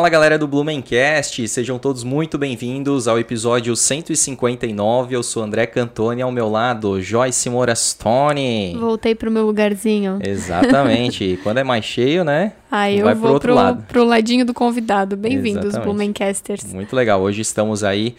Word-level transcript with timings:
Fala 0.00 0.08
galera 0.08 0.38
do 0.38 0.48
Blumencast, 0.48 1.46
sejam 1.46 1.78
todos 1.78 2.04
muito 2.04 2.38
bem-vindos 2.38 3.06
ao 3.06 3.18
episódio 3.18 3.76
159. 3.76 5.14
Eu 5.14 5.22
sou 5.22 5.42
André 5.42 5.66
Cantoni, 5.66 6.22
ao 6.22 6.32
meu 6.32 6.48
lado, 6.48 7.02
Joyce 7.02 7.50
Morastone. 7.50 8.78
Voltei 8.80 9.14
pro 9.14 9.30
meu 9.30 9.44
lugarzinho. 9.44 10.18
Exatamente. 10.24 11.38
Quando 11.44 11.58
é 11.58 11.64
mais 11.64 11.84
cheio, 11.84 12.24
né? 12.24 12.54
Aí 12.70 12.98
eu 12.98 13.04
Vai 13.04 13.14
vou 13.14 13.24
pro 13.24 13.32
outro 13.34 13.48
pro, 13.48 13.54
lado. 13.54 13.84
pro 13.88 14.04
ladinho 14.04 14.46
do 14.46 14.54
convidado. 14.54 15.18
Bem-vindos. 15.18 15.76
Blumencasters. 15.76 16.64
Muito 16.72 16.96
legal. 16.96 17.20
Hoje 17.20 17.42
estamos 17.42 17.84
aí 17.84 18.16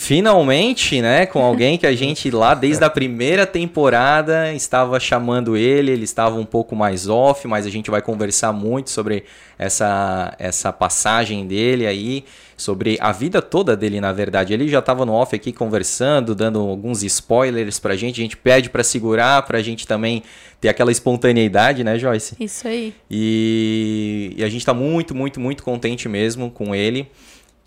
finalmente, 0.00 1.02
né, 1.02 1.26
com 1.26 1.42
alguém 1.42 1.76
que 1.76 1.84
a 1.84 1.92
gente 1.92 2.30
lá 2.30 2.54
desde 2.54 2.84
a 2.84 2.88
primeira 2.88 3.44
temporada 3.44 4.54
estava 4.54 5.00
chamando 5.00 5.56
ele, 5.56 5.90
ele 5.90 6.04
estava 6.04 6.38
um 6.38 6.44
pouco 6.44 6.76
mais 6.76 7.08
off, 7.08 7.48
mas 7.48 7.66
a 7.66 7.68
gente 7.68 7.90
vai 7.90 8.00
conversar 8.00 8.52
muito 8.52 8.90
sobre 8.90 9.24
essa 9.58 10.36
essa 10.38 10.72
passagem 10.72 11.48
dele 11.48 11.84
aí, 11.84 12.24
sobre 12.56 12.96
a 13.00 13.10
vida 13.10 13.42
toda 13.42 13.76
dele, 13.76 14.00
na 14.00 14.12
verdade. 14.12 14.54
Ele 14.54 14.68
já 14.68 14.78
estava 14.78 15.04
no 15.04 15.12
off 15.12 15.34
aqui 15.34 15.52
conversando, 15.52 16.32
dando 16.32 16.60
alguns 16.60 17.02
spoilers 17.02 17.80
pra 17.80 17.96
gente. 17.96 18.20
A 18.20 18.22
gente 18.22 18.36
pede 18.36 18.70
pra 18.70 18.84
segurar, 18.84 19.42
pra 19.42 19.60
gente 19.60 19.84
também 19.84 20.22
ter 20.60 20.68
aquela 20.68 20.92
espontaneidade, 20.92 21.82
né, 21.82 21.98
Joyce? 21.98 22.36
Isso 22.38 22.68
aí. 22.68 22.94
E, 23.10 24.32
e 24.36 24.44
a 24.44 24.48
gente 24.48 24.60
está 24.60 24.72
muito, 24.72 25.12
muito, 25.12 25.40
muito 25.40 25.64
contente 25.64 26.08
mesmo 26.08 26.52
com 26.52 26.72
ele, 26.72 27.08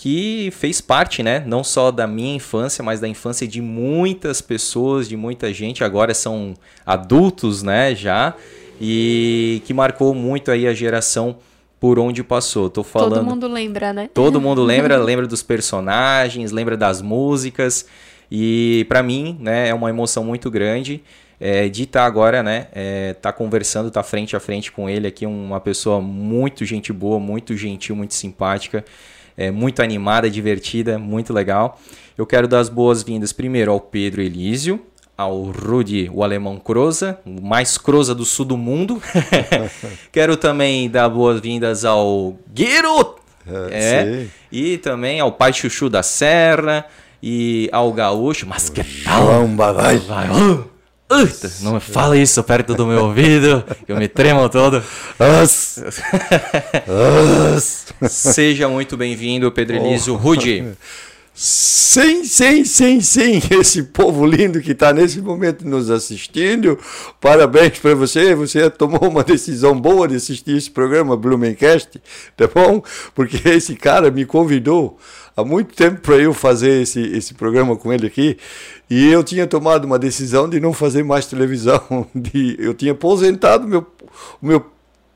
que 0.01 0.49
fez 0.53 0.81
parte, 0.81 1.21
né, 1.21 1.43
não 1.45 1.63
só 1.63 1.91
da 1.91 2.07
minha 2.07 2.33
infância, 2.33 2.83
mas 2.83 2.99
da 2.99 3.07
infância 3.07 3.47
de 3.47 3.61
muitas 3.61 4.41
pessoas, 4.41 5.07
de 5.07 5.15
muita 5.15 5.53
gente. 5.53 5.83
Agora 5.83 6.11
são 6.15 6.55
adultos, 6.83 7.61
né, 7.61 7.93
já, 7.93 8.33
e 8.81 9.61
que 9.63 9.75
marcou 9.75 10.15
muito 10.15 10.49
aí 10.49 10.65
a 10.65 10.73
geração 10.73 11.37
por 11.79 11.99
onde 11.99 12.23
passou. 12.23 12.67
Tô 12.67 12.83
falando. 12.83 13.13
Todo 13.13 13.25
mundo 13.25 13.47
lembra, 13.47 13.93
né? 13.93 14.09
Todo 14.11 14.41
mundo 14.41 14.63
lembra, 14.63 14.97
lembra 14.97 15.27
dos 15.27 15.43
personagens, 15.43 16.51
lembra 16.51 16.75
das 16.75 16.99
músicas. 16.99 17.85
E 18.31 18.87
pra 18.89 19.03
mim, 19.03 19.37
né, 19.39 19.67
é 19.67 19.73
uma 19.75 19.91
emoção 19.91 20.23
muito 20.23 20.49
grande 20.49 21.03
é, 21.39 21.69
de 21.69 21.83
estar 21.83 22.07
agora, 22.07 22.41
né, 22.41 22.69
é, 22.71 23.13
tá 23.13 23.31
conversando, 23.31 23.91
tá 23.91 24.01
frente 24.01 24.35
a 24.35 24.39
frente 24.39 24.71
com 24.71 24.89
ele 24.89 25.05
aqui, 25.05 25.27
uma 25.27 25.59
pessoa 25.59 26.01
muito 26.01 26.65
gente 26.65 26.91
boa, 26.91 27.19
muito 27.19 27.55
gentil, 27.55 27.95
muito 27.95 28.15
simpática, 28.15 28.83
é, 29.37 29.51
muito 29.51 29.81
animada, 29.81 30.29
divertida, 30.29 30.97
muito 30.97 31.33
legal. 31.33 31.79
Eu 32.17 32.25
quero 32.25 32.47
dar 32.47 32.59
as 32.59 32.69
boas-vindas 32.69 33.33
primeiro 33.33 33.71
ao 33.71 33.79
Pedro 33.79 34.21
Elísio, 34.21 34.79
ao 35.17 35.43
Rudi, 35.43 36.09
o 36.13 36.23
alemão 36.23 36.57
Croza, 36.57 37.19
o 37.25 37.41
mais 37.41 37.77
Croza 37.77 38.15
do 38.15 38.25
sul 38.25 38.45
do 38.45 38.57
mundo. 38.57 39.01
quero 40.11 40.35
também 40.35 40.89
dar 40.89 41.09
boas-vindas 41.09 41.85
ao 41.85 42.35
Guiro, 42.53 43.15
é, 43.71 44.03
sim. 44.03 44.31
e 44.51 44.77
também 44.77 45.19
ao 45.19 45.31
Pai 45.31 45.53
Chuchu 45.53 45.89
da 45.89 46.03
Serra 46.03 46.85
e 47.21 47.69
ao 47.71 47.91
Gaúcho, 47.93 48.45
mas 48.47 48.69
que 48.69 48.83
tal? 49.03 49.47
Bagage. 49.47 50.05
Vai, 50.05 50.29
Eita, 51.11 51.51
não 51.59 51.73
me 51.73 51.81
fala 51.81 52.17
isso 52.17 52.41
perto 52.41 52.73
do 52.73 52.87
meu 52.87 53.03
ouvido, 53.03 53.65
que 53.85 53.91
eu 53.91 53.97
me 53.97 54.07
tremo 54.07 54.47
todo. 54.47 54.81
Seja 58.07 58.69
muito 58.69 58.95
bem-vindo, 58.95 59.51
Pedro 59.51 59.75
Elísio 59.75 60.15
Rudi. 60.15 60.63
Sim, 61.33 62.23
sim, 62.23 62.63
sim, 62.63 63.01
sim. 63.01 63.41
Esse 63.59 63.83
povo 63.83 64.25
lindo 64.25 64.61
que 64.61 64.71
está 64.71 64.93
nesse 64.93 65.19
momento 65.19 65.67
nos 65.67 65.89
assistindo. 65.89 66.79
Parabéns 67.19 67.79
para 67.79 67.93
você. 67.93 68.33
Você 68.33 68.69
tomou 68.69 69.09
uma 69.09 69.23
decisão 69.23 69.77
boa 69.77 70.07
de 70.07 70.15
assistir 70.15 70.55
esse 70.55 70.71
programa 70.71 71.17
Blumencast, 71.17 72.01
tá 72.37 72.47
bom? 72.53 72.81
Porque 73.13 73.49
esse 73.49 73.75
cara 73.75 74.09
me 74.11 74.25
convidou 74.25 74.97
há 75.35 75.43
muito 75.43 75.75
tempo 75.75 76.01
para 76.01 76.15
eu 76.17 76.33
fazer 76.33 76.81
esse, 76.81 76.99
esse 77.01 77.33
programa 77.33 77.75
com 77.75 77.91
ele 77.91 78.07
aqui. 78.07 78.37
E 78.89 79.11
eu 79.11 79.23
tinha 79.23 79.47
tomado 79.47 79.85
uma 79.85 79.97
decisão 79.99 80.49
de 80.49 80.59
não 80.59 80.73
fazer 80.73 81.03
mais 81.03 81.25
televisão. 81.25 81.81
De, 82.13 82.55
eu 82.59 82.73
tinha 82.73 82.91
aposentado 82.91 83.67
meu, 83.67 83.85
o 84.41 84.45
meu 84.45 84.65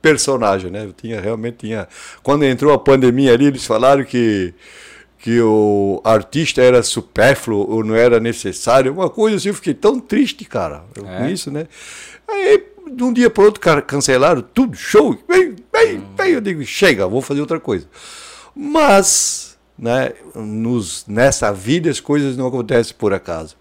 personagem, 0.01 0.69
né? 0.71 0.85
Eu 0.85 0.93
tinha 0.93 1.19
realmente 1.19 1.57
tinha. 1.57 1.87
Quando 2.23 2.43
entrou 2.45 2.71
a 2.73 2.77
pandemia 2.79 3.33
ali, 3.33 3.45
eles 3.45 3.65
falaram 3.65 4.03
que 4.03 4.53
que 5.17 5.41
o 5.41 5.99
artista 6.03 6.61
era 6.61 6.83
supérfluo 6.83 7.67
ou 7.67 7.83
não 7.83 7.95
era 7.95 8.19
necessário, 8.19 8.93
uma 8.93 9.09
coisa 9.09 9.37
assim, 9.37 9.47
eu 9.47 9.55
fiquei 9.55 9.73
tão 9.73 9.99
triste, 9.99 10.45
cara, 10.45 10.83
eu- 10.95 11.03
É? 11.07 11.17
com 11.17 11.25
isso, 11.29 11.49
né? 11.49 11.65
Aí, 12.27 12.63
de 12.91 13.03
um 13.03 13.11
dia 13.11 13.27
para 13.31 13.43
outro, 13.43 13.59
cara, 13.59 13.81
cancelaram 13.81 14.43
tudo, 14.53 14.77
show, 14.77 15.17
bem, 15.27 15.55
bem, 15.73 15.99
bem, 16.15 16.31
eu 16.33 16.41
digo, 16.41 16.63
chega, 16.63 17.07
vou 17.07 17.23
fazer 17.23 17.41
outra 17.41 17.59
coisa. 17.59 17.87
Mas, 18.55 19.54
né, 19.77 20.13
nos, 20.33 21.05
nessa 21.07 21.51
vida 21.51 21.89
as 21.89 21.99
coisas 21.99 22.37
não 22.37 22.47
acontecem 22.47 22.95
por 22.97 23.13
acaso. 23.13 23.55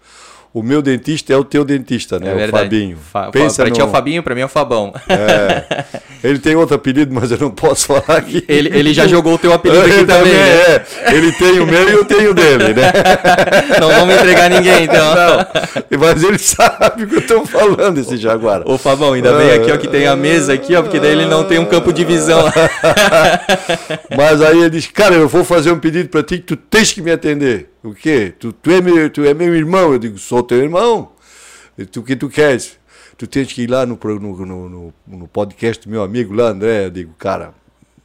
O 0.55 0.63
meu 0.63 0.81
dentista 0.81 1.33
é 1.33 1.35
o 1.35 1.43
teu 1.43 1.65
dentista, 1.65 2.17
né? 2.17 2.31
É 2.31 2.33
o 2.33 2.37
verdade. 2.37 2.63
Fabinho. 2.63 2.97
Fa 3.11 3.29
Pensa 3.29 3.61
pra 3.61 3.69
ti 3.73 3.81
é 3.81 3.83
o 3.83 3.87
no- 3.87 3.91
Fabinho, 3.91 4.23
pra 4.23 4.33
mim 4.33 4.39
é 4.39 4.45
o 4.45 4.47
Fabão. 4.47 4.93
é. 5.09 5.83
Ele 6.23 6.39
tem 6.39 6.55
outro 6.55 6.77
apelido, 6.77 7.13
mas 7.13 7.29
eu 7.29 7.37
não 7.37 7.51
posso 7.51 7.87
falar 7.87 8.19
aqui. 8.19 8.41
Ele, 8.47 8.69
ele 8.73 8.93
já 8.93 9.05
jogou 9.05 9.33
o 9.33 9.37
teu 9.37 9.51
apelido 9.51 9.81
aqui 9.81 9.91
Ele 9.99 10.05
também, 10.05 10.31
né? 10.31 10.39
é. 10.39 11.13
Ele 11.13 11.31
tem 11.33 11.59
o 11.59 11.67
meu 11.67 11.89
e 11.89 11.91
eu 11.91 12.05
tenho 12.05 12.31
o 12.31 12.33
dele, 12.33 12.73
né? 12.73 12.89
Não 13.81 13.89
vamos 13.89 14.15
entregar 14.15 14.49
ninguém, 14.49 14.83
então. 14.85 15.13
Não, 15.13 15.99
mas 15.99 16.23
ele 16.23 16.37
sabe 16.37 17.03
o 17.03 17.07
que 17.07 17.15
eu 17.15 17.19
estou 17.19 17.45
falando, 17.45 17.97
esse 17.99 18.15
Jaguar. 18.15 18.61
Ô 18.65 18.77
Fabão, 18.77 19.11
ainda 19.11 19.33
bem 19.37 19.51
aqui, 19.51 19.71
ó, 19.73 19.77
que 19.77 19.89
tem 19.89 20.07
a 20.07 20.15
mesa 20.15 20.53
aqui, 20.53 20.73
ó, 20.73 20.81
porque 20.81 21.01
daí 21.01 21.11
ele 21.11 21.25
não 21.25 21.43
tem 21.43 21.59
um 21.59 21.65
campo 21.65 21.91
de 21.91 22.05
visão 22.05 22.41
lá. 22.45 22.53
Mas 24.17 24.41
aí 24.41 24.59
ele 24.59 24.69
disse, 24.69 24.89
cara, 24.89 25.15
eu 25.15 25.27
vou 25.27 25.43
fazer 25.43 25.71
um 25.71 25.79
pedido 25.79 26.07
para 26.09 26.23
ti 26.23 26.37
que 26.37 26.43
tu 26.43 26.55
tens 26.55 26.93
que 26.93 27.01
me 27.01 27.11
atender. 27.11 27.69
O 27.85 27.93
quê? 27.93 28.33
Tu, 28.39 28.51
tu, 28.51 28.71
é 28.71 28.81
meu, 28.81 29.09
tu 29.11 29.23
é 29.23 29.31
meu 29.31 29.55
irmão. 29.55 29.93
Eu 29.93 29.99
digo, 29.99 30.17
sou 30.17 30.41
teu 30.41 30.57
irmão. 30.57 31.11
E 31.77 31.85
tu, 31.85 32.01
que 32.01 32.15
tu 32.15 32.27
queres? 32.27 32.79
Tu 33.15 33.27
tens 33.27 33.53
que 33.53 33.61
ir 33.61 33.69
lá 33.69 33.85
no, 33.85 33.99
no, 34.03 34.45
no, 34.45 34.93
no, 35.05 35.27
podcast 35.27 35.85
do 35.85 35.91
meu 35.91 36.01
amigo 36.01 36.33
lá, 36.33 36.47
André. 36.47 36.87
Eu 36.87 36.89
digo, 36.89 37.13
cara, 37.13 37.53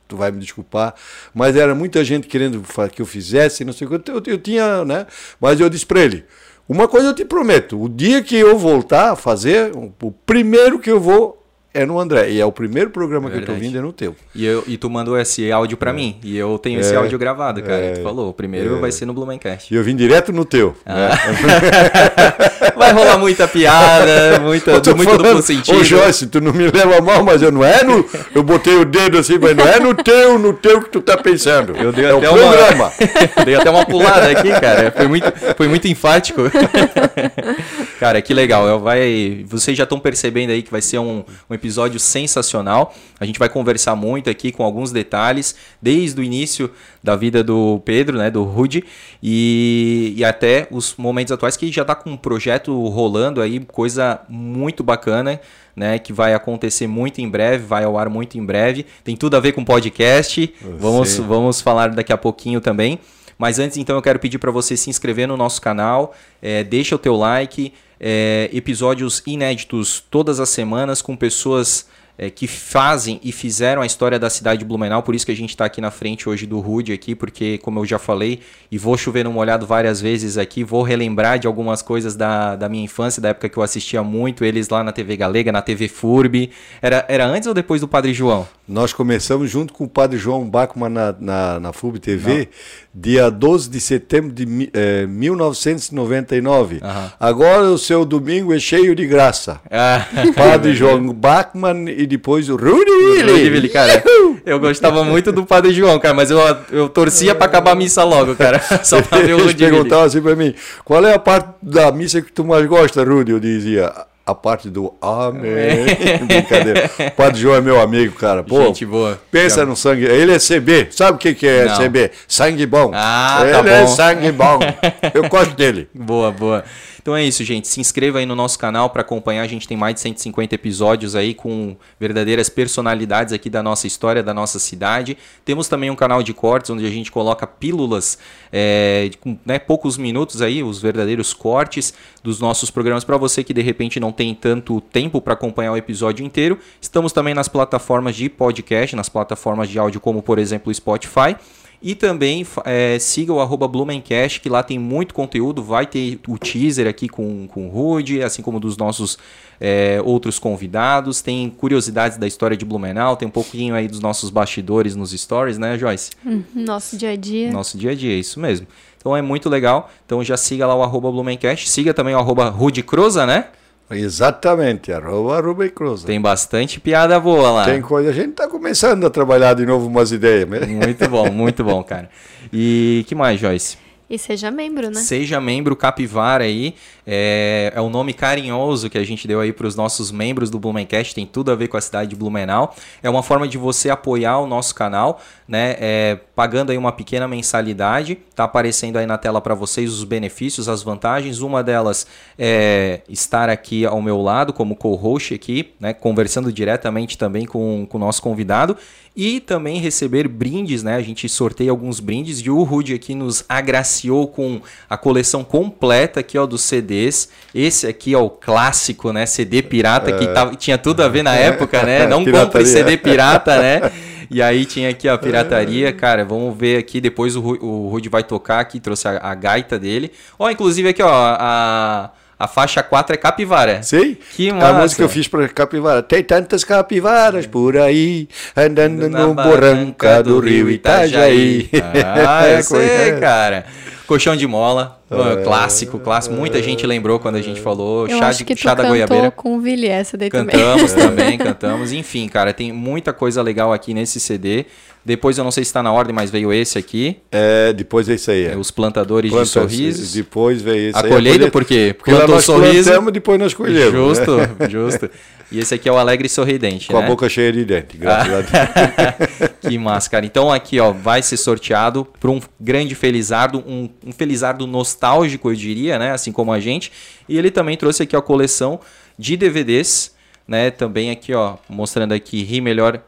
tu 0.06 0.18
vai 0.18 0.30
me 0.30 0.38
desculpar. 0.38 0.94
Mas 1.32 1.56
era 1.56 1.74
muita 1.74 2.04
gente 2.04 2.28
querendo 2.28 2.62
que 2.92 3.00
eu 3.00 3.06
fizesse, 3.06 3.64
não 3.64 3.72
sei 3.72 3.86
o 3.86 3.98
que. 3.98 4.10
Eu, 4.10 4.22
eu, 4.26 4.38
tinha, 4.38 4.84
né? 4.84 5.06
Mas 5.40 5.58
eu 5.58 5.70
disse 5.70 5.86
para 5.86 6.00
ele, 6.00 6.26
uma 6.68 6.86
coisa 6.86 7.08
eu 7.08 7.14
te 7.14 7.24
prometo, 7.24 7.82
o 7.82 7.88
dia 7.88 8.22
que 8.22 8.36
eu 8.36 8.58
voltar 8.58 9.12
a 9.12 9.16
fazer, 9.16 9.72
o 9.74 10.12
primeiro 10.12 10.78
que 10.78 10.90
eu 10.90 11.00
vou 11.00 11.39
é 11.72 11.86
no 11.86 11.98
André. 11.98 12.30
E 12.30 12.40
é 12.40 12.44
o 12.44 12.52
primeiro 12.52 12.90
programa 12.90 13.28
É 13.28 13.32
que 13.32 13.38
eu 13.38 13.46
tô 13.46 13.52
vindo 13.54 13.78
é 13.78 13.80
no 13.80 13.92
teu. 13.92 14.14
E, 14.34 14.44
eu, 14.44 14.64
e 14.66 14.76
tu 14.76 14.88
mandou 14.90 15.18
esse 15.18 15.50
áudio 15.52 15.76
pra 15.76 15.92
mim, 15.92 16.18
e 16.22 16.36
eu 16.36 16.58
tenho 16.58 16.80
esse 16.80 16.92
É. 16.94 16.96
áudio 16.96 17.18
gravado, 17.18 17.62
cara. 17.62 17.74
É. 17.76 17.92
Tu 17.92 18.02
falou, 18.02 18.28
o 18.30 18.32
primeiro 18.32 18.76
É. 18.76 18.80
vai 18.80 18.92
ser 18.92 19.06
no 19.06 19.14
Blumencast. 19.14 19.72
E 19.72 19.76
eu 19.76 19.82
vim 19.84 19.94
direto 19.96 20.32
no 20.32 20.44
teu. 20.44 20.76
né? 20.84 21.10
Vai 22.76 22.92
rolar 22.92 23.18
muita 23.18 23.46
piada, 23.48 24.40
muita, 24.40 24.72
muito 24.72 25.04
falando, 25.04 25.22
duplo 25.22 25.42
sentido. 25.42 25.78
Ô 25.78 25.84
Joyce, 25.84 26.26
tu 26.26 26.40
não 26.40 26.52
me 26.52 26.70
leva 26.70 27.00
mal, 27.00 27.22
mas 27.24 27.42
eu 27.42 27.50
não 27.52 27.64
é 27.64 27.82
no. 27.82 28.04
Eu 28.34 28.42
botei 28.42 28.76
o 28.76 28.84
dedo 28.84 29.18
assim, 29.18 29.38
mas 29.38 29.56
não 29.56 29.66
é 29.66 29.78
no 29.78 29.94
teu, 29.94 30.38
no 30.38 30.52
teu 30.52 30.82
que 30.82 30.90
tu 30.90 31.00
tá 31.00 31.16
pensando. 31.16 31.76
Eu 31.76 31.92
dei 31.92 32.04
é 32.06 32.10
até 32.10 32.28
o 32.28 32.34
uma- 32.34 32.38
programa. 32.52 32.92
Dei 33.44 33.54
até 33.54 33.70
uma 33.70 33.84
pulada 33.86 34.28
aqui, 34.30 34.48
cara. 34.60 34.92
Foi 34.96 35.08
muito, 35.08 35.32
foi 35.56 35.68
muito 35.68 35.88
enfático. 35.88 36.42
cara, 37.98 38.20
que 38.22 38.32
legal. 38.34 38.80
Vai, 38.80 39.44
vocês 39.46 39.76
já 39.76 39.84
estão 39.84 39.98
percebendo 39.98 40.50
aí 40.50 40.62
que 40.62 40.70
vai 40.70 40.82
ser 40.82 40.98
um, 40.98 41.24
um 41.48 41.54
episódio 41.54 41.98
sensacional. 41.98 42.94
A 43.18 43.24
gente 43.24 43.38
vai 43.38 43.48
conversar 43.48 43.94
muito 43.96 44.28
aqui 44.30 44.52
com 44.52 44.64
alguns 44.64 44.92
detalhes, 44.92 45.54
desde 45.80 46.20
o 46.20 46.24
início 46.24 46.70
da 47.02 47.16
vida 47.16 47.42
do 47.42 47.80
Pedro, 47.84 48.18
né, 48.18 48.30
do 48.30 48.42
Rude, 48.44 48.84
e, 49.22 50.12
e 50.16 50.24
até 50.24 50.66
os 50.70 50.94
momentos 50.98 51.32
atuais 51.32 51.56
que 51.56 51.70
já 51.72 51.82
está 51.82 51.94
com 51.94 52.10
um 52.10 52.16
projeto 52.16 52.59
rolando 52.68 53.40
aí, 53.40 53.60
coisa 53.60 54.20
muito 54.28 54.82
bacana. 54.82 55.40
Né, 55.76 55.98
que 55.98 56.12
vai 56.12 56.34
acontecer 56.34 56.86
muito 56.86 57.22
em 57.22 57.28
breve, 57.28 57.64
vai 57.64 57.84
ao 57.84 57.96
ar 57.96 58.10
muito 58.10 58.36
em 58.36 58.44
breve. 58.44 58.84
Tem 59.02 59.16
tudo 59.16 59.36
a 59.36 59.40
ver 59.40 59.52
com 59.52 59.64
podcast. 59.64 60.52
Vamos, 60.60 61.16
vamos 61.16 61.60
falar 61.62 61.90
daqui 61.90 62.12
a 62.12 62.18
pouquinho 62.18 62.60
também. 62.60 62.98
Mas 63.40 63.58
antes, 63.58 63.78
então, 63.78 63.96
eu 63.96 64.02
quero 64.02 64.18
pedir 64.18 64.38
para 64.38 64.50
você 64.50 64.76
se 64.76 64.90
inscrever 64.90 65.26
no 65.26 65.34
nosso 65.34 65.62
canal, 65.62 66.14
é, 66.42 66.62
deixa 66.62 66.94
o 66.94 66.98
teu 66.98 67.16
like, 67.16 67.72
é, 67.98 68.50
episódios 68.52 69.22
inéditos 69.26 70.04
todas 70.10 70.40
as 70.40 70.50
semanas 70.50 71.00
com 71.00 71.16
pessoas 71.16 71.86
é, 72.20 72.28
que 72.28 72.46
fazem 72.46 73.18
e 73.24 73.32
fizeram 73.32 73.80
a 73.80 73.86
história 73.86 74.18
da 74.18 74.28
cidade 74.28 74.58
de 74.58 74.64
Blumenau, 74.66 75.02
por 75.02 75.14
isso 75.14 75.24
que 75.24 75.32
a 75.32 75.34
gente 75.36 75.48
está 75.48 75.64
aqui 75.64 75.80
na 75.80 75.90
frente 75.90 76.28
hoje 76.28 76.44
do 76.44 76.60
Rude 76.60 76.92
aqui, 76.92 77.14
porque 77.14 77.56
como 77.56 77.80
eu 77.80 77.86
já 77.86 77.98
falei, 77.98 78.40
e 78.70 78.76
vou 78.76 78.94
chover 78.98 79.24
no 79.24 79.32
molhado 79.32 79.66
várias 79.66 80.02
vezes 80.02 80.36
aqui, 80.36 80.62
vou 80.62 80.82
relembrar 80.82 81.38
de 81.38 81.46
algumas 81.46 81.80
coisas 81.80 82.14
da, 82.14 82.56
da 82.56 82.68
minha 82.68 82.84
infância, 82.84 83.22
da 83.22 83.30
época 83.30 83.48
que 83.48 83.56
eu 83.56 83.62
assistia 83.62 84.02
muito 84.02 84.44
eles 84.44 84.68
lá 84.68 84.84
na 84.84 84.92
TV 84.92 85.16
Galega, 85.16 85.50
na 85.50 85.62
TV 85.62 85.88
Furb. 85.88 86.50
Era, 86.82 87.06
era 87.08 87.24
antes 87.24 87.46
ou 87.46 87.54
depois 87.54 87.80
do 87.80 87.88
Padre 87.88 88.12
João? 88.12 88.46
Nós 88.70 88.92
começamos 88.92 89.50
junto 89.50 89.72
com 89.72 89.82
o 89.82 89.88
padre 89.88 90.16
João 90.16 90.48
Bachmann 90.48 90.90
na, 90.92 91.12
na, 91.18 91.58
na 91.58 91.72
FUB 91.72 91.98
TV, 91.98 92.48
dia 92.94 93.28
12 93.28 93.68
de 93.68 93.80
setembro 93.80 94.32
de 94.32 94.70
eh, 94.72 95.06
1999. 95.08 96.78
Aham. 96.80 97.12
Agora 97.18 97.62
o 97.64 97.76
seu 97.76 98.04
domingo 98.04 98.54
é 98.54 98.60
cheio 98.60 98.94
de 98.94 99.06
graça. 99.06 99.60
Ah, 99.72 100.06
Padre 100.36 100.74
João 100.74 101.12
Bachmann 101.12 101.88
e 101.88 102.06
depois 102.06 102.48
o 102.48 102.54
Rudy 102.56 102.68
Rudy 102.90 103.32
Willi. 103.32 103.50
Willi, 103.50 103.68
cara. 103.70 104.02
Eu 104.44 104.60
gostava 104.60 105.02
muito 105.02 105.32
do 105.32 105.44
Padre 105.46 105.72
João, 105.72 105.98
cara, 105.98 106.12
mas 106.14 106.30
eu, 106.30 106.38
eu 106.70 106.88
torcia 106.88 107.34
pra 107.34 107.46
acabar 107.46 107.72
a 107.72 107.74
missa 107.74 108.04
logo, 108.04 108.36
cara. 108.36 108.60
Só 108.84 109.00
pra 109.02 109.18
ver 109.18 109.34
o 109.34 109.38
Eles 109.38 109.46
Rudy 109.46 109.64
Willi. 109.64 109.74
perguntavam 109.76 110.04
assim 110.04 110.20
pra 110.20 110.36
mim, 110.36 110.54
qual 110.84 111.04
é 111.04 111.14
a 111.14 111.18
parte 111.18 111.48
da 111.62 111.90
missa 111.90 112.20
que 112.20 112.30
tu 112.30 112.44
mais 112.44 112.66
gosta, 112.66 113.02
Rudy? 113.02 113.32
Eu 113.32 113.40
dizia, 113.40 113.92
a 114.26 114.34
parte 114.34 114.68
do 114.70 114.92
Amém. 115.00 115.86
Brincadeira. 116.26 116.90
O 116.98 117.10
Padre 117.12 117.40
João 117.40 117.56
é 117.56 117.60
meu 117.60 117.80
amigo, 117.80 118.14
cara. 118.14 118.42
Pô, 118.42 118.66
Gente 118.66 118.86
boa. 118.86 119.20
pensa 119.30 119.64
no 119.66 119.74
sangue. 119.76 120.04
Ele 120.04 120.32
é 120.32 120.38
CB. 120.38 120.88
Sabe 120.90 121.16
o 121.16 121.18
que, 121.18 121.34
que 121.34 121.46
é 121.46 121.64
Não. 121.64 121.76
CB? 121.78 122.10
Sangue 122.28 122.66
bom. 122.66 122.90
Ah, 122.94 123.40
Ele 123.42 123.52
tá 123.52 123.58
é 123.70 123.80
bom. 123.82 123.86
sangue 123.88 124.32
bom. 124.32 124.58
Eu 125.14 125.28
gosto 125.28 125.54
dele. 125.56 125.88
Boa, 125.94 126.30
boa. 126.30 126.64
Então 127.00 127.16
é 127.16 127.24
isso, 127.24 127.42
gente. 127.42 127.66
Se 127.66 127.80
inscreva 127.80 128.18
aí 128.18 128.26
no 128.26 128.36
nosso 128.36 128.58
canal 128.58 128.90
para 128.90 129.00
acompanhar. 129.00 129.42
A 129.42 129.46
gente 129.46 129.66
tem 129.66 129.76
mais 129.76 129.94
de 129.94 130.00
150 130.00 130.54
episódios 130.54 131.16
aí 131.16 131.32
com 131.32 131.74
verdadeiras 131.98 132.50
personalidades 132.50 133.32
aqui 133.32 133.48
da 133.48 133.62
nossa 133.62 133.86
história, 133.86 134.22
da 134.22 134.34
nossa 134.34 134.58
cidade. 134.58 135.16
Temos 135.44 135.66
também 135.66 135.90
um 135.90 135.96
canal 135.96 136.22
de 136.22 136.34
cortes 136.34 136.70
onde 136.70 136.84
a 136.84 136.90
gente 136.90 137.10
coloca 137.10 137.46
pílulas 137.46 138.18
é, 138.52 139.10
com 139.18 139.38
né, 139.46 139.58
poucos 139.58 139.96
minutos 139.96 140.42
aí, 140.42 140.62
os 140.62 140.80
verdadeiros 140.80 141.32
cortes 141.32 141.94
dos 142.22 142.38
nossos 142.38 142.70
programas 142.70 143.02
para 143.02 143.16
você 143.16 143.42
que 143.42 143.54
de 143.54 143.62
repente 143.62 143.98
não 143.98 144.12
tem 144.12 144.34
tanto 144.34 144.80
tempo 144.80 145.22
para 145.22 145.32
acompanhar 145.32 145.72
o 145.72 145.76
episódio 145.78 146.24
inteiro. 146.24 146.58
Estamos 146.80 147.12
também 147.12 147.32
nas 147.32 147.48
plataformas 147.48 148.14
de 148.14 148.28
podcast, 148.28 148.94
nas 148.94 149.08
plataformas 149.08 149.70
de 149.70 149.78
áudio 149.78 150.00
como 150.00 150.22
por 150.22 150.38
exemplo 150.38 150.70
o 150.70 150.74
Spotify. 150.74 151.34
E 151.82 151.94
também 151.94 152.46
é, 152.66 152.98
siga 152.98 153.32
o 153.32 153.40
arroba 153.40 153.66
Blumencast, 153.66 154.40
que 154.40 154.50
lá 154.50 154.62
tem 154.62 154.78
muito 154.78 155.14
conteúdo. 155.14 155.62
Vai 155.62 155.86
ter 155.86 156.20
o 156.28 156.36
teaser 156.36 156.86
aqui 156.86 157.08
com, 157.08 157.48
com 157.48 157.68
o 157.68 157.70
Rude, 157.70 158.22
assim 158.22 158.42
como 158.42 158.60
dos 158.60 158.76
nossos 158.76 159.18
é, 159.58 159.98
outros 160.04 160.38
convidados. 160.38 161.22
Tem 161.22 161.48
curiosidades 161.48 162.18
da 162.18 162.26
história 162.26 162.54
de 162.54 162.66
Blumenau, 162.66 163.16
tem 163.16 163.26
um 163.26 163.30
pouquinho 163.30 163.74
aí 163.74 163.88
dos 163.88 164.00
nossos 164.00 164.28
bastidores 164.28 164.94
nos 164.94 165.12
stories, 165.12 165.56
né, 165.56 165.78
Joyce? 165.78 166.10
Nosso 166.54 166.98
dia 166.98 167.12
a 167.12 167.16
dia. 167.16 167.50
Nosso 167.50 167.78
dia 167.78 167.92
a 167.92 167.94
dia, 167.94 168.14
isso 168.14 168.38
mesmo. 168.38 168.66
Então 168.98 169.16
é 169.16 169.22
muito 169.22 169.48
legal. 169.48 169.90
Então 170.04 170.22
já 170.22 170.36
siga 170.36 170.66
lá 170.66 170.74
o 170.74 170.82
arroba 170.82 171.10
Blumencast. 171.10 171.66
Siga 171.70 171.94
também 171.94 172.14
o 172.14 172.18
arroba 172.18 172.50
Rude 172.50 172.82
Cruza, 172.82 173.24
né? 173.24 173.46
Exatamente. 173.90 174.92
Arroba 174.92 175.40
Rubem 175.40 175.68
Cruz. 175.68 176.04
Tem 176.04 176.20
bastante 176.20 176.78
piada 176.78 177.18
boa 177.18 177.50
lá. 177.50 177.64
Tem 177.64 177.80
coisa. 177.80 178.10
A 178.10 178.12
gente 178.12 178.32
tá 178.32 178.48
começando 178.48 179.04
a 179.06 179.10
trabalhar 179.10 179.54
de 179.54 179.66
novo 179.66 179.86
umas 179.86 180.12
ideias. 180.12 180.48
Muito 180.48 181.08
bom, 181.08 181.30
muito 181.30 181.64
bom, 181.64 181.82
cara. 181.82 182.08
E 182.52 183.04
que 183.08 183.14
mais, 183.14 183.40
Joyce? 183.40 183.89
E 184.10 184.18
seja 184.18 184.50
membro, 184.50 184.88
né? 184.90 184.96
Seja 184.96 185.40
membro 185.40 185.76
Capivara 185.76 186.42
aí. 186.42 186.74
É, 187.06 187.72
é 187.72 187.80
um 187.80 187.88
nome 187.88 188.12
carinhoso 188.12 188.90
que 188.90 188.98
a 188.98 189.04
gente 189.04 189.28
deu 189.28 189.38
aí 189.38 189.52
para 189.52 189.68
os 189.68 189.76
nossos 189.76 190.10
membros 190.10 190.50
do 190.50 190.58
Blumencast. 190.58 191.14
Tem 191.14 191.24
tudo 191.24 191.52
a 191.52 191.54
ver 191.54 191.68
com 191.68 191.76
a 191.76 191.80
cidade 191.80 192.10
de 192.10 192.16
Blumenau. 192.16 192.74
É 193.04 193.08
uma 193.08 193.22
forma 193.22 193.46
de 193.46 193.56
você 193.56 193.88
apoiar 193.88 194.38
o 194.38 194.48
nosso 194.48 194.74
canal, 194.74 195.20
né? 195.46 195.76
É, 195.78 196.18
pagando 196.34 196.72
aí 196.72 196.76
uma 196.76 196.90
pequena 196.90 197.28
mensalidade. 197.28 198.18
Tá 198.34 198.42
aparecendo 198.42 198.96
aí 198.96 199.06
na 199.06 199.16
tela 199.16 199.40
para 199.40 199.54
vocês 199.54 199.92
os 199.92 200.02
benefícios, 200.02 200.68
as 200.68 200.82
vantagens. 200.82 201.40
Uma 201.40 201.62
delas 201.62 202.04
é 202.36 203.02
estar 203.08 203.48
aqui 203.48 203.86
ao 203.86 204.02
meu 204.02 204.20
lado 204.20 204.52
como 204.52 204.74
co-host 204.74 205.32
aqui, 205.32 205.72
né? 205.78 205.94
Conversando 205.94 206.52
diretamente 206.52 207.16
também 207.16 207.46
com, 207.46 207.86
com 207.88 207.96
o 207.96 208.00
nosso 208.00 208.20
convidado. 208.20 208.76
E 209.22 209.38
também 209.38 209.78
receber 209.78 210.26
brindes, 210.26 210.82
né? 210.82 210.94
A 210.96 211.02
gente 211.02 211.28
sorteia 211.28 211.70
alguns 211.70 212.00
brindes 212.00 212.38
e 212.38 212.48
o 212.48 212.62
Rude 212.62 212.94
aqui 212.94 213.14
nos 213.14 213.44
agraciou 213.46 214.26
com 214.26 214.62
a 214.88 214.96
coleção 214.96 215.44
completa 215.44 216.20
aqui, 216.20 216.38
ó, 216.38 216.46
dos 216.46 216.62
CDs. 216.62 217.28
Esse 217.54 217.86
aqui, 217.86 218.14
ó, 218.14 218.24
o 218.24 218.30
clássico, 218.30 219.12
né? 219.12 219.26
CD 219.26 219.60
pirata, 219.60 220.10
que 220.12 220.26
tava, 220.28 220.56
tinha 220.56 220.78
tudo 220.78 221.02
a 221.02 221.08
ver 221.08 221.22
na 221.22 221.34
época, 221.36 221.82
né? 221.82 222.06
Não 222.08 222.24
compre. 222.46 222.64
CD 222.64 222.96
pirata, 222.96 223.60
né? 223.60 223.92
E 224.32 224.40
aí 224.40 224.64
tinha 224.64 224.88
aqui 224.90 225.08
a 225.08 225.18
pirataria, 225.18 225.92
cara. 225.92 226.24
Vamos 226.24 226.56
ver 226.56 226.78
aqui. 226.78 227.00
Depois 227.00 227.34
o, 227.34 227.40
Ru- 227.40 227.58
o 227.60 227.88
Rude 227.88 228.08
vai 228.08 228.22
tocar 228.22 228.60
aqui, 228.60 228.78
trouxe 228.78 229.08
a, 229.08 229.18
a 229.20 229.34
gaita 229.34 229.76
dele. 229.76 230.12
Ó, 230.38 230.48
inclusive 230.48 230.88
aqui, 230.88 231.02
ó, 231.02 231.10
a, 231.12 232.12
a 232.40 232.48
faixa 232.48 232.82
4 232.82 233.14
é 233.14 233.18
capivara. 233.18 233.82
Sei. 233.82 234.18
Que 234.34 234.48
A 234.48 234.54
massa. 234.54 234.72
música 234.72 234.96
que 234.96 235.04
eu 235.04 235.08
fiz 235.10 235.28
para 235.28 235.46
capivara. 235.48 236.02
Tem 236.02 236.22
tantas 236.24 236.64
capivaras 236.64 237.46
por 237.46 237.76
aí, 237.76 238.26
andando 238.56 239.10
Na 239.10 239.26
no 239.26 239.34
barranca 239.34 240.22
do 240.22 240.40
rio 240.40 240.70
Itajaí. 240.70 241.68
Ah, 242.26 242.48
eu 242.48 242.62
sei, 242.62 242.78
coisa- 243.10 243.20
cara. 243.20 243.66
Colchão 244.06 244.34
de 244.34 244.44
mola, 244.44 245.00
ó, 245.08 245.36
clássico, 245.44 245.96
clássico. 246.00 246.34
Muita 246.34 246.60
gente 246.60 246.84
lembrou 246.84 247.20
quando 247.20 247.36
a 247.36 247.40
gente 247.42 247.60
falou. 247.60 248.08
Eu 248.08 248.18
chá 248.18 248.26
acho 248.26 248.38
de, 248.38 248.44
que 248.44 248.56
tu 248.56 248.60
chá 248.62 248.70
da 248.70 248.76
cantou 248.82 248.90
goiabeira. 248.90 249.30
com 249.30 249.54
o 249.56 249.60
Vili 249.60 249.86
essa 249.86 250.16
daí 250.16 250.28
também. 250.30 250.56
Cantamos 250.58 250.92
também, 250.94 251.38
cantamos. 251.38 251.92
Enfim, 251.92 252.26
cara, 252.28 252.52
tem 252.52 252.72
muita 252.72 253.12
coisa 253.12 253.40
legal 253.40 253.72
aqui 253.72 253.94
nesse 253.94 254.18
CD. 254.18 254.66
Depois 255.04 255.38
eu 255.38 255.44
não 255.44 255.50
sei 255.50 255.64
se 255.64 255.72
tá 255.72 255.82
na 255.82 255.90
ordem, 255.92 256.14
mas 256.14 256.30
veio 256.30 256.52
esse 256.52 256.76
aqui. 256.78 257.16
É, 257.32 257.72
depois 257.72 258.08
é 258.08 258.14
isso 258.14 258.30
aí. 258.30 258.44
é. 258.46 258.56
Os 258.56 258.70
plantadores 258.70 259.30
Planta- 259.30 259.44
de 259.46 259.50
sorrisos. 259.50 260.12
Depois 260.12 260.60
veio 260.60 260.90
esse 260.90 260.98
A 260.98 261.02
aí. 261.04 261.08
colheita, 261.10 261.50
por 261.50 261.64
quê? 261.64 261.94
Porque 261.96 262.10
Plantou 262.10 262.34
nós 262.34 262.44
sorriso. 262.44 262.84
plantamos, 262.90 263.12
depois 263.12 263.38
nós 263.38 263.54
colhemos. 263.54 263.92
né? 263.92 263.98
Justo, 263.98 264.36
justo. 264.70 265.10
E 265.50 265.58
esse 265.58 265.74
aqui 265.74 265.88
é 265.88 265.92
o 265.92 265.96
Alegre 265.96 266.28
Sorridente, 266.28 266.86
Com 266.88 266.98
né? 266.98 267.04
a 267.04 267.06
boca 267.08 267.28
cheia 267.28 267.50
de 267.50 267.64
dente, 267.64 267.96
graças 267.96 268.32
a 268.32 268.40
Deus. 268.42 269.50
que 269.62 269.78
massa, 269.78 270.08
cara. 270.10 270.24
Então 270.24 270.52
aqui, 270.52 270.78
ó, 270.78 270.92
vai 270.92 271.22
ser 271.22 271.38
sorteado 271.38 272.06
para 272.20 272.30
um 272.30 272.40
grande 272.60 272.94
felizardo, 272.94 273.58
um, 273.66 273.88
um 274.06 274.12
felizardo 274.12 274.66
nostálgico, 274.66 275.50
eu 275.50 275.54
diria, 275.56 275.98
né? 275.98 276.12
Assim 276.12 276.30
como 276.30 276.52
a 276.52 276.60
gente. 276.60 276.92
E 277.28 277.36
ele 277.38 277.50
também 277.50 277.76
trouxe 277.76 278.02
aqui 278.02 278.14
a 278.14 278.20
coleção 278.20 278.78
de 279.18 279.36
DVDs, 279.36 280.14
né? 280.46 280.70
Também 280.70 281.10
aqui, 281.10 281.32
ó, 281.34 281.56
mostrando 281.68 282.12
aqui 282.12 282.44
Ri 282.44 282.60
Melhor, 282.60 283.00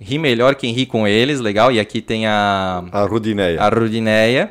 Ri 0.00 0.18
Melhor 0.18 0.54
Quem 0.54 0.72
Ri 0.72 0.86
Com 0.86 1.06
Eles, 1.06 1.40
legal. 1.40 1.72
E 1.72 1.80
aqui 1.80 2.00
tem 2.00 2.26
a, 2.26 2.84
A 2.92 3.02
Rudineia. 3.04 3.60
a 3.60 3.68
Rudineia. 3.68 4.50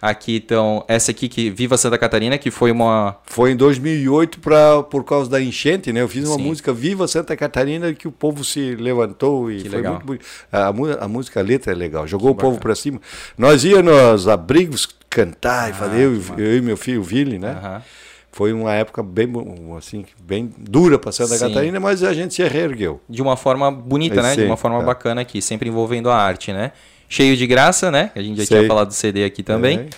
Aqui, 0.00 0.42
então, 0.44 0.84
essa 0.88 1.12
aqui 1.12 1.28
que 1.28 1.48
Viva 1.48 1.76
Santa 1.76 1.96
Catarina, 1.96 2.36
que 2.36 2.50
foi 2.50 2.72
uma... 2.72 3.16
Foi 3.24 3.52
em 3.52 3.56
2008 3.56 4.40
pra, 4.40 4.82
por 4.82 5.04
causa 5.04 5.30
da 5.30 5.40
enchente, 5.40 5.92
né? 5.92 6.00
Eu 6.00 6.08
fiz 6.08 6.26
uma 6.26 6.34
Sim. 6.38 6.42
música 6.42 6.72
Viva 6.72 7.06
Santa 7.06 7.36
Catarina 7.36 7.92
que 7.94 8.08
o 8.08 8.10
povo 8.10 8.44
se 8.44 8.74
levantou 8.74 9.48
e 9.48 9.58
Que 9.62 9.68
foi 9.68 9.76
legal. 9.78 9.92
muito 9.94 10.04
bonito. 10.06 10.24
A, 10.50 10.66
a 11.04 11.06
música, 11.08 11.38
a 11.38 11.42
letra 11.44 11.70
é 11.70 11.74
legal, 11.76 12.04
jogou 12.08 12.32
o 12.32 12.34
povo 12.34 12.58
pra 12.58 12.74
cima. 12.74 13.00
Nós 13.38 13.62
ia 13.62 13.80
nos 13.80 14.26
abrigos 14.26 14.88
cantar 15.08 15.70
e 15.70 15.72
fazer, 15.72 16.00
eu, 16.00 16.20
eu 16.36 16.56
e 16.56 16.60
meu 16.60 16.76
filho, 16.76 17.00
o 17.00 17.04
Vili, 17.04 17.38
né? 17.38 17.50
Aham. 17.62 17.82
Foi 18.32 18.50
uma 18.52 18.72
época 18.74 19.02
bem, 19.02 19.30
assim, 19.76 20.06
bem 20.22 20.50
dura 20.58 20.98
para 20.98 21.12
Santa 21.12 21.36
Sim. 21.36 21.48
Catarina, 21.48 21.78
mas 21.78 22.02
a 22.02 22.14
gente 22.14 22.32
se 22.32 22.42
reergueu. 22.42 22.98
de 23.08 23.20
uma 23.20 23.36
forma 23.36 23.70
bonita, 23.70 24.20
É, 24.20 24.22
né? 24.22 24.34
De 24.36 24.44
uma 24.44 24.56
forma 24.56 24.80
é. 24.80 24.84
bacana 24.84 25.20
aqui, 25.20 25.42
sempre 25.42 25.68
envolvendo 25.68 26.08
a 26.10 26.16
arte, 26.16 26.50
né? 26.50 26.72
Cheio 27.08 27.36
de 27.36 27.46
graça, 27.46 27.90
né? 27.90 28.10
A 28.16 28.22
gente 28.22 28.38
já 28.38 28.46
Sei. 28.46 28.56
tinha 28.56 28.66
falado 28.68 28.88
do 28.88 28.94
CD 28.94 29.22
aqui 29.24 29.42
também. 29.42 29.80
É. 29.80 29.88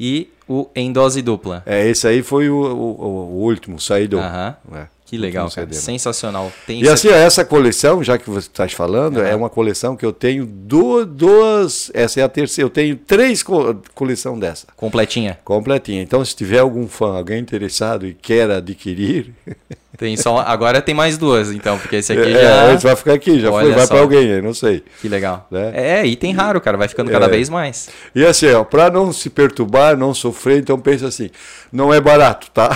E 0.00 0.30
o 0.48 0.68
Em 0.74 0.90
Dose 0.90 1.20
Dupla. 1.20 1.62
É, 1.66 1.86
esse 1.86 2.08
aí 2.08 2.22
foi 2.22 2.48
o, 2.48 2.56
o, 2.56 3.00
o 3.00 3.42
último, 3.42 3.78
saído. 3.78 4.18
Aham. 4.18 4.56
É, 4.74 4.86
Que 5.12 5.18
legal, 5.18 5.50
cara. 5.50 5.70
Sensacional. 5.74 6.50
Tem 6.66 6.82
E 6.82 6.88
assim, 6.88 7.08
essa 7.10 7.44
coleção, 7.44 8.02
já 8.02 8.16
que 8.16 8.30
você 8.30 8.48
está 8.48 8.66
falando, 8.66 9.20
é 9.22 9.34
uma 9.36 9.50
coleção 9.50 9.94
que 9.94 10.06
eu 10.06 10.12
tenho 10.12 10.46
du- 10.46 11.04
duas. 11.04 11.90
Essa 11.92 12.20
é 12.20 12.22
a 12.22 12.28
terceira. 12.30 12.64
Eu 12.64 12.70
tenho 12.70 12.96
três 12.96 13.42
co 13.42 13.76
coleção 13.94 14.38
dessa. 14.38 14.68
completinha. 14.74 15.38
Completinha. 15.44 16.00
Então, 16.00 16.24
se 16.24 16.34
tiver 16.34 16.60
algum 16.60 16.88
fã, 16.88 17.18
alguém 17.18 17.38
interessado 17.40 18.06
e 18.06 18.14
quer 18.14 18.50
adquirir, 18.50 19.34
Tem 19.98 20.16
só 20.16 20.38
agora 20.38 20.80
tem 20.80 20.94
mais 20.94 21.18
duas, 21.18 21.50
então, 21.52 21.76
porque 21.78 21.96
esse 21.96 22.12
aqui 22.14 22.34
é, 22.34 22.42
já 22.42 22.72
esse 22.74 22.82
vai 22.84 22.96
ficar 22.96 23.12
aqui, 23.12 23.38
já 23.38 23.50
Olha 23.50 23.66
foi, 23.66 23.74
vai 23.74 23.86
para 23.86 24.00
alguém 24.00 24.32
aí, 24.32 24.40
não 24.42 24.54
sei. 24.54 24.82
que 25.00 25.08
legal. 25.08 25.46
Né? 25.50 25.70
É, 25.74 26.06
item 26.06 26.32
raro, 26.32 26.60
cara, 26.62 26.78
vai 26.78 26.88
ficando 26.88 27.10
cada 27.10 27.26
É. 27.26 27.28
vez 27.28 27.50
mais. 27.50 27.90
E 28.14 28.24
assim, 28.24 28.50
ó, 28.52 28.64
para 28.64 28.90
não 28.90 29.12
se 29.12 29.28
perturbar, 29.28 29.94
não 29.96 30.14
sofrer, 30.14 30.58
então 30.60 30.78
pensa 30.80 31.06
assim, 31.08 31.28
não 31.70 31.92
é 31.92 32.00
barato, 32.00 32.50
tá? 32.52 32.70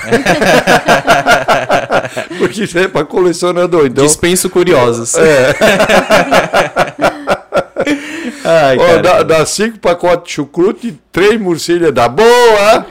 Porque 2.39 2.65
isso 2.65 2.79
é 2.79 2.87
para 2.87 3.05
colecionador, 3.07 3.87
então. 3.87 4.05
Dispenso 4.05 4.51
curiosos. 4.51 5.15
É. 5.15 5.55
Ai, 8.45 8.77
Ó, 8.79 9.03
dá, 9.03 9.23
dá 9.23 9.47
cinco 9.47 9.79
pacotes 9.79 10.29
de 10.29 10.33
chucrute, 10.35 10.99
três 11.17 11.41
morcilhas 11.41 11.93
da 11.95 12.11
boa, 12.11 12.85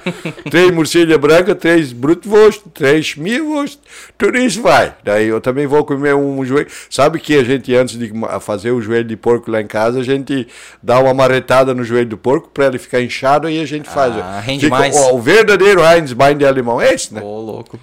três 0.50 0.72
morcilhas 0.72 1.16
brancas, 1.20 1.56
três 1.60 1.94
brutwurst, 1.94 2.60
três 2.74 3.06
schmierwurst, 3.06 3.78
tudo 4.18 4.36
isso 4.40 4.64
vai. 4.64 4.96
Daí 5.04 5.28
eu 5.28 5.40
também 5.40 5.68
vou 5.68 5.86
comer 5.86 6.16
um 6.16 6.44
joelho. 6.44 6.66
Sabe 6.90 7.20
que 7.20 7.38
a 7.38 7.44
gente, 7.44 7.76
antes 7.76 8.00
de 8.00 8.12
fazer 8.42 8.72
o 8.72 8.82
joelho 8.82 9.04
de 9.08 9.16
porco 9.16 9.52
lá 9.52 9.62
em 9.62 9.68
casa, 9.68 10.00
a 10.00 10.04
gente 10.04 10.48
dá 10.82 10.98
uma 11.00 11.14
marretada 11.14 11.72
no 11.76 11.84
joelho 11.84 12.10
do 12.10 12.18
porco 12.18 12.50
para 12.50 12.66
ele 12.66 12.80
ficar 12.80 13.00
inchado 13.00 13.48
e 13.48 13.62
a 13.62 13.66
gente 13.66 13.88
faz. 13.88 14.16
Ah, 14.18 14.40
rende 14.44 14.66
Fica- 14.66 14.76
mais. 14.76 14.96
ó, 14.98 15.14
o 15.14 15.22
verdadeiro 15.22 15.82
Heinz 15.86 16.12
de 16.36 16.46
alemão 16.48 16.82
é 16.82 16.96
esse, 16.96 17.14
né? 17.14 17.22
Ô, 17.22 17.40
louco. 17.42 17.78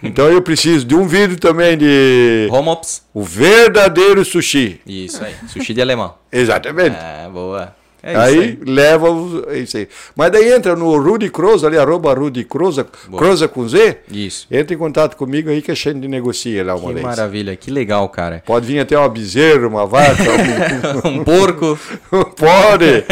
Então 0.00 0.28
eu 0.28 0.40
preciso 0.40 0.84
de 0.86 0.94
um 0.94 1.08
vídeo 1.08 1.36
também 1.40 1.76
de 1.76 2.46
Homops. 2.52 3.02
o 3.12 3.24
verdadeiro 3.24 4.24
sushi. 4.24 4.80
Isso 4.86 5.24
aí. 5.24 5.34
Sushi 5.48 5.74
de 5.74 5.82
alemão. 5.82 6.14
Exatamente. 6.30 6.96
É, 6.96 7.28
boa. 7.28 7.76
É 8.02 8.14
aí, 8.16 8.38
aí. 8.40 8.58
leva 8.64 9.10
os, 9.10 9.46
é 9.48 9.58
isso 9.58 9.76
aí. 9.76 9.88
Mas 10.14 10.30
daí 10.30 10.52
entra 10.52 10.76
no 10.76 10.96
Rudy 10.98 11.28
Croza, 11.30 11.66
ali, 11.66 11.76
arroba 11.76 12.14
Rudy 12.14 12.44
Croza, 12.44 12.84
Croza 13.16 13.48
com 13.48 13.68
Z. 13.68 13.98
Isso. 14.10 14.46
Entra 14.50 14.72
em 14.74 14.78
contato 14.78 15.16
comigo 15.16 15.50
aí 15.50 15.60
que 15.60 15.70
a 15.70 15.74
gente 15.74 16.06
negocia 16.06 16.64
lá 16.64 16.76
uma 16.76 16.88
Que 16.88 16.94
vez. 16.94 17.04
maravilha, 17.06 17.56
que 17.56 17.70
legal, 17.70 18.08
cara. 18.08 18.42
Pode 18.46 18.66
vir 18.66 18.78
até 18.78 18.96
uma 18.96 19.08
bezerra, 19.08 19.66
uma 19.66 19.84
vaca, 19.86 20.22
Um 21.08 21.24
porco. 21.24 21.78
pode. 22.36 23.04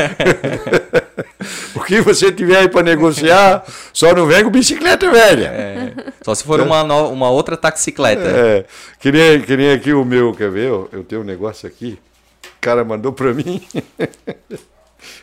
o 1.75 1.81
que 1.81 2.01
você 2.01 2.31
tiver 2.31 2.59
aí 2.59 2.69
para 2.69 2.83
negociar, 2.83 3.65
só 3.93 4.15
não 4.15 4.27
vem 4.27 4.45
com 4.45 4.51
bicicleta 4.51 5.11
velha. 5.11 5.47
É, 5.49 5.93
só 6.23 6.35
se 6.35 6.45
for 6.45 6.61
uma, 6.61 6.85
no- 6.85 7.11
uma 7.11 7.29
outra 7.31 7.57
taxicleta. 7.57 8.23
É, 8.23 8.65
que, 9.01 9.11
nem, 9.11 9.41
que 9.41 9.57
nem 9.57 9.73
aqui 9.73 9.93
o 9.93 10.05
meu, 10.05 10.33
quer 10.33 10.51
ver? 10.51 10.69
Eu, 10.69 10.89
eu 10.93 11.03
tenho 11.05 11.23
um 11.23 11.25
negócio 11.25 11.67
aqui, 11.67 11.99
o 12.45 12.61
cara 12.61 12.85
mandou 12.85 13.13
para 13.13 13.33
mim. 13.35 13.61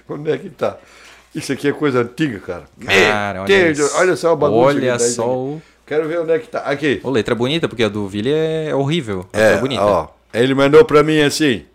Onde 0.10 0.32
é 0.32 0.38
que 0.38 0.50
tá? 0.50 0.78
Isso 1.34 1.52
aqui 1.52 1.68
é 1.68 1.72
coisa 1.72 2.02
antiga, 2.02 2.40
cara. 2.40 2.64
Cara, 2.86 3.40
olha 3.42 3.48
Deus, 3.48 3.80
isso. 3.80 3.98
olha 3.98 4.16
só 4.16 4.34
a 4.34 4.36
bagunça. 4.36 4.68
Olha 4.68 4.98
que 4.98 5.04
isso 5.04 5.16
só 5.16 5.28
o- 5.36 5.62
Quero 5.86 6.08
ver 6.08 6.20
onde 6.20 6.32
é 6.32 6.40
que 6.40 6.48
tá. 6.48 6.60
Aqui. 6.60 7.02
Ô, 7.04 7.10
letra 7.10 7.34
bonita, 7.36 7.68
porque 7.68 7.84
a 7.84 7.90
do 7.90 8.08
Ville 8.08 8.32
é 8.32 8.74
horrível. 8.74 9.28
A 9.34 9.40
É, 9.40 9.58
bonita. 9.58 9.84
ó. 9.84 10.08
Ele 10.34 10.54
mandou 10.54 10.86
para 10.86 11.04
mim 11.04 11.20
assim, 11.22 11.66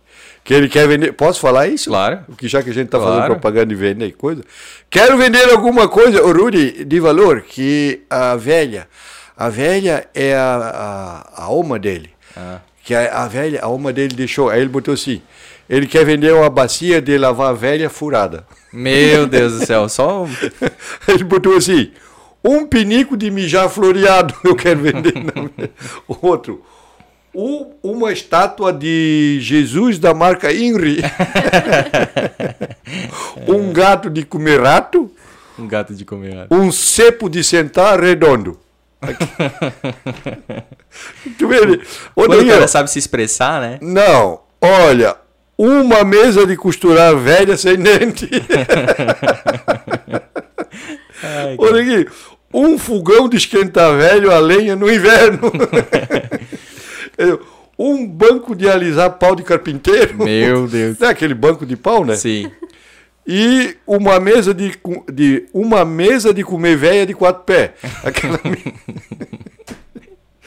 que 0.42 0.54
ele 0.54 0.68
quer 0.68 0.88
vender... 0.88 1.12
Posso 1.12 1.40
falar 1.40 1.68
isso? 1.68 1.90
Claro. 1.90 2.20
Que 2.38 2.49
já 2.49 2.62
que 2.62 2.70
a 2.70 2.73
gente 2.73 2.88
tá 2.88 2.99
fazendo 2.99 3.16
Claro. 3.16 3.35
propaganda 3.35 3.73
e 3.73 3.76
vender 3.76 4.12
coisa. 4.12 4.42
Quero 4.88 5.18
vender 5.18 5.44
alguma 5.50 5.88
coisa, 5.88 6.25
ô 6.25 6.50
de 6.50 7.00
valor, 7.00 7.42
que 7.42 8.00
a 8.08 8.35
velha... 8.37 8.88
A 9.37 9.49
velha 9.49 10.04
é 10.14 10.35
a, 10.35 11.23
a, 11.37 11.42
a 11.42 11.44
alma 11.44 11.78
dele. 11.78 12.11
Ah. 12.37 12.58
Que 12.82 12.92
a, 12.92 13.23
a 13.23 13.28
velha, 13.28 13.61
a 13.62 13.66
alma 13.66 13.92
dele 13.92 14.16
deixou. 14.16 14.50
Aí 14.50 14.58
ele 14.61 14.68
botou 14.68 14.92
assim: 14.92 15.23
ele 15.68 15.87
quer 15.87 16.04
vender 16.04 16.32
uma 16.34 16.48
bacia 16.50 17.00
de 17.00 17.16
lavar 17.18 17.54
velha 17.54 17.88
furada. 17.90 18.46
Meu 18.72 19.26
Deus 19.28 19.58
do 19.60 19.66
céu, 19.66 19.88
só. 19.88 20.26
Ele 21.06 21.25
botou 21.25 21.56
assim: 21.56 21.90
um 22.44 22.66
pinico 22.66 23.16
de 23.16 23.30
mijar 23.30 23.68
floreado 23.68 24.34
eu 24.44 24.54
quero 24.56 24.80
vender. 24.80 25.12
Não. 25.34 25.50
Outro. 26.22 26.62
um- 27.34 27.72
uma 27.82 28.12
estátua 28.12 28.72
de 28.72 29.38
Jesus 29.40 29.98
da 29.98 30.12
marca 30.14 30.52
Inri. 30.52 30.98
um 33.46 33.72
gato 33.72 34.10
de 34.10 34.25
comer 34.25 34.60
rato. 34.60 35.10
Um 35.58 35.66
gato 35.66 35.94
de 35.94 36.04
comer. 36.04 36.46
Um 36.50 36.70
cepo 36.70 37.28
de 37.28 37.42
sentar 37.42 38.00
redondo. 38.00 38.58
Tu 41.38 41.46
vê? 41.48 41.56
ele- 41.58 41.82
Quando 42.14 42.40
o 42.40 42.46
cara 42.46 42.66
sabe 42.68 42.90
se 42.90 42.98
expressar, 42.98 43.60
né? 43.60 43.78
Não, 43.80 44.40
olha, 44.60 45.16
uma 45.59 46.05
mesa 46.05 46.47
de 46.47 46.57
costurar 46.57 47.17
velha 47.17 47.57
sem 47.57 47.77
dente. 47.77 48.31
Ai, 51.23 51.57
Olha 51.59 51.83
aqui, 51.83 52.09
um 52.55 52.79
fogão 52.79 53.29
de 53.29 53.37
esquentar 53.37 53.97
velho 53.97 54.31
a 54.31 54.38
lenha 54.38 54.77
no 54.77 54.91
inverno. 54.91 55.50
um 57.77 58.07
banco 58.07 58.55
de 58.55 58.69
alisar 58.69 59.11
pau 59.11 59.35
de 59.35 59.43
carpinteiro. 59.43 60.25
Meu 60.25 60.69
Deus. 60.69 61.00
É 61.00 61.09
aquele 61.09 61.35
banco 61.35 61.67
de 61.67 61.77
pau, 61.77 62.05
né? 62.05 62.15
Sim. 62.15 62.50
E 63.27 63.77
uma 63.87 64.19
mesa 64.19 64.55
de, 64.55 64.73
de 65.12 65.45
uma 65.53 65.85
mesa 65.85 66.33
de 66.33 66.43
comer 66.43 66.77
velha 66.77 67.05
de 67.05 67.12
quatro 67.12 67.43
pés. 67.43 67.73
Aquela 68.03 68.38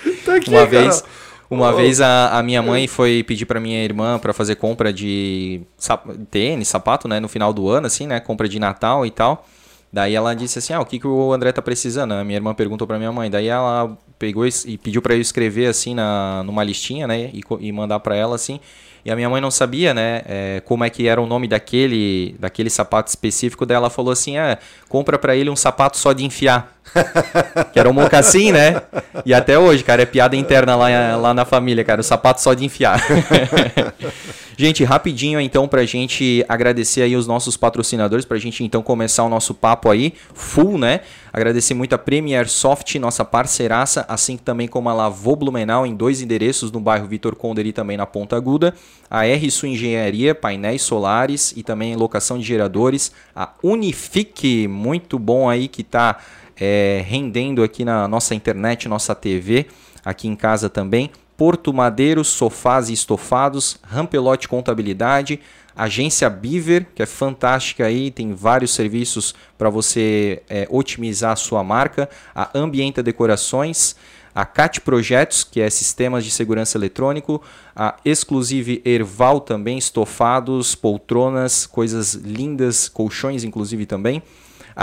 tá 0.26 0.36
aqui, 0.36 0.50
Uma 0.50 0.66
cara. 0.66 0.70
vez, 0.70 1.04
uma 1.52 1.70
Oh. 1.70 1.76
vez 1.76 2.02
a, 2.02 2.40
a 2.40 2.42
minha 2.42 2.62
mãe 2.62 2.88
foi 2.88 3.24
pedir 3.24 3.46
pra 3.46 3.60
minha 3.60 3.84
irmã 3.84 4.18
pra 4.18 4.34
fazer 4.34 4.56
compra 4.56 4.92
de 4.92 5.62
sap- 5.78 6.08
tênis, 6.32 6.68
sapato, 6.68 7.08
né, 7.08 7.20
no 7.20 7.28
final 7.28 7.54
do 7.54 7.70
ano, 7.70 7.86
assim, 7.88 8.08
né, 8.08 8.20
compra 8.20 8.48
de 8.48 8.58
Natal 8.60 9.06
e 9.06 9.12
tal. 9.12 9.46
Daí 9.94 10.16
ela 10.16 10.34
disse 10.34 10.58
assim, 10.58 10.72
ah, 10.74 10.80
o 10.80 10.86
que, 10.86 10.98
que 10.98 11.06
o 11.06 11.34
André 11.34 11.52
tá 11.52 11.62
precisando? 11.62 12.14
A 12.14 12.24
minha 12.24 12.38
irmã 12.38 12.54
perguntou 12.54 12.88
pra 12.88 12.98
minha 12.98 13.12
mãe. 13.12 13.30
Daí 13.30 13.48
ela 13.48 13.98
pegou 14.18 14.46
e 14.48 14.78
pediu 14.78 15.02
pra 15.02 15.14
eu 15.14 15.20
escrever, 15.20 15.68
assim, 15.68 15.94
na, 15.94 16.42
numa 16.46 16.64
listinha, 16.64 17.06
né, 17.06 17.30
e, 17.34 17.42
e 17.60 17.72
mandar 17.74 18.00
pra 18.00 18.16
ela, 18.16 18.36
assim. 18.36 18.60
E 19.04 19.12
a 19.12 19.16
minha 19.16 19.30
mãe 19.30 19.42
não 19.42 19.50
sabia, 19.50 19.94
né, 19.94 20.22
é, 20.26 20.62
como 20.66 20.84
é 20.84 20.90
que 20.90 21.08
era 21.08 21.20
o 21.22 21.26
nome 21.26 21.48
daquele, 21.48 22.36
daquele 22.40 22.70
sapato 22.70 23.10
específico. 23.10 23.66
Daí 23.66 23.76
ela 23.76 23.90
falou 23.90 24.12
assim, 24.12 24.38
ah, 24.38 24.58
compra 24.88 25.18
pra 25.18 25.36
ele 25.36 25.50
um 25.50 25.56
sapato 25.56 25.98
só 25.98 26.14
de 26.14 26.24
enfiar. 26.26 26.76
Que 27.72 27.80
era 27.80 27.90
um 27.90 27.94
mocassim, 27.94 28.52
né? 28.52 28.82
E 29.26 29.34
até 29.34 29.58
hoje, 29.58 29.84
cara, 29.84 30.02
é 30.02 30.06
piada 30.06 30.36
interna 30.36 30.76
lá, 30.76 31.16
lá 31.16 31.34
na 31.34 31.46
família, 31.46 31.84
cara. 31.84 32.02
O 32.02 32.04
sapato 32.04 32.42
só 32.42 32.54
de 32.54 32.66
enfiar. 32.66 33.02
gente, 34.58 34.84
rapidinho 34.84 35.40
então 35.40 35.68
pra 35.68 35.86
gente 35.86 36.46
agradecer 36.48 37.02
aí 37.02 37.16
os 37.16 37.28
nossos 37.28 37.58
patrocinadores, 37.58 38.26
pra 38.26 38.38
gente 38.38 38.64
então 38.64 38.82
começar 38.82 39.24
o 39.24 39.30
nosso 39.30 39.54
papo 39.54 39.90
aí, 39.90 40.14
full, 40.34 40.78
né? 40.78 41.02
Agradecer 41.34 41.74
muito 41.74 41.94
a 41.94 41.98
Premier 41.98 42.50
Soft, 42.50 42.96
nossa 42.96 43.24
parceiraça, 43.24 44.06
assim 44.08 44.38
também 44.38 44.68
como 44.68 44.90
a 44.90 44.94
Lavô 44.94 45.36
Blumenau 45.36 45.86
em 45.86 45.96
dois 45.96 46.22
endereços 46.22 46.72
no 46.72 46.80
bairro 46.80 47.08
Vitor 47.08 47.36
Conder 47.36 47.66
e 47.66 47.72
também 47.72 47.96
na 47.96 48.06
Ponta 48.06 48.36
Aguda, 48.36 48.74
a 49.10 49.26
R 49.26 49.50
Sul 49.50 49.70
Engenharia, 49.70 50.36
painéis 50.36 50.82
solares 50.82 51.54
e 51.56 51.64
também 51.64 51.96
locação 51.96 52.38
de 52.38 52.44
geradores, 52.44 53.12
a 53.36 53.54
Unifique, 53.64 54.68
muito 54.68 55.18
bom 55.18 55.50
aí 55.50 55.68
que 55.68 55.84
tá 55.84 56.18
é, 56.60 57.04
rendendo 57.08 57.64
aqui 57.64 57.84
na 57.84 58.08
nossa 58.08 58.36
internet, 58.36 58.88
nossa 58.88 59.16
TV, 59.16 59.66
aqui 60.06 60.28
em 60.28 60.36
casa 60.36 60.70
também. 60.70 61.10
Porto 61.42 61.74
Madeiros, 61.74 62.28
sofás 62.28 62.88
e 62.88 62.94
estofados, 62.94 63.80
Rampelote 63.82 64.48
Contabilidade, 64.48 65.40
Agência 65.76 66.30
Beaver, 66.30 66.86
que 66.94 67.02
é 67.02 67.06
fantástica 67.08 67.84
aí, 67.84 68.12
tem 68.12 68.32
vários 68.36 68.76
serviços 68.76 69.34
para 69.58 69.68
você 69.68 70.44
é, 70.48 70.68
otimizar 70.70 71.32
a 71.32 71.36
sua 71.36 71.64
marca, 71.64 72.08
a 72.36 72.52
Ambienta 72.54 73.02
Decorações, 73.02 73.96
a 74.36 74.46
CAT 74.46 74.82
Projetos, 74.82 75.44
que 75.44 75.60
é 75.60 75.68
sistemas 75.72 76.24
de 76.24 76.30
segurança 76.30 76.78
eletrônico, 76.78 77.42
a 77.76 77.96
Exclusive 78.06 78.80
Erval 78.86 79.42
também, 79.42 79.80
estofados, 79.80 80.76
poltronas, 80.76 81.66
coisas 81.66 82.14
lindas, 82.14 82.88
colchões 82.88 83.44
inclusive 83.44 83.88
também. 83.88 84.22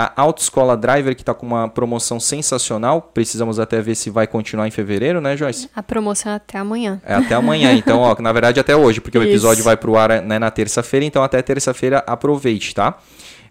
A 0.01 0.21
Autoescola 0.21 0.77
Driver, 0.77 1.13
que 1.15 1.21
está 1.21 1.33
com 1.33 1.45
uma 1.45 1.67
promoção 1.67 2.19
sensacional. 2.19 3.01
Precisamos 3.13 3.59
até 3.59 3.81
ver 3.81 3.95
se 3.95 4.09
vai 4.09 4.27
continuar 4.27 4.67
em 4.67 4.71
fevereiro, 4.71 5.19
né, 5.19 5.35
Joyce? 5.35 5.69
A 5.75 5.83
promoção 5.83 6.31
é 6.31 6.35
até 6.35 6.57
amanhã. 6.57 7.01
É 7.05 7.15
até 7.15 7.35
amanhã, 7.35 7.73
então, 7.77 7.99
ó, 7.99 8.15
na 8.19 8.31
verdade 8.31 8.59
até 8.59 8.75
hoje, 8.75 9.01
porque 9.01 9.17
o 9.17 9.21
Isso. 9.21 9.31
episódio 9.31 9.63
vai 9.63 9.75
pro 9.75 9.97
ar 9.97 10.21
né, 10.21 10.39
na 10.39 10.49
terça-feira, 10.49 11.05
então 11.05 11.21
até 11.21 11.41
terça-feira 11.41 12.03
aproveite, 12.07 12.73
tá? 12.73 12.97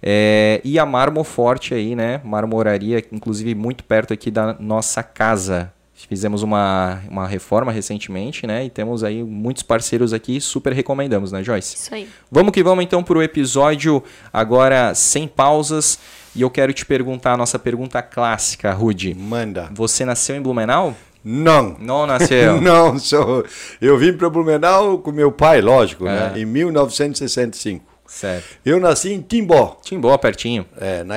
É, 0.03 0.61
e 0.65 0.79
a 0.79 0.87
Marmoforte 0.87 1.75
aí, 1.75 1.95
né? 1.95 2.21
Marmoraria, 2.25 3.05
inclusive 3.13 3.55
muito 3.55 3.85
perto 3.85 4.15
aqui 4.15 4.31
da 4.31 4.57
nossa 4.59 5.03
casa. 5.03 5.73
Fizemos 6.09 6.45
uma, 6.45 7.03
uma 7.11 7.27
reforma 7.27 7.73
recentemente, 7.73 8.47
né? 8.47 8.65
E 8.65 8.71
temos 8.71 9.03
aí 9.03 9.23
muitos 9.25 9.65
parceiros 9.65 10.13
aqui, 10.13 10.41
super 10.41 10.73
recomendamos, 10.73 11.33
né, 11.33 11.43
Joyce? 11.43 11.75
Isso 11.75 11.93
aí. 11.93 12.09
Vamos 12.31 12.53
que 12.53 12.63
vamos 12.63 12.85
então 12.85 13.03
para 13.03 13.19
o 13.19 13.23
episódio 13.23 14.03
agora 14.33 14.95
sem 14.95 15.27
pausas. 15.27 15.99
E 16.37 16.43
eu 16.43 16.51
quero 16.51 16.73
te 16.73 16.85
perguntar 16.87 17.33
a 17.33 17.37
nossa 17.37 17.59
pergunta 17.59 18.01
clássica, 18.03 18.73
Rude. 18.73 19.15
Manda. 19.15 19.69
Você 19.73 20.05
nasceu 20.05 20.37
em 20.37 20.41
Blumenau? 20.43 20.95
Não. 21.25 21.77
Não 21.81 22.07
nasceu. 22.07 22.61
Não, 22.63 22.99
sou. 22.99 23.45
Eu 23.81 23.99
vim 23.99 24.13
para 24.13 24.31
Blumenau 24.31 24.99
com 24.99 25.11
meu 25.11 25.33
pai, 25.33 25.61
lógico, 25.61 26.07
É. 26.07 26.31
né? 26.31 26.41
Em 26.41 26.45
1965. 26.45 27.85
certo. 28.07 28.45
Eu 28.65 28.79
nasci 28.81 29.13
em 29.13 29.21
Timbó, 29.21 29.79
Timbó, 29.83 30.17
pertinho. 30.17 30.65
é, 30.81 31.03
na 31.05 31.17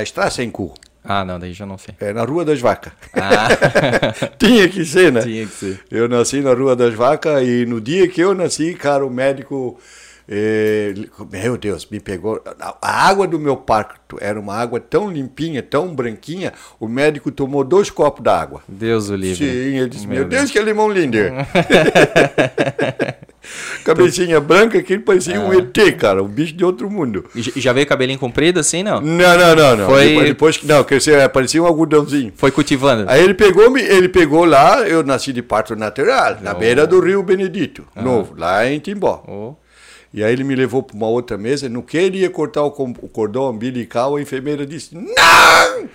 Cu, 0.52 0.74
Ah, 1.04 1.24
não, 1.24 1.40
daí 1.40 1.54
já 1.54 1.66
não 1.66 1.78
sei. 1.78 1.96
é, 2.00 2.12
na 2.14 2.24
Rua 2.24 2.44
das 2.44 2.60
Vacas. 2.60 2.92
Ah, 3.14 3.48
Tinha 4.38 4.68
que 4.68 4.84
ser, 4.84 5.12
né? 5.12 5.22
tinha 5.22 5.46
que 5.46 5.54
ser. 5.54 5.80
Eu 5.90 6.10
nasci 6.10 6.42
na 6.42 6.54
Rua 6.54 6.76
das 6.76 6.94
Vacas 6.94 7.42
e 7.44 7.66
no 7.66 7.80
dia 7.80 8.08
que 8.08 8.22
eu 8.22 8.34
nasci, 8.34 8.74
cara, 8.74 9.06
o 9.06 9.10
médico. 9.10 9.80
Meu 11.32 11.58
Deus, 11.58 11.86
me 11.92 12.00
pegou. 12.00 12.42
A 12.82 13.08
água 13.08 13.28
do 13.28 13.38
meu 13.40 13.58
parto 13.58 14.18
era 14.22 14.40
uma 14.40 14.56
água 14.56 14.80
tão 14.80 15.10
limpinha, 15.12 15.62
tão 15.62 15.94
branquinha, 15.94 16.54
o 16.80 16.88
médico 16.88 17.32
tomou 17.32 17.64
dois 17.64 17.90
copos 17.90 18.24
d'água. 18.24 18.62
Deus 18.68 19.10
o 19.10 19.16
livre. 19.16 19.46
Sim, 19.46 19.78
ele 19.78 19.90
disse: 19.90 20.08
Meu, 20.08 20.20
Meu 20.20 20.28
Deus, 20.30 20.50
que 20.50 20.58
é 20.58 20.62
limão 20.62 20.90
linder. 20.90 21.34
Cabecinha 23.84 24.40
branca 24.40 24.82
que 24.84 24.94
ele 24.94 25.02
parecia 25.02 25.40
um 25.42 25.52
ET, 25.52 25.76
cara, 25.98 26.22
um 26.24 26.28
bicho 26.28 26.54
de 26.54 26.64
outro 26.64 26.90
mundo. 26.90 27.26
E 27.36 27.60
já 27.60 27.74
veio 27.74 27.88
cabelinho 27.88 28.20
comprido 28.20 28.60
assim, 28.60 28.84
não? 28.84 29.02
Não, 29.02 29.38
não, 29.38 29.56
não, 29.56 29.76
não. 29.78 29.86
Foi- 29.90 30.08
Depois, 30.10 30.28
depois 30.28 30.58
que 30.58 30.68
não, 30.68 30.84
cresceu, 30.84 31.28
parecia 31.30 31.62
um 31.62 31.66
algodãozinho. 31.66 32.32
Foi 32.36 32.52
cultivando. 32.52 33.06
Aí 33.10 33.22
ele 33.24 33.34
pegou, 33.34 33.76
ele 33.78 34.08
pegou 34.08 34.46
lá, 34.46 34.82
eu 34.88 35.04
nasci 35.04 35.34
de 35.34 35.42
parto 35.42 35.76
natural, 35.76 36.38
na 36.42 36.52
Oh. 36.52 36.56
beira 36.60 36.86
do 36.86 37.00
Rio 37.02 37.24
Benedito, 37.24 37.84
novo, 37.96 38.36
lá 38.38 38.66
em 38.70 38.78
Timbó. 38.80 39.24
Oh. 39.28 39.56
E 40.14 40.24
aí 40.24 40.34
ele 40.34 40.44
me 40.44 40.56
levou 40.56 40.84
para 40.84 40.98
uma 40.98 41.08
outra 41.08 41.38
mesa, 41.38 41.70
no 41.70 41.82
que 41.82 41.98
ele 41.98 42.20
ia 42.20 42.30
cortar 42.30 42.64
o, 42.64 42.72
cordão 42.72 43.50
umbilical, 43.50 44.18
a 44.18 44.22
enfermeira 44.22 44.66
disse, 44.66 44.94
não! 44.94 45.02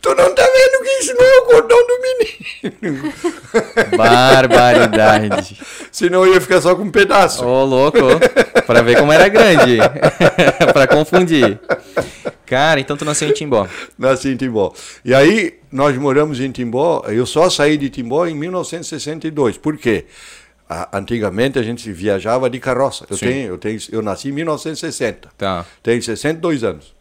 tu 0.00 0.14
não 0.14 0.34
tá 0.34 0.42
vendo 0.42 0.82
que 0.82 0.90
isso 1.00 1.14
não 1.14 1.26
é 1.26 1.38
o 1.38 1.42
cordão 1.42 1.86
do 1.86 2.00
menino? 2.00 3.12
Barbaridade. 3.96 5.60
Senão 5.92 6.24
eu 6.24 6.34
ia 6.34 6.40
ficar 6.40 6.62
só 6.62 6.74
com 6.74 6.84
um 6.84 6.90
pedaço. 6.90 7.44
Ô, 7.44 7.64
louco. 7.64 7.98
Pra 8.66 8.80
ver 8.80 8.98
como 8.98 9.12
era 9.12 9.28
grande. 9.28 9.76
pra 10.72 10.86
confundir. 10.86 11.58
Cara, 12.46 12.80
então 12.80 12.96
tu 12.96 13.04
nasceu 13.04 13.28
em 13.28 13.32
Timbó. 13.32 13.68
Nasci 13.98 14.30
em 14.30 14.36
Timbó. 14.36 14.72
E 15.04 15.14
aí, 15.14 15.58
nós 15.70 15.94
moramos 15.98 16.40
em 16.40 16.50
Timbó. 16.50 17.04
Eu 17.08 17.26
só 17.26 17.50
saí 17.50 17.76
de 17.76 17.90
Timbó 17.90 18.26
em 18.26 18.34
1962. 18.34 19.58
Por 19.58 19.76
quê? 19.76 20.06
A- 20.68 20.98
antigamente 20.98 21.58
a 21.58 21.62
gente 21.62 21.90
viajava 21.90 22.50
de 22.50 22.60
carroça. 22.60 23.06
Eu, 23.08 23.16
Sim. 23.16 23.26
tenho, 23.26 23.48
eu, 23.48 23.58
tenho, 23.58 23.78
eu 23.90 24.02
nasci 24.02 24.28
em 24.28 24.32
1960. 24.32 25.28
Tá. 25.38 25.64
Tenho 25.82 26.02
62 26.02 26.62
anos. 26.62 26.94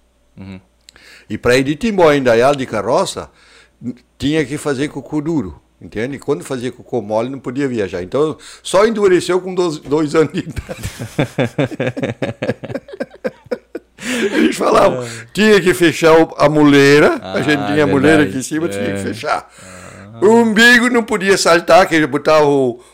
E 1.29 1.37
para 1.37 1.57
ir 1.57 1.63
de 1.63 1.75
Timbó 1.75 2.11
em 2.13 2.19
Indaial 2.19 2.55
de 2.55 2.65
carroça, 2.65 3.29
tinha 4.17 4.45
que 4.45 4.57
fazer 4.57 4.87
cocô 4.87 5.19
duro. 5.21 5.61
Entende? 5.79 6.17
Quando 6.17 6.43
fazia 6.43 6.71
cocô 6.71 7.01
mole, 7.03 7.29
não 7.29 7.37
podia 7.39 7.67
viajar. 7.67 8.01
Então, 8.01 8.35
só 8.63 8.87
endureceu 8.87 9.39
com 9.39 9.53
dois, 9.53 9.77
dois 9.77 10.15
anos 10.15 10.33
de 10.33 10.39
idade. 10.39 10.81
Eles 14.33 14.55
falavam, 14.55 15.05
tinha 15.33 15.59
que 15.59 15.73
fechar 15.73 16.15
a 16.37 16.47
muleira, 16.47 17.15
a 17.21 17.33
Ah, 17.33 17.41
gente 17.41 17.65
tinha 17.67 17.83
a 17.83 17.87
muleira 17.87 18.17
verdade. 18.17 18.29
aqui 18.29 18.37
em 18.37 18.41
cima, 18.43 18.67
tinha 18.69 18.83
É. 18.83 18.93
que 18.93 18.99
fechar. 19.03 19.51
O 20.21 20.29
umbigo 20.29 20.89
não 20.89 21.03
podia 21.03 21.37
saltar, 21.37 21.87
que 21.87 21.95
ele 21.95 22.07
botava 22.07 22.45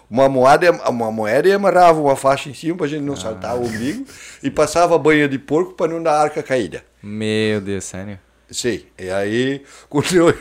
uma, 0.10 0.27
moeda, 0.27 0.72
uma 0.89 1.12
moeda 1.12 1.48
e 1.48 1.53
amarrava 1.53 2.00
uma 2.00 2.15
faixa 2.15 2.50
em 2.50 2.53
cima 2.53 2.77
para 2.77 2.86
a 2.86 2.89
gente 2.89 3.03
não 3.03 3.15
saltar 3.15 3.56
o 3.56 3.65
umbigo 3.65 4.06
e 4.42 4.50
passava 4.50 4.98
banha 4.98 5.27
de 5.27 5.39
porco 5.39 5.74
para 5.74 5.92
não 5.92 6.01
dar 6.01 6.20
arca 6.20 6.44
caída. 6.44 6.84
Meu 7.01 7.62
Deus, 7.62 7.84
sério. 7.86 8.20
Sim, 8.50 8.84
e 9.00 9.10
aí, 9.10 9.63
com 9.89 10.01
dois... 10.01 10.36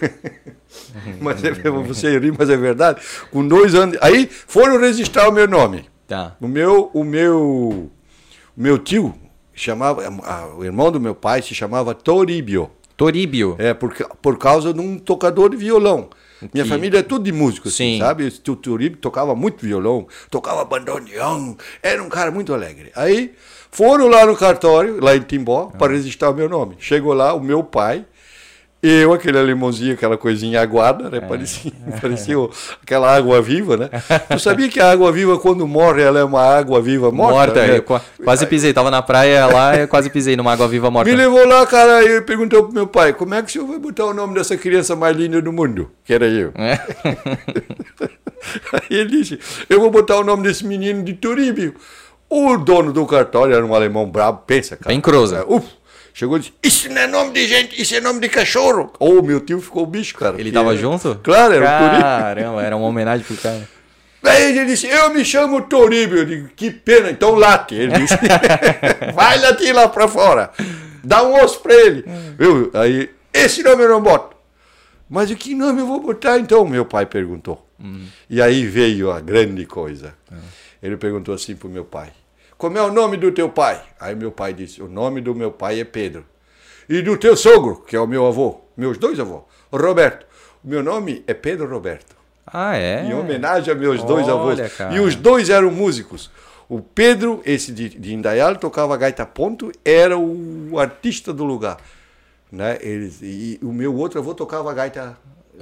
mas 1.20 1.42
é, 1.44 1.52
você 1.52 2.18
ri, 2.18 2.32
mas 2.36 2.50
é 2.50 2.56
verdade. 2.56 3.00
Com 3.30 3.46
dois 3.46 3.74
anos, 3.74 3.96
aí 4.00 4.28
foram 4.28 4.78
registrar 4.78 5.28
o 5.28 5.32
meu 5.32 5.48
nome. 5.48 5.86
Tá. 6.06 6.36
O 6.40 6.46
meu, 6.46 6.90
o 6.92 7.04
meu, 7.04 7.90
o 8.56 8.60
meu 8.60 8.78
tio 8.78 9.14
chamava, 9.54 10.02
ah, 10.24 10.48
o 10.56 10.64
irmão 10.64 10.90
do 10.90 11.00
meu 11.00 11.14
pai 11.14 11.40
se 11.40 11.54
chamava 11.54 11.94
Toribio. 11.94 12.70
Toríbio. 12.96 13.56
É, 13.58 13.72
por, 13.72 13.94
por 14.20 14.38
causa 14.38 14.72
de 14.72 14.80
um 14.80 14.98
tocador 14.98 15.50
de 15.50 15.56
violão. 15.56 16.10
Minha 16.52 16.64
Que- 16.64 16.70
família 16.70 16.98
é 16.98 17.02
tudo 17.02 17.24
de 17.24 17.32
músico, 17.32 17.68
assim, 17.68 17.94
Sim. 17.94 17.98
sabe? 18.00 18.24
O 18.26 18.30
tio 18.30 18.56
Toribio 18.56 18.98
tocava 18.98 19.34
muito 19.34 19.64
violão, 19.64 20.06
tocava 20.30 20.64
bandoneão, 20.64 21.56
era 21.82 22.02
um 22.02 22.08
cara 22.08 22.30
muito 22.30 22.52
alegre. 22.54 22.90
Aí 22.94 23.32
foram 23.70 24.08
lá 24.08 24.26
no 24.26 24.36
cartório, 24.36 24.98
lá 25.02 25.16
em 25.16 25.20
Timbó, 25.20 25.70
Ah. 25.72 25.76
para 25.76 25.92
registrar 25.92 26.30
o 26.30 26.34
meu 26.34 26.48
nome. 26.48 26.76
Chegou 26.78 27.12
lá 27.14 27.32
o 27.34 27.40
meu 27.40 27.62
pai, 27.62 28.04
eu, 28.82 29.12
aquele 29.12 29.38
alemãozinho, 29.38 29.94
aquela 29.94 30.18
coisinha 30.18 30.60
aguada, 30.60 31.06
É. 31.06 31.10
né? 31.12 31.20
Parecia, 31.20 31.70
parecia 32.02 32.38
o- 32.38 32.50
aquela 32.82 33.14
água 33.14 33.40
viva, 33.40 33.76
né? 33.76 33.88
Tu 34.30 34.38
sabia 34.40 34.68
que 34.68 34.80
a 34.80 34.90
água 34.90 35.12
viva, 35.12 35.38
quando 35.38 35.66
morre, 35.68 36.02
ela 36.02 36.18
é 36.18 36.24
uma 36.24 36.42
água 36.42 36.80
viva 36.82 37.10
morta? 37.12 37.34
Morta. 37.60 37.66
né? 37.66 37.80
Quase 38.24 38.46
pisei. 38.46 38.72
Tava 38.72 38.90
na 38.90 39.00
praia 39.02 39.46
lá 39.46 39.76
eu 39.76 39.86
quase 39.86 40.10
pisei 40.10 40.34
numa 40.36 40.52
água 40.52 40.66
viva 40.66 40.90
morta. 40.90 41.08
Me 41.10 41.16
levou 41.16 41.46
lá, 41.46 41.64
cara, 41.66 42.02
e 42.04 42.20
perguntou 42.22 42.64
pro 42.64 42.72
meu 42.74 42.86
pai, 42.86 43.12
como 43.12 43.34
é 43.34 43.42
que 43.42 43.48
o 43.48 43.52
senhor 43.52 43.66
vai 43.68 43.78
botar 43.78 44.06
o 44.06 44.12
nome 44.14 44.34
dessa 44.34 44.56
criança 44.56 44.96
mais 44.96 45.16
linda 45.16 45.40
do 45.40 45.52
mundo? 45.52 45.90
Que 46.04 46.12
era 46.14 46.26
eu. 46.26 46.52
É. 46.56 46.80
Aí 48.72 48.80
ele 48.98 49.10
disse, 49.22 49.38
eu 49.68 49.80
vou 49.80 49.90
botar 49.90 50.16
o 50.18 50.24
nome 50.24 50.42
desse 50.42 50.66
menino 50.66 51.02
de 51.04 51.12
Turíbio. 51.12 51.74
O 52.28 52.56
dono 52.56 52.92
do 52.92 53.04
cartório 53.06 53.54
era 53.54 53.64
um 53.64 53.74
alemão 53.74 54.08
brabo, 54.10 54.42
pensa, 54.46 54.76
cara. 54.76 54.88
Bem 54.88 55.00
croza. 55.00 55.38
É, 55.48 55.54
Uf, 55.54 55.66
chegou 56.14 56.36
e 56.36 56.40
disse, 56.40 56.52
isso 56.62 56.88
não 56.90 57.00
é 57.02 57.06
nome 57.06 57.32
de 57.32 57.46
gente, 57.46 57.80
isso 57.80 57.94
é 57.94 58.00
nome 58.00 58.20
de 58.20 58.28
cachorro. 58.28 58.92
Ô, 58.98 59.22
meu 59.22 59.40
tio 59.40 59.60
ficou 59.60 59.84
bicho, 59.86 60.14
cara. 60.16 60.38
Ele 60.40 60.50
tava 60.52 60.70
era- 60.72 60.78
junto? 60.80 61.20
Claro, 61.22 61.54
era 61.54 61.64
o 61.64 61.78
Turíbio. 61.78 62.02
Caramba, 62.02 62.62
era 62.62 62.76
uma 62.76 62.86
homenagem 62.86 63.24
pro 63.26 63.36
cara. 63.36 63.68
Aí 64.24 64.56
ele 64.56 64.66
disse, 64.66 64.86
eu 64.86 65.12
me 65.12 65.24
chamo 65.24 65.62
Toribio. 65.62 66.18
Eu 66.18 66.24
digo, 66.24 66.48
que 66.54 66.70
pena, 66.70 67.10
então 67.10 67.34
late. 67.34 67.74
Ele 67.74 67.92
disse, 67.98 68.14
vai 69.14 69.38
latir 69.40 69.74
lá 69.74 69.88
pra 69.88 70.06
fora. 70.06 70.50
Dá 71.02 71.24
um 71.24 71.42
osso 71.42 71.60
pra 71.60 71.74
ele. 71.74 72.04
Eu, 72.38 72.70
aí, 72.74 73.10
esse 73.34 73.62
nome 73.64 73.82
eu 73.82 73.88
não 73.88 74.00
boto. 74.00 74.36
Mas 75.10 75.28
o 75.30 75.36
que 75.36 75.54
nome 75.54 75.80
eu 75.80 75.86
vou 75.86 76.00
botar 76.00 76.38
então? 76.38 76.64
Meu 76.64 76.84
pai 76.84 77.04
perguntou. 77.04 77.66
E 78.30 78.40
aí 78.40 78.64
veio 78.64 79.10
a 79.10 79.20
grande 79.20 79.66
coisa. 79.66 80.14
Ele 80.80 80.96
perguntou 80.96 81.34
assim 81.34 81.56
pro 81.56 81.68
meu 81.68 81.84
pai, 81.84 82.12
como 82.62 82.78
é 82.78 82.82
o 82.82 82.92
nome 82.92 83.16
do 83.16 83.32
teu 83.32 83.48
pai? 83.48 83.82
Aí 83.98 84.14
meu 84.14 84.30
pai 84.30 84.52
disse, 84.54 84.80
o 84.80 84.86
nome 84.86 85.20
do 85.20 85.34
meu 85.34 85.50
pai 85.50 85.80
é 85.80 85.84
Pedro. 85.84 86.24
E 86.88 87.02
do 87.02 87.16
teu 87.18 87.36
sogro, 87.36 87.82
que 87.84 87.96
é 87.96 88.00
o 88.00 88.06
meu 88.06 88.24
avô, 88.24 88.60
meus 88.76 88.96
dois 88.98 89.18
avós, 89.18 89.42
Roberto. 89.72 90.24
O 90.64 90.68
meu 90.68 90.80
nome 90.80 91.24
é 91.26 91.34
Pedro 91.34 91.68
Roberto 91.68 92.14
Ah, 92.46 92.76
é? 92.76 93.04
em 93.04 93.14
homenagem 93.14 93.72
a 93.72 93.76
meus 93.76 94.00
dois 94.04 94.28
Olha, 94.28 94.34
avós. 94.64 94.76
cara. 94.76 94.94
E 94.94 95.00
os 95.00 95.16
dois 95.16 95.50
eram 95.50 95.72
músicos. 95.72 96.30
O 96.68 96.80
Pedro, 96.80 97.42
esse 97.44 97.72
de, 97.72 97.88
de 97.88 98.14
Indaial, 98.14 98.54
tocava 98.54 98.96
gaita 98.96 99.26
ponto, 99.26 99.72
era 99.84 100.16
o 100.16 100.78
artista 100.78 101.32
do 101.32 101.42
lugar. 101.42 101.78
Né? 102.50 102.78
Eles, 102.80 103.18
e 103.22 103.58
o 103.60 103.72
meu 103.72 103.92
outro 103.96 104.20
avô 104.20 104.36
tocava 104.36 104.72
gaita 104.72 105.18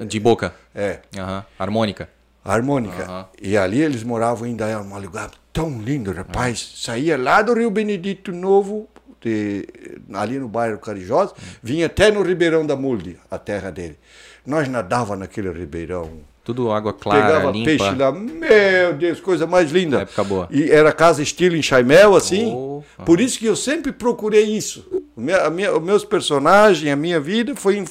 De 0.07 0.21
boca. 0.21 0.53
é, 0.75 0.99
Aham. 1.17 1.47
Harmônica. 1.59 2.11
Harmônica. 2.45 3.03
Aham. 3.05 3.27
E 3.41 3.57
ali 3.57 3.81
eles 3.81 4.03
moravam 4.03 4.47
em 4.49 4.53
Indaial, 4.53 4.83
um 4.83 4.99
lugar 4.99 5.31
tão 5.53 5.81
lindo, 5.81 6.13
rapaz. 6.13 6.73
Saía 6.77 7.17
lá 7.17 7.43
do 7.43 7.55
Rio 7.55 7.71
Benedito 7.71 8.33
Novo, 8.33 8.89
de- 9.21 9.67
ali 10.13 10.39
no 10.39 10.49
bairro 10.49 10.79
Carijosa, 10.79 11.33
vinha 11.63 11.87
até 11.87 12.11
no 12.11 12.23
Ribeirão 12.23 12.65
da 12.67 12.77
Mulde, 12.77 13.19
a 13.31 13.39
terra 13.39 13.71
dele. 13.71 13.99
Nós 14.47 14.67
nadava 14.69 15.15
naquele 15.17 15.51
ribeirão, 15.53 16.11
Tudo 16.43 16.73
água 16.73 16.95
clara, 16.95 17.27
pegava 17.27 17.51
limpa. 17.51 17.65
peixe 17.67 17.95
lá, 17.95 18.11
meu 18.11 18.95
Deus, 18.95 19.21
coisa 19.21 19.47
mais 19.47 19.71
linda. 19.71 20.01
Época 20.01 20.25
boa. 20.25 20.49
E 20.51 20.71
era 20.71 20.91
casa 20.93 21.23
estilo 21.23 21.55
em 21.55 21.63
Chaimel, 21.63 22.17
assim. 22.17 22.51
Oh, 22.55 22.83
Por 23.05 23.21
isso 23.21 23.39
que 23.39 23.45
eu 23.45 23.55
sempre 23.55 23.93
procurei 23.93 24.45
isso. 24.45 24.87
O 25.15 25.21
a 25.45 25.51
minha- 25.51 25.75
os 25.77 25.83
meus 25.83 26.03
personagens, 26.05 26.91
a 26.91 26.97
minha 26.97 27.21
vida 27.21 27.55
foi 27.55 27.77
em, 27.77 27.85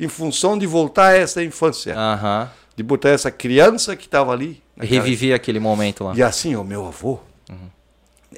em 0.00 0.08
função 0.08 0.56
de 0.56 0.66
voltar 0.66 1.08
a 1.08 1.16
essa 1.16 1.44
infância. 1.44 1.94
Aham. 1.94 2.50
De 2.82 2.86
botar 2.88 3.10
essa 3.10 3.30
criança 3.30 3.94
que 3.94 4.06
estava 4.06 4.32
ali. 4.32 4.60
Reviver 4.76 5.36
aquele 5.36 5.60
momento 5.60 6.02
lá. 6.02 6.14
E 6.16 6.22
assim, 6.22 6.56
o 6.56 6.64
meu 6.64 6.84
avô. 6.84 7.20
Uhum. 7.48 7.70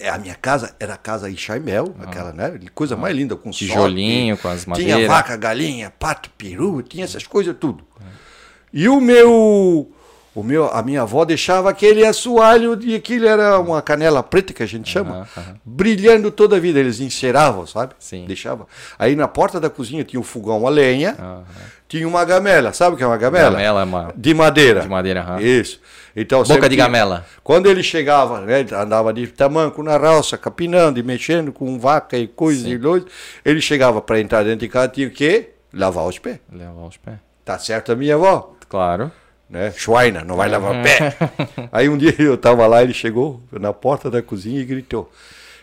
A 0.07 0.18
minha 0.18 0.35
casa 0.35 0.74
era 0.78 0.94
a 0.94 0.96
casa 0.98 1.30
em 1.30 1.37
Chaimel, 1.37 1.94
aquela, 2.00 2.33
né? 2.33 2.61
Coisa 2.74 2.94
mais 2.94 3.16
linda, 3.16 3.37
com 3.37 3.50
Tijolinho, 3.50 4.37
com 4.37 4.48
as 4.48 4.64
Tinha 4.64 4.76
madeiras. 4.76 5.07
vaca, 5.07 5.37
galinha, 5.37 5.90
pato, 5.98 6.28
peru, 6.37 6.83
tinha 6.83 7.04
essas 7.04 7.26
coisas 7.26 7.57
tudo. 7.59 7.87
E 8.70 8.87
o 8.87 9.00
meu, 9.00 9.90
o 10.35 10.42
meu, 10.42 10.66
a 10.66 10.83
minha 10.83 11.03
avó 11.03 11.25
deixava 11.25 11.70
aquele 11.70 12.05
assoalho 12.05 12.79
e 12.83 12.94
aquilo 12.94 13.27
era 13.27 13.59
uma 13.59 13.81
canela 13.81 14.23
preta 14.23 14.53
que 14.53 14.62
a 14.62 14.66
gente 14.66 14.90
chama, 14.90 15.11
Aham, 15.18 15.27
aham. 15.37 15.57
brilhando 15.64 16.31
toda 16.31 16.57
a 16.57 16.61
vida. 16.61 16.79
Eles 16.81 17.01
enceravam, 17.01 17.66
sabe? 17.66 17.94
Sim. 17.99 18.25
Deixava. 18.27 18.66
Aí 18.99 19.14
na 19.14 19.29
porta 19.29 19.61
da 19.61 19.70
cozinha 19.70 20.03
tinha 20.05 20.18
um 20.18 20.25
fogão 20.25 20.66
a 20.66 20.70
lenha, 20.70 21.16
Aham. 21.18 21.44
tinha 21.88 22.07
uma 22.09 22.25
gamela. 22.25 22.73
Sabe 22.73 22.94
o 22.94 22.97
que 22.99 23.05
é 23.05 23.07
uma 23.07 23.16
gamela? 23.16 23.51
Gamela 23.53 23.81
é 23.81 23.85
uma- 23.85 24.12
De 24.16 24.35
madeira. 24.35 24.81
De 24.81 24.88
madeira. 24.88 25.37
Isso. 25.40 25.81
Então, 26.16 26.40
Boca 26.42 26.53
sempre 26.55 26.68
de 26.68 26.77
gamela. 26.77 27.27
Quando 27.42 27.68
ele 27.68 27.83
chegava, 27.83 28.40
né, 28.40 28.64
andava 28.73 29.12
de 29.12 29.27
tamanco 29.27 29.83
na 29.83 29.97
roça, 29.97 30.38
capinando 30.38 30.99
e 30.99 31.03
mexendo 31.03 31.53
com 31.53 31.77
vaca 31.79 32.16
e 32.16 32.27
coisas 32.29 32.64
e 32.66 32.79
coisas, 32.79 33.09
ele 33.44 33.61
chegava 33.61 34.01
para 34.01 34.20
entrar 34.20 34.44
dentro 34.44 34.61
de 34.61 34.68
casa, 34.68 34.88
tinha 34.88 35.09
o 35.09 35.11
quê? 35.11 35.51
Lavar 35.73 36.07
os 36.07 36.18
pés. 36.20 36.38
Levar 36.53 36.87
os 36.87 36.97
pés. 36.97 37.16
Tá 37.44 37.59
certo 37.59 37.90
a 37.90 37.97
minha 37.97 38.14
avó? 38.14 38.55
Claro. 38.68 39.11
Né? 39.48 39.72
Schweiner, 39.76 40.24
não 40.24 40.37
vai 40.37 40.48
lavar 40.48 40.74
Uhum. 40.74 40.83
pé. 40.83 41.14
Aí 41.72 41.88
um 41.88 41.96
dia 41.98 42.14
eu 42.18 42.37
tava 42.37 42.66
lá, 42.66 42.83
ele 42.83 42.94
chegou 42.94 43.40
na 43.52 43.72
porta 43.72 44.11
da 44.11 44.20
cozinha 44.22 44.61
e 44.61 44.64
gritou: 44.64 45.11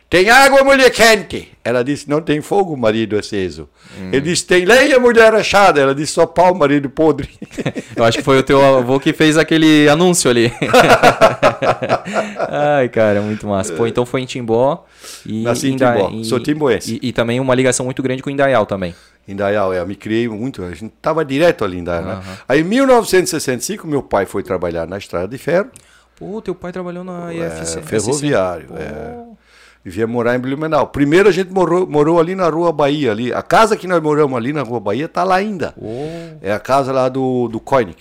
Tem 0.10 0.30
água, 0.30 0.64
mulher 0.64 0.90
quente? 0.92 1.50
Ela 1.64 1.84
disse: 1.84 2.10
Não 2.10 2.22
tem 2.22 2.42
fogo, 2.42 2.76
marido 2.78 3.18
aceso. 3.18 3.68
Hum. 4.00 4.10
Ele 4.12 4.22
disse: 4.22 4.46
Tem 4.46 4.66
lenha, 4.66 5.00
mulher 5.00 5.34
achada? 5.34 5.80
Ela 5.82 5.94
disse: 5.96 6.14
Só 6.14 6.26
pau, 6.26 6.54
marido 6.56 6.90
podre. 6.90 7.30
Eu 7.96 8.04
acho 8.06 8.18
que 8.20 8.24
foi 8.24 8.38
o 8.40 8.44
teu 8.44 8.64
avô 8.78 9.00
que 9.00 9.12
fez 9.14 9.38
aquele 9.38 9.88
anúncio 9.90 10.30
ali. 10.30 10.52
Ai, 12.50 12.90
cara, 12.90 13.22
muito 13.22 13.48
massa. 13.48 13.74
Pô, 13.74 13.86
então 13.88 14.06
foi 14.06 14.22
em 14.22 14.26
Timbó. 14.26 14.86
E 15.26 15.44
Nasci 15.44 15.70
em 15.70 15.74
Inda- 15.74 15.94
Timbó, 15.96 16.24
sou 16.24 16.40
timboense. 16.40 17.00
E, 17.02 17.10
e 17.10 17.14
também 17.14 17.40
uma 17.40 17.56
ligação 17.56 17.86
muito 17.86 18.02
grande 18.04 18.22
com 18.22 18.30
o 18.30 18.34
Indaial 18.34 18.66
também. 18.66 18.96
Indaial, 19.28 19.74
eu 19.74 19.86
me 19.86 19.96
criei 19.96 20.28
muito, 20.28 20.64
a 20.64 20.72
gente 20.74 20.92
tava 21.02 21.24
direto 21.24 21.64
ali 21.64 21.78
em 21.78 21.82
Indaial, 21.82 22.04
né? 22.04 22.12
Aham. 22.14 22.38
Aí 22.50 22.62
em 22.62 22.64
1965, 22.64 23.88
meu 23.88 24.02
pai 24.04 24.26
foi 24.26 24.44
trabalhar 24.44 24.88
na 24.88 24.98
estrada 24.98 25.28
de 25.28 25.38
ferro. 25.38 25.70
Pô, 26.18 26.42
teu 26.42 26.54
pai 26.56 26.72
trabalhou 26.72 27.04
na 27.04 27.32
É, 27.34 27.38
IFC. 27.38 27.82
ferroviário. 27.82 28.68
Pô. 28.68 28.76
é. 28.78 29.24
E 29.84 29.90
vinha 29.90 30.06
morar 30.06 30.36
em 30.36 30.40
Blumenau. 30.40 30.86
Primeiro 30.88 31.28
a 31.28 31.32
gente 31.32 31.52
morou, 31.52 31.88
morou 31.88 32.20
ali 32.20 32.36
na 32.36 32.48
Rua 32.48 32.72
Bahia. 32.72 33.10
Ali. 33.12 33.34
A 33.34 33.42
casa 33.42 33.76
que 33.76 33.88
nós 33.88 34.00
moramos 34.00 34.38
ali 34.38 34.54
na 34.54 34.62
Rua 34.62 34.80
Bahia 34.80 35.08
tá 35.08 35.24
lá 35.24 35.36
ainda. 35.38 35.72
Pô. 35.72 36.06
É 36.40 36.52
a 36.54 36.60
casa 36.60 36.92
lá 36.92 37.10
do, 37.10 37.48
do 37.48 37.60
Koenig. 37.60 37.98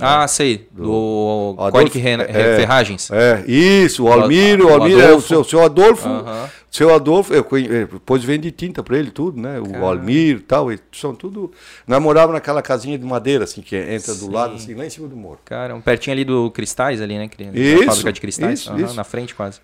Ah, 0.00 0.26
sei. 0.28 0.68
Do, 0.72 1.54
Ren- 1.98 2.22
é, 2.22 2.56
Ferragens. 2.56 3.10
É, 3.10 3.44
isso, 3.46 4.04
o 4.04 4.12
Almir, 4.12 4.60
o 4.64 4.68
Almir 4.72 4.98
é 4.98 5.12
o 5.12 5.20
seu, 5.20 5.42
seu 5.44 5.62
Adolfo. 5.62 6.08
Aham. 6.08 6.48
Seu 6.70 6.94
Adolfo, 6.94 7.32
eu 7.32 7.46
eh, 7.54 7.86
depois 7.90 8.22
vende 8.22 8.50
tinta 8.50 8.82
pra 8.82 8.98
ele, 8.98 9.10
tudo, 9.10 9.40
né? 9.40 9.58
O 9.58 9.86
Almir 9.86 10.36
e 10.36 10.40
tal, 10.40 10.70
eles 10.70 10.82
são 10.92 11.14
tudo. 11.14 11.50
Nós 11.86 12.00
morávamos 12.00 12.34
naquela 12.34 12.60
casinha 12.60 12.98
de 12.98 13.04
madeira, 13.06 13.44
assim, 13.44 13.62
que 13.62 13.74
entra 13.74 14.12
do 14.14 14.26
Sim. 14.26 14.30
lado, 14.30 14.54
assim, 14.54 14.74
lá 14.74 14.84
em 14.84 14.90
cima 14.90 15.08
do 15.08 15.16
morro. 15.16 15.38
Cara, 15.46 15.74
um 15.74 15.80
pertinho 15.80 16.14
ali 16.14 16.24
do 16.24 16.50
Cristais 16.50 17.00
ali, 17.00 17.16
né? 17.16 17.28
da 17.52 17.58
Isso, 17.58 17.84
fábrica 17.86 18.12
de 18.12 18.20
cristais. 18.20 18.60
isso, 18.60 18.70
Aham, 18.70 18.84
isso. 18.84 18.94
Na 18.94 19.04
frente 19.04 19.34
quase. 19.34 19.60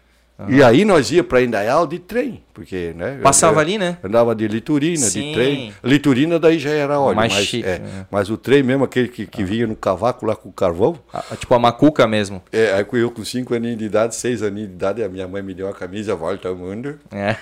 E 0.49 0.61
aí 0.65 0.85
nós 0.85 1.13
ia 1.13 1.23
para 1.23 1.41
Indaial 1.43 1.87
de 1.87 2.01
trem, 2.01 2.43
porque, 2.53 2.93
né? 2.97 3.21
Passava 3.23 3.55
eu- 3.57 3.61
ali, 3.61 3.79
né? 3.79 3.99
Andava 4.03 4.35
de 4.35 4.49
liturina, 4.49 5.07
Sim. 5.07 5.29
de 5.29 5.33
trem. 5.33 5.73
Liturina 5.83 6.41
daí 6.41 6.59
já 6.59 6.71
era 6.71 6.99
óleo, 6.99 7.15
Mais 7.15 7.33
mas, 7.33 7.45
chique, 7.47 7.65
é, 7.65 7.75
é. 7.75 7.83
mas 8.11 8.29
o 8.31 8.37
trem 8.37 8.61
mesmo, 8.61 8.83
aquele 8.83 9.07
que, 9.07 9.27
que 9.27 9.45
vinha 9.45 9.65
no 9.65 9.77
cavaco 9.77 10.27
lá 10.27 10.35
com 10.35 10.49
o 10.49 10.53
carvão, 10.53 10.99
Ah, 11.13 11.23
tipo 11.39 11.55
a 11.55 11.59
macuca 11.61 12.05
mesmo. 12.09 12.43
é, 12.53 12.73
aí 12.75 12.85
eu 12.95 13.13
com 13.13 13.25
cinco 13.25 13.55
aninhos 13.55 13.79
de 13.79 13.85
idade, 13.85 14.17
seis 14.17 14.43
aninhos 14.43 14.71
de 14.71 14.75
idade, 14.75 15.05
a 15.05 15.09
minha 15.09 15.29
mãe 15.29 15.41
me 15.41 15.55
deu 15.55 15.67
uma 15.67 15.73
camisa 15.73 16.17
Volta 16.17 16.49
ao 16.49 16.57
Mundo, 16.57 16.99
É. 17.13 17.37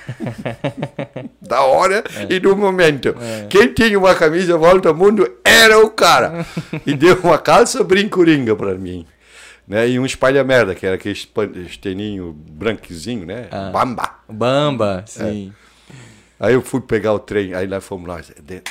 da 1.40 1.62
hora 1.62 2.04
É. 2.28 2.34
e 2.34 2.38
do 2.38 2.54
momento. 2.56 3.14
Quem 3.48 3.72
tinha 3.72 3.98
uma 3.98 4.14
camisa 4.14 4.56
Volta 4.58 4.90
ao 4.90 4.94
Mundo 4.94 5.28
era 5.44 5.78
o 5.78 5.88
cara. 5.90 6.44
e 6.86 6.94
deu 6.94 7.18
uma 7.24 7.38
calça 7.38 7.82
brincoringa 7.82 8.54
para 8.54 8.74
mim. 8.74 9.06
Né? 9.66 9.88
E 9.90 9.98
um 9.98 10.04
espalha-merda, 10.04 10.74
que 10.74 10.84
era 10.84 10.96
aquele 10.96 11.16
esteninho 11.66 12.32
branquezinho, 12.32 13.24
né? 13.24 13.48
Ah. 13.50 13.70
Bamba. 13.70 14.10
Bamba, 14.28 15.04
sim. 15.06 15.52
Aí 16.38 16.54
eu 16.54 16.62
fui 16.62 16.80
pegar 16.80 17.12
o 17.12 17.20
trem, 17.20 17.54
aí 17.54 17.68
nós 17.68 17.84
fomos 17.84 18.08
lá. 18.08 18.20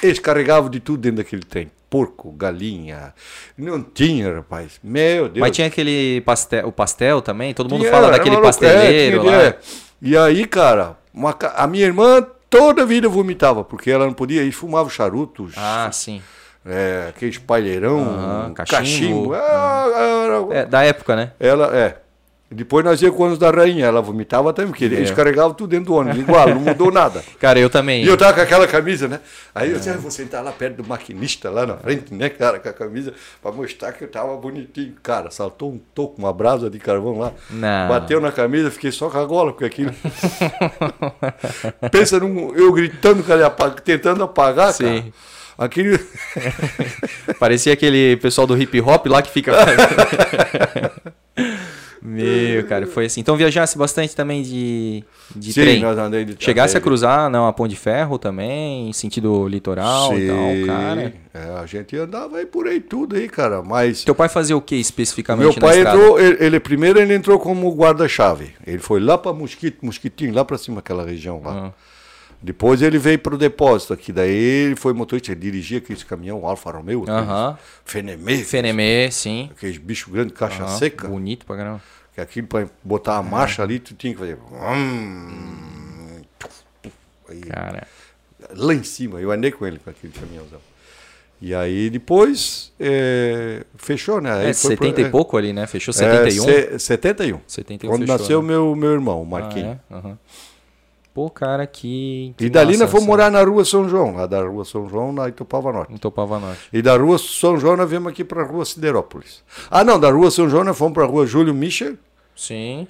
Eles 0.04 0.20
carregavam 0.20 0.70
de 0.70 0.82
tudo 0.82 1.00
dentro 1.02 1.18
daquele 1.18 1.44
trem. 1.44 1.72
Porco, 1.90 2.32
galinha. 2.32 3.14
Não 3.58 3.82
tinha, 3.82 4.36
rapaz. 4.36 4.80
Meu 4.84 5.30
Deus. 5.30 5.40
Mas 5.40 5.52
tinha 5.56 5.68
aquele 5.68 6.22
pastel, 6.22 6.68
o 6.68 6.72
pastel 6.72 7.22
também? 7.22 7.54
Todo 7.54 7.70
mundo 7.70 7.82
Tinha, 7.82 7.92
fala 7.92 8.12
daquele 8.12 8.36
é, 8.36 8.42
pasteleiro 8.42 9.24
lá. 9.24 9.44
é. 9.44 9.60
E 10.02 10.18
aí, 10.18 10.46
cara, 10.46 10.98
uma 11.14 11.36
a 11.56 11.68
minha 11.68 11.86
irmã 11.86 12.26
toda 12.50 12.82
a 12.82 12.86
vida 12.86 13.08
vomitava, 13.08 13.64
porque 13.64 13.90
ela 13.90 14.06
não 14.06 14.14
podia, 14.14 14.42
eles 14.42 14.56
fumavam 14.56 14.90
charutos, 14.90 15.54
Ah, 15.56 15.90
sim. 15.94 16.22
É, 16.66 17.08
aquele 17.10 17.32
espalheirão, 17.32 18.00
Aham, 18.02 18.54
cachimbo. 18.54 18.78
cachimbo. 19.32 19.34
Era- 19.36 20.46
É, 20.52 20.66
da 20.66 20.84
época, 20.84 21.16
né? 21.16 21.32
Ela, 21.40 21.76
é. 21.76 21.98
Depois 22.54 22.84
nós 22.84 23.02
íamos 23.02 23.16
com 23.16 23.24
o 23.24 23.26
ônibus 23.28 23.40
da 23.40 23.50
rainha, 23.50 23.86
ela 23.86 24.02
vomitava 24.02 24.52
também, 24.52 24.72
porque 24.72 24.84
eles 24.84 25.10
É. 25.10 25.14
carregavam 25.14 25.54
tudo 25.54 25.70
dentro 25.70 25.86
do 25.86 25.94
ônibus, 25.96 26.20
igual, 26.20 26.50
não 26.50 26.60
mudou 26.60 26.92
nada. 26.92 27.24
Cara, 27.40 27.58
eu 27.58 27.70
também. 27.70 28.04
E 28.04 28.08
eu 28.10 28.18
tava 28.18 28.34
com 28.34 28.42
aquela 28.42 28.68
camisa, 28.68 29.08
né? 29.08 29.22
Aí 29.56 29.72
eu 29.72 29.78
disse, 29.78 29.90
ah, 29.90 29.94
vou 29.94 30.12
sentar 30.12 30.44
lá 30.44 30.52
perto 30.52 30.76
do 30.84 30.84
maquinista, 30.86 31.50
lá 31.50 31.66
na 31.66 31.78
frente, 31.78 32.14
né, 32.14 32.28
cara, 32.28 32.60
com 32.60 32.68
a 32.68 32.74
camisa, 32.74 33.14
pra 33.42 33.54
mostrar 33.54 33.94
que 33.94 34.04
eu 34.04 34.10
tava 34.10 34.36
bonitinho. 34.36 34.94
Cara, 35.02 35.32
saltou 35.32 35.72
um 35.72 35.80
toco, 35.96 36.16
uma 36.18 36.34
brasa 36.34 36.70
de 36.70 36.78
carvão 36.78 37.18
lá, 37.20 37.32
Não. 37.50 37.88
bateu 37.88 38.20
na 38.20 38.34
camisa, 38.34 38.70
fiquei 38.70 38.92
só 38.92 39.10
com 39.10 39.18
a 39.20 39.24
gola, 39.24 39.54
porque 39.54 39.64
aquilo. 39.64 39.94
Pensa 41.90 42.20
num, 42.20 42.54
eu 42.54 42.72
gritando, 42.74 43.24
cara, 43.24 43.50
tentando 43.84 44.24
apagar, 44.24 44.74
Sim. 44.74 44.84
cara. 44.84 45.04
Aquele. 45.62 46.00
Parecia 47.40 47.74
aquele 47.74 48.18
pessoal 48.18 48.48
do 48.48 48.60
hip 48.60 48.82
hop 48.82 49.06
lá 49.06 49.22
que 49.22 49.30
fica. 49.32 49.52
Meu, 52.02 52.66
cara, 52.66 52.88
foi 52.88 53.06
assim. 53.06 53.22
Então 53.22 53.38
viajasse 53.38 53.78
bastante 53.78 54.16
também 54.16 54.42
de, 54.42 55.04
de 55.36 55.54
Sim, 55.54 55.62
trem. 55.62 55.80
nós 55.82 55.96
andei 56.00 56.26
de 56.26 56.36
Chegasse 56.44 56.76
a 56.76 56.82
cruzar, 56.82 57.30
não, 57.30 57.46
a 57.46 57.54
Ponte 57.54 57.70
de 57.70 57.76
Ferro 57.76 58.18
também, 58.18 58.90
em 58.90 58.94
sentido 58.94 59.48
litoral 59.48 60.18
e 60.18 60.22
Sim, 60.22 60.28
tal, 60.66 60.76
cara. 60.76 61.14
é, 61.32 61.60
a 61.62 61.66
gente 61.68 61.96
andava 61.96 62.38
aí 62.38 62.46
por 62.48 62.66
aí 62.68 62.80
tudo 62.80 63.16
aí, 63.16 63.30
cara, 63.30 63.62
mas. 63.62 64.04
Teu 64.04 64.16
pai 64.16 64.30
fazia 64.30 64.58
o 64.58 64.62
que 64.62 64.76
especificamente 64.78 65.44
Meu 65.44 65.54
pai 65.54 65.78
estrada? 65.78 65.96
entrou, 66.00 66.20
ele, 66.20 66.38
ele- 66.44 66.60
primeiro 66.60 67.00
ele 67.00 67.14
entrou 67.14 67.38
como 67.38 67.72
guarda-chave. 67.76 68.56
Ele 68.66 68.80
foi 68.80 69.00
lá 69.00 69.16
para 69.16 69.32
Mosquito, 69.32 69.86
Mosquitinho, 69.86 70.34
lá 70.34 70.44
para 70.44 70.58
cima 70.58 70.80
aquela 70.80 71.06
região 71.06 71.40
lá. 71.46 71.68
Ah. 71.68 71.72
Depois 72.44 72.82
ele 72.82 72.98
veio 72.98 73.20
para 73.20 73.36
o 73.36 73.38
depósito 73.38 73.94
aqui, 73.94 74.12
daí 74.12 74.32
ele 74.34 74.76
foi 74.76 74.94
motorista, 74.94 75.32
ele 75.32 75.40
dirigia 75.42 75.78
aqueles 75.78 76.04
caminhão 76.04 76.44
Alfa 76.46 76.72
Romeo, 76.72 77.06
Aham. 77.08 77.56
Fenemê, 77.86 78.38
Fenemê, 78.44 79.12
sim. 79.12 79.50
aqueles 79.56 79.78
bichos 79.78 80.12
grandes, 80.12 80.36
caixa 80.36 80.68
seca, 80.70 81.08
Bonito 81.08 81.46
pra 81.46 81.56
caramba. 81.56 81.82
que 82.16 82.20
aquilo 82.20 82.48
para 82.48 82.68
botar 82.84 83.18
a 83.18 83.22
marcha 83.24 83.62
ali, 83.62 83.78
tu 83.78 83.94
tinha 83.94 84.12
que 84.14 84.20
fazer 84.20 84.40
hum, 84.52 86.22
aí, 87.30 87.42
Cara. 87.42 87.88
lá 88.56 88.74
em 88.74 88.84
cima, 88.84 89.20
eu 89.22 89.32
andei 89.32 89.52
com 89.52 89.66
ele 89.66 89.78
com 89.80 89.90
aquele 89.90 90.12
caminhãozão. 90.14 90.60
E 91.40 91.56
aí 91.56 91.90
depois 91.90 92.72
é, 92.80 93.64
fechou, 93.76 94.22
né? 94.22 94.32
Aí 94.32 94.48
É, 94.50 94.54
foi 94.54 94.76
pro- 94.76 94.86
70 94.88 95.02
é, 95.02 95.06
e 95.06 95.10
pouco 95.10 95.38
ali, 95.38 95.52
né? 95.54 95.66
Fechou 95.66 95.92
é, 95.92 95.96
71? 96.30 96.44
se- 96.44 96.80
71. 96.80 97.42
71 97.48 97.90
Quando 97.92 98.02
fechou, 98.02 98.18
nasceu 98.18 98.42
né? 98.44 98.48
meu, 98.48 98.76
meu 98.76 98.92
irmão, 98.92 99.20
o 99.22 99.24
Ah, 99.24 99.26
Marquinhos. 99.40 99.78
é? 99.90 99.96
Aham. 99.96 100.18
Pô, 101.14 101.30
cara, 101.30 101.68
que. 101.68 102.34
que 102.38 102.46
E 102.46 102.50
dali 102.50 102.78
nós 102.78 102.90
fomos 102.90 103.06
morar 103.06 103.30
na 103.30 103.44
rua 103.44 103.66
São 103.66 103.88
João, 103.90 104.16
lá 104.16 104.26
da 104.26 104.42
rua 104.42 104.64
São 104.64 104.88
João, 104.88 105.12
na 105.12 105.28
Itupava 105.28 105.72
Norte. 105.74 105.94
Em 105.94 105.98
Topava 105.98 106.40
Norte. 106.40 106.62
E 106.72 106.82
da 106.82 106.96
rua 106.96 107.18
São 107.18 107.58
João 107.58 107.76
nós 107.76 107.90
viemos 107.90 108.12
aqui 108.12 108.24
para 108.24 108.44
a 108.44 108.46
rua 108.46 108.64
Siderópolis. 108.64 109.44
Ah, 109.70 109.84
não, 109.84 110.00
da 110.00 110.10
rua 110.10 110.32
São 110.32 110.50
João 110.50 110.64
nós 110.64 110.78
fomos 110.78 110.94
para 110.94 111.04
a 111.04 111.08
rua 111.08 111.26
Júlio 111.26 111.54
Michel. 111.54 111.96
Sim. 112.36 112.88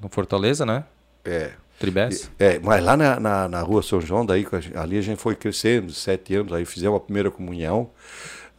No 0.00 0.08
Fortaleza, 0.08 0.64
né? 0.64 0.84
É, 1.24 1.50
Tribés. 1.78 2.30
é, 2.38 2.58
mas 2.58 2.82
lá 2.82 2.96
na, 2.96 3.20
na, 3.20 3.48
na 3.48 3.60
rua 3.60 3.82
São 3.82 4.00
João, 4.00 4.24
daí, 4.24 4.46
ali 4.74 4.96
a 4.96 5.02
gente 5.02 5.20
foi 5.20 5.34
crescendo, 5.34 5.92
sete 5.92 6.34
anos, 6.36 6.52
aí 6.54 6.64
fizemos 6.64 6.96
a 6.96 7.00
primeira 7.00 7.30
comunhão. 7.30 7.90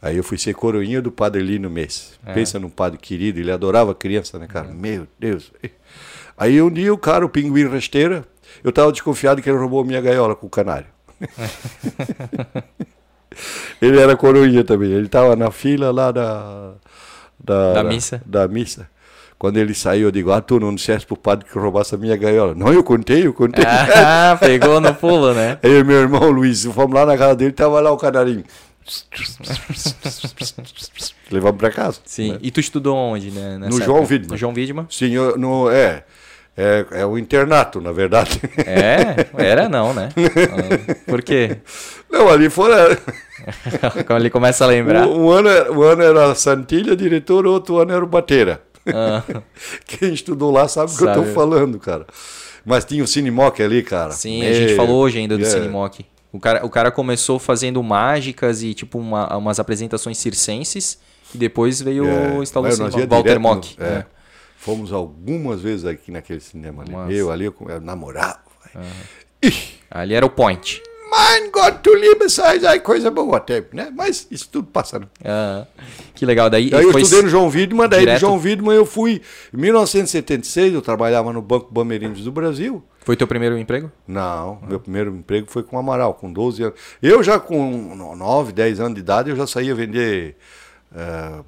Aí 0.02 0.16
eu 0.16 0.24
fui 0.24 0.38
ser 0.38 0.54
coroinha 0.54 1.02
do 1.02 1.10
padre 1.12 1.42
Lino 1.42 1.68
Mês. 1.68 2.18
É. 2.24 2.32
Pensa 2.32 2.58
num 2.58 2.70
padre 2.70 2.98
querido, 2.98 3.38
ele 3.38 3.50
adorava 3.50 3.94
criança, 3.94 4.38
né, 4.38 4.46
cara? 4.46 4.68
Meu 4.68 5.06
Deus. 5.18 5.52
Aí 6.38 6.62
um 6.62 6.70
dia 6.70 6.94
o 6.94 6.96
cara, 6.96 7.26
o 7.26 7.28
pinguim 7.28 7.68
rasteira, 7.68 8.24
eu 8.62 8.72
tava 8.72 8.92
desconfiado 8.92 9.42
que 9.42 9.48
ele 9.48 9.58
roubou 9.58 9.84
minha 9.84 10.00
gaiola 10.00 10.34
com 10.34 10.46
o 10.46 10.50
canário. 10.50 10.86
ele 13.80 13.98
era 13.98 14.16
coroinha 14.16 14.64
também. 14.64 14.90
Ele 14.90 15.08
tava 15.08 15.36
na 15.36 15.50
fila 15.50 15.90
lá 15.90 16.10
da... 16.10 16.72
Da, 17.42 17.72
Da 17.72 17.84
missa. 17.84 18.22
Da 18.26 18.46
missa. 18.46 18.86
Quando 19.40 19.56
ele 19.56 19.72
saiu, 19.72 20.08
eu 20.08 20.10
digo, 20.10 20.30
ah, 20.30 20.42
tu 20.42 20.60
não 20.60 20.74
disseste 20.74 21.06
pro 21.06 21.16
padre 21.16 21.46
que 21.50 21.58
roubasse 21.58 21.94
a 21.94 21.98
minha 21.98 22.14
gaiola. 22.14 22.54
Não, 22.54 22.70
eu 22.70 22.84
contei, 22.84 23.26
eu 23.26 23.32
contei. 23.32 23.64
Ah, 23.66 24.36
pegou 24.38 24.78
no 24.82 24.94
pulo, 24.94 25.32
né? 25.32 25.58
Aí 25.64 25.78
eu 25.78 25.82
meu 25.82 25.96
irmão 25.96 26.30
Luiz, 26.30 26.66
fomos 26.66 26.92
lá 26.92 27.06
na 27.06 27.16
casa 27.16 27.36
dele, 27.36 27.52
tava 27.52 27.80
lá 27.80 27.90
o 27.90 27.96
canarinho. 27.96 28.44
Levamos 31.30 31.56
pra 31.56 31.70
casa. 31.70 32.00
Sim. 32.04 32.32
né? 32.32 32.38
E 32.42 32.50
tu 32.50 32.60
estudou 32.60 32.94
onde, 32.94 33.30
né? 33.30 33.56
No 33.56 33.80
João? 33.80 34.02
Widmer. 34.02 34.30
No 34.30 34.36
João 34.36 34.52
Widman? 34.52 34.86
Sim, 34.90 35.12
eu, 35.12 35.38
no, 35.38 35.70
é, 35.70 36.04
é. 36.56 36.84
É 36.92 37.06
o 37.06 37.16
internato, 37.18 37.80
na 37.80 37.92
verdade. 37.92 38.40
É, 38.66 39.26
era 39.36 39.68
não, 39.68 39.94
né? 39.94 40.08
Por 41.06 41.22
quê? 41.22 41.58
Não, 42.10 42.28
ali 42.28 42.50
fora. 42.50 42.98
Quando 44.06 44.20
ele 44.22 44.30
começa 44.30 44.64
a 44.64 44.66
lembrar. 44.66 45.06
Um, 45.06 45.26
um 45.26 45.30
ano, 45.30 45.48
era- 45.48 45.72
um 45.72 45.82
ano 45.82 46.02
era 46.02 46.34
Santilha, 46.34 46.94
diretor, 46.96 47.46
outro 47.46 47.78
ano 47.78 47.92
era 47.92 48.04
o 48.04 48.08
Bateira. 48.08 48.62
Ah, 48.86 49.22
Quem 49.86 50.12
estudou 50.12 50.50
lá 50.50 50.66
sabe 50.68 50.92
o 50.92 50.96
que 50.96 51.02
eu 51.04 51.12
tô 51.14 51.20
Sabe. 51.22 51.32
falando, 51.34 51.78
cara. 51.78 52.06
Mas 52.64 52.84
tinha 52.84 53.02
o 53.02 53.06
Cinemoc 53.06 53.58
ali, 53.60 53.82
cara. 53.82 54.10
sim, 54.10 54.42
a 54.46 54.52
gente 54.52 54.74
falou 54.76 54.96
hoje 55.00 55.18
ainda 55.18 55.36
do 55.38 55.42
é. 55.44 55.46
Cinemoc. 55.48 56.00
O 56.32 56.38
cara, 56.38 56.64
o 56.64 56.70
cara 56.70 56.90
começou 56.90 57.38
fazendo 57.38 57.82
mágicas 57.82 58.62
e 58.62 58.72
tipo 58.74 58.98
uma- 58.98 59.36
umas 59.36 59.58
apresentações 59.58 60.18
circenses 60.18 60.98
e 61.34 61.38
depois 61.38 61.80
veio 61.80 62.06
É, 62.06 62.36
o 62.38 62.42
instalou 62.42 62.68
o 62.68 62.70
mas 62.70 62.78
nós 62.78 62.92
Cinemoc. 62.92 63.00
ia 63.00 63.06
Walter 63.16 63.22
direto 63.22 63.42
no- 63.42 63.48
Mock. 63.48 63.76
é. 63.80 63.84
é. 63.84 64.06
Fomos 64.60 64.92
algumas 64.92 65.62
vezes 65.62 65.86
aqui 65.86 66.10
naquele 66.12 66.38
cinema 66.40 66.82
ali. 66.82 66.92
Massa. 66.92 67.12
Eu 67.14 67.30
ali, 67.32 67.46
eu, 67.46 67.54
eu 67.66 67.80
namorava. 67.80 68.40
Ih, 69.42 69.54
Ali 69.90 70.12
era 70.12 70.26
o 70.26 70.28
point. 70.28 70.82
Mein 71.10 71.50
Gott, 71.50 71.78
du 71.82 71.94
liebes 71.94 72.38
Eis, 72.38 72.62
ai, 72.62 72.78
coisa 72.78 73.10
boa 73.10 73.38
até, 73.38 73.64
né? 73.72 73.90
Mas 73.96 74.28
isso 74.30 74.50
tudo 74.52 74.68
passa, 74.68 74.98
né? 74.98 75.06
Ah, 75.24 75.66
que 76.14 76.26
legal. 76.26 76.50
Daí 76.50 76.70
Aí 76.74 76.84
eu 76.84 76.96
estudei 76.96 77.22
no 77.22 77.28
João 77.30 77.48
Widman, 77.48 77.88
daí 77.88 78.00
direto- 78.00 78.18
do 78.18 78.20
João 78.20 78.38
Widman 78.38 78.76
eu 78.76 78.84
fui. 78.84 79.22
Em 79.52 79.56
1976, 79.56 80.74
eu 80.74 80.82
trabalhava 80.82 81.32
no 81.32 81.40
Banco 81.40 81.72
Bamerindos 81.72 82.22
do 82.22 82.30
Brasil. 82.30 82.84
Foi 83.00 83.16
teu 83.16 83.26
primeiro 83.26 83.56
emprego? 83.58 83.90
Não, 84.06 84.60
meu 84.68 84.78
primeiro 84.78 85.10
emprego 85.16 85.46
foi 85.50 85.62
com 85.62 85.76
o 85.76 85.78
Amaral, 85.78 86.12
com 86.12 86.30
12 86.30 86.62
anos. 86.64 86.78
Eu 87.02 87.22
já 87.22 87.40
com 87.40 87.94
9, 88.14 88.52
10 88.52 88.78
anos 88.78 88.94
de 88.94 89.00
idade, 89.00 89.30
eu 89.30 89.36
já 89.36 89.46
saía 89.46 89.74
vender 89.74 90.36
eh, 90.94 91.40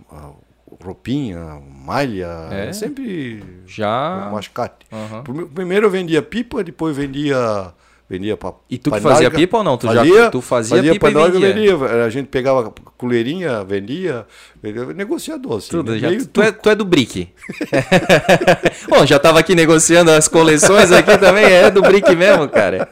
roupinha, 0.83 1.61
malha, 1.85 2.49
É? 2.51 2.73
sempre 2.73 3.43
Já. 3.67 4.29
mascate. 4.33 4.87
Prime- 5.25 5.47
Primeiro 5.47 5.87
eu 5.87 5.91
vendia 5.91 6.23
pipa, 6.23 6.63
depois 6.63 6.97
vendia 6.97 7.73
vendia 8.13 8.37
para 8.37 8.53
E 8.69 8.77
tu 8.77 8.91
que 8.91 9.01
fazia 9.01 9.31
pipa 9.31 9.57
ou 9.59 9.65
não? 9.65 9.77
Tu 9.79 9.87
já- 9.93 10.31
tu 10.31 10.41
fazia 10.43 10.83
pipa 10.93 11.11
e 11.11 11.15
vendia? 11.15 11.77
vendia. 11.77 12.05
A 12.05 12.11
gente 12.11 12.27
pegava 12.27 12.73
coleirinha, 12.99 13.65
vendia, 13.65 14.27
vendia 14.63 14.85
negociador, 14.87 15.57
assim. 15.59 15.71
Tudo, 15.71 15.93
né? 15.93 15.99
já- 15.99 16.11
tu, 16.33 16.43
é, 16.43 16.53
tu 16.53 16.69
é 16.71 16.75
do 16.75 16.85
Brick. 16.85 17.29
Bom, 18.89 19.07
já 19.07 19.19
tava 19.19 19.39
aqui 19.41 19.55
negociando 19.55 20.11
as 20.11 20.29
coleções 20.29 20.93
aqui 20.93 21.17
também, 21.19 21.45
é 21.47 21.71
do 21.71 21.81
Brick 21.83 22.15
mesmo, 22.15 22.49
cara. 22.49 22.89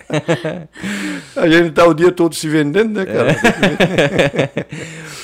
A 1.36 1.48
gente 1.48 1.70
tá 1.72 1.84
o 1.86 1.92
dia 1.94 2.10
todo 2.12 2.34
se 2.34 2.48
vendendo, 2.48 2.92
né, 2.98 3.04
cara? 3.04 3.36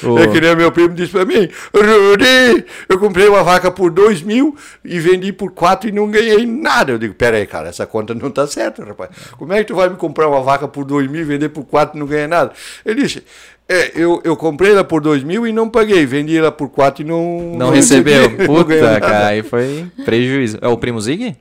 O- 0.05 0.19
É 0.19 0.27
que 0.29 0.41
nem 0.41 0.55
meu 0.57 0.71
primo 0.71 0.95
disse 0.95 1.13
pra 1.13 1.25
mim, 1.25 1.49
Rudy, 1.75 2.65
eu 2.89 2.99
comprei 2.99 3.27
uma 3.29 3.43
vaca 3.43 3.71
por 3.71 3.91
dois 3.91 4.23
mil 4.23 4.55
e 4.85 4.99
vendi 5.01 5.33
por 5.33 5.53
quatro 5.53 5.89
e 5.89 5.93
não 5.93 6.11
ganhei 6.11 6.45
nada. 6.47 6.93
Eu 6.93 6.99
digo, 6.99 7.15
pera 7.15 7.37
aí, 7.39 7.47
cara, 7.47 7.69
essa 7.69 7.87
conta 7.87 8.15
não 8.15 8.31
tá 8.31 8.47
certa, 8.47 8.85
rapaz. 8.85 9.11
Como 9.39 9.53
é 9.53 9.59
que 9.59 9.65
tu 9.65 9.75
vai 9.75 9.86
me 9.91 9.97
comprar 9.97 10.29
uma 10.29 10.41
vaca 10.43 10.67
por 10.69 10.85
dois 10.85 11.11
mil 11.11 11.25
vender 11.27 11.49
por 11.51 11.65
quatro 11.65 11.97
e 11.97 12.01
não 12.01 12.07
ganhar 12.07 12.29
nada? 12.29 12.53
Ele 12.85 13.03
disse, 13.03 13.23
é, 13.69 13.93
eu, 13.95 14.21
eu 14.25 14.37
comprei 14.37 14.73
ela 14.73 14.85
por 14.85 15.01
dois 15.01 15.23
mil 15.25 15.47
e 15.47 15.53
não 15.53 15.69
paguei, 15.69 16.07
vendi 16.07 16.37
ela 16.37 16.53
por 16.53 16.69
quatro 16.69 17.03
e 17.03 17.07
não... 17.07 17.53
Não 17.57 17.71
recebeu. 17.71 18.23
recebi, 18.31 18.47
não 18.49 18.63
ganhei 18.65 18.83
Puta, 18.83 18.93
nada." 18.93 19.01
cara, 19.01 19.27
aí 19.29 19.43
foi 19.43 19.87
prejuízo. 20.05 20.59
É 20.61 20.69
o 20.69 20.77
primo 20.77 21.01
Zig? 21.01 21.37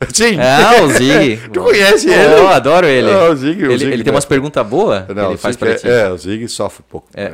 Sim. 0.14 0.38
Ah, 0.40 0.82
o 0.82 0.88
Zig. 0.88 1.40
Tu 1.52 1.60
conhece 1.60 2.08
ele? 2.08 2.32
Eu 2.40 2.48
adoro 2.48 2.86
ele. 2.86 3.10
Ah, 3.10 3.28
o 3.30 3.36
Zig, 3.36 3.62
o 3.62 3.66
ele, 3.70 3.78
Zig, 3.78 3.92
ele 3.92 4.02
tem 4.02 4.10
umas 4.12 4.24
perguntas 4.24 4.66
boas 4.66 5.04
que 5.04 5.12
Não, 5.12 5.26
ele 5.26 5.34
o 5.34 5.38
faz 5.38 5.54
Zig 5.56 5.58
pra 5.58 5.70
é, 5.72 5.74
ti. 5.74 5.88
é, 5.88 6.10
o 6.10 6.16
Zig 6.16 6.48
sofre 6.48 6.82
um 6.88 6.90
pouco. 6.90 7.06
É. 7.14 7.30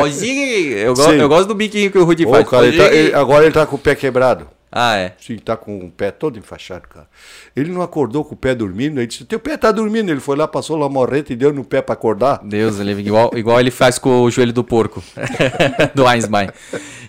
o 0.00 0.08
Zig, 0.08 0.72
eu, 0.78 0.94
gosto, 0.94 1.10
Sim. 1.10 1.16
eu 1.20 1.28
gosto 1.28 1.48
do 1.48 1.54
biquinho 1.56 1.90
que 1.90 1.98
o 1.98 2.04
Rudy 2.04 2.24
faz. 2.30 2.48
cara, 2.48 2.62
O 2.62 2.66
ele 2.66 2.76
tá- 2.78 2.84
Zig- 2.84 2.96
ele- 2.96 3.14
agora 3.14 3.44
ele 3.44 3.52
tá 3.52 3.66
com 3.66 3.74
o 3.74 3.78
pé 3.78 3.94
quebrado. 3.96 4.46
Ah, 4.76 4.96
é. 4.96 5.12
Sim, 5.20 5.38
tá 5.38 5.56
com 5.56 5.78
o 5.86 5.90
pé 5.90 6.10
todo 6.10 6.36
enfaixado, 6.36 6.88
cara. 6.88 7.06
Ele 7.54 7.70
não 7.70 7.80
acordou 7.80 8.24
com 8.24 8.34
o 8.34 8.36
pé 8.36 8.56
dormindo, 8.56 8.98
ele 8.98 9.06
disse, 9.06 9.24
teu 9.24 9.38
pé 9.38 9.56
tá 9.56 9.70
dormindo. 9.70 10.10
Ele 10.10 10.18
foi 10.18 10.36
lá, 10.36 10.48
passou 10.48 10.76
lá 10.76 10.86
uma 10.86 10.92
morreta 10.92 11.32
e 11.32 11.36
deu 11.36 11.52
no 11.52 11.62
pé 11.64 11.80
pra 11.80 11.92
acordar. 11.92 12.40
Deus, 12.42 12.80
ele, 12.80 12.90
igual, 13.00 13.30
igual 13.36 13.60
ele 13.60 13.70
faz 13.70 14.00
com 14.00 14.22
o 14.22 14.30
joelho 14.32 14.52
do 14.52 14.64
porco, 14.64 15.00
do 15.94 16.04
Einstein. 16.04 16.48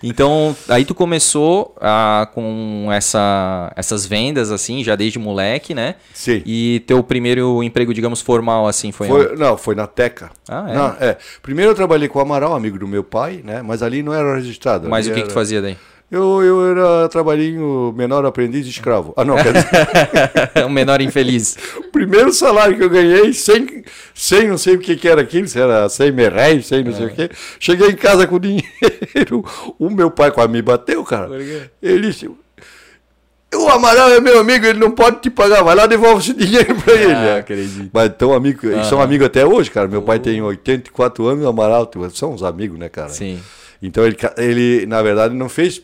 Então, 0.00 0.54
aí 0.68 0.84
tu 0.84 0.94
começou 0.94 1.74
ah, 1.80 2.28
com 2.32 2.86
essa, 2.92 3.72
essas 3.74 4.06
vendas, 4.06 4.52
assim, 4.52 4.84
já 4.84 4.94
desde 4.94 5.18
moleque, 5.18 5.74
né? 5.74 5.96
Sim. 6.14 6.42
E 6.46 6.84
teu 6.86 7.02
primeiro 7.02 7.64
emprego, 7.64 7.92
digamos, 7.92 8.20
formal, 8.20 8.68
assim, 8.68 8.92
foi, 8.92 9.10
onde? 9.10 9.26
Foi, 9.28 9.36
não, 9.36 9.56
foi 9.56 9.74
na 9.74 9.88
Teca. 9.88 10.30
Ah, 10.48 10.66
é? 10.68 10.74
Não, 10.74 10.86
é. 11.00 11.16
Primeiro 11.42 11.72
eu 11.72 11.74
trabalhei 11.74 12.08
com 12.08 12.20
o 12.20 12.22
Amaral, 12.22 12.54
amigo 12.54 12.78
do 12.78 12.86
meu 12.86 13.02
pai, 13.02 13.40
né? 13.42 13.60
Mas 13.60 13.82
ali 13.82 14.04
não 14.04 14.14
era 14.14 14.36
registrado. 14.36 14.88
Mas 14.88 15.06
o 15.08 15.10
que, 15.10 15.16
que 15.16 15.22
tu 15.22 15.30
era- 15.30 15.34
fazia 15.34 15.60
daí? 15.60 15.76
Eu, 16.08 16.40
eu 16.42 16.70
era 16.70 17.08
trabalhinho 17.08 17.92
menor 17.96 18.24
aprendiz 18.24 18.64
escravo. 18.66 19.12
Ah, 19.16 19.24
não, 19.24 19.34
quer 19.36 19.52
dizer, 19.52 19.68
um 20.64 20.68
menor 20.68 21.00
infeliz. 21.00 21.56
o 21.78 21.82
primeiro 21.90 22.32
salário 22.32 22.76
que 22.76 22.84
eu 22.84 22.88
ganhei, 22.90 23.32
sem, 23.32 23.82
sem 24.14 24.46
não 24.46 24.56
sei 24.56 24.76
o 24.76 24.78
que, 24.78 24.94
que 24.94 25.08
era 25.08 25.20
aquilo, 25.22 25.48
se 25.48 25.58
era 25.58 25.88
100 25.88 26.12
mil 26.12 26.30
reais, 26.30 26.66
sem 26.66 26.84
não 26.84 26.92
É. 26.92 26.94
sei 26.94 27.06
o 27.06 27.10
que. 27.10 27.30
Cheguei 27.58 27.88
em 27.88 27.96
casa 27.96 28.24
com 28.26 28.38
dinheiro. 28.40 29.44
O 29.80 29.90
meu 29.90 30.08
pai 30.10 30.30
quase 30.30 30.48
me 30.52 30.62
bateu, 30.62 31.02
cara. 31.02 31.26
Por 31.26 31.38
quê? 31.40 31.62
Ele 31.82 32.06
disse. 32.06 32.30
O 33.54 33.68
Amaral 33.68 34.10
é 34.10 34.20
meu 34.20 34.38
amigo, 34.40 34.66
ele 34.66 34.78
não 34.78 34.90
pode 34.90 35.20
te 35.20 35.30
pagar, 35.30 35.62
vai 35.62 35.74
lá 35.74 35.86
devolve 35.86 36.20
esse 36.20 36.34
dinheiro 36.34 36.74
pra 36.76 36.92
ele. 36.94 37.12
Ah, 37.12 37.36
acredito. 37.38 37.90
Mas 37.92 38.12
tão 38.16 38.32
amigo, 38.32 38.66
eles 38.66 38.86
são 38.86 39.00
amigos 39.00 39.26
até 39.26 39.46
hoje, 39.46 39.70
cara. 39.70 39.88
Meu 39.88 40.02
pai 40.02 40.18
tem 40.18 40.42
84 40.42 41.26
anos, 41.26 41.44
o 41.44 41.48
Amaral 41.48 41.86
tem- 41.86 42.08
são 42.10 42.32
uns 42.34 42.42
amigos, 42.42 42.78
né, 42.78 42.88
cara? 42.88 43.08
Sim. 43.08 43.40
Então 43.80 44.04
ele, 44.04 44.16
ele 44.36 44.86
na 44.86 45.00
verdade, 45.02 45.34
não 45.34 45.48
fez 45.48 45.80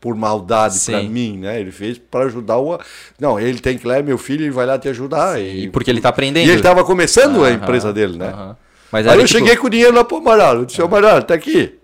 por 0.00 0.14
maldade 0.14 0.78
pra 0.84 1.00
Sim. 1.00 1.08
mim, 1.08 1.38
né? 1.38 1.58
Ele 1.60 1.70
fez 1.72 1.98
para 1.98 2.26
ajudar 2.26 2.58
o. 2.58 2.78
Não, 3.18 3.38
ele 3.40 3.58
tem 3.58 3.76
que 3.78 3.86
lá, 3.86 3.96
é 3.98 4.02
meu 4.02 4.18
filho, 4.18 4.42
ele 4.44 4.50
vai 4.50 4.66
lá 4.66 4.78
te 4.78 4.88
ajudar. 4.88 5.40
E 5.40 5.64
E, 5.64 5.68
porque 5.70 5.90
ele 5.90 6.00
tá 6.00 6.10
aprendendo. 6.10 6.46
e 6.46 6.50
ele 6.50 6.62
tava 6.62 6.84
começando 6.84 7.44
a 7.44 7.50
empresa 7.52 7.92
dele, 7.92 8.16
né? 8.18 8.54
Mas 8.92 9.06
Aí 9.06 9.18
eu 9.18 9.24
tipo- 9.26 9.38
cheguei 9.38 9.56
com 9.56 9.66
o 9.66 9.70
dinheiro 9.70 9.94
lá 9.94 10.04
pro 10.04 10.18
Amaral. 10.18 10.56
Eu 10.58 10.64
disse, 10.64 10.80
Amaral, 10.80 11.22
tá 11.22 11.34
aqui. 11.34 11.74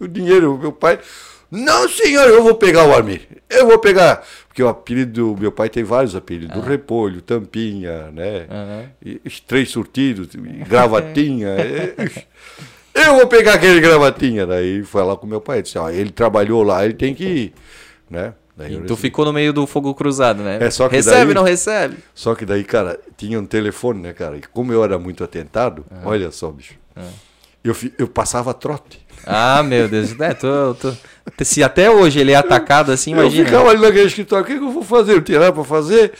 O 0.00 0.08
dinheiro, 0.08 0.58
meu 0.58 0.72
pai. 0.72 0.98
Não, 1.50 1.86
senhor, 1.88 2.26
eu 2.28 2.42
vou 2.42 2.54
pegar 2.54 2.86
o 2.86 2.94
Armir. 2.94 3.20
Eu 3.50 3.66
vou 3.66 3.78
pegar. 3.78 4.24
Porque 4.48 4.62
o 4.62 4.68
apelido 4.68 5.34
do 5.34 5.40
meu 5.40 5.52
pai 5.52 5.68
tem 5.68 5.84
vários 5.84 6.16
apelidos. 6.16 6.54
Do 6.56 6.62
Repolho, 6.66 7.20
Tampinha, 7.20 8.10
né? 8.10 8.46
Aham. 8.50 8.84
E, 9.04 9.20
três 9.46 9.70
surtidos, 9.70 10.28
gravatinha. 10.66 11.48
é. 11.48 11.94
eu 12.94 13.14
vou 13.16 13.26
pegar 13.26 13.54
aquele 13.54 13.80
gravatinha. 13.80 14.46
Daí 14.46 14.82
foi 14.82 15.02
lá 15.02 15.16
com 15.16 15.26
meu 15.26 15.40
pai. 15.40 15.62
Disse, 15.62 15.78
ó, 15.78 15.88
ele 15.90 16.10
trabalhou 16.10 16.62
lá, 16.62 16.84
ele 16.84 16.94
tem 16.94 17.14
que 17.14 17.24
ir. 17.24 17.52
Né? 18.10 18.34
Daí 18.56 18.72
E 18.72 18.74
eu 18.76 18.86
tu 18.86 18.96
ficou 18.96 19.24
no 19.24 19.32
meio 19.32 19.52
do 19.52 19.66
fogo 19.66 19.94
cruzado, 19.94 20.42
né? 20.42 20.58
É, 20.60 20.70
só 20.70 20.88
que 20.88 20.96
recebe, 20.96 21.26
daí- 21.26 21.34
não 21.34 21.42
recebe? 21.42 21.96
Só 22.14 22.34
que 22.34 22.44
daí, 22.44 22.62
cara, 22.62 22.98
tinha 23.16 23.40
um 23.40 23.46
telefone, 23.46 24.00
né, 24.02 24.12
cara? 24.12 24.36
E 24.36 24.42
como 24.52 24.72
eu 24.72 24.84
era 24.84 24.98
muito 24.98 25.24
atentado, 25.24 25.84
olha 26.04 26.30
só, 26.30 26.50
bicho. 26.50 26.74
Eu, 27.64 27.74
fi- 27.74 27.92
eu 27.98 28.06
passava 28.08 28.52
trote. 28.52 29.00
Ah, 29.24 29.62
meu 29.62 29.88
Deus. 29.88 30.18
É, 30.20 30.34
tu, 30.34 30.76
tu- 30.80 31.44
se 31.44 31.62
até 31.62 31.88
hoje 31.90 32.18
ele 32.18 32.32
é 32.32 32.34
atacado 32.34 32.90
assim, 32.92 33.12
Eu 33.12 33.20
imagina. 33.20 33.44
ficava 33.46 33.70
ali 33.70 33.80
naquele 33.80 34.06
escritório, 34.06 34.44
o 34.44 34.46
que, 34.46 34.58
que 34.58 34.64
eu 34.64 34.70
vou 34.70 34.82
fazer? 34.82 35.12
Eu 35.14 35.22
tinha 35.22 35.38
nada 35.38 35.52
pra 35.52 35.62
fazer. 35.64 36.12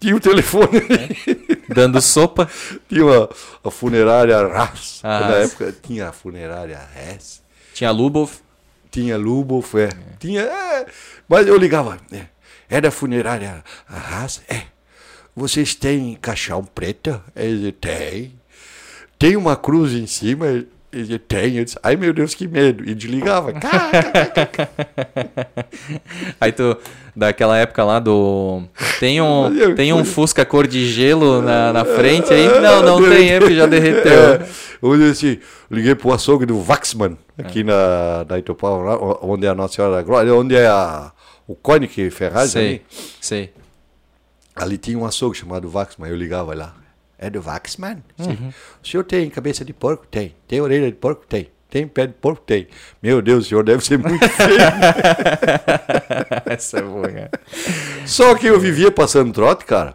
Tinha 0.00 0.14
o 0.14 0.20
telefone, 0.20 0.80
Dando 1.68 2.00
sopa. 2.00 2.48
tinha 2.88 3.04
uma, 3.04 3.28
a 3.64 3.70
funerária 3.70 4.40
RAS. 4.46 5.00
Ah, 5.02 5.20
Na 5.20 5.26
Haas. 5.26 5.50
época 5.52 5.74
tinha 5.82 6.08
a 6.08 6.12
funerária 6.12 6.78
RAS. 6.78 7.42
Tinha 7.74 7.90
Lubov. 7.90 8.30
Tinha 8.90 9.16
Lubov, 9.16 9.66
é. 9.76 9.88
Tinha. 10.20 10.42
é, 10.42 10.86
mas 11.28 11.46
eu 11.46 11.56
ligava. 11.56 11.98
É, 12.12 12.26
é 12.70 12.80
da 12.80 12.90
funerária 12.90 13.62
Arras? 13.88 14.40
É. 14.48 14.62
Vocês 15.34 15.74
têm 15.74 16.14
caixão 16.20 16.64
preto? 16.64 17.20
Ele 17.34 17.70
tem. 17.72 18.38
Tem 19.18 19.36
uma 19.36 19.56
cruz 19.56 19.92
em 19.92 20.06
cima? 20.06 20.64
Ele 20.90 21.18
tem. 21.18 21.56
Eu 21.56 21.64
disse, 21.64 21.78
Ai 21.82 21.96
meu 21.96 22.12
Deus, 22.14 22.34
que 22.34 22.48
medo. 22.48 22.88
E 22.88 22.94
desligava. 22.94 23.52
Aí 26.40 26.50
tu, 26.50 26.76
daquela 27.14 27.58
época 27.58 27.84
lá 27.84 27.98
do. 27.98 28.62
Tem 28.98 29.20
um, 29.20 29.74
tem 29.74 29.92
um 29.92 30.04
Fusca 30.04 30.46
cor 30.46 30.66
de 30.66 30.86
gelo 30.86 31.42
na, 31.42 31.72
na 31.72 31.84
frente 31.84 32.32
aí? 32.32 32.46
Não, 32.60 32.82
não 32.82 33.08
tem, 33.08 33.30
é 33.30 33.50
já 33.50 33.66
derreteu. 33.66 34.34
É, 34.34 34.46
eu 34.82 34.96
disse, 34.96 35.40
liguei 35.70 35.94
pro 35.94 36.12
açougue 36.12 36.46
do 36.46 36.58
Waxman, 36.58 37.18
aqui 37.36 37.62
na, 37.62 38.24
na 38.28 38.38
Itopava, 38.38 38.98
onde 39.22 39.46
é 39.46 39.50
a 39.50 39.54
Nossa 39.54 39.74
Senhora 39.74 39.96
da 39.96 40.02
Glória, 40.02 40.34
onde 40.34 40.54
é 40.54 40.66
a, 40.66 41.12
o 41.46 41.54
Koenig 41.54 42.10
Ferraz 42.10 42.50
Sei, 42.50 42.66
ali. 42.66 42.82
sei. 43.20 43.52
Ali 44.56 44.78
tinha 44.78 44.98
um 44.98 45.04
açougue 45.04 45.36
chamado 45.36 45.70
Waxman, 45.72 46.08
eu 46.10 46.16
ligava 46.16 46.54
lá. 46.54 46.74
É 47.18 47.28
do 47.28 47.42
Waxman? 47.44 48.02
Sim. 48.16 48.52
O 48.82 48.86
senhor 48.86 49.02
tem 49.02 49.28
cabeça 49.28 49.64
de 49.64 49.72
porco? 49.72 50.06
Tem. 50.08 50.34
Tem 50.46 50.60
orelha 50.60 50.86
de 50.86 50.96
porco? 50.96 51.24
Tem. 51.28 51.48
Tem 51.68 51.86
pé 51.86 52.06
de 52.06 52.14
porco? 52.14 52.42
Tem. 52.46 52.66
Meu 53.02 53.20
Deus, 53.20 53.44
o 53.44 53.48
senhor 53.48 53.62
deve 53.64 53.84
ser 53.84 53.98
muito 53.98 54.26
feio. 54.28 54.58
Essa 56.46 56.78
é 56.78 56.82
boa, 56.82 57.08
cara. 57.08 57.30
Só 58.06 58.34
que 58.34 58.46
eu 58.46 58.58
vivia 58.58 58.90
passando 58.90 59.32
trote, 59.32 59.64
cara, 59.64 59.94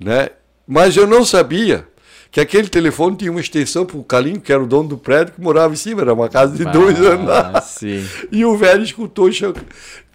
né? 0.00 0.30
Mas 0.66 0.96
eu 0.96 1.06
não 1.06 1.24
sabia 1.24 1.86
que 2.30 2.40
aquele 2.40 2.68
telefone 2.68 3.16
tinha 3.16 3.30
uma 3.30 3.40
extensão 3.40 3.86
pro 3.86 4.02
Calinho, 4.02 4.40
que 4.40 4.52
era 4.52 4.62
o 4.62 4.66
dono 4.66 4.88
do 4.88 4.98
prédio, 4.98 5.34
que 5.34 5.40
morava 5.40 5.72
em 5.72 5.76
cima, 5.76 6.02
era 6.02 6.12
uma 6.12 6.28
casa 6.28 6.56
de 6.56 6.64
dois 6.72 6.98
andares. 7.00 7.64
sim. 7.66 8.04
E 8.32 8.44
o 8.44 8.56
velho 8.56 8.82
escutou, 8.82 9.30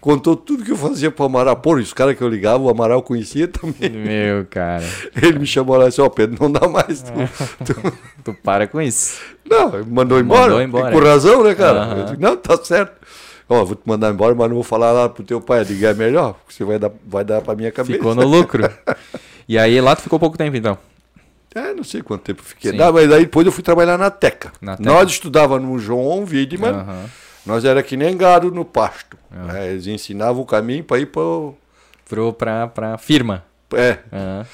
contou 0.02 0.36
tudo 0.36 0.62
que 0.64 0.70
eu 0.72 0.76
fazia 0.76 1.10
pro 1.10 1.24
Amaral. 1.24 1.56
Pô, 1.56 1.76
os 1.76 1.94
caras 1.94 2.14
que 2.18 2.22
eu 2.22 2.28
ligava, 2.28 2.62
o 2.62 2.68
Amaral 2.68 3.00
conhecia 3.02 3.48
também. 3.48 3.88
Meu, 3.90 4.44
cara. 4.50 4.84
Ele 5.16 5.38
me 5.38 5.46
chamou 5.46 5.76
lá 5.78 5.84
e 5.86 5.88
disse, 5.88 6.00
ó, 6.02 6.08
Pedro, 6.10 6.36
não 6.38 6.52
dá 6.52 6.68
mais. 6.68 7.00
Tu, 7.02 7.12
tu- 7.64 7.92
Tu 8.24 8.34
para 8.34 8.66
com 8.66 8.80
isso. 8.82 9.18
Não, 9.48 9.84
mandou 9.86 10.18
embora. 10.20 10.42
Mandou 10.42 10.62
embora. 10.62 10.90
E 10.94 10.98
Com 11.00 11.04
razão, 11.06 11.42
né, 11.44 11.54
cara? 11.54 11.94
Eu 11.98 12.04
disse, 12.04 12.20
não, 12.20 12.36
tá 12.36 12.56
certo. 12.62 12.92
Ó, 13.48 13.64
vou 13.64 13.74
te 13.76 13.82
mandar 13.86 14.10
embora, 14.12 14.34
mas 14.34 14.48
não 14.48 14.54
vou 14.56 14.64
falar 14.64 14.92
lá 14.92 15.08
pro 15.08 15.22
teu 15.24 15.40
pai. 15.40 15.60
Eu 15.60 15.64
digo, 15.66 15.86
é 15.86 15.94
melhor, 15.94 16.34
porque 16.34 16.52
você 16.54 16.64
vai 16.64 16.78
dar, 16.78 16.90
vai 17.06 17.24
dar 17.24 17.40
pra 17.40 17.54
minha 17.54 17.70
cabeça. 17.72 17.94
Ficou 17.98 18.14
no 18.14 18.26
lucro. 18.26 18.68
E 19.48 19.58
aí 19.58 19.80
lá 19.80 19.94
tu 19.96 20.02
ficou 20.02 20.18
pouco 20.18 20.36
tempo 20.36 20.56
então. 20.56 20.76
É, 21.54 21.74
não 21.74 21.84
sei 21.84 22.00
quanto 22.00 22.22
tempo 22.22 22.40
eu 22.40 22.44
fiquei. 22.46 22.72
Não, 22.72 22.90
mas 22.92 23.12
aí 23.12 23.22
depois 23.24 23.44
eu 23.44 23.52
fui 23.52 23.62
trabalhar 23.62 23.98
na 23.98 24.10
Teca. 24.10 24.52
Na 24.62 24.74
Teca. 24.76 24.88
Nós 24.90 25.10
estudávamos 25.10 25.68
no 25.68 25.78
João 25.78 26.24
Widman, 26.24 26.70
Aham. 26.70 27.04
Nós 27.46 27.64
era 27.64 27.82
que 27.82 27.96
nem 27.96 28.16
gado 28.16 28.50
no 28.50 28.64
pasto. 28.64 29.16
né? 29.30 29.70
Eles 29.70 29.86
ensinavam 29.86 30.42
o 30.42 30.46
caminho 30.46 30.84
para 30.84 30.98
ir 30.98 31.06
para 31.06 31.22
Pro, 32.08 32.32
pra, 32.32 32.66
pra 32.68 32.98
firma. 32.98 33.44
É, 33.74 33.98
Aham. 34.12 34.46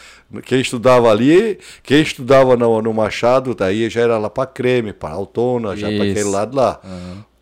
quem 0.45 0.61
estudava 0.61 1.11
ali, 1.11 1.59
quem 1.83 2.01
estudava 2.03 2.57
no, 2.57 2.81
no 2.81 2.95
Machado, 2.95 3.53
daí 3.53 3.91
já 3.91 4.03
era 4.03 4.17
lá 4.17 4.31
para 4.31 4.47
Creme, 4.47 4.93
para 4.93 5.11
Altona, 5.15 5.77
já 5.77 5.89
para 5.89 5.97
aquele 6.05 6.23
lado 6.25 6.57
lá. 6.57 6.81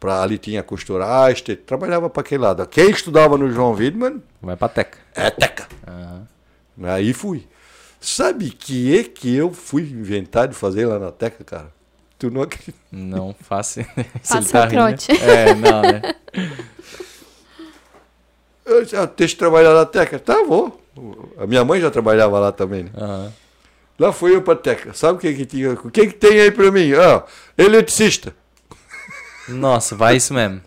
Pra, 0.00 0.22
ali 0.22 0.38
tinha 0.38 0.62
costura 0.62 1.04
Aster, 1.26 1.56
trabalhava 1.66 2.08
para 2.08 2.22
aquele 2.22 2.42
lado. 2.42 2.66
Quem 2.66 2.88
estudava 2.90 3.36
no 3.36 3.50
João 3.50 3.72
Widman, 3.74 4.22
Vai 4.40 4.56
pra 4.56 4.68
teca. 4.68 4.98
é 5.14 5.30
Teca. 5.30 5.66
Aí 6.82 7.12
fui. 7.12 7.46
Sabe 8.00 8.50
que 8.50 8.98
é 8.98 9.04
que 9.04 9.34
eu 9.34 9.52
fui 9.52 9.82
inventar 9.82 10.48
de 10.48 10.54
fazer 10.54 10.86
lá 10.86 10.98
na 10.98 11.10
Teca, 11.10 11.42
cara? 11.44 11.75
Tu 12.18 12.30
não 12.30 12.42
acredita. 12.42 12.78
Não 12.90 13.34
faço. 13.40 13.74
Se 13.74 13.84
Passa 14.34 14.52
tá 14.52 14.64
o 14.64 14.68
rindo, 14.68 14.82
né? 14.82 14.96
trote. 14.96 15.12
É, 15.22 15.54
não, 15.54 15.82
né? 15.82 16.02
Eu 18.64 18.82
disse, 18.82 18.96
ah, 18.96 19.06
deixa 19.16 19.34
eu 19.34 19.38
trabalhar 19.38 19.72
na 19.74 19.86
Teca. 19.86 20.18
Tá, 20.18 20.42
vou. 20.42 20.80
A 21.38 21.46
minha 21.46 21.64
mãe 21.64 21.80
já 21.80 21.88
trabalhava 21.88 22.38
lá 22.40 22.50
também, 22.50 22.82
né? 22.84 22.90
Aham. 22.96 23.32
Lá 23.98 24.12
fui 24.12 24.34
eu 24.34 24.42
pra 24.42 24.56
Teca. 24.56 24.92
Sabe 24.92 25.18
o 25.18 25.20
que 25.20 25.32
que 25.34 25.46
tinha? 25.46 25.72
O 25.72 25.90
que 25.90 26.08
que 26.08 26.14
tem 26.14 26.40
aí 26.40 26.50
pra 26.50 26.70
mim? 26.72 26.92
Ah, 26.92 27.22
eletricista. 27.56 28.34
Nossa, 29.48 29.94
vai 29.94 30.16
isso 30.16 30.34
mesmo. 30.34 30.60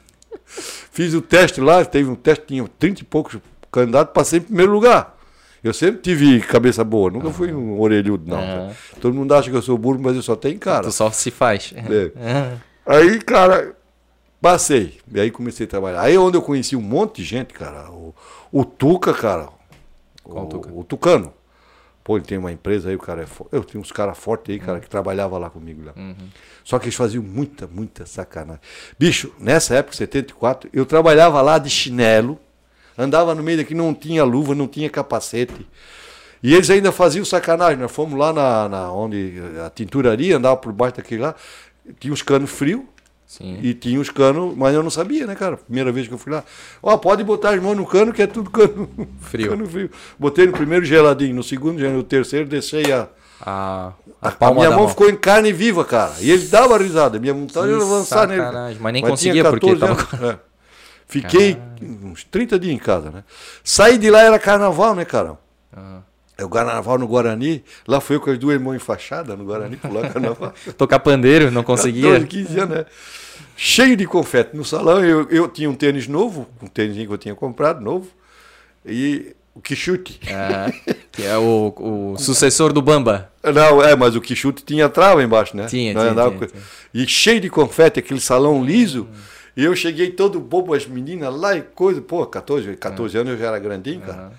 Fiz 0.45 1.13
o 1.13 1.21
teste 1.21 1.59
lá, 1.61 1.83
teve 1.85 2.09
um 2.09 2.15
teste, 2.15 2.45
tinha 2.47 2.65
30 2.79 3.01
e 3.01 3.03
poucos 3.03 3.37
candidatos, 3.71 4.13
passei 4.13 4.39
em 4.39 4.43
primeiro 4.43 4.71
lugar. 4.71 5.15
Eu 5.63 5.73
sempre 5.73 6.01
tive 6.01 6.39
cabeça 6.41 6.83
boa, 6.83 7.11
nunca 7.11 7.29
fui 7.31 7.53
um 7.53 7.79
orelhudo, 7.79 8.29
não. 8.29 8.37
Aham. 8.39 8.71
Todo 9.01 9.13
mundo 9.13 9.33
acha 9.33 9.49
que 9.49 9.55
eu 9.57 9.61
sou 9.61 9.77
burro, 9.77 9.99
mas 10.01 10.15
eu 10.15 10.21
só 10.23 10.35
tenho 10.35 10.57
cara. 10.59 10.83
Tu 10.83 10.91
só 10.91 11.11
se 11.11 11.29
faz. 11.31 11.73
É. 11.75 12.57
Aí, 12.85 13.19
cara, 13.21 13.75
passei. 14.41 14.97
E 15.13 15.19
aí 15.19 15.29
comecei 15.31 15.65
a 15.65 15.69
trabalhar. 15.69 16.01
Aí 16.01 16.15
é 16.15 16.19
onde 16.19 16.37
eu 16.37 16.41
conheci 16.41 16.75
um 16.75 16.81
monte 16.81 17.17
de 17.17 17.23
gente, 17.25 17.53
cara. 17.53 17.89
O, 17.91 18.15
o 18.51 18.63
Tuca, 18.63 19.13
cara. 19.13 19.49
Qual 20.23 20.45
o, 20.45 20.47
Tuca? 20.47 20.69
o 20.73 20.83
Tucano. 20.83 21.33
Pô, 22.03 22.15
ele 22.17 22.25
tem 22.25 22.37
uma 22.37 22.51
empresa 22.51 22.89
aí, 22.89 22.95
o 22.95 22.99
cara 22.99 23.21
é 23.23 23.25
forte. 23.25 23.53
Eu 23.53 23.63
tinha 23.63 23.79
uns 23.79 23.91
caras 23.91 24.17
fortes 24.17 24.51
aí, 24.53 24.59
cara, 24.59 24.75
Uhum. 24.75 24.79
que 24.79 24.89
trabalhava 24.89 25.37
lá 25.37 25.49
comigo 25.49 25.83
lá. 25.85 25.93
Só 26.63 26.79
que 26.79 26.85
eles 26.85 26.95
faziam 26.95 27.23
muita, 27.23 27.67
muita 27.67 28.05
sacanagem. 28.05 28.61
Bicho, 28.97 29.31
nessa 29.39 29.75
época, 29.75 29.95
74, 29.95 30.69
eu 30.73 30.85
trabalhava 30.85 31.41
lá 31.41 31.57
de 31.59 31.69
chinelo, 31.69 32.39
andava 32.99 33.33
no 33.33 33.41
meio 33.41 33.57
daqui, 33.59 33.73
não 33.73 33.93
tinha 33.93 34.23
luva, 34.23 34.53
não 34.53 34.67
tinha 34.67 34.89
capacete. 34.89 35.65
E 36.43 36.53
eles 36.53 36.69
ainda 36.69 36.91
faziam 36.91 37.25
sacanagem. 37.25 37.77
Nós 37.77 37.91
fomos 37.91 38.17
lá 38.17 38.31
na, 38.33 38.69
na 38.69 38.91
onde 38.91 39.35
a 39.65 39.69
tinturaria, 39.69 40.37
andava 40.37 40.57
por 40.57 40.71
baixo 40.71 40.97
daquele 40.97 41.21
lá, 41.21 41.35
tinha 41.99 42.13
os 42.13 42.21
canos 42.21 42.49
frios. 42.49 42.81
Sim. 43.25 43.59
E 43.61 43.75
tinha 43.75 43.99
os 43.99 44.09
canos, 44.09 44.55
mas 44.57 44.73
eu 44.73 44.81
não 44.81 44.89
sabia, 44.89 45.27
né, 45.27 45.35
cara? 45.35 45.55
Primeira 45.55 45.91
vez 45.91 46.07
que 46.07 46.13
eu 46.13 46.17
fui 46.17 46.33
lá. 46.33 46.43
Ó, 46.81 46.97
pode 46.97 47.23
botar 47.23 47.51
as 47.51 47.61
mãos 47.61 47.75
no 47.77 47.85
cano, 47.85 48.11
que 48.11 48.23
é 48.23 48.27
tudo 48.27 48.49
cano 48.49 48.89
Frio. 49.21 49.51
cano 49.53 49.67
frio. 49.69 49.91
Botei 50.17 50.47
no 50.47 50.51
primeiro 50.53 50.83
geladinho, 50.83 51.35
no 51.35 51.43
segundo, 51.43 51.77
no 51.77 52.01
terceiro, 52.03 52.47
deixei 52.47 52.91
a. 52.91 53.07
A, 53.41 53.93
A, 54.21 54.47
a 54.47 54.53
minha 54.53 54.69
mão, 54.71 54.79
mão. 54.79 54.89
ficou 54.89 55.07
em 55.07 55.15
carne 55.15 55.53
viva, 55.53 55.85
cara. 55.85 56.13
E 56.19 56.29
ele 56.31 56.47
dava 56.47 56.75
risada. 56.77 57.19
Minha 57.19 57.33
vontade 57.33 57.71
era 57.71 57.81
avançar 57.81 58.27
nele. 58.27 58.41
mas 58.79 58.93
nem 58.93 59.01
tinha 59.03 59.09
conseguia 59.11 59.43
porque 59.45 59.75
14 59.75 59.79
tava 59.79 60.17
anos, 60.17 60.35
é. 60.35 60.39
Fiquei 61.09 61.57
uns 61.81 62.23
30 62.23 62.57
dias 62.59 62.73
em 62.73 62.77
casa, 62.77 63.09
né? 63.11 63.23
Saí 63.63 63.97
de 63.97 64.09
lá, 64.09 64.21
era 64.21 64.37
carnaval, 64.39 64.93
né, 64.95 65.03
cara? 65.03 65.37
Aham. 65.75 66.03
É 66.37 66.45
o 66.45 66.49
carnaval 66.49 66.97
no 66.97 67.05
Guarani. 67.05 67.61
Lá 67.85 67.99
fui 67.99 68.15
eu 68.15 68.21
com 68.21 68.29
as 68.31 68.37
duas 68.37 68.61
mãos 68.61 68.75
enfaixadas 68.75 69.37
no 69.37 69.43
Guarani, 69.43 69.75
pular 69.75 70.07
carnaval. 70.13 70.53
Tocar 70.77 70.99
pandeiro, 70.99 71.51
não 71.51 71.63
conseguia. 71.63 72.11
14, 72.21 72.27
15 72.27 72.59
anos, 72.61 72.77
né? 72.77 72.85
Cheio 73.57 73.97
de 73.97 74.05
confete 74.05 74.55
no 74.55 74.63
salão. 74.63 75.03
Eu, 75.03 75.27
eu 75.29 75.49
tinha 75.49 75.69
um 75.69 75.75
tênis 75.75 76.07
novo, 76.07 76.47
um 76.63 76.67
tênis 76.67 76.95
que 76.95 77.11
eu 77.11 77.17
tinha 77.17 77.35
comprado, 77.35 77.81
novo. 77.81 78.07
E 78.85 79.35
o 79.53 79.59
Quixute. 79.59 80.17
Ah, 80.33 80.71
que 81.11 81.23
é 81.23 81.37
o, 81.37 81.73
o 81.77 82.17
sucessor 82.17 82.71
do 82.71 82.81
Bamba. 82.81 83.29
Não, 83.43 83.83
é, 83.83 83.93
mas 83.97 84.15
o 84.15 84.21
Quixute 84.21 84.63
tinha 84.63 84.87
trava 84.87 85.21
embaixo, 85.21 85.57
né? 85.57 85.65
Tinha, 85.65 85.93
tinha, 85.93 86.13
tinha, 86.13 86.31
com- 86.31 86.45
tinha. 86.45 86.61
E 86.93 87.05
cheio 87.05 87.41
de 87.41 87.49
confete, 87.49 87.99
aquele 87.99 88.21
salão 88.21 88.63
liso. 88.63 89.07
E 89.55 89.63
eu 89.65 89.75
cheguei 89.75 90.11
todo 90.11 90.39
bobo, 90.39 90.73
as 90.73 90.85
meninas 90.85 91.33
lá 91.35 91.55
e 91.55 91.61
coisa. 91.61 92.01
Pô, 92.01 92.25
14, 92.25 92.75
14 92.75 93.17
anos 93.17 93.33
eu 93.33 93.37
já 93.39 93.47
era 93.47 93.59
grandinho, 93.59 94.01
cara. 94.01 94.31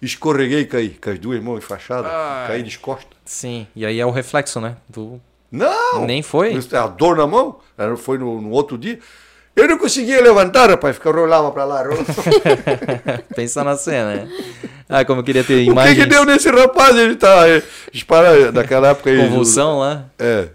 Escorreguei 0.00 0.60
e 0.60 0.66
caí, 0.66 0.88
com 0.90 1.10
as 1.10 1.18
duas 1.18 1.42
mãos 1.42 1.58
enfaixadas. 1.58 2.10
Ai. 2.12 2.46
Caí 2.48 2.62
descosta. 2.62 3.06
Sim, 3.24 3.66
e 3.74 3.86
aí 3.86 3.98
é 3.98 4.06
o 4.06 4.10
reflexo, 4.10 4.60
né? 4.60 4.76
Do... 4.88 5.20
Não! 5.50 6.04
Nem 6.04 6.22
foi? 6.22 6.52
Isso, 6.52 6.76
A 6.76 6.86
dor 6.86 7.16
na 7.16 7.26
mão, 7.26 7.58
foi 7.96 8.18
no, 8.18 8.40
no 8.40 8.50
outro 8.50 8.76
dia. 8.76 8.98
Eu 9.56 9.68
não 9.68 9.78
conseguia 9.78 10.20
levantar, 10.20 10.68
rapaz, 10.68 10.96
ficava 10.96 11.20
rolava 11.20 11.50
pra 11.52 11.64
lá. 11.64 11.82
rolava. 11.82 12.04
Pensa 13.36 13.62
na 13.62 13.76
cena, 13.76 14.14
né? 14.16 14.28
Ah, 14.88 15.04
como 15.04 15.20
eu 15.20 15.24
queria 15.24 15.44
ter 15.44 15.54
o 15.54 15.64
que, 15.64 15.70
imagens. 15.70 15.96
que 15.96 16.06
deu 16.06 16.24
nesse 16.24 16.50
rapaz? 16.50 16.96
Ele 16.96 17.14
tá. 17.14 17.48
eh, 17.48 17.62
Dispara, 17.92 18.50
naquela 18.50 18.88
época 18.88 19.10
aí. 19.10 19.16
Convulsão 19.16 19.78
lá. 19.78 20.06
É. 20.18 20.48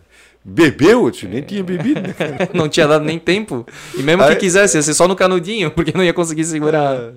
Bebeu, 0.49 1.05
eu 1.05 1.11
disse, 1.11 1.27
nem 1.27 1.41
tinha 1.41 1.63
bebido, 1.63 2.01
né? 2.01 2.13
Não 2.53 2.67
tinha 2.67 2.87
dado 2.87 3.05
nem 3.05 3.19
tempo. 3.19 3.65
E 3.97 4.01
mesmo 4.01 4.23
Aí- 4.23 4.33
que 4.35 4.41
quisesse, 4.41 4.77
ia 4.77 4.81
ser 4.81 4.93
só 4.93 5.07
no 5.07 5.15
canudinho, 5.15 5.69
porque 5.71 5.91
não 5.95 6.03
ia 6.03 6.13
conseguir 6.13 6.43
segurar. 6.45 7.13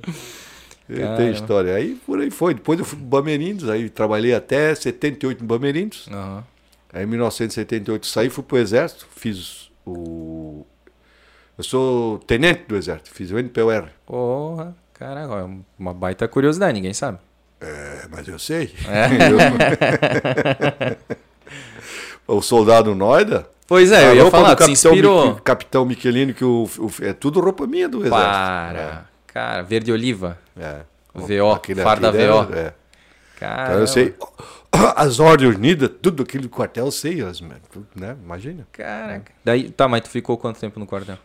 É, 0.90 0.96
Caramba. 0.96 1.16
Tem 1.16 1.30
história. 1.32 1.74
Aí 1.74 1.94
por 2.06 2.20
aí 2.20 2.30
foi. 2.30 2.52
Depois 2.54 2.78
eu 2.78 2.84
fui 2.84 2.98
pro 2.98 3.06
Bamerindos, 3.06 3.68
aí 3.70 3.88
trabalhei 3.88 4.34
até 4.34 4.74
78 4.74 5.40
no 5.40 5.46
Bamerindos. 5.46 6.06
Aham. 6.12 6.44
Aí 6.92 7.04
em 7.04 7.06
1978 7.06 8.06
saí, 8.06 8.28
fui 8.28 8.44
pro 8.44 8.58
Exército, 8.58 9.06
fiz 9.16 9.70
o. 9.86 10.66
Eu 11.56 11.64
sou 11.64 12.18
tenente 12.18 12.64
do 12.68 12.76
Exército, 12.76 13.10
fiz 13.14 13.30
o 13.30 13.38
NPR. 13.38 13.86
Porra, 14.04 14.76
caraca, 14.92 15.32
é 15.34 15.48
uma 15.78 15.94
baita 15.94 16.28
curiosidade, 16.28 16.74
ninguém 16.74 16.92
sabe. 16.92 17.16
É, 17.60 18.06
mas 18.10 18.26
eu 18.28 18.38
sei. 18.38 18.74
É. 18.88 19.06
Eu- 21.16 21.31
o 22.26 22.40
soldado 22.42 22.94
Noida. 22.94 23.46
Pois 23.66 23.90
é, 23.92 23.96
a 23.96 24.08
eu 24.10 24.14
ia 24.16 24.22
roupa 24.22 24.36
falar, 24.38 24.50
do 24.54 24.58
capitão, 24.58 24.72
inspirou. 24.92 25.34
Mi- 25.34 25.40
capitão 25.40 25.84
Michelini, 25.86 26.34
que 26.34 26.44
o, 26.44 26.68
o- 26.78 26.90
é 27.04 27.12
tudo 27.12 27.40
roupa 27.40 27.66
minha 27.66 27.88
do 27.88 27.98
Exército. 27.98 28.20
Para. 28.20 29.04
Cara, 29.26 29.62
verde 29.62 29.90
oliva. 29.92 30.38
É. 30.58 30.80
VO, 31.14 31.52
Aquele- 31.52 31.82
farda 31.82 32.08
aquele 32.10 32.26
VO. 32.28 32.38
era- 32.52 32.58
é. 32.60 32.74
Cara, 33.38 33.62
Então 33.68 33.80
eu 33.80 33.86
sei. 33.86 34.14
As 34.96 35.20
ordens 35.20 35.54
unidas, 35.54 35.90
tudo 36.00 36.22
aquilo 36.22 36.44
do 36.44 36.48
quartel, 36.48 36.86
eu 36.86 36.90
sei, 36.90 37.20
as, 37.22 37.40
né? 37.42 38.16
Imagina. 38.24 38.66
Caraca. 38.72 39.30
Daí, 39.44 39.68
tá, 39.70 39.86
mas 39.86 40.00
tu 40.00 40.08
ficou 40.08 40.38
quanto 40.38 40.58
tempo 40.58 40.80
no 40.80 40.86
quartel? 40.86 41.18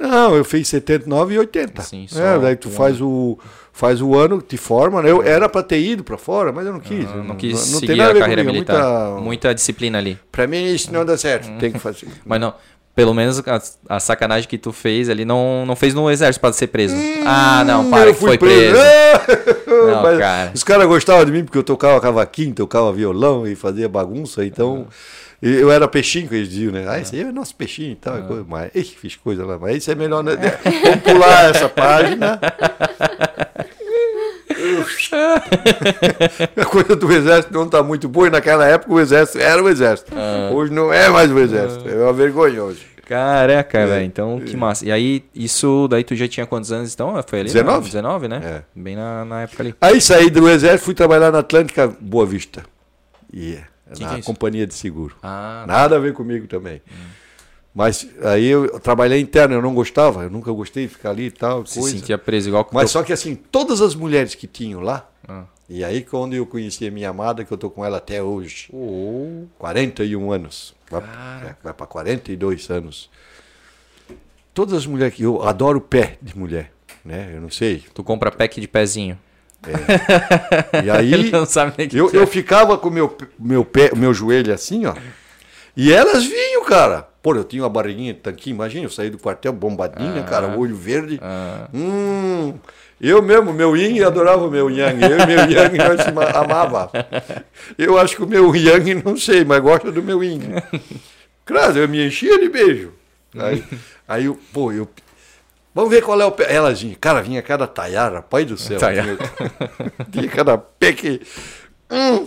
Não, 0.00 0.34
eu 0.34 0.44
fiz 0.44 0.66
79 0.68 1.34
e 1.34 1.38
80. 1.38 1.82
Sim, 1.82 2.04
é, 2.04 2.08
só 2.08 2.38
daí 2.38 2.56
tu 2.56 2.68
um 2.68 2.72
faz 2.72 3.00
o 3.00 3.38
faz 3.72 4.00
o 4.02 4.14
ano, 4.16 4.40
te 4.42 4.56
forma, 4.56 5.00
né? 5.02 5.10
Eu 5.10 5.22
era 5.22 5.48
pra 5.48 5.62
ter 5.62 5.78
ido 5.80 6.02
pra 6.02 6.18
fora, 6.18 6.52
mas 6.52 6.66
eu 6.66 6.72
não 6.72 6.80
quis. 6.80 7.06
Ah, 7.06 7.16
eu 7.16 7.24
não 7.24 7.36
quis 7.36 7.70
não 7.72 7.78
seguir 7.80 7.96
nada 7.96 8.10
a 8.10 8.14
ver 8.14 8.20
carreira 8.20 8.42
comigo, 8.42 8.56
é 8.56 8.72
militar. 8.74 9.08
Muita... 9.10 9.20
Muita 9.22 9.54
disciplina 9.54 9.98
ali. 9.98 10.18
Pra 10.32 10.46
mim 10.46 10.64
isso 10.74 10.92
não 10.92 11.04
dá 11.04 11.16
certo, 11.16 11.48
tem 11.58 11.70
que 11.70 11.78
fazer. 11.78 12.08
Mas 12.26 12.40
não, 12.40 12.52
pelo 12.94 13.14
menos 13.14 13.40
a, 13.46 13.62
a 13.96 14.00
sacanagem 14.00 14.48
que 14.48 14.58
tu 14.58 14.72
fez 14.72 15.08
ali 15.08 15.24
não, 15.24 15.64
não 15.64 15.76
fez 15.76 15.94
no 15.94 16.10
exército 16.10 16.40
pra 16.40 16.52
ser 16.52 16.66
preso. 16.66 16.94
ah, 17.24 17.62
não, 17.64 17.88
para, 17.88 18.10
Hum, 18.10 18.14
que 18.14 18.20
foi 18.20 18.36
preso. 18.38 18.74
preso. 18.76 19.60
Não, 19.70 20.02
Mas 20.02 20.18
cara. 20.18 20.50
Os 20.52 20.64
caras 20.64 20.86
gostavam 20.86 21.24
de 21.24 21.30
mim 21.32 21.44
porque 21.44 21.56
eu 21.56 21.62
tocava 21.62 22.00
cavaquinho, 22.00 22.52
tocava 22.52 22.92
violão 22.92 23.46
e 23.46 23.54
fazia 23.54 23.88
bagunça, 23.88 24.44
então 24.44 24.86
e 24.88 24.92
eu 25.42 25.70
era 25.70 25.86
peixinho 25.88 26.28
que 26.28 26.34
eles 26.34 26.48
diziam, 26.48 26.72
né? 26.72 26.84
Ah, 26.88 26.98
esse 26.98 27.16
aí 27.16 27.22
é 27.22 27.32
nosso 27.32 27.54
peixinho 27.54 27.92
e 27.92 27.96
tal. 27.96 28.18
e 28.18 28.22
coisa, 28.22 28.44
mas 28.46 28.70
ixi, 28.74 28.96
fiz 28.96 29.16
coisa 29.16 29.44
lá, 29.46 29.58
mas 29.58 29.76
isso 29.78 29.90
é 29.90 29.94
melhor, 29.94 30.22
né? 30.22 30.32
Vamos 30.82 31.00
pular 31.02 31.50
essa 31.50 31.68
página. 31.68 32.38
A 36.56 36.64
coisa 36.64 36.96
do 36.96 37.10
exército 37.12 37.52
não 37.54 37.64
está 37.64 37.82
muito 37.82 38.08
boa 38.08 38.26
e 38.26 38.30
naquela 38.30 38.66
época 38.66 38.92
o 38.92 39.00
exército 39.00 39.38
era 39.38 39.62
o 39.62 39.68
exército. 39.68 40.12
Hoje 40.52 40.72
não 40.72 40.92
é 40.92 41.08
mais 41.08 41.30
o 41.30 41.38
exército, 41.38 41.88
é 41.88 41.94
uma 42.02 42.12
vergonha 42.12 42.62
hoje. 42.64 42.86
Caraca, 43.06 43.76
É. 43.78 43.86
velho, 43.86 44.04
então 44.04 44.38
que 44.40 44.56
massa. 44.56 44.84
E 44.86 44.92
aí, 44.92 45.24
isso, 45.34 45.88
daí 45.88 46.04
tu 46.04 46.14
já 46.14 46.28
tinha 46.28 46.46
quantos 46.46 46.70
anos 46.70 46.94
então? 46.94 47.12
Foi 47.26 47.40
ali? 47.40 47.48
19. 47.48 47.72
Não, 47.78 47.84
19, 47.84 48.28
né? 48.28 48.40
É. 48.44 48.62
Bem 48.80 48.94
na, 48.94 49.24
na 49.24 49.42
época 49.42 49.62
ali. 49.64 49.74
Aí 49.80 50.00
saí 50.00 50.30
do 50.30 50.48
exército, 50.48 50.84
fui 50.84 50.94
trabalhar 50.94 51.32
na 51.32 51.40
Atlântica 51.40 51.88
Boa 52.00 52.24
Vista. 52.24 52.62
E 53.32 53.54
é, 53.54 53.64
Que 53.94 54.02
na 54.04 54.14
que 54.14 54.20
é 54.20 54.22
companhia 54.22 54.66
de 54.66 54.74
seguro. 54.74 55.16
Ah, 55.22 55.64
Nada 55.66 55.96
a 55.96 55.98
ver 55.98 56.12
comigo 56.14 56.46
também. 56.46 56.80
Mas 57.74 58.06
aí 58.24 58.46
eu 58.46 58.80
trabalhei 58.80 59.20
interno, 59.20 59.54
eu 59.54 59.62
não 59.62 59.72
gostava, 59.74 60.24
eu 60.24 60.30
nunca 60.30 60.50
gostei 60.52 60.86
de 60.88 60.92
ficar 60.92 61.10
ali 61.10 61.26
e 61.26 61.30
tal, 61.30 61.64
se 61.64 61.78
coisa. 61.78 61.96
sentia 61.96 62.18
preso 62.18 62.48
igual 62.48 62.64
com 62.64 62.74
Mas 62.74 62.90
teu... 62.90 63.00
só 63.00 63.06
que 63.06 63.12
assim, 63.12 63.36
todas 63.36 63.80
as 63.80 63.94
mulheres 63.94 64.34
que 64.34 64.48
tinham 64.48 64.80
lá, 64.80 65.08
Ah. 65.28 65.44
e 65.68 65.84
aí 65.84 66.02
quando 66.02 66.34
eu 66.34 66.44
conheci 66.44 66.84
a 66.86 66.90
minha 66.90 67.10
amada, 67.10 67.44
que 67.44 67.52
eu 67.52 67.56
tô 67.56 67.70
com 67.70 67.84
ela 67.84 67.98
até 67.98 68.20
hoje, 68.20 68.68
Oh, 68.72 69.44
41 69.56 70.32
anos, 70.32 70.74
vai, 70.90 71.00
é, 71.00 71.54
vai 71.62 71.72
para 71.72 71.86
42 71.86 72.68
anos. 72.70 73.08
Todas 74.52 74.74
as 74.74 74.84
mulheres 74.86 75.14
que 75.14 75.22
eu 75.22 75.40
adoro 75.44 75.80
pé 75.80 76.18
de 76.20 76.36
mulher, 76.36 76.72
né? 77.04 77.30
Eu 77.34 77.40
não 77.40 77.50
sei. 77.50 77.84
tu 77.94 78.02
compra 78.02 78.32
pack 78.32 78.60
de 78.60 78.66
pezinho. 78.66 79.16
E 80.84 80.90
aí 80.90 81.12
eu, 81.92 82.08
que 82.08 82.16
é. 82.16 82.20
eu 82.20 82.26
ficava 82.26 82.78
com 82.78 82.88
o 82.88 82.90
meu, 82.90 83.16
meu 83.38 83.64
pé, 83.64 83.90
meu 83.94 84.14
joelho 84.14 84.52
assim, 84.52 84.86
ó. 84.86 84.94
E 85.76 85.92
elas 85.92 86.24
vinham, 86.24 86.64
cara. 86.64 87.08
Pô, 87.22 87.34
eu 87.34 87.44
tinha 87.44 87.62
uma 87.62 87.68
barriguinha 87.68 88.14
de 88.14 88.20
tanquinho, 88.20 88.54
imagina, 88.54 88.86
eu 88.86 88.90
saí 88.90 89.10
do 89.10 89.18
quartel 89.18 89.52
bombadinha, 89.52 90.22
cara, 90.22 90.56
olho 90.56 90.74
verde. 90.74 91.18
Ah. 91.22 91.68
Hum, 91.72 92.54
eu 93.00 93.20
mesmo, 93.22 93.52
meu 93.52 93.76
yin, 93.76 94.02
adorava 94.02 94.46
o 94.46 94.50
meu 94.50 94.70
yang. 94.70 95.02
Eu 95.02 95.18
e 95.18 95.26
meu 95.26 95.50
yang, 95.50 95.78
nós 95.78 96.00
amava. 96.34 96.90
Eu 97.76 97.98
acho 97.98 98.16
que 98.16 98.22
o 98.22 98.26
meu 98.26 98.54
yang, 98.54 99.02
não 99.02 99.16
sei, 99.16 99.44
mas 99.44 99.60
gosta 99.60 99.92
do 99.92 100.02
meu 100.02 100.22
yin. 100.22 100.40
Claro, 101.42 101.76
eu 101.78 101.88
me 101.88 102.06
enchia 102.06 102.38
de 102.38 102.48
beijo. 102.48 102.92
Aí, 103.36 103.64
aí 104.06 104.24
eu, 104.26 104.38
pô, 104.52 104.70
eu... 104.70 104.88
Vamos 105.74 105.90
ver 105.90 106.02
qual 106.02 106.20
é 106.20 106.24
o 106.24 106.32
pé. 106.32 106.46
Vinham, 106.74 106.96
cara, 107.00 107.22
vinha 107.22 107.40
cada 107.42 107.66
taiara, 107.66 108.20
pai 108.22 108.44
do 108.44 108.56
céu. 108.58 108.78
Taiara. 108.78 109.16
Tinha, 110.10 110.28
cada 110.30 110.58
pé 110.58 110.92
que... 110.92 111.20
Hum. 111.90 112.26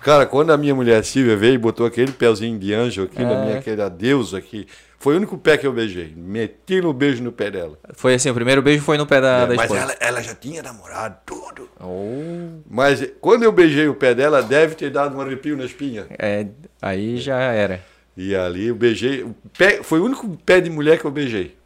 Cara, 0.00 0.24
quando 0.26 0.50
a 0.50 0.56
minha 0.56 0.74
mulher 0.74 1.04
Silvia 1.04 1.36
veio 1.36 1.54
e 1.54 1.58
botou 1.58 1.84
aquele 1.86 2.12
pezinho 2.12 2.58
de 2.58 2.72
anjo 2.72 3.02
aqui 3.04 3.22
na 3.22 3.32
É. 3.32 3.44
minha, 3.44 3.58
aquele 3.58 3.82
adeus 3.82 4.34
aqui, 4.34 4.66
Foi 4.98 5.14
o 5.14 5.16
único 5.16 5.36
pé 5.36 5.56
que 5.58 5.66
eu 5.66 5.72
beijei. 5.72 6.14
Meti 6.16 6.80
no 6.80 6.92
beijo 6.92 7.24
no 7.24 7.32
pé 7.32 7.50
dela. 7.50 7.76
Foi 7.94 8.14
assim, 8.14 8.30
o 8.30 8.34
primeiro 8.34 8.62
beijo 8.62 8.82
foi 8.84 8.96
no 8.96 9.04
pé 9.04 9.20
da, 9.20 9.38
É, 9.38 9.46
da 9.48 9.54
mas 9.54 9.62
esposa. 9.62 9.80
ela, 9.80 9.96
ela 9.98 10.22
já 10.22 10.32
tinha 10.34 10.62
namorado, 10.62 11.16
tudo. 11.26 11.68
Oh, 11.80 12.60
Mas 12.70 13.04
quando 13.20 13.42
eu 13.42 13.50
beijei 13.50 13.88
o 13.88 13.94
pé 13.96 14.14
dela, 14.14 14.40
deve 14.42 14.76
ter 14.76 14.90
dado 14.90 15.16
um 15.16 15.20
arrepio 15.20 15.56
na 15.56 15.64
espinha. 15.64 16.06
é, 16.18 16.46
aí 16.80 17.16
já 17.18 17.36
era. 17.40 17.80
E 18.16 18.36
ali 18.36 18.68
eu 18.68 18.76
beijei. 18.76 19.22
O 19.24 19.34
pé, 19.58 19.82
foi 19.82 19.98
o 19.98 20.04
único 20.04 20.28
pé 20.46 20.60
de 20.60 20.70
mulher 20.70 20.98
que 21.00 21.04
eu 21.04 21.10
beijei. 21.10 21.56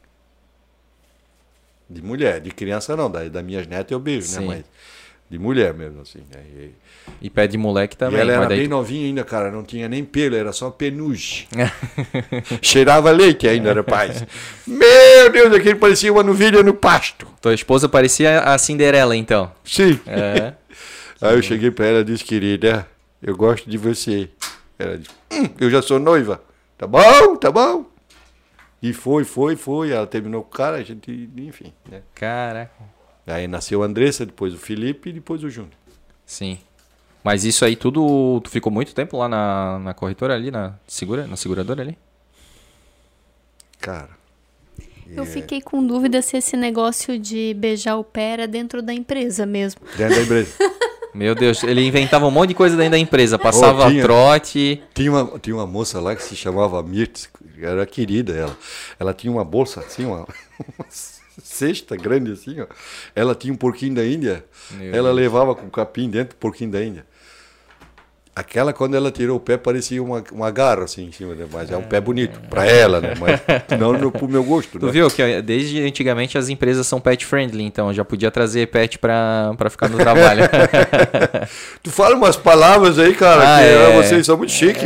De 1.89 2.03
mulher, 2.03 2.41
de 2.41 2.51
criança 2.51 2.97
não, 2.97 3.11
da, 3.11 3.24
da 3.28 3.43
minhas 3.43 3.66
netas 3.66 3.93
eu 3.93 4.01
beijo, 4.01 4.26
Sim. 4.26 4.41
né? 4.41 4.47
Mas 4.47 4.64
de 5.28 5.39
mulher 5.39 5.74
mesmo, 5.74 6.03
assim. 6.03 6.20
né? 6.32 6.41
E, 6.57 6.70
E 7.22 7.30
pé 7.30 7.47
de 7.47 7.57
moleque 7.59 7.95
e 7.95 7.99
também. 7.99 8.20
ela 8.20 8.32
era 8.32 8.47
daí 8.47 8.61
bem 8.61 8.68
novinha 8.68 9.07
ainda, 9.07 9.24
cara, 9.24 9.51
não 9.51 9.62
tinha 9.64 9.89
nem 9.89 10.05
pelo, 10.05 10.37
era 10.37 10.53
só 10.53 10.70
penugem. 10.70 11.47
Cheirava 12.62 13.11
leite 13.11 13.49
ainda, 13.49 13.72
rapaz. 13.72 14.24
Meu 14.66 15.30
Deus, 15.32 15.53
aquele 15.55 15.76
parecia 15.76 16.12
uma 16.12 16.22
novilha 16.22 16.62
no 16.62 16.74
pasto. 16.74 17.26
Tua 17.41 17.55
esposa 17.55 17.89
parecia 17.89 18.41
a 18.41 18.57
Cinderela, 18.59 19.16
então. 19.16 19.51
Sim. 19.64 19.99
É. 20.07 20.55
Aí 21.22 21.34
eu 21.34 21.43
cheguei 21.43 21.70
pra 21.70 21.87
ela 21.87 22.01
e 22.01 22.05
disse, 22.05 22.22
querida, 22.24 22.87
eu 23.22 23.37
gosto 23.37 23.68
de 23.70 23.78
você. 23.78 24.28
Ela 24.78 24.99
disse, 24.99 25.11
"Hum, 25.32 25.49
eu 25.59 25.70
já 25.70 25.80
sou 25.80 25.99
noiva. 25.99 26.43
Tá 26.76 26.87
bom, 26.87 27.37
tá 27.37 27.51
bom. 27.51 27.87
E 28.83 28.93
foi, 28.93 29.24
foi, 29.24 29.57
foi. 29.57 29.91
Ela 29.91 30.07
terminou 30.07 30.43
com 30.43 30.49
o 30.49 30.53
cara, 30.57 30.77
a 30.77 30.83
gente, 30.83 31.31
enfim. 31.37 31.72
Né? 31.91 32.03
Caraca. 32.14 32.72
Aí 33.27 33.49
nasceu 33.49 33.83
a 33.83 33.87
Andressa, 33.87 34.24
depois 34.24 34.55
o 34.55 34.59
Felipe 34.59 35.09
e 35.11 35.12
depois 35.12 35.43
o 35.43 35.51
Júnior. 35.51 35.72
Sim. 36.24 36.59
Mas 37.24 37.45
isso 37.45 37.64
aí 37.64 37.74
tudo. 37.74 38.41
Tu 38.45 38.51
ficou 38.51 38.70
muito 38.70 38.95
tempo 38.95 39.16
lá 39.16 39.29
na, 39.29 39.79
na 39.81 39.95
corretora 39.95 40.35
ali, 40.35 40.51
na, 40.51 40.74
segura, 40.87 41.27
na 41.27 41.37
seguradora 41.37 41.83
ali? 41.83 41.99
Cara, 43.81 44.11
Eu 45.09 45.24
fiquei 45.24 45.61
com 45.61 45.85
dúvida 45.87 46.20
se 46.22 46.37
esse 46.37 46.57
negócio 46.57 47.18
de 47.18 47.55
beijar 47.55 47.97
o 47.97 48.05
pé 48.05 48.33
era 48.33 48.49
dentro 48.49 48.83
da 48.83 48.93
empresa 48.93 49.47
mesmo. 49.47 49.81
dentro 49.97 50.16
da 50.16 50.22
empresa. 50.22 50.53
Meu 51.14 51.35
Deus, 51.35 51.62
ele 51.62 51.81
inventava 51.87 52.27
um 52.27 52.31
monte 52.31 52.49
de 52.51 52.55
coisa 52.55 52.77
dentro 52.77 52.91
da 52.93 52.99
empresa. 52.99 53.39
Passava 53.39 53.87
Oh, 53.87 53.91
tinha. 53.91 54.03
trote. 54.03 54.83
tinha, 54.93 55.11
uma, 55.11 55.39
tinha 55.39 55.57
uma 55.57 55.66
moça 55.66 55.99
lá 56.01 56.14
que 56.14 56.22
se 56.22 56.37
chamava 56.37 56.83
Mirtz, 56.83 57.31
era 57.61 57.87
querida 57.87 58.33
ela. 58.33 58.59
Ela 58.99 59.15
tinha 59.15 59.33
uma 59.33 59.45
bolsa 59.45 59.81
assim, 59.81 60.05
uma, 60.05 60.21
uma 60.79 60.87
cesta 60.91 61.97
grande 61.97 62.33
assim, 62.33 62.61
ó. 62.61 62.67
Ela 63.15 63.35
tinha 63.35 63.53
um 63.53 63.57
porquinho 63.57 63.95
da 63.95 64.07
Índia. 64.07 64.45
Meu 64.73 64.95
ela 64.95 65.13
levava 65.13 65.55
com 65.55 65.67
o 65.67 65.71
capim 65.71 66.09
dentro, 66.09 66.37
porquinho 66.37 66.71
da 66.71 66.83
Índia. 66.83 67.07
Aquela, 68.39 68.70
quando 68.74 68.95
ela 68.95 69.11
tirou 69.11 69.39
o 69.39 69.41
pé, 69.41 69.57
parecia 69.57 70.03
uma, 70.03 70.22
uma 70.30 70.51
garra 70.51 70.84
assim 70.84 71.07
em 71.07 71.11
cima, 71.12 71.34
né? 71.34 71.47
Mas 71.51 71.70
é 71.72 71.76
um 71.78 71.82
pé 71.82 71.99
bonito, 72.03 72.39
pra 72.51 72.66
ela, 72.66 73.01
né? 73.01 73.14
Mas 73.18 73.41
não 73.80 73.95
no, 73.95 74.12
pro 74.12 74.28
meu 74.28 74.45
gosto, 74.45 74.78
Tu 74.78 74.84
né? 74.84 74.93
viu 74.93 75.09
que 75.11 75.41
desde 75.41 75.82
antigamente 75.82 76.37
as 76.37 76.51
empresas 76.51 76.87
são 76.87 77.01
pet 77.01 77.24
friendly, 77.24 77.64
então 77.64 77.91
já 77.95 78.05
podia 78.05 78.30
trazer 78.30 78.66
pet 78.66 78.99
pra, 78.99 79.55
pra 79.57 79.70
ficar 79.70 79.89
no 79.89 79.97
trabalho. 79.97 80.43
Tu 81.82 81.91
fala 81.91 82.14
umas 82.14 82.37
palavras 82.37 82.99
aí, 82.99 83.14
cara, 83.14 83.57
Ah, 83.57 83.59
que 83.61 83.64
é. 83.68 83.97
vocês 84.03 84.26
são 84.26 84.37
muito 84.37 84.53
chique. 84.53 84.84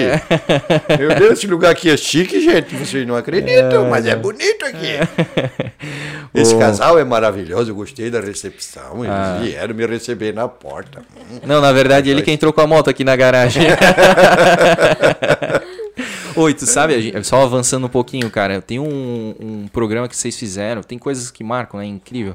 Meu 0.97 1.15
Deus, 1.17 1.33
esse 1.33 1.47
lugar 1.49 1.73
aqui 1.73 1.91
é 1.91 1.97
chique, 1.97 2.41
gente. 2.41 2.77
Vocês 2.77 3.05
não 3.05 3.17
acreditam, 3.17 3.89
mas 3.91 4.07
é 4.07 4.15
bonito 4.15 4.65
aqui. 4.65 5.71
Esse 6.33 6.57
casal 6.57 6.97
é 6.97 7.03
maravilhoso, 7.05 7.73
eu 7.73 7.75
gostei 7.75 8.09
da 8.09 8.21
recepção. 8.21 8.99
Eles 9.05 9.11
Ah. 9.17 9.39
vieram 9.43 9.75
me 9.75 9.85
receber 9.85 10.33
na 10.33 10.47
porta. 10.47 11.03
Não, 11.45 11.61
na 11.61 11.73
verdade, 11.73 12.09
ele 12.09 12.23
que 12.23 12.31
entrou 12.31 12.53
com 12.53 12.61
a 12.61 12.67
moto 12.69 12.89
aqui 12.89 13.03
na 13.03 13.17
garagem. 13.17 13.40
Oi, 16.37 16.55
tu 16.55 16.65
sabe, 16.67 16.95
a 16.95 17.01
gente- 17.01 17.23
só 17.25 17.43
avançando 17.43 17.87
um 17.87 17.89
pouquinho, 17.89 18.31
cara, 18.31 18.61
tem 18.63 18.79
um, 18.79 19.35
um 19.41 19.67
programa 19.73 20.09
que 20.09 20.17
vocês 20.17 20.39
fizeram, 20.39 20.83
tem 20.83 20.99
coisas 20.99 21.31
que 21.31 21.43
marcam, 21.45 21.81
né? 21.81 21.87
Incrível. 21.87 22.35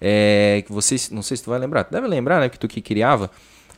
É, 0.00 0.62
que 0.66 0.72
vocês, 0.72 1.10
não 1.10 1.22
sei 1.22 1.36
se 1.36 1.42
tu 1.44 1.50
vai 1.50 1.58
lembrar, 1.58 1.84
tu 1.84 1.92
deve 1.92 2.06
lembrar, 2.06 2.40
né? 2.40 2.48
Que 2.48 2.58
tu 2.58 2.66
que 2.68 2.80
criava. 2.80 3.30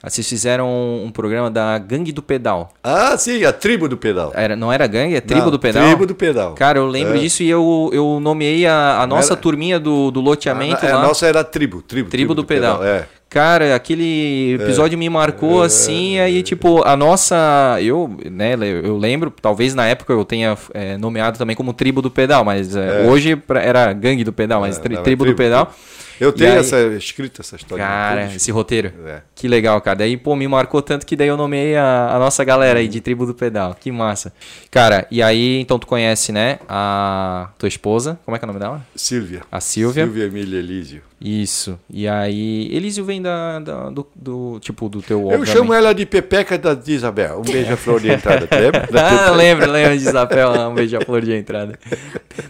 Ah, 0.03 0.09
Vocês 0.09 0.27
fizeram 0.27 0.67
um 1.05 1.11
programa 1.13 1.51
da 1.51 1.77
Gangue 1.77 2.11
do 2.11 2.23
Pedal. 2.23 2.73
Ah, 2.83 3.19
sim, 3.19 3.45
a 3.45 3.53
tribo 3.53 3.87
do 3.87 3.99
pedal. 3.99 4.33
Era, 4.35 4.57
não 4.57 4.73
era 4.73 4.87
gangue, 4.87 5.15
é 5.15 5.21
Tribo 5.21 5.43
Não, 5.45 5.51
do 5.51 5.59
Pedal? 5.59 5.87
Tribo 5.89 6.07
do 6.07 6.15
pedal. 6.15 6.55
Cara, 6.55 6.79
eu 6.79 6.87
lembro 6.87 7.17
É. 7.17 7.19
disso 7.19 7.43
e 7.43 7.51
eu, 7.51 7.91
eu 7.93 8.19
nomeei 8.19 8.67
a, 8.67 9.03
a 9.03 9.07
nossa 9.07 9.35
era- 9.35 9.43
turminha 9.43 9.79
do, 9.79 10.11
do 10.11 10.23
loteamento 10.23 10.87
a, 10.87 10.91
a 10.91 10.97
lá. 10.97 11.03
nossa 11.03 11.27
era 11.27 11.41
a 11.41 11.45
tribo, 11.45 11.83
tribo. 11.83 12.09
Tribo 12.09 12.35
do 12.35 12.43
Pedal. 12.47 12.83
É. 12.83 13.07
Cara, 13.31 13.77
aquele 13.77 14.55
episódio 14.61 14.99
me 14.99 15.09
marcou 15.09 15.63
assim, 15.63 16.19
aí 16.19 16.43
tipo, 16.43 16.83
a 16.85 16.97
nossa, 16.97 17.79
eu, 17.81 18.13
né, 18.29 18.55
eu 18.83 18.99
lembro, 18.99 19.31
talvez 19.41 19.73
na 19.73 19.87
época 19.87 20.13
eu 20.13 20.25
tenha 20.25 20.59
é, 20.75 20.97
nomeado 20.99 21.39
também 21.39 21.55
como 21.55 21.73
Tribo 21.73 22.03
do 22.03 22.11
Pedal, 22.11 22.45
mas 22.45 22.75
é, 22.75 23.07
hoje 23.09 23.37
pra- 23.37 23.63
era 23.63 23.93
Gangue 23.93 24.25
do 24.25 24.33
Pedal, 24.33 24.61
mas 24.61 24.79
É, 24.79 24.81
tri- 24.81 24.95
não, 24.95 25.01
é 25.01 25.05
Tribo 25.05 25.25
do 25.25 25.29
tribo, 25.29 25.39
Pedal. 25.39 25.73
Eu 26.21 26.33
tenho 26.33 26.51
aí- 26.53 26.59
essa 26.59 26.77
escrita 26.99 27.41
essa 27.41 27.55
história. 27.55 27.83
Cara, 27.85 28.25
esse 28.35 28.51
roteiro. 28.51 28.93
É. 29.07 29.21
Que 29.35 29.47
legal, 29.49 29.81
cara. 29.81 29.99
Daí, 29.99 30.17
pô, 30.19 30.35
me 30.37 30.47
marcou 30.49 30.83
tanto 30.83 31.07
que 31.07 31.15
daí 31.17 31.29
eu 31.29 31.37
nomeei 31.37 31.77
a, 31.77 32.11
a 32.15 32.19
nossa 32.19 32.43
galera 32.45 32.81
aí 32.81 32.89
de 32.89 33.01
Tribo 33.01 33.25
do 33.25 33.33
Pedal. 33.33 33.75
Que 33.79 33.91
massa. 33.93 34.31
Cara, 34.73 35.07
e 35.11 35.23
aí, 35.23 35.61
então 35.61 35.79
tu 35.79 35.87
conhece, 35.87 36.31
né, 36.33 36.59
a 36.69 37.49
tua 37.57 37.69
esposa, 37.69 38.19
como 38.25 38.37
é 38.37 38.39
que 38.39 38.45
é 38.45 38.47
o 38.47 38.49
nome 38.49 38.59
dela? 38.61 38.85
Silvia. 38.95 39.43
A 39.51 39.61
Silvia. 39.61 40.05
Silvia 40.05 40.25
Emília 40.27 40.59
Elísio. 40.59 41.03
Isso. 41.21 41.79
E 41.91 42.09
aí, 42.09 42.69
Elísio 42.75 43.05
vem 43.05 43.21
da, 43.21 43.59
da- 43.59 43.91
do, 43.91 44.07
do, 44.17 44.59
tipo, 44.61 44.89
do 44.89 45.03
teu, 45.03 45.19
Eu 45.19 45.25
obviamente. 45.27 45.51
chamo 45.51 45.75
ela 45.75 45.93
de 45.93 46.07
Pepeca 46.07 46.57
da 46.57 46.73
de 46.73 46.93
Isabel. 46.93 47.41
Um 47.41 47.43
beijo 47.43 47.73
a 47.75 47.77
flor 47.77 48.01
de 48.01 48.11
entrada, 48.11 48.49
lembra? 48.59 48.89
Ah, 48.95 49.31
lembro, 49.33 49.71
lembro 49.71 49.99
de 49.99 50.05
Isabel, 50.05 50.51
um 50.71 50.75
beija-flor 50.75 51.21
de 51.21 51.35
entrada. 51.37 51.79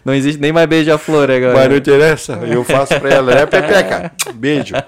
Não 0.04 0.14
existe 0.14 0.40
nem 0.40 0.52
mais 0.52 0.68
beija-flor 0.68 1.28
agora. 1.30 1.52
Mas 1.54 1.68
não 1.68 1.76
interessa, 1.76 2.32
eu 2.48 2.62
faço 2.62 2.98
pra 3.00 3.10
ela, 3.10 3.34
né, 3.34 3.46
Pepeca? 3.46 4.12
Beijo. 4.34 4.74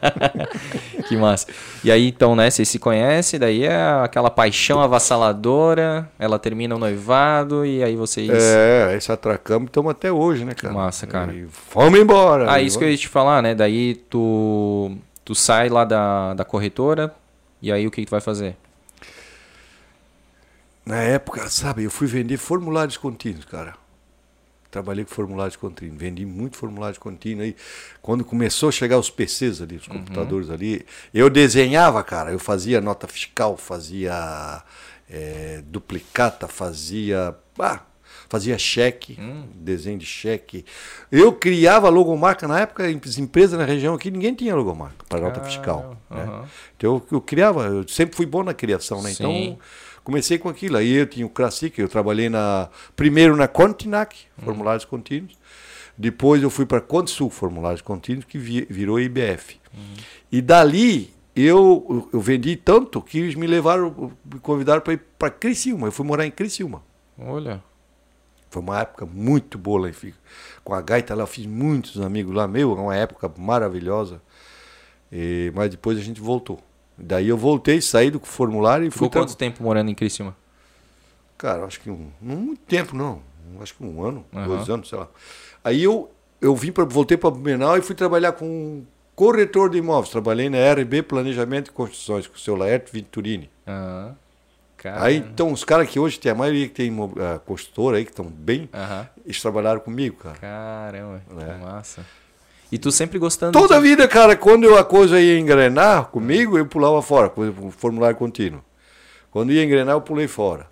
Que 1.08 1.16
massa. 1.16 1.48
E 1.82 1.90
aí, 1.90 2.06
então, 2.08 2.36
né, 2.36 2.48
vocês 2.48 2.68
se 2.68 2.78
conhecem, 2.78 3.38
daí 3.38 3.64
é 3.64 3.74
aquela 4.04 4.30
paixão 4.30 4.80
avassaladora, 4.80 6.08
ela 6.16 6.38
termina 6.38 6.76
o 6.76 6.78
noivado 6.78 7.66
e 7.66 7.82
aí 7.82 7.96
vocês... 7.96 8.30
É, 8.30 8.86
aí 8.92 9.00
se 9.00 9.10
atracamos, 9.10 9.66
estamos 9.66 9.90
até 9.90 10.12
hoje, 10.12 10.44
né, 10.44 10.54
cara? 10.54 10.72
massa, 10.72 11.04
cara. 11.06 11.32
E 11.32 11.44
vamos 11.74 11.98
embora. 11.98 12.50
Ah, 12.50 12.60
isso 12.60 12.78
que 12.78 12.84
eu 12.84 12.88
ia 12.90 12.96
te 12.96 13.08
falar, 13.08 13.42
né, 13.42 13.52
daí 13.52 13.71
tu, 14.08 14.96
tu 15.24 15.34
sai 15.34 15.68
lá 15.68 15.84
da, 15.84 16.34
da 16.34 16.44
corretora 16.44 17.14
e 17.60 17.70
aí 17.70 17.86
o 17.86 17.90
que, 17.90 18.02
que 18.02 18.06
tu 18.06 18.10
vai 18.10 18.20
fazer? 18.20 18.56
Na 20.84 20.96
época, 20.96 21.48
sabe, 21.48 21.84
eu 21.84 21.90
fui 21.90 22.06
vender 22.08 22.36
formulários 22.36 22.96
contínuos, 22.96 23.44
cara. 23.44 23.74
Trabalhei 24.70 25.04
com 25.04 25.14
formulários 25.14 25.54
contínuos, 25.54 25.98
vendi 25.98 26.24
muito 26.24 26.56
formulários 26.56 26.98
contínuos. 26.98 27.44
Aí, 27.44 27.56
quando 28.00 28.24
começou 28.24 28.70
a 28.70 28.72
chegar 28.72 28.98
os 28.98 29.10
PCs 29.10 29.60
ali, 29.60 29.76
os 29.76 29.86
computadores 29.86 30.48
ali, 30.48 30.84
eu 31.12 31.28
desenhava, 31.28 32.02
cara. 32.02 32.32
Eu 32.32 32.38
fazia 32.38 32.80
nota 32.80 33.06
fiscal, 33.06 33.56
fazia 33.56 34.62
eh, 35.10 35.62
duplicata, 35.66 36.48
fazia. 36.48 37.36
Ah, 37.58 37.80
fazia 38.32 38.56
cheque, 38.56 39.18
desenho 39.54 39.98
de 39.98 40.06
cheque. 40.06 40.64
Eu 41.10 41.34
criava 41.34 41.90
logomarca 41.90 42.48
na 42.48 42.60
época, 42.60 42.90
em 42.90 42.98
as 43.04 43.18
empresas 43.18 43.58
na 43.58 43.66
região 43.66 43.94
aqui, 43.94 44.10
ninguém 44.10 44.34
tinha 44.34 44.56
logomarca 44.56 45.04
para 45.06 45.20
nota 45.20 45.42
fiscal. 45.42 45.96
né? 46.10 46.22
aham. 46.22 46.44
Então 46.76 46.94
eu, 46.94 47.06
eu 47.12 47.20
criava, 47.20 47.64
eu 47.66 47.86
sempre 47.86 48.16
fui 48.16 48.24
bom 48.24 48.42
na 48.42 48.54
criação, 48.54 49.02
né? 49.02 49.10
Sim. 49.10 49.22
Então 49.50 49.58
comecei 50.02 50.38
com 50.38 50.48
aquilo. 50.48 50.78
Aí 50.78 50.92
eu 50.94 51.06
tinha 51.06 51.26
o 51.26 51.28
Classic, 51.28 51.78
eu 51.78 51.88
trabalhei 51.88 52.30
na 52.30 52.70
primeiro 52.96 53.36
na 53.36 53.46
Continac, 53.46 54.16
formulários 54.42 54.86
contínuos. 54.86 55.36
Depois 55.98 56.42
eu 56.42 56.48
fui 56.48 56.64
para 56.64 56.80
Consul, 56.80 57.28
formulários 57.28 57.82
contínuos, 57.82 58.24
que 58.24 58.38
vi- 58.38 58.66
virou 58.70 58.98
IBF. 58.98 59.60
E 60.32 60.40
dali 60.40 61.12
eu, 61.36 61.84
eu, 61.88 62.08
eu 62.14 62.20
vendi 62.20 62.56
tanto 62.56 63.02
que 63.02 63.18
eles 63.18 63.34
me 63.34 63.46
levaram, 63.46 64.10
me 64.24 64.40
convidaram 64.40 64.80
para 64.80 64.94
ir 64.94 65.00
para 65.18 65.28
Criciúma. 65.30 65.86
Eu 65.88 65.92
fui 65.92 66.06
morar 66.06 66.24
em 66.26 66.30
Criciúma. 66.30 66.82
Olha, 67.18 67.62
Foi 68.52 68.60
uma 68.62 68.80
época 68.80 69.06
muito 69.06 69.56
boa 69.56 69.82
lá 69.82 69.88
em 69.88 69.92
Fica. 69.92 70.18
Com 70.62 70.74
a 70.74 70.80
gaita 70.82 71.14
lá, 71.14 71.22
eu 71.22 71.26
fiz 71.26 71.46
muitos 71.46 71.98
amigos 72.00 72.34
lá. 72.34 72.46
Meu, 72.46 72.72
é 72.76 72.80
uma 72.80 72.94
época 72.94 73.30
maravilhosa. 73.38 74.20
E- 75.10 75.50
mas 75.54 75.70
depois 75.70 75.96
a 75.98 76.02
gente 76.02 76.20
voltou. 76.20 76.60
Daí 76.96 77.28
eu 77.28 77.36
voltei, 77.36 77.80
saí 77.80 78.10
do 78.10 78.20
formulário 78.20 78.86
e 78.86 78.90
fui. 78.90 78.94
ficou 78.98 79.08
tra- 79.08 79.20
quanto 79.22 79.36
tempo 79.36 79.62
morando 79.62 79.90
em 79.90 79.94
Criciúma? 79.94 80.36
Cara, 81.38 81.64
acho 81.64 81.80
que 81.80 81.90
um, 81.90 82.08
não 82.20 82.36
muito 82.36 82.60
tempo, 82.60 82.94
não. 82.94 83.20
Acho 83.60 83.74
que 83.74 83.82
um 83.84 84.04
ano, 84.04 84.24
Aham. 84.34 84.46
dois 84.46 84.68
anos, 84.70 84.88
sei 84.88 84.98
lá. 84.98 85.08
Aí 85.64 85.82
eu, 85.82 86.10
eu 86.40 86.54
vim 86.54 86.70
pra, 86.72 86.84
voltei 86.84 87.16
para 87.16 87.30
Blumenau 87.30 87.76
e 87.76 87.82
fui 87.82 87.94
trabalhar 87.94 88.32
com 88.32 88.44
um 88.46 88.86
corretor 89.16 89.68
de 89.70 89.78
imóveis. 89.78 90.10
Trabalhei 90.10 90.48
na 90.48 90.58
RB 90.58 91.02
Planejamento 91.02 91.68
e 91.68 91.72
Construções, 91.72 92.26
com 92.26 92.36
o 92.36 92.38
seu 92.38 92.54
Laerte 92.54 92.92
Venturini. 92.92 93.50
Ah, 93.66 94.12
cara. 94.82 95.04
Aí, 95.04 95.16
então, 95.16 95.52
os 95.52 95.64
caras 95.64 95.88
que 95.88 95.98
hoje 95.98 96.18
tem 96.18 96.32
a 96.32 96.34
maioria 96.34 96.68
que 96.68 96.74
tem 96.74 96.92
ah, 97.20 97.38
construtora 97.38 97.96
aí, 97.98 98.04
que 98.04 98.10
estão 98.10 98.26
bem, 98.26 98.68
eles 99.24 99.40
trabalharam 99.40 99.80
comigo, 99.80 100.16
cara. 100.16 100.36
Caramba, 100.36 101.22
É. 101.40 101.44
que 101.54 101.64
massa. 101.64 102.04
E 102.70 102.78
tu 102.78 102.90
sempre 102.90 103.18
gostando 103.18 103.52
Toda 103.52 103.76
a 103.76 103.80
de... 103.80 103.84
vida, 103.86 104.08
cara, 104.08 104.34
quando 104.34 104.64
eu- 104.64 104.78
a 104.78 104.84
coisa 104.84 105.20
ia 105.20 105.38
engrenar 105.38 106.06
comigo, 106.06 106.56
eu 106.56 106.64
pulava 106.66 107.02
fora, 107.02 107.30
exemplo, 107.38 107.66
o 107.66 107.70
formulário 107.70 108.16
contínuo. 108.16 108.64
Quando 109.30 109.52
ia 109.52 109.62
engrenar, 109.62 109.94
eu 109.94 110.00
pulei 110.00 110.26
fora. 110.26 110.66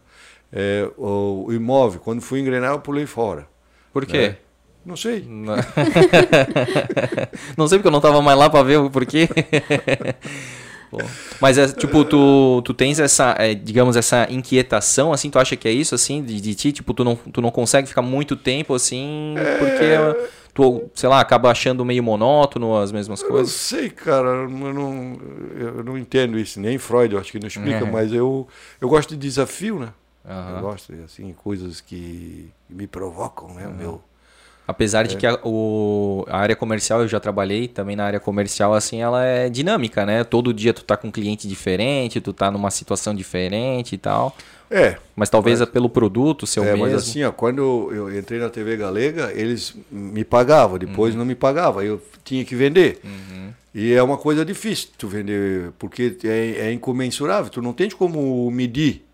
É, 0.52 0.88
o, 0.96 1.44
o 1.48 1.52
imóvel, 1.52 2.00
quando 2.00 2.20
fui 2.20 2.40
engrenar, 2.40 2.72
eu 2.72 2.80
pulei 2.80 3.06
fora. 3.06 3.46
Por 3.92 4.06
quê? 4.06 4.28
Né? 4.28 4.36
Não 4.84 4.96
sei. 4.96 5.24
Não... 5.28 5.54
não 7.56 7.68
sei 7.68 7.78
porque 7.78 7.88
eu 7.88 7.92
não 7.92 8.00
tava 8.00 8.22
mais 8.22 8.38
lá 8.38 8.48
pra 8.48 8.62
ver 8.62 8.78
o 8.78 8.90
porquê. 8.90 9.28
Mas 11.40 11.56
é 11.58 11.68
tipo, 11.68 12.04
tu, 12.04 12.62
tu 12.64 12.74
tens 12.74 12.98
essa, 13.00 13.34
é, 13.38 13.54
digamos, 13.54 13.96
essa 13.96 14.26
inquietação, 14.30 15.12
assim, 15.12 15.30
tu 15.30 15.38
acha 15.38 15.56
que 15.56 15.66
é 15.68 15.72
isso, 15.72 15.94
assim, 15.94 16.22
de, 16.22 16.40
de 16.40 16.54
ti? 16.54 16.72
Tipo, 16.72 16.92
tu 16.92 17.04
não, 17.04 17.16
tu 17.16 17.40
não 17.40 17.50
consegue 17.50 17.88
ficar 17.88 18.02
muito 18.02 18.36
tempo, 18.36 18.74
assim, 18.74 19.34
porque 19.58 19.84
É. 19.84 20.16
tu, 20.52 20.90
sei 20.94 21.08
lá, 21.08 21.20
acaba 21.20 21.50
achando 21.50 21.84
meio 21.84 22.02
monótono 22.02 22.76
as 22.76 22.92
mesmas 22.92 23.22
Eu 23.22 23.28
coisas? 23.28 23.52
sei, 23.52 23.88
cara. 23.90 24.28
Eu 24.28 24.48
não, 24.48 25.18
eu 25.56 25.84
não 25.84 25.96
entendo 25.98 26.38
isso. 26.38 26.60
Nem 26.60 26.76
Freud, 26.78 27.14
eu 27.14 27.20
acho 27.20 27.30
que 27.32 27.38
não 27.38 27.48
explica, 27.48 27.84
É. 27.84 27.90
mas 27.90 28.12
eu, 28.12 28.46
eu 28.80 28.88
gosto 28.88 29.10
de 29.10 29.16
desafio, 29.16 29.78
né? 29.78 29.92
Aham. 30.28 30.56
Eu 30.56 30.60
gosto, 30.62 30.92
assim, 31.04 31.32
coisas 31.32 31.80
que 31.80 32.50
me 32.68 32.86
provocam, 32.86 33.54
né? 33.54 33.66
Meu, 33.68 34.02
Apesar 34.70 35.04
É. 35.04 35.08
de 35.08 35.16
que 35.16 35.26
a, 35.26 35.38
o, 35.44 36.24
a 36.28 36.38
área 36.38 36.54
comercial, 36.54 37.00
eu 37.02 37.08
já 37.08 37.18
trabalhei 37.18 37.66
também 37.66 37.96
na 37.96 38.04
área 38.04 38.20
comercial, 38.20 38.72
assim, 38.72 39.00
ela 39.02 39.24
é 39.24 39.48
dinâmica, 39.48 40.06
né? 40.06 40.22
Todo 40.24 40.54
dia 40.54 40.72
tu 40.72 40.84
tá 40.84 40.96
com 40.96 41.08
um 41.08 41.10
cliente 41.10 41.48
diferente, 41.48 42.20
tu 42.20 42.32
tá 42.32 42.50
numa 42.50 42.70
situação 42.70 43.14
diferente 43.14 43.94
e 43.94 43.98
tal. 43.98 44.36
É, 44.70 44.96
Mas 45.16 45.28
talvez 45.28 45.60
é 45.60 45.66
pelo 45.66 45.88
produto, 45.88 46.46
seu 46.46 46.62
é 46.62 46.66
mesmo. 46.66 46.84
mas 46.84 46.94
assim, 46.94 47.24
ó, 47.24 47.32
quando 47.32 47.90
eu 47.92 48.16
entrei 48.16 48.38
na 48.38 48.48
TV 48.48 48.76
Galega, 48.76 49.32
eles 49.34 49.74
me 49.90 50.22
pagavam, 50.24 50.78
depois 50.78 51.12
Uhum. 51.12 51.18
não 51.18 51.26
me 51.26 51.34
pagavam, 51.34 51.82
eu 51.82 52.00
tinha 52.24 52.44
que 52.44 52.54
vender. 52.54 53.00
E 53.74 53.92
é 53.92 54.00
uma 54.02 54.16
coisa 54.16 54.44
difícil 54.44 54.90
tu 54.96 55.08
vender, 55.08 55.72
porque 55.78 56.16
é, 56.24 56.68
é 56.68 56.72
incomensurável, 56.72 57.50
tu 57.50 57.60
não 57.60 57.72
tens 57.72 57.94
como 57.94 58.48
medir. 58.52 59.04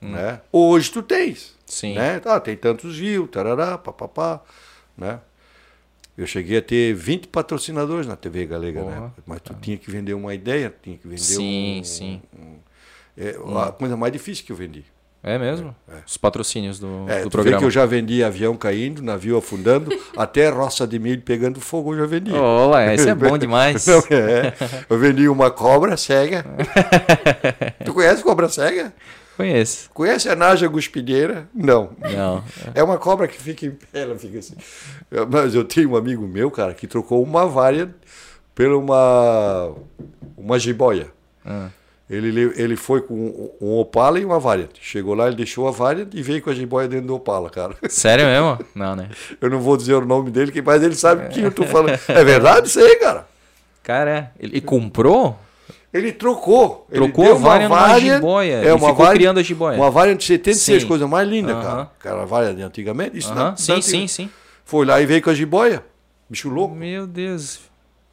Né? 0.00 0.40
Hoje 0.52 0.90
tu 0.90 1.02
tens. 1.02 1.54
Hum. 1.70 1.74
Sim. 1.74 1.94
Né? 1.94 2.18
Tá, 2.20 2.38
tem 2.40 2.56
tantos 2.56 2.98
views, 2.98 3.30
tarará, 3.30 3.78
papapá, 3.78 4.40
né? 4.98 5.20
Eu 6.18 6.26
cheguei 6.26 6.58
a 6.58 6.62
ter 6.62 6.92
20 6.92 7.28
patrocinadores 7.28 8.06
na 8.06 8.16
TV 8.16 8.44
Galega, 8.44 8.82
né? 8.82 9.10
Mas 9.24 9.40
tu 9.40 9.54
tinha 9.54 9.78
que 9.78 9.90
vender 9.90 10.12
uma 10.12 10.34
ideia, 10.34 10.74
tinha 10.82 10.98
que 10.98 11.06
vender 11.06 11.20
Sim, 11.20 11.80
um... 11.80 11.84
sim. 11.84 12.22
É 13.16 13.36
a 13.66 13.72
coisa 13.72 13.96
mais 13.96 14.12
difícil 14.12 14.44
que 14.44 14.52
eu 14.52 14.56
vendi. 14.56 14.84
É 15.22 15.38
mesmo? 15.38 15.74
Os 16.06 16.16
patrocínios 16.16 16.78
do, 16.78 17.04
É, 17.06 17.22
do 17.22 17.24
tu 17.24 17.24
vê 17.24 17.30
programa. 17.30 17.58
que 17.58 17.64
eu 17.64 17.70
já 17.70 17.84
vendi 17.86 18.24
avião 18.24 18.56
caindo, 18.56 19.02
navio 19.02 19.36
afundando, 19.36 19.90
até 20.16 20.48
roça 20.48 20.86
de 20.86 20.98
milho 20.98 21.20
pegando 21.22 21.60
fogo 21.60 21.94
eu 21.94 21.98
já 22.00 22.06
vendi. 22.06 22.32
Olá, 22.32 22.92
esse 22.92 23.08
é 23.08 23.14
bom 23.14 23.36
demais. 23.38 23.86
Não, 23.86 23.98
é. 24.10 24.54
Eu 24.88 24.98
vendi 24.98 25.28
uma 25.28 25.50
cobra 25.50 25.96
cega. 25.96 26.44
tu 27.84 27.92
conhece 27.94 28.22
cobra 28.22 28.48
cega? 28.48 28.92
Conheço. 29.40 29.90
Conhece 29.94 30.28
a 30.28 30.36
naja 30.36 30.66
guspideira? 30.68 31.48
Não. 31.54 31.90
Não. 32.00 32.44
É 32.74 32.82
uma 32.82 32.98
cobra 32.98 33.26
que 33.26 33.40
fica 33.40 33.66
em 33.66 33.70
pé, 33.70 34.02
ela 34.02 34.16
fica 34.18 34.38
assim. 34.38 34.54
Mas 35.30 35.54
eu 35.54 35.64
tenho 35.64 35.90
um 35.90 35.96
amigo 35.96 36.26
meu, 36.26 36.50
cara, 36.50 36.74
que 36.74 36.86
trocou 36.86 37.22
uma 37.22 37.46
varia 37.46 37.94
pela 38.54 38.76
uma, 38.76 39.72
uma 40.36 40.58
jiboia. 40.58 41.08
Ah. 41.44 41.68
Ele, 42.08 42.32
le- 42.32 42.52
ele 42.56 42.74
foi 42.76 43.00
com 43.02 43.14
um- 43.60 43.78
Opala 43.78 44.18
e 44.18 44.24
uma 44.24 44.40
Variant. 44.40 44.70
Chegou 44.80 45.14
lá, 45.14 45.28
ele 45.28 45.36
deixou 45.36 45.68
a 45.68 45.70
Variant 45.70 46.08
e 46.12 46.20
veio 46.22 46.42
com 46.42 46.50
a 46.50 46.52
jiboia 46.54 46.88
dentro 46.88 47.06
do 47.06 47.14
Opala, 47.14 47.48
cara. 47.48 47.76
Sério 47.88 48.24
mesmo? 48.26 48.58
Não, 48.74 48.96
né? 48.96 49.08
Eu 49.40 49.48
não 49.48 49.60
vou 49.60 49.76
dizer 49.76 49.94
o 49.94 50.04
nome 50.04 50.28
dele, 50.30 50.50
que- 50.50 50.60
mas 50.60 50.82
ele 50.82 50.96
sabe 50.96 51.28
quem 51.28 51.44
eu 51.44 51.52
tô 51.52 51.64
falando. 51.64 51.98
É 52.08 52.24
verdade 52.24 52.66
isso 52.66 52.80
aí, 52.80 52.96
cara? 52.96 53.26
Cara, 53.82 54.32
ele 54.40 54.54
ele 54.56 54.60
comprou? 54.60 55.38
Ele 55.92 56.12
trocou. 56.12 56.86
Ele 56.90 57.00
Trocou 57.04 57.24
deu 57.24 57.34
a 57.34 57.38
Variant 57.38 57.68
numa 57.68 57.98
jiboia, 57.98 58.62
e 58.62 58.78
ficou 58.78 59.08
criando 59.10 59.40
a 59.40 59.42
jiboia. 59.42 59.76
Uma 59.76 59.90
Variant 59.90 60.16
de 60.18 60.24
76, 60.24 60.82
Sim. 60.82 60.88
coisa 60.88 61.08
mais 61.08 61.28
linda, 61.28 61.52
Aham. 61.52 61.62
cara. 61.62 61.90
Aquela 61.98 62.24
Variant 62.26 62.54
de 62.56 62.62
antigamente. 62.62 63.18
Isso 63.18 63.34
não, 63.34 63.56
Sim, 63.56 63.72
não 63.72 63.82
sim, 63.82 63.90
tinha. 63.96 64.08
sim. 64.08 64.30
Foi 64.64 64.86
lá 64.86 65.00
e 65.00 65.06
veio 65.06 65.20
com 65.20 65.30
a 65.30 65.34
jiboia. 65.34 65.82
Bicho 66.28 66.48
louco. 66.48 66.76
Meu 66.76 67.08
Deus. 67.08 67.58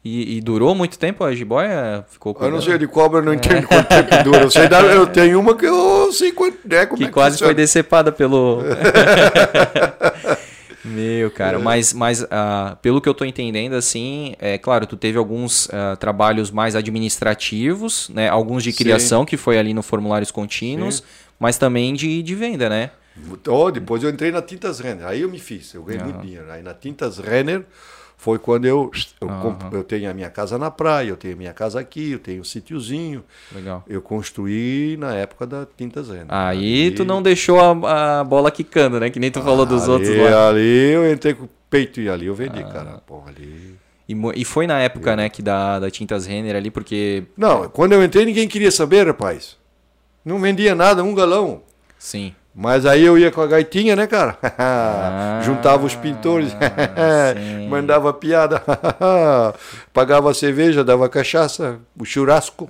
E, 0.04 0.36
e 0.38 0.40
durou 0.40 0.74
muito 0.74 0.98
tempo 0.98 1.22
a 1.22 1.32
jiboia? 1.34 2.04
Ficou 2.08 2.36
Eu 2.40 2.50
não 2.50 2.60
sei 2.62 2.78
de 2.78 2.86
cobra, 2.88 3.20
eu 3.20 3.24
não 3.24 3.34
entendo 3.34 3.66
quanto 3.68 3.86
tempo 3.88 4.24
dura. 4.24 4.40
Eu, 4.42 4.50
sei 4.50 4.66
da- 4.68 4.80
eu 4.80 5.06
tenho 5.10 5.38
uma 5.38 5.54
que 5.56 5.66
eu 5.66 6.10
sei 6.12 6.32
quanto 6.32 6.58
é, 6.72 6.86
como 6.86 6.98
Que 6.98 7.04
é 7.04 7.06
que 7.08 7.12
quase 7.12 7.38
foi 7.38 7.54
decepada 7.54 8.10
pelo. 8.10 8.58
Meu, 10.88 11.30
cara, 11.30 11.58
mas, 11.58 11.92
mas 11.92 12.26
ah, 12.30 12.76
pelo 12.80 13.00
que 13.00 13.08
eu 13.08 13.14
tô 13.14 13.24
entendendo, 13.24 13.74
assim, 13.74 14.34
é 14.38 14.56
claro, 14.56 14.86
tu 14.86 14.96
teve 14.96 15.18
alguns 15.18 15.68
ah, 15.72 15.96
trabalhos 15.96 16.50
mais 16.50 16.74
administrativos, 16.74 18.08
né? 18.08 18.28
Alguns 18.28 18.62
de 18.62 18.72
Sim. 18.72 18.78
criação, 18.78 19.24
que 19.24 19.36
foi 19.36 19.58
ali 19.58 19.74
no 19.74 19.82
Formulários 19.82 20.30
Contínuos, 20.30 21.02
mas 21.38 21.58
também 21.58 21.94
de, 21.94 22.22
de 22.22 22.34
venda, 22.34 22.68
né? 22.68 22.90
Oh, 23.48 23.70
depois 23.70 24.02
eu 24.02 24.10
entrei 24.10 24.30
na 24.30 24.40
Tintas 24.40 24.78
Renner. 24.80 25.06
Aí 25.06 25.22
eu 25.22 25.28
me 25.28 25.38
fiz, 25.38 25.74
eu 25.74 25.82
ganhei 25.82 26.02
muito 26.02 26.20
dinheiro. 26.20 26.50
Aí 26.50 26.62
na 26.62 26.72
Tintas 26.72 27.18
Renner 27.18 27.64
foi 28.20 28.36
quando 28.38 28.64
eu, 28.66 28.90
eu, 29.20 29.28
comp- 29.28 29.72
eu 29.72 29.84
tenho 29.84 30.10
a 30.10 30.12
minha 30.12 30.28
casa 30.28 30.58
na 30.58 30.70
praia, 30.72 31.08
eu 31.08 31.16
tenho 31.16 31.34
a 31.34 31.36
minha 31.36 31.52
casa 31.54 31.78
aqui, 31.78 32.10
eu 32.12 32.18
tenho 32.18 32.40
um 32.40 32.44
sítiozinho. 32.44 33.24
Legal. 33.54 33.84
Eu 33.88 34.02
construí 34.02 34.96
na 34.98 35.14
época 35.14 35.46
da 35.46 35.64
Tintas 35.76 36.08
Renner. 36.08 36.26
Aí 36.28 36.90
tu 36.90 37.04
não 37.04 37.22
deixou 37.22 37.58
a, 37.60 38.20
a 38.20 38.24
bola 38.24 38.50
quicando, 38.50 38.98
né? 38.98 39.08
Que 39.08 39.20
nem 39.20 39.30
tu 39.30 39.40
falou 39.40 39.64
dos 39.64 39.84
ali, 39.84 39.92
outros 39.92 40.16
lá. 40.18 40.48
Ali 40.48 40.90
eu 40.92 41.10
entrei 41.10 41.32
com 41.32 41.44
o 41.44 41.50
peito 41.70 42.00
e 42.00 42.08
ali 42.10 42.26
eu 42.26 42.34
vendi, 42.34 42.62
cara. 42.64 43.00
Pô, 43.06 43.22
ali... 43.26 43.76
E, 44.08 44.16
e 44.36 44.44
foi 44.44 44.66
na 44.66 44.80
época, 44.80 45.14
né, 45.14 45.28
que 45.28 45.42
da, 45.42 45.78
da 45.78 45.90
Tintas 45.90 46.26
Renner 46.26 46.56
ali, 46.56 46.70
porque. 46.70 47.24
Não, 47.36 47.68
quando 47.68 47.92
eu 47.92 48.02
entrei 48.02 48.24
ninguém 48.24 48.48
queria 48.48 48.70
saber, 48.70 49.06
rapaz. 49.06 49.56
Não 50.24 50.40
vendia 50.40 50.74
nada, 50.74 51.04
um 51.04 51.14
galão. 51.14 51.62
Sim. 51.98 52.34
Mas 52.60 52.84
aí 52.84 53.04
eu 53.04 53.16
ia 53.16 53.30
com 53.30 53.40
a 53.40 53.46
gaitinha, 53.46 53.94
né, 53.94 54.08
cara? 54.08 54.36
Ah, 54.58 55.40
Juntava 55.46 55.86
os 55.86 55.94
pintores, 55.94 56.50
sim. 56.50 57.68
mandava 57.70 58.12
piada, 58.12 58.60
pagava 59.94 60.34
cerveja, 60.34 60.82
dava 60.82 61.08
cachaça, 61.08 61.78
o 61.96 62.04
churrasco, 62.04 62.68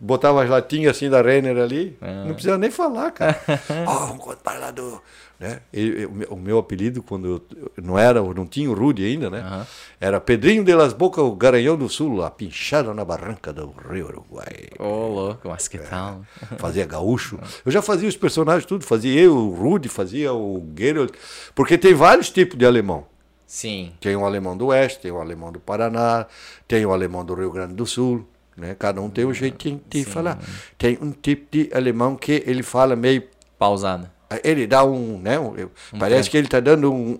botava 0.00 0.42
as 0.42 0.50
latinhas 0.50 0.96
assim 0.96 1.08
da 1.08 1.22
Renner 1.22 1.56
ali. 1.58 1.96
Ah. 2.02 2.24
Não 2.26 2.32
precisava 2.34 2.58
nem 2.58 2.72
falar, 2.72 3.12
cara. 3.12 3.38
Ó, 3.86 4.06
vamos 4.06 4.24
contar 4.24 4.58
lá 4.58 4.72
do. 4.72 5.00
Né? 5.44 5.60
E- 5.74 5.80
e- 6.02 6.26
o 6.30 6.36
meu- 6.36 6.56
apelido, 6.58 7.02
quando 7.02 7.26
eu, 7.28 7.82
não 7.82 7.98
era, 7.98 8.18
eu 8.20 8.32
não 8.32 8.46
tinha 8.46 8.70
o 8.70 8.72
Rude 8.72 9.04
ainda, 9.04 9.28
né? 9.28 9.40
Aham. 9.40 9.66
Era 10.00 10.18
Pedrinho 10.18 10.64
de 10.64 10.74
las 10.74 10.94
Bocas, 10.94 11.22
o 11.22 11.32
Garanhão 11.36 11.76
do 11.76 11.86
Sul, 11.86 12.24
a 12.24 12.30
pinchada 12.30 12.94
na 12.94 13.04
barranca 13.04 13.52
do 13.52 13.70
Rio 13.90 14.06
Uruguai. 14.06 14.68
Ô, 14.78 15.08
louco, 15.08 15.46
mas 15.50 15.68
que 15.68 15.76
tal? 15.76 16.22
Fazia 16.56 16.86
gaúcho. 16.86 17.38
Eu 17.62 17.70
já 17.70 17.82
fazia 17.82 18.08
os 18.08 18.16
personagens 18.16 18.64
tudo, 18.64 18.84
fazia 18.86 19.20
eu, 19.20 19.36
o 19.36 19.54
Rude, 19.54 19.86
fazia 19.90 20.32
o 20.32 20.66
Geralt, 20.78 21.12
porque 21.54 21.76
tem 21.76 21.92
vários 21.92 22.30
tipos 22.30 22.56
de 22.56 22.64
alemão. 22.64 23.04
Sim. 23.46 23.92
Tem 24.00 24.16
o 24.16 24.24
alemão 24.24 24.56
do 24.56 24.68
Oeste, 24.68 25.00
tem 25.00 25.10
o 25.10 25.20
alemão 25.20 25.52
do 25.52 25.60
Paraná, 25.60 26.24
tem 26.66 26.86
o 26.86 26.92
alemão 26.92 27.22
do 27.22 27.34
Rio 27.34 27.50
Grande 27.50 27.74
do 27.74 27.84
Sul, 27.84 28.26
né? 28.56 28.74
Cada 28.78 29.02
um 29.02 29.10
tem 29.10 29.26
um 29.26 29.34
jeitinho 29.34 29.78
de 29.90 30.04
falar. 30.06 30.38
Tem 30.78 30.96
um 31.02 31.10
tipo 31.12 31.48
de 31.50 31.70
alemão 31.74 32.16
que 32.16 32.42
ele 32.46 32.62
fala 32.62 32.96
meio 32.96 33.24
Pausada. 33.58 34.10
Ele 34.42 34.66
dá 34.66 34.84
um, 34.84 35.18
né? 35.18 35.38
um- 35.38 35.56
eu- 35.56 35.70
parece 35.98 36.28
que 36.30 36.36
ele 36.36 36.48
tá 36.48 36.60
dando 36.60 36.92
um, 36.92 37.18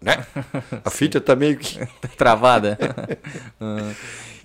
né? 0.00 0.24
A 0.84 0.90
fita 0.90 1.20
tá 1.20 1.34
meio 1.34 1.56
que 1.56 1.78
Travada. 2.16 2.78
Ah. 3.60 3.92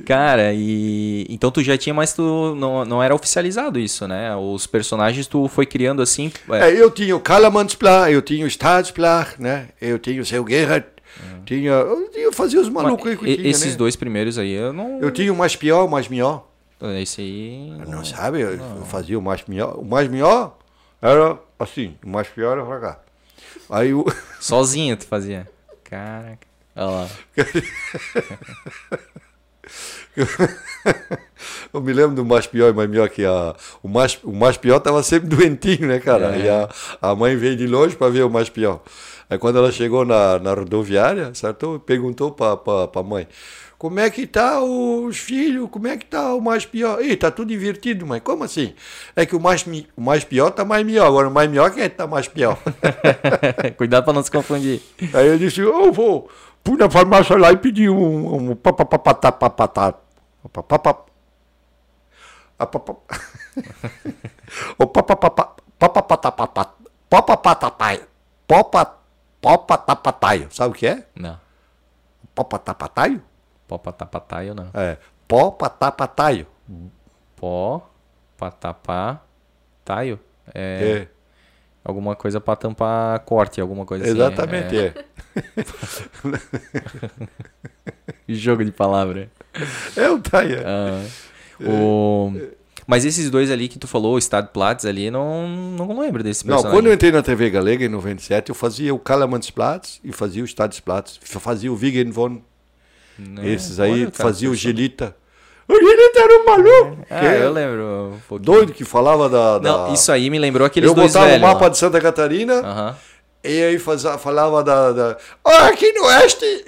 Cara, 0.06 0.54
e. 0.54 1.26
Então 1.28 1.50
tu 1.50 1.64
já 1.64 1.76
tinha, 1.76 1.92
mas 1.94 2.14
tu 2.14 2.54
não, 2.56 2.86
não 2.86 3.02
era 3.02 3.16
oficializado 3.16 3.80
isso, 3.80 4.08
né? 4.08 4.36
Os 4.36 4.68
personagens 4.68 5.26
tu 5.26 5.48
foi 5.48 5.66
criando 5.66 6.04
assim. 6.04 6.32
é, 6.52 6.70
É, 6.70 6.80
eu 6.82 6.92
tinha 6.92 7.16
o 7.16 7.20
Kalamansplar, 7.20 8.12
eu 8.12 8.22
tinha 8.22 8.46
o 8.46 8.48
Stadsplar, 8.48 9.34
né? 9.40 9.70
Eu 9.82 9.98
tinha 9.98 10.22
o 10.22 10.26
seu 10.26 10.48
Gerhard, 10.48 10.86
tinha, 11.46 11.72
eu, 11.72 12.10
tinha- 12.12 12.26
eu 12.26 12.32
fazia 12.32 12.62
os 12.62 12.70
malucos 12.70 13.10
aí 13.10 13.18
que 13.18 13.36
tinha, 13.38 13.50
esses 13.50 13.72
né? 13.72 13.76
dois 13.78 13.96
primeiros 13.96 14.38
aí, 14.38 14.52
eu 14.52 14.72
não. 14.72 15.00
Eu 15.02 15.10
tinha 15.10 15.34
o 15.34 15.36
mais 15.36 15.56
pior, 15.56 15.86
o 15.86 15.90
mais 15.90 16.08
melhor. 16.08 16.46
Esse 17.02 17.22
aí. 17.22 17.74
Não 17.88 18.06
sabe? 18.06 18.42
Eu, 18.42 18.52
eu 18.52 18.86
fazia 18.86 19.18
o 19.18 19.22
mais 19.22 19.44
melhor. 19.48 19.80
O 19.80 19.84
mais 19.84 20.08
melhor 20.08 20.56
era 21.02 21.38
assim, 21.60 21.96
o 22.04 22.10
mais 22.10 22.28
pior 22.28 22.58
era 22.58 22.66
pra 22.66 22.80
cá. 22.80 23.00
Aí 23.70 23.94
o. 23.94 24.06
Sozinho 24.40 24.98
tu 24.98 25.06
fazia. 25.06 25.48
Caraca. 25.84 26.48
Olha 26.76 26.88
lá. 26.88 27.10
Eu 31.74 31.82
me 31.82 31.94
lembro 31.94 32.16
do 32.16 32.26
mais 32.26 32.48
pior 32.48 32.70
e 32.70 32.74
mais 32.74 32.90
melhor 32.90 33.10
que 33.10 33.24
a, 33.26 33.56
o, 33.84 33.88
mais, 33.88 34.18
o 34.24 34.32
mais 34.32 34.58
pior 34.58 34.78
estava 34.78 35.04
sempre 35.04 35.28
doentinho, 35.30 35.88
né, 35.88 36.00
cara? 36.00 36.36
É. 36.36 36.46
E 36.46 36.50
a, 36.50 36.70
a 37.02 37.16
mãe 37.16 37.36
veio 37.36 37.56
de 37.56 37.68
longe 37.68 37.96
para 37.96 38.10
ver 38.10 38.24
o 38.24 38.30
mais 38.30 38.50
pior. 38.50 38.82
Aí 39.30 39.38
quando 39.38 39.58
ela 39.58 39.72
chegou 39.72 40.06
na, 40.06 40.40
na 40.40 40.54
rodoviária, 40.54 41.34
certo? 41.34 41.82
Perguntou 41.86 42.32
para 42.32 42.58
a 42.96 43.04
mãe: 43.04 43.28
Como 43.78 44.00
é 44.00 44.10
que 44.10 44.26
tá 44.26 44.60
os 44.62 45.18
filhos? 45.18 45.70
Como 45.70 45.88
é 45.88 45.98
que 45.98 46.06
tá 46.06 46.34
o 46.34 46.42
mais 46.42 46.66
pior? 46.66 47.02
Ih, 47.02 47.16
tá 47.16 47.30
tudo 47.30 47.54
invertido, 47.54 48.08
mãe. 48.08 48.20
Como 48.20 48.44
assim? 48.44 48.74
É 49.16 49.26
que 49.26 49.36
o 49.36 49.40
mais, 49.40 49.66
o 49.96 50.02
mais 50.02 50.24
pior 50.24 50.50
tá 50.50 50.66
mais 50.66 50.86
melhor. 50.86 51.06
Agora 51.06 51.28
o 51.28 51.32
mais 51.32 51.50
melhor 51.50 51.72
quem 51.72 51.84
é 51.84 51.90
que 51.90 51.96
tá 51.96 52.08
mais 52.08 52.28
pior? 52.28 52.58
Cuidado 53.78 54.04
pra 54.04 54.14
não 54.14 54.24
se 54.24 54.32
confundir. 54.32 54.82
Aí 55.14 55.28
eu 55.28 55.38
disse, 55.38 55.62
eu 55.62 55.92
vou, 55.92 56.30
fui 56.66 56.78
na 56.78 56.90
farmácia 56.90 57.38
lá 57.38 57.52
e 57.52 57.58
pedi 57.58 57.88
um, 57.88 58.52
um 58.52 58.56
papapapatá, 58.56 59.32
papatá, 59.32 59.94
papapá, 60.52 61.06
o 64.80 64.88
papapapá, 64.88 65.56
papapatapatá, 65.78 66.74
papapatapai, 67.10 68.02
papa, 68.48 68.98
Popatapataio. 69.42 70.48
Sabe 70.52 70.72
o 70.72 70.74
que 70.74 70.88
é? 70.88 71.06
Não. 71.16 71.40
Popatapataio? 72.34 73.22
Popatapataio, 73.68 74.56
não. 74.56 74.70
É. 74.74 74.98
Popatapataio. 75.28 76.48
Pó, 77.36 77.88
patapá, 78.38 79.22
taio. 79.86 80.20
É, 80.54 81.02
É. 81.04 81.08
alguma 81.84 82.16
coisa 82.16 82.40
pra 82.42 82.56
tampar 82.56 83.20
corte, 83.22 83.60
alguma 83.62 83.86
coisa 83.86 84.04
assim. 84.06 84.14
Exatamente, 84.14 84.76
É, 84.78 84.86
é. 84.86 84.94
é. 88.28 88.34
Jogo 88.34 88.64
de 88.66 88.72
palavra. 88.72 89.30
É 89.96 90.10
o 90.10 90.20
taio. 90.20 90.60
Ah, 90.66 91.04
o... 91.62 92.32
Mas 92.86 93.04
esses 93.04 93.30
dois 93.30 93.52
ali 93.52 93.68
que 93.68 93.78
tu 93.78 93.86
falou, 93.88 94.16
o 94.16 94.18
Estado 94.18 94.48
Platz 94.50 94.86
ali, 94.86 95.12
não, 95.12 95.46
não 95.48 96.00
lembro 96.00 96.24
desse 96.24 96.48
Não, 96.48 96.56
personagem. 96.56 96.78
quando 96.78 96.88
eu 96.88 96.94
entrei 96.94 97.12
na 97.12 97.22
TV 97.22 97.50
Galega 97.50 97.84
em 97.84 97.90
97, 97.90 98.48
eu 98.50 98.56
fazia 98.56 98.96
o 98.96 99.00
Kalamansplatz 99.00 100.00
e 100.04 100.12
fazia 100.14 100.42
o 100.42 100.46
Stadsplatz. 100.46 101.20
Fazia 101.22 101.72
o 101.72 101.76
Wigen 101.76 102.12
von. 102.12 102.42
Não, 103.18 103.44
Esses 103.44 103.80
aí, 103.80 103.92
olha, 104.04 104.12
cara, 104.12 104.24
fazia 104.30 104.50
o. 104.50 104.56
Gelita. 104.56 105.16
O 105.68 105.74
Gelita 105.74 106.20
era 106.20 106.42
um 106.42 106.46
maluco. 106.46 107.06
Ah, 107.10 107.20
que 107.20 107.26
eu 107.26 107.52
lembro 107.52 108.20
um. 108.32 108.38
Doido 108.38 108.72
que 108.74 108.86
falava 108.86 109.28
da. 109.28 109.60
da- 109.60 109.70
Não, 109.88 109.94
isso 109.94 110.12
aí 110.12 110.30
me 110.30 110.40
lembrou 110.40 110.66
aqueles 110.66 110.88
eu 110.90 110.96
dois 110.96 111.12
botava 111.14 111.36
o 111.36 111.40
mapa 111.40 111.64
lá. 111.64 111.70
de 111.70 111.78
Santa 111.78 112.00
Catarina 112.00 112.54
Aham. 112.62 112.96
e 113.44 113.64
aí 113.64 113.78
fazia, 113.80 114.18
falava 114.18 114.64
da. 114.64 114.92
da 114.94 115.18
"Ah, 115.44 115.68
aqui 115.68 115.92
no 115.92 116.06
oeste! 116.06 116.64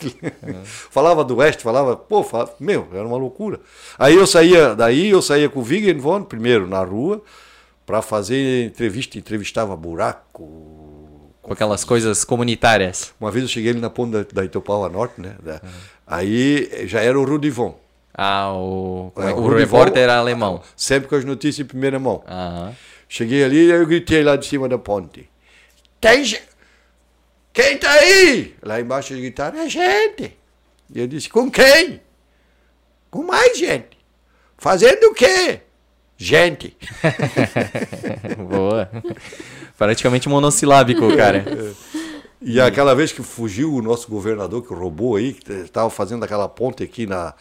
falava 0.90 1.24
do 1.24 1.36
oeste, 1.36 1.62
falava. 1.62 1.96
Pô, 1.96 2.22
fa- 2.22 2.48
meu, 2.58 2.88
era 2.92 3.06
uma 3.06 3.16
loucura. 3.16 3.60
Aí 3.98 4.14
eu 4.16 4.26
saía, 4.26 4.74
daí 4.74 5.10
eu 5.10 5.22
saía 5.22 5.48
com 5.48 5.60
o 5.60 5.64
Wigen 5.64 5.98
von, 5.98 6.22
primeiro 6.24 6.66
na 6.66 6.82
rua, 6.82 7.22
para 7.86 8.02
fazer 8.02 8.66
entrevista, 8.66 9.18
entrevistava 9.18 9.76
buraco. 9.76 10.71
Com 11.42 11.52
aquelas 11.52 11.84
coisas 11.84 12.24
comunitárias. 12.24 13.12
Uma 13.20 13.30
vez 13.30 13.42
eu 13.42 13.48
cheguei 13.48 13.72
ali 13.72 13.80
na 13.80 13.90
ponta 13.90 14.24
da, 14.24 14.30
da 14.32 14.44
Itopava 14.44 14.88
Norte, 14.88 15.20
né? 15.20 15.34
Da- 15.42 15.60
Aí 16.06 16.86
já 16.86 17.00
era 17.00 17.18
o 17.18 17.24
Rudivon. 17.24 17.76
Ah, 18.14 18.52
o, 18.52 19.12
É, 19.16 19.30
é, 19.30 19.32
o 19.34 19.38
o 19.38 19.48
repórter 19.56 20.02
era 20.02 20.18
alemão. 20.18 20.62
Sempre 20.76 21.08
com 21.08 21.14
as 21.16 21.24
notícias 21.24 21.64
em 21.64 21.68
primeira 21.68 21.98
mão. 21.98 22.22
Aham. 22.28 22.74
Cheguei 23.08 23.42
ali 23.42 23.66
e 23.66 23.70
eu 23.70 23.86
gritei 23.86 24.22
lá 24.22 24.36
de 24.36 24.46
cima 24.46 24.68
da 24.68 24.78
ponte. 24.78 25.28
Tem 26.00 26.22
gente? 26.24 26.42
Quem 27.52 27.76
tá 27.76 27.90
aí? 27.90 28.54
Lá 28.62 28.80
embaixo 28.80 29.12
eles 29.12 29.22
gritaram, 29.22 29.58
é 29.60 29.68
gente. 29.68 30.36
E 30.94 31.00
eu 31.00 31.06
disse, 31.06 31.28
com 31.28 31.50
quem? 31.50 32.00
Com 33.10 33.22
mais 33.24 33.58
gente. 33.58 33.98
Fazendo 34.56 35.04
o 35.10 35.14
quê? 35.14 35.60
Gente. 36.16 36.76
Boa. 38.48 38.88
Praticamente 39.78 40.28
monossilábico, 40.28 41.16
cara. 41.16 41.44
E 42.44 42.60
aquela 42.60 42.92
vez 42.92 43.12
que 43.12 43.22
fugiu 43.22 43.72
o 43.72 43.80
nosso 43.80 44.08
governador, 44.10 44.66
que 44.66 44.74
roubou 44.74 45.14
aí, 45.14 45.32
que 45.32 45.52
estava 45.52 45.88
fazendo 45.88 46.24
aquela 46.24 46.48
ponte 46.48 46.82
aqui 46.82 47.06
na. 47.06 47.34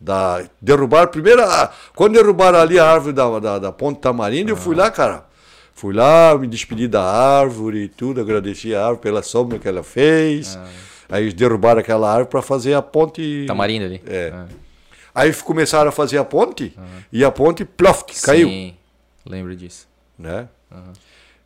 Da, 0.00 0.44
derrubaram 0.62 1.10
primeiro. 1.10 1.42
a- 1.42 1.72
Quando 1.92 2.14
derrubaram 2.14 2.60
ali 2.60 2.78
a 2.78 2.84
árvore 2.88 3.12
da, 3.12 3.40
da, 3.40 3.58
da 3.58 3.72
Ponte 3.72 3.98
Tamarindo, 3.98 4.50
eu 4.52 4.56
fui 4.56 4.76
lá, 4.76 4.92
cara. 4.92 5.26
Fui 5.74 5.92
lá, 5.92 6.38
me 6.38 6.46
despedi 6.46 6.86
da 6.86 7.02
árvore 7.02 7.78
e 7.84 7.88
tudo, 7.88 8.20
agradeci 8.20 8.72
a 8.72 8.82
árvore 8.82 9.00
pela 9.00 9.22
sombra 9.24 9.58
que 9.58 9.66
ela 9.66 9.82
fez. 9.82 10.56
Aí 11.08 11.24
eles 11.24 11.34
derrubaram 11.34 11.80
aquela 11.80 12.08
árvore 12.08 12.28
para 12.28 12.40
fazer 12.42 12.74
a 12.74 12.82
ponte. 12.82 13.44
Tamarindo 13.48 13.86
ali. 13.86 14.00
É. 14.06 14.30
Ah. 14.32 14.46
Aí 15.16 15.32
começaram 15.34 15.88
a 15.88 15.92
fazer 15.92 16.18
a 16.18 16.24
ponte 16.24 16.76
e 17.12 17.24
a 17.24 17.30
ponte, 17.32 17.64
plof, 17.64 18.04
caiu. 18.24 18.46
Sim, 18.48 18.76
lembro 19.26 19.56
disso. 19.56 19.88
Né? 20.16 20.46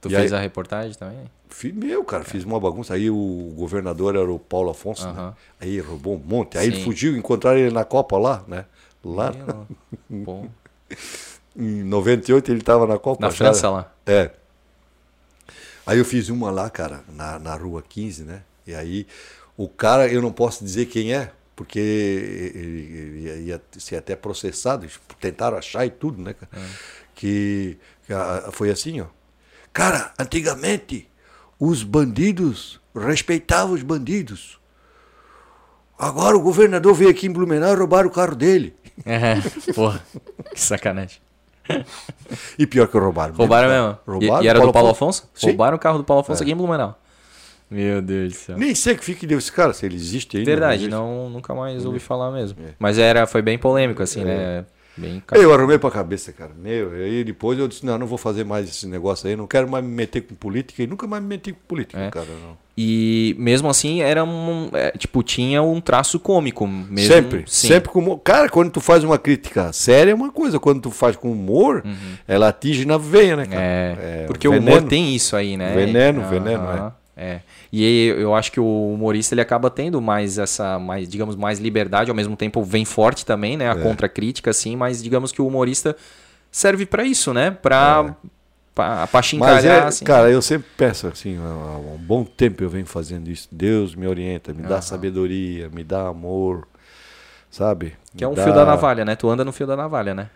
Tu 0.00 0.08
E 0.08 0.14
fez 0.14 0.32
aí- 0.32 0.38
a 0.38 0.42
reportagem 0.42 0.96
também? 0.96 1.18
Fiz 1.50 1.74
meu, 1.74 2.04
cara, 2.04 2.22
fiz 2.24 2.44
uma 2.44 2.60
bagunça. 2.60 2.94
Aí 2.94 3.10
o 3.10 3.52
governador 3.56 4.14
era 4.14 4.30
o 4.30 4.38
Paulo 4.38 4.70
Afonso, 4.70 5.10
né? 5.12 5.32
Aí 5.60 5.80
roubou 5.80 6.14
um 6.14 6.18
monte. 6.24 6.56
Aí 6.58 6.66
ele 6.68 6.76
Sim. 6.76 6.84
fugiu, 6.84 7.16
encontraram 7.16 7.58
ele 7.58 7.72
na 7.72 7.84
Copa 7.84 8.16
lá, 8.18 8.44
né? 8.46 8.64
Lá 9.04 9.32
Bom, 10.08 10.48
em 11.56 11.82
98 11.84 12.50
ele 12.50 12.60
estava 12.60 12.86
na 12.86 12.98
Copa. 12.98 13.22
na 13.24 13.30
já- 13.30 13.36
França 13.36 13.70
lá. 13.70 13.92
É. 14.06 14.30
Aí 15.86 15.98
eu 15.98 16.04
fiz 16.04 16.28
uma 16.28 16.50
lá, 16.50 16.68
cara, 16.68 17.02
na, 17.08 17.38
na 17.38 17.54
rua 17.56 17.82
15, 17.82 18.22
né? 18.24 18.42
E 18.66 18.74
aí 18.74 19.06
o 19.56 19.68
cara, 19.68 20.06
eu 20.06 20.20
não 20.20 20.30
posso 20.30 20.62
dizer 20.62 20.86
quem 20.86 21.14
é, 21.14 21.32
porque 21.56 21.78
ele, 21.78 23.26
ele 23.28 23.42
ia, 23.46 23.60
ser 23.78 23.96
até 23.96 24.14
processado. 24.14 24.86
Tentaram 25.18 25.56
achar 25.56 25.86
e 25.86 25.90
tudo, 25.90 26.20
né, 26.22 26.34
cara? 26.34 26.50
Que, 27.14 27.78
que 28.06 28.12
a- 28.12 28.50
foi 28.52 28.70
assim, 28.70 29.00
ó. 29.00 29.06
Cara, 29.72 30.12
antigamente 30.18 31.08
os 31.58 31.82
bandidos 31.82 32.80
respeitavam 32.94 33.74
os 33.74 33.82
bandidos. 33.82 34.58
Agora 35.98 36.36
o 36.36 36.40
governador 36.40 36.94
veio 36.94 37.10
aqui 37.10 37.26
em 37.26 37.30
Blumenau 37.32 37.72
e 37.72 37.76
roubaram 37.76 38.08
o 38.08 38.12
carro 38.12 38.36
dele. 38.36 38.74
É, 39.04 39.36
porra, 39.74 40.00
que 40.52 40.60
sacanagem. 40.60 41.18
E 42.58 42.66
pior 42.66 42.86
que 42.88 42.96
roubaram. 42.96 43.34
Roubaram 43.34 43.68
cara. 43.68 43.82
mesmo. 43.82 43.98
Roubaram 44.06 44.42
e, 44.42 44.46
e 44.46 44.48
era 44.48 44.60
do 44.60 44.72
Paulo 44.72 44.90
Afonso. 44.90 45.24
Afonso? 45.24 45.46
Roubaram 45.46 45.76
o 45.76 45.80
carro 45.80 45.98
do 45.98 46.04
Paulo 46.04 46.20
Afonso 46.20 46.42
É. 46.42 46.44
aqui 46.44 46.52
em 46.52 46.56
Blumenau. 46.56 46.98
Meu 47.70 48.00
Deus 48.00 48.32
do 48.32 48.38
céu. 48.38 48.56
Nem 48.56 48.74
sei 48.74 48.96
que 48.96 49.04
fique 49.04 49.26
desse 49.26 49.52
cara, 49.52 49.74
se 49.74 49.84
ele 49.84 49.96
existe 49.96 50.38
ainda. 50.38 50.50
Verdade, 50.50 50.88
não, 50.88 51.28
nunca 51.28 51.54
mais 51.54 51.84
ouvi 51.84 51.98
falar 51.98 52.30
mesmo. 52.30 52.58
É. 52.62 52.70
Mas 52.78 52.96
era, 52.96 53.26
foi 53.26 53.42
bem 53.42 53.58
polêmico, 53.58 54.02
assim, 54.02 54.24
né? 54.24 54.64
Bem 54.98 55.22
Eu 55.32 55.52
arrumei 55.54 55.78
pra 55.78 55.90
cabeça, 55.90 56.32
cara. 56.32 56.50
Meu, 56.60 56.90
aí 56.92 57.22
depois 57.24 57.58
eu 57.58 57.68
disse, 57.68 57.86
não, 57.86 57.96
não 57.98 58.06
vou 58.06 58.18
fazer 58.18 58.44
mais 58.44 58.68
esse 58.68 58.86
negócio 58.86 59.28
aí, 59.28 59.36
não 59.36 59.46
quero 59.46 59.68
mais 59.70 59.84
me 59.84 59.90
meter 59.90 60.22
com 60.22 60.34
política 60.34 60.82
e 60.82 60.86
nunca 60.86 61.06
mais 61.06 61.22
me 61.22 61.28
meti 61.28 61.52
com 61.52 61.58
política, 61.66 62.00
É. 62.00 62.10
cara. 62.10 62.26
Não. 62.26 62.56
E 62.80 63.34
mesmo 63.38 63.68
assim, 63.68 64.02
era 64.02 64.22
um. 64.22 64.70
é, 64.72 64.92
tipo, 64.92 65.20
tinha 65.24 65.60
um 65.60 65.80
traço 65.80 66.20
cômico 66.20 66.64
mesmo. 66.64 67.12
sempre, 67.12 67.44
sim. 67.48 67.66
sempre 67.66 67.88
com. 67.90 68.16
Cara, 68.18 68.48
quando 68.48 68.70
tu 68.70 68.80
faz 68.80 69.02
uma 69.02 69.18
crítica 69.18 69.72
séria 69.72 70.12
é 70.12 70.14
uma 70.14 70.30
coisa, 70.30 70.60
quando 70.60 70.82
tu 70.82 70.90
faz 70.92 71.16
com 71.16 71.32
humor, 71.32 71.82
ela 72.28 72.48
atinge 72.48 72.84
na 72.84 72.96
veia, 72.96 73.34
né, 73.36 73.46
cara? 73.46 73.58
Uhum. 73.60 73.66
É, 73.66 74.22
É, 74.22 74.26
porque 74.28 74.46
o 74.46 74.52
humor 74.52 74.74
veneno. 74.74 74.88
tem 74.88 75.12
isso 75.14 75.34
aí, 75.34 75.56
né? 75.56 75.74
Veneno, 75.74 76.28
veneno, 76.28 76.92
é. 77.16 77.40
E 77.72 78.14
eu 78.18 78.34
acho 78.34 78.50
que 78.50 78.58
o 78.60 78.92
humorista 78.94 79.34
ele 79.34 79.40
acaba 79.42 79.68
tendo 79.68 80.00
mais 80.00 80.38
essa, 80.38 80.78
mais, 80.78 81.06
digamos, 81.08 81.36
mais 81.36 81.58
liberdade, 81.58 82.10
ao 82.10 82.16
mesmo 82.16 82.36
tempo 82.36 82.62
vem 82.62 82.84
forte 82.84 83.26
também, 83.26 83.56
né? 83.56 83.68
A 83.70 83.72
É. 83.72 83.82
contracrítica, 83.82 84.50
assim, 84.50 84.74
mas 84.76 85.02
digamos 85.02 85.32
que 85.32 85.42
o 85.42 85.46
humorista 85.46 85.94
serve 86.50 86.86
pra 86.86 87.04
isso, 87.04 87.34
né? 87.34 87.50
Pra, 87.50 88.16
pra, 88.74 89.06
pra 89.06 89.20
Mas 89.20 89.26
chincalhar, 89.26 89.84
é, 89.84 89.86
assim. 89.88 90.04
cara, 90.04 90.30
eu 90.30 90.40
sempre 90.40 90.66
peço 90.78 91.06
assim, 91.08 91.36
há 91.36 91.76
um 91.94 91.98
bom 91.98 92.24
tempo 92.24 92.62
eu 92.62 92.70
venho 92.70 92.86
fazendo 92.86 93.28
isso. 93.28 93.46
Deus 93.52 93.94
me 93.94 94.06
orienta, 94.06 94.54
me 94.54 94.62
dá 94.62 94.80
sabedoria, 94.80 95.68
me 95.68 95.84
dá 95.84 96.08
amor, 96.08 96.66
sabe? 97.50 97.94
que 98.16 98.24
é 98.24 98.26
Me 98.26 98.32
um 98.32 98.36
dá- 98.36 98.44
fio 98.44 98.52
da 98.54 98.64
navalha, 98.64 99.04
né? 99.04 99.14
Tu 99.14 99.28
anda 99.28 99.44
no 99.44 99.52
fio 99.52 99.66
da 99.66 99.76
navalha, 99.76 100.14
né? 100.14 100.30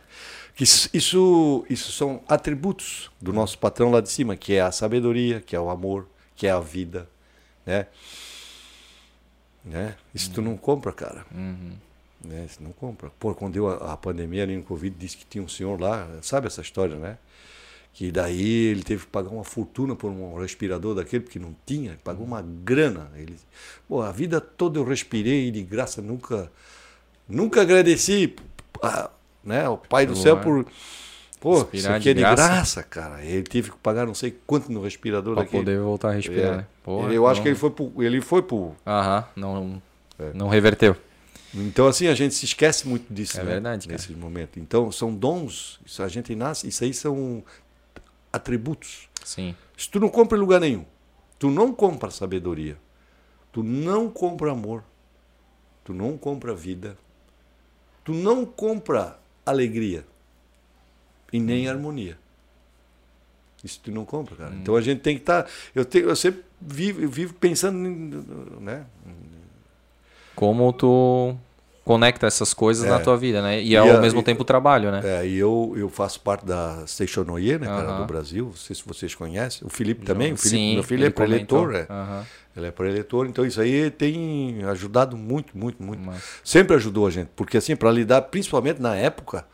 Isso, 0.60 0.90
isso, 0.92 1.64
isso 1.70 1.90
são 1.92 2.20
atributos 2.28 3.10
do 3.20 3.32
nosso 3.32 3.58
patrão 3.58 3.90
lá 3.90 4.02
de 4.02 4.10
cima, 4.10 4.36
que 4.36 4.52
é 4.54 4.60
a 4.60 4.70
sabedoria, 4.70 5.40
que 5.40 5.56
é 5.56 5.60
o 5.60 5.70
amor, 5.70 6.06
que 6.36 6.46
é 6.46 6.50
a 6.50 6.60
vida, 6.60 7.08
né? 7.66 7.86
né? 9.64 9.96
Isso 10.14 10.30
tu 10.32 10.42
não 10.42 10.56
compra, 10.56 10.92
cara. 10.92 11.24
Uhum. 11.34 11.72
Né? 12.24 12.46
Isso 12.48 12.62
não 12.62 12.72
compra. 12.72 13.10
Pô, 13.18 13.34
quando 13.34 13.54
deu 13.54 13.68
a, 13.68 13.92
a 13.92 13.96
pandemia 13.96 14.42
ali 14.42 14.56
no 14.56 14.62
Covid, 14.62 14.94
disse 14.98 15.16
que 15.16 15.24
tinha 15.24 15.42
um 15.42 15.48
senhor 15.48 15.80
lá, 15.80 16.08
sabe 16.22 16.46
essa 16.46 16.60
história, 16.60 16.96
né? 16.96 17.18
Que 17.94 18.10
daí 18.10 18.68
ele 18.68 18.82
teve 18.82 19.04
que 19.04 19.10
pagar 19.10 19.28
uma 19.28 19.44
fortuna 19.44 19.94
por 19.94 20.10
um 20.10 20.40
respirador 20.40 20.94
daquele, 20.94 21.24
porque 21.24 21.38
não 21.38 21.54
tinha, 21.66 21.90
ele 21.90 22.00
pagou 22.02 22.24
uma 22.24 22.40
grana. 22.40 23.10
Ele, 23.16 23.36
pô, 23.86 24.00
a 24.00 24.10
vida 24.10 24.40
toda 24.40 24.78
eu 24.78 24.84
respirei 24.84 25.48
e 25.48 25.50
de 25.50 25.62
graça 25.62 26.00
nunca, 26.00 26.50
nunca 27.28 27.60
agradeci 27.60 28.34
a, 28.82 29.10
né, 29.44 29.64
ao 29.64 29.76
Pai 29.76 30.06
do 30.06 30.16
céu 30.16 30.36
ar. 30.36 30.42
por. 30.42 30.66
Pô, 31.42 31.66
isso 31.72 31.90
aqui 31.90 32.10
é 32.10 32.14
de 32.14 32.18
de 32.18 32.20
graça. 32.20 32.48
graça, 32.48 32.82
cara. 32.84 33.24
Ele 33.24 33.42
teve 33.42 33.72
que 33.72 33.76
pagar 33.78 34.06
não 34.06 34.14
sei 34.14 34.30
quanto 34.46 34.70
no 34.70 34.80
respirador 34.80 35.34
Pra 35.34 35.42
daquele. 35.42 35.64
poder 35.64 35.80
voltar 35.80 36.10
a 36.10 36.12
respirar, 36.12 36.52
É. 36.54 36.56
né? 36.58 36.66
Porra, 36.84 37.12
eu 37.12 37.26
acho 37.26 37.42
que 37.42 37.48
ele 37.48 37.56
foi 37.56 37.70
pro, 37.70 37.92
ele 38.00 38.20
foi 38.20 38.42
pro. 38.42 38.76
Aham, 38.86 39.24
não, 39.34 39.82
É. 40.20 40.30
não 40.34 40.48
reverteu. 40.48 40.94
Então, 41.52 41.88
assim, 41.88 42.06
a 42.06 42.14
gente 42.14 42.32
se 42.32 42.44
esquece 42.44 42.86
muito 42.86 43.12
disso, 43.12 43.40
É 43.40 43.42
né? 43.42 43.50
verdade, 43.54 43.88
cara. 43.88 43.98
Nesse 44.00 44.12
momento. 44.12 44.60
Então, 44.60 44.90
são 44.92 45.12
dons. 45.12 45.80
Isso 45.84 46.00
a 46.02 46.06
gente 46.08 46.32
nasce, 46.36 46.68
isso 46.68 46.84
aí 46.84 46.94
são 46.94 47.42
atributos. 48.32 49.08
Sim. 49.24 49.54
Isso 49.76 49.90
tu 49.90 49.98
não 50.00 50.08
compra 50.08 50.38
em 50.38 50.40
lugar 50.40 50.60
nenhum. 50.60 50.84
Tu 51.40 51.50
não 51.50 51.72
compra 51.74 52.08
sabedoria. 52.10 52.76
Tu 53.50 53.62
não 53.64 54.08
compra 54.08 54.52
amor. 54.52 54.84
Tu 55.84 55.92
não 55.92 56.16
compra 56.16 56.54
vida. 56.54 56.96
Tu 58.04 58.12
não 58.12 58.44
compra 58.46 59.18
alegria. 59.44 60.04
E 61.32 61.40
nem 61.40 61.68
harmonia. 61.68 62.18
Isso 63.64 63.80
tu 63.82 63.90
não 63.92 64.04
compra, 64.04 64.34
cara. 64.34 64.54
Então 64.54 64.74
a 64.74 64.80
gente 64.80 65.00
tem 65.00 65.14
que 65.14 65.22
estar. 65.22 65.46
eu, 65.74 65.84
tenho, 65.84 66.08
eu 66.08 66.16
sempre 66.16 66.42
vivo, 66.60 67.00
eu 67.00 67.08
vivo 67.08 67.34
pensando, 67.34 67.78
né? 68.60 68.84
Como 70.34 70.72
tu 70.72 71.36
conecta 71.84 72.26
essas 72.26 72.54
coisas 72.54 72.84
é. 72.84 72.90
na 72.90 72.98
tua 72.98 73.16
vida, 73.16 73.42
né? 73.42 73.62
E, 73.62 73.76
ao 73.76 74.00
mesmo 74.00 74.20
e, 74.20 74.22
tempo 74.22 74.42
o 74.42 74.44
trabalho, 74.44 74.90
né? 74.90 75.00
É, 75.04 75.26
e 75.26 75.36
eu, 75.36 75.74
eu 75.76 75.88
faço 75.88 76.20
parte 76.20 76.44
da 76.44 76.84
Station 76.86 77.24
Oye, 77.28 77.58
né, 77.58 77.66
cara, 77.66 77.98
do 77.98 78.04
Brasil. 78.04 78.46
Não 78.46 78.56
sei 78.56 78.74
se 78.74 78.82
vocês 78.84 79.14
conhecem. 79.14 79.66
O 79.66 79.70
Felipe 79.70 80.04
também. 80.04 80.32
O 80.32 80.36
Felipe, 80.36 80.56
Sim, 80.56 80.74
meu 80.74 80.82
filho 80.82 81.06
é 81.06 81.10
preletor, 81.10 81.74
é. 81.74 81.86
Ele 82.56 82.66
é 82.66 82.70
preletor, 82.70 83.26
então 83.26 83.46
isso 83.46 83.60
aí 83.60 83.90
tem 83.90 84.62
ajudado 84.64 85.16
muito, 85.16 85.56
muito, 85.56 85.82
muito. 85.82 86.02
Mas... 86.02 86.22
Sempre 86.44 86.76
ajudou 86.76 87.06
a 87.06 87.10
gente, 87.10 87.30
porque 87.34 87.56
assim, 87.56 87.74
para 87.74 87.90
lidar, 87.90 88.22
principalmente 88.22 88.80
na 88.80 88.94
época, 88.94 89.46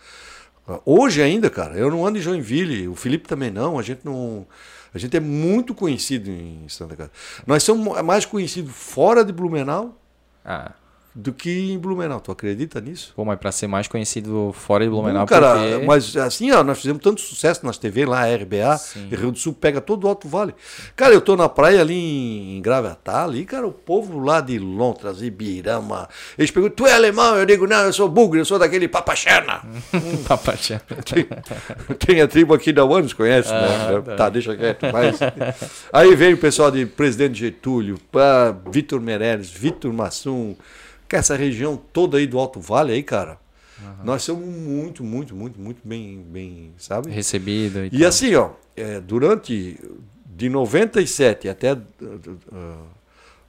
hoje 0.85 1.23
ainda, 1.23 1.49
cara, 1.51 1.75
eu 1.77 1.91
não 1.91 2.07
ando 2.07 2.19
em 2.19 2.23
Joinville, 2.23 2.89
o 2.89 2.95
Felipe 2.95 3.29
também 3.29 3.51
não, 3.51 3.79
a 3.79 3.83
gente 3.83 4.01
não. 4.05 4.47
A 4.93 4.99
gente 4.99 5.16
é 5.16 5.21
muito 5.21 5.75
conhecido 5.75 6.31
em 6.31 6.66
Santa 6.69 6.97
Casa. 6.97 7.11
Nós 7.47 7.62
somos 7.62 8.01
mais 8.03 8.25
conhecidos 8.25 8.73
fora 8.73 9.23
de 9.23 9.33
Blumenau. 9.33 10.01
Ah 10.45 10.73
do 11.15 11.33
que 11.33 11.73
em 11.73 11.79
Blumenau. 11.79 12.21
Tu 12.21 12.31
acredita 12.31 12.81
nisso? 12.81 13.13
Pô, 13.17 13.25
mas 13.25 13.39
para 13.39 13.51
ser 13.51 13.67
mais 13.67 13.89
conhecido 13.89 14.55
fora 14.55 14.85
de 14.85 14.91
Blumenau, 14.91 15.21
Não, 15.21 15.27
cara, 15.27 15.55
porque... 15.55 15.87
mas 15.87 16.17
assim, 16.17 16.51
ó, 16.53 16.63
nós 16.63 16.79
fizemos 16.79 17.03
tanto 17.03 17.21
sucesso 17.21 17.65
nas 17.65 17.79
TV 17.79 18.07
lá, 18.07 18.25
RBA, 18.25 18.81
Rio 19.11 19.33
do 19.33 19.39
Sul 19.39 19.53
pega 19.53 19.81
todo 19.81 20.05
o 20.05 20.09
Alto 20.09 20.29
Vale. 20.29 20.55
Cara, 20.95 21.15
eu 21.15 21.21
tô 21.21 21.37
na 21.37 21.49
praia 21.49 21.81
ali 21.81 22.57
em 22.57 22.61
Gravatá, 22.61 23.25
ali, 23.25 23.45
cara, 23.45 23.67
o 23.67 23.73
povo 23.73 24.19
lá 24.21 24.41
de 24.41 24.59
Lontras, 24.59 25.23
Ibirama, 25.23 26.09
eles 26.37 26.51
perguntam, 26.51 26.77
tu 26.77 26.87
é 26.87 26.93
alemão? 26.93 27.37
Eu 27.37 27.47
digo, 27.47 27.67
não, 27.67 27.81
eu 27.81 27.93
sou 27.93 28.09
bugre, 28.09 28.41
eu 28.41 28.45
sou 28.45 28.59
daquele 28.59 28.87
Papachana. 28.87 29.63
Papachana. 30.29 30.83
tem, 31.05 31.27
tem, 31.99 32.21
a 32.21 32.29
tribo 32.29 32.55
aqui 32.55 32.73
da 32.73 32.85
UANOS, 32.85 33.13
conhece, 33.13 33.53
ah, 33.53 33.61
né? 33.61 34.03
Tá. 34.03 34.17
tá, 34.17 34.29
deixa 34.29 34.57
quieto. 34.57 34.87
Mas... 34.93 35.19
Aí 35.93 36.15
vem 36.15 36.35
o 36.35 36.39
pessoal 36.39 36.71
de 36.71 36.87
Presidente 36.87 37.39
Getúlio, 37.39 37.99
Vitor 38.71 39.01
Meirelles, 39.01 39.51
Vitor 39.51 39.93
Massum, 39.93 40.55
que 41.09 41.17
essa 41.17 41.35
região 41.35 41.77
toda 41.93 42.19
aí 42.19 42.27
do 42.27 42.39
Alto 42.39 42.61
Vale 42.61 42.93
aí, 42.93 43.03
cara, 43.03 43.39
uhum. 43.81 44.05
nós 44.05 44.23
somos 44.23 44.47
muito, 44.47 45.03
muito, 45.03 45.35
muito, 45.35 45.59
muito 45.59 45.81
bem, 45.83 46.23
bem 46.29 46.73
sabe? 46.77 47.11
Recebido. 47.11 47.85
E, 47.87 47.91
e 47.93 48.05
assim, 48.05 48.35
ó, 48.35 48.51
é, 48.77 49.01
durante 49.01 49.79
de 50.27 50.49
97 50.49 51.49
até 51.49 51.73
uh, 51.73 51.79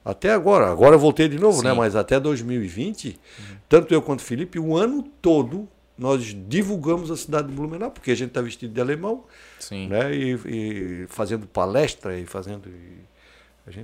até 0.03 0.31
agora, 0.31 0.71
agora 0.71 0.95
eu 0.95 0.99
voltei 0.99 1.27
de 1.27 1.37
novo, 1.37 1.57
né? 1.57 1.69
Sim. 1.69 1.75
né? 1.75 1.81
Mas 1.81 1.95
até 1.95 2.19
2020, 2.19 3.07
uhum. 3.07 3.55
tanto 3.67 3.93
eu 3.93 4.01
quanto 4.01 4.21
o 4.21 4.23
Felipe, 4.23 4.57
o 4.57 4.75
ano 4.75 5.03
todo 5.21 5.67
nós 5.97 6.33
divulgamos 6.47 7.11
a 7.11 7.17
cidade 7.17 7.49
de 7.49 7.53
Blumenau, 7.53 7.91
porque 7.91 8.11
a 8.11 8.15
gente 8.15 8.29
está 8.29 8.41
vestido 8.41 8.73
de 8.73 8.79
alemão, 8.79 9.25
Sim. 9.59 9.89
né? 9.89 10.15
E, 10.15 10.39
e, 10.45 11.07
fazendo 11.09 11.45
palestra 11.45 12.17
e 12.17 12.25
fazendo 12.25 12.69
e 12.69 13.09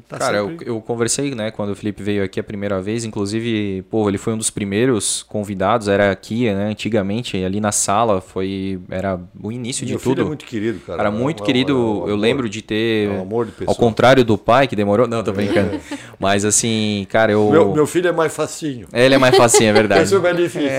Tá 0.08 0.18
Cara, 0.18 0.42
sempre... 0.44 0.68
eu, 0.68 0.76
eu, 0.76 0.82
conversei, 0.82 1.36
né, 1.36 1.52
quando 1.52 1.70
o 1.70 1.76
Felipe 1.76 2.02
veio 2.02 2.24
aqui 2.24 2.40
a 2.40 2.44
primeira 2.44 2.82
vez, 2.82 3.06
inclusive, 3.06 3.84
pô, 3.90 4.10
ele 4.10 4.18
foi 4.18 4.34
um 4.34 4.38
dos 4.38 4.50
primeiros 4.50 5.22
convidados, 5.24 5.88
era 5.88 6.12
aqui, 6.12 6.52
né, 6.52 6.66
antigamente, 6.66 7.38
ali 7.44 7.60
na 7.60 7.72
sala, 7.72 8.20
foi, 8.20 8.80
era 8.90 9.20
o 9.42 9.52
início 9.52 9.88
Meu 9.88 9.98
de 9.98 10.04
tudo. 10.04 10.22
é 10.22 10.26
muito 10.26 10.46
querido, 10.46 10.80
cara. 10.80 11.02
Era 11.02 11.12
muito 11.12 11.44
é, 11.44 11.46
querido, 11.46 12.04
é, 12.06 12.10
é, 12.10 12.12
eu 12.12 12.16
lembro 12.16 12.50
de 12.50 12.62
ter, 12.62 13.10
é 13.10 13.20
amor 13.20 13.46
de 13.46 13.54
ao 13.66 13.76
contrário 13.76 14.24
do 14.26 14.38
pai, 14.38 14.68
que 14.68 14.76
demorou, 14.76 15.08
não, 15.08 15.24
tô 15.24 15.32
brincando, 15.32 15.80
mas 16.20 16.44
assim, 16.46 17.06
cara, 17.10 17.32
eu... 17.32 17.50
Meu, 17.52 17.74
meu, 17.74 17.88
filho 17.88 18.08
é 18.08 18.12
mais 18.12 18.36
facinho. 18.36 18.88
Ele 18.92 19.16
é 19.16 19.18
mais 19.18 19.36
facinho, 19.36 19.70
é 19.70 19.74
verdade. 19.74 20.04
Esse 20.04 20.16
é 20.16 20.20
mais 20.20 20.36
difícil. 20.36 20.70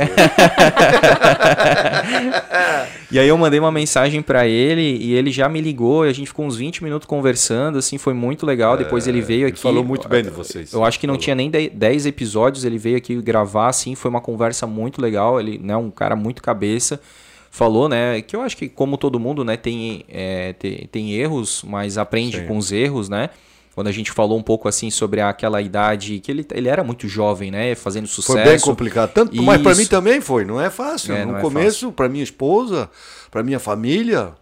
e 3.11 3.19
aí 3.19 3.29
eu 3.29 3.39
mandei 3.39 3.61
uma 3.61 3.73
mensagem 3.73 4.21
para 4.23 4.47
ele, 4.47 4.97
e 5.01 5.15
ele 5.15 5.31
já 5.31 5.49
me 5.49 5.61
ligou, 5.61 6.05
e 6.07 6.09
a 6.09 6.13
gente 6.13 6.27
ficou 6.29 6.45
uns 6.47 6.57
20 6.57 6.83
minutos 6.83 7.07
conversando, 7.07 7.79
assim, 7.79 7.99
foi 7.99 8.15
muito 8.15 8.45
legal, 8.45 8.77
depois 8.77 8.96
depois 8.97 9.07
ele 9.07 9.21
veio 9.21 9.47
aqui. 9.47 9.59
Falou 9.59 9.85
muito 9.85 10.09
bem 10.09 10.23
de 10.23 10.31
vocês. 10.31 10.73
Eu 10.73 10.85
acho 10.85 10.99
que 10.99 11.07
não 11.07 11.15
falou. 11.15 11.23
tinha 11.23 11.37
nem 11.37 11.51
10 11.51 12.07
episódios, 12.07 12.65
ele 12.65 12.79
veio 12.79 12.97
aqui 12.97 13.15
gravar, 13.17 13.69
assim, 13.69 13.95
foi 13.95 14.09
uma 14.09 14.21
conversa 14.21 14.67
muito 14.67 15.01
legal. 15.01 15.39
Ele, 15.39 15.59
né, 15.59 15.77
um 15.77 15.91
cara 15.91 16.17
muito 16.17 16.43
cabeça. 16.43 17.01
Falou, 17.51 17.89
né, 17.89 18.21
que 18.21 18.37
eu 18.37 18.43
acho 18.43 18.57
que 18.57 18.69
como 18.69 18.99
todo 18.99 19.19
mundo, 19.19 19.43
né, 19.43 19.57
tem, 19.57 20.05
é, 20.09 20.53
tem, 20.55 20.87
tem, 20.93 21.13
erros, 21.13 21.65
mas 21.67 21.97
aprende 21.97 22.39
Sim. 22.39 22.47
com 22.47 22.59
os 22.59 22.71
erros, 22.71 23.09
né? 23.09 23.31
Quando 23.75 23.87
a 23.89 23.93
gente 23.93 24.11
falou 24.11 24.39
um 24.39 24.43
pouco 24.43 24.69
assim 24.69 24.91
sobre 24.91 25.21
aquela 25.21 25.61
idade 25.61 26.19
que 26.21 26.31
ele, 26.31 26.47
ele 26.51 26.69
era 26.69 26.83
muito 26.83 27.09
jovem, 27.09 27.51
né? 27.51 27.75
Fazendo 27.75 28.07
sucesso. 28.07 28.39
Foi 28.39 28.45
bem 28.45 28.61
complicado. 28.61 29.13
Tanto, 29.13 29.35
Isso. 29.35 29.43
mas 29.43 29.61
para 29.61 29.75
mim 29.75 29.87
também 29.87 30.21
foi. 30.21 30.45
Não 30.45 30.61
é 30.61 30.71
fácil. 30.71 31.15
É, 31.15 31.25
no 31.25 31.37
é 31.37 31.41
começo, 31.41 31.93
para 31.93 32.09
minha 32.09 32.25
esposa, 32.25 32.91
para 33.31 33.43
minha 33.43 33.59
família? 33.59 34.35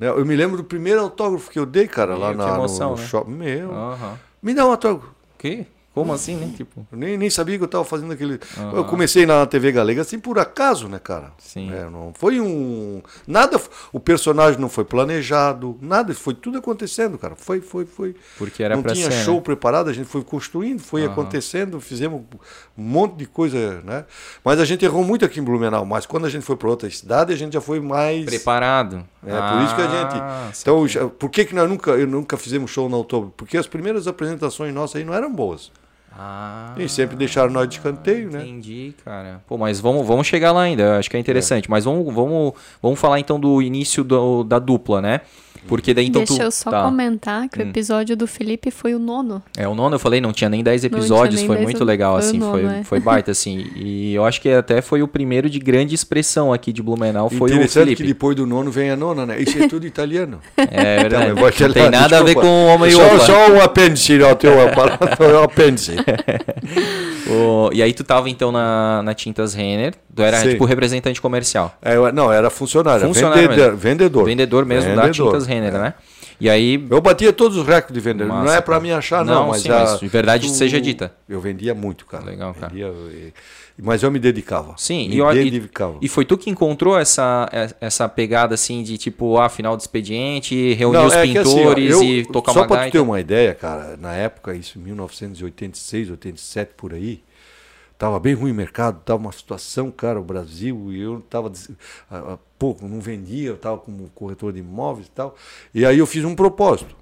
Eu 0.00 0.24
me 0.24 0.34
lembro 0.34 0.56
do 0.56 0.64
primeiro 0.64 1.00
autógrafo 1.00 1.50
que 1.50 1.58
eu 1.58 1.66
dei, 1.66 1.86
cara, 1.86 2.16
lá 2.16 2.34
na, 2.34 2.54
emoção, 2.54 2.92
no, 2.92 2.96
né? 2.96 3.06
shopping. 3.06 3.32
Meu. 3.32 3.70
Uhum. 3.70 4.14
Me 4.42 4.54
dá 4.54 4.66
um 4.66 4.70
autógrafo. 4.70 5.14
Que? 5.38 5.66
Como 5.94 6.10
assim, 6.10 6.36
né? 6.36 6.50
Tipo... 6.56 6.86
Eu 6.90 6.96
nem, 6.96 7.18
nem 7.18 7.28
sabia 7.28 7.58
que 7.58 7.62
eu 7.62 7.66
estava 7.66 7.84
fazendo 7.84 8.12
aquele. 8.12 8.40
Uhum. 8.56 8.76
Eu 8.76 8.84
comecei 8.84 9.26
na 9.26 9.44
TV 9.44 9.70
Galega 9.72 10.00
assim 10.00 10.18
por 10.18 10.38
acaso, 10.38 10.88
né, 10.88 10.98
cara? 10.98 11.32
Sim. 11.38 11.70
É, 11.70 11.84
não 11.84 12.14
foi 12.14 12.40
um. 12.40 13.02
Nada. 13.26 13.60
O 13.92 14.00
personagem 14.00 14.58
não 14.58 14.70
foi 14.70 14.84
planejado, 14.84 15.78
nada. 15.82 16.14
Foi 16.14 16.32
tudo 16.32 16.56
acontecendo, 16.56 17.18
cara. 17.18 17.36
Foi, 17.36 17.60
foi, 17.60 17.84
foi. 17.84 18.16
Porque 18.38 18.62
era 18.62 18.74
Não 18.74 18.82
tinha 18.82 19.10
ser, 19.10 19.24
show 19.24 19.36
né? 19.36 19.42
preparado, 19.42 19.90
a 19.90 19.92
gente 19.92 20.06
foi 20.08 20.24
construindo, 20.24 20.80
foi 20.80 21.04
uhum. 21.04 21.12
acontecendo, 21.12 21.78
fizemos 21.78 22.22
um 22.76 22.82
monte 22.82 23.16
de 23.16 23.26
coisa, 23.26 23.82
né? 23.82 24.06
Mas 24.42 24.60
a 24.60 24.64
gente 24.64 24.82
errou 24.86 25.04
muito 25.04 25.26
aqui 25.26 25.40
em 25.40 25.42
Blumenau. 25.42 25.84
Mas 25.84 26.06
quando 26.06 26.24
a 26.24 26.30
gente 26.30 26.42
foi 26.42 26.56
para 26.56 26.70
outra 26.70 26.88
cidade, 26.88 27.34
a 27.34 27.36
gente 27.36 27.52
já 27.52 27.60
foi 27.60 27.80
mais. 27.80 28.24
Preparado. 28.24 29.04
É, 29.26 29.32
ah, 29.34 29.52
por 29.52 29.64
isso 29.64 29.74
que 29.74 29.82
a 29.82 29.88
gente. 29.88 30.14
Ah, 30.14 30.50
então, 30.58 30.88
já, 30.88 31.06
por 31.06 31.28
que, 31.28 31.44
que 31.44 31.54
nós 31.54 31.68
nunca, 31.68 31.90
eu 31.90 32.06
nunca 32.06 32.38
fizemos 32.38 32.70
show 32.70 32.88
na 32.88 32.96
outubro? 32.96 33.30
Porque 33.36 33.58
as 33.58 33.66
primeiras 33.66 34.06
apresentações 34.06 34.72
nossas 34.72 34.96
aí 34.96 35.04
não 35.04 35.12
eram 35.12 35.30
boas. 35.30 35.70
Ah, 36.18 36.74
e 36.76 36.88
sempre 36.88 37.16
deixaram 37.16 37.50
nós 37.50 37.68
de 37.68 37.76
escanteio, 37.76 38.30
né? 38.30 38.42
Entendi, 38.42 38.94
cara. 39.04 39.40
Pô, 39.46 39.56
mas 39.56 39.80
vamos, 39.80 40.06
vamos 40.06 40.26
chegar 40.26 40.52
lá 40.52 40.62
ainda, 40.62 40.98
acho 40.98 41.10
que 41.10 41.16
é 41.16 41.20
interessante. 41.20 41.66
É. 41.66 41.70
Mas 41.70 41.84
vamos, 41.84 42.12
vamos, 42.12 42.52
vamos 42.82 43.00
falar 43.00 43.18
então 43.18 43.40
do 43.40 43.62
início 43.62 44.04
do, 44.04 44.44
da 44.44 44.58
dupla, 44.58 45.00
né? 45.00 45.20
Porque 45.66 45.94
daí 45.94 46.06
então 46.06 46.22
Deixa 46.22 46.42
tu, 46.42 46.42
eu 46.42 46.50
só 46.50 46.70
tá. 46.70 46.84
comentar 46.84 47.48
que 47.48 47.60
hum. 47.60 47.66
o 47.66 47.68
episódio 47.68 48.16
do 48.16 48.26
Felipe 48.26 48.70
foi 48.70 48.94
o 48.94 48.98
nono. 48.98 49.42
É, 49.56 49.66
o 49.66 49.74
nono 49.74 49.94
eu 49.94 49.98
falei, 49.98 50.20
não 50.20 50.32
tinha 50.32 50.50
nem 50.50 50.62
10 50.62 50.84
episódios, 50.84 51.36
nem 51.36 51.46
foi 51.46 51.56
dez, 51.56 51.68
muito 51.68 51.84
legal, 51.84 52.18
foi 52.18 52.28
assim, 52.28 52.38
nono, 52.38 52.52
foi, 52.52 52.64
é. 52.64 52.84
foi 52.84 53.00
baita, 53.00 53.30
assim. 53.30 53.66
E 53.76 54.14
eu 54.14 54.24
acho 54.24 54.40
que 54.40 54.50
até 54.50 54.82
foi 54.82 55.02
o 55.02 55.08
primeiro 55.08 55.48
de 55.48 55.58
grande 55.58 55.94
expressão 55.94 56.52
aqui 56.52 56.72
de 56.72 56.82
Blumenau, 56.82 57.30
foi 57.30 57.52
o 57.56 57.68
Felipe. 57.68 57.96
que 57.96 58.08
depois 58.08 58.36
do 58.36 58.46
nono 58.46 58.70
vem 58.70 58.90
a 58.90 58.96
nona, 58.96 59.24
né? 59.24 59.40
Isso 59.40 59.62
é 59.62 59.68
tudo 59.68 59.86
italiano. 59.86 60.40
É 60.74 61.02
verdade. 61.02 61.32
Então, 61.32 61.68
não 61.68 61.74
tem 61.74 61.90
nada 61.90 62.18
a 62.18 62.22
ver 62.22 62.34
com 62.34 62.46
o 62.46 62.66
homem 62.66 62.90
só, 62.90 63.18
só 63.18 63.52
um 63.52 63.60
apêndice, 63.60 64.20
ó, 64.22 64.34
teu 64.34 64.52
apêndice. 65.42 65.96
o, 67.28 67.70
e 67.72 67.82
aí 67.82 67.92
tu 67.92 68.04
tava 68.04 68.30
então 68.30 68.50
na, 68.50 69.02
na 69.02 69.14
Tintas 69.14 69.54
Renner, 69.54 69.94
tu 70.14 70.22
era 70.22 70.38
Sim. 70.38 70.50
tipo 70.50 70.64
representante 70.64 71.20
comercial. 71.20 71.76
É, 71.82 71.96
não, 72.12 72.32
era 72.32 72.48
funcionário, 72.48 73.06
funcionário 73.06 73.48
vendedor, 73.48 73.76
vendedor. 73.76 74.24
Vendedor 74.24 74.64
mesmo 74.64 74.90
vendedor. 74.90 75.06
da 75.06 75.12
Tintas 75.12 75.46
Renner, 75.46 75.51
é. 75.58 75.70
né? 75.70 75.94
E 76.40 76.50
aí. 76.50 76.84
Eu 76.90 77.00
batia 77.00 77.32
todos 77.32 77.56
os 77.56 77.66
recordes 77.66 77.94
de 77.94 78.00
vender. 78.00 78.24
Massa, 78.24 78.44
não 78.44 78.52
é 78.52 78.60
para 78.60 78.80
mim 78.80 78.90
achar, 78.90 79.24
não, 79.24 79.34
não 79.34 79.48
mas, 79.48 79.62
sim, 79.62 79.70
a, 79.70 79.80
mas 79.80 80.00
de 80.00 80.08
verdade 80.08 80.48
tu, 80.48 80.54
seja 80.54 80.80
dita. 80.80 81.14
Eu 81.28 81.40
vendia 81.40 81.74
muito, 81.74 82.04
cara. 82.06 82.24
Legal, 82.24 82.52
cara. 82.54 82.72
Vendia, 82.72 82.92
mas 83.80 84.02
eu 84.02 84.10
me 84.10 84.18
dedicava. 84.18 84.74
Sim, 84.76 85.08
me 85.08 85.18
e, 85.18 85.50
dedicava. 85.50 85.98
E, 86.00 86.06
e, 86.06 86.08
foi 86.08 86.24
tu 86.24 86.36
que 86.36 86.50
encontrou 86.50 86.98
essa, 86.98 87.48
essa 87.80 88.08
pegada 88.08 88.54
assim 88.54 88.82
de 88.82 88.98
tipo, 88.98 89.38
ah, 89.38 89.48
final 89.48 89.76
do 89.76 89.80
expediente, 89.80 90.74
reunir 90.74 90.98
não, 90.98 91.06
os 91.06 91.14
é 91.14 91.22
pintores 91.22 91.94
assim, 91.94 92.04
ó, 92.04 92.12
eu, 92.12 92.20
e 92.20 92.26
tocar 92.26 92.52
uma 92.52 92.60
gaita? 92.60 92.74
Só 92.74 92.80
para 92.80 92.90
ter 92.90 93.00
uma 93.00 93.20
ideia, 93.20 93.54
cara, 93.54 93.96
na 93.96 94.12
época, 94.14 94.54
isso 94.54 94.78
1986, 94.78 96.10
87 96.10 96.72
por 96.76 96.92
aí, 96.92 97.22
Tava 98.02 98.18
bem 98.18 98.34
ruim 98.34 98.50
o 98.50 98.54
mercado, 98.54 99.00
tava 99.04 99.20
uma 99.20 99.30
situação, 99.30 99.88
cara, 99.88 100.18
o 100.18 100.24
Brasil, 100.24 100.92
e 100.92 101.00
eu 101.00 101.20
tava 101.30 101.52
pouco, 102.58 102.88
não 102.88 103.00
vendia, 103.00 103.50
eu 103.50 103.56
tava 103.56 103.78
como 103.78 104.10
corretor 104.12 104.52
de 104.52 104.58
imóveis 104.58 105.06
e 105.06 105.10
tal. 105.12 105.36
E 105.72 105.86
aí 105.86 105.98
eu 105.98 106.04
fiz 106.04 106.24
um 106.24 106.34
propósito. 106.34 106.96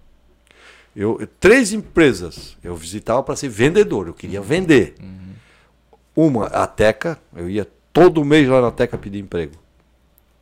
Eu, 0.95 1.27
três 1.41 1.73
empresas 1.73 2.55
eu 2.63 2.77
visitava 2.77 3.23
para 3.23 3.35
ser 3.35 3.49
vendedor, 3.49 4.09
eu 4.09 4.13
queria 4.13 4.43
vender. 4.43 4.95
Uhum. 5.01 6.27
Uma, 6.27 6.49
a 6.49 6.67
Teca, 6.67 7.19
eu 7.35 7.49
ia 7.49 7.67
todo 7.95 8.23
mês 8.23 8.47
lá 8.47 8.61
na 8.61 8.71
Teca 8.71 8.99
pedir 8.99 9.21
emprego. 9.21 9.55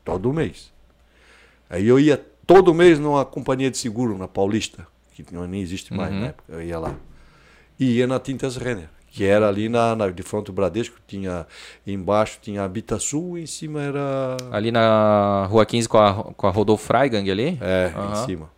Todo 0.04 0.32
mês. 0.32 0.72
Aí 1.70 1.86
eu 1.86 2.00
ia 2.00 2.20
todo 2.44 2.74
mês 2.74 2.98
numa 2.98 3.24
companhia 3.24 3.70
de 3.70 3.78
seguro 3.78 4.18
na 4.18 4.26
Paulista, 4.26 4.88
que 5.14 5.24
não, 5.32 5.46
nem 5.46 5.62
existe 5.62 5.94
mais 5.94 6.12
uhum. 6.12 6.18
na 6.18 6.26
época, 6.26 6.52
eu 6.52 6.60
ia 6.60 6.80
lá. 6.80 6.96
E 7.78 7.98
ia 7.98 8.08
na 8.08 8.18
Tintas 8.18 8.56
Renner 8.56 8.97
que 9.10 9.24
era 9.24 9.48
ali 9.48 9.68
na, 9.68 9.96
na 9.96 10.08
de 10.08 10.22
frente 10.22 10.46
do 10.46 10.52
Bradesco, 10.52 10.96
tinha 11.06 11.46
embaixo 11.86 12.38
tinha 12.40 12.62
a 12.62 12.68
Bitasul 12.68 13.38
e 13.38 13.42
em 13.42 13.46
cima 13.46 13.80
era 13.82 14.36
ali 14.50 14.70
na 14.70 15.46
Rua 15.46 15.64
15 15.64 15.88
com 15.88 15.98
a 15.98 16.14
com 16.34 16.46
a 16.46 16.50
Rodolfo 16.50 16.84
Freigang 16.84 17.30
ali? 17.30 17.58
É, 17.60 17.92
uhum. 17.96 18.12
em 18.12 18.26
cima. 18.26 18.50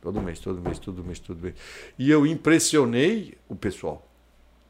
Todo 0.00 0.20
mês, 0.22 0.40
todo 0.40 0.60
mês, 0.60 0.78
todo 0.78 1.04
mês, 1.04 1.18
todo 1.18 1.38
mês. 1.42 1.54
E 1.98 2.10
eu 2.10 2.26
impressionei 2.26 3.34
o 3.48 3.54
pessoal, 3.54 4.06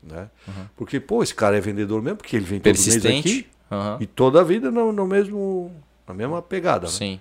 né? 0.03 0.29
Uhum. 0.47 0.67
Porque 0.77 0.99
pô, 0.99 1.23
esse 1.23 1.35
cara 1.35 1.57
é 1.57 1.61
vendedor 1.61 2.03
mesmo, 2.03 2.17
porque 2.17 2.35
ele 2.35 2.45
vem 2.45 2.59
todo 2.59 2.67
mês 2.67 3.07
aqui 3.07 3.47
uhum. 3.71 3.97
e 4.01 4.07
toda 4.07 4.41
a 4.41 4.45
vida 4.45 4.71
no, 4.71 4.93
no 4.93 5.07
mesmo 5.07 5.71
na 6.07 6.13
mesma 6.13 6.43
pegada, 6.43 6.87
né? 6.87 6.93
Sim. 6.93 7.21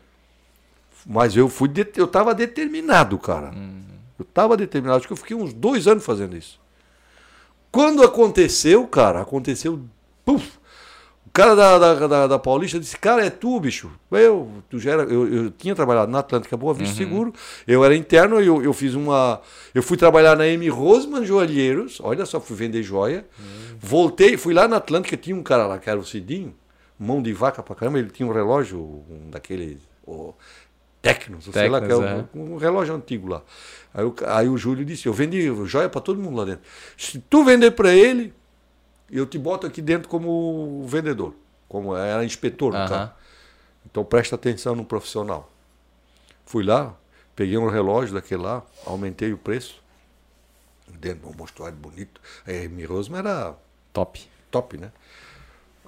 Mas 1.05 1.36
eu 1.36 1.47
fui 1.47 1.70
eu 1.95 2.05
estava 2.05 2.34
determinado, 2.34 3.17
cara. 3.20 3.51
Uhum. 3.51 3.84
Eu 4.17 4.24
estava 4.24 4.57
determinado, 4.57 4.97
acho 4.97 5.07
que 5.07 5.13
eu 5.13 5.17
fiquei 5.17 5.36
uns 5.36 5.53
dois 5.53 5.88
anos 5.88 6.03
fazendo 6.03 6.36
isso. 6.36 6.59
Quando 7.72 8.03
aconteceu, 8.03 8.88
cara, 8.88 9.22
aconteceu 9.22 9.80
Puf! 10.26 10.59
O 11.26 11.32
cara 11.32 11.55
da, 11.55 11.78
da, 11.78 12.07
da, 12.07 12.28
da, 12.28 12.39
Paulista 12.39 12.80
disse, 12.80 12.97
cara, 12.97 13.24
é 13.24 13.30
tu, 13.30 13.59
bicho. 13.59 13.91
Eu, 14.11 14.49
tu 14.67 14.80
já 14.80 14.93
era, 14.93 15.03
eu, 15.03 15.32
eu 15.32 15.51
tinha 15.51 15.76
trabalhado 15.76 16.11
na 16.11 16.20
Atlântica 16.20 16.57
Boa 16.57 16.74
Vista 16.74 16.93
uhum. 16.93 17.07
Seguro, 17.07 17.34
eu 17.67 17.86
era 17.86 17.95
interno, 17.95 18.41
eu, 18.41 18.63
eu 18.63 18.74
fiz 18.74 18.95
uma. 18.95 19.39
Eu 19.74 19.84
fui 19.84 19.95
trabalhar 19.95 20.36
na 20.36 20.47
M. 20.47 20.67
Rosman 20.70 21.24
Joalheiros, 21.24 21.99
olha 22.01 22.26
só, 22.26 22.39
fui 22.39 22.55
vender 22.55 22.82
joia. 22.82 23.26
Uhum. 23.38 23.78
Voltei, 23.80 24.38
fui 24.38 24.55
lá 24.55 24.67
na 24.67 24.78
Atlântica, 24.78 25.15
tinha 25.15 25.36
um 25.36 25.43
cara 25.43 25.67
lá 25.67 25.78
que 25.78 25.88
era 25.88 25.99
o 25.99 26.05
Cidinho, 26.05 26.53
mão 26.97 27.22
de 27.22 27.32
vaca 27.32 27.61
pra 27.61 27.76
caramba, 27.76 27.99
ele 27.99 28.09
tinha 28.09 28.28
um 28.28 28.34
relógio, 28.34 28.80
um 28.80 29.30
daquele. 29.30 29.80
Oh, 30.07 30.34
Tecnos, 31.01 31.45
sei 31.45 31.69
lá, 31.69 31.79
que 31.79 31.91
é 31.91 31.95
um, 31.95 32.27
um, 32.33 32.57
relógio 32.57 32.93
antigo 32.93 33.27
lá. 33.27 33.41
Aí, 33.93 34.03
o, 34.03 34.15
aí 34.25 34.49
o 34.49 34.57
Júlio 34.57 34.83
disse: 34.83 35.07
Eu 35.07 35.13
vendi 35.13 35.41
joia 35.65 35.87
para 35.87 36.01
todo 36.01 36.21
mundo 36.21 36.35
lá 36.35 36.45
dentro. 36.45 36.61
Se 36.97 37.19
tu 37.19 37.43
vender 37.45 37.71
para 37.71 37.93
ele, 37.93 38.33
eu 39.09 39.25
te 39.25 39.37
boto 39.37 39.65
aqui 39.65 39.81
dentro 39.81 40.09
como 40.09 40.85
vendedor, 40.87 41.33
como 41.69 41.95
era 41.95 42.23
inspetor 42.25 42.73
no 42.73 42.87
carro. 42.87 43.11
Então 43.85 44.03
presta 44.03 44.35
atenção 44.35 44.75
no 44.75 44.83
profissional. 44.83 45.49
Fui 46.45 46.63
lá, 46.63 46.93
peguei 47.35 47.57
um 47.57 47.69
relógio 47.69 48.13
daquele 48.13 48.41
lá, 48.41 48.61
aumentei 48.85 49.31
o 49.31 49.37
preço. 49.37 49.81
Dentro 50.99 51.27
de 51.29 51.33
um 51.33 51.37
mostruário 51.37 51.77
bonito. 51.77 52.19
A 52.45 52.51
M. 52.51 52.83
Rosma 52.83 53.19
era 53.19 53.55
top. 53.93 54.27
Top, 54.51 54.77
né? 54.77 54.91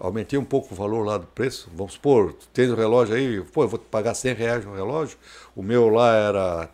Aumentei 0.01 0.39
um 0.39 0.43
pouco 0.43 0.73
o 0.73 0.75
valor 0.75 1.05
lá 1.05 1.19
do 1.19 1.27
preço. 1.27 1.69
Vamos 1.75 1.93
supor, 1.93 2.33
tem 2.51 2.67
o 2.67 2.75
relógio 2.75 3.15
aí, 3.15 3.39
pô, 3.53 3.63
eu 3.63 3.67
vou 3.67 3.77
pagar 3.77 4.15
100 4.15 4.33
reais 4.33 4.65
no 4.65 4.73
relógio. 4.73 5.15
O 5.55 5.61
meu 5.61 5.89
lá 5.89 6.11
era 6.15 6.69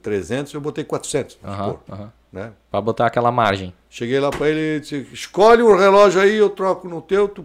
300, 0.00 0.54
eu 0.54 0.60
botei 0.60 0.82
400. 0.82 1.38
Vamos 1.42 1.58
uhum, 1.58 1.72
supor. 1.72 1.98
Uhum. 1.98 2.08
Né? 2.32 2.52
Para 2.70 2.80
botar 2.80 3.06
aquela 3.06 3.30
margem. 3.30 3.74
Cheguei 3.90 4.18
lá 4.18 4.30
para 4.30 4.48
ele 4.48 4.76
e 4.76 4.80
disse: 4.80 5.06
escolhe 5.12 5.60
o 5.60 5.76
relógio 5.76 6.18
aí, 6.18 6.34
eu 6.34 6.48
troco 6.48 6.88
no 6.88 7.02
teu, 7.02 7.28
tu, 7.28 7.44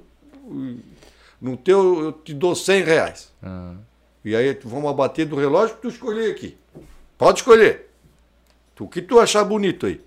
no 1.41 1.57
teu 1.57 2.05
eu 2.05 2.11
te 2.13 2.33
dou 2.33 2.55
100 2.55 2.83
reais. 2.83 3.33
Uhum. 3.43 3.79
E 4.23 4.33
aí 4.33 4.57
vamos 4.63 4.89
abater 4.89 5.25
do 5.25 5.35
relógio 5.35 5.75
que 5.75 5.81
tu 5.81 5.89
escolher 5.89 6.31
aqui. 6.31 6.57
Pode 7.17 7.39
escolher. 7.39 7.89
O 8.79 8.87
que 8.87 9.01
tu 9.01 9.19
achar 9.19 9.43
bonito 9.43 9.87
aí. 9.87 9.99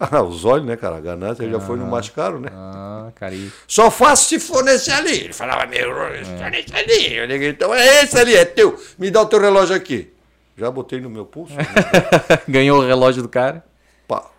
Ah, 0.10 0.22
os 0.22 0.46
olhos, 0.46 0.66
né, 0.66 0.76
cara? 0.76 0.96
A 0.96 1.00
ganância 1.00 1.46
ah, 1.46 1.50
já 1.50 1.60
foi 1.60 1.76
no 1.76 1.86
mais 1.86 2.08
caro, 2.08 2.40
né? 2.40 2.48
Ah, 2.54 3.10
carinho. 3.14 3.52
Só 3.68 3.90
faço 3.90 4.30
se 4.30 4.40
for 4.40 4.64
nesse 4.64 4.90
ali. 4.90 5.24
Ele 5.24 5.32
falava, 5.34 5.66
meu, 5.66 5.90
é. 6.04 6.50
nesse 6.50 6.74
ali. 6.74 7.14
Eu 7.14 7.26
liguei, 7.26 7.50
então 7.50 7.74
é 7.74 8.02
esse 8.02 8.18
ali, 8.18 8.34
é 8.34 8.46
teu. 8.46 8.80
Me 8.98 9.10
dá 9.10 9.20
o 9.20 9.26
teu 9.26 9.38
relógio 9.38 9.76
aqui. 9.76 10.10
Já 10.56 10.70
botei 10.70 11.02
no 11.02 11.10
meu 11.10 11.26
pulso. 11.26 11.52
Né? 11.54 11.64
Ganhou 12.48 12.80
o 12.80 12.86
relógio 12.86 13.22
do 13.22 13.28
cara? 13.28 13.62
Pá. 14.08 14.30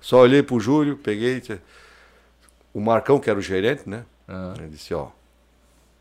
Só 0.00 0.18
olhei 0.18 0.42
pro 0.42 0.60
Júlio, 0.60 0.96
peguei. 0.96 1.42
O 2.72 2.80
Marcão, 2.80 3.18
que 3.18 3.28
era 3.28 3.38
o 3.38 3.42
gerente, 3.42 3.88
né? 3.88 4.04
Uhum. 4.28 4.54
Ele 4.58 4.68
disse, 4.68 4.94
ó. 4.94 5.08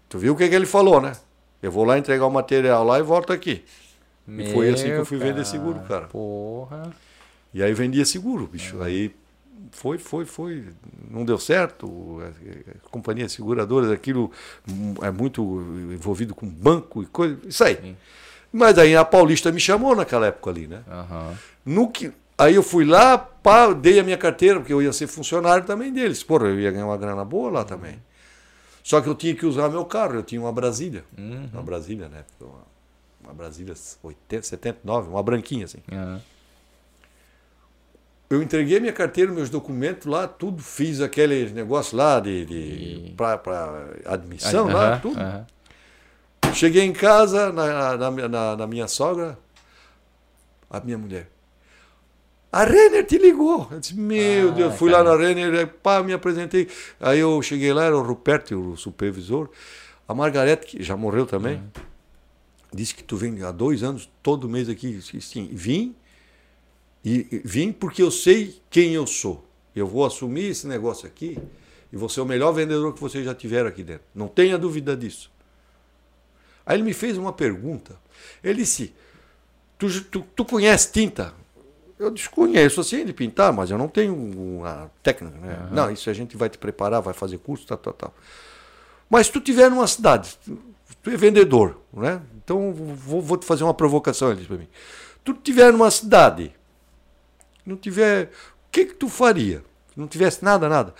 Tu 0.09 0.19
viu 0.19 0.33
o 0.33 0.37
que, 0.37 0.47
que 0.47 0.55
ele 0.55 0.67
falou, 0.67 1.01
né? 1.01 1.13
Eu 1.61 1.71
vou 1.71 1.83
lá 1.83 1.97
entregar 1.97 2.27
o 2.27 2.31
material 2.31 2.83
lá 2.83 2.99
e 2.99 3.01
volto 3.01 3.33
aqui. 3.33 3.65
Meu 4.27 4.45
e 4.45 4.53
foi 4.53 4.69
assim 4.69 4.85
que 4.85 4.91
eu 4.91 5.05
fui 5.05 5.17
cara. 5.17 5.31
vender 5.31 5.45
seguro, 5.45 5.79
cara. 5.87 6.05
Porra. 6.05 6.91
E 7.53 7.63
aí 7.63 7.73
vendia 7.73 8.05
seguro, 8.05 8.47
bicho. 8.47 8.77
Uhum. 8.77 8.83
Aí 8.83 9.15
foi, 9.71 9.97
foi, 9.97 10.25
foi. 10.25 10.65
Não 11.09 11.25
deu 11.25 11.39
certo. 11.39 12.19
A 12.85 12.89
companhia 12.89 13.27
seguradora, 13.29 13.93
aquilo 13.93 14.31
é 15.01 15.11
muito 15.11 15.41
envolvido 15.91 16.33
com 16.33 16.47
banco 16.47 17.03
e 17.03 17.05
coisa. 17.05 17.37
Isso 17.45 17.63
aí. 17.63 17.75
Sim. 17.75 17.97
Mas 18.51 18.77
aí 18.77 18.95
a 18.95 19.03
Paulista 19.03 19.51
me 19.51 19.59
chamou 19.59 19.95
naquela 19.95 20.27
época 20.27 20.49
ali, 20.49 20.67
né? 20.67 20.81
Uhum. 20.87 21.35
No 21.65 21.91
que, 21.91 22.11
aí 22.37 22.55
eu 22.55 22.63
fui 22.63 22.85
lá, 22.85 23.17
pá, 23.17 23.73
dei 23.73 23.99
a 23.99 24.03
minha 24.03 24.17
carteira, 24.17 24.59
porque 24.59 24.73
eu 24.73 24.81
ia 24.81 24.93
ser 24.93 25.07
funcionário 25.07 25.65
também 25.65 25.91
deles. 25.91 26.23
Porra, 26.23 26.47
eu 26.47 26.59
ia 26.59 26.71
ganhar 26.71 26.85
uma 26.85 26.97
grana 26.97 27.25
boa 27.25 27.51
lá 27.51 27.63
também. 27.63 28.01
Só 28.83 29.01
que 29.01 29.09
eu 29.09 29.15
tinha 29.15 29.35
que 29.35 29.45
usar 29.45 29.67
meu 29.69 29.83
carro, 29.83 30.15
eu 30.15 30.23
tinha 30.23 30.39
uma 30.39 30.51
Brasília. 30.51 31.03
Uhum. 31.17 31.49
Uma 31.51 31.61
Brasília, 31.61 32.07
né? 32.07 32.23
Uma, 32.39 32.63
uma 33.25 33.33
Brasília 33.33 33.73
80, 34.01 34.43
79, 34.43 35.09
uma 35.09 35.21
branquinha 35.21 35.65
assim. 35.65 35.79
Uhum. 35.91 36.19
Eu 38.29 38.43
entreguei 38.43 38.79
minha 38.79 38.91
carteira, 38.91 39.31
meus 39.31 39.49
documentos 39.49 40.05
lá, 40.05 40.27
tudo, 40.27 40.61
fiz 40.61 40.99
aquele 40.99 41.49
negócio 41.51 41.95
lá 41.95 42.19
de, 42.19 42.45
de 42.45 42.55
e... 42.55 43.15
para 43.15 43.87
admissão 44.05 44.67
lá, 44.67 44.99
tudo. 44.99 45.17
Cheguei 46.53 46.83
em 46.83 46.91
casa, 46.91 47.53
na, 47.53 47.97
na, 47.97 48.27
na, 48.27 48.55
na, 48.57 48.67
minha 48.67 48.87
sogra, 48.87 49.37
a 50.69 50.79
minha 50.81 50.97
mulher. 50.97 51.29
A 52.51 52.63
Renner 52.63 53.05
te 53.05 53.17
ligou. 53.17 53.67
Eu 53.71 53.79
disse, 53.79 53.95
meu 53.95 54.49
ah, 54.49 54.51
Deus, 54.51 54.75
fui 54.75 54.91
cara. 54.91 55.03
lá 55.03 55.15
na 55.15 55.23
Renner, 55.23 55.67
pá, 55.67 56.01
me 56.03 56.11
apresentei. 56.11 56.67
Aí 56.99 57.19
eu 57.19 57.41
cheguei 57.41 57.71
lá, 57.71 57.85
era 57.85 57.95
o 57.95 58.01
Ruperto, 58.01 58.55
o 58.59 58.77
supervisor. 58.77 59.49
A 60.07 60.13
Margarete, 60.13 60.65
que 60.65 60.83
já 60.83 60.97
morreu 60.97 61.25
também, 61.25 61.61
disse 62.73 62.95
que 62.95 63.03
tu 63.03 63.15
vem 63.15 63.41
há 63.43 63.51
dois 63.51 63.83
anos, 63.83 64.09
todo 64.23 64.49
mês 64.49 64.67
aqui. 64.67 65.01
Sim, 65.21 65.49
vim, 65.51 65.95
e 67.07 67.41
vim 67.45 67.71
porque 67.71 68.03
eu 68.03 68.11
sei 68.11 68.61
quem 68.69 68.93
eu 68.93 69.07
sou. 69.07 69.45
Eu 69.73 69.87
vou 69.87 70.05
assumir 70.05 70.49
esse 70.49 70.67
negócio 70.67 71.07
aqui 71.07 71.37
e 71.91 71.95
vou 71.95 72.09
ser 72.09 72.19
o 72.19 72.25
melhor 72.25 72.51
vendedor 72.51 72.93
que 72.93 72.99
vocês 72.99 73.23
já 73.23 73.33
tiveram 73.33 73.69
aqui 73.69 73.81
dentro. 73.81 74.03
Não 74.13 74.27
tenha 74.27 74.57
dúvida 74.57 74.95
disso. 74.97 75.31
Aí 76.65 76.75
ele 76.75 76.83
me 76.83 76.93
fez 76.93 77.17
uma 77.17 77.31
pergunta. 77.31 77.95
Ele 78.43 78.55
disse: 78.55 78.93
Tu, 79.77 80.03
tu, 80.05 80.25
tu 80.35 80.43
conhece 80.43 80.91
tinta? 80.91 81.33
Eu 81.97 82.11
desconheço 82.11 82.81
assim 82.81 83.05
de 83.05 83.13
pintar, 83.13 83.53
mas 83.53 83.71
eu 83.71 83.77
não 83.77 83.87
tenho 83.87 84.13
uma 84.13 84.91
técnica. 85.01 85.37
Né? 85.37 85.57
Uhum. 85.61 85.75
Não, 85.75 85.91
isso 85.91 86.09
a 86.09 86.13
gente 86.13 86.35
vai 86.35 86.49
te 86.49 86.57
preparar, 86.57 87.01
vai 87.01 87.13
fazer 87.13 87.37
curso, 87.37 87.65
tal, 87.65 87.77
tal, 87.77 87.93
tal. 87.93 88.13
Mas 89.09 89.29
tu 89.29 89.39
tiver 89.39 89.69
numa 89.69 89.87
cidade, 89.87 90.37
tu, 90.43 91.09
é 91.09 91.15
vendedor, 91.15 91.79
né? 91.93 92.21
Então 92.35 92.73
vou, 92.73 93.21
vou 93.21 93.37
te 93.37 93.45
fazer 93.45 93.63
uma 93.63 93.73
provocação, 93.73 94.27
ele 94.27 94.37
disse 94.37 94.49
para 94.49 94.57
mim. 94.57 94.67
Tu 95.23 95.33
tiver 95.35 95.71
numa 95.71 95.89
cidade, 95.89 96.53
não 97.67 97.77
tiver, 97.77 98.25
o 98.25 98.71
que 98.71 98.85
que 98.85 98.93
tu 98.93 99.09
faria? 99.09 99.63
Se 99.93 99.99
não 99.99 100.07
tivesse 100.07 100.43
nada, 100.43 100.69
nada. 100.69 100.93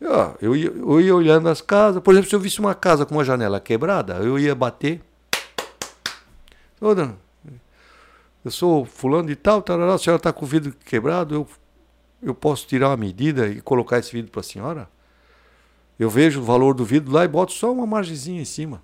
Eu, 0.00 0.36
eu, 0.40 0.56
ia, 0.56 0.68
eu 0.68 1.00
ia 1.00 1.14
olhando 1.14 1.48
as 1.48 1.60
casas, 1.60 2.02
por 2.02 2.12
exemplo, 2.12 2.28
se 2.28 2.36
eu 2.36 2.40
visse 2.40 2.60
uma 2.60 2.74
casa 2.74 3.06
com 3.06 3.14
uma 3.14 3.24
janela 3.24 3.60
quebrada, 3.60 4.14
eu 4.14 4.38
ia 4.38 4.54
bater 4.54 5.00
dona, 6.80 7.16
eu 8.44 8.50
sou 8.50 8.84
fulano 8.84 9.28
de 9.28 9.36
tal, 9.36 9.62
tarará, 9.62 9.94
a 9.94 9.98
senhora 9.98 10.18
está 10.18 10.32
com 10.32 10.44
o 10.44 10.48
vidro 10.48 10.74
quebrado, 10.84 11.34
eu, 11.34 11.48
eu 12.22 12.34
posso 12.34 12.66
tirar 12.66 12.90
uma 12.90 12.96
medida 12.96 13.48
e 13.48 13.60
colocar 13.62 13.98
esse 13.98 14.12
vidro 14.12 14.30
para 14.30 14.40
a 14.40 14.44
senhora? 14.44 14.88
Eu 15.98 16.10
vejo 16.10 16.40
o 16.40 16.44
valor 16.44 16.74
do 16.74 16.84
vidro 16.84 17.12
lá 17.12 17.24
e 17.24 17.28
boto 17.28 17.52
só 17.52 17.72
uma 17.72 17.86
margezinha 17.86 18.42
em 18.42 18.44
cima. 18.44 18.82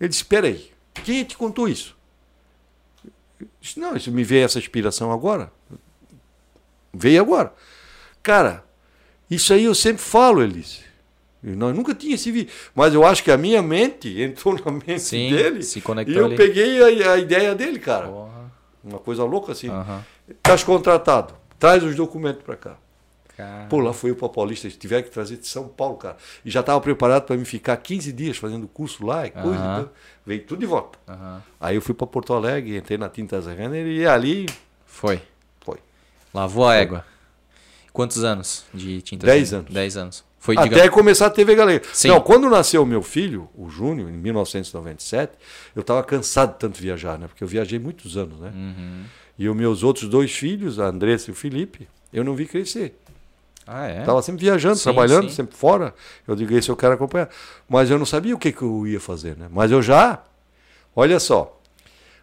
Ele 0.00 0.08
disse, 0.08 0.22
espera 0.22 0.48
aí, 0.48 0.72
quem 0.94 1.22
te 1.22 1.36
contou 1.36 1.68
isso? 1.68 1.96
Eu 3.38 3.46
disse, 3.60 3.78
não, 3.78 3.94
isso 3.94 4.10
me 4.10 4.24
veio 4.24 4.44
essa 4.44 4.58
inspiração 4.58 5.12
agora. 5.12 5.52
Veio 6.92 7.22
agora. 7.22 7.52
Cara, 8.22 8.64
isso 9.30 9.52
aí 9.52 9.64
eu 9.64 9.74
sempre 9.74 10.02
falo, 10.02 10.42
ele 10.42 10.54
disse. 10.54 10.90
Nós 11.42 11.74
nunca 11.74 11.94
tinha 11.94 12.14
esse 12.14 12.30
vídeo. 12.30 12.52
Mas 12.74 12.92
eu 12.92 13.04
acho 13.04 13.24
que 13.24 13.30
a 13.30 13.36
minha 13.36 13.62
mente 13.62 14.08
entrou 14.20 14.54
na 14.54 14.70
mente 14.70 15.00
Sim, 15.00 15.30
dele. 15.30 15.62
Se 15.62 15.80
conectou 15.80 16.14
e 16.14 16.18
eu 16.18 16.26
ali. 16.26 16.36
peguei 16.36 17.02
a, 17.02 17.12
a, 17.12 17.18
ideia 17.18 17.54
dele, 17.54 17.78
cara. 17.78 18.08
Porra. 18.08 18.52
Uma 18.82 18.98
coisa 18.98 19.24
louca 19.24 19.52
assim. 19.52 19.68
Uhum. 19.68 20.00
Estás 20.28 20.64
contratado. 20.64 21.34
Traz 21.58 21.82
os 21.82 21.94
documentos 21.94 22.42
para 22.42 22.56
cá. 22.56 22.76
Cara. 23.36 23.66
Pô, 23.68 23.80
lá 23.80 23.92
fui 23.92 24.10
eu 24.10 24.16
para 24.16 24.28
Paulista, 24.28 24.68
tiver 24.68 25.02
que 25.02 25.10
trazer 25.10 25.38
de 25.38 25.46
São 25.46 25.66
Paulo, 25.66 25.96
cara. 25.96 26.16
E 26.44 26.50
já 26.50 26.60
estava 26.60 26.78
preparado 26.80 27.24
para 27.24 27.36
me 27.36 27.44
ficar 27.44 27.76
15 27.76 28.12
dias 28.12 28.36
fazendo 28.36 28.68
curso 28.68 29.04
lá 29.04 29.26
e 29.26 29.30
coisa. 29.30 29.48
Uhum. 29.48 29.80
Então, 29.80 29.90
veio 30.26 30.42
tudo 30.44 30.60
de 30.60 30.66
volta. 30.66 30.98
Uhum. 31.08 31.38
Aí 31.58 31.74
eu 31.74 31.82
fui 31.82 31.94
para 31.94 32.06
Porto 32.06 32.34
Alegre, 32.34 32.76
entrei 32.76 32.98
na 32.98 33.08
Tintas 33.08 33.46
Renner 33.46 33.86
e 33.86 34.06
ali. 34.06 34.46
Foi. 34.84 35.22
Lavou 36.32 36.66
a 36.66 36.74
égua. 36.74 37.04
Quantos 37.92 38.22
anos 38.22 38.64
de 38.72 39.02
Tintas 39.02 39.26
Dez 39.26 39.52
anos. 39.52 39.72
Dez 39.72 39.96
anos. 39.96 40.24
Foi, 40.38 40.56
Até 40.56 40.68
digamos... 40.68 40.90
começar 40.90 41.26
a 41.26 41.30
TV 41.30 41.54
Galega. 41.54 41.84
Sim. 41.92 42.08
Não, 42.08 42.20
quando 42.20 42.48
nasceu 42.48 42.82
o 42.82 42.86
meu 42.86 43.02
filho, 43.02 43.48
o 43.54 43.68
Júnior, 43.68 44.08
em 44.08 44.16
1997, 44.16 45.32
eu 45.76 45.80
estava 45.80 46.02
cansado 46.02 46.54
de 46.54 46.58
tanto 46.58 46.80
viajar, 46.80 47.18
né? 47.18 47.26
Porque 47.28 47.44
eu 47.44 47.48
viajei 47.48 47.78
muitos 47.78 48.16
anos, 48.16 48.40
né? 48.40 48.50
Uhum. 48.54 49.04
E 49.38 49.48
os 49.48 49.54
meus 49.54 49.82
outros 49.82 50.08
dois 50.08 50.32
filhos, 50.32 50.78
a 50.78 50.86
Andressa 50.86 51.30
e 51.30 51.32
o 51.32 51.34
Felipe, 51.34 51.86
eu 52.12 52.24
não 52.24 52.34
vi 52.34 52.46
crescer. 52.46 52.98
Ah, 53.66 53.86
é? 53.86 54.02
Tava 54.02 54.22
sempre 54.22 54.42
viajando, 54.42 54.76
sim, 54.76 54.84
trabalhando, 54.84 55.28
sim. 55.28 55.36
sempre 55.36 55.56
fora. 55.56 55.94
Eu 56.26 56.34
digo, 56.34 56.54
esse 56.54 56.70
eu 56.70 56.76
quero 56.76 56.94
acompanhar. 56.94 57.28
Mas 57.68 57.90
eu 57.90 57.98
não 57.98 58.06
sabia 58.06 58.34
o 58.34 58.38
que, 58.38 58.50
que 58.50 58.62
eu 58.62 58.86
ia 58.86 58.98
fazer, 58.98 59.36
né? 59.36 59.46
Mas 59.50 59.70
eu 59.70 59.82
já, 59.82 60.22
olha 60.96 61.20
só, 61.20 61.60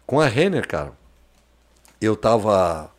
com 0.04 0.20
a 0.20 0.26
Renner, 0.26 0.66
cara, 0.66 0.92
eu 2.00 2.16
tava 2.16 2.90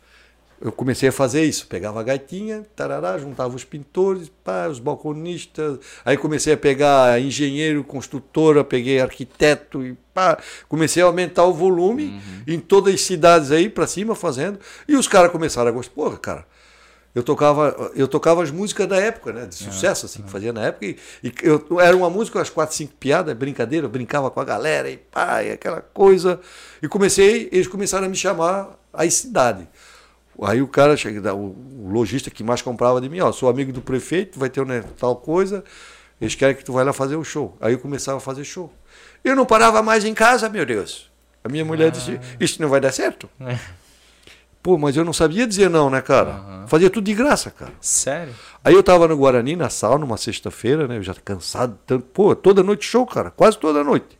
eu 0.60 0.70
comecei 0.70 1.08
a 1.08 1.12
fazer 1.12 1.44
isso. 1.44 1.66
Pegava 1.66 2.00
a 2.00 2.02
gaitinha, 2.02 2.66
tarará, 2.76 3.16
juntava 3.16 3.56
os 3.56 3.64
pintores, 3.64 4.30
pá, 4.44 4.68
os 4.68 4.78
balconistas. 4.78 5.78
Aí 6.04 6.16
comecei 6.16 6.52
a 6.52 6.56
pegar 6.56 7.20
engenheiro, 7.20 7.82
construtora, 7.82 8.62
peguei 8.62 9.00
arquiteto 9.00 9.84
e 9.84 9.96
pá. 10.12 10.38
Comecei 10.68 11.02
a 11.02 11.06
aumentar 11.06 11.44
o 11.44 11.54
volume 11.54 12.04
uhum. 12.04 12.54
em 12.54 12.60
todas 12.60 12.94
as 12.94 13.00
cidades 13.00 13.50
aí 13.50 13.70
para 13.70 13.86
cima 13.86 14.14
fazendo. 14.14 14.58
E 14.86 14.96
os 14.96 15.08
caras 15.08 15.32
começaram 15.32 15.68
a 15.68 15.72
gostar. 15.72 15.94
Porra, 15.94 16.18
cara, 16.18 16.46
eu 17.14 17.22
tocava, 17.22 17.90
eu 17.96 18.06
tocava 18.06 18.42
as 18.42 18.50
músicas 18.50 18.86
da 18.86 18.96
época, 18.96 19.32
né? 19.32 19.46
De 19.46 19.54
sucesso, 19.54 20.06
assim, 20.06 20.22
que 20.22 20.30
fazia 20.30 20.52
na 20.52 20.66
época. 20.66 20.86
E, 20.86 20.96
e 21.24 21.32
eu, 21.42 21.80
era 21.80 21.96
uma 21.96 22.08
música, 22.08 22.40
as 22.40 22.50
quatro, 22.50 22.76
cinco 22.76 22.92
piadas, 23.00 23.34
brincadeira, 23.36 23.86
eu 23.86 23.90
brincava 23.90 24.30
com 24.30 24.40
a 24.40 24.44
galera 24.44 24.88
e 24.88 24.96
pá, 24.96 25.42
e 25.42 25.50
aquela 25.52 25.80
coisa. 25.80 26.38
E 26.80 26.86
comecei, 26.86 27.48
eles 27.50 27.66
começaram 27.66 28.06
a 28.06 28.08
me 28.08 28.16
chamar 28.16 28.78
a 28.92 29.08
cidade. 29.10 29.66
Aí 30.42 30.62
o 30.62 30.68
cara, 30.68 30.96
chega, 30.96 31.34
o, 31.34 31.54
lojista 31.90 32.30
que 32.30 32.42
mais 32.42 32.62
comprava 32.62 33.00
de 33.00 33.08
mim, 33.08 33.20
ó, 33.20 33.30
sou 33.32 33.48
amigo 33.48 33.72
do 33.72 33.82
prefeito, 33.82 34.38
vai 34.38 34.48
ter 34.48 34.64
né, 34.64 34.84
tal 34.98 35.16
coisa, 35.16 35.62
eles 36.20 36.34
querem 36.34 36.56
que 36.56 36.64
tu 36.64 36.72
vai 36.72 36.84
lá 36.84 36.92
fazer 36.92 37.16
o 37.16 37.24
show. 37.24 37.56
Aí 37.60 37.72
eu 37.72 37.78
começava 37.78 38.18
a 38.18 38.20
fazer 38.20 38.44
show. 38.44 38.72
Eu 39.22 39.36
não 39.36 39.44
parava 39.44 39.82
mais 39.82 40.04
em 40.04 40.14
casa, 40.14 40.48
meu 40.48 40.64
Deus. 40.64 41.10
A 41.42 41.48
minha 41.48 41.64
mulher 41.64 41.88
ah. 41.88 41.90
disse, 41.90 42.20
isso 42.38 42.60
não 42.60 42.68
vai 42.68 42.80
dar 42.80 42.92
certo. 42.92 43.28
É. 43.40 43.58
Pô, 44.62 44.76
mas 44.76 44.94
eu 44.94 45.04
não 45.04 45.12
sabia 45.12 45.46
dizer 45.46 45.70
não, 45.70 45.88
né, 45.88 46.02
cara? 46.02 46.32
Uhum. 46.32 46.68
Fazia 46.68 46.90
tudo 46.90 47.04
de 47.04 47.14
graça, 47.14 47.50
cara. 47.50 47.72
Sério? 47.80 48.34
Aí 48.62 48.74
eu 48.74 48.82
tava 48.82 49.08
no 49.08 49.16
Guarani, 49.16 49.56
na 49.56 49.70
sala, 49.70 49.96
numa 49.96 50.18
sexta-feira, 50.18 50.86
né? 50.86 50.98
Eu 50.98 51.02
já 51.02 51.14
cansado 51.14 51.78
tanto. 51.86 52.04
Pô, 52.12 52.36
toda 52.36 52.62
noite 52.62 52.84
show, 52.84 53.06
cara. 53.06 53.30
Quase 53.30 53.58
toda 53.58 53.82
noite. 53.82 54.18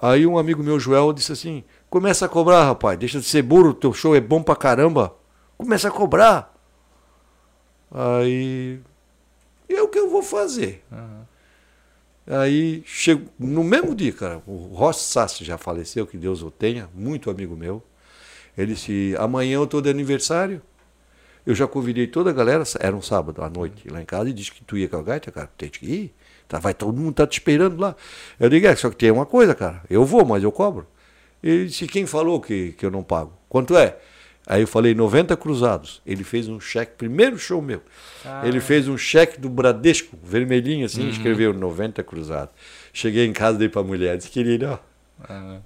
Aí 0.00 0.26
um 0.26 0.38
amigo 0.38 0.62
meu, 0.62 0.80
Joel, 0.80 1.12
disse 1.12 1.32
assim: 1.32 1.64
começa 1.90 2.26
a 2.26 2.28
cobrar, 2.28 2.64
rapaz. 2.64 2.98
Deixa 2.98 3.20
de 3.20 3.26
ser 3.26 3.42
burro, 3.42 3.74
teu 3.74 3.92
show 3.92 4.14
é 4.14 4.20
bom 4.20 4.42
pra 4.42 4.56
caramba. 4.56 5.14
Começa 5.56 5.88
a 5.88 5.90
cobrar. 5.90 6.54
Aí. 7.90 8.80
É 9.68 9.82
o 9.82 9.88
que 9.88 9.98
eu 9.98 10.08
vou 10.08 10.22
fazer? 10.22 10.82
Uhum. 10.90 11.18
Aí, 12.26 12.82
chego, 12.84 13.28
no 13.38 13.64
mesmo 13.64 13.94
dia, 13.94 14.12
cara, 14.12 14.42
o 14.46 14.74
Ross 14.74 14.98
Sassi 14.98 15.44
já 15.44 15.56
faleceu, 15.56 16.06
que 16.06 16.16
Deus 16.18 16.42
o 16.42 16.50
tenha, 16.50 16.88
muito 16.94 17.30
amigo 17.30 17.56
meu. 17.56 17.82
Ele 18.56 18.74
disse: 18.74 19.14
amanhã 19.18 19.54
eu 19.54 19.64
estou 19.64 19.80
de 19.80 19.88
aniversário. 19.88 20.60
Eu 21.46 21.54
já 21.54 21.66
convidei 21.66 22.06
toda 22.06 22.28
a 22.28 22.32
galera, 22.32 22.62
era 22.78 22.94
um 22.94 23.00
sábado 23.00 23.42
à 23.42 23.48
noite, 23.48 23.88
lá 23.88 24.02
em 24.02 24.04
casa, 24.04 24.28
e 24.28 24.34
disse 24.34 24.52
que 24.52 24.62
tu 24.62 24.76
ia 24.76 24.86
com 24.86 24.98
a 24.98 25.02
gaita, 25.02 25.32
cara, 25.32 25.48
tem 25.56 25.70
que 25.70 25.86
ir. 25.86 26.14
Tá, 26.46 26.58
vai, 26.58 26.74
todo 26.74 26.94
mundo 26.94 27.14
tá 27.14 27.26
te 27.26 27.38
esperando 27.38 27.80
lá. 27.80 27.96
Eu 28.38 28.50
digo, 28.50 28.66
é, 28.66 28.76
só 28.76 28.90
que 28.90 28.96
tem 28.96 29.10
uma 29.10 29.24
coisa, 29.24 29.54
cara, 29.54 29.82
eu 29.88 30.04
vou, 30.04 30.26
mas 30.26 30.42
eu 30.42 30.52
cobro. 30.52 30.86
Ele 31.42 31.66
disse, 31.66 31.86
quem 31.86 32.06
falou 32.06 32.40
que, 32.40 32.72
que 32.72 32.84
eu 32.84 32.90
não 32.90 33.02
pago? 33.02 33.32
Quanto 33.48 33.76
é? 33.76 33.96
Aí 34.46 34.62
eu 34.62 34.66
falei 34.66 34.94
90 34.94 35.36
cruzados. 35.36 36.00
Ele 36.06 36.24
fez 36.24 36.48
um 36.48 36.58
cheque, 36.58 36.92
primeiro 36.96 37.38
show 37.38 37.60
meu. 37.60 37.82
Ah. 38.24 38.42
Ele 38.46 38.60
fez 38.60 38.88
um 38.88 38.96
cheque 38.96 39.38
do 39.38 39.48
Bradesco, 39.48 40.18
vermelhinho 40.22 40.86
assim, 40.86 41.02
uhum. 41.02 41.10
escreveu 41.10 41.52
90 41.52 42.02
cruzados. 42.02 42.54
Cheguei 42.92 43.26
em 43.26 43.32
casa, 43.32 43.58
dei 43.58 43.68
pra 43.68 43.82
mulher, 43.82 44.16
disse, 44.16 44.30
querida, 44.30 44.72
ó. 44.72 44.78
Ah. 45.28 45.58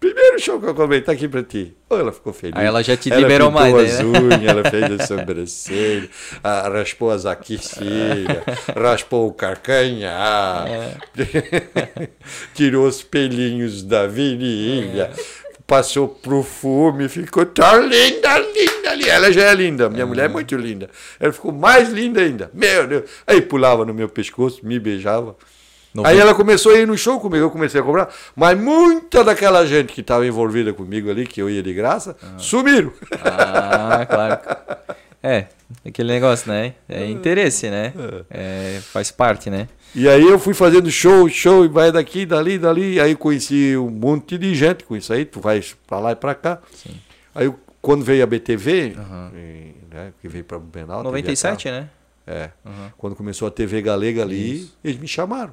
Primeiro 0.00 0.40
show 0.40 0.58
que 0.58 0.64
eu 0.64 0.74
comentei 0.74 1.02
tá 1.02 1.12
aqui 1.12 1.28
pra 1.28 1.42
ti. 1.42 1.76
Oh, 1.90 1.94
ela 1.94 2.10
ficou 2.10 2.32
feliz. 2.32 2.56
Aí 2.56 2.66
ela 2.66 2.82
já 2.82 2.96
te 2.96 3.12
ela 3.12 3.20
liberou 3.20 3.50
mais, 3.50 3.74
né? 3.74 3.82
as 3.82 4.00
unhas, 4.00 4.44
ela 4.44 4.70
fez 4.70 4.98
a 4.98 5.06
sobrancelha, 5.06 6.08
ah, 6.42 6.70
raspou 6.70 7.10
as 7.10 7.26
aquecidas, 7.26 8.42
raspou 8.74 9.28
o 9.28 9.32
carcanhar, 9.34 10.66
é. 10.66 12.08
tirou 12.54 12.88
os 12.88 13.02
pelinhos 13.02 13.82
da 13.82 14.06
virilha, 14.06 15.12
é. 15.14 15.22
passou 15.66 16.08
perfume, 16.08 17.06
ficou 17.06 17.44
tão 17.44 17.86
linda, 17.86 18.38
linda, 18.38 18.94
linda. 18.94 19.10
Ela 19.10 19.30
já 19.30 19.50
é 19.50 19.54
linda, 19.54 19.90
minha 19.90 20.04
é. 20.04 20.06
mulher 20.06 20.24
é 20.24 20.28
muito 20.28 20.56
linda. 20.56 20.88
Ela 21.20 21.30
ficou 21.30 21.52
mais 21.52 21.90
linda 21.90 22.22
ainda. 22.22 22.50
Meu 22.54 22.86
Deus. 22.86 23.10
Aí 23.26 23.42
pulava 23.42 23.84
no 23.84 23.92
meu 23.92 24.08
pescoço, 24.08 24.64
me 24.64 24.78
beijava. 24.78 25.36
Aí 26.04 26.18
ela 26.18 26.34
começou 26.34 26.72
a 26.72 26.78
ir 26.78 26.86
no 26.86 26.96
show 26.96 27.18
comigo, 27.18 27.44
eu 27.44 27.50
comecei 27.50 27.80
a 27.80 27.84
cobrar. 27.84 28.08
Mas 28.36 28.58
muita 28.58 29.24
daquela 29.24 29.66
gente 29.66 29.92
que 29.92 30.00
estava 30.00 30.26
envolvida 30.26 30.72
comigo 30.72 31.10
ali, 31.10 31.26
que 31.26 31.42
eu 31.42 31.50
ia 31.50 31.62
de 31.62 31.74
graça, 31.74 32.16
ah. 32.22 32.38
sumiram. 32.38 32.92
Ah, 33.24 34.06
claro. 34.06 34.40
É, 35.22 35.48
aquele 35.86 36.10
negócio, 36.14 36.50
né? 36.50 36.72
É 36.88 37.04
interesse, 37.04 37.68
né? 37.68 37.92
É. 38.30 38.76
é, 38.76 38.80
faz 38.80 39.10
parte, 39.10 39.50
né? 39.50 39.68
E 39.94 40.08
aí 40.08 40.22
eu 40.22 40.38
fui 40.38 40.54
fazendo 40.54 40.90
show, 40.90 41.28
show, 41.28 41.62
e 41.62 41.68
vai 41.68 41.92
daqui, 41.92 42.24
dali, 42.24 42.58
dali. 42.58 42.98
Aí 42.98 43.14
conheci 43.14 43.76
um 43.76 43.90
monte 43.90 44.38
de 44.38 44.54
gente 44.54 44.82
com 44.84 44.96
isso 44.96 45.12
aí, 45.12 45.26
tu 45.26 45.38
vai 45.38 45.62
pra 45.86 45.98
lá 45.98 46.12
e 46.12 46.16
pra 46.16 46.34
cá. 46.34 46.58
Sim. 46.72 46.94
Aí 47.34 47.52
quando 47.82 48.02
veio 48.02 48.24
a 48.24 48.26
BTV, 48.26 48.96
uhum. 48.96 49.30
e, 49.34 49.94
né, 49.94 50.12
que 50.20 50.28
veio 50.28 50.44
pra 50.44 50.58
Blumenau. 50.58 51.02
97, 51.02 51.70
né? 51.70 51.88
É. 52.26 52.50
Uhum. 52.64 52.90
Quando 52.96 53.16
começou 53.16 53.48
a 53.48 53.50
TV 53.50 53.82
Galega 53.82 54.22
ali, 54.22 54.62
Isso. 54.62 54.78
eles 54.84 55.00
me 55.00 55.08
chamaram. 55.08 55.52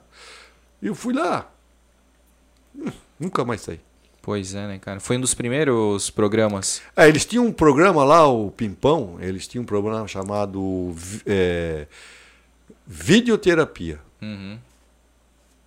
E 0.81 0.87
eu 0.87 0.95
fui 0.95 1.13
lá. 1.13 1.51
Nunca 3.19 3.43
mais 3.43 3.61
saí. 3.61 3.79
Pois 4.21 4.53
é, 4.53 4.67
né, 4.67 4.77
cara? 4.77 4.99
Foi 4.99 5.17
um 5.17 5.21
dos 5.21 5.33
primeiros 5.33 6.09
programas. 6.09 6.81
É, 6.95 7.07
eles 7.07 7.25
tinham 7.25 7.45
um 7.45 7.51
programa 7.51 8.03
lá, 8.03 8.27
o 8.27 8.51
Pimpão, 8.51 9.17
eles 9.21 9.47
tinham 9.47 9.63
um 9.63 9.65
programa 9.65 10.05
chamado 10.07 10.93
é, 11.25 11.87
Videoterapia. 12.85 13.99
Uhum. 14.21 14.59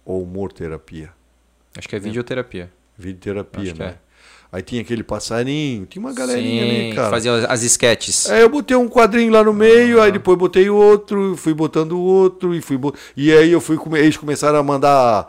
Ou 0.04 0.22
Humorterapia. 0.24 1.10
Acho 1.76 1.88
que 1.88 1.96
é 1.96 1.98
videoterapia. 1.98 2.70
Videoterapia, 2.98 3.72
Acho 3.72 3.80
né? 3.80 3.98
É. 4.52 4.56
Aí 4.56 4.62
tinha 4.62 4.82
aquele 4.82 5.02
passarinho, 5.02 5.86
tinha 5.86 6.04
uma 6.04 6.12
galerinha 6.12 6.64
Sim, 6.64 6.70
ali, 6.70 6.94
cara. 6.94 7.10
Fazia 7.10 7.46
as 7.46 7.62
sketches. 7.62 8.28
Aí 8.30 8.40
eu 8.40 8.48
botei 8.48 8.76
um 8.76 8.88
quadrinho 8.88 9.32
lá 9.32 9.44
no 9.44 9.52
meio, 9.52 10.00
ah. 10.00 10.04
aí 10.04 10.12
depois 10.12 10.36
botei 10.36 10.68
outro, 10.68 11.36
fui 11.36 11.54
botando 11.54 11.98
outro, 11.98 12.54
e 12.54 12.60
fui 12.60 12.76
bot... 12.76 12.98
E 13.16 13.32
aí 13.32 13.52
eu 13.52 13.60
fui, 13.60 13.78
eles 13.98 14.16
começaram 14.16 14.58
a 14.58 14.62
mandar 14.62 15.28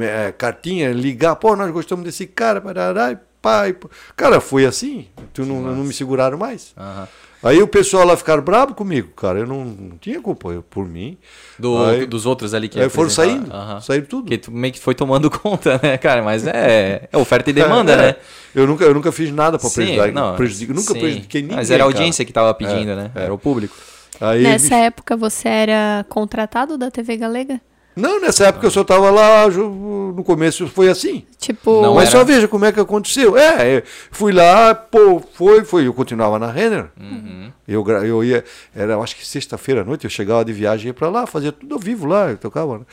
é, 0.00 0.32
cartinha, 0.32 0.92
ligar, 0.92 1.36
pô, 1.36 1.56
nós 1.56 1.70
gostamos 1.70 2.04
desse 2.04 2.26
cara, 2.26 2.60
parará, 2.60 3.18
pai. 3.42 3.76
Cara, 4.16 4.40
foi 4.40 4.64
assim, 4.66 5.08
tu 5.32 5.44
não, 5.44 5.60
não 5.60 5.84
me 5.84 5.92
seguraram 5.92 6.38
mais. 6.38 6.72
Aham. 6.76 7.08
Aí 7.42 7.62
o 7.62 7.66
pessoal 7.66 8.06
lá 8.06 8.16
ficaram 8.16 8.42
bravo 8.42 8.74
comigo, 8.74 9.08
cara. 9.16 9.38
Eu 9.38 9.46
não, 9.46 9.64
não 9.64 9.96
tinha 9.98 10.20
culpa 10.20 10.50
eu, 10.50 10.62
por 10.62 10.86
mim. 10.86 11.16
Do, 11.58 11.82
aí, 11.82 12.04
dos 12.04 12.26
outros 12.26 12.52
ali 12.52 12.68
que 12.68 12.78
Aí 12.78 12.88
foram 12.90 13.08
saindo, 13.08 13.50
uhum. 13.50 13.80
saíram 13.80 14.06
tudo. 14.06 14.28
Que 14.28 14.36
tu 14.36 14.52
meio 14.52 14.72
que 14.72 14.78
foi 14.78 14.94
tomando 14.94 15.30
conta, 15.32 15.80
né, 15.82 15.96
cara? 15.96 16.22
Mas 16.22 16.46
é, 16.46 17.08
é 17.10 17.16
oferta 17.16 17.48
e 17.48 17.52
demanda, 17.52 17.92
é, 17.94 17.96
né? 17.96 18.16
Eu 18.54 18.66
nunca, 18.66 18.84
eu 18.84 18.92
nunca 18.92 19.10
fiz 19.10 19.32
nada 19.32 19.58
para 19.58 19.70
prejudicar. 19.70 20.12
Não, 20.12 20.36
prejudicar 20.36 20.74
nunca 20.74 20.92
sim. 20.92 21.00
prejudiquei 21.00 21.42
ninguém. 21.42 21.56
Mas 21.56 21.70
era 21.70 21.82
a 21.82 21.86
audiência 21.86 22.24
cara. 22.24 22.26
que 22.26 22.32
tava 22.32 22.54
pedindo, 22.54 22.90
é, 22.90 22.96
né? 22.96 23.10
É. 23.14 23.24
Era 23.24 23.34
o 23.34 23.38
público. 23.38 23.74
Aí, 24.20 24.42
Nessa 24.42 24.76
época 24.76 25.16
você 25.16 25.48
era 25.48 26.04
contratado 26.10 26.76
da 26.76 26.90
TV 26.90 27.16
Galega? 27.16 27.58
Não, 28.00 28.20
nessa 28.20 28.46
época 28.46 28.66
eu 28.66 28.70
só 28.70 28.80
estava 28.82 29.10
lá, 29.10 29.46
no 29.48 30.24
começo 30.24 30.66
foi 30.66 30.88
assim. 30.88 31.24
Tipo. 31.38 31.82
Não 31.82 31.94
mas 31.94 32.08
era... 32.08 32.18
só 32.18 32.24
veja 32.24 32.48
como 32.48 32.64
é 32.64 32.72
que 32.72 32.80
aconteceu. 32.80 33.36
É, 33.36 33.82
fui 34.10 34.32
lá, 34.32 34.74
pô, 34.74 35.22
foi, 35.34 35.64
foi. 35.64 35.86
Eu 35.86 35.94
continuava 35.94 36.38
na 36.38 36.50
Renner. 36.50 36.86
Uhum. 36.98 37.52
Eu, 37.68 37.86
eu 38.04 38.24
ia, 38.24 38.44
era 38.74 38.98
acho 38.98 39.14
que 39.16 39.26
sexta-feira 39.26 39.82
à 39.82 39.84
noite, 39.84 40.04
eu 40.04 40.10
chegava 40.10 40.44
de 40.44 40.52
viagem 40.52 40.88
ia 40.88 40.94
para 40.94 41.08
lá, 41.08 41.26
fazia 41.26 41.52
tudo 41.52 41.74
ao 41.74 41.80
vivo 41.80 42.06
lá, 42.06 42.30
eu 42.30 42.36
tocava. 42.36 42.78
Né? 42.78 42.84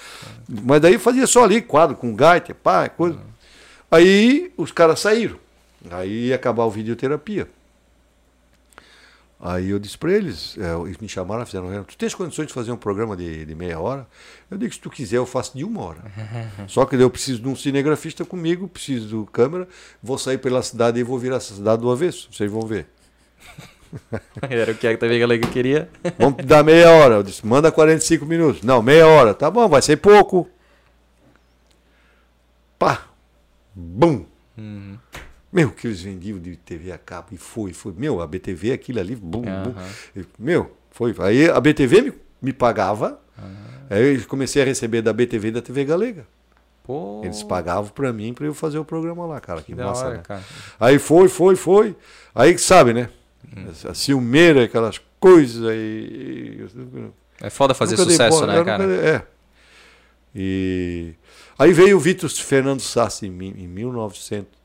Uhum. 0.50 0.64
Mas 0.66 0.82
daí 0.82 0.98
fazia 0.98 1.26
só 1.26 1.44
ali, 1.44 1.62
quadro 1.62 1.96
com 1.96 2.14
gaita, 2.14 2.54
pá, 2.54 2.88
coisa. 2.90 3.16
Uhum. 3.16 3.22
Aí 3.90 4.52
os 4.58 4.72
caras 4.72 5.00
saíram. 5.00 5.38
Aí 5.90 6.28
ia 6.28 6.36
acabar 6.36 6.66
o 6.66 6.70
videoterapia. 6.70 7.48
Aí 9.40 9.70
eu 9.70 9.78
disse 9.78 9.96
para 9.98 10.12
eles, 10.12 10.58
é, 10.58 10.74
eles 10.82 10.98
me 10.98 11.08
chamaram, 11.08 11.46
fizeram, 11.46 11.84
tu 11.84 11.96
tens 11.96 12.16
condições 12.16 12.48
de 12.48 12.54
fazer 12.54 12.72
um 12.72 12.78
programa 12.78 13.16
de, 13.16 13.46
de 13.46 13.54
meia 13.54 13.80
hora? 13.80 14.08
Eu 14.50 14.58
digo, 14.58 14.74
se 14.74 14.80
tu 14.80 14.90
quiser, 14.90 15.18
eu 15.18 15.28
faço 15.28 15.56
de 15.56 15.64
uma 15.64 15.82
hora. 15.82 16.00
Só 16.68 16.86
que 16.86 16.96
eu 16.96 17.10
preciso 17.10 17.42
de 17.42 17.48
um 17.48 17.56
cinegrafista 17.56 18.26
comigo, 18.26 18.68
preciso 18.68 19.08
do 19.10 19.26
câmera, 19.28 19.68
vou 20.02 20.18
sair 20.18 20.40
pela 20.40 20.64
cidade 20.64 21.00
e 21.00 21.04
vou 21.04 21.20
virar 21.20 21.36
essa 21.38 21.54
cidade 21.54 21.82
do 21.82 21.92
avesso, 21.92 22.30
vocês 22.32 22.52
vão 22.52 22.62
ver. 22.62 22.88
Era 24.50 24.72
o 24.72 24.76
que 24.76 24.88
a 24.88 24.98
TV 24.98 25.20
Galega 25.20 25.48
queria. 25.50 25.90
Vamos 26.18 26.44
dar 26.46 26.64
meia 26.64 26.90
hora. 26.90 27.16
Eu 27.16 27.24
disse, 27.24 27.46
manda 27.46 27.72
45 27.72 28.26
minutos. 28.26 28.62
Não, 28.64 28.82
meia 28.82 29.08
hora. 29.08 29.34
Tá 29.34 29.50
bom, 29.50 29.68
vai 29.68 29.82
ser 29.82 29.98
pouco. 29.98 30.50
Pá. 32.78 33.08
Bum. 33.74 34.26
Uhum. 34.58 34.98
Meu, 35.58 35.72
que 35.72 35.88
eles 35.88 36.04
vendiam 36.04 36.38
de 36.38 36.56
TV 36.56 36.92
a 36.92 37.00
cabo. 37.00 37.30
E 37.32 37.38
foi, 37.38 37.74
foi. 37.74 37.92
Meu, 37.98 38.22
a 38.22 38.28
BTV, 38.28 38.74
aquilo 38.74 39.00
ali, 39.00 39.16
bum, 39.16 39.40
uhum. 39.40 39.74
bum. 39.74 40.24
Meu, 40.38 40.72
foi. 40.92 41.16
Aí 41.18 41.50
a 41.50 41.60
BTV 41.60 42.02
me, 42.04 42.14
me 42.40 42.54
pagava. 42.54 43.20
Uhum. 43.36 43.56
Aí 43.90 44.16
eu 44.18 44.28
comecei 44.28 44.62
a 44.62 44.66
receber 44.66 45.02
da 45.02 45.12
BTV 45.12 45.48
e 45.48 45.52
da 45.52 45.60
TV 45.60 45.84
Galega. 45.84 46.28
Pô. 46.84 47.22
Eles 47.24 47.42
pagavam 47.42 47.90
para 47.90 48.14
mim 48.14 48.36
para 48.36 48.46
eu 48.46 48.54
fazer 48.54 48.78
o 48.78 48.86
programa 48.86 49.26
lá, 49.26 49.42
cara. 49.42 49.64
Que, 49.64 49.74
que 49.74 49.82
massa, 49.82 50.06
hora, 50.06 50.18
né? 50.18 50.24
Cara. 50.24 50.44
Aí 50.80 51.00
foi, 51.00 51.28
foi, 51.28 51.56
foi. 51.56 51.96
Aí 52.36 52.56
sabe, 52.60 52.94
né? 52.94 53.10
Hum. 53.58 53.90
A 53.90 53.96
ciumeira, 53.96 54.66
aquelas 54.66 55.02
coisas 55.20 55.68
aí. 55.68 56.68
É 57.42 57.50
foda 57.50 57.74
fazer 57.74 57.98
sucesso, 57.98 58.46
né, 58.46 58.64
cara? 58.64 58.86
Nunca, 58.86 59.02
é. 59.04 59.24
E 60.36 61.16
aí 61.58 61.74
veio 61.74 61.98
o 61.98 62.00
Vitor 62.00 62.30
Fernando 62.30 62.80
Sassi 62.80 63.26
em, 63.26 63.32
em 63.32 63.68
1900 63.68 64.57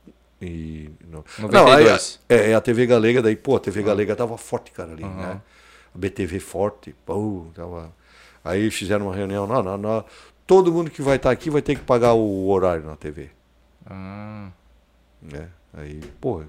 e, 0.43 0.91
não, 1.07 1.23
92. 1.39 2.19
Não, 2.29 2.37
é, 2.37 2.51
é, 2.51 2.55
a 2.55 2.59
TV 2.59 2.85
Galega, 2.85 3.21
daí, 3.21 3.35
pô, 3.35 3.55
a 3.55 3.59
TV 3.59 3.79
uhum. 3.79 3.85
Galega 3.85 4.15
tava 4.15 4.37
forte, 4.37 4.71
cara, 4.71 4.91
ali, 4.91 5.03
uhum. 5.03 5.15
né? 5.15 5.41
A 5.95 5.97
BTV 5.97 6.39
forte, 6.39 6.93
pô, 7.05 7.45
tava. 7.53 7.93
Aí 8.43 8.69
fizeram 8.69 9.07
uma 9.07 9.15
reunião, 9.15 9.47
não, 9.47 9.63
não, 9.63 9.77
não. 9.77 10.05
Todo 10.45 10.71
mundo 10.71 10.91
que 10.91 11.01
vai 11.01 11.15
estar 11.15 11.29
tá 11.29 11.33
aqui 11.33 11.49
vai 11.49 11.61
ter 11.61 11.75
que 11.75 11.83
pagar 11.83 12.13
o 12.13 12.47
horário 12.49 12.83
na 12.83 12.97
TV. 12.97 13.29
Uhum. 13.89 14.51
Né? 15.21 15.47
Aí, 15.73 16.01
pô, 16.19 16.43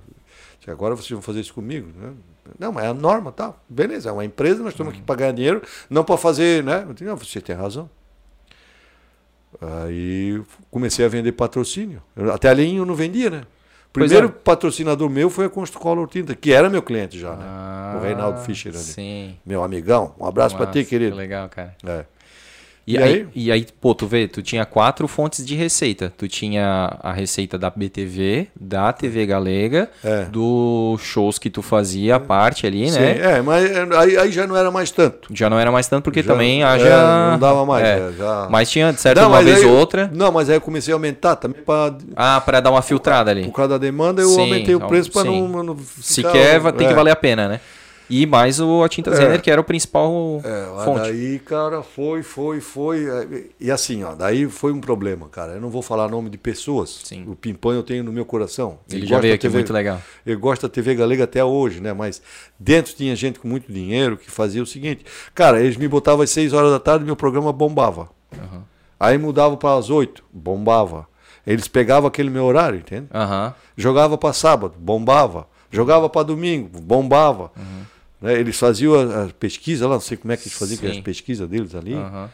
agora 0.66 0.97
vocês 0.97 1.11
vão 1.11 1.22
fazer 1.22 1.40
isso 1.40 1.55
comigo, 1.55 1.88
né? 1.97 2.12
Não, 2.59 2.72
mas 2.72 2.84
é 2.84 2.88
a 2.88 2.95
norma, 2.95 3.30
tá? 3.30 3.55
Beleza, 3.68 4.11
é 4.11 4.12
uma 4.12 4.24
empresa, 4.24 4.62
nós 4.62 4.72
estamos 4.72 4.92
aqui 4.92 5.03
para 5.03 5.14
ganhar 5.14 5.32
dinheiro, 5.32 5.62
não 5.88 6.05
para 6.05 6.16
fazer, 6.16 6.64
né? 6.64 6.84
Não, 7.01 7.16
você 7.16 7.40
tem 7.40 7.55
razão. 7.55 7.88
Aí 9.61 10.42
comecei 10.70 11.05
a 11.07 11.09
vender 11.09 11.32
patrocínio. 11.32 12.03
Até 12.32 12.49
ali 12.49 12.76
eu 12.76 12.84
não 12.84 12.95
vendia, 12.95 13.30
né? 13.30 13.45
Primeiro 13.95 14.26
é. 14.26 14.28
patrocinador 14.28 15.09
meu 15.09 15.30
foi 15.30 15.47
a 15.47 15.49
Construcolor 15.49 16.09
Tinta, 16.09 16.34
que 16.34 16.53
era 16.53 16.68
meu 16.68 16.82
cliente 16.82 17.16
já, 17.16 17.36
né? 17.36 17.45
Ah, 17.47 17.97
o 17.97 18.03
Reinaldo 18.03 18.40
Fischer 18.40 18.72
ali. 18.72 18.82
Sim. 18.82 19.36
Meu 19.47 19.62
amigão. 19.62 20.12
Um 20.18 20.26
abraço 20.26 20.57
para 20.57 20.66
ti, 20.66 20.84
querido. 20.84 21.12
Que 21.12 21.16
legal, 21.16 21.49
cara. 21.49 21.76
É. 21.86 22.05
E, 22.87 22.95
E 22.95 22.99
aí, 22.99 23.05
aí? 23.14 23.26
e 23.35 23.51
aí, 23.53 23.66
pô, 23.80 23.95
tu 23.95 24.07
vê, 24.07 24.28
tu 24.28 24.43
tinha 24.43 24.64
quatro 24.66 25.09
fontes 25.09 25.45
de 25.47 25.55
receita. 25.55 26.12
Tu 26.18 26.28
tinha 26.28 26.99
a 27.03 27.12
receita 27.14 27.57
da 27.57 27.70
BTV, 27.70 28.49
da 28.55 28.93
TV 28.93 29.24
Galega, 29.24 29.89
É. 30.05 30.24
dos 30.26 31.01
shows 31.01 31.39
que 31.39 31.49
tu 31.49 31.62
fazia, 31.62 32.16
a 32.16 32.20
parte 32.20 32.66
ali, 32.66 32.91
Sim, 32.91 32.99
né? 33.01 33.18
é, 33.39 33.41
mas 33.43 33.64
é, 33.70 33.87
aí, 33.97 34.18
aí 34.18 34.30
já 34.30 34.47
não 34.47 34.55
era 34.55 34.70
mais 34.70 34.91
tanto. 34.91 35.28
Já 35.32 35.49
não 35.49 35.59
era 35.59 35.72
mais 35.72 35.87
tanto, 35.87 36.05
porque 36.05 36.22
Já- 36.22 36.32
também 36.32 36.61
é, 36.62 36.64
haja... 36.66 37.30
não 37.30 37.39
dava 37.39 37.64
mais, 37.64 37.85
É. 37.87 38.09
é, 38.11 38.12
já- 38.18 38.49
Mas 38.51 38.70
tinha, 38.70 38.93
de 38.93 39.01
certo, 39.01 39.18
Não, 39.18 39.28
uma 39.30 39.43
vez 39.43 39.64
ou 39.64 39.70
outra. 39.70 40.11
Não, 40.12 40.30
mas 40.30 40.51
aí 40.51 40.57
eu 40.57 40.61
comecei 40.61 40.93
a 40.93 40.97
aumentar 40.97 41.37
também 41.37 41.62
para 41.62 41.97
Ah, 42.14 42.41
pra 42.41 42.61
dar 42.61 42.70
uma 42.70 42.82
filtrada 42.82 43.30
ali. 43.30 43.45
por 43.45 43.53
causa 43.53 43.70
da 43.70 43.78
demanda, 43.78 44.20
eu 44.20 44.28
Sim, 44.28 44.41
aumentei 44.41 44.74
o 44.74 44.80
preço 44.80 45.11
para 45.11 45.22
sim. 45.22 45.49
não, 45.49 45.62
não 45.62 45.76
Se 46.03 46.16
ficar- 46.16 46.32
quer, 46.32 46.61
tem 46.72 46.87
que 46.87 46.93
é. 46.93 46.97
valer 46.97 47.12
a 47.12 47.16
pena, 47.16 47.49
né? 47.49 47.61
E 48.11 48.26
mais 48.26 48.61
o, 48.61 48.82
a 48.82 48.88
tinta 48.88 49.11
É. 49.11 49.14
Zener, 49.16 49.40
que 49.40 49.50
era 49.50 49.61
o 49.61 49.64
principal 49.64 50.40
É, 50.44 50.84
fonte. 50.84 51.00
daí, 51.00 51.38
cara, 51.38 51.82
foi, 51.82 52.22
foi, 52.22 52.61
foi. 52.61 53.07
é, 53.09 53.44
E 53.59 53.70
assim, 53.70 54.02
ó, 54.05 54.14
daí 54.14 54.46
foi 54.46 54.72
um 54.72 54.80
problema, 54.80 55.28
cara. 55.28 55.52
Eu 55.52 55.61
não 55.61 55.70
vou 55.70 55.80
falar 55.80 56.09
nome 56.11 56.28
de 56.28 56.36
pessoas. 56.36 57.00
Sim. 57.05 57.24
O 57.26 57.34
Pimpão 57.34 57.72
eu 57.72 57.82
tenho 57.82 58.05
no 58.05 58.12
meu 58.12 58.24
coração. 58.26 58.78
Ele 58.90 59.05
E 59.05 59.09
já 59.09 59.18
veio 59.20 59.34
aqui, 59.34 59.48
muito 59.48 59.72
legal. 59.72 60.00
Ele 60.26 60.36
gosta 60.36 60.68
da 60.68 60.72
TV 60.74 60.94
Galega 60.94 61.24
até 61.24 61.42
hoje, 61.44 61.80
né? 61.80 61.92
Mas 61.94 62.20
dentro 62.59 62.94
tinha 62.94 63.16
gente 63.16 63.38
com 63.40 63.48
muito 63.48 63.72
dinheiro 63.72 64.16
que 64.18 64.30
fazia 64.30 64.62
o 64.62 64.66
seguinte. 64.66 65.05
Cara, 65.34 65.61
eles 65.62 65.76
me 65.76 65.88
botavam 65.88 66.22
às 66.22 66.30
6 66.30 66.52
horas 66.52 66.70
da 66.72 66.78
tarde 66.80 67.05
e 67.05 67.07
meu 67.07 67.16
programa 67.16 67.52
bombava. 67.52 68.11
Aham. 68.32 68.62
Aí 69.00 69.16
mudava 69.18 69.57
para 69.57 69.78
as 69.78 69.88
8, 69.90 70.22
bombava. 70.32 71.07
Eles 71.46 71.68
pegavam 71.68 72.09
aquele 72.09 72.30
meu 72.30 72.44
horário, 72.44 72.78
entende? 72.78 73.07
Aham. 73.12 73.55
Jogava 73.76 74.16
para 74.16 74.32
sábado, 74.32 74.74
bombava. 74.78 75.46
Jogava 75.70 76.09
para 76.09 76.22
domingo, 76.22 76.80
bombava. 76.80 77.50
Né? 78.25 78.41
Eles 78.41 78.59
faziam 78.59 78.95
a, 78.95 79.25
a 79.25 79.29
pesquisa 79.29 79.87
lá, 79.87 79.95
não 79.95 80.01
sei 80.01 80.16
como 80.16 80.33
é 80.33 80.37
que 80.37 80.45
eles 80.49 80.59
faziam, 80.59 80.91
as 80.91 80.99
pesquisas 81.01 81.47
deles 81.49 81.75
ali. 81.75 81.95
aham. 81.95 82.31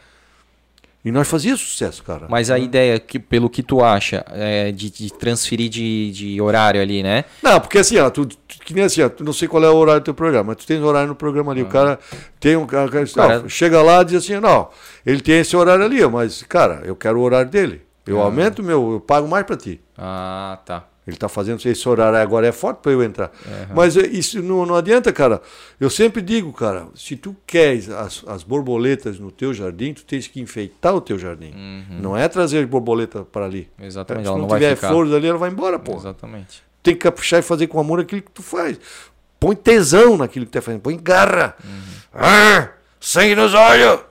E 1.03 1.11
nós 1.11 1.27
fazia 1.27 1.57
sucesso, 1.57 2.03
cara. 2.03 2.27
Mas 2.29 2.51
a 2.51 2.59
ideia, 2.59 2.99
que, 2.99 3.17
pelo 3.17 3.49
que 3.49 3.63
tu 3.63 3.83
acha, 3.83 4.23
é 4.29 4.71
de, 4.71 4.87
de 4.91 5.11
transferir 5.11 5.67
de, 5.67 6.11
de 6.11 6.39
horário 6.39 6.79
ali, 6.79 7.01
né? 7.01 7.25
Não, 7.41 7.59
porque 7.59 7.79
assim, 7.79 7.97
ó, 7.97 8.07
tu, 8.11 8.23
tu- 8.27 8.37
que 8.63 8.71
nem 8.71 8.83
assim, 8.83 9.01
ó, 9.01 9.09
tu 9.09 9.23
não 9.23 9.33
sei 9.33 9.47
qual 9.47 9.63
é 9.63 9.69
o 9.69 9.75
horário 9.75 9.99
do 10.01 10.05
teu 10.05 10.13
programa, 10.13 10.43
mas 10.49 10.57
tu 10.57 10.67
tens 10.67 10.79
horário 10.79 11.07
no 11.09 11.15
programa 11.15 11.51
ali. 11.51 11.63
O 11.63 11.65
cara 11.65 11.99
tem 12.39 12.55
um 12.55 12.67
cara, 12.67 12.87
cara, 12.87 13.07
Cara- 13.07 13.49
chega 13.49 13.81
lá 13.81 14.03
e 14.03 14.05
diz 14.05 14.23
assim, 14.23 14.39
não, 14.39 14.69
ele 15.03 15.21
tem 15.21 15.39
esse 15.39 15.57
horário 15.57 15.83
ali, 15.83 16.05
mas, 16.07 16.43
cara, 16.43 16.83
eu 16.85 16.95
quero 16.95 17.17
o 17.19 17.23
horário 17.23 17.49
dele. 17.49 17.81
Eu 18.05 18.21
aumento 18.21 18.59
o 18.59 18.63
meu, 18.63 18.91
eu 18.93 18.99
pago 18.99 19.27
mais 19.27 19.43
para 19.43 19.57
ti. 19.57 19.81
Ah, 19.97 20.59
tá. 20.63 20.85
Ele 21.05 21.15
está 21.15 21.27
fazendo 21.27 21.65
esse 21.65 21.89
horário 21.89 22.19
agora 22.19 22.45
é 22.45 22.51
forte 22.51 22.77
para 22.77 22.91
eu 22.91 23.03
entrar. 23.03 23.31
Mas 23.73 23.97
é, 23.97 24.05
isso 24.05 24.41
não, 24.41 24.65
não 24.65 24.75
adianta, 24.75 25.11
cara. 25.11 25.41
Eu 25.79 25.89
sempre 25.89 26.21
digo, 26.21 26.53
cara, 26.53 26.87
se 26.93 27.15
tu 27.15 27.35
queres 27.45 27.89
as, 27.89 28.23
as 28.27 28.43
borboletas 28.43 29.19
no 29.19 29.31
teu 29.31 29.51
jardim, 29.51 29.93
tu 29.93 30.05
tens 30.05 30.27
que 30.27 30.39
enfeitar 30.39 30.93
o 30.93 31.01
teu 31.01 31.17
jardim. 31.17 31.53
Não 31.89 32.15
é 32.15 32.27
trazer 32.27 32.65
borboleta 32.67 33.23
para 33.23 33.45
ali. 33.45 33.67
Exatamente, 33.79 34.25
Se 34.25 34.29
ela 34.29 34.37
não 34.37 34.47
não 34.47 34.55
tiver 34.55 34.75
flores 34.75 35.11
ali, 35.11 35.27
ela 35.27 35.39
vai 35.39 35.49
embora, 35.49 35.79
pô. 35.79 35.95
Exatamente. 35.95 36.63
Tem 36.83 36.93
que 36.93 37.01
caprichar 37.01 37.39
e 37.39 37.43
fazer 37.43 37.67
com 37.67 37.79
amor 37.79 37.99
aquilo 37.99 38.21
que 38.21 38.31
tu 38.31 38.43
faz. 38.43 38.79
Põe 39.39 39.55
tesão 39.55 40.17
naquilo 40.17 40.45
que 40.45 40.51
tu 40.51 40.55
tá 40.55 40.61
fazendo. 40.61 40.81
Põe 40.81 40.97
garra. 41.01 41.55
Ah, 42.13 42.69
sangue 42.99 43.35
nos 43.35 43.53
olhos. 43.55 44.01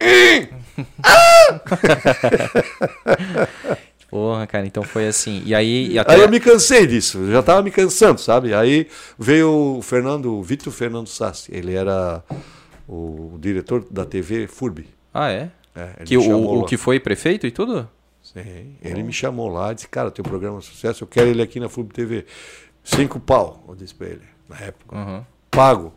Ih! 0.00 0.48
Porra, 4.16 4.46
cara, 4.46 4.66
então 4.66 4.82
foi 4.82 5.06
assim. 5.06 5.42
E 5.44 5.54
aí, 5.54 5.92
e 5.92 5.98
até... 5.98 6.14
Aí 6.14 6.22
eu 6.22 6.30
me 6.30 6.40
cansei 6.40 6.86
disso, 6.86 7.18
eu 7.18 7.32
já 7.32 7.40
estava 7.40 7.60
me 7.60 7.70
cansando, 7.70 8.18
sabe? 8.18 8.54
Aí 8.54 8.88
veio 9.18 9.76
o 9.76 9.82
Fernando, 9.82 10.32
o 10.32 10.42
Vitor 10.42 10.72
Fernando 10.72 11.06
Sassi, 11.06 11.54
ele 11.54 11.74
era 11.74 12.24
o 12.88 13.36
diretor 13.38 13.84
da 13.90 14.06
TV 14.06 14.46
FURB. 14.46 14.88
Ah, 15.12 15.30
é? 15.30 15.50
É, 15.74 16.02
Que 16.06 16.16
o, 16.16 16.60
o 16.60 16.64
que 16.64 16.78
foi 16.78 16.98
prefeito 16.98 17.46
e 17.46 17.50
tudo? 17.50 17.86
Sim, 18.22 18.78
ele 18.82 19.02
me 19.02 19.12
chamou 19.12 19.48
lá 19.48 19.72
e 19.72 19.74
disse, 19.74 19.88
cara, 19.88 20.10
teu 20.10 20.24
programa 20.24 20.56
é 20.56 20.58
um 20.60 20.62
sucesso, 20.62 21.04
eu 21.04 21.08
quero 21.08 21.28
ele 21.28 21.42
aqui 21.42 21.60
na 21.60 21.68
FURB 21.68 21.92
TV. 21.92 22.24
Cinco 22.82 23.20
pau, 23.20 23.66
eu 23.68 23.74
disse 23.74 23.94
pra 23.94 24.06
ele, 24.06 24.22
na 24.48 24.56
época. 24.60 24.96
Uhum. 24.96 25.22
Pago. 25.50 25.92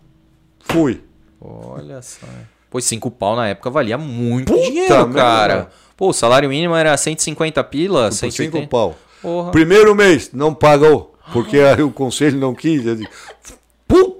Fui. 0.59 1.01
Olha 1.39 2.01
só. 2.01 2.27
Pô, 2.69 2.81
cinco 2.81 3.09
pau 3.09 3.37
na 3.37 3.47
época 3.47 3.69
valia 3.69 3.97
muito 3.97 4.51
Puta 4.51 4.61
dinheiro, 4.61 5.07
merda. 5.07 5.69
Pô, 5.99 6.11
o 6.11 6.13
salário 6.13 6.47
mínimo 6.47 6.73
era 6.77 6.95
150 6.95 7.61
pila, 7.65 8.03
Por 8.05 8.13
cinco 8.13 8.31
180. 8.31 8.67
pau. 8.67 8.95
Porra. 9.21 9.51
Primeiro 9.51 9.93
mês, 9.93 10.29
não 10.31 10.53
pagou, 10.53 11.13
porque 11.33 11.59
aí 11.59 11.83
o 11.83 11.91
conselho 11.91 12.37
não 12.39 12.55
quis. 12.55 12.85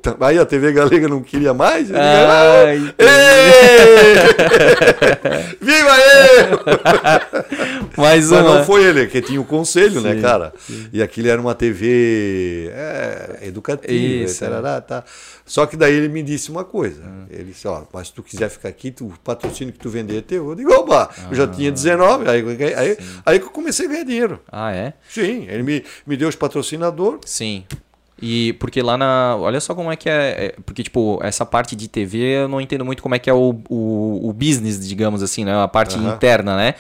Eu 0.06 0.14
Puta! 0.14 0.26
Aí 0.26 0.40
a 0.40 0.46
TV 0.46 0.72
Galega 0.72 1.08
não 1.08 1.22
queria 1.22 1.54
mais. 1.54 1.90
eu 1.90 1.98
Ai, 1.98 2.94
Ei! 2.98 4.16
Viva 5.62 5.98
ele! 5.98 6.50
mais 7.98 8.30
Mas 8.30 8.46
não 8.46 8.64
foi 8.64 8.84
ele, 8.84 9.08
que 9.08 9.22
tinha 9.22 9.42
o 9.42 9.46
conselho, 9.46 10.02
né, 10.02 10.16
Sim, 10.16 10.22
cara? 10.22 10.54
E 10.94 11.02
aquilo 11.04 11.28
era 11.28 11.42
uma 11.42 11.54
TV 11.54 12.70
é, 12.74 13.40
educativa, 13.44 13.92
Isso, 13.94 14.44
é. 14.44 14.48
tarará, 14.48 14.80
tá. 14.82 15.04
Só 15.46 15.66
que 15.66 15.76
daí 15.76 15.94
ele 15.94 16.08
me 16.08 16.24
disse 16.24 16.50
uma 16.50 16.64
coisa. 16.64 17.02
Hum. 17.04 17.26
Ele 17.30 17.46
disse, 17.46 17.68
ó, 17.68 17.84
mas 17.92 18.08
se 18.08 18.14
tu 18.14 18.24
quiser 18.24 18.50
ficar 18.50 18.70
aqui, 18.70 18.92
tu, 18.92 19.08
o 19.08 19.14
patrocínio 19.24 19.74
que 19.74 19.80
tu 19.80 19.90
vender 19.90 20.20
é 20.20 20.22
teu. 20.22 20.50
Eu 20.50 20.56
digo, 20.56 20.72
opa, 20.74 21.10
eu 21.30 21.36
já 21.36 21.44
Ah, 21.44 21.48
tinha 21.48 21.72
19, 21.72 22.30
aí, 22.30 22.74
aí, 22.76 22.98
aí 23.26 23.40
que 23.40 23.46
eu 23.46 23.50
comecei 23.52 23.86
a 23.88 23.90
ganhar 23.90 24.04
dinheiro. 24.06 24.40
Ah, 24.52 24.72
é? 24.72 24.94
Sim, 25.10 25.48
ele 25.50 25.64
me, 25.64 25.84
me 26.06 26.16
deu 26.16 26.30
os 26.30 26.36
patrocinadores. 26.36 27.22
Sim. 27.26 27.66
E 28.22 28.54
porque 28.54 28.82
lá 28.82 28.98
na. 28.98 29.36
Olha 29.40 29.60
só 29.62 29.74
como 29.74 29.92
é 29.92 29.96
que 29.96 30.10
é, 30.10 30.14
é- 30.14 30.56
Porque, 30.66 30.84
tipo, 30.84 31.20
essa 31.24 31.46
parte 31.46 31.76
de 31.76 31.88
TV 31.88 32.18
eu 32.44 32.48
não 32.48 32.60
entendo 32.60 32.84
muito 32.84 33.02
como 33.02 33.16
é 33.16 33.20
que 33.20 33.30
é 33.30 33.34
o, 33.34 33.56
o, 33.70 34.30
o 34.30 34.34
business, 34.34 34.88
digamos 34.88 35.24
assim, 35.24 35.46
né? 35.46 35.56
A 35.64 35.68
parte 35.68 35.96
Aham. 35.96 36.14
interna, 36.16 36.56
né? 36.58 36.74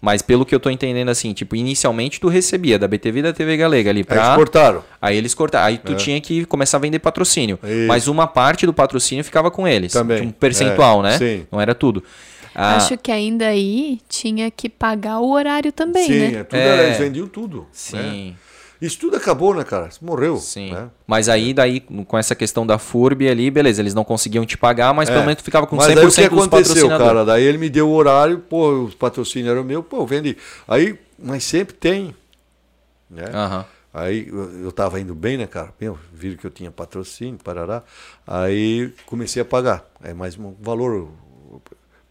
Mas 0.00 0.20
pelo 0.22 0.44
que 0.44 0.54
eu 0.54 0.60
tô 0.60 0.68
entendendo, 0.70 1.08
assim, 1.08 1.32
tipo, 1.32 1.56
inicialmente 1.56 2.20
tu 2.20 2.28
recebia 2.28 2.78
da 2.78 2.86
BTV 2.86 3.18
e 3.18 3.22
da 3.22 3.32
TV 3.32 3.56
Galega 3.56 3.90
ali 3.90 4.00
Aí 4.00 4.04
pra. 4.04 4.24
eles 4.24 4.34
cortaram. 4.36 4.84
Aí 5.00 5.16
eles 5.16 5.34
cortaram. 5.34 5.66
Aí 5.66 5.78
tu 5.78 5.92
É. 5.92 5.96
tinha 5.96 6.20
que 6.20 6.44
começar 6.44 6.76
a 6.76 6.80
vender 6.80 6.98
patrocínio. 6.98 7.58
Isso. 7.64 7.88
Mas 7.88 8.06
uma 8.06 8.26
parte 8.26 8.66
do 8.66 8.72
patrocínio 8.74 9.24
ficava 9.24 9.50
com 9.50 9.66
eles. 9.66 9.92
Também. 9.92 10.22
Um 10.22 10.30
percentual, 10.30 11.00
É, 11.00 11.02
né? 11.10 11.18
sim. 11.18 11.46
Não 11.50 11.60
era 11.60 11.74
tudo. 11.74 12.04
Ah, 12.54 12.76
Acho 12.76 12.96
que 12.96 13.10
ainda 13.12 13.46
aí 13.48 13.98
tinha 14.08 14.50
que 14.50 14.68
pagar 14.68 15.18
o 15.20 15.30
horário 15.30 15.70
também, 15.72 16.06
Sim, 16.06 16.18
né? 16.18 16.40
é 16.40 16.44
tudo, 16.44 16.58
É. 16.58 16.86
eles 16.86 16.98
vendiam 16.98 17.26
tudo. 17.26 17.66
né? 17.92 18.32
Isso 18.80 18.98
tudo 18.98 19.16
acabou, 19.16 19.54
né, 19.54 19.64
cara? 19.64 19.88
Isso 19.88 20.04
morreu. 20.04 20.36
Sim. 20.36 20.72
né? 20.72 20.88
Mas 21.06 21.28
aí, 21.28 21.54
daí, 21.54 21.80
com 21.80 22.18
essa 22.18 22.34
questão 22.34 22.66
da 22.66 22.78
FURB 22.78 23.28
ali, 23.28 23.50
beleza, 23.50 23.80
eles 23.80 23.94
não 23.94 24.04
conseguiam 24.04 24.44
te 24.44 24.56
pagar, 24.58 24.92
mas 24.92 25.08
pelo 25.08 25.22
É. 25.22 25.26
menos 25.26 25.40
tu 25.40 25.44
ficava 25.44 25.66
com 25.66 25.76
Mas 25.76 25.86
100% 25.86 25.98
aí 25.98 26.06
o 26.06 26.12
que 26.12 26.20
aconteceu, 26.24 26.88
cara? 26.88 27.24
Daí 27.24 27.42
ele 27.44 27.58
me 27.58 27.68
deu 27.70 27.88
o 27.88 27.92
horário, 27.94 28.38
pô, 28.38 28.84
os 28.84 28.94
patrocínios 28.94 29.50
eram 29.50 29.64
meu, 29.64 29.82
pô, 29.82 29.98
eu 29.98 30.06
vendi. 30.06 30.36
Aí, 30.68 30.98
mas 31.18 31.44
sempre 31.44 31.74
tem. 31.74 32.14
Né? 33.08 33.24
Aham. 33.32 33.64
Aí 33.94 34.28
eu, 34.28 34.64
eu 34.64 34.72
tava 34.72 35.00
indo 35.00 35.14
bem, 35.14 35.38
né, 35.38 35.46
cara? 35.46 35.72
Meu, 35.80 35.98
viram 36.12 36.36
que 36.36 36.46
eu 36.46 36.50
tinha 36.50 36.70
patrocínio, 36.70 37.38
parará. 37.42 37.82
Aí 38.26 38.92
comecei 39.06 39.40
a 39.40 39.44
pagar. 39.44 39.86
É 40.02 40.12
mais 40.12 40.36
um 40.38 40.52
valor. 40.60 41.08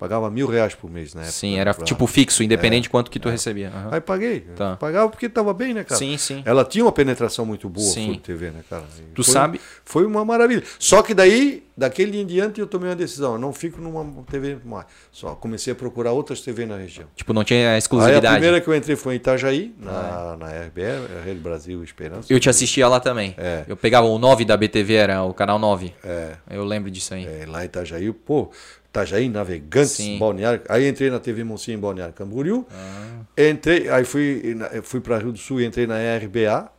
Pagava 0.05 0.29
mil 0.29 0.45
reais 0.47 0.75
por 0.75 0.87
mês, 0.89 1.15
né? 1.15 1.23
Sim, 1.23 1.57
era 1.57 1.73
tipo 1.73 2.05
fixo, 2.05 2.43
independente 2.43 2.83
de 2.83 2.89
quanto 2.91 3.09
que 3.09 3.19
tu 3.19 3.27
recebia. 3.27 3.69
Aham. 3.69 3.89
Aí 3.93 3.99
paguei. 4.01 4.41
Tá. 4.55 4.75
Pagava 4.75 5.09
porque 5.09 5.27
tava 5.27 5.51
bem, 5.51 5.73
né, 5.73 5.83
cara? 5.83 5.97
Sim, 5.97 6.15
sim. 6.17 6.43
Ela 6.45 6.63
tinha 6.63 6.85
uma 6.85 6.91
penetração 6.91 7.43
muito 7.43 7.67
boa, 7.67 7.85
Sim. 7.91 8.19
TV, 8.23 8.51
né, 8.51 8.59
cara? 8.69 8.83
E 8.99 9.13
Tu 9.15 9.23
foi- 9.23 9.33
sabe- 9.33 9.61
Foi 9.83 10.05
uma 10.05 10.23
maravilha. 10.23 10.61
Só 10.77 11.01
que 11.01 11.13
daí, 11.15 11.63
daquele 11.75 12.11
dia 12.11 12.21
em 12.21 12.25
diante, 12.25 12.59
eu 12.61 12.67
tomei 12.67 12.89
uma 12.89 12.95
decisão. 12.95 13.33
Eu 13.33 13.39
não 13.39 13.51
fico 13.51 13.81
numa 13.81 14.05
TV 14.29 14.57
mais. 14.63 14.85
Só 15.11 15.33
comecei 15.33 15.73
a 15.73 15.75
procurar 15.75 16.11
outras 16.11 16.41
TV 16.41 16.65
na 16.67 16.77
região. 16.77 17.07
Tipo, 17.15 17.33
não 17.33 17.43
tinha 17.43 17.69
Aí 17.69 17.75
a 17.75 17.77
exclusividade. 17.79 18.27
primeira 18.35 18.61
que 18.61 18.67
eu 18.67 18.75
entrei 18.75 18.95
foi 18.95 19.13
em 19.15 19.17
Itajaí, 19.17 19.73
na, 19.79 20.37
na 20.37 20.47
RBR, 20.65 21.23
Rede 21.25 21.39
Brasil 21.39 21.83
Esperança. 21.83 22.31
Eu 22.31 22.39
te 22.39 22.47
assistia 22.49 22.87
lá 22.87 22.99
também. 22.99 23.33
É. 23.37 23.63
Eu 23.67 23.75
pegava 23.75 24.05
o 24.05 24.19
9 24.19 24.45
da 24.45 24.55
BTV, 24.55 24.93
era 24.93 25.23
o 25.23 25.33
canal 25.33 25.57
9. 25.57 25.93
É, 26.03 26.33
Eu 26.51 26.63
lembro 26.63 26.91
disso 26.91 27.13
aí. 27.13 27.25
é, 27.25 27.45
lá 27.47 27.63
em 27.63 27.65
Itajaí, 27.65 28.11
pô, 28.11 28.51
Itajaí, 28.95 29.27
Navegantes, 29.27 29.91
Sim. 29.91 30.17
Balneário. 30.17 30.61
Aí 30.69 30.87
entrei 30.87 31.09
na 31.09 31.19
TV 31.19 31.43
Monsinho 31.43 31.77
em 31.77 31.79
Balneário 31.81 32.13
Camboriú. 32.13 32.65
Ah. 32.71 33.19
Entrei, 33.37 33.89
aí 33.89 34.05
fui, 34.05 34.55
fui 34.83 35.01
para 35.01 35.17
Rio 35.17 35.33
do 35.33 35.37
Sul 35.37 35.59
e 35.59 35.65
entrei 35.65 35.85
na 35.85 35.95
RBA. 36.17 36.71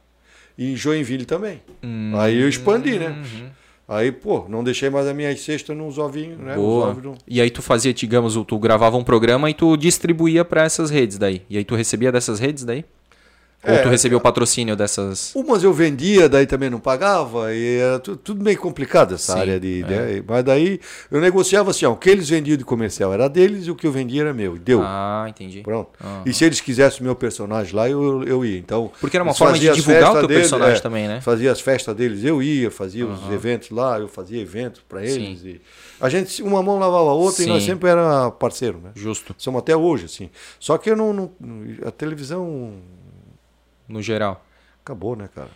E 0.57 0.73
em 0.73 0.77
Joinville 0.77 1.27
também. 1.27 1.61
Hum. 1.85 2.13
Aí 2.17 2.41
eu 2.41 2.49
expandi, 2.49 2.99
né? 2.99 3.09
Uhum. 3.09 3.49
Aí, 3.89 4.11
pô, 4.11 4.47
não 4.49 4.65
deixei 4.65 4.89
mais 4.91 5.07
as 5.07 5.15
minhas 5.15 5.39
cestas 5.41 5.77
nos 5.77 5.99
ovinhos, 5.99 6.39
né? 6.39 6.55
Boa. 6.57 6.95
não- 6.95 7.15
E 7.29 7.41
aí 7.41 7.51
tu 7.51 7.61
fazia, 7.61 7.93
digamos, 7.93 8.35
tu 8.47 8.59
gravava 8.59 8.97
um 8.97 9.05
programa 9.05 9.49
e 9.51 9.55
tu 9.55 9.77
distribuía 9.77 10.45
pra 10.45 10.65
essas 10.65 10.89
redes 10.91 11.19
daí. 11.19 11.43
E 11.51 11.59
aí 11.59 11.65
tu 11.65 11.75
recebia 11.77 12.11
dessas 12.11 12.41
redes 12.41 12.65
daí? 12.65 12.85
Ou 13.69 13.83
tu 13.83 13.89
recebeu 13.89 14.19
o 14.19 14.21
patrocínio 14.21 14.77
dessas. 14.77 15.35
Umas 15.35 15.63
eu 15.63 15.73
vendia, 15.73 16.29
daí 16.29 16.47
também 16.47 16.71
não 16.71 16.79
pagava, 16.79 17.53
e 17.55 17.79
era 17.79 17.99
tudo, 17.99 18.17
tudo 18.17 18.45
meio 18.45 18.59
complicado 18.59 19.15
essa 19.15 19.33
Sim, 19.35 19.39
área 19.41 19.61
de. 19.61 19.83
é. 19.83 19.87
né? 19.87 20.25
Mas 20.27 20.45
daí 20.45 20.81
eu 21.11 21.21
negociava 21.21 21.71
assim: 21.71 21.85
ó, 21.87 21.93
o 21.93 21.97
que 21.97 22.09
eles 22.11 22.29
vendiam 22.29 22.57
de 22.57 22.65
comercial 22.65 23.13
era 23.13 23.29
deles 23.29 23.67
e 23.67 23.71
o 23.71 23.75
que 23.75 23.87
eu 23.87 23.93
vendia 23.93 24.23
era 24.23 24.33
meu. 24.35 24.57
Deu. 24.57 24.81
Ah, 24.83 25.27
entendi. 25.29 25.61
Pronto. 25.63 25.91
Aham. 26.03 26.23
E 26.27 26.33
se 26.33 26.45
eles 26.45 26.61
quisessem 26.61 27.01
o 27.01 27.05
meu 27.05 27.15
personagem 27.15 27.75
lá, 27.75 27.89
eu, 27.89 28.23
eu 28.25 28.45
ia. 28.45 28.59
Então, 28.59 28.91
Porque 29.01 29.17
era 29.17 29.25
uma 29.25 29.35
forma 29.35 29.59
de 29.59 29.71
divulgar 29.73 30.13
o 30.13 30.19
teu 30.21 30.29
deles, 30.29 30.43
personagem 30.45 30.77
é, 30.79 30.81
também, 30.81 31.09
né? 31.09 31.21
Fazia 31.21 31.53
as 31.53 31.61
festas 31.61 31.95
deles, 31.95 32.25
eu 32.25 32.43
ia, 32.43 32.71
fazia 32.71 33.07
os 33.07 33.31
eventos 33.33 33.71
lá, 33.71 33.99
eu 33.99 34.09
fazia 34.09 34.41
eventos 34.41 34.83
para 34.89 35.05
eles. 35.05 35.41
Sim. 35.41 35.49
E 35.49 35.61
a 36.01 36.09
gente, 36.09 36.43
uma 36.43 36.63
mão 36.63 36.79
lavava 36.79 37.11
a 37.11 37.15
outra 37.15 37.43
e 37.43 37.47
nós 37.47 37.63
Sim. 37.63 37.71
sempre 37.71 37.89
era 37.89 38.31
parceiro, 38.31 38.81
né? 38.83 38.91
Justo, 38.95 39.35
Somos 39.39 39.61
até 39.61 39.77
hoje, 39.77 40.07
assim. 40.07 40.31
Só 40.61 40.77
que 40.79 40.91
eu 40.91 40.97
não, 40.97 41.13
não- 41.13 41.31
a 41.87 41.91
televisão 41.91 42.75
no 43.89 44.01
geral. 44.03 44.45
acabou, 44.85 45.17
né, 45.17 45.29
cara? 45.35 45.51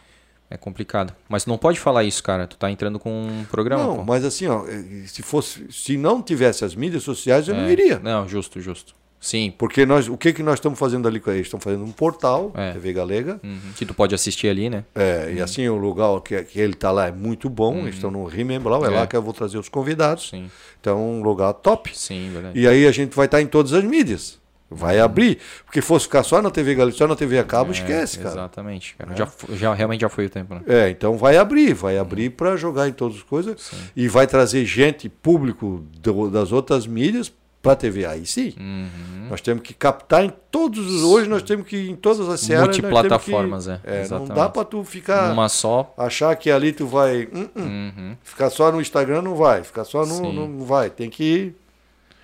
É 0.51 0.57
complicado. 0.57 1.15
Mas 1.29 1.47
não 1.47 1.57
pode 1.57 1.79
falar 1.79 2.03
isso, 2.03 2.21
cara. 2.23 2.45
Tu 2.47 2.57
tá 2.57 2.69
entrando 2.71 2.99
com 2.99 3.11
um 3.11 3.45
programa. 3.45 3.85
não, 3.85 3.97
pô. 3.99 4.05
mas 4.05 4.25
assim, 4.25 4.49
ó, 4.49 4.67
eh, 4.67 5.05
se 5.07 5.23
fosse, 5.23 5.67
se 5.71 5.97
não 5.97 6.21
tivesse 6.21 6.65
as 6.65 6.75
mídias 6.75 7.05
sociais, 7.05 7.47
eu 7.47 7.55
não 7.55 7.65
É. 7.67 7.71
iria. 7.71 8.01
Não, 8.01 8.29
justo, 8.29 8.61
justo. 8.61 8.93
Sim. 9.21 9.53
Porque 9.57 9.85
nós, 9.87 10.09
o 10.09 10.17
que 10.17 10.33
que 10.33 10.43
nós 10.43 10.55
estamos 10.55 10.77
fazendo 10.79 11.07
ali 11.07 11.21
com 11.21 11.31
eles? 11.31 11.43
Estamos 11.47 11.63
fazendo 11.63 11.85
um 11.85 11.93
portal, 11.93 12.53
É. 12.57 12.73
TV 12.73 12.93
Galega, 12.95 13.39
Uhum. 13.45 13.61
Que 13.77 13.87
tu 13.87 13.95
pode 13.95 14.13
assistir 14.15 14.49
ali, 14.49 14.69
né? 14.71 14.83
É, 14.95 15.33
e 15.37 15.41
assim 15.43 15.69
o 15.69 15.77
lugar 15.77 16.21
que, 16.23 16.43
que 16.43 16.59
ele 16.59 16.73
está 16.73 16.91
lá 16.91 17.07
é 17.07 17.13
muito 17.13 17.49
bom. 17.49 17.81
Eles 17.83 17.95
estão 17.97 18.11
no 18.11 18.25
Remembral, 18.25 18.83
é, 18.85 18.89
É. 18.89 18.91
lá 18.91 19.07
que 19.07 19.15
eu 19.15 19.23
vou 19.23 19.33
trazer 19.35 19.59
os 19.59 19.69
convidados. 19.69 20.31
Sim. 20.31 20.51
Então, 20.81 20.99
um 21.21 21.23
lugar 21.23 21.53
top. 21.53 21.97
Sim, 21.97 22.31
verdade. 22.33 22.59
E 22.59 22.67
aí 22.67 22.87
a 22.89 22.93
gente 22.93 23.15
vai 23.15 23.27
estar 23.27 23.41
em 23.43 23.47
todas 23.47 23.73
as 23.75 23.85
mídias. 23.85 24.40
Vai 24.71 25.01
abrir. 25.01 25.39
Porque 25.65 25.81
fosse 25.81 26.05
ficar 26.05 26.23
só 26.23 26.41
na 26.41 26.51
TV 26.51 26.77
Galera, 26.77 26.97
só 26.97 27.07
na 27.09 27.17
TV 27.17 27.39
a 27.41 27.45
cabo, 27.45 27.71
É, 27.71 27.73
esquece, 27.75 28.19
cara. 28.19 28.31
Exatamente, 28.31 28.95
cara. 28.97 29.17
Já, 29.17 29.27
fo- 29.27 29.53
já, 29.57 29.75
realmente 29.75 30.03
já 30.03 30.09
foi 30.09 30.27
o 30.27 30.31
tempo, 30.31 30.55
né? 30.55 30.61
É, 30.67 30.89
então 30.91 31.17
vai 31.17 31.37
abrir, 31.37 31.75
vai 31.75 31.99
abrir 31.99 32.31
para 32.31 32.57
jogar 32.57 32.89
em 32.89 32.93
todas 32.93 33.17
as 33.17 33.23
coisas 33.25 33.73
e 33.97 34.07
vai 34.07 34.27
trazer 34.29 34.65
gente, 34.65 35.09
público 35.09 35.85
do- 36.01 36.31
das 36.31 36.53
outras 36.53 36.87
mídias 36.87 37.33
para 37.61 37.73
a 37.73 37.77
TV. 37.77 38.07
Aí 38.07 38.25
sim, 38.25 38.55
Uhum. 38.59 39.27
nós 39.29 39.41
temos 39.41 39.63
que 39.65 39.75
captar 39.75 40.25
em 40.25 40.33
todos 40.51 40.79
os. 40.87 41.03
Hoje 41.03 41.29
nós 41.29 41.43
temos 41.43 41.67
que 41.67 41.77
ir 41.77 41.91
em 41.91 41.97
todas 41.97 42.21
as 42.29 42.41
temos 42.41 42.63
Multiplataformas, 42.65 43.67
que- 43.67 43.73
é, 43.85 44.05
é. 44.05 44.09
Não 44.09 44.25
dá 44.25 44.49
para 44.49 44.65
tu 44.65 44.83
ficar. 44.85 45.29
Numa 45.31 45.49
só. 45.49 45.93
Achar 45.99 46.35
que 46.37 46.51
ali 46.51 46.73
tu 46.73 46.87
vai. 46.87 47.29
hum, 47.33 47.49
hum. 47.57 47.93
Uhum. 47.97 48.17
Ficar 48.23 48.49
só 48.51 48.71
no 48.73 48.81
Instagram 48.81 49.23
não 49.23 49.35
vai. 49.35 49.63
Ficar 49.65 49.85
só 49.85 50.07
no. 50.07 50.15
Sim. 50.15 50.33
Não 50.33 50.65
vai. 50.65 50.89
Tem 50.91 51.11
que 51.11 51.25
ir. 51.25 51.57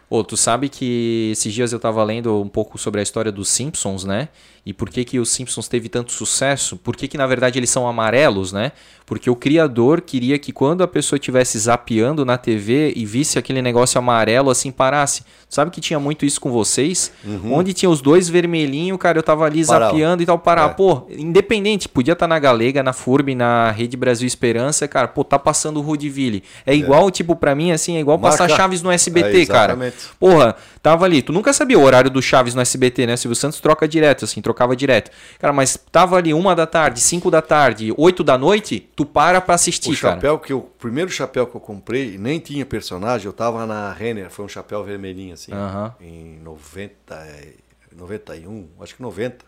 Ô, 0.09 0.23
tu 0.23 0.37
sabe 0.37 0.69
que 0.69 1.31
esses 1.33 1.53
dias 1.53 1.73
eu 1.73 1.81
tava 1.81 2.03
lendo 2.05 2.41
um 2.41 2.49
pouco 2.49 2.78
sobre 2.78 3.01
a 3.01 3.03
história 3.03 3.33
dos 3.33 3.49
Simpsons, 3.49 4.05
né? 4.05 4.28
E 4.66 4.72
por 4.72 4.90
que 4.90 5.05
que 5.05 5.20
os 5.20 5.30
Simpsons 5.30 5.68
teve 5.68 5.88
tanto 5.88 6.10
sucesso? 6.10 6.76
Por 6.76 6.97
que 6.97 7.06
que 7.06 7.16
na 7.16 7.24
verdade 7.26 7.56
eles 7.56 7.70
são 7.70 7.86
amarelos, 7.86 8.52
né? 8.52 8.72
Porque 9.06 9.30
o 9.30 9.36
criador 9.36 10.01
queria 10.01 10.36
que 10.40 10.51
quando 10.51 10.82
a 10.82 10.88
pessoa 10.88 11.16
estivesse 11.16 11.56
zapeando 11.56 12.24
na 12.24 12.36
TV 12.36 12.93
e 12.97 13.06
visse 13.06 13.38
aquele 13.38 13.62
negócio 13.62 13.97
amarelo 13.97 14.51
assim 14.51 14.72
parasse. 14.72 15.22
Sabe 15.48 15.70
que 15.70 15.80
tinha 15.80 16.01
muito 16.01 16.26
isso 16.26 16.40
com 16.40 16.51
vocês? 16.51 17.12
Onde 17.44 17.72
tinha 17.72 17.88
os 17.88 18.01
dois 18.02 18.28
vermelhinhos, 18.28 18.98
cara, 18.98 19.16
eu 19.16 19.22
tava 19.22 19.44
ali 19.44 19.64
Parava. 19.64 19.93
zapeando 19.93 20.24
e 20.24 20.26
tal, 20.26 20.36
parar. 20.36 20.70
É. 20.70 20.74
Pô, 20.74 21.06
independente, 21.16 21.88
podia 21.88 22.14
estar 22.14 22.26
na 22.26 22.36
Galega, 22.36 22.82
na 22.82 22.93
FURB, 22.93 23.36
na 23.36 23.70
Rede 23.70 23.97
Brasil 23.97 24.26
Esperança, 24.26 24.88
cara, 24.88 25.06
pô, 25.06 25.22
tá 25.22 25.38
passando 25.38 25.76
o 25.76 25.80
Rudiville. 25.82 26.43
É 26.66 26.74
igual, 26.74 27.09
tipo, 27.12 27.36
pra 27.36 27.55
mim, 27.55 27.70
assim, 27.70 27.97
é 27.97 28.01
igual 28.01 28.18
passar 28.18 28.48
Marca. 28.48 28.56
Chaves 28.56 28.82
no 28.82 28.90
SBT, 28.90 29.43
É, 29.43 29.47
cara. 29.47 29.78
Porra, 30.18 30.56
tava 30.82 31.05
ali. 31.05 31.22
Tu 31.22 31.32
nunca 31.32 31.52
sabia 31.52 31.78
o 31.78 31.82
horário 31.84 32.10
do 32.10 32.20
Chaves 32.20 32.56
no 32.56 32.60
SBT, 32.60 33.06
né? 33.06 33.16
Silvio 33.16 33.36
Santos 33.36 33.60
troca 33.60 33.86
direto, 33.86 34.24
assim, 34.24 34.40
trocava 34.57 34.74
direto. 34.74 35.11
Cara, 35.39 35.53
mas 35.53 35.77
tava 35.93 36.16
ali 36.16 36.33
uma 36.33 36.57
da 36.57 36.66
tarde, 36.66 36.99
cinco 37.01 37.31
da 37.31 37.43
tarde, 37.43 37.93
oito 37.99 38.24
da 38.24 38.39
noite, 38.39 38.81
tu 38.97 39.05
para 39.05 39.39
pra 39.41 39.55
assistir, 39.55 39.93
O 39.93 40.01
cara. 40.01 40.15
chapéu 40.15 40.39
que 40.39 40.53
eu. 40.53 40.59
O 40.61 40.62
primeiro 40.62 41.11
chapéu 41.11 41.47
que 41.47 41.55
eu 41.55 41.61
comprei, 41.61 42.16
nem 42.16 42.41
tinha 42.41 42.65
personagem, 42.65 43.27
eu 43.27 43.33
tava 43.33 43.66
na 43.66 43.93
Renner, 43.93 44.31
foi 44.31 44.45
um 44.45 44.49
chapéu 44.49 44.83
vermelhinho 44.83 45.35
assim. 45.35 45.53
Aham. 45.53 45.95
Em 46.01 46.39
90, 46.43 47.15
e- 47.45 47.57
91, 47.95 48.69
acho 48.81 48.95
que 48.97 49.03
90. 49.03 49.45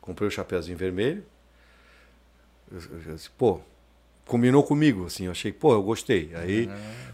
Comprei 0.00 0.26
o 0.26 0.30
chapéuzinho 0.30 0.76
vermelho. 0.76 1.22
Eu, 2.70 2.78
eu- 2.78 3.02
eu 3.10 3.14
disse, 3.14 3.30
pô, 3.30 3.60
combinou 4.26 4.62
comigo, 4.64 5.06
assim, 5.06 5.26
eu 5.26 5.30
achei, 5.30 5.52
pô, 5.52 5.72
eu 5.72 5.82
gostei. 5.82 6.32
Aí 6.34 6.68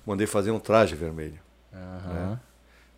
mandei 0.07 0.27
fazer 0.27 0.51
um 0.51 0.59
traje 0.59 0.95
vermelho. 0.95 1.39
Aham. 1.75 2.41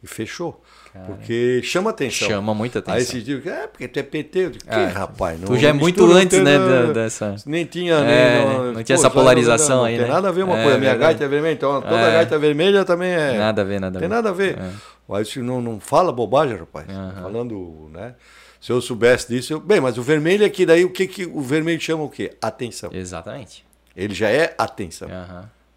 E 0.02 0.06
fechou. 0.06 0.62
Porque 1.06 1.60
chama 1.62 1.90
atenção. 1.90 2.27
Chama 2.27 2.52
muita 2.55 2.78
atenção. 2.81 2.97
Aí 2.97 3.02
esses 3.02 3.22
dias, 3.22 3.47
é, 3.47 3.66
porque 3.66 3.86
tu 3.86 3.98
é 3.98 4.02
PT. 4.02 4.39
Eu 4.39 4.51
digo, 4.51 4.64
que 4.64 4.70
É, 4.74 4.86
rapaz? 4.86 5.39
Não, 5.39 5.47
tu 5.47 5.56
já 5.56 5.68
é 5.68 5.72
não 5.72 5.78
muito 5.81 6.05
antes, 6.05 6.39
não 6.39 6.44
tem 6.47 6.59
né, 6.59 6.59
da- 6.86 6.93
dessa- 6.93 7.36
Nem 7.47 7.64
tinha, 7.64 7.94
É, 7.94 7.98
nem. 8.44 8.48
né? 8.66 8.72
Não 8.72 8.82
tinha 8.82 8.94
essa 8.94 9.02
só 9.05 9.10
polarização 9.10 9.78
não, 9.78 9.85
aí, 9.85 9.93
Não 9.93 9.98
tem 10.05 10.09
né? 10.09 10.14
nada 10.14 10.28
a 10.28 10.32
ver 10.32 10.43
uma 10.43 10.59
É, 10.59 10.62
coisa. 10.64 10.78
Minha 10.78 10.90
verdade. 10.90 11.12
gaita 11.12 11.24
é 11.24 11.28
vermelha, 11.28 11.52
então 11.52 11.81
toda 11.82 11.94
É. 11.97 12.12
gaita 12.14 12.39
vermelha 12.39 12.85
também 12.85 13.10
é. 13.12 13.39
Nada 13.39 13.62
a 13.62 13.64
ver, 13.64 13.81
nada 13.81 13.98
a 13.98 14.01
ver. 14.01 14.06
Tem 14.09 14.09
nada 14.16 14.28
a 14.31 14.32
ver. 14.32 14.59
É. 14.59 14.70
Mas 15.06 15.28
isso 15.28 15.43
não, 15.43 15.60
não 15.60 15.78
fala 15.78 16.10
bobagem, 16.12 16.56
rapaz. 16.56 16.86
Falando, 17.22 17.89
né? 17.93 18.14
Se 18.60 18.72
eu 18.72 18.81
soubesse 18.81 19.28
disso, 19.28 19.52
eu... 19.55 19.60
bem, 19.60 19.81
mas 19.81 19.97
o 19.97 20.02
vermelho 20.02 20.44
é 20.44 20.48
que 20.51 20.66
daí 20.66 20.85
o 20.85 20.90
que, 20.90 21.06
que 21.06 21.24
o 21.24 21.40
vermelho 21.40 21.81
chama 21.81 22.02
o 22.05 22.10
quê? 22.10 22.32
Atenção. 22.43 22.90
Exatamente. 22.93 23.64
Ele 23.97 24.12
já 24.14 24.28
é 24.28 24.55
atenção. 24.59 25.09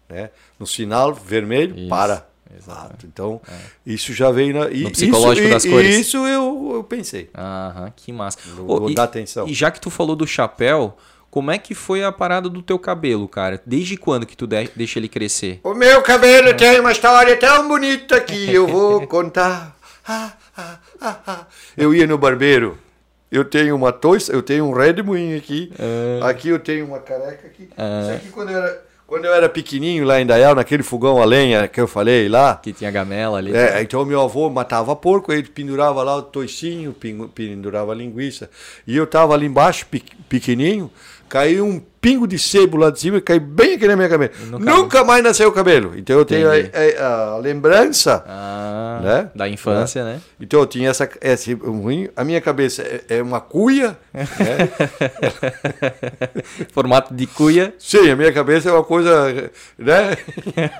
Né? 0.08 0.30
No 0.58 0.66
sinal 0.66 1.14
vermelho, 1.14 1.76
Isso, 1.78 1.88
para. 1.88 2.26
Ah, 2.68 2.90
então, 3.04 3.40
isso 3.84 4.12
já 4.12 4.30
veio 4.30 4.54
na. 4.54 4.70
e- 4.70 4.82
No 4.84 4.90
psicológico 4.90 5.46
isso, 5.46 5.54
das 5.54 5.64
e- 5.64 5.70
cores. 5.70 5.96
Isso 5.96 6.16
eu, 6.26 6.72
eu 6.74 6.84
pensei. 6.84 7.30
Aham, 7.36 7.92
que 7.94 8.12
massa. 8.12 8.38
Vou- 8.56 8.88
e, 8.90 8.94
dar 8.94 9.04
atenção. 9.04 9.46
E 9.48 9.54
já 9.54 9.70
que 9.70 9.80
tu 9.80 9.90
falou 9.90 10.14
do 10.16 10.26
chapéu, 10.26 10.96
como 11.30 11.50
é 11.50 11.58
que 11.58 11.74
foi 11.74 12.04
a 12.04 12.12
parada 12.12 12.48
do 12.48 12.62
teu 12.62 12.78
cabelo, 12.78 13.26
cara? 13.28 13.60
Desde 13.66 13.96
quando 13.96 14.24
que 14.26 14.36
tu 14.36 14.46
de- 14.46 14.70
deixa 14.76 14.98
ele 14.98 15.08
crescer? 15.08 15.60
O 15.64 15.74
meu 15.74 16.00
cabelo 16.02 16.54
tem 16.54 16.78
uma 16.80 16.92
história 16.92 17.36
tão 17.36 17.66
bonita 17.68 18.20
que 18.20 18.52
eu 18.52 18.66
vou 18.66 19.06
contar. 19.08 19.76
Ah, 20.06 20.32
ah, 20.56 20.78
ah, 21.00 21.18
ah. 21.26 21.46
Eu 21.76 21.94
ia 21.94 22.06
no 22.06 22.16
barbeiro. 22.18 22.78
Eu 23.32 23.44
tenho 23.44 23.74
uma 23.74 23.90
toiça, 23.90 24.32
eu 24.32 24.42
tenho 24.42 24.64
um 24.64 24.72
redemoinho 24.72 25.36
aqui. 25.36 25.72
Aqui 26.22 26.50
eu 26.50 26.58
tenho 26.60 26.86
uma 26.86 27.00
careca 27.00 27.48
aqui. 27.48 27.64
Isso 27.64 28.12
aqui 28.14 28.28
quando 28.28 28.50
eu 28.50 28.58
era, 28.58 28.84
quando 29.06 29.26
eu 29.26 29.34
era 29.34 29.48
pequenininho 29.48 30.04
lá 30.04 30.20
em 30.20 30.26
Dayal, 30.26 30.54
naquele 30.54 30.82
fogão 30.82 31.20
a 31.20 31.24
lenha 31.24 31.68
que 31.68 31.80
eu 31.80 31.86
falei 31.86 32.28
lá. 32.28 32.56
Que 32.56 32.72
tinha 32.72 32.90
gamela 32.90 33.38
ali. 33.38 33.54
É, 33.54 33.82
então 33.82 34.04
meu 34.04 34.20
avô 34.20 34.48
matava 34.50 34.96
porco, 34.96 35.32
ele 35.32 35.44
pendurava 35.44 36.02
lá 36.02 36.16
o 36.16 36.22
toicinho, 36.22 36.94
pendurava 37.34 37.92
a 37.92 37.94
linguiça. 37.94 38.50
E 38.86 38.96
eu 38.96 39.06
tava 39.06 39.34
ali 39.34 39.46
embaixo, 39.46 39.86
pe- 39.86 40.02
pequenininho, 40.28 40.90
caiu 41.28 41.66
um 41.66 41.80
pingo 42.00 42.26
de 42.26 42.38
sebo 42.38 42.76
lá 42.76 42.90
de 42.90 43.00
cima 43.00 43.16
e 43.16 43.20
caiu 43.20 43.40
bem 43.40 43.74
aqui 43.76 43.88
na 43.88 43.96
minha 43.96 44.08
cabeça. 44.08 44.32
Nunca 44.50 44.64
Nunca, 44.74 45.04
mais 45.04 45.24
nasceu 45.24 45.48
o 45.48 45.52
cabelo. 45.52 45.94
Então 45.96 46.18
eu 46.18 46.24
tenho 46.24 46.48
a, 46.50 46.54
a- 46.54 47.32
a 47.34 47.38
lembrança. 47.38 48.22
Ah, 48.28 49.00
Né? 49.02 49.30
da 49.34 49.48
infância, 49.48 50.04
né? 50.04 50.20
Então 50.38 50.60
eu 50.60 50.66
tinha 50.66 50.90
essa, 50.90 51.08
esse 51.22 51.54
ruim. 51.54 52.08
A 52.14 52.22
minha 52.22 52.40
cabeça 52.42 52.82
é, 52.82 53.18
é 53.18 53.22
uma 53.22 53.40
cuia. 53.40 53.96
né? 54.12 54.24
Formato 56.72 57.14
de 57.14 57.26
cuia. 57.26 57.74
Sim, 57.78 58.10
a 58.10 58.16
minha 58.16 58.32
cabeça 58.32 58.68
é 58.68 58.72
uma 58.72 58.84
coisa, 58.84 59.50
né? 59.78 60.16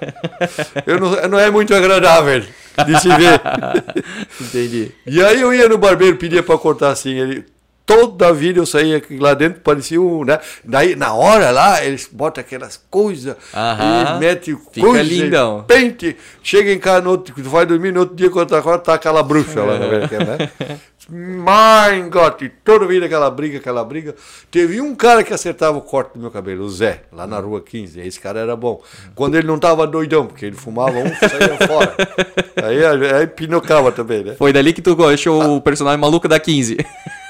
Eu 0.87 0.99
não, 1.01 1.11
não 1.29 1.39
é 1.39 1.51
muito 1.51 1.75
agradável 1.75 2.41
de 2.41 3.01
se 3.01 3.09
ver. 3.09 3.41
Entendi. 4.41 4.93
E 5.07 5.23
aí 5.23 5.41
eu 5.41 5.53
ia 5.55 5.69
no 5.69 5.79
barbeiro, 5.79 6.17
pedia 6.17 6.43
pra 6.43 6.59
cortar 6.59 6.91
assim, 6.91 7.15
ele 7.19 7.45
toda 7.87 8.29
a 8.29 8.33
vida 8.33 8.59
eu 8.59 8.67
saía 8.67 9.03
lá 9.19 9.35
dentro, 9.35 9.61
parecia 9.61 10.01
um, 10.01 10.25
né? 10.25 10.39
Daí 10.65 10.97
na 10.97 11.15
hora 11.15 11.51
lá, 11.51 11.85
eles 11.85 12.09
botam 12.11 12.43
aquelas 12.43 12.81
coisas, 12.91 13.37
e 13.55 14.19
mete 14.19 14.57
Fica 14.73 14.87
coisa, 14.87 15.03
lindão. 15.03 15.65
pente, 15.67 16.17
chega 16.43 16.73
em 16.73 16.79
casa 16.79 17.03
no 17.03 17.11
outro, 17.11 17.35
tu 17.35 17.49
vai 17.49 17.67
dormir 17.67 17.93
no 17.93 18.01
outro 18.01 18.17
dia 18.17 18.31
quando 18.31 18.49
tá 18.49 18.59
agora 18.59 18.79
tá 18.79 18.95
aquela 18.95 19.23
bruxa 19.23 19.63
lá, 19.63 19.79
né? 19.79 20.79
My 21.07 22.09
God, 22.09 22.51
toda 22.65 22.87
vida 22.87 23.05
aquela 23.05 23.31
briga, 23.31 23.59
aquela 23.59 23.85
briga. 23.85 24.15
Teve 24.51 24.81
um 24.81 24.95
cara 24.95 25.23
que 25.23 25.35
acertava 25.35 25.77
o 25.77 25.83
corte 25.83 26.15
do 26.15 26.21
meu 26.21 26.31
cabelo, 26.31 26.65
o 26.65 26.71
Zé, 26.71 27.03
lá 27.13 27.27
na 27.27 27.39
rua 27.39 27.61
15. 27.61 28.01
Esse 28.01 28.19
cara 28.19 28.41
era 28.41 28.57
bom. 28.57 28.83
Quando 29.15 29.35
ele 29.35 29.47
não 29.47 29.59
tava 29.59 29.87
doidão, 29.87 30.27
porque 30.27 30.47
ele 30.47 30.57
fumava 30.57 30.97
um, 30.99 31.15
saía 31.17 31.59
fora. 31.67 31.95
Aí, 32.65 32.83
aí 33.13 33.27
pinocava 33.27 33.93
também, 33.93 34.25
né? 34.25 34.37
Foi 34.39 34.53
dali 34.53 34.73
que 34.73 34.81
tu 34.81 34.97
achou 35.05 35.57
o 35.57 35.61
personagem 35.61 36.01
maluco 36.01 36.27
da 36.27 36.41
15. 36.41 36.79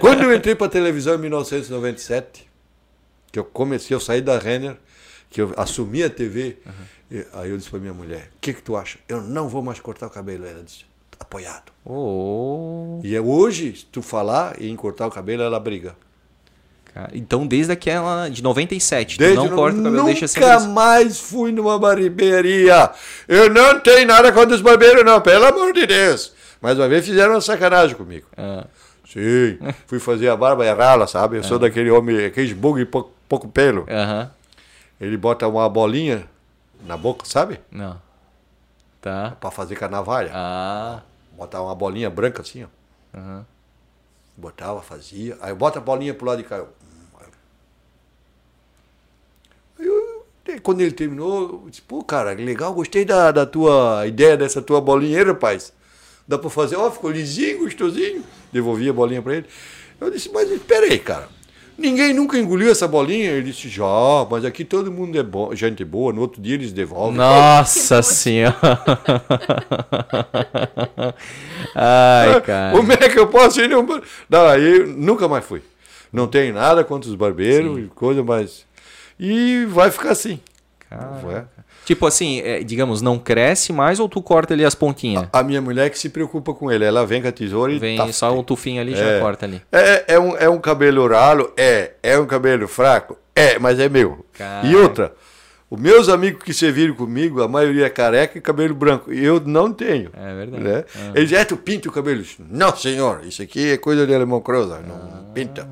Quando 0.00 0.22
eu 0.24 0.34
entrei 0.34 0.54
para 0.54 0.68
televisão 0.68 1.14
em 1.14 1.18
1997, 1.18 2.48
que 3.32 3.38
eu 3.38 3.44
comecei, 3.44 3.94
eu 3.94 4.00
saí 4.00 4.20
da 4.20 4.38
Renner, 4.38 4.76
que 5.28 5.40
eu 5.40 5.52
assumi 5.56 6.02
a 6.02 6.10
TV, 6.10 6.58
e 7.10 7.24
aí 7.34 7.50
eu 7.50 7.56
disse 7.56 7.70
para 7.70 7.78
minha 7.78 7.94
mulher: 7.94 8.30
O 8.36 8.40
que, 8.40 8.52
que 8.54 8.62
tu 8.62 8.76
acha? 8.76 8.98
Eu 9.08 9.20
não 9.22 9.48
vou 9.48 9.62
mais 9.62 9.78
cortar 9.80 10.06
o 10.06 10.10
cabelo. 10.10 10.46
Ela 10.46 10.62
disse: 10.62 10.84
Apoiado. 11.18 11.72
Oh, 11.84 13.00
E 13.04 13.14
é 13.14 13.20
hoje, 13.20 13.76
se 13.76 13.84
tu 13.86 14.00
falar 14.02 14.60
em 14.60 14.74
cortar 14.76 15.06
o 15.06 15.10
cabelo, 15.10 15.42
ela 15.42 15.60
briga. 15.60 15.94
Então, 17.12 17.46
desde 17.46 17.70
aquela 17.72 18.28
de 18.28 18.42
97, 18.42 19.16
Desde 19.16 19.36
tu 19.36 19.42
não 19.44 19.50
no- 19.50 19.56
corta 19.56 19.78
o 19.78 19.82
cabelo, 19.82 19.96
nunca 19.98 20.10
deixa 20.10 20.26
sempre 20.26 20.48
assim. 20.50 20.72
mais 20.72 21.20
fui 21.20 21.52
numa 21.52 21.78
barbearia. 21.78 22.90
Eu 23.28 23.48
não 23.48 23.78
tenho 23.78 24.06
nada 24.08 24.32
contra 24.32 24.56
os 24.56 24.60
barbeiros, 24.60 25.04
não, 25.04 25.20
pelo 25.20 25.44
amor 25.46 25.72
de 25.72 25.86
Deus. 25.86 26.32
Mais 26.60 26.76
uma 26.76 26.88
vez 26.88 27.06
fizeram 27.06 27.34
uma 27.34 27.40
sacanagem 27.40 27.94
comigo. 27.96 28.26
Ah, 28.36 28.66
Sim, 29.12 29.58
fui 29.86 29.98
fazer 29.98 30.28
a 30.28 30.36
barba 30.36 30.64
e 30.64 30.72
rala, 30.72 31.06
sabe? 31.06 31.36
Eu 31.38 31.42
sou 31.44 31.58
daquele 31.58 31.90
homem, 31.90 32.24
aquele 32.24 32.54
bug 32.54 32.84
pouco, 32.86 33.10
pouco 33.28 33.48
pelo. 33.48 33.84
Aham. 33.90 34.30
Ele 35.00 35.16
bota 35.16 35.48
uma 35.48 35.68
bolinha 35.68 36.28
na 36.86 36.96
boca, 36.96 37.24
sabe? 37.26 37.58
Não. 37.72 38.00
Tá. 39.00 39.36
Pra 39.40 39.50
fazer 39.50 39.74
carnavalha. 39.76 40.30
Ah. 40.32 41.00
Botar 41.32 41.62
uma 41.62 41.74
bolinha 41.74 42.08
branca 42.10 42.42
assim, 42.42 42.64
ó. 42.64 43.18
Aham. 43.18 43.44
Botava, 44.36 44.80
fazia. 44.80 45.36
Aí 45.40 45.52
bota 45.54 45.78
a 45.78 45.82
bolinha 45.82 46.14
pro 46.14 46.26
lado 46.26 46.38
de 46.42 46.44
cá. 46.44 46.56
eu- 46.56 46.68
Aí 49.78 49.86
eu- 49.86 50.24
quando 50.62 50.80
ele 50.82 50.92
terminou, 50.92 51.62
eu 51.64 51.70
disse, 51.70 51.82
pô, 51.82 52.02
cara, 52.04 52.34
que 52.36 52.44
legal, 52.44 52.72
gostei 52.74 53.04
da, 53.04 53.30
da 53.32 53.46
tua 53.46 54.06
ideia 54.06 54.36
dessa 54.36 54.60
tua 54.60 54.80
bolinha 54.80 55.24
rapaz. 55.24 55.72
Dá 56.28 56.38
pra 56.38 56.50
fazer, 56.50 56.76
ó, 56.76 56.90
ficou 56.90 57.10
lisinho, 57.10 57.60
gostosinho. 57.60 58.22
Devolvi 58.52 58.88
a 58.88 58.92
bolinha 58.92 59.22
pra 59.22 59.36
ele. 59.36 59.46
Eu 60.00 60.10
disse, 60.10 60.30
mas 60.32 60.50
espera 60.50 60.86
aí, 60.86 60.98
cara. 60.98 61.28
Ninguém 61.80 62.12
nunca 62.12 62.38
engoliu 62.38 62.70
essa 62.70 62.86
bolinha? 62.86 63.30
Ele 63.30 63.50
disse, 63.50 63.68
já, 63.68 63.84
mas 64.30 64.44
aqui 64.44 64.66
todo 64.66 64.92
mundo 64.92 65.18
é 65.18 65.22
bom, 65.22 65.54
gente 65.54 65.82
boa, 65.82 66.12
no 66.12 66.20
outro 66.20 66.42
dia 66.42 66.54
eles 66.54 66.72
devolvem. 66.72 67.16
Nossa 67.16 68.02
senhora. 68.02 68.54
Ai, 71.74 72.40
cara. 72.42 72.76
Como 72.76 72.92
é 72.92 73.08
que 73.08 73.18
eu 73.18 73.28
posso 73.28 73.62
ir? 73.62 73.68
Não, 73.68 73.86
não 74.28 74.46
aí 74.46 74.80
eu 74.80 74.88
nunca 74.88 75.26
mais 75.26 75.42
fui. 75.42 75.62
Não 76.12 76.26
tem 76.26 76.52
nada 76.52 76.84
contra 76.84 77.08
os 77.08 77.16
barbeiros 77.16 77.78
e 77.78 77.82
coisa, 77.94 78.22
mas. 78.22 78.66
E 79.18 79.64
vai 79.66 79.90
ficar 79.90 80.10
assim. 80.10 80.38
Vai. 81.22 81.46
Tipo 81.90 82.06
assim, 82.06 82.40
é, 82.42 82.62
digamos, 82.62 83.02
não 83.02 83.18
cresce 83.18 83.72
mais 83.72 83.98
ou 83.98 84.08
tu 84.08 84.22
corta 84.22 84.54
ali 84.54 84.64
as 84.64 84.76
pontinhas? 84.76 85.26
A 85.32 85.42
minha 85.42 85.60
mulher 85.60 85.90
que 85.90 85.98
se 85.98 86.08
preocupa 86.08 86.54
com 86.54 86.70
ele. 86.70 86.84
Ela 86.84 87.04
vem 87.04 87.20
com 87.20 87.26
a 87.26 87.32
tesoura 87.32 87.72
e 87.72 87.80
Vem 87.80 87.96
tá 87.96 88.12
só 88.12 88.32
um 88.32 88.44
tufinho 88.44 88.80
ali 88.80 88.92
e 88.92 88.96
já 88.96 89.04
É. 89.04 89.18
corta 89.18 89.44
ali. 89.44 89.60
É, 89.72 90.14
é, 90.14 90.20
um, 90.20 90.36
é 90.36 90.48
um 90.48 90.60
cabelo 90.60 91.04
ralo? 91.08 91.52
É. 91.56 91.94
É 92.00 92.16
um 92.16 92.26
cabelo 92.26 92.68
fraco? 92.68 93.18
É, 93.34 93.58
mas 93.58 93.80
é 93.80 93.88
meu. 93.88 94.24
Caraca. 94.38 94.68
E 94.68 94.76
outra, 94.76 95.12
os 95.68 95.80
meus 95.80 96.08
amigos 96.08 96.44
que 96.44 96.54
serviram 96.54 96.94
comigo, 96.94 97.42
a 97.42 97.48
maioria 97.48 97.86
é 97.86 97.90
careca 97.90 98.38
e 98.38 98.40
cabelo 98.40 98.72
branco. 98.72 99.12
E 99.12 99.24
eu 99.24 99.40
não 99.44 99.72
tenho. 99.72 100.12
É 100.16 100.32
verdade. 100.32 100.62
Né? 100.62 100.84
Eles 101.12 101.28
dizem, 101.28 101.38
é, 101.42 101.44
tu 101.44 101.56
pinta 101.56 101.88
o 101.88 101.92
cabelo. 101.92 102.22
Não, 102.48 102.76
senhor, 102.76 103.22
isso 103.26 103.42
aqui 103.42 103.72
é 103.72 103.76
coisa 103.76 104.06
de 104.06 104.14
alemão 104.14 104.40
croza. 104.40 104.78
Não 104.78 105.32
pinta. 105.34 105.68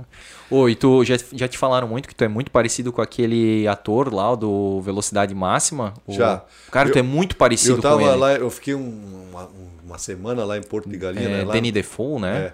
Ô, 0.51 0.69
e 0.69 0.75
tu 0.75 1.05
já, 1.05 1.17
já 1.33 1.47
te 1.47 1.59
falaram 1.59 1.87
muito 1.87 2.09
que 2.09 2.15
tu 2.15 2.25
é 2.25 2.29
muito 2.29 2.51
parecido 2.51 2.91
com 2.93 3.03
aquele 3.03 3.67
ator 3.69 4.13
lá, 4.13 4.33
o 4.33 4.37
do 4.37 4.81
Velocidade 4.81 5.35
Máxima? 5.35 5.93
O- 6.07 6.13
Já. 6.13 6.43
Cara, 6.71 6.89
tu 6.91 6.97
Eu- 6.97 7.01
é 7.01 7.03
muito 7.03 7.37
parecido 7.37 7.77
Eu 7.77 7.83
tava 7.83 7.99
com 8.01 8.09
ele. 8.09 8.17
lá, 8.17 8.33
eu 8.35 8.49
fiquei 8.51 8.75
um- 8.75 9.27
uma, 9.31 9.49
uma 9.85 9.99
semana 9.99 10.45
lá 10.45 10.57
em 10.57 10.63
Porto 10.63 10.89
de 10.89 10.97
Galinha, 10.97 11.29
é, 11.29 11.45
né? 11.45 11.53
Danny 11.53 11.71
Defoe, 11.71 12.21
né? 12.21 12.37
é, 12.39 12.53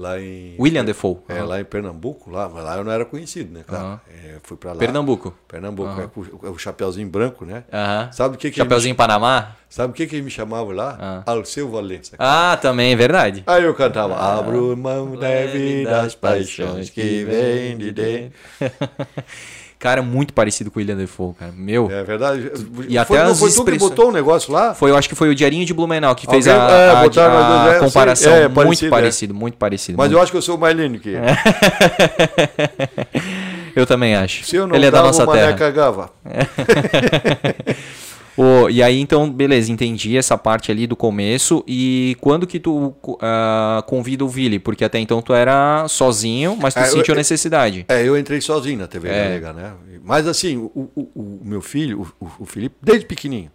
lá 0.00 0.20
em 0.20 0.56
William 0.58 0.84
Defoe. 0.84 1.18
É, 1.28 1.34
Aham. 1.34 1.44
lá 1.44 1.60
em 1.60 1.64
Pernambuco, 1.64 2.30
lá, 2.30 2.48
mas 2.48 2.64
lá 2.64 2.76
eu 2.76 2.84
não 2.84 2.90
era 2.90 3.04
conhecido, 3.04 3.52
né, 3.52 3.62
cara? 3.66 3.82
Aham. 3.82 4.00
É, 4.08 4.36
fui 4.42 4.56
pra 4.56 4.72
lá. 4.72 4.78
Pernambuco. 4.78 5.34
Pernambuco, 5.46 6.00
é, 6.00 6.06
com 6.06 6.20
o, 6.20 6.52
o 6.52 6.58
chapeuzinho 6.58 7.08
branco, 7.08 7.44
né? 7.44 7.64
Sabe 8.12 8.34
o 8.36 8.38
que 8.38 8.50
que 8.50 8.56
Chapeuzinho 8.56 8.94
Panamá? 8.94 9.56
Sabe 9.68 9.92
o 9.92 9.94
que 9.94 10.06
que 10.06 10.16
ele 10.16 10.22
me 10.22 10.30
chamava 10.30 10.72
lá? 10.72 10.96
Ah. 10.98 11.22
Alceu 11.26 11.70
Valença. 11.70 12.16
Ah, 12.18 12.58
também, 12.60 12.92
é 12.92 12.96
verdade. 12.96 13.44
Aí 13.46 13.62
eu 13.62 13.74
cantava, 13.74 14.16
abro 14.16 14.76
mão 14.76 15.14
leve 15.14 15.84
das 15.84 16.14
paixões 16.14 16.90
que 16.90 17.24
vem 17.24 17.76
de 17.78 17.92
dentro. 17.92 18.32
Cara, 19.80 20.02
muito 20.02 20.32
parecido 20.34 20.70
com 20.70 20.78
o 20.78 20.80
William 20.80 20.94
Defoe, 20.94 21.32
cara. 21.34 21.52
Meu. 21.56 21.90
É 21.90 22.04
verdade. 22.04 22.52
E 22.86 22.98
até 22.98 23.08
foi, 23.08 23.18
não 23.18 23.30
as 23.32 23.38
foi 23.38 23.48
tu 23.48 23.52
que 23.54 23.58
expressões- 23.60 23.90
botou 23.90 24.08
um 24.10 24.12
negócio 24.12 24.52
lá? 24.52 24.74
Foi, 24.74 24.90
eu 24.90 24.96
acho 24.96 25.08
que 25.08 25.14
foi 25.14 25.30
o 25.30 25.34
Diarinho 25.34 25.64
de 25.64 25.72
Blumenau 25.72 26.14
que 26.14 26.26
fez 26.26 26.46
Alguém- 26.46 26.62
a, 26.62 26.70
é, 26.70 26.90
a- 26.90 27.02
botaram 27.02 27.36
a 27.38 27.64
duas, 27.64 27.74
é, 27.74 27.78
comparação. 27.80 28.32
É, 28.32 28.40
muito 28.46 28.54
parecido, 28.62 28.90
parecido, 28.90 29.32
é. 29.32 29.36
muito 29.36 29.56
parecido. 29.56 29.98
Mas 29.98 30.08
muito. 30.08 30.18
eu 30.18 30.22
acho 30.22 30.30
que 30.32 30.36
eu 30.38 30.42
sou 30.42 30.58
mais 30.58 30.76
lindo 30.76 30.98
que 30.98 31.08
ele. 31.08 31.18
Eu 33.74 33.86
também 33.86 34.14
acho. 34.16 34.44
Se 34.44 34.56
eu 34.56 34.66
não 34.66 34.74
Ele 34.74 34.86
é 34.86 34.90
da 34.90 35.00
nossa 35.00 35.24
o 35.24 35.32
terra. 35.32 35.52
cagava. 35.54 36.10
Ô, 38.36 38.68
e 38.70 38.82
aí, 38.82 38.98
então, 39.00 39.30
beleza, 39.30 39.70
entendi 39.70 40.16
essa 40.16 40.38
parte 40.38 40.70
ali 40.70 40.86
do 40.86 40.96
começo. 40.96 41.62
E 41.66 42.16
quando 42.20 42.46
que 42.46 42.58
tu 42.60 42.94
ah, 43.20 43.82
convida 43.86 44.24
o 44.24 44.28
Vili? 44.28 44.58
Porque 44.58 44.84
até 44.84 44.98
então 44.98 45.20
tu 45.20 45.34
era 45.34 45.86
sozinho, 45.88 46.56
mas 46.56 46.72
tu 46.74 46.80
É, 46.80 46.84
sentiu 46.86 47.12
eu- 47.14 47.18
necessidade. 47.18 47.84
É, 47.88 48.02
eu 48.06 48.16
entrei 48.18 48.40
sozinho 48.40 48.78
na 48.78 48.86
TV 48.86 49.08
É. 49.08 49.38
Galega, 49.40 49.52
né? 49.52 49.72
Mas 50.02 50.26
assim, 50.26 50.56
o, 50.56 50.90
o- 50.96 51.08
o- 51.14 51.40
meu 51.44 51.60
filho, 51.60 52.08
o, 52.20 52.26
o- 52.40 52.46
Felipe, 52.46 52.76
desde 52.82 53.04
pequenininho, 53.06 53.50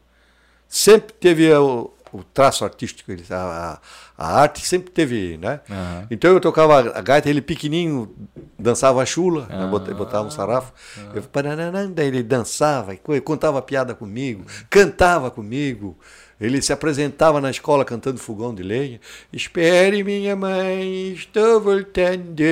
sempre 0.68 1.14
teve 1.20 1.52
o, 1.54 1.92
traço 2.34 2.64
artístico, 2.64 3.12
ele, 3.12 3.24
a, 3.32 3.80
a 4.18 4.40
arte 4.42 4.66
sempre 4.66 4.92
teve, 4.92 5.38
né? 5.38 5.60
Aham. 5.70 6.08
Então 6.10 6.32
eu 6.32 6.40
tocava 6.40 6.80
a 6.98 7.02
gaita, 7.02 7.30
ele 7.30 7.42
pequenininho 7.42 8.16
dançava 8.58 9.02
a 9.02 9.06
chula, 9.06 9.48
Ah. 9.50 9.66
né? 9.66 9.68
Bot- 9.68 9.94
botava 9.94 10.28
um 10.28 10.32
sarrafo, 10.32 10.72
eu, 11.14 11.22
paranana, 11.24 11.88
daí 11.88 12.08
ele 12.08 12.24
dançava, 12.24 12.94
e 12.94 12.98
co- 12.98 13.20
contava 13.22 13.62
piada 13.62 13.94
comigo, 13.94 14.46
cantava 14.70 15.30
comigo. 15.30 15.98
Ele 16.42 16.62
se 16.62 16.74
apresentava 16.74 17.40
na 17.40 17.50
escola 17.50 17.86
cantando 17.86 18.18
fogão 18.20 18.54
de 18.54 18.62
lenha. 18.62 19.00
Espere, 19.32 20.04
minha 20.04 20.36
mãe, 20.36 21.14
estou 21.14 21.62
voltando. 21.62 22.44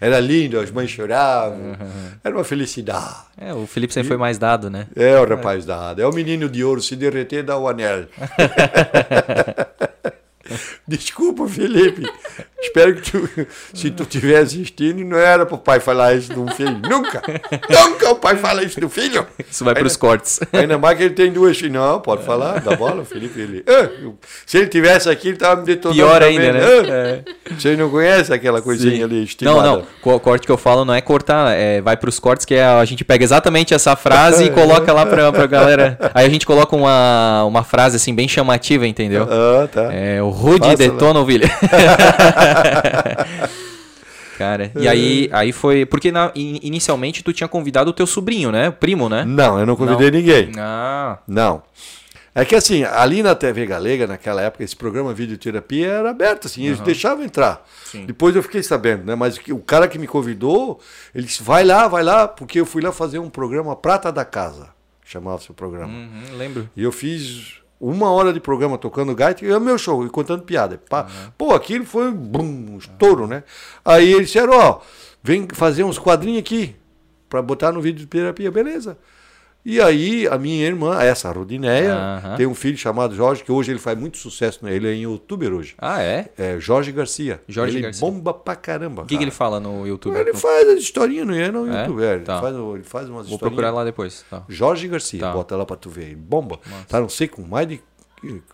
Era 0.00 0.18
lindo, 0.18 0.58
as 0.58 0.68
mães 0.68 0.90
choravam. 0.90 1.76
Era 2.24 2.34
uma 2.34 2.42
felicidade. 2.42 3.14
É, 3.38 3.54
o 3.54 3.68
Felipe 3.68 3.94
sempre 3.94 4.08
foi 4.08 4.16
mais 4.16 4.36
dado, 4.36 4.68
né? 4.68 4.88
É 4.96 5.16
o 5.16 5.24
rapaz 5.24 5.64
dado. 5.64 6.02
É 6.02 6.06
o 6.08 6.12
menino 6.12 6.48
de 6.48 6.64
ouro. 6.64 6.80
Se 6.82 6.96
derreter, 6.96 7.44
dá 7.44 7.56
o 7.56 7.68
anel. 7.68 8.06
Desculpa, 10.86 11.46
Felipe. 11.46 12.02
Espero 12.60 12.94
que 12.94 13.10
tu, 13.10 13.28
se 13.74 13.90
tu 13.90 14.02
estiver 14.04 14.38
assistindo, 14.38 15.04
não 15.04 15.16
era 15.18 15.44
pro 15.44 15.58
pai 15.58 15.80
falar 15.80 16.14
isso 16.14 16.32
de 16.32 16.38
um 16.38 16.46
filho. 16.48 16.78
Nunca! 16.88 17.20
Nunca 17.68 18.10
o 18.10 18.16
pai 18.16 18.36
fala 18.36 18.62
isso 18.62 18.80
do 18.80 18.88
filho! 18.88 19.26
Isso 19.50 19.64
vai 19.64 19.74
pros 19.74 19.92
Ainda- 19.94 19.98
cortes. 20.00 20.40
Ainda 20.52 20.78
mais 20.78 20.96
que 20.96 21.04
ele 21.04 21.14
tem 21.14 21.32
duas 21.32 21.56
filhas. 21.56 21.72
Não, 21.72 22.00
pode 22.00 22.24
falar, 22.24 22.60
dá 22.60 22.76
bola, 22.76 23.04
Felipe. 23.04 23.40
Ele, 23.40 23.64
Ah, 23.66 23.88
eu- 24.02 24.16
se 24.46 24.58
ele 24.58 24.68
tivesse 24.68 25.08
aqui, 25.10 25.28
ele 25.28 25.36
tava 25.36 25.60
me 25.60 25.66
detonando. 25.66 26.00
Pior 26.00 26.20
também, 26.20 26.38
ainda, 26.38 26.52
né? 26.52 27.24
Ah, 27.48 27.54
Vocês 27.58 27.76
não 27.78 27.90
conhecem 27.90 28.34
aquela 28.34 28.62
coisinha 28.62 28.96
Sim. 28.96 29.02
ali 29.04 29.16
Não, 29.16 29.22
estimada? 29.24 29.62
não. 29.62 29.86
O 30.02 30.20
corte 30.20 30.46
que 30.46 30.52
eu 30.52 30.58
falo 30.58 30.84
não 30.84 30.94
é 30.94 31.00
cortar, 31.00 31.52
é 31.56 31.80
vai 31.80 31.96
pros 31.96 32.18
cortes, 32.20 32.44
que 32.46 32.54
é 32.54 32.64
a 32.64 32.84
gente 32.84 33.04
pega 33.04 33.24
exatamente 33.24 33.74
essa 33.74 33.96
frase 33.96 34.44
e 34.44 34.50
coloca 34.52 34.92
lá 34.92 35.04
pra, 35.06 35.32
pra 35.32 35.46
galera. 35.46 35.98
Aí 36.14 36.26
a 36.26 36.30
gente 36.30 36.46
coloca 36.46 36.76
uma, 36.76 37.44
uma 37.44 37.64
frase 37.64 37.96
assim 37.96 38.14
bem 38.14 38.28
chamativa, 38.28 38.86
entendeu? 38.86 39.26
Ah, 39.28 39.66
tá. 39.66 39.92
É, 39.92 40.22
o 40.22 40.28
Rude 40.30 40.71
Faça, 40.76 40.90
detona 40.90 41.20
o 41.20 41.24
William. 41.24 41.48
Cara, 44.38 44.72
e 44.74 44.88
aí, 44.88 45.28
aí 45.32 45.52
foi. 45.52 45.84
Porque 45.86 46.10
na- 46.10 46.32
in- 46.34 46.58
inicialmente 46.62 47.22
tu 47.22 47.32
tinha 47.32 47.46
convidado 47.46 47.90
o 47.90 47.92
teu 47.92 48.06
sobrinho, 48.06 48.50
né? 48.50 48.70
O 48.70 48.72
primo, 48.72 49.08
né? 49.08 49.24
Não, 49.24 49.58
eu 49.60 49.66
não 49.66 49.76
convidei 49.76 50.10
ninguém. 50.10 50.50
Ah, 50.58 51.18
Não. 51.28 51.62
É 52.34 52.46
que 52.46 52.54
assim, 52.54 52.82
ali 52.82 53.22
na 53.22 53.34
TV 53.34 53.66
Galega, 53.66 54.06
naquela 54.06 54.40
época, 54.40 54.64
esse 54.64 54.74
programa 54.74 55.12
Videoterapia 55.12 55.86
era 55.86 56.08
aberto, 56.10 56.46
assim, 56.46 56.64
eles 56.64 56.80
deixavam 56.80 57.22
entrar. 57.22 57.62
Sim. 57.84 58.06
Depois 58.06 58.34
eu 58.34 58.42
fiquei 58.42 58.62
sabendo, 58.62 59.04
né? 59.04 59.14
Mas 59.14 59.36
o 59.50 59.58
cara 59.58 59.86
que 59.86 59.98
me 59.98 60.06
convidou, 60.06 60.80
ele 61.14 61.26
disse, 61.26 61.42
vai 61.42 61.62
lá, 61.62 61.86
vai 61.88 62.02
lá, 62.02 62.26
porque 62.26 62.58
eu 62.58 62.64
fui 62.64 62.80
lá 62.80 62.90
fazer 62.90 63.18
um 63.18 63.28
programa 63.28 63.76
Prata 63.76 64.10
da 64.10 64.24
Casa, 64.24 64.70
chamava-se 65.04 65.50
o 65.50 65.54
programa. 65.54 65.92
uhum, 65.92 66.22
lembro. 66.38 66.70
E 66.74 66.82
eu 66.82 66.90
fiz 66.90 67.56
uma 67.82 68.12
hora 68.12 68.32
de 68.32 68.38
programa 68.38 68.78
tocando 68.78 69.12
gaita 69.12 69.44
e 69.44 69.50
é 69.50 69.56
o 69.56 69.60
meu 69.60 69.76
show, 69.76 70.06
e 70.06 70.08
contando 70.08 70.44
piada. 70.44 70.80
Pá. 70.88 71.08
Pô, 71.36 71.52
aquilo 71.52 71.84
foi 71.84 72.08
um, 72.08 72.12
bum, 72.12 72.74
um 72.74 72.78
estouro, 72.78 73.26
né? 73.26 73.42
Aí 73.84 74.12
eles 74.12 74.28
disseram, 74.28 74.56
ó, 74.56 74.80
vem 75.20 75.48
fazer 75.52 75.82
uns 75.82 75.98
quadrinhos 75.98 76.38
aqui 76.38 76.76
para 77.28 77.42
botar 77.42 77.72
no 77.72 77.80
vídeo 77.80 77.98
de 77.98 78.06
terapia, 78.06 78.52
beleza. 78.52 78.96
E 79.64 79.80
aí 79.80 80.26
a 80.26 80.36
minha 80.38 80.66
irmã, 80.66 81.00
essa, 81.00 81.28
a 81.28 81.32
Rudineia, 81.32 81.94
Aham. 81.94 82.36
tem 82.36 82.46
um 82.46 82.54
filho 82.54 82.76
chamado 82.76 83.14
Jorge, 83.14 83.44
que 83.44 83.52
hoje 83.52 83.70
ele 83.70 83.78
faz 83.78 83.96
muito 83.96 84.18
sucesso, 84.18 84.64
né? 84.64 84.74
ele 84.74 84.88
é 84.88 84.92
em 84.94 85.02
youtuber 85.02 85.52
hoje. 85.52 85.74
Ah, 85.78 86.02
é? 86.02 86.30
É 86.36 86.58
Jorge 86.58 86.90
Garcia. 86.90 87.40
Jorge 87.46 87.76
ele 87.76 87.82
Garcia. 87.84 88.00
bomba 88.00 88.34
pra 88.34 88.56
caramba. 88.56 89.02
O 89.02 89.06
que, 89.06 89.16
que 89.16 89.22
ele 89.22 89.30
fala 89.30 89.60
no 89.60 89.86
YouTube? 89.86 90.16
Ele 90.16 90.34
faz 90.34 90.68
as 90.68 90.80
historinhas, 90.80 91.26
não 91.26 91.34
é 91.34 91.50
no 91.52 91.72
É? 91.72 91.80
YouTube. 91.82 92.02
é, 92.02 92.14
ele, 92.14 92.24
Tá. 92.24 92.40
faz, 92.40 92.56
ele 92.56 92.82
faz 92.82 93.08
umas 93.08 93.28
Vou 93.28 93.38
procurar 93.38 93.70
lá 93.70 93.84
depois. 93.84 94.24
Tá. 94.28 94.42
Jorge 94.48 94.88
Garcia, 94.88 95.20
Tá. 95.20 95.32
bota 95.32 95.54
lá 95.56 95.64
pra 95.64 95.76
tu 95.76 95.88
ver. 95.88 96.06
Ele 96.06 96.16
bomba. 96.16 96.58
Tá, 96.88 97.00
não 97.00 97.08
sei, 97.08 97.28
com 97.28 97.42
mais 97.42 97.68
de 97.68 97.80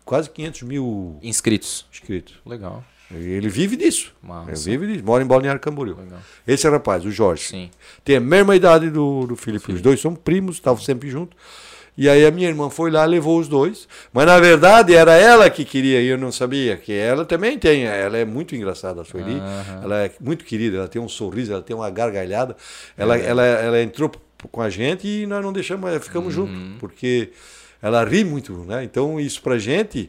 quase 0.05 0.29
500 0.29 0.63
mil 0.63 1.19
Inscritos. 1.23 1.87
inscritos. 1.91 2.35
Legal. 2.45 2.85
Ele 3.11 3.49
vive 3.49 3.77
disso. 3.77 4.13
Massa. 4.23 4.51
Ele 4.69 4.79
vive 4.79 4.93
disso. 4.93 5.05
Mora 5.05 5.25
em 5.25 5.27
Balneário 5.27 5.61
Camboriú. 5.61 5.97
Legal. 5.97 6.19
Esse 6.47 6.69
rapaz, 6.69 7.05
o 7.05 7.11
Jorge, 7.11 7.45
Sim. 7.45 7.71
tem 8.05 8.17
a 8.17 8.21
mesma 8.21 8.55
idade 8.55 8.91
do, 8.91 9.27
do 9.27 9.37
Felipe. 9.37 9.73
Os 9.73 9.81
dois 9.81 10.01
são 10.01 10.15
primos, 10.15 10.57
estavam 10.57 10.83
sempre 10.83 11.09
juntos. 11.09 11.37
E 11.97 12.09
aí 12.09 12.25
a 12.25 12.31
minha 12.31 12.49
irmã 12.49 12.71
foi 12.71 12.93
lá, 12.93 13.05
levou 13.05 13.41
os 13.41 13.49
dois. 13.49 13.89
Mas 14.13 14.27
na 14.27 14.39
verdade 14.39 14.95
era 14.95 15.15
ela 15.15 15.51
que 15.51 15.65
queria 15.65 16.01
e 16.01 16.07
eu 16.07 16.17
não 16.19 16.31
sabia. 16.31 16.77
Que 16.77 16.93
ela 16.93 17.25
também 17.25 17.59
tem. 17.59 17.85
Ela 17.85 18.19
é 18.19 18.25
muito 18.25 18.55
engraçada, 18.55 19.01
a 19.01 19.05
Sueli. 19.05 19.43
Ela 19.83 20.05
é 20.05 20.13
muito 20.21 20.45
querida, 20.45 20.77
ela 20.77 20.89
tem 20.89 21.01
um 21.03 21.09
sorriso, 21.09 21.53
ela 21.53 21.63
tem 21.63 21.75
uma 21.75 21.91
gargalhada. 21.91 22.57
Ela, 22.97 23.17
ela, 23.17 23.45
ela 23.45 23.83
entrou 23.83 24.13
com 24.53 24.61
a 24.63 24.71
gente 24.71 25.09
e 25.09 25.27
nós 25.27 25.43
não 25.43 25.53
deixamos, 25.53 25.91
ficamos 26.05 26.33
juntos. 26.33 26.55
Porque 26.79 27.31
ela 27.83 28.05
ri 28.05 28.23
muito, 28.23 28.53
né? 28.65 28.85
Então 28.85 29.19
isso 29.19 29.43
pra 29.43 29.59
gente 29.59 30.09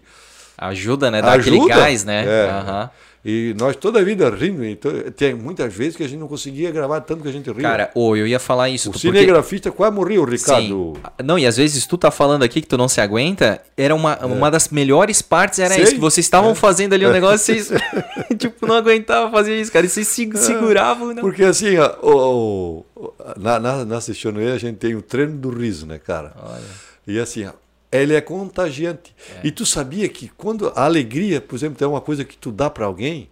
Ajuda, 0.59 1.09
né? 1.09 1.21
Dá 1.21 1.33
Ajuda. 1.33 1.55
aquele 1.55 1.67
gás, 1.67 2.03
né? 2.03 2.25
É. 2.25 2.51
Uhum. 2.51 2.89
E 3.23 3.53
nós 3.57 3.75
toda 3.75 3.99
a 3.99 4.03
vida 4.03 4.29
rindo. 4.29 4.63
Então, 4.63 4.91
tem 5.15 5.33
muitas 5.33 5.73
vezes 5.73 5.95
que 5.97 6.03
a 6.03 6.07
gente 6.07 6.19
não 6.19 6.27
conseguia 6.27 6.71
gravar 6.71 7.01
tanto 7.01 7.21
que 7.21 7.27
a 7.27 7.31
gente 7.31 7.51
ria. 7.51 7.61
Cara, 7.61 7.91
ou 7.93 8.15
eu 8.15 8.25
ia 8.25 8.39
falar 8.39 8.69
isso. 8.69 8.89
O 8.91 8.97
cinegrafista 8.97 9.69
porque... 9.69 9.77
quase 9.77 9.95
morreu, 9.95 10.23
Ricardo. 10.23 10.93
Sim. 10.95 11.23
Não, 11.23 11.37
e 11.37 11.45
às 11.45 11.57
vezes 11.57 11.85
tu 11.85 11.97
tá 11.97 12.11
falando 12.11 12.43
aqui 12.43 12.61
que 12.61 12.67
tu 12.67 12.77
não 12.77 12.87
se 12.87 13.01
aguenta, 13.01 13.61
era 13.75 13.93
uma, 13.93 14.13
é. 14.13 14.25
uma 14.25 14.49
das 14.49 14.69
melhores 14.69 15.21
partes, 15.21 15.59
era 15.59 15.73
Sei. 15.73 15.83
isso, 15.83 15.95
que 15.95 15.99
vocês 15.99 16.25
estavam 16.25 16.51
é. 16.51 16.55
fazendo 16.55 16.93
ali 16.93 17.05
o 17.05 17.09
um 17.09 17.11
negócio, 17.11 17.39
vocês 17.39 17.69
tipo, 18.39 18.65
não 18.65 18.75
aguentavam 18.75 19.31
fazer 19.31 19.59
isso, 19.59 19.71
cara. 19.71 19.85
E 19.85 19.89
vocês 19.89 20.07
se, 20.07 20.29
é. 20.33 20.37
seguravam. 20.37 21.13
Não. 21.13 21.21
Porque 21.21 21.43
assim, 21.43 21.77
ó, 21.77 21.95
o, 22.01 22.85
o, 22.95 23.13
na, 23.37 23.59
na, 23.59 23.83
na 23.83 23.97
a 23.97 24.57
gente 24.57 24.77
tem 24.77 24.95
o 24.95 25.01
treino 25.01 25.37
do 25.37 25.49
riso, 25.49 25.85
né, 25.85 25.99
cara? 25.99 26.33
Olha. 26.41 26.63
E 27.05 27.19
assim, 27.19 27.45
ó, 27.45 27.51
ele 27.91 28.13
é 28.13 28.21
contagiante. 28.21 29.15
É. 29.35 29.47
E 29.47 29.51
tu 29.51 29.65
sabia 29.65 30.07
que 30.07 30.29
quando 30.37 30.71
a 30.75 30.85
alegria, 30.85 31.41
por 31.41 31.55
exemplo, 31.55 31.83
é 31.83 31.87
uma 31.87 32.01
coisa 32.01 32.23
que 32.23 32.37
tu 32.37 32.51
dá 32.51 32.69
para 32.69 32.85
alguém, 32.85 33.29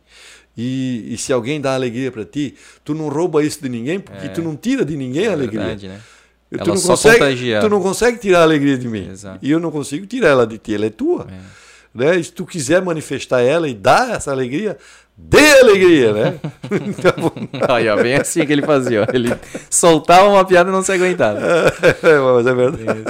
e, 0.58 1.14
e, 1.14 1.18
se 1.20 1.32
alguém 1.32 1.62
dá 1.62 1.76
alegria 1.76 2.12
para 2.12 2.26
ti, 2.26 2.56
tu 2.84 2.96
não 2.96 3.10
rouba 3.10 3.44
isso 3.44 3.62
de 3.62 3.70
ninguém, 3.70 4.00
porque 4.00 4.26
é. 4.26 4.30
tu 4.30 4.42
não 4.42 4.56
tira 4.56 4.84
de 4.84 4.98
ninguém 4.98 5.26
é 5.26 5.28
a 5.28 5.34
alegria. 5.34 5.60
Verdade, 5.60 5.88
né? 5.88 6.02
Tu 6.50 6.56
ela 6.60 6.74
não, 6.74 6.82
consegue, 6.82 7.20
contagia. 7.20 7.60
tu 7.60 7.70
não 7.70 7.82
consegue 7.82 8.18
tirar 8.18 8.40
a 8.40 8.44
alegria 8.44 8.78
de 8.78 8.88
mim. 8.88 9.08
Exato. 9.08 9.38
E 9.46 9.52
eu 9.52 9.60
não 9.60 9.70
consigo 9.70 10.08
tirar 10.08 10.30
ela 10.30 10.48
de 10.48 10.58
ti, 10.58 10.74
ela 10.74 10.88
é 10.88 10.90
tua. 10.90 11.28
É. 11.30 11.68
Né? 11.94 12.16
E 12.18 12.24
se 12.24 12.32
tu 12.32 12.46
quiser 12.46 12.82
manifestar 12.82 13.42
ela 13.42 13.70
e 13.70 13.74
dar 13.74 14.16
essa 14.16 14.32
alegria, 14.32 14.78
dê 15.18 15.60
alegria, 15.60 16.14
né? 16.14 16.40
então... 16.72 17.34
Aí, 17.74 17.90
ó, 17.90 17.96
bem 17.96 18.16
assim 18.16 18.46
que 18.46 18.54
ele 18.54 18.62
fazia. 18.62 19.04
Ó. 19.04 19.06
Ele 19.12 19.34
soltava 19.70 20.30
uma 20.30 20.46
piada 20.46 20.70
e 20.70 20.74
não 20.74 20.84
se 20.84 20.92
aguentava. 20.92 21.40
É, 21.40 22.20
mas 22.20 22.48
é 22.48 22.54
verdade. 22.54 23.04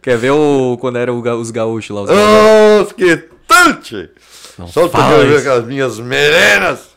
Quer 0.00 0.16
ver 0.16 0.30
o, 0.30 0.78
quando 0.80 0.98
eram 0.98 1.18
os 1.18 1.50
gaúchos 1.50 1.94
lá? 1.94 2.02
Os 2.02 2.10
oh, 2.10 2.94
que 2.94 3.16
tante! 3.46 4.10
Solta 4.68 4.96
que 4.96 5.12
eu 5.12 5.28
ver 5.28 5.44
com 5.44 5.50
as 5.50 5.64
minhas 5.66 5.98
merenas! 6.00 6.96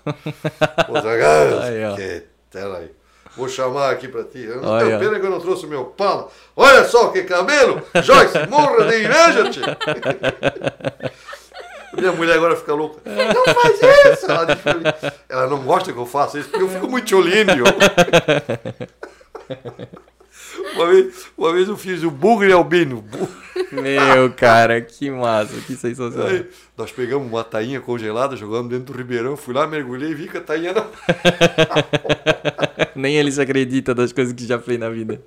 Os 0.90 1.06
agarros! 1.06 1.60
Que 1.98 2.24
tela 2.50 2.78
aí. 2.78 2.92
Vou 3.38 3.48
chamar 3.48 3.92
aqui 3.92 4.08
pra 4.08 4.24
ti. 4.24 4.40
Eu 4.40 4.62
não 4.62 4.80
tenho 4.80 5.00
pena 5.00 5.20
que 5.20 5.26
eu 5.26 5.30
não 5.30 5.40
trouxe 5.40 5.66
o 5.66 5.70
meu 5.70 5.86
pala. 5.86 6.30
Olha 6.56 6.84
só 6.86 7.10
que 7.10 7.24
cabelo! 7.24 7.82
Joyce, 8.02 8.48
morra 8.50 8.86
de 8.86 9.04
inveja, 9.04 9.50
tio! 9.50 9.64
Minha 11.98 12.12
mulher 12.12 12.36
agora 12.36 12.56
fica 12.56 12.74
louca. 12.74 13.02
Não 13.06 13.54
faz 13.54 13.80
isso! 13.82 14.32
Ela, 14.32 14.46
diz, 14.46 14.64
ela 15.28 15.48
não 15.48 15.60
gosta 15.64 15.92
que 15.92 15.98
eu 15.98 16.06
faça 16.06 16.40
isso, 16.40 16.50
porque 16.50 16.64
eu 16.64 16.70
fico 16.70 16.88
muito 16.90 17.16
olímpio. 17.18 17.64
Uma 20.74 20.88
vez, 20.88 21.28
uma 21.38 21.54
vez 21.54 21.68
eu 21.68 21.78
fiz 21.78 22.04
o 22.04 22.12
bugre 22.12 22.52
albino. 22.52 23.04
Meu, 23.72 24.32
cara, 24.32 24.82
que 24.82 25.10
massa, 25.10 25.54
que 25.62 25.76
sensacional. 25.76 26.28
Aí, 26.28 26.48
nós 26.78 26.92
pegamos 26.92 27.28
uma 27.28 27.44
tainha 27.44 27.82
congelada, 27.82 28.36
jogamos 28.36 28.70
dentro 28.70 28.94
do 28.94 28.98
ribeirão, 28.98 29.36
fui 29.36 29.54
lá, 29.54 29.68
mergulhei 29.68 30.12
e 30.12 30.16
vi 30.16 30.28
que 30.28 30.38
a 30.38 30.42
tainha 30.42 30.74
não... 30.74 30.88
Nem 32.96 33.16
ele 33.16 33.32
se 33.32 33.42
acredita 33.42 33.94
das 33.94 34.12
coisas 34.12 34.34
que 34.34 34.46
já 34.46 34.60
fez 34.60 34.80
na 34.80 34.90
vida. 34.90 35.22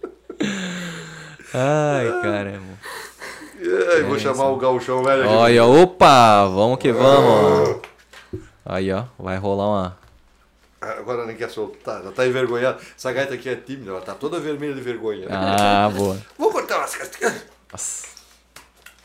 Ai, 1.54 2.22
caramba. 2.22 2.78
Aí, 3.68 4.02
vou 4.02 4.16
é, 4.16 4.18
chamar 4.18 4.50
o 4.50 4.56
gauchão 4.56 5.02
velho 5.02 5.24
aqui. 5.24 5.32
Olha, 5.32 5.64
opa, 5.64 6.46
vamos 6.46 6.78
que 6.78 6.92
vamos. 6.92 7.80
Aí, 8.64 8.92
ó, 8.92 9.04
vai 9.18 9.36
rolar 9.38 9.68
uma... 9.68 10.02
Agora 10.80 11.24
nem 11.26 11.36
quer 11.36 11.48
soltar, 11.48 12.02
já 12.02 12.10
tá 12.10 12.26
envergonhado. 12.26 12.80
Essa 12.96 13.12
gaita 13.12 13.34
aqui 13.34 13.48
é 13.48 13.54
tímida, 13.54 13.92
ela 13.92 14.00
tá 14.00 14.14
toda 14.14 14.40
vermelha 14.40 14.74
de 14.74 14.80
vergonha. 14.80 15.28
Ah, 15.30 15.88
boa. 15.94 16.18
Vou 16.36 16.50
cortar 16.50 16.78
umas 16.78 16.96
cascas. 16.96 18.12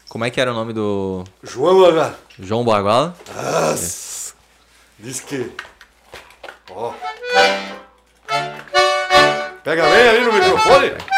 Como 0.10 0.26
é 0.26 0.32
que 0.32 0.42
era 0.42 0.52
o 0.52 0.56
nome 0.56 0.74
do. 0.74 1.24
João 1.44 1.80
Baguala. 1.80 2.20
João 2.40 2.66
Baguala? 2.66 3.16
Nossa. 3.36 4.34
Diz 4.98 5.20
que. 5.20 5.52
Ó. 6.72 6.94
Pega 9.64 9.84
bem 9.84 10.10
ali 10.10 10.26
no 10.26 10.34
microfone. 10.34 11.17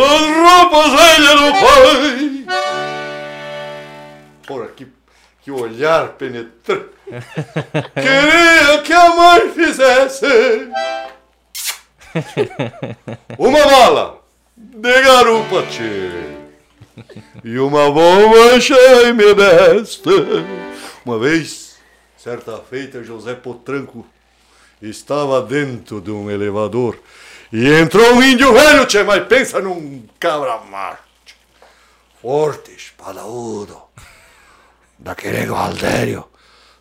As 0.00 0.20
roupas 0.62 0.92
velhas 0.92 1.40
do 1.40 1.52
pai 1.60 2.46
Porra, 4.46 4.68
que, 4.68 4.86
que 5.42 5.50
olhar 5.50 6.10
penetrante. 6.10 6.90
Queria 7.94 8.82
que 8.82 8.92
a 8.92 9.10
mãe 9.16 9.50
fizesse 9.52 10.26
uma 13.36 13.58
bala 13.66 14.22
de 14.56 15.02
garupa 15.02 15.64
e 17.44 17.58
uma 17.58 17.90
bomba 17.90 18.60
cheia 18.60 19.12
me 19.12 19.34
desta. 19.34 20.10
Uma 21.04 21.18
vez, 21.18 21.76
certa 22.16 22.56
feita, 22.58 23.02
José 23.02 23.34
Potranco 23.34 24.06
estava 24.80 25.42
dentro 25.42 26.00
de 26.00 26.10
um 26.10 26.30
elevador 26.30 26.96
e 27.52 27.80
entrou 27.80 28.14
um 28.14 28.22
índio 28.22 28.52
velho, 28.52 28.86
tchê, 28.86 29.02
mas 29.02 29.26
pensa 29.26 29.60
num 29.60 30.06
cabra 30.20 30.58
macho, 30.58 31.02
forte, 32.20 32.72
espadaúdo 32.72 33.82
daquele 34.98 35.46
Galdério, 35.46 36.28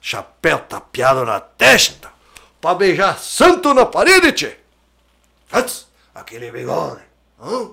chapéu 0.01 0.59
tapeado 0.59 1.23
na 1.23 1.39
testa, 1.39 2.11
pra 2.59 2.73
beijar 2.73 3.17
santo 3.19 3.73
na 3.73 3.85
parede, 3.85 4.31
tchê. 4.31 4.57
Faz 5.47 5.87
aquele 6.13 6.51
bigode, 6.51 7.03
hã? 7.39 7.69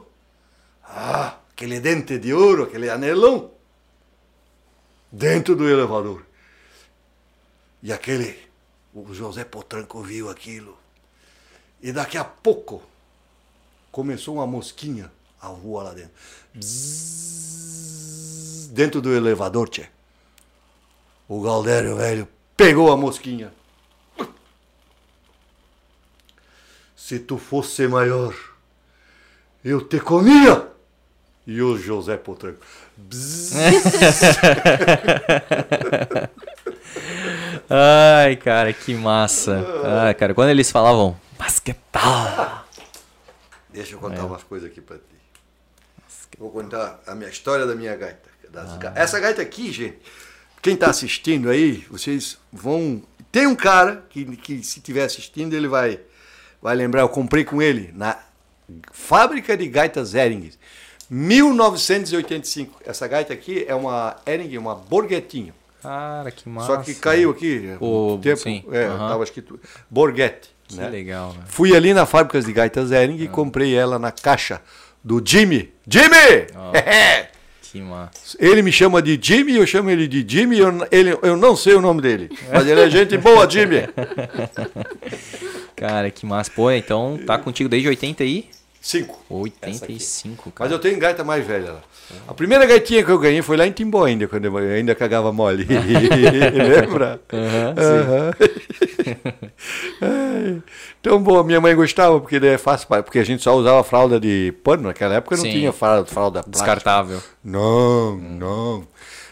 ah, 0.84 1.36
aquele 1.52 1.80
dente 1.80 2.18
de 2.18 2.32
ouro, 2.32 2.64
aquele 2.64 2.88
anelão, 2.88 3.50
dentro 5.10 5.56
do 5.56 5.68
elevador. 5.68 6.24
E 7.82 7.92
aquele, 7.92 8.38
o 8.94 9.12
José 9.12 9.44
Potranco 9.44 10.02
viu 10.02 10.30
aquilo. 10.30 10.84
E 11.85 11.93
daqui 11.93 12.16
a 12.16 12.24
pouco 12.24 12.82
começou 13.93 14.36
uma 14.36 14.47
mosquinha 14.47 15.12
a 15.39 15.51
voar 15.51 15.82
lá 15.82 15.93
dentro. 15.93 16.12
Bzzz, 16.55 18.70
dentro 18.73 19.02
do 19.02 19.12
elevador, 19.12 19.69
tchê. 19.69 19.85
O 21.28 21.43
Galdério 21.43 21.97
velho 21.97 22.27
pegou 22.56 22.90
a 22.90 22.97
mosquinha. 22.97 23.52
Se 26.97 27.19
tu 27.19 27.36
fosse 27.36 27.86
maior, 27.86 28.35
eu 29.62 29.86
te 29.86 30.01
comia. 30.01 30.66
E 31.47 31.61
o 31.61 31.77
José 31.77 32.16
Potranco. 32.16 32.65
Ai, 37.69 38.36
cara, 38.36 38.73
que 38.73 38.94
massa. 38.94 39.62
Ai, 39.85 40.15
cara, 40.15 40.32
quando 40.32 40.48
eles 40.48 40.70
falavam 40.70 41.23
basquetal. 41.44 42.66
Deixa 43.68 43.94
eu 43.94 43.98
contar 43.98 44.22
é. 44.22 44.22
umas 44.22 44.42
coisas 44.42 44.70
aqui 44.70 44.80
pra 44.80 44.96
ti. 44.96 45.02
Vou 46.38 46.50
contar 46.50 47.00
a 47.06 47.14
minha 47.14 47.28
história 47.28 47.66
da 47.66 47.74
minha 47.74 47.94
gaita. 47.94 48.30
Ah. 48.54 48.92
Essa 48.94 49.20
gaita 49.20 49.42
aqui, 49.42 49.70
gente, 49.72 49.98
quem 50.62 50.74
está 50.74 50.88
assistindo 50.88 51.50
aí, 51.50 51.84
vocês 51.90 52.38
vão. 52.52 53.02
Tem 53.30 53.46
um 53.46 53.54
cara 53.54 54.04
que, 54.08 54.24
que 54.36 54.62
se 54.62 54.78
estiver 54.78 55.04
assistindo, 55.04 55.54
ele 55.54 55.68
vai, 55.68 56.00
vai 56.62 56.74
lembrar. 56.74 57.02
Eu 57.02 57.08
comprei 57.08 57.44
com 57.44 57.60
ele 57.60 57.92
na 57.94 58.16
fábrica 58.92 59.56
de 59.56 59.68
gaitas 59.68 60.14
Ering, 60.14 60.50
1985. 61.10 62.80
Essa 62.86 63.08
gaita 63.08 63.32
aqui 63.32 63.64
é 63.66 63.74
uma 63.74 64.16
Ering, 64.24 64.56
uma 64.56 64.74
Borghetinho. 64.74 65.52
Cara, 65.82 66.30
que 66.30 66.48
massa. 66.48 66.66
Só 66.68 66.76
que 66.78 66.94
caiu 66.94 67.30
aqui. 67.30 67.76
O 67.80 68.18
tempo. 68.22 68.40
Sim. 68.40 68.64
É, 68.70 68.88
uhum. 68.88 68.98
tava 68.98 69.24
escrito 69.24 69.60
Borghetti. 69.90 70.53
Que 70.69 70.77
né? 70.77 70.89
legal. 70.89 71.32
Né? 71.32 71.45
Fui 71.47 71.77
ali 71.77 71.93
na 71.93 72.07
fábrica 72.07 72.41
de 72.41 72.53
gaitas 72.53 72.91
Ering 72.91 73.16
e 73.23 73.28
comprei 73.28 73.74
ela 73.74 73.99
na 73.99 74.11
caixa 74.11 74.61
do 75.03 75.23
Jimmy. 75.24 75.73
Jimmy! 75.86 76.47
Oh. 76.55 76.73
Que 77.74 77.81
massa. 77.81 78.36
Ele 78.39 78.62
me 78.62 78.70
chama 78.70 79.03
de 79.03 79.19
Jimmy, 79.20 79.57
eu 79.57 79.66
chamo 79.66 79.91
ele 79.91 80.07
de 80.07 80.24
Jimmy, 80.24 80.61
eu, 80.61 80.86
ele, 80.93 81.19
eu 81.23 81.36
não 81.36 81.57
sei 81.57 81.74
o 81.74 81.81
nome 81.81 82.01
dele. 82.01 82.31
Mas 82.53 82.69
ele 82.69 82.81
é 82.81 82.89
gente 82.89 83.19
boa, 83.19 83.51
Jimmy. 83.51 83.89
Cara, 85.74 86.09
que 86.09 86.24
massa. 86.24 86.53
Pô, 86.55 86.70
então 86.70 87.19
tá 87.27 87.36
contigo 87.36 87.69
desde 87.69 87.89
80 87.89 88.23
aí? 88.23 88.49
5. 88.85 89.24
85, 89.31 90.51
cara. 90.51 90.69
Mas 90.69 90.70
eu 90.70 90.78
tenho 90.78 90.98
gaita 90.98 91.24
mais 91.24 91.44
velha 91.47 91.73
lá. 91.73 91.81
A 92.28 92.35
primeira 92.35 92.66
gaitinha 92.66 93.02
que 93.02 93.11
eu 93.11 93.19
ganhei 93.19 93.40
foi 93.40 93.56
lá 93.56 93.66
em 93.66 93.73
Timbó 93.73 94.05
ainda, 94.05 94.28
quando 94.28 94.44
eu 94.44 94.55
ainda 94.59 94.94
cagava 94.94 95.32
mole. 95.32 95.65
Lembra? 96.52 97.19
Uhum, 97.32 97.74
uhum. 100.02 100.62
então, 101.01 101.23
bom, 101.23 101.43
minha 101.43 101.62
mãe 101.62 101.74
gostava, 101.74 102.20
porque 102.20 102.36
é 102.36 102.59
fácil, 102.59 102.86
porque 103.02 103.19
a 103.19 103.24
gente 103.24 103.43
só 103.43 103.56
usava 103.56 103.82
fralda 103.82 104.20
de 104.20 104.52
pano. 104.62 104.82
Naquela 104.82 105.15
época 105.15 105.36
não 105.36 105.44
sim. 105.44 105.51
tinha 105.52 105.73
fralda, 105.73 106.05
fralda 106.05 106.43
plástica. 106.43 106.51
Descartável. 106.51 107.23
Não, 107.43 108.19
não. 108.19 108.86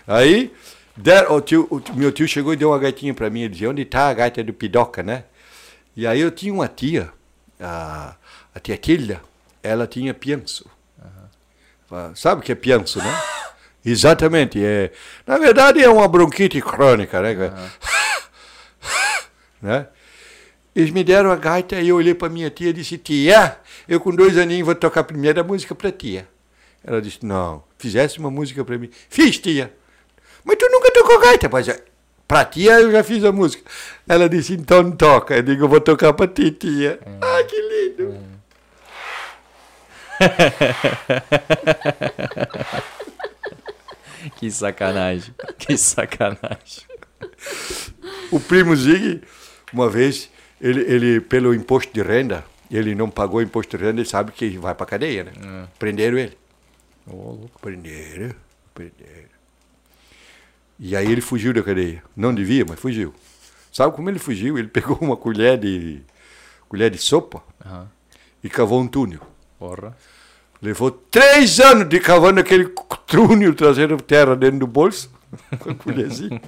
Aí, 0.06 0.50
der, 0.96 1.30
o, 1.30 1.42
tio, 1.42 1.68
o 1.70 1.82
meu 1.94 2.10
tio 2.10 2.26
chegou 2.26 2.54
e 2.54 2.56
deu 2.56 2.70
uma 2.70 2.78
gaitinha 2.78 3.12
para 3.12 3.28
mim. 3.28 3.40
Ele 3.40 3.50
dizia, 3.50 3.68
onde 3.68 3.82
está 3.82 4.08
a 4.08 4.14
gaita 4.14 4.42
do 4.42 4.54
Pidoca, 4.54 5.02
né? 5.02 5.24
E 5.94 6.06
aí 6.06 6.22
eu 6.22 6.30
tinha 6.30 6.54
uma 6.54 6.68
tia, 6.68 7.10
a, 7.60 8.14
a 8.54 8.58
tia 8.58 8.78
Tilda, 8.78 9.20
ela 9.62 9.86
tinha 9.86 10.12
pianço. 10.12 10.66
Sabe 12.14 12.40
o 12.40 12.44
que 12.44 12.52
é 12.52 12.54
pianço, 12.54 12.98
né? 12.98 13.22
Exatamente. 13.84 14.62
É, 14.64 14.90
na 15.26 15.38
verdade, 15.38 15.82
é 15.82 15.88
uma 15.88 16.08
bronquite 16.08 16.60
crônica, 16.62 17.20
né? 17.20 17.34
né? 19.60 19.86
Eles 20.74 20.90
me 20.90 21.04
deram 21.04 21.30
a 21.30 21.36
gaita 21.36 21.78
e 21.80 21.88
eu 21.88 21.96
olhei 21.96 22.14
para 22.14 22.30
minha 22.30 22.48
tia 22.48 22.70
e 22.70 22.72
disse: 22.72 22.96
Tia, 22.96 23.58
eu 23.86 24.00
com 24.00 24.14
dois 24.14 24.38
aninhos 24.38 24.64
vou 24.64 24.74
tocar 24.74 25.00
a 25.00 25.04
primeira 25.04 25.44
música 25.44 25.74
para 25.74 25.92
tia. 25.92 26.26
Ela 26.82 27.02
disse: 27.02 27.18
Não, 27.22 27.62
fizesse 27.76 28.18
uma 28.18 28.30
música 28.30 28.64
para 28.64 28.78
mim. 28.78 28.88
Fiz, 29.10 29.38
tia. 29.38 29.70
Mas 30.44 30.56
tu 30.56 30.66
nunca 30.70 30.90
tocou 30.92 31.20
gaita, 31.20 31.48
mas 31.48 31.68
para 32.26 32.44
tia 32.46 32.80
eu 32.80 32.90
já 32.90 33.04
fiz 33.04 33.22
a 33.22 33.30
música. 33.30 33.70
Ela 34.08 34.30
disse: 34.30 34.54
Então 34.54 34.90
toca. 34.92 35.36
Eu 35.36 35.42
digo: 35.42 35.64
Eu 35.64 35.68
vou 35.68 35.80
tocar 35.80 36.14
para 36.14 36.26
ti, 36.26 36.50
tia. 36.52 36.98
Hum. 37.06 37.18
Ah, 37.20 37.44
que 37.44 37.60
lindo. 37.60 38.12
Hum. 38.12 38.32
que 44.36 44.50
sacanagem. 44.50 45.34
Que 45.58 45.76
sacanagem. 45.76 46.84
O 48.30 48.40
primo 48.40 48.74
Zig, 48.76 49.22
uma 49.72 49.88
vez, 49.88 50.30
ele, 50.60 50.80
ele, 50.82 51.20
pelo 51.20 51.54
imposto 51.54 51.92
de 51.92 52.02
renda, 52.02 52.44
ele 52.70 52.94
não 52.94 53.10
pagou 53.10 53.42
imposto 53.42 53.76
de 53.76 53.84
renda, 53.84 54.00
ele 54.00 54.08
sabe 54.08 54.32
que 54.32 54.56
vai 54.58 54.74
para 54.74 54.86
cadeia, 54.86 55.24
né? 55.24 55.32
É. 55.36 55.66
Prenderam 55.78 56.18
ele. 56.18 56.36
Oh, 57.06 57.32
louco. 57.32 57.60
Prenderam, 57.60 58.34
prenderam. 58.74 59.32
E 60.78 60.96
aí 60.96 61.10
ele 61.10 61.20
fugiu 61.20 61.52
da 61.52 61.62
cadeia. 61.62 62.02
Não 62.16 62.34
devia, 62.34 62.64
mas 62.68 62.80
fugiu. 62.80 63.14
Sabe 63.72 63.94
como 63.94 64.10
ele 64.10 64.18
fugiu? 64.18 64.58
Ele 64.58 64.68
pegou 64.68 64.98
uma 65.00 65.16
colher 65.16 65.58
de 65.58 66.02
colher 66.68 66.90
de 66.90 66.98
sopa 66.98 67.42
uhum. 67.64 67.86
e 68.42 68.48
cavou 68.48 68.80
um 68.80 68.88
túnel. 68.88 69.20
Porra. 69.58 69.96
Levou 70.62 70.92
três 70.92 71.58
anos 71.58 71.88
de 71.88 71.98
cavando 71.98 72.38
aquele 72.38 72.70
túnel, 73.06 73.52
trazendo 73.52 73.96
terra 73.96 74.36
dentro 74.36 74.60
do 74.60 74.66
bolso, 74.68 75.10
com 75.58 75.70
a 75.70 75.74
colherzinha. 75.74 76.40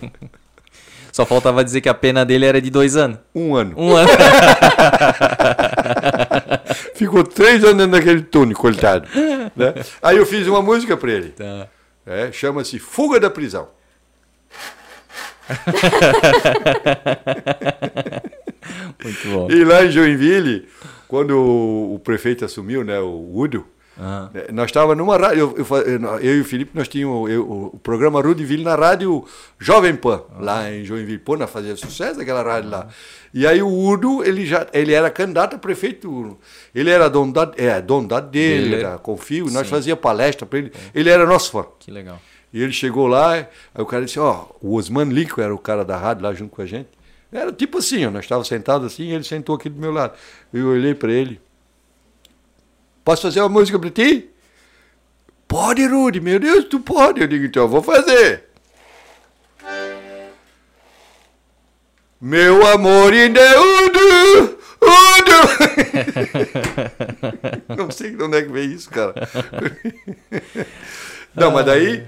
Só 1.10 1.26
faltava 1.26 1.64
dizer 1.64 1.80
que 1.80 1.88
a 1.88 1.94
pena 1.94 2.24
dele 2.24 2.46
era 2.46 2.62
de 2.62 2.70
dois 2.70 2.96
anos. 2.96 3.18
Um 3.34 3.56
ano. 3.56 3.74
Um 3.76 3.96
ano. 3.96 4.08
Ficou 6.94 7.24
três 7.24 7.64
anos 7.64 7.76
dentro 7.76 7.90
daquele 7.92 8.22
túnel, 8.22 8.56
coitado. 8.56 9.08
Né? 9.56 9.74
Aí 10.00 10.16
eu 10.16 10.26
fiz 10.26 10.46
uma 10.46 10.62
música 10.62 10.96
para 10.96 11.10
ele. 11.10 11.30
Tá. 11.30 11.66
É, 12.06 12.30
Chama-se 12.30 12.78
Fuga 12.78 13.18
da 13.18 13.30
Prisão. 13.30 13.68
Muito 19.02 19.28
bom. 19.28 19.50
E 19.50 19.64
lá 19.64 19.84
em 19.84 19.90
Joinville, 19.90 20.68
quando 21.08 21.36
o 21.36 21.98
prefeito 22.02 22.44
assumiu, 22.44 22.84
né, 22.84 23.00
o 23.00 23.30
Udo, 23.34 23.66
Uhum. 23.96 24.28
Nós 24.54 24.66
estávamos 24.66 24.96
numa 24.96 25.16
rádio, 25.16 25.54
eu, 25.56 25.66
eu, 25.86 26.04
eu, 26.20 26.38
e 26.38 26.40
o 26.40 26.44
Felipe, 26.44 26.72
nós 26.74 26.88
tínhamos 26.88 27.30
eu, 27.30 27.48
o 27.48 27.78
programa 27.78 28.20
Rudeville 28.20 28.64
na 28.64 28.74
rádio 28.74 29.24
Jovem 29.58 29.94
Pan, 29.94 30.22
uhum. 30.36 30.44
lá 30.44 30.70
em 30.72 30.84
Joinville. 30.84 31.18
Pô, 31.18 31.36
nós 31.36 31.50
fazia 31.50 31.76
sucesso 31.76 32.20
aquela 32.20 32.42
rádio 32.42 32.70
lá. 32.70 32.88
E 33.32 33.46
aí 33.46 33.62
o 33.62 33.68
Udo, 33.68 34.24
ele 34.24 34.44
já 34.46 34.66
ele 34.72 34.92
era 34.92 35.10
candidato 35.10 35.56
a 35.56 35.58
prefeito. 35.58 36.38
Ele 36.74 36.90
era 36.90 37.08
dono 37.08 37.32
da, 37.32 37.52
é, 37.56 37.80
dono 37.80 38.08
da 38.08 38.20
dele, 38.20 38.82
da 38.82 38.98
Confio, 38.98 39.46
nós 39.50 39.68
fazia 39.68 39.96
palestra 39.96 40.46
para 40.46 40.58
ele. 40.58 40.72
Ele 40.94 41.08
era 41.08 41.26
nosso 41.26 41.50
fã. 41.50 41.64
Que 41.78 41.90
legal. 41.90 42.20
E 42.52 42.62
ele 42.62 42.72
chegou 42.72 43.08
lá, 43.08 43.32
aí 43.34 43.46
o 43.76 43.84
cara 43.84 44.04
disse, 44.04 44.20
ó, 44.20 44.46
oh, 44.62 44.68
o 44.68 44.74
Osman 44.76 45.08
Lico 45.08 45.40
era 45.40 45.52
o 45.52 45.58
cara 45.58 45.84
da 45.84 45.96
rádio 45.96 46.22
lá 46.22 46.32
junto 46.32 46.54
com 46.54 46.62
a 46.62 46.66
gente. 46.66 46.88
Era 47.32 47.50
tipo 47.50 47.78
assim, 47.78 48.06
ó, 48.06 48.10
nós 48.12 48.24
estávamos 48.24 48.46
sentados 48.46 48.92
assim, 48.92 49.10
ele 49.10 49.24
sentou 49.24 49.56
aqui 49.56 49.68
do 49.68 49.80
meu 49.80 49.90
lado. 49.90 50.14
Eu 50.52 50.68
olhei 50.68 50.94
para 50.94 51.10
ele, 51.10 51.40
Posso 53.04 53.22
fazer 53.22 53.40
uma 53.40 53.48
música 53.50 53.78
para 53.78 53.90
ti? 53.90 54.30
Pode, 55.46 55.86
Rudy, 55.86 56.20
meu 56.20 56.40
Deus, 56.40 56.64
tu 56.64 56.80
pode. 56.80 57.20
Eu 57.20 57.28
digo, 57.28 57.44
então 57.44 57.64
eu 57.64 57.68
vou 57.68 57.82
fazer. 57.82 58.44
Meu 62.18 62.66
amor 62.66 63.12
indeudo, 63.12 63.98
udo. 64.80 65.34
Não 67.76 67.90
sei 67.90 68.16
de 68.16 68.22
onde 68.22 68.38
é 68.38 68.42
que 68.42 68.50
veio 68.50 68.72
isso, 68.72 68.88
cara. 68.88 69.14
Não, 71.36 71.50
mas 71.50 71.66
daí, 71.66 72.06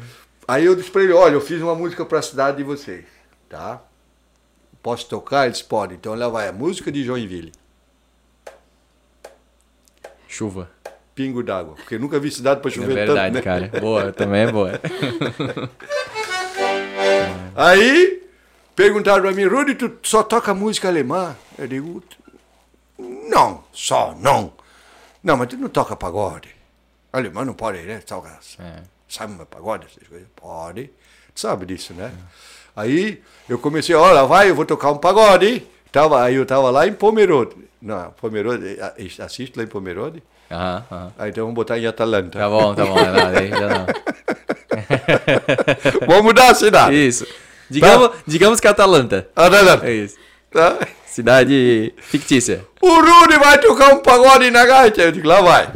aí 0.48 0.64
eu 0.64 0.74
disse 0.74 0.90
para 0.90 1.02
ele, 1.02 1.12
olha, 1.12 1.34
eu 1.34 1.40
fiz 1.42 1.60
uma 1.60 1.74
música 1.74 2.06
para 2.06 2.20
a 2.20 2.22
cidade 2.22 2.56
de 2.56 2.62
vocês, 2.62 3.04
tá? 3.50 3.82
Posso 4.82 5.06
tocar? 5.08 5.44
Eles 5.46 5.60
podem. 5.60 5.98
Então 5.98 6.14
lá 6.14 6.28
vai 6.28 6.48
a 6.48 6.52
música 6.52 6.90
de 6.90 7.04
Joinville. 7.04 7.52
Chuva 10.26 10.75
pingo 11.16 11.42
d'água. 11.42 11.74
Porque 11.74 11.98
nunca 11.98 12.20
vi 12.20 12.30
cidade 12.30 12.60
para 12.60 12.70
chover 12.70 12.92
é 12.92 13.06
verdade, 13.06 13.34
tanto, 13.34 13.44
né? 13.46 13.68
cara. 13.68 13.80
Boa, 13.80 14.12
também 14.12 14.42
é 14.42 14.52
boa. 14.52 14.78
Aí 17.56 18.22
perguntaram 18.76 19.22
para 19.22 19.32
mim, 19.32 19.46
Rudy, 19.46 19.74
tu 19.74 19.98
só 20.02 20.22
toca 20.22 20.52
música 20.52 20.88
alemã? 20.88 21.34
Eu 21.58 21.66
digo, 21.66 22.04
não, 22.98 23.64
só 23.72 24.14
não. 24.20 24.52
Não, 25.24 25.38
mas 25.38 25.48
tu 25.48 25.56
não 25.56 25.70
toca 25.70 25.96
pagode. 25.96 26.54
Alemão 27.10 27.46
não 27.46 27.54
pode, 27.54 27.78
né? 27.78 27.98
Toca 28.06 28.38
é. 28.60 28.82
samba, 29.08 29.46
pagode, 29.46 29.86
essas 29.86 30.06
coisas. 30.06 30.28
Pode. 30.36 30.90
Tu 31.34 31.40
sabe 31.40 31.64
disso, 31.64 31.94
né? 31.94 32.12
É. 32.14 32.46
Aí 32.76 33.22
eu 33.48 33.58
comecei, 33.58 33.94
olha, 33.94 34.24
vai, 34.24 34.50
eu 34.50 34.54
vou 34.54 34.66
tocar 34.66 34.92
um 34.92 34.98
pagode. 34.98 35.66
Tava, 35.90 36.22
aí 36.22 36.34
eu 36.34 36.44
tava 36.44 36.68
lá 36.68 36.86
em 36.86 36.92
Pomerode. 36.92 37.56
Não, 37.80 38.10
Pomerode, 38.12 38.76
assisto 39.18 39.58
lá 39.58 39.64
em 39.64 39.68
Pomerode. 39.68 40.22
Aham, 40.50 40.84
aham. 40.90 41.12
Ah, 41.18 41.28
então 41.28 41.44
vamos 41.44 41.54
botar 41.54 41.78
em 41.78 41.86
Atalanta. 41.86 42.38
Tá 42.38 42.48
bom, 42.48 42.74
tá 42.74 42.84
bom. 42.84 42.94
Não, 42.94 43.04
já 43.04 43.68
não. 43.68 43.86
vamos 46.06 46.22
mudar 46.22 46.50
a 46.50 46.54
cidade. 46.54 46.94
Isso. 46.94 47.26
Digamos, 47.68 48.08
tá? 48.08 48.14
digamos 48.26 48.60
que 48.60 48.68
Atalanta. 48.68 49.28
Atalanta. 49.34 49.86
É 49.86 49.92
isso. 49.92 50.16
Tá? 50.50 50.78
Cidade 51.04 51.92
fictícia. 51.98 52.64
O 52.80 52.88
Rudy 52.88 53.38
vai 53.38 53.58
tocar 53.58 53.94
um 53.94 53.98
pagode 53.98 54.50
na 54.50 54.64
gaita. 54.64 55.02
Eu 55.02 55.12
digo, 55.12 55.26
lá 55.26 55.40
vai. 55.40 55.72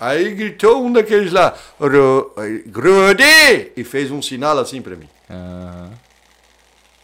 Aí 0.00 0.32
gritou 0.32 0.84
um 0.84 0.92
daqueles 0.92 1.32
lá, 1.32 1.56
Rudy! 1.80 3.72
E 3.76 3.82
fez 3.82 4.12
um 4.12 4.22
sinal 4.22 4.56
assim 4.58 4.80
pra 4.80 4.94
mim. 4.94 5.08
Uhum. 5.28 5.90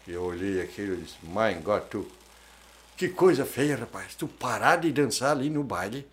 Eu 0.07 0.23
olhei 0.23 0.61
aquilo 0.61 0.93
e 0.93 0.97
disse, 0.97 1.15
my 1.23 1.53
God, 1.61 1.81
tu 1.89 2.07
que 2.95 3.09
coisa 3.09 3.45
feia, 3.45 3.75
rapaz. 3.75 4.15
Tu 4.15 4.27
parar 4.27 4.77
de 4.77 4.91
dançar 4.91 5.31
ali 5.31 5.49
no 5.49 5.63
baile, 5.63 6.07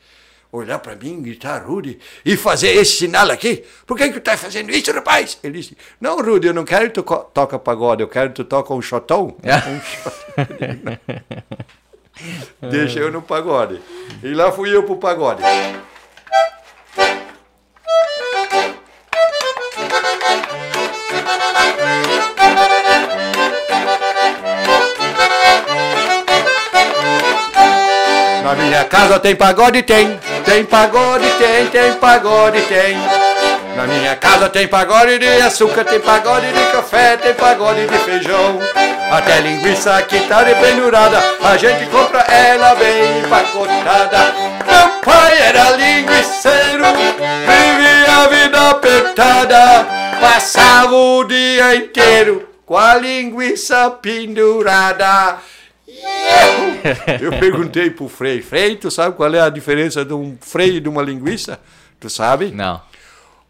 olhar 0.51 0.79
para 0.79 0.95
mim, 0.97 1.23
gritar, 1.23 1.59
Rudy, 1.65 1.99
e 2.25 2.37
fazer 2.37 2.71
esse 2.71 2.97
sinal 2.97 3.31
aqui. 3.31 3.65
Por 3.87 3.97
que, 3.97 4.09
que 4.09 4.15
tu 4.15 4.21
tá 4.21 4.37
fazendo 4.37 4.71
isso, 4.71 4.93
rapaz? 4.93 5.39
Ele 5.43 5.61
disse, 5.61 5.77
não, 6.01 6.21
Rudy, 6.21 6.49
eu 6.49 6.55
não 6.55 6.65
quero 6.65 6.87
que 6.87 7.01
tu 7.01 7.03
toca 7.03 7.59
pagode, 7.59 8.03
eu 8.03 8.09
quero 8.09 8.31
que 8.31 8.37
tu 8.37 8.45
toca 8.45 8.75
um 8.75 8.83
chotão. 8.83 9.37
um 9.43 9.81
chotão. 9.81 10.99
Deixa 12.71 13.01
eu 13.01 13.11
no 13.11 13.23
pagode. 13.23 13.81
E 14.23 14.35
lá 14.35 14.53
fui 14.53 14.75
eu 14.75 14.83
pro 14.85 14.97
pagode. 14.97 15.43
Casa 28.93 29.19
tem 29.19 29.35
pagode, 29.35 29.83
tem, 29.83 30.21
tem 30.45 30.67
pagode, 30.67 31.27
tem, 31.39 31.67
tem 31.69 31.95
pagode, 31.95 32.61
tem. 32.61 32.99
Na 33.75 33.87
minha 33.87 34.15
casa 34.17 34.51
tem 34.51 34.69
pagode 34.69 35.19
de 35.19 35.41
açúcar, 35.41 35.83
tem 35.83 35.99
pagode 35.99 36.53
de 36.53 36.73
café, 36.73 37.17
tem 37.17 37.33
pagode 37.33 37.87
de 37.87 37.99
feijão. 38.01 38.59
Até 39.11 39.41
linguiça 39.41 40.01
que 40.03 40.21
tá 40.29 40.45
de 40.45 40.55
pendurada, 40.57 41.19
a 41.43 41.57
gente 41.57 41.87
compra 41.87 42.21
ela 42.21 42.75
bem 42.75 43.21
empacotada. 43.21 44.35
Meu 44.67 45.01
pai 45.01 45.39
era 45.41 45.71
linguiceiro, 45.71 46.85
vivia 47.49 48.15
a 48.15 48.29
vida 48.29 48.71
apertada, 48.73 49.87
passava 50.21 50.95
o 50.95 51.25
dia 51.25 51.77
inteiro 51.77 52.47
com 52.67 52.77
a 52.77 52.95
linguiça 52.97 53.91
pendurada. 54.03 55.39
Eu 57.21 57.31
perguntei 57.39 57.91
pro 57.91 58.09
Frei, 58.09 58.43
Frei, 58.43 58.77
tu 58.77 58.91
sabe 58.91 59.17
qual 59.17 59.33
é 59.35 59.41
a 59.41 59.49
diferença 59.49 60.05
de 60.05 60.13
um 60.13 60.37
freio 60.41 60.77
e 60.77 60.81
de 60.81 60.89
uma 60.89 61.03
linguiça? 61.03 61.61
Tu 62.01 62.11
sabe? 62.11 62.51
Não. 62.51 62.81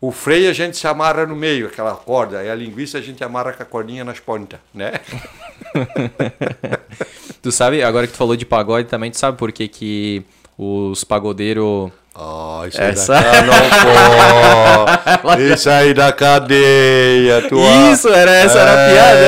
O 0.01 0.11
freio 0.11 0.51
a 0.51 0.53
gente 0.53 0.77
se 0.77 0.87
amarra 0.87 1.25
no 1.25 1.37
meio, 1.37 1.69
aquela 1.69 1.95
corda, 1.95 2.43
e 2.43 2.51
a 2.51 2.55
linguiça 2.55 2.99
a 2.99 3.01
gente 3.01 3.23
amarra 3.23 3.53
com 3.53 3.63
a 3.63 3.67
cordinha 3.67 4.05
nas 4.05 4.19
pontas, 4.19 4.59
né? 4.75 4.95
tu 7.41 7.53
sabe, 7.53 7.83
agora 7.85 8.07
que 8.07 8.13
tu 8.13 8.17
falou 8.17 8.35
de 8.35 8.45
pagode 8.45 8.89
também, 8.89 9.13
tu 9.13 9.19
sabe 9.19 9.39
por 9.39 9.53
que, 9.53 9.69
que 9.69 10.25
os 10.59 11.05
pagodeiros 11.05 11.93
Oh, 12.15 12.67
isso 12.69 12.79
Essa... 12.79 13.17
aí 13.17 13.25
da 13.25 13.43
não, 15.25 15.41
Isso 15.55 15.71
aí 15.71 15.95
da 15.95 16.13
cadeia. 16.13 17.49
Tua... 17.49 17.91
Isso, 17.91 18.09
era 18.09 18.31
essa, 18.31 18.59
era 18.59 18.73
a 18.73 18.91
piada. 18.91 19.19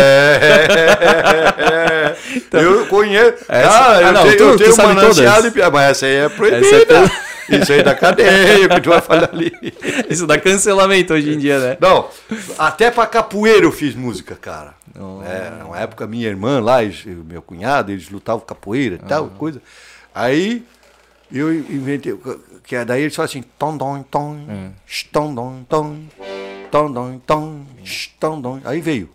É, 1.63 2.17
então, 2.37 2.61
eu 2.61 2.87
conheço. 2.87 3.43
Essa... 3.49 3.91
Ah, 3.91 4.03
eu, 4.03 4.09
ah, 4.09 4.13
não, 4.13 4.23
tenho, 4.25 4.37
tu, 4.37 4.43
eu 4.43 4.57
tenho 4.59 4.75
uma 4.75 4.95
manancial 4.95 5.41
de 5.41 5.51
piada, 5.51 5.71
mas 5.71 5.91
essa 5.93 6.05
aí 6.05 6.15
é 6.17 6.29
proibida. 6.29 7.11
É 7.49 7.57
isso 7.57 7.73
aí 7.73 7.83
da 7.83 7.95
cadeia, 7.95 8.69
que 8.69 8.81
tu 8.83 8.91
vai 8.91 9.01
falar 9.01 9.31
ali. 9.33 9.51
Isso 10.11 10.27
dá 10.27 10.39
cancelamento 10.39 11.15
hoje 11.15 11.33
em 11.33 11.39
dia, 11.39 11.59
né? 11.59 11.79
Não, 11.81 12.09
até 12.59 12.91
pra 12.91 13.07
capoeira 13.07 13.65
eu 13.65 13.73
fiz 13.73 13.95
música, 13.95 14.37
cara. 14.39 14.75
Oh. 14.95 15.23
É, 15.25 15.65
uma 15.65 15.81
época 15.81 16.07
minha 16.07 16.29
irmã 16.29 16.61
lá, 16.61 16.81
meu 17.27 17.41
cunhado, 17.41 17.93
eles 17.93 18.11
lutavam 18.11 18.45
capoeira 18.45 18.97
e 18.97 18.99
tal, 18.99 19.29
coisa. 19.29 19.63
Aí 20.15 20.63
eu 21.33 21.53
inventei, 21.53 22.17
que 22.65 22.75
é 22.75 22.85
daí 22.85 23.03
eles 23.03 23.15
falam 23.15 23.29
assim, 23.29 23.45
tom 23.59 23.77
dom 23.77 24.03
tom, 24.03 24.33
hum. 24.33 24.73
tom 25.13 25.65
tom, 25.69 25.97
tom 26.71 26.93
dom 26.93 27.19
tom, 27.19 27.67
tom 28.19 28.41
dom. 28.41 28.61
Aí 28.65 28.81
veio. 28.81 29.11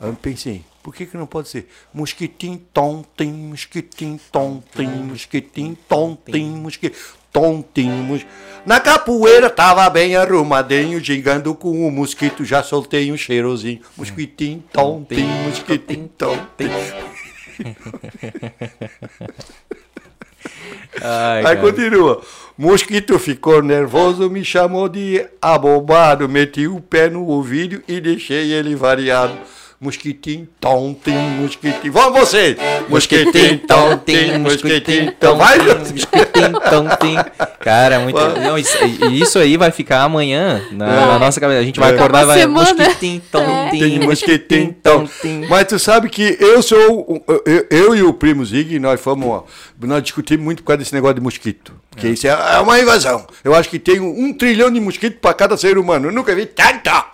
Aí 0.00 0.08
eu 0.08 0.14
pensei, 0.14 0.64
por 0.82 0.94
que 0.94 1.04
que 1.04 1.16
não 1.16 1.26
pode 1.26 1.50
ser? 1.50 1.68
Mosquitim 1.92 2.56
tom 2.72 3.04
tim, 3.16 3.30
mosquitim 3.30 4.18
tom 4.32 4.62
tim, 4.74 4.86
mosquitim 4.86 5.76
tom 5.86 6.16
tim, 6.16 6.56
mosquitim 6.56 6.96
tom 7.30 7.62
tim, 7.62 7.90
mos... 7.90 8.26
Na 8.64 8.80
capoeira 8.80 9.50
tava 9.50 9.88
bem 9.90 10.16
arrumadinho, 10.16 10.98
gigando 11.00 11.54
com 11.54 11.86
o 11.86 11.90
mosquito, 11.90 12.44
já 12.44 12.62
soltei 12.62 13.12
um 13.12 13.16
cheirosinho. 13.16 13.82
Mosquitim 13.96 14.62
tom 14.72 15.04
tim, 15.04 15.26
mosquitim 15.46 16.08
tom 16.08 16.36
tim. 16.56 16.70
Ai, 21.02 21.38
Aí 21.38 21.42
cara. 21.42 21.60
continua. 21.60 22.20
Mosquito 22.56 23.18
ficou 23.18 23.62
nervoso, 23.62 24.28
me 24.28 24.44
chamou 24.44 24.88
de 24.88 25.24
abobado, 25.40 26.28
meti 26.28 26.66
o 26.66 26.80
pé 26.80 27.08
no 27.08 27.24
ouvido 27.26 27.82
e 27.88 28.00
deixei 28.00 28.52
ele 28.52 28.74
variado. 28.74 29.32
Mosquitinho, 29.82 30.46
tontim, 30.60 31.16
mosquitinho. 31.40 31.90
Vamos 31.90 32.20
vocês! 32.20 32.54
Mosquitinho, 32.86 33.60
tontim, 33.60 34.36
mosquitinho, 34.36 35.10
tom. 35.12 35.38
Vai, 35.38 35.56
Mosquitinho, 35.58 36.60
tontim. 36.68 37.16
Cara, 37.60 37.98
muito. 38.00 38.20
Não, 38.20 38.58
isso, 38.58 38.76
isso, 39.10 39.38
aí 39.38 39.56
vai 39.56 39.70
ficar 39.70 40.02
amanhã 40.02 40.60
na, 40.70 41.06
na 41.06 41.18
nossa 41.18 41.40
cabeça. 41.40 41.60
A 41.60 41.64
gente 41.64 41.80
vai 41.80 41.92
é. 41.92 41.94
acordar 41.94 42.24
e 42.24 42.26
vai. 42.26 42.46
Mosquitinho, 42.46 43.22
tontim, 43.32 44.02
é. 44.02 44.04
mosquitinho, 44.04 44.76
tontim. 44.82 45.46
Mas 45.48 45.66
tu 45.66 45.78
sabe 45.78 46.10
que 46.10 46.36
eu 46.38 46.62
sou. 46.62 47.24
Eu, 47.46 47.66
eu 47.70 47.96
e 47.96 48.02
o 48.02 48.12
primo 48.12 48.44
Zig, 48.44 48.78
nós 48.78 49.00
fomos. 49.00 49.44
Nós 49.80 50.02
discutimos 50.02 50.44
muito 50.44 50.62
por 50.62 50.66
causa 50.66 50.80
desse 50.80 50.92
negócio 50.92 51.14
de 51.14 51.22
mosquito. 51.22 51.72
Porque 51.90 52.06
é. 52.06 52.10
isso 52.10 52.26
é, 52.26 52.30
é 52.30 52.58
uma 52.58 52.78
invasão. 52.78 53.26
Eu 53.42 53.54
acho 53.54 53.70
que 53.70 53.78
tem 53.78 53.98
um, 53.98 54.26
um 54.26 54.34
trilhão 54.34 54.70
de 54.70 54.78
mosquitos 54.78 55.18
para 55.22 55.32
cada 55.32 55.56
ser 55.56 55.78
humano. 55.78 56.08
Eu 56.08 56.12
nunca 56.12 56.34
vi 56.34 56.44
tanta! 56.44 57.06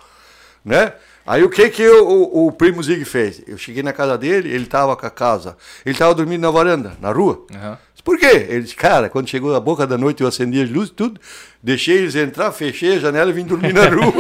Né? 0.64 0.92
Aí 1.26 1.42
o 1.42 1.50
que 1.50 1.68
que 1.70 1.82
eu, 1.82 2.06
o, 2.08 2.46
o, 2.46 2.52
primo 2.52 2.82
Zig 2.82 3.04
fez? 3.04 3.42
Eu 3.46 3.58
cheguei 3.58 3.82
na 3.82 3.92
casa 3.92 4.16
dele, 4.16 4.48
ele 4.48 4.66
tava 4.66 4.96
com 4.96 5.06
a 5.06 5.10
casa. 5.10 5.56
Ele 5.84 5.98
tava 5.98 6.14
dormindo 6.14 6.42
na 6.42 6.50
varanda, 6.50 6.92
na 7.00 7.10
rua. 7.10 7.44
Uhum. 7.50 7.76
Por 8.06 8.16
quê? 8.16 8.46
Ele 8.48 8.60
disse, 8.60 8.76
cara, 8.76 9.08
quando 9.08 9.28
chegou 9.28 9.52
a 9.56 9.58
boca 9.58 9.84
da 9.84 9.98
noite 9.98 10.22
eu 10.22 10.28
acendi 10.28 10.62
as 10.62 10.70
luzes, 10.70 10.90
tudo, 10.90 11.20
deixei 11.60 11.96
eles 11.96 12.14
entrar, 12.14 12.52
fechei 12.52 12.94
a 12.94 12.98
janela 13.00 13.30
e 13.30 13.32
vim 13.32 13.44
dormir 13.44 13.74
na 13.74 13.88
rua. 13.88 14.14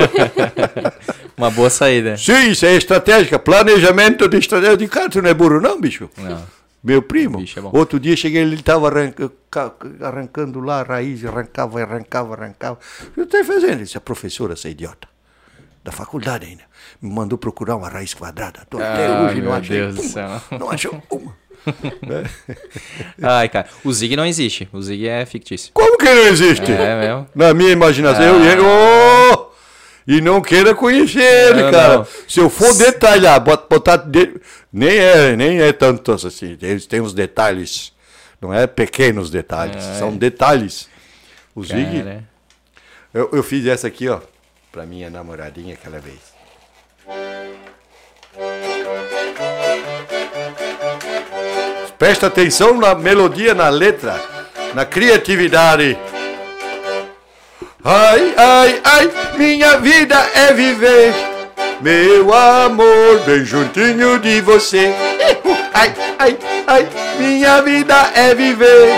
Uma 1.38 1.52
boa 1.52 1.70
saída. 1.70 2.16
Sim, 2.16 2.50
isso 2.50 2.66
é 2.66 2.74
estratégica. 2.74 3.38
Planejamento 3.38 4.28
de 4.28 4.38
estratégia 4.38 4.76
de 4.76 4.88
cara, 4.88 5.08
tu 5.08 5.22
não 5.22 5.30
é 5.30 5.34
burro 5.34 5.60
não, 5.60 5.80
bicho? 5.80 6.10
Não. 6.16 6.42
Meu 6.82 7.00
primo. 7.00 7.38
Bicho, 7.38 7.60
é 7.60 7.62
Outro 7.62 8.00
dia 8.00 8.16
cheguei, 8.16 8.42
ele 8.42 8.56
estava 8.56 8.88
arranca, 8.88 9.30
arrancando 10.00 10.58
lá 10.58 10.80
a 10.80 10.82
raiz, 10.82 11.24
arrancava, 11.24 11.80
arrancava, 11.80 12.34
arrancava. 12.34 12.80
O 13.02 13.10
que 13.12 13.20
está 13.20 13.44
fazendo? 13.44 13.74
Ele 13.74 13.84
disse, 13.84 13.96
a 13.96 14.00
professora, 14.00 14.54
essa 14.54 14.68
idiota. 14.68 15.06
Da 15.84 15.92
faculdade 15.92 16.46
ainda 16.46 16.64
me 17.00 17.10
mandou 17.10 17.38
procurar 17.38 17.76
uma 17.76 17.88
raiz 17.88 18.14
quadrada. 18.14 18.66
Tô 18.68 18.78
até 18.78 19.06
ah, 19.06 19.22
hoje 19.22 19.40
não 19.40 19.52
achei 19.52 19.76
Deus 19.78 20.14
uma. 20.14 20.42
Não 20.58 20.70
achou 20.70 21.02
uma. 21.10 21.36
Ai, 23.22 23.48
cara, 23.48 23.66
o 23.84 23.92
Zig 23.92 24.16
não 24.16 24.24
existe. 24.24 24.68
O 24.72 24.80
Zig 24.80 25.08
é 25.08 25.26
fictício. 25.26 25.72
Como 25.72 25.98
que 25.98 26.04
não 26.04 26.26
existe? 26.28 26.70
É 26.70 27.00
mesmo? 27.00 27.28
Na 27.34 27.52
minha 27.52 27.70
imaginação, 27.70 28.22
ah. 28.22 28.44
eu 28.44 28.64
oh! 28.64 29.46
E 30.06 30.20
não 30.20 30.40
queira 30.40 30.72
conhecer 30.72 31.20
ele, 31.20 31.64
não, 31.64 31.70
cara. 31.72 31.98
Não. 31.98 32.06
Se 32.28 32.38
eu 32.38 32.48
for 32.48 32.72
detalhar, 32.74 33.40
botar. 33.40 33.96
De... 33.96 34.40
Nem, 34.72 34.96
é, 34.96 35.34
nem 35.34 35.60
é 35.60 35.72
tanto 35.72 36.12
assim. 36.12 36.56
Eles 36.62 36.86
têm 36.86 37.00
os 37.00 37.12
detalhes. 37.12 37.92
Não 38.40 38.54
é 38.54 38.66
pequenos 38.66 39.30
detalhes, 39.30 39.84
é. 39.84 39.94
são 39.98 40.16
detalhes. 40.16 40.88
O 41.54 41.64
Zig. 41.64 42.22
Eu, 43.12 43.30
eu 43.32 43.42
fiz 43.42 43.66
essa 43.66 43.86
aqui, 43.86 44.08
ó, 44.08 44.20
pra 44.70 44.84
minha 44.84 45.08
namoradinha 45.08 45.74
aquela 45.74 45.98
vez. 45.98 46.35
Presta 51.98 52.26
atenção 52.26 52.76
na 52.76 52.94
melodia, 52.94 53.54
na 53.54 53.70
letra, 53.70 54.20
na 54.74 54.84
criatividade. 54.84 55.96
Ai, 57.82 58.34
ai, 58.36 58.80
ai, 58.84 59.10
minha 59.38 59.78
vida 59.78 60.16
é 60.34 60.52
viver, 60.52 61.14
meu 61.80 62.34
amor, 62.34 63.20
bem 63.24 63.44
juntinho 63.44 64.18
de 64.18 64.40
você. 64.40 64.94
Ai, 65.78 65.94
ai, 66.18 66.38
ai, 66.66 66.88
minha 67.18 67.60
vida 67.60 68.10
é 68.14 68.34
viver, 68.34 68.88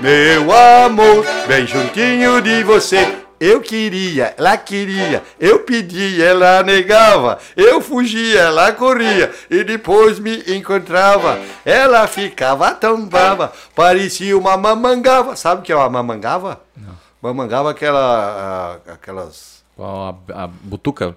meu 0.00 0.52
amor, 0.52 1.26
bem 1.48 1.66
juntinho 1.66 2.40
de 2.40 2.62
você. 2.62 3.23
Eu 3.40 3.60
queria, 3.60 4.34
ela 4.38 4.56
queria, 4.56 5.22
eu 5.40 5.60
pedia, 5.60 6.24
ela 6.24 6.62
negava, 6.62 7.38
eu 7.56 7.80
fugia, 7.80 8.40
ela 8.40 8.72
corria 8.72 9.32
e 9.50 9.64
depois 9.64 10.18
me 10.18 10.42
encontrava. 10.56 11.38
Ela 11.64 12.06
ficava 12.06 12.72
tão 12.72 13.06
brava, 13.06 13.52
parecia 13.74 14.36
uma 14.38 14.56
mamangava. 14.56 15.36
Sabe 15.36 15.60
o 15.60 15.64
que 15.64 15.72
é 15.72 15.76
uma 15.76 15.90
mamangava? 15.90 16.60
Não. 16.76 16.94
Mamangava 17.20 17.70
aquela, 17.70 18.80
aquelas. 18.86 19.64
A, 19.78 20.14
a 20.44 20.46
butuca? 20.46 21.16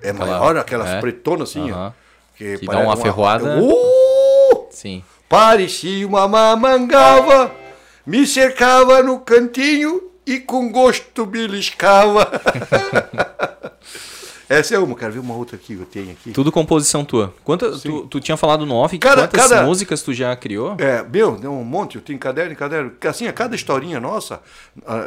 É 0.00 0.10
aquela, 0.10 0.26
maior, 0.26 0.56
aquelas 0.56 0.88
é. 0.88 1.00
pretonas 1.00 1.50
assim, 1.50 1.70
uh 1.70 1.76
-huh. 1.76 1.92
que, 2.36 2.58
que 2.58 2.66
dá 2.66 2.78
uma, 2.78 2.94
uma 2.94 2.96
ferroada. 2.96 3.58
Uh! 3.60 4.68
Sim. 4.70 5.02
Parecia 5.28 6.06
uma 6.06 6.26
mamangava, 6.26 7.50
me 8.06 8.26
cercava 8.26 9.02
no 9.02 9.20
cantinho 9.20 10.07
e 10.28 10.40
com 10.40 10.70
gosto 10.70 11.24
beliscava. 11.24 12.30
Essa 14.48 14.76
é 14.76 14.78
uma, 14.78 14.96
quero 14.96 15.12
ver 15.12 15.18
uma 15.18 15.34
outra 15.34 15.56
aqui 15.56 15.76
que 15.76 15.82
eu 15.82 15.86
tenho 15.86 16.10
aqui. 16.10 16.32
Tudo 16.32 16.50
composição 16.50 17.04
tua. 17.04 17.34
Quantas, 17.44 17.82
tu, 17.82 18.06
tu 18.06 18.18
tinha 18.18 18.36
falado 18.36 18.64
no 18.64 18.74
off, 18.76 18.98
cada, 18.98 19.28
quantas 19.28 19.48
cada, 19.48 19.62
músicas 19.62 20.02
tu 20.02 20.14
já 20.14 20.34
criou? 20.34 20.74
É, 20.78 21.02
meu, 21.02 21.32
um 21.34 21.64
monte, 21.64 21.96
eu 21.96 22.02
tenho 22.02 22.18
caderno 22.18 22.52
e 22.52 22.56
caderno. 22.56 22.92
Assim, 23.06 23.26
a 23.26 23.32
cada 23.32 23.54
historinha 23.54 24.00
nossa, 24.00 24.40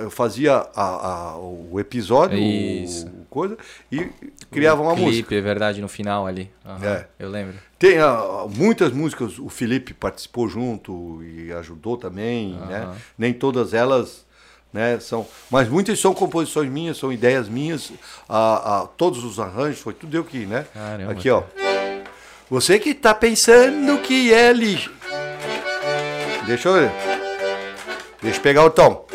eu 0.03 0.11
fazia 0.11 0.63
a, 0.75 0.83
a, 0.83 1.37
o 1.37 1.79
episódio, 1.79 2.37
Isso. 2.37 3.07
O, 3.07 3.25
coisa, 3.31 3.57
e 3.91 4.09
criava 4.51 4.83
uma 4.83 4.93
clipe, 4.93 5.07
música. 5.07 5.35
é 5.35 5.41
verdade, 5.41 5.81
no 5.81 5.87
final 5.87 6.27
ali. 6.27 6.51
Uhum, 6.63 6.87
é. 6.87 7.07
Eu 7.17 7.29
lembro. 7.29 7.55
Tem 7.79 7.97
uh, 7.99 8.47
muitas 8.47 8.91
músicas, 8.91 9.39
o 9.39 9.49
Felipe 9.49 9.91
participou 9.91 10.47
junto 10.47 11.23
e 11.23 11.51
ajudou 11.53 11.97
também, 11.97 12.53
uhum. 12.53 12.65
né? 12.67 12.95
Nem 13.17 13.33
todas 13.33 13.73
elas 13.73 14.23
né? 14.73 14.99
São, 14.99 15.27
mas 15.49 15.67
muitas 15.67 15.99
são 15.99 16.13
composições 16.13 16.69
minhas, 16.69 16.97
são 16.97 17.11
ideias 17.11 17.49
minhas. 17.49 17.91
A, 18.27 18.79
a, 18.81 18.87
todos 18.87 19.23
os 19.23 19.39
arranjos 19.39 19.79
foi 19.79 19.93
tudo 19.93 20.15
eu 20.15 20.23
que, 20.23 20.45
né? 20.45 20.65
Caramba, 20.73 21.11
Aqui, 21.11 21.29
ó. 21.29 21.43
Você 22.49 22.79
que 22.79 22.89
está 22.89 23.13
pensando 23.13 23.97
que 23.99 24.33
é 24.33 24.51
ligeiro. 24.51 24.93
Deixa 26.45 26.69
eu 26.69 26.73
ver. 26.73 26.91
Deixa 28.21 28.37
eu 28.37 28.43
pegar 28.43 28.65
o 28.65 28.69
tom. 28.69 29.05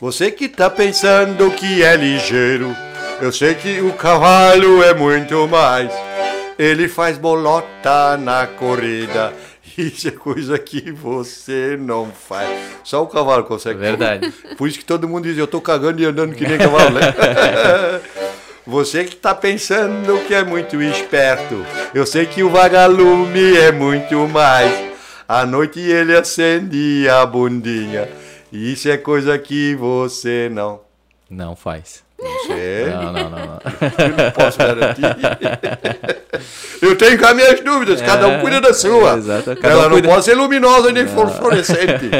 Você 0.00 0.30
que 0.30 0.44
está 0.44 0.70
pensando 0.70 1.50
que 1.50 1.82
é 1.82 1.96
ligeiro. 1.96 2.74
Eu 3.20 3.32
sei 3.32 3.54
que 3.54 3.80
o 3.80 3.92
cavalo 3.92 4.82
é 4.82 4.94
muito 4.94 5.46
mais. 5.48 5.92
Ele 6.58 6.88
faz 6.88 7.18
bolota 7.18 8.16
na 8.16 8.46
corrida 8.46 9.32
isso 9.88 10.08
é 10.08 10.10
coisa 10.10 10.58
que 10.58 10.90
você 10.90 11.76
não 11.78 12.10
faz. 12.10 12.48
Só 12.84 13.02
o 13.02 13.06
cavalo 13.06 13.44
consegue. 13.44 13.78
Verdade. 13.78 14.32
Por 14.56 14.68
isso 14.68 14.78
que 14.78 14.84
todo 14.84 15.08
mundo 15.08 15.24
diz, 15.24 15.38
eu 15.38 15.46
tô 15.46 15.60
cagando 15.60 16.00
e 16.00 16.04
andando 16.04 16.34
que 16.34 16.46
nem 16.46 16.58
cavalo, 16.58 16.90
né? 16.90 17.00
Você 18.66 19.04
que 19.04 19.14
está 19.14 19.34
pensando 19.34 20.22
que 20.26 20.34
é 20.34 20.44
muito 20.44 20.80
esperto, 20.80 21.64
eu 21.94 22.06
sei 22.06 22.26
que 22.26 22.42
o 22.42 22.50
vagalume 22.50 23.56
é 23.56 23.72
muito 23.72 24.28
mais. 24.28 24.72
À 25.26 25.46
noite 25.46 25.80
ele 25.80 26.16
acende 26.16 27.08
a 27.08 27.24
bundinha. 27.24 28.08
Isso 28.52 28.88
é 28.88 28.96
coisa 28.96 29.38
que 29.38 29.74
você 29.76 30.48
não. 30.52 30.80
Não 31.28 31.56
faz. 31.56 32.04
Não 32.22 32.46
sei. 32.46 32.86
Não, 32.90 33.12
não, 33.12 33.30
não. 33.30 33.30
não. 33.30 33.60
Eu 33.98 34.24
não 34.24 34.30
posso 34.32 34.58
garantir. 34.58 35.02
Eu 36.82 36.96
tenho 36.96 37.26
as 37.26 37.36
minhas 37.36 37.60
dúvidas, 37.60 38.00
é, 38.00 38.06
cada 38.06 38.26
um 38.26 38.40
cuida 38.40 38.60
da 38.60 38.72
sua. 38.72 39.12
É, 39.12 39.16
exato. 39.18 39.56
Cada 39.56 39.68
Ela 39.68 39.80
um 39.80 39.84
não 39.84 39.90
cuida... 39.92 40.08
pode 40.08 40.24
ser 40.24 40.34
luminosa 40.34 40.90
nem 40.92 41.02
é. 41.04 41.06
fluorescente. 41.06 42.10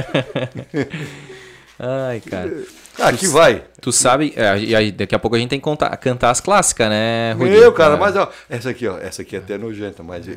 Ai, 1.78 2.20
cara. 2.20 2.52
Aqui 2.98 3.26
vai. 3.26 3.64
Tu 3.80 3.90
sabe, 3.92 4.34
é, 4.36 4.58
e 4.58 4.92
daqui 4.92 5.14
a 5.14 5.18
pouco 5.18 5.36
a 5.36 5.38
gente 5.38 5.48
tem 5.48 5.58
que 5.58 5.64
contar, 5.64 5.96
cantar 5.96 6.30
as 6.30 6.40
clássicas, 6.40 6.90
né, 6.90 7.32
Rudi? 7.32 7.50
Meu, 7.52 7.72
cara, 7.72 7.94
É. 7.94 7.96
mas 7.96 8.14
ó, 8.14 8.30
essa 8.50 8.68
aqui, 8.68 8.86
ó, 8.86 8.98
essa 8.98 9.22
aqui 9.22 9.36
é 9.36 9.38
até 9.38 9.56
nojenta, 9.56 10.02
mas 10.02 10.28
eu, 10.28 10.36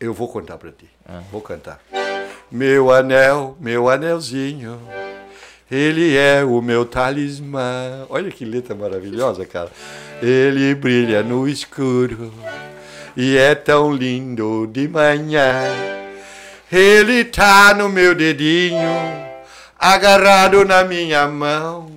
eu 0.00 0.12
vou 0.12 0.26
contar 0.26 0.58
pra 0.58 0.70
ti. 0.70 0.90
Ah. 1.08 1.20
Vou 1.30 1.40
cantar. 1.40 1.80
Meu 2.50 2.90
anel, 2.90 3.56
meu 3.60 3.88
anelzinho, 3.88 4.80
ele 5.70 6.16
é 6.16 6.42
o 6.44 6.60
meu 6.60 6.84
talismã. 6.84 8.04
Olha 8.08 8.30
que 8.30 8.44
letra 8.44 8.74
maravilhosa, 8.74 9.46
cara. 9.46 9.70
Ele 10.20 10.74
brilha 10.74 11.22
no 11.22 11.48
escuro 11.48 12.32
e 13.16 13.36
é 13.36 13.54
tão 13.54 13.92
lindo 13.92 14.66
de 14.66 14.88
manhã. 14.88 15.62
Ele 16.72 17.24
tá 17.24 17.72
no 17.74 17.88
meu 17.88 18.14
dedinho, 18.14 18.90
agarrado 19.78 20.64
na 20.64 20.84
minha 20.84 21.26
mão, 21.26 21.90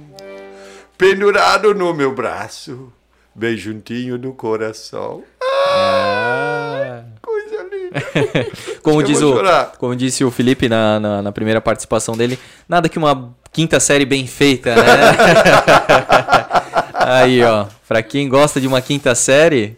pendurado 0.97 1.73
no 1.73 1.93
meu 1.93 2.13
braço, 2.13 2.91
bem 3.33 3.57
juntinho 3.57 4.17
do 4.17 4.33
coração. 4.33 5.23
Ah. 5.41 7.03
Coisa 7.21 7.63
linda. 7.63 7.99
Como, 8.81 9.01
Eu 9.01 9.05
diz 9.05 9.21
o, 9.21 9.35
como 9.77 9.95
disse 9.95 10.25
o 10.25 10.31
Felipe 10.31 10.67
na, 10.67 10.99
na, 10.99 11.21
na 11.21 11.31
primeira 11.31 11.61
participação 11.61 12.17
dele, 12.17 12.37
nada 12.67 12.89
que 12.89 12.97
uma 12.97 13.33
quinta 13.53 13.79
série 13.79 14.05
bem 14.05 14.27
feita, 14.27 14.75
né? 14.75 14.83
Aí, 17.05 17.43
ó, 17.43 17.65
pra 17.87 18.01
quem 18.01 18.29
gosta 18.29 18.61
de 18.61 18.67
uma 18.67 18.81
quinta 18.81 19.13
série, 19.13 19.77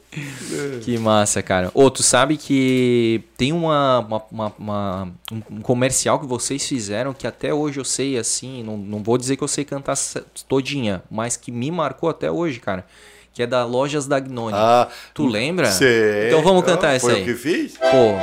que 0.83 0.97
massa, 0.97 1.41
cara. 1.41 1.71
Ô, 1.73 1.89
tu 1.89 2.03
sabe 2.03 2.37
que 2.37 3.23
tem 3.35 3.51
uma, 3.51 3.99
uma- 4.31 4.53
uma- 4.59 5.07
um 5.51 5.61
comercial 5.61 6.19
que 6.19 6.25
vocês 6.27 6.65
fizeram 6.67 7.13
que 7.13 7.25
até 7.25 7.53
hoje 7.53 7.79
eu 7.79 7.85
sei, 7.85 8.17
assim, 8.17 8.63
não, 8.63 8.77
não 8.77 9.01
vou 9.03 9.17
dizer 9.17 9.35
que 9.35 9.43
eu 9.43 9.47
sei 9.47 9.65
cantar 9.65 9.95
todinha, 10.47 11.01
mas 11.09 11.35
que 11.35 11.51
me 11.51 11.71
marcou 11.71 12.09
até 12.09 12.29
hoje, 12.31 12.59
cara. 12.59 12.85
Que 13.33 13.43
é 13.43 13.47
da 13.47 13.65
Lojas 13.65 14.05
da 14.07 14.17
Gnone. 14.19 14.55
Ah, 14.55 14.87
tu 15.13 15.27
lembra? 15.27 15.69
sei. 15.69 16.27
Então 16.27 16.41
vamos 16.41 16.63
cantar 16.63 16.93
essa 16.93 17.07
Foi 17.07 17.15
aí. 17.17 17.21
o 17.23 17.25
que 17.25 17.33
fiz? 17.33 17.73
Pô, 17.77 18.15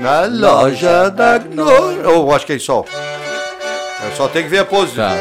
Na 0.00 0.24
loja 0.24 1.10
da 1.10 1.36
Gnome. 1.36 2.06
Oh, 2.06 2.34
acho 2.34 2.46
que 2.46 2.54
é 2.54 2.58
só. 2.58 2.86
Eu 4.02 4.16
só 4.16 4.28
tem 4.28 4.44
que 4.44 4.48
ver 4.48 4.60
a 4.60 4.64
pose. 4.64 4.96
tá. 4.96 5.14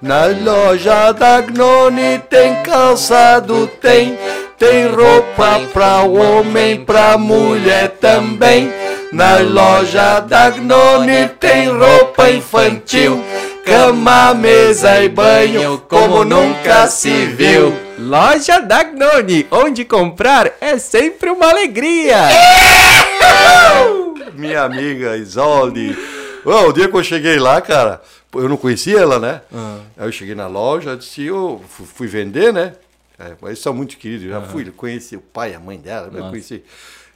Na 0.00 0.26
loja 0.26 1.10
da 1.10 1.40
Gnome 1.40 2.20
tem 2.30 2.62
calçado, 2.62 3.66
tem. 3.80 4.16
Tem 4.56 4.86
roupa 4.86 5.60
pra 5.72 6.02
homem, 6.02 6.84
pra 6.84 7.18
mulher 7.18 7.96
também. 8.00 8.72
Na 9.12 9.38
loja 9.38 10.20
da 10.20 10.50
Gnome 10.50 11.28
tem 11.40 11.68
roupa 11.68 12.30
infantil. 12.30 13.24
Cama, 13.64 14.34
mesa 14.34 15.02
e 15.02 15.08
banho, 15.08 15.82
como 15.88 16.24
nunca 16.24 16.86
se 16.86 17.26
viu. 17.26 17.74
Loja 17.98 18.60
da 18.60 18.84
Gnone, 18.84 19.48
onde 19.50 19.84
comprar 19.84 20.52
é 20.60 20.78
sempre 20.78 21.28
uma 21.28 21.50
alegria. 21.50 22.18
Minha 24.34 24.62
amiga 24.64 25.16
Isolde. 25.16 25.96
O 26.44 26.72
dia 26.72 26.88
que 26.88 26.96
eu 26.96 27.04
cheguei 27.04 27.38
lá, 27.38 27.60
cara, 27.60 28.02
eu 28.34 28.48
não 28.48 28.56
conhecia 28.56 28.98
ela, 28.98 29.18
né? 29.18 29.42
Aí 29.96 30.06
eu 30.08 30.12
cheguei 30.12 30.34
na 30.34 30.46
loja, 30.48 30.96
disse, 30.96 31.22
eu 31.22 31.62
fu- 31.68 31.84
fui 31.84 32.06
vender, 32.08 32.52
né? 32.52 32.74
É, 33.18 33.34
eles 33.46 33.60
são 33.60 33.72
muito 33.72 33.96
queridos, 33.96 34.28
já 34.28 34.40
fui, 34.42 34.64
conheci 34.72 35.16
o 35.16 35.20
pai, 35.20 35.54
a 35.54 35.60
mãe 35.60 35.78
dela, 35.78 36.10
eu 36.12 36.24
conheci. 36.30 36.64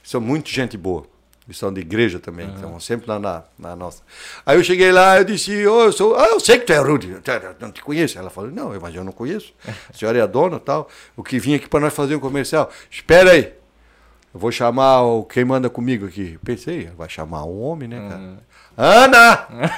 São 0.03 0.21
muito 0.21 0.49
gente 0.49 0.77
boa. 0.77 1.03
Eles 1.45 1.57
são 1.57 1.71
de 1.73 1.79
igreja 1.81 2.19
também, 2.19 2.45
estão 2.55 2.77
sempre 2.79 3.07
lá 3.09 3.17
na, 3.19 3.43
na 3.57 3.73
nossa. 3.75 4.01
Aí 4.45 4.57
eu 4.57 4.63
cheguei 4.63 4.91
lá, 4.91 5.17
eu 5.17 5.23
disse, 5.23 5.65
ô, 5.65 5.83
eu 5.85 5.91
sou, 5.93 6.15
ah, 6.17 6.27
eu 6.27 6.39
sei 6.41 6.59
que 6.59 6.65
tu 6.65 6.73
é 6.73 6.77
Rudy, 6.77 7.11
eu 7.11 7.21
não 7.59 7.71
te 7.71 7.81
conheço. 7.81 8.17
Ela 8.19 8.29
falou, 8.29 8.51
não, 8.51 8.77
mas 8.81 8.93
eu 8.95 9.03
não 9.03 9.13
conheço. 9.13 9.53
A 9.65 9.97
senhora 9.97 10.17
é 10.17 10.21
a 10.21 10.25
dona 10.25 10.57
e 10.57 10.59
tal. 10.59 10.89
O 11.15 11.23
que 11.23 11.39
vim 11.39 11.55
aqui 11.55 11.67
para 11.67 11.79
nós 11.79 11.93
fazer 11.93 12.15
um 12.15 12.19
comercial. 12.19 12.69
Espera 12.91 13.31
aí. 13.31 13.53
Eu 14.33 14.39
vou 14.39 14.51
chamar 14.51 15.01
o, 15.03 15.23
quem 15.23 15.43
manda 15.45 15.69
comigo 15.69 16.05
aqui. 16.05 16.37
Pensei, 16.43 16.89
vai 16.97 17.09
chamar 17.09 17.43
um 17.45 17.61
homem, 17.61 17.87
né, 17.87 17.99
cara? 18.09 18.37
Ana! 18.77 19.47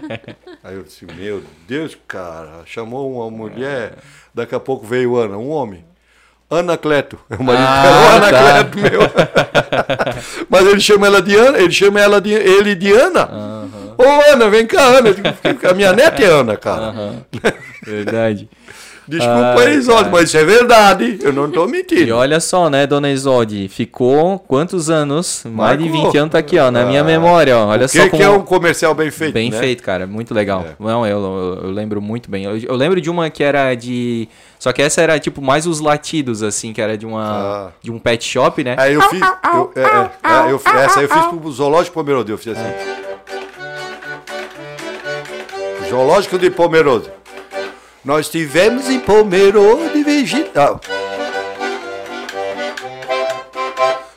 Aí 0.64 0.74
eu 0.74 0.82
disse, 0.82 1.04
meu 1.06 1.42
Deus, 1.68 1.96
cara, 2.08 2.62
chamou 2.64 3.12
uma 3.14 3.30
mulher, 3.30 3.94
daqui 4.34 4.54
a 4.54 4.60
pouco 4.60 4.86
veio 4.86 5.16
Ana, 5.16 5.36
um 5.36 5.50
homem. 5.50 5.84
Ana 6.50 6.76
Cleto. 6.76 7.18
É 7.30 7.36
o 7.38 7.42
marido 7.44 7.64
Ah, 7.66 7.82
dela, 7.82 8.16
Ana 8.16 8.30
tá. 8.30 8.64
Cleto, 8.64 8.78
meu. 8.78 9.00
Mas 10.48 10.66
ele 10.66 10.80
chama 10.80 11.06
ela 11.06 11.22
de 11.22 11.36
Ana, 11.36 11.58
ele 11.58 11.70
chama 11.72 12.00
ela 12.00 12.20
de, 12.20 12.32
ele 12.32 12.74
de 12.74 12.92
Ana. 12.92 13.28
Ô, 13.96 14.32
Ana, 14.32 14.48
vem 14.48 14.66
cá, 14.66 14.82
Ana. 14.82 15.12
Digo, 15.12 15.28
A 15.68 15.74
minha 15.74 15.92
neta 15.92 16.22
é 16.22 16.26
Ana, 16.26 16.56
cara. 16.56 17.22
Verdade. 17.84 18.48
Desculpa 19.10 19.56
Ai, 19.58 19.66
aí, 19.66 19.74
Isolde, 19.76 20.08
mas 20.08 20.28
isso 20.28 20.36
é 20.36 20.44
verdade. 20.44 21.18
Eu 21.20 21.32
não 21.32 21.50
tô 21.50 21.66
E 21.66 21.70
mentindo. 21.72 22.14
olha 22.14 22.38
só, 22.38 22.70
né, 22.70 22.86
dona 22.86 23.10
Isolde, 23.10 23.66
ficou 23.68 24.38
quantos 24.38 24.88
anos? 24.88 25.42
Mais 25.44 25.76
de 25.76 25.84
Marcou. 25.88 26.04
20 26.12 26.16
anos 26.18 26.30
tá 26.30 26.38
aqui, 26.38 26.56
ó, 26.56 26.70
na 26.70 26.84
minha 26.84 27.00
Ah, 27.00 27.04
memória, 27.04 27.56
ó. 27.58 27.66
Olha 27.66 27.86
O 27.86 27.88
só 27.88 28.04
que, 28.04 28.10
como... 28.10 28.22
que 28.22 28.22
é 28.22 28.30
um 28.30 28.42
comercial 28.42 28.94
bem 28.94 29.10
feito? 29.10 29.34
Bem 29.34 29.50
né? 29.50 29.58
feito, 29.58 29.82
cara. 29.82 30.06
Muito 30.06 30.32
legal. 30.32 30.64
É. 30.64 30.76
Não, 30.78 31.04
eu, 31.04 31.18
eu, 31.18 31.60
eu 31.64 31.70
lembro 31.72 32.00
muito 32.00 32.30
bem. 32.30 32.44
Eu, 32.44 32.56
eu 32.56 32.76
lembro 32.76 33.00
de 33.00 33.10
uma 33.10 33.28
que 33.30 33.42
era 33.42 33.74
de. 33.74 34.28
Só 34.60 34.72
que 34.72 34.80
essa 34.80 35.00
era 35.02 35.18
tipo 35.18 35.42
mais 35.42 35.66
os 35.66 35.80
latidos, 35.80 36.44
assim, 36.44 36.72
que 36.72 36.80
era 36.80 36.96
de 36.96 37.04
uma. 37.04 37.24
Ah. 37.24 37.68
De 37.82 37.90
um 37.90 37.98
pet 37.98 38.24
shop, 38.24 38.62
né? 38.62 38.76
Aí 38.78 38.94
eu 38.94 39.02
fiz. 39.02 39.20
Eu, 39.20 39.72
é, 39.74 39.80
é, 39.80 40.48
é, 40.48 40.52
eu, 40.52 40.60
essa 40.78 41.00
aí 41.00 41.06
eu 41.06 41.08
fiz 41.08 41.26
pro 41.26 41.50
Zoológico 41.50 41.94
Pomerode. 41.94 42.30
Eu 42.30 42.38
fiz 42.38 42.56
assim. 42.56 43.00
Zoológico 45.88 46.38
de 46.38 46.50
Pomerode. 46.50 47.10
Nós 48.02 48.30
tivemos 48.30 48.88
em 48.88 48.98
Pomerode 48.98 50.02
visita. 50.02 50.80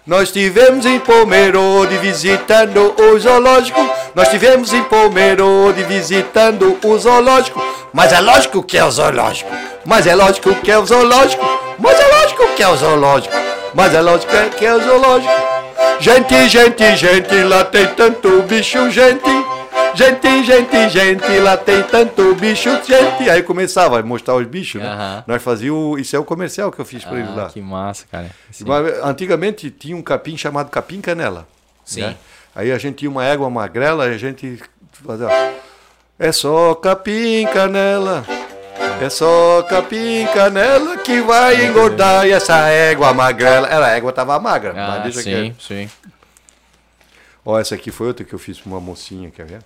Nós 0.07 0.31
tivemos 0.31 0.85
em 0.85 0.99
Pomerode 0.99 1.97
visitando 1.97 2.95
o 2.97 3.19
zoológico. 3.19 3.81
Nós 4.15 4.29
tivemos 4.29 4.71
em 4.73 4.81
Pomerode 4.83 5.83
visitando 5.83 6.79
o 6.81 6.97
zoológico. 6.97 7.61
Mas 7.91 8.13
é 8.13 8.21
lógico 8.21 8.63
que 8.63 8.77
é 8.77 8.85
o 8.85 8.91
zoológico. 8.91 9.51
Mas 9.83 10.07
é 10.07 10.15
lógico 10.15 10.55
que 10.55 10.71
é 10.71 10.79
o 10.79 10.85
zoológico. 10.85 11.43
Mas 11.77 11.99
é 11.99 12.07
lógico 12.07 12.47
que 12.55 12.63
é 12.63 12.67
o 12.69 12.77
zoológico. 12.77 13.35
Mas 13.73 13.93
é 13.93 14.01
lógico 14.01 14.31
que 14.57 14.65
é 14.65 14.73
o 14.73 14.81
zoológico. 14.81 15.33
Gente, 15.99 16.47
gente, 16.47 16.95
gente, 16.95 17.43
lá 17.43 17.65
tem 17.65 17.87
tanto 17.87 18.43
bicho, 18.43 18.89
gente. 18.89 19.29
Gente, 19.95 20.43
gente, 20.43 20.89
gente, 20.89 21.39
lá 21.39 21.55
tem 21.55 21.83
tanto 21.83 22.33
bicho, 22.35 22.69
gente. 22.83 23.29
Aí 23.29 23.43
começava 23.43 23.99
a 23.99 24.03
mostrar 24.03 24.35
os 24.35 24.45
bichos, 24.47 24.81
né? 24.81 25.23
Nós 25.27 25.41
fazíamos. 25.41 26.01
Isso 26.01 26.15
é 26.15 26.19
o 26.19 26.23
comercial 26.25 26.71
que 26.71 26.79
eu 26.79 26.85
fiz 26.85 27.03
pra 27.03 27.17
eles 27.17 27.29
Ah, 27.29 27.43
lá. 27.43 27.49
que 27.49 27.61
massa, 27.61 28.05
cara. 28.11 28.29
Sim. 28.51 28.65
Antigamente 29.03 29.69
tinha 29.69 29.95
um 29.95 30.01
capim 30.01 30.35
chamado 30.35 30.69
capim 30.69 30.99
canela. 30.99 31.47
Sim. 31.85 32.01
né? 32.01 32.15
Aí 32.55 32.71
a 32.71 32.77
gente 32.77 32.97
tinha 32.97 33.11
uma 33.11 33.23
égua 33.25 33.49
magrela 33.49 34.07
e 34.07 34.15
a 34.15 34.17
gente 34.17 34.59
fazia. 35.05 35.27
É 36.17 36.31
só 36.31 36.73
capim 36.75 37.45
canela. 37.53 38.23
É 39.01 39.09
só 39.09 39.61
capim 39.63 40.25
canela 40.33 40.97
que 40.97 41.21
vai 41.21 41.65
engordar. 41.65 42.25
E 42.25 42.31
essa 42.31 42.67
égua 42.69 43.13
magrela. 43.13 43.67
Ela, 43.67 43.87
a 43.87 43.91
égua 43.91 44.11
tava 44.11 44.39
magra. 44.39 44.73
Ah, 44.75 45.01
mas 45.03 45.03
deixa 45.15 45.21
sim, 45.21 45.53
que. 45.57 45.63
sim. 45.63 45.89
Ó, 47.45 47.59
essa 47.59 47.75
aqui 47.75 47.91
foi 47.91 48.07
outra 48.07 48.25
que 48.25 48.33
eu 48.33 48.39
fiz 48.39 48.59
pra 48.59 48.69
uma 48.69 48.79
mocinha, 48.79 49.29
quer 49.29 49.45
ver? 49.45 49.59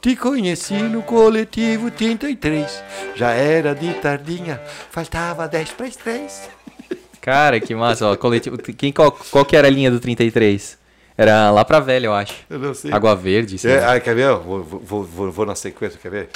Te 0.00 0.14
conheci 0.14 0.74
no 0.74 1.02
coletivo 1.02 1.90
33. 1.90 2.82
Já 3.16 3.32
era 3.32 3.74
de 3.74 3.92
tardinha, 3.94 4.60
faltava 4.90 5.48
10 5.48 5.72
para 5.72 5.86
as 5.86 5.96
3. 5.96 6.50
Cara, 7.20 7.60
que 7.60 7.74
massa. 7.74 8.06
Ó, 8.06 8.16
coletivo... 8.16 8.56
Quem, 8.58 8.92
qual, 8.92 9.12
qual 9.12 9.44
que 9.44 9.56
era 9.56 9.66
a 9.66 9.70
linha 9.70 9.90
do 9.90 9.98
33? 9.98 10.78
Era 11.18 11.50
lá 11.50 11.64
pra 11.64 11.80
velha, 11.80 12.06
eu 12.06 12.14
acho. 12.14 12.34
Eu 12.48 12.58
não 12.58 12.72
sei. 12.72 12.92
Água 12.92 13.14
Verde, 13.14 13.58
sei 13.58 13.72
É, 13.72 13.84
ah, 13.84 14.00
quer 14.00 14.14
ver? 14.14 14.32
Vou, 14.36 14.62
vou, 14.62 15.04
vou, 15.04 15.30
vou 15.30 15.44
na 15.44 15.54
sequência, 15.54 15.98
quer 16.00 16.10
ver? 16.10 16.30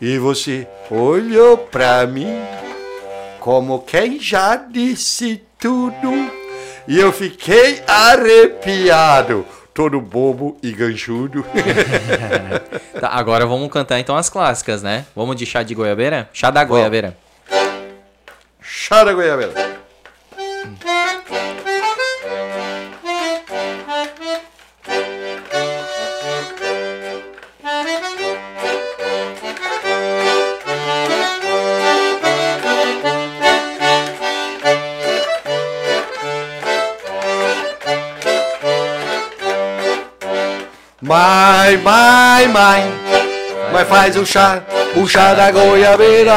E 0.00 0.16
você 0.18 0.66
olhou 0.90 1.58
pra 1.58 2.06
mim 2.06 2.40
como 3.40 3.80
quem 3.80 4.20
já 4.20 4.56
disse 4.56 5.42
tudo. 5.58 6.45
E 6.88 6.98
eu 6.98 7.12
fiquei 7.12 7.82
arrepiado, 7.86 9.44
todo 9.74 10.00
bobo 10.00 10.56
e 10.62 10.72
ganchudo. 10.72 11.44
Tá, 12.98 13.10
agora 13.10 13.44
vamos 13.44 13.70
cantar 13.70 14.00
então 14.00 14.16
as 14.16 14.30
clássicas, 14.30 14.82
né? 14.82 15.04
Vamos 15.14 15.36
de 15.36 15.44
chá 15.44 15.62
de 15.62 15.74
goiabeira? 15.74 16.30
Chá 16.32 16.50
da 16.50 16.64
goiabeira. 16.64 17.14
Chá 18.58 19.04
da 19.04 19.12
goiabeira. 19.12 19.75
Mãe, 41.06 41.76
mãe, 41.76 42.48
mãe, 42.48 42.92
mãe 43.72 43.84
faz 43.84 44.16
o 44.16 44.26
chá, 44.26 44.60
o 44.96 45.06
chá 45.06 45.34
da 45.34 45.52
goiabeira. 45.52 46.34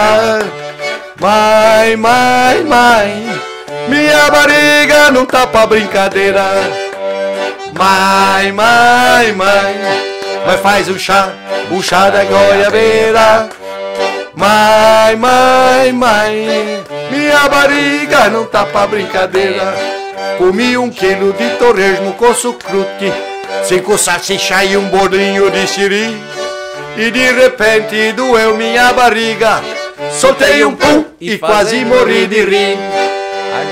Mãe, 1.20 1.96
mãe, 1.96 2.64
mãe, 2.66 3.42
minha 3.88 4.30
barriga 4.30 5.10
não 5.10 5.26
tá 5.26 5.48
pra 5.48 5.66
brincadeira. 5.66 6.44
Mãe, 7.74 8.52
mãe, 8.52 9.34
mãe, 9.34 9.76
mãe 10.46 10.58
faz 10.62 10.88
o 10.88 11.00
chá, 11.00 11.30
o 11.72 11.82
chá 11.82 12.12
da 12.12 12.24
goiabeira. 12.24 13.50
Mãe, 14.36 15.16
mãe, 15.16 15.92
mãe, 15.94 16.84
minha 17.10 17.50
barriga 17.50 18.30
não 18.30 18.46
tá 18.46 18.68
pra 18.68 18.86
brincadeira. 18.86 19.74
Comi 20.38 20.78
um 20.78 20.92
quilo 20.92 21.34
de 21.34 21.50
torresmo 21.58 22.14
com 22.14 22.36
sucrute, 22.36 23.12
cinco 23.64 23.98
salsicha 23.98 24.64
e 24.64 24.78
um 24.78 24.88
bolinho 24.90 25.50
de 25.52 25.68
siri. 25.68 26.18
E 26.98 27.12
de 27.12 27.32
repente 27.32 28.12
doeu 28.14 28.56
minha 28.56 28.92
barriga, 28.94 29.62
soltei 30.12 30.66
um 30.66 30.76
pum 30.76 31.06
e 31.20 31.38
quase 31.38 31.84
morri 31.86 32.28
de 32.28 32.44
rir. 32.44 32.78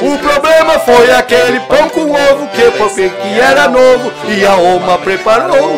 O 0.02 0.18
problema 0.20 0.80
foi 0.80 1.12
aquele 1.12 1.60
pão 1.62 1.90
com 1.90 2.12
ovo 2.12 2.48
que 2.48 2.62
eu 2.62 2.72
pensei 2.74 3.10
que 3.10 3.40
era 3.40 3.68
novo 3.68 4.12
e 4.30 4.46
a 4.46 4.56
Oma 4.56 4.98
preparou. 5.00 5.76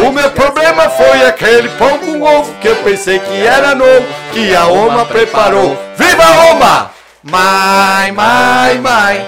O 0.00 0.12
meu 0.12 0.30
problema 0.30 0.88
foi 0.90 1.24
aquele 1.24 1.68
pão 1.70 1.98
com 1.98 2.22
ovo 2.22 2.52
que 2.60 2.68
eu 2.68 2.76
pensei 2.76 3.18
que 3.18 3.46
era 3.46 3.74
novo 3.74 4.06
que 4.32 4.54
a 4.54 4.66
Oma 4.66 5.04
preparou. 5.04 5.76
Viva 5.96 6.24
a 6.24 6.52
Oma! 6.52 6.98
Mãe, 7.22 8.12
mãe, 8.12 8.78
mãe, 8.80 9.26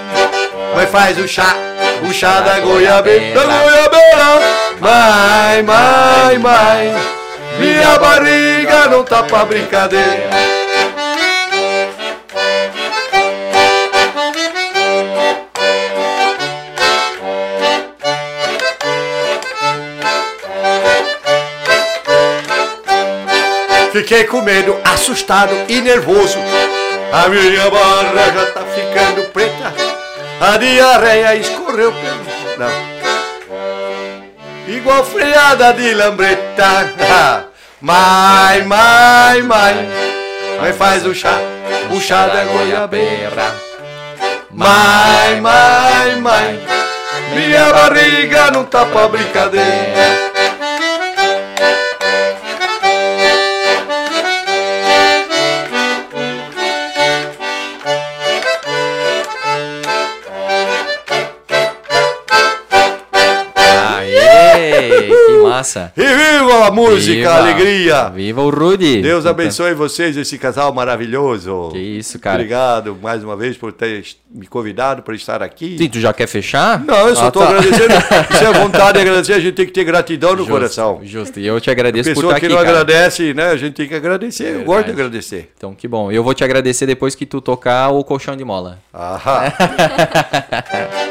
mãe 0.73 0.87
faz 0.87 1.17
o 1.19 1.27
chá, 1.27 1.53
chá 2.13 2.41
da 2.41 2.59
goiabeira, 2.59 3.41
goiabeira. 3.41 4.41
Mãe, 4.79 5.63
mãe, 5.63 6.37
mãe, 6.39 6.95
minha 7.59 7.99
barriga 7.99 8.87
não 8.87 9.03
tá 9.03 9.23
pra 9.23 9.45
brincadeira. 9.45 10.29
Fiquei 23.91 24.23
com 24.23 24.41
medo, 24.41 24.79
assustado 24.85 25.53
e 25.67 25.81
nervoso. 25.81 26.39
A 27.11 27.27
minha 27.27 27.69
barra 27.69 28.31
já 28.33 28.45
tá 28.47 28.61
ficando 28.61 29.29
preta. 29.31 30.00
A 30.41 30.57
diarreia 30.57 31.35
escorreu 31.35 31.93
pelo. 31.93 32.25
Não. 32.57 32.71
Igual 34.67 35.05
freada 35.05 35.71
de 35.71 35.93
lambreta. 35.93 37.45
Mãe, 37.79 38.63
mãe, 38.63 39.43
mãe. 39.43 39.89
Mãe 40.59 40.73
faz 40.73 41.05
o 41.05 41.13
chá, 41.13 41.37
o 41.91 41.99
chá 42.01 42.25
da 42.25 42.43
goiabeira. 42.45 43.53
Mãe, 44.49 45.39
mãe, 45.39 46.15
mãe. 46.19 46.59
Minha 47.35 47.71
barriga 47.71 48.49
não 48.49 48.65
tá 48.65 48.83
pra 48.87 49.07
brincadeira. 49.09 50.20
Massa. 65.61 65.93
E 65.95 66.01
viva 66.03 66.67
a 66.67 66.71
música, 66.71 67.13
Viva. 67.15 67.29
a 67.29 67.37
alegria! 67.37 68.09
Viva 68.09 68.41
o 68.41 68.49
Rudy. 68.49 69.01
Deus 69.01 69.25
abençoe 69.25 69.73
vocês, 69.73 70.17
esse 70.17 70.37
casal 70.37 70.73
maravilhoso. 70.73 71.69
Que 71.71 71.77
isso, 71.77 72.17
cara. 72.19 72.35
Obrigado 72.37 72.97
mais 73.01 73.23
uma 73.23 73.35
vez 73.37 73.55
por 73.57 73.71
ter 73.71 74.03
me 74.33 74.47
convidado 74.47 75.03
para 75.03 75.13
estar 75.15 75.41
aqui. 75.43 75.77
Sim, 75.77 75.87
tu 75.89 75.99
já 75.99 76.11
quer 76.13 76.27
fechar? 76.27 76.83
Não, 76.83 77.07
eu 77.07 77.15
só 77.15 77.25
Ah, 77.25 77.27
estou 77.27 77.43
tá. 77.43 77.49
agradecendo. 77.49 77.93
Se 78.37 78.45
é 78.45 78.53
vontade 78.53 78.93
de 78.93 78.99
agradecer, 79.01 79.33
a 79.33 79.39
gente 79.39 79.53
tem 79.53 79.65
que 79.65 79.71
ter 79.71 79.83
gratidão 79.83 80.31
no 80.31 80.37
Justo, 80.37 80.51
coração. 80.51 80.99
Justo. 81.03 81.39
E 81.39 81.45
eu 81.45 81.59
te 81.61 81.69
agradeço 81.69 82.09
por 82.09 82.15
Pessoa 82.15 82.31
estar 82.33 82.39
que 82.39 82.45
aqui, 82.47 82.55
não 82.55 82.61
cara. 82.63 82.79
agradece, 82.81 83.33
né? 83.33 83.51
A 83.51 83.57
gente 83.57 83.73
tem 83.75 83.87
que 83.87 83.95
agradecer. 83.95 84.55
Eu 84.55 84.63
gosto 84.63 84.85
de 84.85 84.91
agradecer. 84.91 85.51
Então, 85.57 85.73
que 85.75 85.87
bom. 85.87 86.11
Eu 86.11 86.23
vou 86.23 86.33
te 86.33 86.43
agradecer 86.43 86.85
depois 86.85 87.13
que 87.15 87.25
tu 87.25 87.39
tocar 87.41 87.89
o 87.89 88.03
colchão 88.03 88.35
de 88.35 88.43
mola. 88.43 88.79
Aham. 88.93 89.43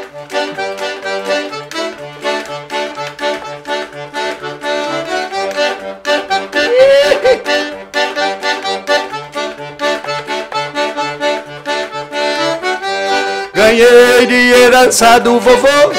Ganhei 13.71 14.25
de 14.25 14.51
herança 14.51 15.17
do 15.21 15.39
vovô. 15.39 15.93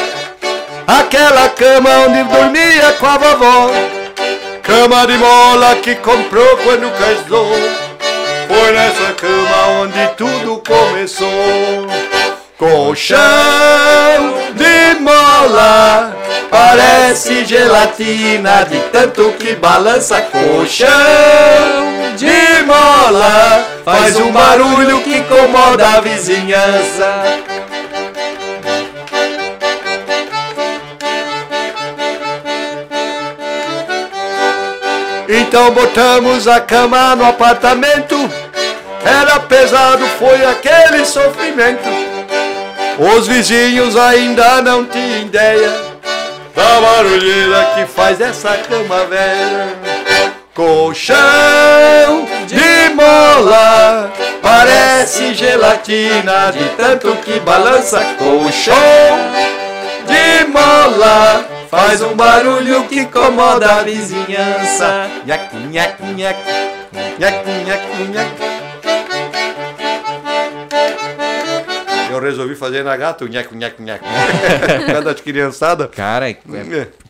Aquela 0.87 1.49
cama 1.49 1.89
onde 2.07 2.23
dormia 2.25 2.93
com 3.01 3.07
a 3.07 3.17
vovó. 3.17 3.71
Cama 4.63 5.07
de 5.07 5.17
mola 5.17 5.77
que 5.77 5.95
comprou 5.95 6.59
quando 6.59 6.93
casou. 6.99 7.57
Foi 8.47 8.73
nessa 8.73 9.15
cama 9.15 9.81
onde 9.81 10.07
tudo 10.19 10.63
começou. 10.69 11.87
Colchão 12.59 13.19
de 14.55 15.01
mola 15.01 16.15
Parece 16.51 17.47
gelatina 17.47 18.67
de 18.69 18.79
tanto 18.93 19.33
que 19.39 19.55
balança. 19.55 20.21
Colchão 20.21 20.91
de 22.19 22.65
mola 22.67 23.65
Faz 23.83 24.15
um 24.17 24.31
barulho 24.31 25.01
que 25.01 25.17
incomoda 25.17 25.89
a 25.89 26.01
vizinhança 26.03 27.42
Então 35.35 35.71
botamos 35.71 36.47
a 36.47 36.61
cama 36.61 37.17
no 37.17 37.25
apartamento. 37.25 38.15
Era 39.03 39.41
pesado, 39.41 40.05
foi 40.19 40.45
aquele 40.45 41.07
sofrimento. 41.07 41.89
Os 42.99 43.27
vizinhos 43.27 43.97
ainda 43.97 44.61
não 44.61 44.85
tinham 44.85 45.23
ideia 45.23 45.73
da 46.55 46.81
barulheira 46.83 47.71
que 47.75 47.87
faz 47.87 48.21
essa 48.21 48.59
cama 48.69 49.07
velha. 49.07 49.69
Colchão 50.55 51.17
de 52.47 52.95
mola, 52.95 54.13
parece 54.43 55.33
gelatina 55.33 56.53
de 56.53 56.69
tanto 56.77 57.17
que 57.25 57.41
balança. 57.41 58.05
Colchão 58.19 58.77
de 60.07 60.45
mola 60.49 61.62
faz 61.73 62.03
um 62.03 62.15
barulho 62.15 62.87
que 62.87 63.01
incomoda 63.01 63.77
a 63.77 63.83
vizinhança. 63.83 65.09
Nhac, 65.27 65.57
nhac, 65.57 66.03
nhac, 66.03 66.39
nhac, 67.19 67.49
nhac, 67.67 68.11
nhac. 68.13 68.53
Eu 72.11 72.21
resolvi 72.21 72.55
fazer 72.55 72.85
na 72.85 72.95
gata 72.95 73.25
o 73.25 73.29
nhac, 73.29 73.57
nhac, 73.57 73.81
nhac. 73.83 74.05
Cada 74.87 75.15
criançada. 75.15 75.89
Cara, 75.89 76.29
é, 76.31 76.37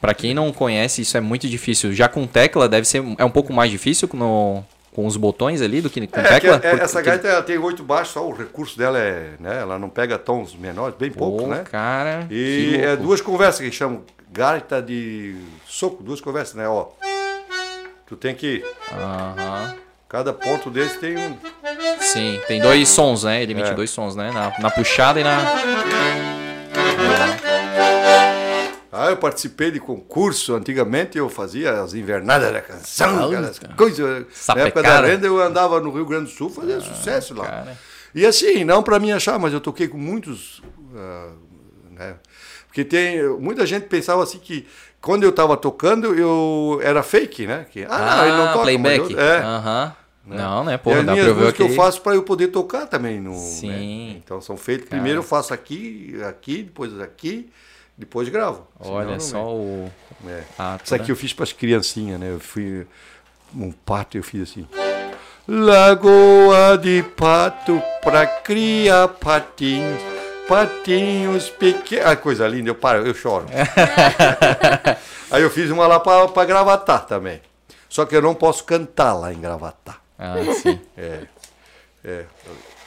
pra 0.01 0.15
quem 0.15 0.33
não 0.33 0.53
conhece, 0.53 1.03
isso 1.03 1.17
é 1.17 1.21
muito 1.21 1.49
difícil. 1.49 1.93
Já 1.93 2.07
com 2.09 2.25
tecla, 2.25 2.69
deve 2.69 2.87
ser 2.87 3.03
é 3.19 3.25
um 3.25 3.31
pouco 3.31 3.53
mais 3.53 3.69
difícil 3.69 4.09
no, 4.15 4.63
com 4.95 5.05
os 5.05 5.17
botões 5.17 5.61
ali 5.61 5.81
do 5.81 5.91
que 5.91 6.07
com 6.07 6.21
É, 6.21 6.23
que 6.23 6.29
tecla. 6.29 6.55
é- 6.55 6.59
porque- 6.71 6.85
essa 6.85 7.03
gaita 7.03 7.27
ela 7.27 7.43
tem 7.43 7.59
oito 7.59 7.83
baixos, 7.83 8.15
só 8.15 8.25
o 8.25 8.33
recurso 8.33 8.79
dela 8.79 8.97
é, 8.97 9.31
né? 9.41 9.59
Ela 9.63 9.77
não 9.77 9.89
pega 9.89 10.17
tons 10.19 10.55
menores, 10.55 10.95
bem 10.97 11.11
pouco, 11.11 11.43
Pô, 11.43 11.49
né? 11.49 11.65
cara. 11.69 12.25
E 12.31 12.77
que 12.79 12.81
é 12.85 12.95
duas 12.95 13.21
conversas 13.21 13.61
que 13.61 13.73
chamam 13.73 14.03
gaita 14.33 14.81
de 14.83 15.37
soco, 15.67 16.03
duas 16.03 16.21
conversas, 16.21 16.55
né? 16.55 16.67
Ó, 16.69 16.89
tu 18.07 18.17
tem 18.17 18.35
que 18.35 18.65
Aham. 18.93 19.75
cada 20.09 20.33
ponto 20.33 20.71
desse 20.71 20.99
tem 20.99 21.17
um. 21.19 21.37
Sim, 22.01 22.41
tem 22.49 22.61
dois 22.61 22.89
sons, 22.89 23.25
né? 23.25 23.43
Ele 23.43 23.53
emite 23.53 23.71
É. 23.71 23.75
dois 23.75 23.91
sons, 23.91 24.17
né? 24.17 24.31
Na, 24.33 24.53
na 24.59 24.71
puxada 24.71 25.21
e 25.21 25.25
na. 25.25 25.39
Ah, 28.95 29.09
eu 29.09 29.17
participei 29.17 29.71
de 29.71 29.81
concurso 29.81 30.55
antigamente, 30.55 31.17
eu 31.17 31.29
fazia 31.31 31.81
as 31.81 31.95
invernadas 31.95 32.53
da 32.53 32.61
canção, 32.61 33.23
Ah, 33.23 33.27
aquelas 33.27 33.59
coisas. 33.77 34.27
Na 34.49 34.55
época 34.63 34.83
da 34.83 35.01
renda 35.01 35.27
eu 35.27 35.41
andava 35.41 35.81
no 35.81 35.91
Rio 35.91 36.05
Grande 36.05 36.27
do 36.27 36.31
Sul, 36.37 36.51
fazia 36.51 36.79
sucesso 36.81 37.35
lá. 37.35 37.47
cara. 37.47 37.79
E 38.15 38.27
assim, 38.27 38.65
não 38.65 38.83
para 38.83 38.99
mim 38.99 39.11
achar, 39.11 39.39
mas 39.39 39.55
eu 39.55 39.61
toquei 39.63 39.89
com 39.89 39.97
muitos, 39.97 40.63
ah, 40.95 41.31
né? 41.93 42.17
Porque 42.73 42.87
tem 42.87 43.23
muita 43.39 43.67
gente 43.67 43.83
pensava 43.85 44.23
assim 44.23 44.39
que 44.39 44.67
quando 44.99 45.25
eu 45.25 45.29
estava 45.29 45.59
tocando 45.59 46.15
eu 46.15 46.81
era 46.83 47.03
fake, 47.03 47.47
né? 47.47 47.67
Que 47.71 47.85
ah, 47.87 48.17
não, 48.17 48.27
ele 48.27 48.37
não 48.39 48.45
toca, 48.47 48.57
mas 48.57 48.63
playback. 48.65 49.13
eu- 49.13 49.21
é. 49.21 49.39
Aham. 49.43 49.97
Não, 50.25 50.65
né? 50.65 50.75
e 50.75 50.79
Porra, 50.79 51.01
as 51.01 51.05
dá 51.05 51.13
minhas 51.13 51.27
pra 51.27 51.35
ver 51.35 51.41
músicas 51.43 51.67
aqui. 51.67 51.73
eu 51.73 51.77
faço 51.85 52.01
para 52.01 52.15
eu 52.15 52.23
poder 52.23 52.49
tocar 52.49 52.87
também 52.87 53.21
no. 53.21 53.35
Sim. 53.37 53.69
né? 53.69 54.17
Então 54.25 54.41
são 54.41 54.57
feitas. 54.57 54.89
Primeiro 54.89 55.19
eu 55.19 55.23
faço 55.23 55.53
aqui, 55.53 56.17
aqui, 56.27 56.63
depois 56.63 56.99
aqui. 56.99 57.51
depois 57.99 58.27
gravo. 58.31 58.67
Olha 58.81 59.21
só 59.21 59.55
o. 59.55 59.91
É. 60.27 60.43
Ato, 60.59 60.87
Isso 60.87 60.95
aqui 60.95 61.09
né? 61.09 61.11
eu 61.11 61.17
fiz 61.17 61.35
para 61.35 61.43
as 61.43 61.53
criancinhas, 61.53 62.19
né? 62.19 62.31
Eu 62.33 62.41
fui 62.41 62.87
um 63.55 63.71
pato 63.71 64.17
eu 64.17 64.23
fiz 64.23 64.49
assim. 64.49 64.67
Lagoa 65.47 66.79
de 66.79 67.03
pato 67.17 67.83
pra 68.03 68.25
criar 68.27 69.09
patinhos, 69.09 70.01
patinhos 70.49 71.49
pequenos. 71.51 72.07
Ah, 72.07 72.17
coisa 72.17 72.47
linda, 72.49 72.71
eu 72.71 72.75
paro, 72.75 73.07
eu 73.07 73.15
choro. 73.15 73.47
Aí 75.31 75.43
eu 75.43 75.51
fiz 75.51 75.71
uma 75.71 75.87
lá 75.87 76.01
para 76.01 76.45
gravatar 76.45 77.07
também. 77.07 77.41
Só 77.89 78.05
que 78.05 78.17
eu 78.17 78.23
não 78.23 78.35
posso 78.35 78.65
cantar 78.65 79.13
lá 79.15 79.33
em 79.33 79.41
gravatar. 79.41 80.01
Ah, 80.19 80.35
sim. 80.55 80.81
É. 80.97 81.21
É. 82.05 82.25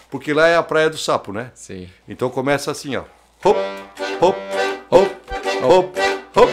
Porque 0.09 0.33
lá 0.33 0.47
é 0.47 0.55
a 0.55 0.63
Praia 0.63 0.89
do 0.89 0.97
Sapo, 0.97 1.31
né? 1.33 1.51
Sim. 1.53 1.89
Então 2.07 2.29
começa 2.29 2.71
assim, 2.71 2.95
ó. 2.95 3.03
Hop, 3.43 3.57
hop, 4.21 4.37
hop, 4.89 5.11
hop, 5.63 5.97
hop, 6.35 6.49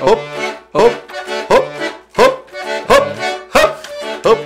hop, 0.00 0.18
hop, 0.72 0.92
hop, 1.52 1.74
hop, 2.18 2.48
hop, 2.88 3.86
hop. 4.24 4.38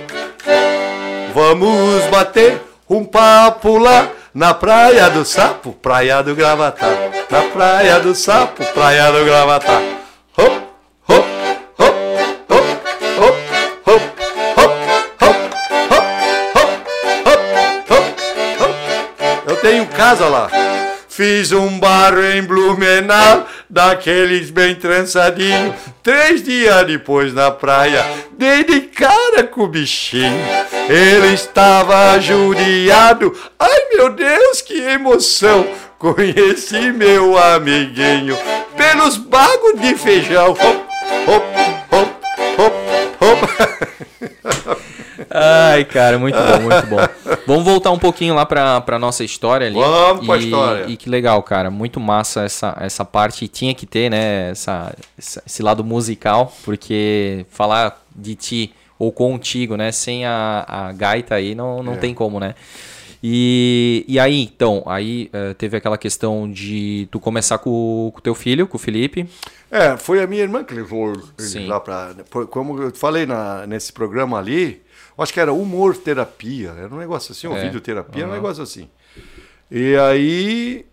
Vamos 1.33 2.05
bater 2.07 2.61
um 2.89 3.03
papo 3.03 3.77
lá 3.77 4.09
na 4.35 4.53
Praia 4.53 5.09
do 5.09 5.23
Sapo, 5.23 5.71
Praia 5.71 6.21
do 6.21 6.35
Gravatar. 6.35 6.91
Na 7.29 7.41
Praia 7.43 8.01
do 8.01 8.13
Sapo, 8.13 8.65
Praia 8.73 9.09
do 9.09 9.23
Gravatar. 9.23 9.81
Hop, 10.37 10.65
casa 19.95 20.27
lá. 20.27 20.49
Fiz 21.07 21.53
um 21.53 21.79
bar 21.79 22.13
em 22.17 22.43
Blumenau, 22.43 23.47
daqueles 23.69 24.49
bem 24.49 24.75
trançadinho. 24.75 25.73
Três 26.03 26.43
dias 26.43 26.85
depois 26.85 27.33
na 27.33 27.51
praia, 27.51 28.05
dei 28.37 28.63
de 28.63 28.81
cara 28.81 29.43
com 29.43 29.61
o 29.61 29.67
bichinho. 29.67 30.45
Ele 30.89 31.33
estava 31.33 32.19
judiado. 32.19 33.35
Ai 33.59 33.79
meu 33.93 34.09
Deus, 34.11 34.61
que 34.61 34.79
emoção! 34.79 35.65
Conheci 35.97 36.91
meu 36.91 37.37
amiguinho 37.37 38.37
pelos 38.77 39.17
bagos 39.17 39.79
de 39.79 39.95
feijão. 39.95 40.51
Hop, 40.51 40.85
hop, 41.27 41.43
Ai, 45.35 45.85
cara, 45.85 46.17
muito 46.17 46.37
bom, 46.37 46.61
muito 46.61 46.87
bom. 46.87 46.97
Vamos 47.45 47.63
voltar 47.63 47.91
um 47.91 47.99
pouquinho 47.99 48.33
lá 48.33 48.45
pra, 48.45 48.81
pra 48.81 48.97
nossa 48.97 49.23
história 49.23 49.67
ali. 49.67 49.75
Vamos 49.75 50.25
pra 50.25 50.37
história. 50.37 50.85
E 50.87 50.95
que 50.97 51.09
legal, 51.09 51.43
cara. 51.43 51.69
Muito 51.69 51.99
massa 51.99 52.43
essa, 52.43 52.75
essa 52.79 53.03
parte. 53.03 53.47
Tinha 53.47 53.75
que 53.75 53.85
ter, 53.85 54.09
né? 54.09 54.49
Essa, 54.49 54.95
esse 55.17 55.61
lado 55.61 55.83
musical, 55.83 56.53
porque 56.63 57.45
falar 57.49 58.01
de 58.15 58.35
ti 58.35 58.73
ou 58.97 59.11
contigo, 59.11 59.75
né? 59.75 59.91
Sem 59.91 60.25
a, 60.25 60.65
a 60.67 60.91
gaita 60.93 61.35
aí 61.35 61.53
não, 61.53 61.83
não 61.83 61.93
é. 61.93 61.97
tem 61.97 62.13
como, 62.13 62.39
né? 62.39 62.55
E, 63.27 64.05
e 64.07 64.19
aí, 64.19 64.43
então, 64.43 64.83
aí 64.85 65.31
uh, 65.33 65.53
teve 65.55 65.75
aquela 65.75 65.97
questão 65.97 66.49
de 66.49 67.07
tu 67.09 67.19
começar 67.19 67.57
com 67.57 68.13
o 68.15 68.21
teu 68.21 68.35
filho, 68.35 68.67
com 68.67 68.77
o 68.77 68.79
Felipe. 68.79 69.27
É, 69.71 69.97
foi 69.97 70.21
a 70.21 70.27
minha 70.27 70.43
irmã 70.43 70.63
que 70.63 70.73
levou 70.73 71.13
ele 71.39 71.65
lá 71.65 71.79
pra. 71.79 72.15
Como 72.49 72.81
eu 72.81 72.91
falei 72.95 73.25
na, 73.25 73.65
nesse 73.65 73.91
programa 73.91 74.37
ali, 74.37 74.81
acho 75.23 75.33
que 75.33 75.39
era 75.39 75.53
humor 75.53 75.95
terapia, 75.95 76.71
era 76.71 76.93
um 76.93 76.97
negócio 76.97 77.31
assim, 77.31 77.47
ou 77.47 77.55
é. 77.55 77.61
videoterapia, 77.63 78.25
uhum. 78.25 78.31
um 78.31 78.33
negócio 78.33 78.61
assim. 78.61 78.89
E 79.69 79.95
aí 79.95 80.85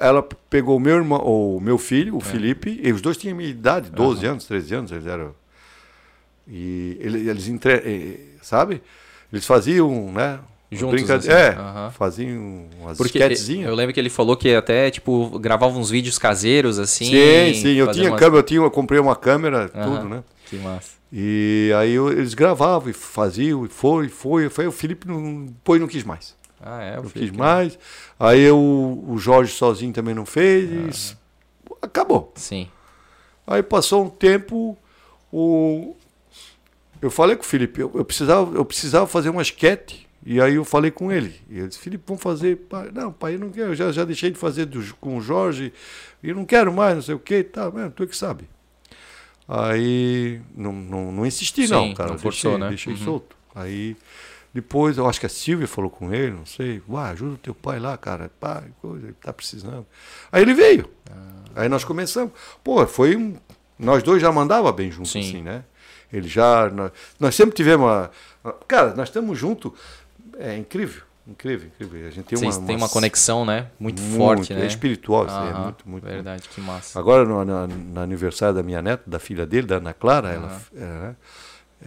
ela 0.00 0.22
pegou 0.22 0.76
o 0.76 0.80
meu 0.80 0.96
irmão, 0.96 1.20
o 1.20 1.60
meu 1.60 1.78
filho, 1.78 2.16
o 2.16 2.18
é. 2.18 2.24
Felipe, 2.24 2.80
e 2.82 2.92
os 2.92 3.00
dois 3.00 3.16
tinham 3.16 3.36
minha 3.36 3.48
idade, 3.48 3.90
12 3.90 4.24
uhum. 4.24 4.32
anos, 4.32 4.44
13 4.46 4.74
anos, 4.74 4.92
eles 4.92 5.06
eram. 5.06 5.34
E 6.46 6.98
eles, 7.00 7.48
entre, 7.48 8.36
sabe? 8.42 8.82
Eles 9.32 9.46
faziam, 9.46 10.12
né? 10.12 10.38
Juntos, 10.70 11.08
assim. 11.10 11.28
É, 11.28 11.50
uhum. 11.50 11.90
faziam 11.92 12.66
umas 12.80 12.96
Porque 12.96 13.18
Eu 13.18 13.74
lembro 13.74 13.94
que 13.94 14.00
ele 14.00 14.10
falou 14.10 14.36
que 14.36 14.54
até, 14.54 14.90
tipo, 14.90 15.38
gravava 15.38 15.78
uns 15.78 15.90
vídeos 15.90 16.18
caseiros, 16.18 16.78
assim. 16.78 17.04
Sim, 17.04 17.54
sim, 17.54 17.74
eu 17.74 17.90
tinha 17.92 18.10
umas... 18.10 18.18
câmera, 18.18 18.38
eu, 18.38 18.42
tinha, 18.42 18.60
eu 18.60 18.70
comprei 18.70 18.98
uma 18.98 19.14
câmera, 19.14 19.70
uhum. 19.74 19.82
tudo, 19.82 20.08
né? 20.08 20.24
Que 20.46 20.56
massa. 20.56 20.94
E 21.12 21.72
aí 21.78 21.92
eu, 21.92 22.10
eles 22.10 22.34
gravavam 22.34 22.90
e 22.90 22.92
faziam, 22.92 23.64
e 23.64 23.68
foi, 23.68 24.08
foi, 24.08 24.48
foi. 24.48 24.66
O 24.66 24.72
Felipe 24.72 25.06
não, 25.06 25.46
depois 25.46 25.80
não 25.80 25.86
quis 25.86 26.02
mais. 26.02 26.34
Ah, 26.60 26.82
é? 26.82 26.96
não 26.96 27.04
quis 27.04 27.30
mais. 27.30 27.78
Aí 28.18 28.40
eu, 28.40 28.58
o 28.58 29.16
Jorge 29.16 29.52
sozinho 29.52 29.92
também 29.92 30.14
não 30.14 30.26
fez. 30.26 31.16
Ah. 31.70 31.74
Acabou. 31.82 32.32
Sim. 32.34 32.68
Aí 33.46 33.62
passou 33.62 34.04
um 34.04 34.08
tempo, 34.08 34.76
o... 35.30 35.94
eu 37.00 37.10
falei 37.10 37.36
com 37.36 37.42
o 37.42 37.46
Felipe, 37.46 37.80
eu, 37.80 37.90
eu, 37.94 38.04
precisava, 38.04 38.56
eu 38.56 38.64
precisava 38.64 39.06
fazer 39.06 39.28
uma 39.28 39.42
esquete. 39.42 40.08
E 40.24 40.40
aí 40.40 40.54
eu 40.54 40.64
falei 40.64 40.90
com 40.90 41.12
ele. 41.12 41.34
E 41.50 41.58
ele 41.58 41.68
disse, 41.68 41.80
Felipe, 41.80 42.04
vamos 42.06 42.22
fazer. 42.22 42.56
Pai. 42.56 42.90
Não, 42.92 43.12
pai, 43.12 43.34
eu 43.34 43.38
não 43.38 43.50
quero, 43.50 43.72
eu 43.72 43.74
já, 43.74 43.92
já 43.92 44.04
deixei 44.04 44.30
de 44.30 44.38
fazer 44.38 44.64
do, 44.64 44.82
com 44.96 45.18
o 45.18 45.20
Jorge, 45.20 45.72
e 46.22 46.32
não 46.32 46.44
quero 46.46 46.72
mais, 46.72 46.94
não 46.94 47.02
sei 47.02 47.14
o 47.14 47.18
quê. 47.18 47.44
Tá, 47.44 47.70
mano, 47.70 47.90
tu 47.90 48.02
é 48.02 48.06
que 48.06 48.16
sabe. 48.16 48.48
Aí 49.46 50.40
não, 50.56 50.72
não, 50.72 51.12
não 51.12 51.26
insisti, 51.26 51.66
Sim, 51.66 51.72
não, 51.72 51.94
cara. 51.94 52.12
Não 52.12 52.18
forçou, 52.18 52.52
deixei, 52.52 52.64
né? 52.64 52.68
deixei 52.68 52.92
uhum. 52.94 52.98
solto. 52.98 53.36
Aí 53.54 53.96
depois 54.54 54.96
eu 54.96 55.06
acho 55.06 55.20
que 55.20 55.26
a 55.26 55.28
Silvia 55.28 55.66
falou 55.66 55.90
com 55.90 56.14
ele, 56.14 56.30
não 56.30 56.46
sei, 56.46 56.80
Uai, 56.88 57.10
ajuda 57.10 57.34
o 57.34 57.38
teu 57.38 57.54
pai 57.54 57.78
lá, 57.78 57.98
cara. 57.98 58.30
Pai, 58.40 58.64
coisa, 58.80 59.06
ele 59.06 59.16
tá 59.20 59.32
precisando. 59.32 59.84
Aí 60.32 60.40
ele 60.40 60.54
veio. 60.54 60.88
Ah. 61.10 61.62
Aí 61.62 61.68
nós 61.68 61.84
começamos. 61.84 62.32
Pô, 62.62 62.86
foi 62.86 63.16
um. 63.16 63.36
Nós 63.78 64.02
dois 64.02 64.22
já 64.22 64.32
mandava 64.32 64.72
bem 64.72 64.90
juntos, 64.90 65.12
Sim. 65.12 65.20
assim, 65.20 65.42
né? 65.42 65.64
Ele 66.12 66.28
já. 66.28 66.70
Nós, 66.70 66.92
nós 67.20 67.34
sempre 67.34 67.54
tivemos. 67.54 67.84
Uma, 67.84 68.10
cara, 68.66 68.94
nós 68.94 69.08
estamos 69.08 69.38
juntos. 69.38 69.72
É 70.38 70.56
incrível. 70.56 71.02
Incrível, 71.26 71.68
incrível. 71.68 72.06
A 72.06 72.10
gente 72.10 72.26
tem 72.26 72.38
Vocês 72.38 72.58
uma, 72.58 72.68
uma, 72.68 72.76
uma 72.76 72.88
conexão, 72.88 73.46
né? 73.46 73.68
Muito, 73.80 74.02
muito 74.02 74.18
forte, 74.18 74.52
né? 74.52 74.62
É 74.62 74.66
espiritual, 74.66 75.26
é 75.26 75.54
muito, 75.54 75.88
muito. 75.88 76.04
Verdade, 76.04 76.42
muito. 76.42 76.54
que 76.54 76.60
massa. 76.60 76.98
Agora, 76.98 77.24
no, 77.24 77.42
no, 77.42 77.66
no, 77.66 78.00
aniversário 78.00 78.54
da 78.54 78.62
minha 78.62 78.82
neta, 78.82 79.02
da 79.06 79.18
filha 79.18 79.46
dele, 79.46 79.66
da 79.66 79.76
Ana 79.76 79.94
Clara, 79.94 80.30
ela, 80.30 80.60
é, 80.76 81.14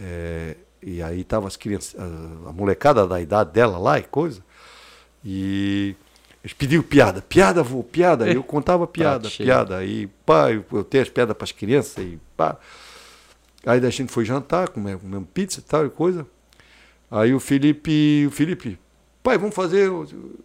é, 0.00 0.56
e 0.82 1.00
aí 1.00 1.22
tava 1.22 1.46
as 1.46 1.56
crianças, 1.56 1.94
a, 2.00 2.48
a, 2.48 2.52
molecada 2.52 3.06
da 3.06 3.20
idade 3.20 3.52
dela 3.52 3.78
lá 3.78 3.96
e 4.00 4.02
coisa, 4.02 4.42
e 5.24 5.94
eles 6.42 6.52
pediam 6.52 6.82
piada, 6.82 7.22
piada, 7.22 7.62
vou, 7.62 7.84
piada. 7.84 8.28
Eu 8.28 8.42
contava 8.42 8.88
piada, 8.88 9.30
piada. 9.30 9.76
Aí, 9.76 10.08
pá, 10.26 10.50
eu, 10.50 10.64
eu 10.72 10.82
tenho 10.82 11.02
as 11.02 11.10
piadas 11.10 11.36
para 11.36 11.44
as 11.44 11.52
crianças, 11.52 11.96
e 11.98 12.18
pá. 12.36 12.56
Aí 13.64 13.84
a 13.84 13.90
gente 13.90 14.10
foi 14.10 14.24
jantar, 14.24 14.68
comemos 14.70 15.02
pizza 15.32 15.60
e 15.60 15.62
tal 15.62 15.86
e 15.86 15.90
coisa. 15.90 16.26
Aí 17.10 17.34
o 17.34 17.40
Felipe, 17.40 18.26
o 18.26 18.30
Felipe, 18.30 18.78
Pai, 19.22 19.36
vamos 19.36 19.54
fazer. 19.54 19.90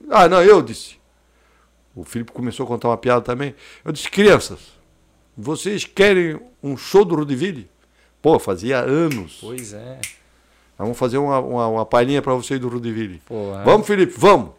Ah, 0.09 0.27
não, 0.27 0.41
eu 0.43 0.61
disse. 0.61 0.97
O 1.95 2.03
Felipe 2.03 2.31
começou 2.31 2.65
a 2.65 2.67
contar 2.67 2.89
uma 2.89 2.97
piada 2.97 3.21
também. 3.21 3.55
Eu 3.85 3.91
disse, 3.91 4.09
crianças, 4.09 4.59
vocês 5.37 5.85
querem 5.85 6.39
um 6.61 6.75
show 6.75 7.05
do 7.05 7.15
Rudiville? 7.15 7.69
Pô, 8.21 8.39
fazia 8.39 8.79
anos. 8.79 9.37
Pois 9.39 9.73
é. 9.73 10.01
Vamos 10.77 10.97
fazer 10.97 11.17
uma, 11.17 11.39
uma, 11.39 11.67
uma 11.67 11.85
palhinha 11.85 12.21
para 12.21 12.33
vocês 12.33 12.59
do 12.59 12.67
Rudiville. 12.67 13.21
Vamos, 13.63 13.87
Felipe, 13.87 14.13
vamos! 14.17 14.51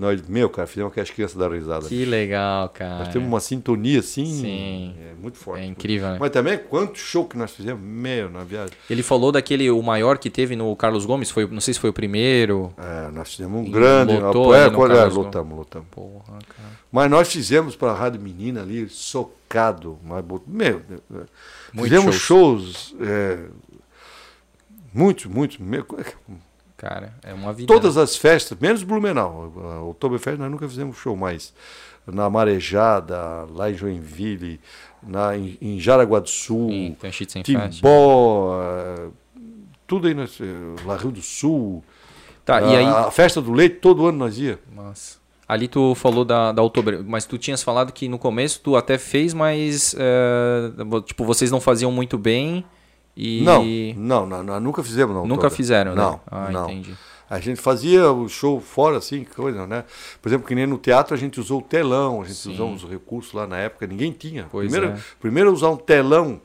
Nós, 0.00 0.26
meu, 0.26 0.48
cara, 0.48 0.66
fizemos 0.66 0.94
que 0.94 1.00
as 1.00 1.10
crianças 1.10 1.36
dar 1.36 1.52
risada. 1.52 1.86
Que 1.86 2.06
legal, 2.06 2.70
cara. 2.70 3.00
Nós 3.00 3.08
temos 3.08 3.28
uma 3.28 3.38
sintonia 3.38 4.00
assim. 4.00 4.24
Sim. 4.24 4.94
É 4.98 5.12
muito 5.20 5.36
forte. 5.36 5.62
É 5.62 5.66
incrível, 5.66 6.08
né? 6.08 6.16
Mas 6.18 6.30
também, 6.30 6.56
quanto 6.56 6.98
show 6.98 7.26
que 7.26 7.36
nós 7.36 7.50
fizemos, 7.50 7.82
meu, 7.82 8.30
na 8.30 8.42
viagem. 8.42 8.74
Ele 8.88 9.02
falou 9.02 9.30
daquele, 9.30 9.70
o 9.70 9.82
maior 9.82 10.16
que 10.16 10.30
teve 10.30 10.56
no 10.56 10.74
Carlos 10.74 11.04
Gomes, 11.04 11.30
foi, 11.30 11.46
não 11.46 11.60
sei 11.60 11.74
se 11.74 11.80
foi 11.80 11.90
o 11.90 11.92
primeiro. 11.92 12.72
É, 12.78 13.10
nós 13.10 13.30
fizemos 13.30 13.60
um 13.60 13.70
grande. 13.70 14.16
Lotou 14.16 14.54
é, 14.54 14.70
quando, 14.70 14.96
é, 14.96 15.04
lotamos, 15.04 15.58
lotamos. 15.58 15.88
Porra, 15.90 16.38
cara. 16.48 16.70
Mas 16.90 17.10
nós 17.10 17.30
fizemos 17.30 17.76
para 17.76 17.92
a 17.92 17.94
Rádio 17.94 18.22
Menina 18.22 18.62
ali, 18.62 18.88
socado. 18.88 19.98
Mas, 20.02 20.24
meu, 20.46 20.80
Muito 21.74 21.84
fizemos 21.90 22.16
shows. 22.16 22.62
shows 22.62 22.96
é, 23.02 23.38
muitos, 24.94 25.26
muitos. 25.26 25.58
Cara, 26.80 27.12
é 27.22 27.34
uma 27.34 27.52
vida. 27.52 27.70
Todas 27.70 27.98
as 27.98 28.16
festas, 28.16 28.56
menos 28.58 28.82
Blumenau. 28.82 29.52
A 29.54 29.82
Oktoberfest 29.82 30.38
nós 30.38 30.50
nunca 30.50 30.66
fizemos 30.66 30.96
show, 30.96 31.14
mas 31.14 31.52
na 32.06 32.30
Marejada, 32.30 33.46
lá 33.54 33.70
em 33.70 33.74
Joinville, 33.74 34.58
na, 35.02 35.36
em, 35.36 35.58
em 35.60 35.78
Jaraguá 35.78 36.20
do 36.20 36.30
Sul, 36.30 36.70
em 36.70 36.96
Timbó, 37.42 38.58
eh, 38.62 39.08
tudo 39.86 40.08
aí, 40.08 40.14
nós, 40.14 40.38
lá 40.86 40.96
Rio 40.96 41.10
do 41.10 41.20
Sul. 41.20 41.84
Tá, 42.46 42.56
a, 42.56 42.62
e 42.62 42.76
aí... 42.76 42.86
a 42.86 43.10
festa 43.10 43.42
do 43.42 43.52
leite, 43.52 43.76
todo 43.76 44.06
ano 44.06 44.16
nós 44.16 44.38
ia. 44.38 44.58
Nossa. 44.74 45.18
Ali 45.46 45.68
tu 45.68 45.94
falou 45.94 46.24
da, 46.24 46.50
da 46.50 46.62
Oktober, 46.62 47.04
mas 47.04 47.26
tu 47.26 47.36
tinhas 47.36 47.62
falado 47.62 47.92
que 47.92 48.08
no 48.08 48.18
começo 48.18 48.58
tu 48.64 48.74
até 48.74 48.96
fez, 48.96 49.34
mas 49.34 49.94
é, 49.98 50.72
tipo, 51.04 51.26
vocês 51.26 51.50
não 51.50 51.60
faziam 51.60 51.92
muito 51.92 52.16
bem. 52.16 52.64
E... 53.16 53.42
Não, 53.96 54.26
não, 54.26 54.42
não, 54.42 54.60
nunca 54.60 54.82
fizemos 54.82 55.14
não. 55.14 55.26
Nunca 55.26 55.42
toda. 55.42 55.54
fizeram, 55.54 55.94
né? 55.94 56.02
Não, 56.02 56.20
ah, 56.26 56.50
não. 56.50 56.70
entendi. 56.70 56.94
A 57.28 57.38
gente 57.38 57.60
fazia 57.60 58.10
o 58.10 58.28
show 58.28 58.60
fora, 58.60 58.98
assim, 58.98 59.24
coisa, 59.24 59.64
né? 59.64 59.84
Por 60.20 60.28
exemplo, 60.28 60.48
que 60.48 60.54
nem 60.54 60.66
no 60.66 60.76
teatro 60.76 61.14
a 61.14 61.16
gente 61.16 61.38
usou 61.38 61.60
o 61.60 61.62
telão, 61.62 62.22
a 62.22 62.24
gente 62.24 62.36
Sim. 62.36 62.52
usou 62.52 62.68
uns 62.68 62.82
recursos 62.82 63.32
lá 63.32 63.46
na 63.46 63.56
época, 63.56 63.86
ninguém 63.86 64.10
tinha. 64.10 64.48
Pois 64.50 64.68
primeiro, 64.68 64.96
é. 64.96 65.00
primeiro 65.20 65.52
usar 65.52 65.70
um 65.70 65.76
telão 65.76 66.40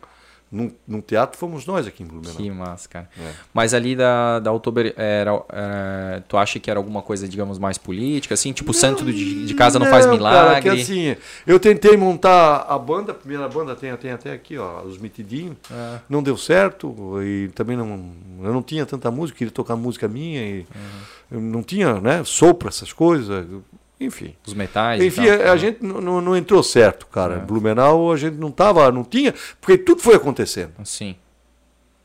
num, 0.51 0.71
num 0.87 1.01
teatro 1.01 1.37
fomos 1.37 1.65
nós 1.65 1.85
aqui 1.87 2.03
em 2.03 2.05
Blumenau. 2.05 2.35
Que 2.35 2.49
massa, 2.51 2.87
cara. 2.87 3.09
É. 3.19 3.31
Mas 3.53 3.73
ali 3.73 3.95
da, 3.95 4.39
da 4.39 4.51
Oktober, 4.53 4.93
era, 4.95 5.31
era- 5.51 6.23
tu 6.27 6.37
acha 6.37 6.59
que 6.59 6.69
era 6.69 6.79
alguma 6.79 7.01
coisa, 7.01 7.27
digamos, 7.27 7.57
mais 7.59 7.77
política? 7.77 8.33
Assim, 8.35 8.53
tipo, 8.53 8.71
o 8.71 8.73
santo 8.73 9.03
de, 9.05 9.45
de 9.45 9.53
casa 9.53 9.79
não, 9.79 9.87
faz 9.87 10.05
Cara, 10.05 10.15
milagre? 10.17 10.61
que 10.61 10.69
assim, 10.81 11.15
eu 11.45 11.59
tentei 11.59 11.97
montar 11.97 12.65
a 12.69 12.77
banda, 12.77 13.11
a 13.11 13.15
primeira 13.15 13.47
banda 13.49 13.75
tem, 13.75 13.95
tem 13.97 14.11
até 14.11 14.31
aqui, 14.31 14.57
ó, 14.57 14.81
os 14.83 14.97
mitidinhos. 14.97 15.57
Ah, 15.71 15.99
Não 16.09 16.21
deu 16.23 16.37
certo 16.37 16.95
e 17.21 17.49
também 17.55 17.75
não, 17.75 18.11
eu 18.43 18.53
não 18.53 18.61
tinha 18.63 18.85
tanta 18.85 19.09
música, 19.11 19.37
queria 19.39 19.51
tocar 19.51 19.75
música 19.75 20.07
minha 20.07 20.41
e 20.41 20.59
Uhum. 20.59 21.01
eu 21.31 21.41
não 21.41 21.63
tinha, 21.63 21.99
né, 21.99 22.23
sopro, 22.23 22.69
essas 22.69 22.93
coisas, 22.93 23.45
enfim. 23.99 24.35
os 24.45 24.53
metais 24.53 25.01
Enfim, 25.01 25.27
a, 25.29 25.51
a 25.53 25.57
gente 25.57 25.83
não, 25.83 26.35
entrou 26.35 26.61
certo, 26.61 27.05
cara. 27.07 27.35
É. 27.35 27.39
Blumenau 27.39 28.11
a 28.11 28.17
gente 28.17 28.35
não 28.35 28.51
tava, 28.51 28.91
não 28.91 29.03
tinha, 29.03 29.33
porque 29.61 29.77
tudo 29.77 30.01
foi 30.01 30.15
acontecendo. 30.15 30.71
Sim, 30.83 31.15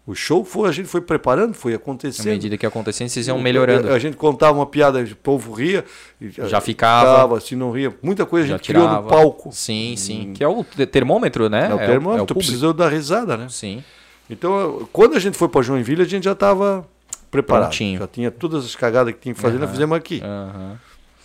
O 0.07 0.15
show 0.15 0.45
foi, 0.45 0.69
a 0.69 0.73
gente 0.73 0.89
foi 0.89 1.01
preparando, 1.01 1.55
foi 1.55 1.73
à 1.73 1.77
acontecendo. 1.77 2.27
medida 2.27 2.57
que 2.57 2.65
acontecia, 2.67 3.09
vocês 3.09 3.27
iam 3.29 3.39
melhorando. 3.41 3.91
A, 3.91 3.95
a 3.95 3.99
gente 3.99 4.17
contava 4.17 4.59
uma 4.59 4.67
piada, 4.67 5.01
o 5.03 5.17
povo 5.17 5.53
ria. 5.53 5.85
Já 6.21 6.61
ficava. 6.61 7.39
se 7.41 7.55
não 7.55 7.71
ria. 7.71 7.95
Muita 8.03 8.25
coisa 8.27 8.47
a 8.55 8.57
gente 8.57 8.67
criou 8.67 8.87
tirava. 8.87 9.03
no 9.03 9.09
palco. 9.09 9.51
Sim, 9.53 9.95
sim. 9.97 10.33
Que 10.35 10.43
é 10.43 10.49
o 10.49 10.65
te- 10.65 10.87
termômetro, 10.87 11.49
né? 11.49 11.69
É 11.71 11.75
o 11.75 11.79
termômetro, 11.79 12.27
público. 12.27 12.39
precisou 12.41 12.73
dar 12.73 12.89
risada, 12.91 13.37
né? 13.37 13.47
Sim. 13.51 13.85
Então, 14.29 14.89
quando 14.93 15.17
a 15.17 15.19
gente 15.21 15.37
foi 15.37 15.49
para 15.49 15.63
Joinville, 15.63 16.03
a 16.03 16.07
gente 16.07 16.25
já 16.25 16.33
estava 16.33 16.87
preparado. 17.31 17.65
Prontinho. 17.69 17.99
Já 18.01 18.07
tinha 18.07 18.31
todas 18.31 18.65
as 18.65 18.75
cagadas 18.77 19.13
que 19.15 19.21
tinha 19.21 19.35
que 19.35 19.41
fazer, 19.41 19.55
nós 19.59 19.65
Aham. 19.65 19.73
fizemos 19.73 19.97
aqui. 19.97 20.21
Aham. 20.25 20.79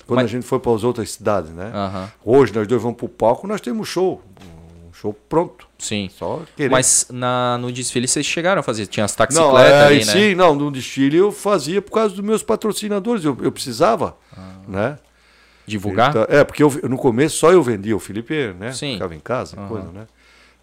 Quando 0.06 0.18
Mas- 0.18 0.26
a 0.26 0.28
gente 0.28 0.46
foi 0.46 0.60
para 0.60 0.74
as 0.74 0.84
outras 0.84 1.12
cidades, 1.12 1.52
né? 1.52 1.72
Aham. 1.74 2.12
Hoje 2.24 2.54
nós 2.54 2.68
dois 2.68 2.82
vamos 2.82 2.98
para 2.98 3.06
o 3.06 3.10
palco, 3.10 3.48
nós 3.48 3.60
temos 3.62 3.88
show. 3.88 4.22
Um 4.88 4.94
show 4.94 5.14
pronto. 5.28 5.68
Sim. 5.80 6.10
Só 6.16 6.42
querer. 6.56 6.70
Mas 6.70 7.08
na, 7.12 7.58
no 7.58 7.72
desfile 7.72 8.08
vocês 8.08 8.26
chegaram 8.26 8.60
a 8.60 8.64
fazer. 8.64 8.86
Tinha 8.88 9.04
as 9.06 9.12
não, 9.14 9.18
taxicletas 9.18 9.72
é, 9.72 9.86
ali, 9.86 10.06
né? 10.06 10.12
sim, 10.14 10.36
não, 10.36 10.54
no 10.56 10.72
desfile 10.72 11.18
eu 11.18 11.32
fazia 11.32 11.82
por 11.82 11.92
causa 11.92 12.14
dos 12.16 12.24
meus 12.24 12.44
patrocinadores, 12.44 13.26
eu, 13.26 13.36
eu 13.42 13.52
precisava, 13.52 14.16
né? 14.68 14.98
Divulgar? 15.68 16.12
Então, 16.12 16.26
é, 16.30 16.44
porque 16.44 16.62
eu, 16.62 16.72
no 16.88 16.98
começo 16.98 17.38
só 17.38 17.52
eu 17.52 17.64
vendia, 17.64 17.96
o 17.96 18.00
Felipe, 18.00 18.54
né? 18.60 18.72
Sim. 18.72 18.94
Ficava 18.94 19.16
em 19.16 19.20
casa, 19.20 19.58
Aham. 19.60 19.68
coisa, 19.68 19.92
né? 19.92 20.08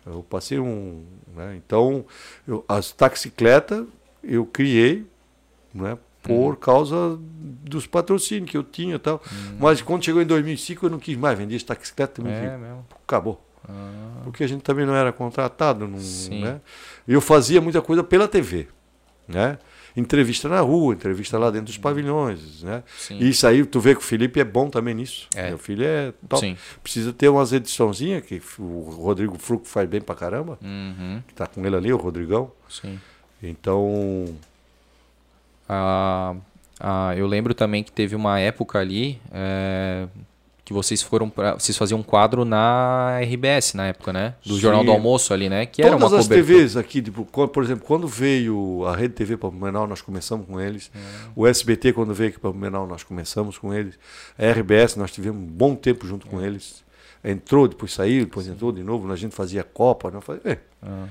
Eu 0.06 0.24
passei 0.28 0.58
um. 0.60 1.02
Né? 1.34 1.56
Então, 1.56 2.04
eu- 2.46 2.64
as 2.68 2.92
taxicletas 2.92 3.84
eu 4.22 4.46
criei, 4.46 5.04
né? 5.74 5.98
Por 6.22 6.56
causa 6.56 7.18
dos 7.20 7.86
patrocínios 7.86 8.50
que 8.50 8.56
eu 8.56 8.62
tinha 8.62 8.94
e 8.94 8.98
tal. 8.98 9.20
Mas 9.58 9.82
quando 9.82 10.04
chegou 10.04 10.22
em 10.22 10.26
2005, 10.26 10.86
eu 10.86 10.90
não 10.90 10.98
quis 10.98 11.16
mais 11.16 11.36
vender 11.36 11.60
taxicletas, 11.62 12.14
também, 12.16 12.32
É 12.32 12.56
mesmo. 12.56 12.86
acabou. 13.06 13.44
Ah, 13.68 14.20
Porque 14.24 14.42
a 14.44 14.46
gente 14.46 14.62
também 14.62 14.84
não 14.86 14.94
era 14.94 15.12
contratado, 15.12 15.86
não, 15.86 15.98
Sim. 15.98 16.42
né? 16.42 16.60
Eu 17.06 17.20
fazia 17.20 17.60
muita 17.60 17.80
coisa 17.82 18.02
pela 18.04 18.26
TV, 18.28 18.68
né? 19.28 19.58
Entrevista 19.96 20.48
na 20.48 20.58
rua, 20.60 20.94
entrevista 20.94 21.38
lá 21.38 21.50
dentro 21.50 21.66
dos 21.66 21.76
pavilhões, 21.78 22.62
né? 22.62 22.82
sim. 22.98 23.18
E 23.20 23.28
isso 23.28 23.46
aí, 23.46 23.62
tu 23.64 23.78
vê 23.78 23.94
que 23.94 24.00
o 24.00 24.04
Felipe 24.04 24.40
é 24.40 24.44
bom 24.44 24.70
também 24.70 24.94
nisso. 24.94 25.28
É. 25.36 25.48
Meu 25.48 25.58
filho 25.58 25.84
é 25.84 26.12
top. 26.28 26.40
Sim. 26.40 26.56
Precisa 26.82 27.12
ter 27.12 27.28
umas 27.28 27.52
ediçãozinhas, 27.52 28.24
que 28.24 28.40
o 28.58 28.80
Rodrigo 29.02 29.36
Fruco 29.38 29.66
faz 29.66 29.86
bem 29.88 30.00
pra 30.00 30.14
caramba, 30.14 30.58
Uhum. 30.62 31.22
que 31.28 31.34
tá 31.34 31.46
com 31.46 31.64
ele 31.66 31.76
ali, 31.76 31.92
o 31.92 31.96
Rodrigão. 31.98 32.50
Sim. 32.70 32.98
Então, 33.42 34.24
Ah, 35.74 36.34
ah, 36.80 37.14
eu 37.16 37.26
lembro 37.26 37.54
também 37.54 37.82
que 37.82 37.90
teve 37.90 38.14
uma 38.14 38.38
época 38.38 38.78
ali 38.78 39.18
é, 39.32 40.06
que 40.64 40.72
vocês 40.72 41.00
foram 41.00 41.30
pra, 41.30 41.54
vocês 41.54 41.76
faziam 41.78 42.00
um 42.00 42.02
quadro 42.02 42.44
na 42.44 43.18
RBS 43.22 43.74
na 43.74 43.86
época, 43.86 44.12
né? 44.12 44.34
Do 44.44 44.54
Sim. 44.54 44.60
Jornal 44.60 44.84
do 44.84 44.90
Almoço 44.90 45.32
ali, 45.32 45.48
né? 45.48 45.64
Que 45.64 45.80
era 45.82 45.92
todas 45.92 46.12
uma 46.12 46.18
as 46.18 46.26
cobertura. 46.26 46.54
TVs 46.56 46.76
aqui, 46.76 47.00
tipo, 47.00 47.24
por 47.24 47.62
exemplo, 47.64 47.84
quando 47.86 48.06
veio 48.06 48.84
a 48.86 48.94
Rede 48.94 49.14
TV 49.14 49.36
para 49.36 49.48
Blumenau, 49.50 49.86
nós 49.86 50.02
começamos 50.02 50.46
com 50.46 50.60
eles. 50.60 50.90
É. 50.94 50.98
O 51.34 51.46
SBT, 51.46 51.92
quando 51.94 52.12
veio 52.12 52.30
aqui 52.30 52.38
para 52.38 52.50
Blumenau, 52.50 52.86
nós 52.86 53.02
começamos 53.02 53.56
com 53.56 53.72
eles. 53.72 53.98
A 54.38 54.50
RBS, 54.50 54.96
nós 54.96 55.10
tivemos 55.10 55.40
um 55.42 55.46
bom 55.46 55.74
tempo 55.74 56.06
junto 56.06 56.26
É. 56.26 56.30
com 56.30 56.40
eles. 56.40 56.82
Entrou, 57.24 57.66
depois 57.68 57.92
saiu, 57.92 58.24
depois 58.24 58.46
entrou 58.48 58.72
de 58.72 58.82
novo. 58.82 59.10
A 59.12 59.16
gente 59.16 59.34
fazia 59.34 59.62
Copa. 59.62 60.10
Nós 60.10 60.24
fazia, 60.24 60.42
é, 60.44 60.58
Aham. 60.84 61.02
né? 61.04 61.08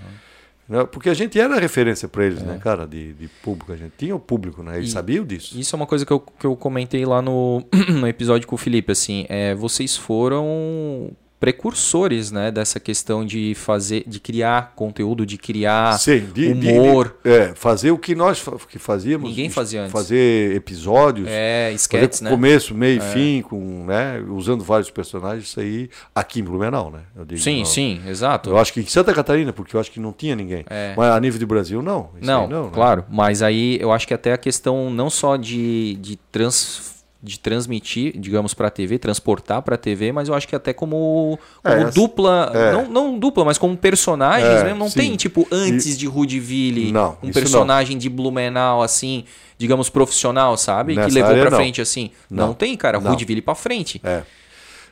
Porque 0.91 1.10
a 1.10 1.14
gente 1.14 1.39
era 1.39 1.60
referência 1.60 2.07
para 2.07 2.26
eles, 2.26 2.41
né, 2.41 2.60
cara, 2.61 2.88
de, 2.88 3.14
de 3.14 3.27
público. 3.43 3.72
A 3.72 3.76
gente 3.77 3.93
tinha 3.98 4.15
o 4.15 4.19
público, 4.19 4.64
né? 4.64 4.77
Eles 4.77 4.88
É. 4.88 4.89
E- 4.89 4.93
sabiam 4.93 5.26
disso. 5.26 5.60
Isso 5.60 5.76
é 5.76 5.77
uma 5.77 5.85
coisa 5.88 6.06
que 6.06 6.11
eu, 6.14 6.19
que 6.19 6.45
eu 6.45 6.56
comentei 6.56 7.06
lá 7.06 7.22
no, 7.22 7.64
no 7.89 8.07
episódio 8.10 8.48
com 8.48 8.56
o 8.56 8.57
Felipe, 8.57 8.91
assim, 8.91 9.26
é, 9.30 9.53
vocês 9.56 9.98
foram 9.98 11.11
precursores, 11.42 12.32
né, 12.32 12.52
dessa 12.52 12.80
questão 12.80 13.26
de 13.26 13.56
fazer, 13.56 14.04
de 14.06 14.20
criar 14.20 14.74
conteúdo, 14.76 15.26
de 15.26 15.40
criar 15.40 15.98
Sim, 15.98 16.20
de, 16.32 16.54
de- 16.54 16.70
humor. 16.70 17.18
de- 17.26 17.32
é, 17.32 17.56
fazer 17.56 17.90
o 17.90 17.98
que 17.98 18.14
nós 18.14 18.46
que 18.70 18.78
fazíamos. 18.78 19.28
Ninguém 19.28 19.50
fazia 19.50 19.82
antes. 19.82 19.92
Fazer 19.92 20.56
episódios. 20.56 21.28
é, 21.28 21.76
com 21.90 22.24
né? 22.26 22.30
começo, 22.30 22.76
meio 22.76 23.00
e 23.00 23.02
fim, 23.02 23.42
com, 23.42 23.86
né, 23.88 24.24
usando 24.30 24.64
vários 24.64 24.92
personagens, 24.92 25.46
isso 25.46 25.60
aí 25.60 25.90
aqui 26.14 26.42
em 26.42 26.44
Blumenau, 26.44 26.92
né? 26.92 27.00
Eu 27.16 27.26
digo, 27.26 27.42
Sim, 27.42 27.60
não. 27.60 27.66
sim, 27.66 28.02
exato. 28.08 28.52
Eu 28.52 28.60
acho 28.60 28.72
que 28.72 28.80
em 28.80 28.86
Santa 28.86 29.12
Catarina, 29.12 29.52
porque 29.52 29.76
eu 29.76 29.80
acho 29.80 29.90
que 29.90 30.00
não 30.00 30.14
tinha 30.14 30.36
ninguém. 30.36 30.64
É. 30.70 30.94
Mas 30.96 31.12
a 31.12 31.20
nível 31.20 31.40
de 31.40 31.46
Brasil, 31.48 31.82
não. 31.82 32.12
Não, 32.22 32.48
não 32.48 32.66
né? 32.66 32.70
claro, 32.72 33.04
mas 33.10 33.42
aí 33.42 33.80
eu 33.82 33.92
acho 33.92 34.08
que 34.08 34.14
até 34.14 34.32
a 34.32 34.38
questão 34.38 34.92
não 34.92 35.10
só 35.10 35.38
de, 35.38 35.98
de, 36.00 36.18
trans, 36.32 37.01
de 37.23 37.39
transmitir, 37.39 38.18
digamos, 38.19 38.53
para 38.53 38.68
a 38.68 38.72
TV, 38.72 38.98
transportar 38.98 39.61
para 39.61 39.76
a 39.76 39.77
TV, 39.77 40.11
mas 40.11 40.27
eu 40.27 40.34
acho 40.34 40.48
que 40.48 40.56
até 40.56 40.73
como, 40.73 41.38
como 41.61 41.76
É, 41.76 41.91
dupla, 41.91 42.52
é. 42.53 42.72
não, 42.73 42.88
não 42.88 43.19
dupla, 43.19 43.45
mas 43.45 43.60
como 43.60 43.77
personagens 43.77 44.61
É, 44.61 44.64
mesmo. 44.64 44.80
Não 44.80 44.89
sim. 44.89 44.99
tem, 44.99 45.15
tipo, 45.15 45.48
antes 45.52 45.98
de 45.98 46.07
Rudiville, 46.07 46.91
Não, 46.91 47.18
um 47.22 47.31
personagem 47.31 47.98
de 47.98 48.10
Blumenau, 48.10 48.81
assim, 48.81 49.26
digamos, 49.57 49.88
profissional, 49.89 50.57
sabe? 50.57 50.95
Nessa 50.95 51.10
que 51.10 51.14
levou 51.14 51.35
não. 51.35 51.57
frente, 51.57 51.80
assim. 51.80 52.10
Não, 52.30 52.48
Não. 52.48 52.53
tem, 52.56 52.76
cara. 52.76 52.99
Não. 52.99 53.11
Rudiville 53.11 53.41
pra 53.41 53.53
frente. 53.53 54.02
É. 54.03 54.23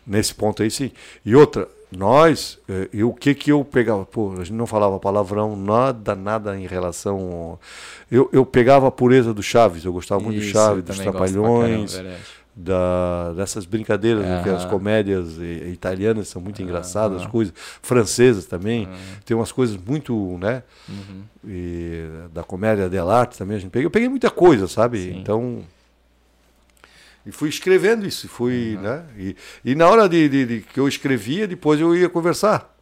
Nesse 0.06 0.34
ponto 0.36 0.62
aí, 0.62 0.70
sim. 0.70 0.92
E 1.26 1.36
outra, 1.36 1.68
nós, 1.92 2.60
eh, 2.70 2.88
e 2.94 3.04
o 3.04 3.12
que 3.12 3.34
que 3.34 3.52
eu 3.52 3.66
pegava? 3.66 4.06
Pô, 4.06 4.34
a 4.34 4.44
gente 4.44 4.54
não 4.54 4.68
falava 4.68 5.00
palavrão, 5.00 5.56
nada, 5.56 6.16
nada 6.16 6.58
em 6.58 6.68
relação. 6.68 7.58
Eu, 8.12 8.30
eu 8.32 8.46
pegava 8.46 8.88
a 8.88 8.92
pureza 8.92 9.34
do 9.34 9.42
Chaves, 9.42 9.84
eu 9.84 9.92
gostava 9.92 10.22
muito 10.22 10.38
do 10.38 10.44
Isso, 10.44 10.54
Chaves, 10.54 10.78
eu 10.78 10.84
dos 10.84 10.98
caramba, 10.98 11.18
Trapalhões, 11.18 11.94
verdade. 11.94 12.18
da, 12.56 13.34
dessas 13.34 13.66
brincadeiras, 13.66 14.44
que 14.44 14.50
as 14.50 14.66
comédias 14.66 15.40
eh, 15.42 15.70
italianas 15.70 16.28
são 16.28 16.40
muito 16.40 16.62
engraçadas, 16.62 17.24
as 17.24 17.28
coisas 17.28 17.54
francesas 17.82 18.46
também, 18.46 18.88
tem 19.26 19.36
umas 19.36 19.52
coisas 19.52 19.76
muito, 19.76 20.38
né? 20.40 20.62
Uhum. 20.88 21.24
E 21.48 22.04
da 22.32 22.44
comédia 22.44 22.88
dell'arte 22.88 23.36
também 23.36 23.58
a 23.58 23.60
gente 23.60 23.72
pega. 23.72 23.86
Eu 23.86 23.92
peguei 23.92 24.10
muita 24.10 24.30
coisa, 24.30 24.68
sabe? 24.68 25.00
Sim. 25.06 25.20
Então 25.20 25.64
e 27.26 27.32
fui 27.32 27.50
escrevendo 27.50 28.06
isso, 28.08 28.28
fui, 28.28 28.78
né? 28.82 29.04
E, 29.18 29.36
e 29.64 29.76
na 29.76 29.88
hora 29.88 30.08
de, 30.10 30.28
de- 30.30 30.46
de 30.46 30.60
que 30.62 30.80
eu 30.80 30.88
escrevia, 30.88 31.48
depois 31.48 31.80
eu 31.80 31.96
ia 31.96 32.10
conversar 32.10 32.76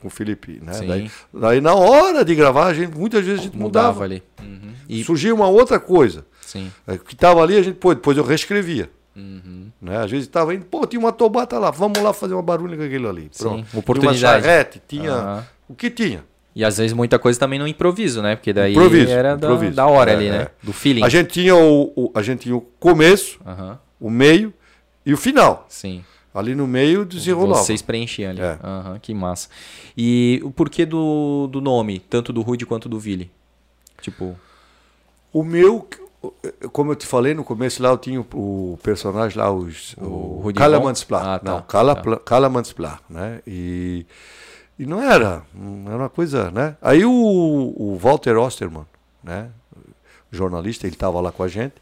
com 0.00 0.06
o 0.08 0.10
Felipe, 0.10 0.60
né? 0.62 0.72
Sim. 0.74 0.86
Daí, 0.86 1.10
daí 1.34 1.60
na 1.60 1.74
hora 1.74 2.24
de 2.24 2.34
gravar, 2.34 2.66
a 2.66 2.74
gente 2.74 2.96
muitas 2.96 3.24
vezes 3.24 3.40
a 3.40 3.42
gente 3.44 3.56
Mudava 3.56 3.88
mudava. 3.88 4.04
ali. 4.04 4.22
Uhum. 4.40 4.72
E, 4.88 5.02
Surgia 5.02 5.34
uma 5.34 5.48
outra 5.48 5.80
coisa. 5.80 6.24
sim. 6.40 6.70
É, 6.86 6.96
que 6.96 7.14
estava 7.14 7.42
ali, 7.42 7.56
a 7.56 7.62
gente, 7.62 7.74
pô, 7.76 7.92
depois 7.94 8.16
eu 8.16 8.22
reescrevia. 8.24 8.90
Uhum. 9.16 9.70
Né? 9.82 9.96
Às 9.98 10.10
vezes 10.10 10.26
estava 10.28 10.54
indo, 10.54 10.64
pô, 10.66 10.86
tinha 10.86 11.00
uma 11.00 11.10
tobata 11.10 11.58
lá, 11.58 11.70
vamos 11.72 11.98
lá 12.00 12.12
fazer 12.12 12.34
uma 12.34 12.42
barulho 12.42 12.76
com 12.76 12.84
aquilo 12.84 13.08
ali. 13.08 13.28
Sim, 13.32 13.42
Pronto. 13.42 13.78
oportunidade. 13.78 14.18
Tinha 14.20 14.30
uma 14.30 14.40
charrete, 14.40 14.82
tinha 14.86 15.12
Aham. 15.12 15.46
o 15.68 15.74
que 15.74 15.90
tinha. 15.90 16.24
E 16.58 16.64
às 16.64 16.76
vezes 16.76 16.92
muita 16.92 17.20
coisa 17.20 17.38
também 17.38 17.56
no 17.56 17.68
improviso, 17.68 18.20
né? 18.20 18.34
Porque 18.34 18.52
daí 18.52 18.72
Improviso, 18.72 19.12
era 19.12 19.36
da, 19.36 19.46
improviso. 19.46 19.76
da 19.76 19.86
hora 19.86 20.10
É, 20.10 20.14
ali, 20.16 20.28
né? 20.28 20.36
é. 20.42 20.50
Do 20.60 20.72
feeling. 20.72 21.04
A 21.04 21.08
gente 21.08 21.28
tinha 21.30 21.54
o, 21.54 21.92
o- 21.94 22.10
a 22.12 22.20
gente 22.20 22.40
tinha 22.40 22.56
o 22.56 22.60
começo, 22.80 23.38
Aham, 23.46 23.78
o 24.00 24.10
meio 24.10 24.52
e 25.06 25.12
o 25.12 25.16
final. 25.16 25.64
sim. 25.68 26.04
Ali 26.34 26.54
no 26.56 26.66
meio 26.66 27.04
desenrolava. 27.04 27.62
Vocês 27.64 27.80
preenchiam 27.80 28.30
ali. 28.30 28.40
É. 28.40 28.58
Aham, 28.62 28.98
que 29.00 29.14
massa. 29.14 29.48
E 29.96 30.40
o 30.44 30.50
porquê 30.50 30.84
do, 30.84 31.48
do 31.50 31.60
nome, 31.60 31.98
tanto 32.00 32.32
do 32.32 32.42
Rude 32.42 32.66
quanto 32.66 32.88
do 32.88 32.98
Vili? 32.98 33.30
Tipo, 34.00 34.36
O 35.32 35.42
meu, 35.44 35.88
como 36.72 36.92
eu 36.92 36.96
te 36.96 37.06
falei 37.06 37.34
no 37.34 37.42
começo 37.44 37.82
lá, 37.82 37.88
eu 37.90 37.98
tinha 37.98 38.20
o, 38.20 38.78
personagem 38.82 39.38
lá, 39.38 39.50
os, 39.52 39.94
O 39.98 40.42
o? 40.48 40.52
Kalamansplat. 40.54 41.22
Ah, 41.24 41.38
tá, 41.38 41.52
Não, 41.52 41.62
Kala, 41.62 41.94
tá. 41.94 42.02
Né? 43.08 43.40
E, 43.46 44.04
e 44.78 44.86
não 44.86 45.02
era, 45.02 45.42
não 45.54 45.92
era 45.92 46.02
uma 46.02 46.08
coisa, 46.08 46.50
né? 46.50 46.76
Aí 46.80 47.04
o, 47.04 47.10
o 47.10 47.98
Walter 48.00 48.36
Osterman, 48.36 48.86
né? 49.22 49.50
Jornalista, 50.30 50.86
ele 50.86 50.94
estava 50.94 51.20
lá 51.20 51.32
com 51.32 51.42
a 51.42 51.48
gente. 51.48 51.74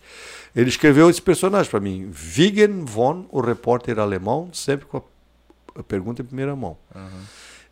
Ele 0.55 0.69
escreveu 0.69 1.11
esse 1.11 1.21
personagem 1.21 1.71
para 1.71 1.81
mim, 1.81 2.11
Wigen 2.37 2.85
von, 2.85 3.27
o 3.31 3.41
repórter 3.41 3.99
alemão, 3.99 4.49
sempre 4.53 4.87
com 4.87 5.03
a, 5.77 5.83
pergunta 5.83 6.23
em 6.23 6.25
primeira 6.25 6.57
mão. 6.57 6.79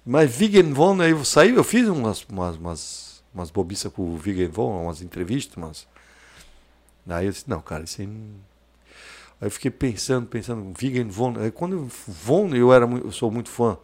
Mas 0.05 0.38
Wigen 0.38 0.72
von, 0.72 1.01
aí 1.01 1.12
eu 1.12 1.24
saí, 1.24 1.55
eu 1.55 1.64
fiz 1.64 1.88
umas, 1.88 2.24
umas, 2.24 2.56
umas, 2.56 3.22
umas 3.32 3.51
bobiças 3.51 3.90
com 3.90 4.02
o 4.02 4.20
Wigen 4.22 4.48
von, 4.48 4.82
umas 4.82 5.01
entrevistas, 5.01 5.56
mas 5.56 5.86
Aí 7.09 7.26
eu 7.26 7.32
disse, 7.32 7.48
não, 7.48 7.60
cara, 7.60 7.84
isso 7.84 8.01
aí 8.01 8.06
não... 8.06 8.20
Aí 9.40 9.48
eu 9.48 9.51
fiquei 9.51 9.70
pensando, 9.70 10.26
pensando, 10.26 10.72
Vigen 10.78 11.09
Von. 11.09 11.34
Aí 11.38 11.51
quando 11.51 11.74
eu, 11.74 11.90
Von, 12.06 12.55
eu, 12.55 12.72
era, 12.72 12.86
eu 12.86 13.12
sou 13.12 13.30
muito 13.30 13.51
fã 13.51 13.76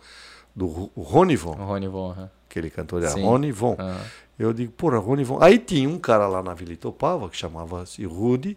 do 0.54 0.90
Rony 0.96 1.36
Von. 1.36 1.52
Rony 1.52 1.88
Von, 1.88 2.08
uhum. 2.10 2.28
aquele 2.48 2.70
cantor 2.70 3.02
era 3.02 3.12
Rony 3.12 3.52
Von. 3.52 3.76
Uhum. 3.78 3.96
Eu 4.38 4.52
digo, 4.52 4.72
porra, 4.72 4.98
Rony 4.98 5.24
Von. 5.24 5.38
Aí 5.42 5.58
tinha 5.58 5.88
um 5.88 5.98
cara 5.98 6.26
lá 6.26 6.42
na 6.42 6.54
Vila 6.54 6.72
Itopava 6.72 7.28
que 7.28 7.36
chamava-se 7.36 8.04
Rudy. 8.04 8.56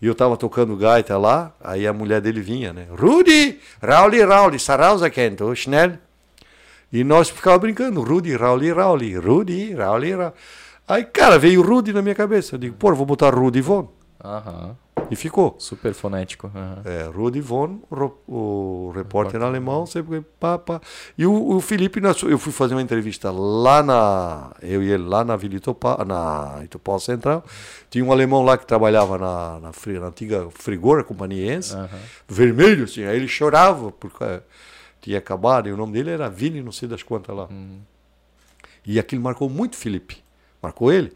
E 0.00 0.06
eu 0.06 0.14
tava 0.14 0.34
tocando 0.36 0.74
gaita 0.76 1.18
lá, 1.18 1.52
aí 1.62 1.86
a 1.86 1.92
mulher 1.92 2.22
dele 2.22 2.40
vinha, 2.40 2.72
né? 2.72 2.86
Rudy, 2.90 3.60
Rauli, 3.82 4.24
Rauli, 4.24 4.58
Sarauza 4.58 5.10
Kento, 5.10 5.54
schnell. 5.54 5.98
E 6.90 7.04
nós 7.04 7.28
ficávamos 7.28 7.62
brincando, 7.62 8.02
Rudy, 8.02 8.34
Rauli, 8.34 8.72
Rauli, 8.72 9.14
Rudy, 9.14 9.74
Rauli, 9.74 10.14
Rauli. 10.14 10.34
Aí, 10.88 11.04
cara, 11.04 11.38
veio 11.38 11.62
Rudy 11.62 11.92
na 11.92 12.00
minha 12.00 12.14
cabeça. 12.14 12.54
Eu 12.54 12.58
digo, 12.58 12.76
pô, 12.76 12.92
vou 12.94 13.04
botar 13.04 13.34
Rudy 13.34 13.60
Von. 13.60 13.88
Aham. 14.24 14.74
E 15.10 15.16
ficou. 15.16 15.54
Super 15.58 15.94
fonético. 15.94 16.50
Uhum. 16.54 16.82
É, 16.84 17.04
Rudi 17.04 17.40
Von, 17.40 17.80
o 18.28 18.92
repórter 18.94 19.42
alemão, 19.42 19.86
sempre 19.86 20.20
pá, 20.38 20.58
pá. 20.58 20.80
E 21.16 21.24
o, 21.26 21.56
o 21.56 21.60
Felipe, 21.60 22.00
eu 22.28 22.38
fui 22.38 22.52
fazer 22.52 22.74
uma 22.74 22.82
entrevista 22.82 23.30
lá 23.30 23.82
na. 23.82 24.52
Eu 24.60 24.82
e 24.82 24.90
ele 24.90 25.04
lá 25.04 25.24
na 25.24 25.36
Vila 25.36 25.56
Itopá, 25.56 26.04
na 26.04 26.60
Itopá 26.64 26.98
Central. 26.98 27.44
Tinha 27.88 28.04
um 28.04 28.12
alemão 28.12 28.42
lá 28.42 28.58
que 28.58 28.66
trabalhava 28.66 29.16
na, 29.18 29.60
na, 29.60 29.72
na 30.00 30.06
antiga 30.06 30.48
Frigora 30.50 31.04
Companhiense, 31.04 31.74
uhum. 31.74 31.88
vermelho, 32.28 32.84
assim. 32.84 33.04
Aí 33.04 33.16
ele 33.16 33.28
chorava 33.28 33.92
porque 33.92 34.40
tinha 35.00 35.18
acabado, 35.18 35.68
e 35.68 35.72
o 35.72 35.76
nome 35.76 35.92
dele 35.94 36.10
era 36.10 36.28
Vini, 36.28 36.62
não 36.62 36.72
sei 36.72 36.88
das 36.88 37.02
quantas 37.02 37.34
lá. 37.34 37.46
Uhum. 37.50 37.80
E 38.86 38.98
aquilo 38.98 39.22
marcou 39.22 39.48
muito 39.48 39.76
Felipe. 39.76 40.18
Marcou 40.62 40.92
ele. 40.92 41.12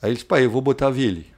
Aí 0.00 0.10
ele 0.10 0.14
disse, 0.14 0.24
pai, 0.26 0.44
eu 0.44 0.50
vou 0.50 0.60
botar 0.60 0.90
Vili. 0.90 1.32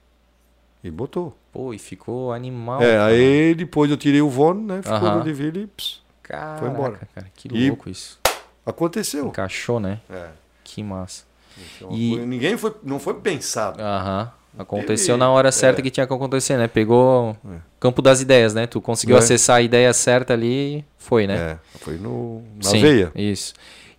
E 0.83 0.91
botou. 0.91 1.37
Pô, 1.55 1.73
e 1.73 1.79
ficou 1.79 2.33
animal. 2.33 2.83
É, 2.83 2.95
cara. 2.95 3.07
aí 3.07 3.55
depois 3.55 3.89
eu 3.89 3.97
tirei 3.97 4.21
o 4.21 4.29
Von, 4.29 4.55
né? 4.55 4.83
Ficou 4.83 4.99
uh 4.99 5.03
-huh. 5.03 5.19
no 5.19 5.23
Deville 5.23 5.63
e 5.63 5.67
pss, 5.69 6.01
Caraca, 6.21 6.59
foi 6.59 6.69
embora. 6.69 7.01
Cara, 7.15 7.27
que 7.33 7.49
louco 7.49 7.89
e 7.89 7.93
isso. 7.93 8.19
Aconteceu. 8.67 9.29
Encaixou, 9.29 9.79
né? 9.79 10.01
É. 10.11 10.31
Que 10.65 10.83
massa. 10.83 11.23
Então, 11.57 11.93
e... 11.93 12.17
Foi, 12.17 12.27
ninguém 12.27 12.57
foi, 12.57 12.75
não 12.83 12.99
foi 12.99 13.15
pensado. 13.15 13.81
Aham. 13.81 14.23
Uh 14.23 14.27
-huh. 14.27 14.45
Aconteceu 14.57 15.17
na 15.17 15.29
hora 15.31 15.51
certa 15.51 15.81
é. 15.81 15.83
que 15.83 15.91
tinha 15.91 16.07
que 16.07 16.13
acontecer, 16.13 16.57
né? 16.57 16.69
Pegou 16.69 17.37
é. 17.45 17.59
campo 17.81 18.01
das 18.01 18.21
ideias, 18.21 18.53
né? 18.55 18.67
Tu 18.67 18.81
conseguiu 18.81 19.17
é. 19.17 19.19
acessar 19.19 19.57
a 19.57 19.63
ideia 19.63 19.93
certa 19.93 20.33
ali 20.33 20.79
e 20.79 20.85
foi, 20.97 21.27
né? 21.27 21.37
É, 21.37 21.59
foi 21.79 21.97
no, 21.97 22.43
na 22.57 22.71
Sim, 22.71 22.81
veia. 22.81 23.13
Isso. 23.15 23.55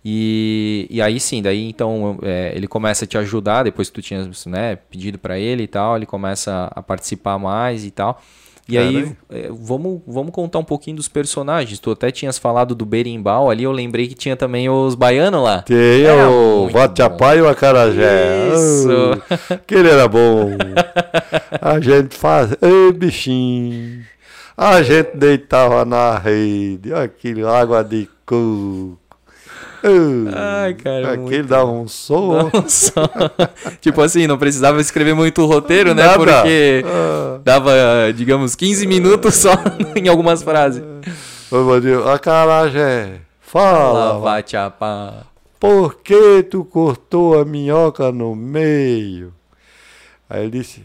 E, 0.08 0.86
e 0.88 1.02
aí 1.02 1.18
sim, 1.18 1.42
daí 1.42 1.68
então 1.68 2.16
é, 2.22 2.52
ele 2.54 2.68
começa 2.68 3.04
a 3.04 3.08
te 3.08 3.18
ajudar, 3.18 3.64
depois 3.64 3.88
que 3.88 3.94
tu 3.94 4.00
tinha 4.00 4.30
né, 4.46 4.76
pedido 4.88 5.18
para 5.18 5.36
ele 5.36 5.64
e 5.64 5.66
tal, 5.66 5.96
ele 5.96 6.06
começa 6.06 6.70
a 6.72 6.80
participar 6.80 7.40
mais 7.40 7.84
e 7.84 7.90
tal. 7.90 8.22
E 8.68 8.78
aí, 8.78 9.12
é, 9.28 9.48
vamos, 9.50 10.02
vamos 10.06 10.32
contar 10.32 10.60
um 10.60 10.64
pouquinho 10.64 10.96
dos 10.96 11.08
personagens. 11.08 11.80
Tu 11.80 11.90
até 11.90 12.12
tinhas 12.12 12.38
falado 12.38 12.72
do 12.72 12.86
Berimbau 12.86 13.50
ali, 13.50 13.64
eu 13.64 13.72
lembrei 13.72 14.06
que 14.06 14.14
tinha 14.14 14.36
também 14.36 14.68
os 14.68 14.94
baianos 14.94 15.42
lá. 15.42 15.62
Tem 15.62 16.04
é, 16.04 16.26
o 16.26 16.68
Vatiapá 16.68 17.34
e 17.34 17.42
o 17.42 17.48
Acarajé. 17.48 18.54
Isso. 18.54 18.88
Oh, 18.90 19.58
que 19.66 19.74
ele 19.74 19.88
era 19.88 20.06
bom. 20.06 20.50
a 21.60 21.80
gente 21.80 22.16
faz. 22.16 22.56
Ei, 22.62 22.92
bichinho. 22.92 24.04
A 24.56 24.80
gente 24.82 25.16
deitava 25.16 25.84
na 25.84 26.16
rede, 26.16 26.94
aquilo, 26.94 27.48
água 27.48 27.82
de 27.82 28.08
coco. 28.24 29.05
Ai, 30.34 30.74
cara. 30.74 31.12
Aquele 31.12 31.42
dá 31.42 31.64
um 31.64 31.86
som. 31.88 32.50
Dá 32.50 32.58
um 32.58 32.64
som. 32.68 33.08
tipo 33.80 34.00
assim, 34.00 34.26
não 34.26 34.38
precisava 34.38 34.80
escrever 34.80 35.14
muito 35.14 35.42
o 35.42 35.46
roteiro, 35.46 35.94
né? 35.94 36.04
Nada. 36.04 36.18
Porque 36.18 36.84
ah. 36.84 37.40
dava, 37.44 37.72
digamos, 38.14 38.54
15 38.54 38.86
minutos 38.86 39.34
só 39.34 39.52
em 39.94 40.08
algumas 40.08 40.42
frases. 40.42 40.82
Ô, 41.50 42.08
Acarajé, 42.10 43.20
fala. 43.40 44.18
Vai, 44.18 44.44
chapa. 44.46 45.26
Por 45.58 45.96
que 46.02 46.42
tu 46.42 46.64
cortou 46.64 47.40
a 47.40 47.44
minhoca 47.44 48.12
no 48.12 48.34
meio? 48.34 49.32
Aí 50.28 50.42
ele 50.42 50.58
disse, 50.58 50.82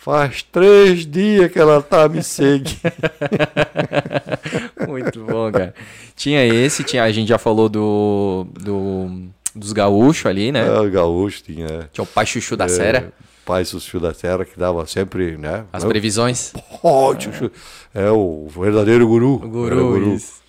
Faz 0.00 0.42
três 0.42 1.04
dias 1.04 1.52
que 1.52 1.58
ela 1.58 1.82
tá 1.82 2.08
me 2.08 2.22
seguindo. 2.22 2.80
Muito 4.88 5.26
bom, 5.26 5.52
cara. 5.52 5.74
Tinha 6.16 6.42
esse, 6.46 6.82
tinha, 6.82 7.04
a 7.04 7.12
gente 7.12 7.28
já 7.28 7.36
falou 7.36 7.68
do, 7.68 8.46
do 8.58 9.28
dos 9.54 9.74
gaúchos 9.74 10.24
ali, 10.24 10.50
né? 10.50 10.66
É, 10.66 10.80
o 10.80 10.90
gaúcho 10.90 11.42
tinha. 11.42 11.66
É. 11.66 11.88
Tinha 11.92 12.02
o 12.02 12.06
pai 12.06 12.24
chuchu 12.24 12.56
da 12.56 12.64
é, 12.64 12.68
Serra. 12.68 13.12
Pai 13.44 13.62
chuchu 13.62 14.00
da 14.00 14.14
Serra 14.14 14.46
que 14.46 14.58
dava 14.58 14.86
sempre, 14.86 15.36
né? 15.36 15.66
As 15.70 15.84
previsões. 15.84 16.54
Oh, 16.82 17.14
chuchu. 17.20 17.50
É 17.94 18.10
o 18.10 18.48
verdadeiro 18.48 19.06
guru. 19.06 19.34
O 19.34 19.48
guru, 19.50 19.86
o 19.86 19.90
guru. 19.90 20.14
Isso. 20.14 20.39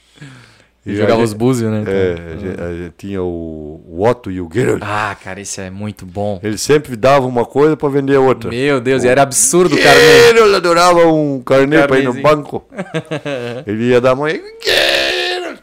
E 0.84 0.96
jogava 0.96 1.22
os 1.22 1.34
búzios, 1.34 1.72
né? 1.72 1.84
É, 1.86 2.34
a 2.34 2.38
gente, 2.38 2.62
a 2.62 2.74
gente 2.74 2.94
tinha 2.98 3.22
o, 3.22 3.84
o, 3.88 4.04
Otto 4.04 4.32
e 4.32 4.42
o 4.42 4.50
Geralt. 4.52 4.82
Ah, 4.82 5.16
cara, 5.24 5.40
isso 5.40 5.62
é 5.62 5.70
muito 5.70 6.08
bom. 6.08 6.40
Ele 6.42 6.58
sempre 6.58 6.96
dava 6.96 7.28
uma 7.28 7.46
coisa 7.46 7.78
para 7.78 7.88
vender 7.88 8.18
outra. 8.18 8.50
Meu 8.50 8.82
Deus, 8.82 9.04
o 9.04 9.08
era 9.08 9.22
absurdo 9.22 9.76
o 9.76 9.78
carnê. 9.78 10.30
Ele 10.30 10.56
adorava 10.56 11.06
um 11.06 11.40
carnê 11.40 11.88
para 11.88 12.00
ir 12.00 12.06
no 12.06 12.20
banco. 12.20 12.66
ele 13.68 13.90
ia 13.90 14.02
dar 14.02 14.16
mãe. 14.16 14.42
Geralt. 14.64 15.60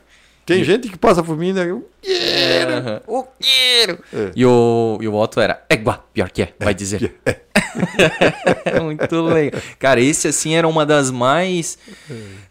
Tem 0.46 0.60
e... 0.60 0.64
gente 0.64 0.88
que 0.88 0.96
passa 0.96 1.20
por 1.20 1.36
mim, 1.36 1.52
né? 1.52 1.64
O 1.72 1.84
Geralt. 2.00 3.02
O 3.08 3.26
Geralt. 3.40 4.00
É. 4.14 4.30
E, 4.36 4.46
o, 4.46 4.98
e 5.00 5.08
o 5.08 5.14
Otto 5.16 5.40
era, 5.40 5.64
égua, 5.68 6.04
pior 6.14 6.30
que 6.30 6.42
é, 6.42 6.52
vai 6.60 6.72
dizer. 6.72 7.12
É. 7.26 7.40
Muito 8.82 9.22
legal. 9.22 9.60
Cara, 9.78 10.00
esse 10.00 10.28
assim 10.28 10.54
era 10.54 10.66
uma 10.66 10.84
das 10.84 11.10
mais 11.10 11.78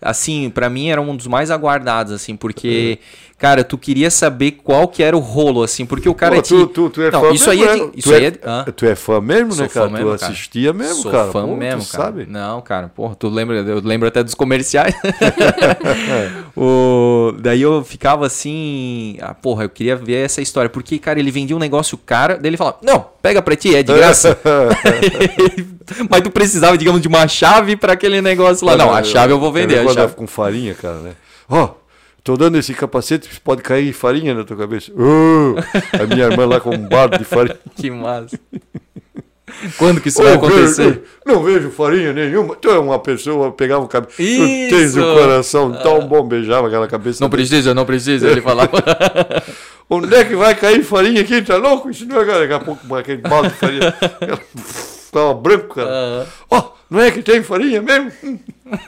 assim, 0.02 0.50
para 0.50 0.70
mim 0.70 0.90
era 0.90 1.02
um 1.02 1.16
dos 1.16 1.28
mais 1.28 1.52
aguardados 1.52 2.14
assim, 2.14 2.36
porque 2.36 3.00
cara, 3.38 3.64
tu 3.64 3.78
queria 3.78 4.10
saber 4.10 4.52
qual 4.64 4.88
que 4.88 5.04
era 5.04 5.16
o 5.16 5.20
rolo 5.20 5.62
assim, 5.62 5.86
porque 5.86 6.10
o 6.10 6.16
cara 6.16 6.38
Pô, 6.38 6.42
tu, 6.42 6.68
tu, 6.68 6.90
tu 6.90 7.02
é 7.02 7.12
Não, 7.12 7.22
fã 7.22 7.32
isso 7.32 7.50
mesmo, 7.50 7.64
aí 7.64 7.70
é, 7.70 7.92
isso 7.96 8.10
tu, 8.10 8.16
aí 8.16 8.26
é, 8.26 8.28
é 8.28 8.72
tu 8.72 8.86
é 8.86 8.96
fã 8.96 9.22
mesmo, 9.22 9.54
Sou 9.54 9.64
né, 9.64 9.70
cara? 9.70 9.90
Mesmo, 9.90 10.08
tu 10.08 10.14
assistia 10.14 10.74
cara. 10.74 10.84
mesmo, 10.84 11.02
Sou 11.04 11.12
cara. 11.12 11.32
fã 11.32 11.46
Pô, 11.46 11.56
mesmo, 11.56 11.86
cara. 11.86 12.04
sabe? 12.04 12.26
Não, 12.28 12.62
cara, 12.62 12.90
porra, 12.90 13.16
tu 13.16 13.30
lembra, 13.30 13.58
eu 13.58 13.80
lembro 13.80 14.08
até 14.08 14.24
dos 14.24 14.34
comerciais. 14.34 14.96
o, 16.58 17.34
daí 17.40 17.62
eu 17.62 17.84
ficava 17.84 18.26
assim, 18.26 19.18
ah, 19.22 19.34
porra, 19.36 19.66
eu 19.66 19.70
queria 19.70 19.96
ver 19.96 20.26
essa 20.26 20.42
história, 20.42 20.70
porque 20.70 20.98
cara, 20.98 21.20
ele 21.20 21.30
vendia 21.30 21.56
um 21.56 21.60
negócio 21.60 21.98
cara, 21.98 22.38
daí 22.38 22.50
ele 22.50 22.58
falava: 22.58 22.78
"Não, 22.82 23.06
pega 23.28 23.41
pra 23.41 23.56
ti, 23.56 23.76
é 23.76 23.84
de 23.84 23.94
graça". 23.94 24.38
Mas 26.10 26.22
tu 26.22 26.32
precisava, 26.32 26.78
digamos, 26.78 27.02
de 27.02 27.08
uma 27.08 27.28
chave 27.28 27.76
para 27.76 27.94
aquele 27.94 28.22
negócio 28.22 28.66
lá. 28.66 28.76
Não, 28.78 28.94
a 28.94 29.04
chave 29.04 29.34
eu 29.34 29.40
vou 29.40 29.52
vender. 29.52 29.84
Eu 29.84 29.90
a 29.90 29.94
chave. 29.94 30.14
com 30.16 30.26
farinha, 30.26 30.74
cara, 30.74 30.98
né? 30.98 31.12
Ó, 31.49 31.64
oh, 31.64 31.70
tô 32.24 32.38
dando 32.38 32.58
esse 32.58 32.74
capacete, 32.74 33.30
pode 33.41 33.62
cair 33.62 33.94
farinha 33.94 34.34
na 34.34 34.44
tua 34.44 34.58
cabeça. 34.58 34.91
A 35.94 36.06
minha 36.06 36.26
irmã 36.26 36.45
lá 36.45 36.60
com 36.60 36.72
um 36.72 36.88
bardo 36.88 37.18
de 37.18 37.26
farinha. 37.26 37.58
que 37.76 37.90
massa. 37.90 38.40
Quando 39.78 40.00
que 40.00 40.10
isso 40.10 40.22
oh, 40.22 40.24
vai 40.24 40.34
acontecer? 40.34 40.84
Vejo, 40.84 41.02
não 41.26 41.44
vejo 41.44 41.72
farinha 41.72 42.14
nenhuma. 42.14 42.56
Tu 42.56 42.70
é 42.70 42.78
uma 42.78 43.00
pessoa, 43.00 43.52
pegava 43.52 43.84
o 43.84 43.88
cabelo. 43.88 44.14
Tu 44.14 44.70
tens 44.70 44.96
o 44.96 45.02
coração 45.02 45.72
tão 45.72 46.08
bom, 46.08 46.24
beijava 46.24 46.68
aquela 46.68 46.88
cabeça. 46.88 47.24
Não 47.24 47.30
precisa, 47.30 47.74
não 47.74 47.86
precisa, 47.86 48.30
ele 48.30 48.42
falava. 48.42 48.72
Onde 49.90 50.14
é 50.14 50.26
que 50.26 50.36
vai 50.36 50.54
cair 50.54 50.84
farinha 50.84 51.22
aqui? 51.22 51.42
Tá 51.42 51.56
louco? 51.56 51.90
Isso 51.90 52.06
não 52.06 52.22
é 52.22 52.26
daqui 52.26 52.54
a 52.54 52.60
pouco 52.60 52.96
aquele 52.96 53.22
balde 53.22 53.50
de 53.50 53.56
farinha. 53.56 53.94
Ficava 55.08 55.34
branco, 55.34 55.76
cara. 55.76 56.28
Ó, 56.50 56.60
oh, 56.60 56.64
não 56.90 57.02
é 57.02 57.10
que 57.10 57.24
tem 57.24 57.42
farinha 57.42 57.82
mesmo? 57.82 58.12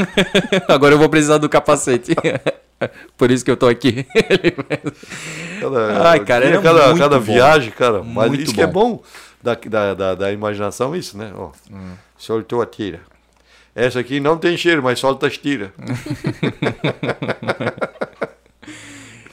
Agora 0.68 0.94
eu 0.94 1.00
vou 1.00 1.10
precisar 1.10 1.38
do 1.38 1.50
capacete. 1.50 2.14
Por 3.18 3.32
isso 3.32 3.44
que 3.44 3.52
eu 3.52 3.58
tô 3.58 3.68
aqui. 3.68 4.06
cada, 5.60 6.10
Ai, 6.10 6.20
cara, 6.20 6.46
era 6.46 6.62
cada, 6.62 6.98
cada 6.98 7.20
viagem, 7.20 7.72
cara. 7.72 8.04
Mas 8.04 8.28
muito 8.28 8.44
isso 8.44 8.52
bom. 8.52 8.56
que 8.56 8.62
é 8.62 8.68
bom 8.68 9.02
da, 9.41 9.56
da, 9.56 9.94
da, 9.94 10.16
da, 10.16 10.32
imaginação, 10.32 10.95
isso, 10.95 11.18
né? 11.18 11.32
Ó, 11.36 11.52
hum. 11.72 11.94
Soltou 12.18 12.61
a 12.61 12.66
tira. 12.66 13.02
Essa 13.74 13.99
aqui 13.99 14.20
não 14.20 14.38
tem 14.38 14.57
cheiro, 14.57 14.84
mas 14.84 14.99
solta 14.99 15.28
as 15.28 15.38
tiras. 15.38 15.72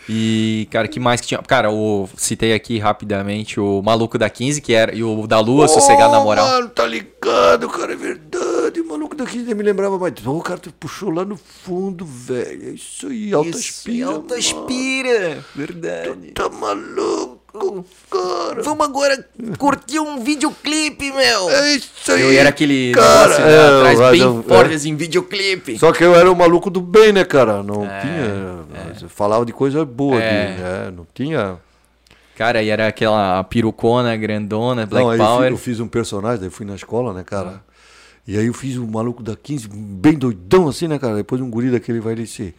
E, 0.08 0.68
cara, 0.70 0.86
que 0.86 1.00
mais 1.00 1.20
que 1.20 1.26
tinha? 1.26 1.42
Cara, 1.42 1.68
eu 1.68 2.08
citei 2.16 2.52
aqui 2.52 2.78
rapidamente 2.78 3.58
o 3.58 3.82
Maluco 3.82 4.16
da 4.16 4.30
15, 4.30 4.60
que 4.60 4.72
era, 4.72 4.94
e 4.94 5.02
o 5.02 5.26
da 5.26 5.40
Lua, 5.40 5.64
oh, 5.64 5.68
Sossegado 5.68 6.12
na 6.12 6.20
Moral. 6.20 6.46
Mano, 6.46 6.68
tá 6.68 6.86
ligado, 6.86 7.68
cara, 7.68 7.92
é 7.92 7.96
verdade. 7.96 8.80
O 8.80 8.86
Maluco 8.86 9.16
da 9.16 9.26
15 9.26 9.46
nem 9.46 9.54
me 9.54 9.64
lembrava 9.64 9.98
mais. 9.98 10.14
O 10.24 10.36
oh, 10.36 10.40
cara, 10.40 10.60
tu 10.60 10.72
puxou 10.72 11.10
lá 11.10 11.24
no 11.24 11.36
fundo, 11.36 12.04
velho. 12.06 12.68
É 12.68 12.72
isso 12.72 13.08
aí, 13.08 13.34
alta 13.34 13.50
isso, 13.50 13.58
espira. 13.58 14.06
Alta 14.06 14.38
espira, 14.38 15.44
verdade. 15.56 16.28
Tu 16.28 16.34
tá 16.34 16.48
maluco. 16.48 17.45
Cara. 18.10 18.62
Vamos 18.62 18.86
agora 18.86 19.28
curtir 19.58 19.98
um 19.98 20.22
videoclipe, 20.22 21.10
meu. 21.12 21.50
É 21.50 21.76
isso 21.76 22.12
aí. 22.12 22.22
Eu 22.22 22.40
era 22.40 22.48
aquele 22.48 22.92
cara, 22.92 23.28
negócio 23.28 23.44
né, 23.44 23.52
é, 23.52 23.78
atrás 23.78 24.10
bem 24.10 24.20
não, 24.20 24.42
forte, 24.42 24.72
é. 24.72 24.74
assim, 24.74 24.96
videoclipe. 24.96 25.78
Só 25.78 25.92
que 25.92 26.04
eu 26.04 26.14
era 26.14 26.30
o 26.30 26.36
maluco 26.36 26.70
do 26.70 26.80
bem, 26.80 27.12
né, 27.12 27.24
cara? 27.24 27.62
Não 27.62 27.84
é, 27.84 28.00
tinha. 28.00 29.04
É. 29.04 29.08
Falava 29.08 29.44
de 29.44 29.52
coisa 29.52 29.84
boa, 29.84 30.20
é. 30.20 30.54
De, 30.54 30.62
é, 30.62 30.90
não 30.90 31.06
tinha. 31.14 31.58
Cara, 32.36 32.62
e 32.62 32.68
era 32.68 32.86
aquela 32.86 33.42
perucona 33.44 34.14
grandona, 34.16 34.84
Black 34.84 35.06
não, 35.06 35.16
Power. 35.16 35.50
Eu 35.50 35.56
fiz, 35.56 35.80
um 35.80 35.88
personagem, 35.88 36.40
daí 36.40 36.50
fui 36.50 36.66
na 36.66 36.74
escola, 36.74 37.14
né, 37.14 37.24
cara? 37.24 37.62
Ah. 37.62 37.72
E 38.26 38.36
aí 38.36 38.46
eu 38.46 38.54
fiz 38.54 38.76
o 38.76 38.86
maluco 38.86 39.22
da 39.22 39.34
15, 39.34 39.68
bem 39.68 40.14
doidão 40.14 40.68
assim, 40.68 40.86
né, 40.86 40.98
cara? 40.98 41.16
Depois 41.16 41.40
um 41.40 41.48
guri 41.48 41.70
daquele 41.70 42.00
vai 42.00 42.14
descer. 42.14 42.54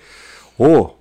Ô, 0.57 0.91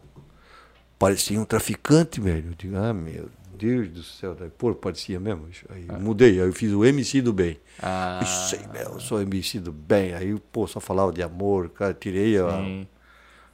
parecia 0.99 1.41
um 1.41 1.45
traficante, 1.45 2.21
velho. 2.21 2.51
Eu 2.51 2.55
digo, 2.59 2.77
ah, 2.77 2.93
meu 2.93 3.31
Deus 3.57 3.89
do 3.89 4.03
céu. 4.03 4.35
Daí, 4.35 4.51
pô, 4.51 4.75
parecia 4.75 5.19
mesmo. 5.19 5.49
Aí 5.69 5.87
eu 5.89 6.01
mudei, 6.01 6.33
aí 6.41 6.47
eu 6.47 6.53
fiz 6.53 6.73
o 6.73 6.85
MC 6.85 7.21
do 7.23 7.33
bem. 7.33 7.59
Ah, 7.83 8.21
Isso 8.23 8.55
aí, 8.57 8.67
meu, 8.73 8.93
eu 8.95 9.01
sou 9.01 9.21
MC 9.21 9.59
do 9.61 9.73
bem. 9.73 10.15
Aí, 10.15 10.39
pô, 10.53 10.67
só 10.67 10.81
falava 10.81 11.13
de 11.13 11.23
amor, 11.23 11.71
cara, 11.71 11.95
tirei 11.95 12.39
a. 12.39 12.49
sim. 12.51 12.89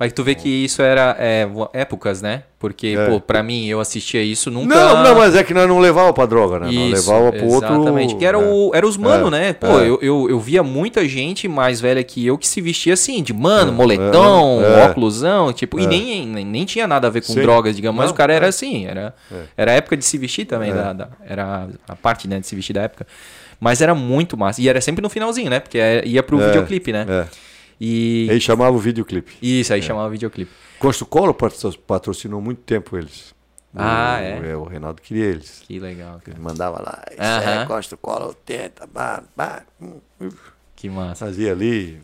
Mas 0.03 0.13
tu 0.13 0.25
vê 0.25 0.35
que 0.35 0.49
isso 0.49 0.83
era 0.83 1.15
é, 1.17 1.47
épocas, 1.73 2.21
né? 2.21 2.43
Porque, 2.59 2.97
É. 2.99 3.07
pô, 3.09 3.21
pra 3.21 3.41
mim, 3.41 3.67
eu 3.69 3.79
assistia 3.79 4.21
isso 4.21 4.51
nunca... 4.51 4.75
Não, 4.75 5.05
não, 5.05 5.15
mas 5.15 5.37
é 5.37 5.45
que 5.45 5.55
nós 5.55 5.69
não 5.69 5.79
levava 5.79 6.13
pra 6.13 6.27
droga, 6.27 6.59
né? 6.59 6.67
nós 6.67 6.75
Isso, 6.99 7.09
levava 7.13 7.31
pro 7.31 7.47
outro. 7.47 7.73
Exatamente, 7.73 8.17
que 8.17 8.25
era, 8.25 8.37
o, 8.37 8.73
era 8.75 8.85
os 8.85 8.97
mano, 8.97 9.29
É, 9.29 9.31
né? 9.31 9.53
Pô, 9.53 9.79
é. 9.79 9.89
eu, 9.89 10.01
eu, 10.03 10.27
eu 10.29 10.41
via 10.41 10.61
muita 10.61 11.07
gente 11.09 11.47
mais 11.47 11.81
velha 11.81 12.03
que 12.03 12.27
eu 12.27 12.37
que 12.37 12.49
se 12.49 12.61
vestia 12.61 12.95
assim, 12.95 13.23
de 13.23 13.33
mano, 13.33 13.73
moletom, 13.73 14.61
é. 14.61 14.87
óculosão, 14.87 15.53
tipo, 15.53 15.79
e 15.79 15.87
nem, 15.87 16.27
nem, 16.27 16.45
nem 16.45 16.65
tinha 16.65 16.89
nada 16.89 17.07
a 17.07 17.11
ver 17.11 17.21
com 17.21 17.33
Sim. 17.33 17.41
drogas, 17.43 17.77
digamos, 17.77 17.97
mas 17.97 18.07
Não, 18.07 18.15
o 18.15 18.17
cara 18.17 18.33
era 18.33 18.47
é. 18.47 18.49
assim, 18.49 18.87
era, 18.87 19.15
É. 19.31 19.37
era 19.57 19.71
a 19.71 19.75
época 19.75 19.97
de 19.97 20.05
se 20.05 20.19
vestir 20.19 20.47
também, 20.47 20.73
da, 20.75 20.93
da- 20.93 21.09
era 21.25 21.69
a 21.89 21.95
parte, 21.95 22.27
né, 22.27 22.41
de 22.41 22.47
se 22.49 22.57
vestir 22.57 22.73
da 22.73 22.83
época. 22.83 23.07
Mas 23.61 23.81
era 23.81 23.95
muito 23.95 24.37
massa, 24.37 24.61
e 24.61 24.69
era 24.69 24.81
sempre 24.81 25.01
no 25.01 25.09
finalzinho, 25.09 25.49
né? 25.49 25.61
Porque 25.61 25.79
é- 25.79 26.03
ia 26.05 26.25
pro 26.25 26.41
É, 26.43 26.47
videoclipe, 26.49 26.93
né? 26.93 27.07
É. 27.09 27.52
E... 27.85 28.29
Aí 28.31 28.41
chamava 28.41 28.77
o 28.77 28.79
videoclipe. 28.79 29.33
Isso, 29.43 29.73
aí 29.75 29.83
chamava 29.83 30.09
videoclipe. 30.09 30.53
Construcolo 30.79 31.35
patro- 31.35 31.77
patrocinou 31.81 32.41
muito 32.41 32.61
tempo 32.61 32.97
eles. 32.97 33.35
Ah, 33.75 34.19
o, 34.21 34.45
é? 34.47 34.57
O 34.57 34.63
Reinaldo 34.65 35.03
queria 35.03 35.25
eles. 35.25 35.65
Que 35.67 35.81
legal, 35.81 36.21
cara. 36.25 36.37
Ele 36.37 36.45
mandava 36.45 36.81
lá, 36.81 37.03
isso 37.11 37.21
Aham. 37.21 37.63
é 37.63 37.67
Construcolo 37.67 38.27
80, 38.29 38.87
bah, 38.87 39.25
bah, 39.37 39.63
hum, 39.81 39.95
hum. 40.21 40.29
Que 40.77 40.89
massa. 40.89 41.27
fazia 41.27 41.51
ali. 41.51 41.99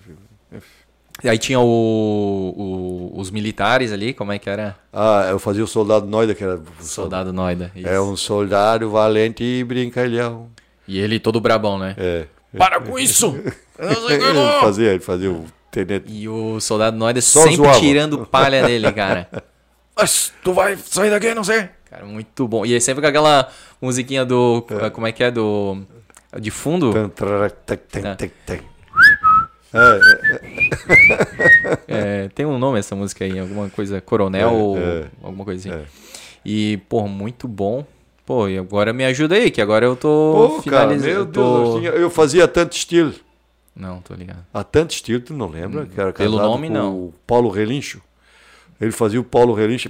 E 1.23 1.29
aí 1.29 1.39
tinha 1.39 1.61
o, 1.61 1.65
o- 1.65 3.21
os 3.21 3.31
militares 3.31 3.93
ali, 3.93 4.13
como 4.15 4.33
é 4.33 4.39
que 4.39 4.49
era? 4.51 4.77
Ah, 4.93 5.27
eu 5.31 5.39
fazia 5.39 5.63
o 5.63 5.67
soldado 5.69 6.07
Noida, 6.07 6.35
que 6.35 6.43
era. 6.43 6.61
Soldado 6.81 7.33
Noida. 7.33 7.71
É 7.77 7.81
isso. 7.95 8.03
um 8.03 8.17
soldado 8.17 8.91
valente 8.91 9.45
e 9.45 9.63
brincalhão. 9.63 10.49
E 10.89 10.99
ele 10.99 11.21
todo 11.21 11.41
brabão, 11.41 11.79
né? 11.79 11.95
É. 11.99 12.27
Para 12.57 12.81
com 12.81 12.99
isso! 12.99 13.33
O 13.81 14.11
Ele 14.11 14.61
fazia, 14.61 14.91
ele 14.91 14.99
fazia 14.99 15.31
o 15.31 15.47
tenente. 15.71 16.05
E 16.13 16.29
o 16.29 16.61
soldado 16.61 16.97
Noida 16.97 17.21
sempre 17.21 17.57
zoava. 17.57 17.79
tirando 17.81 18.27
palha 18.27 18.63
dele, 18.67 18.91
cara. 18.93 19.29
Mas 19.97 20.33
tu 20.45 20.53
vai 20.53 20.77
sair 20.77 21.11
daqui, 21.11 21.35
não 21.35 21.43
sei. 21.45 21.69
Cara, 21.91 22.05
muito 22.05 22.47
bom. 22.47 22.65
E 22.65 22.73
aí 22.75 22.81
sempre 22.81 23.01
com 23.03 23.09
aquela 23.09 23.49
musiquinha 23.81 24.25
do. 24.25 24.65
Como 24.93 25.07
é 25.07 25.13
que 25.13 25.25
é? 25.25 25.31
Do. 25.31 25.79
De 26.39 26.51
fundo? 26.51 26.93
É. 26.97 27.09
É, 29.75 30.01
é, 31.89 32.25
É, 32.25 32.29
tem 32.35 32.47
um 32.47 32.59
nome 32.59 32.79
essa 32.79 32.95
música 32.95 33.25
aí, 33.25 33.39
alguma 33.39 33.69
coisa. 33.71 34.01
Coronel 34.01 34.49
É, 34.49 34.53
ou 34.53 34.79
é, 34.79 35.05
alguma 35.23 35.45
coisa 35.45 35.69
assim. 35.71 35.79
é. 35.81 35.85
E, 36.45 36.77
pô, 36.89 37.07
muito 37.07 37.47
bom. 37.49 37.85
Pô, 38.25 38.47
e 38.49 38.59
agora 38.59 38.93
me 38.93 39.05
ajuda 39.05 39.35
aí, 39.35 39.51
que 39.51 39.61
agora 39.61 39.87
eu 39.87 39.97
tô 39.97 40.61
Pô, 40.63 40.71
cara, 40.71 40.95
meu 40.95 40.97
eu 41.11 41.25
Deus, 41.25 41.33
tô... 41.33 41.65
eu, 41.75 41.79
tinha- 41.81 41.91
eu 41.91 42.11
fazia 42.11 42.47
tanto 42.47 42.73
estilo. 42.77 43.15
Não, 43.79 44.01
tô 44.01 44.13
ligado. 44.15 44.45
Há 44.53 44.65
tanto 44.65 44.91
estilo, 44.91 45.21
tu 45.21 45.33
não 45.35 45.47
lembra? 45.49 45.87
Que 45.87 45.99
era 46.01 46.11
Hum, 46.11 46.13
pelo 46.13 46.39
nome, 46.39 46.67
com 46.67 46.75
não. 46.75 46.95
O 46.97 47.15
Paulo 47.27 47.49
Relincho. 47.49 48.03
Ele 48.81 48.93
fazia 48.93 49.21
o 49.21 49.25
Paulo 49.25 49.55
Relincho. 49.55 49.89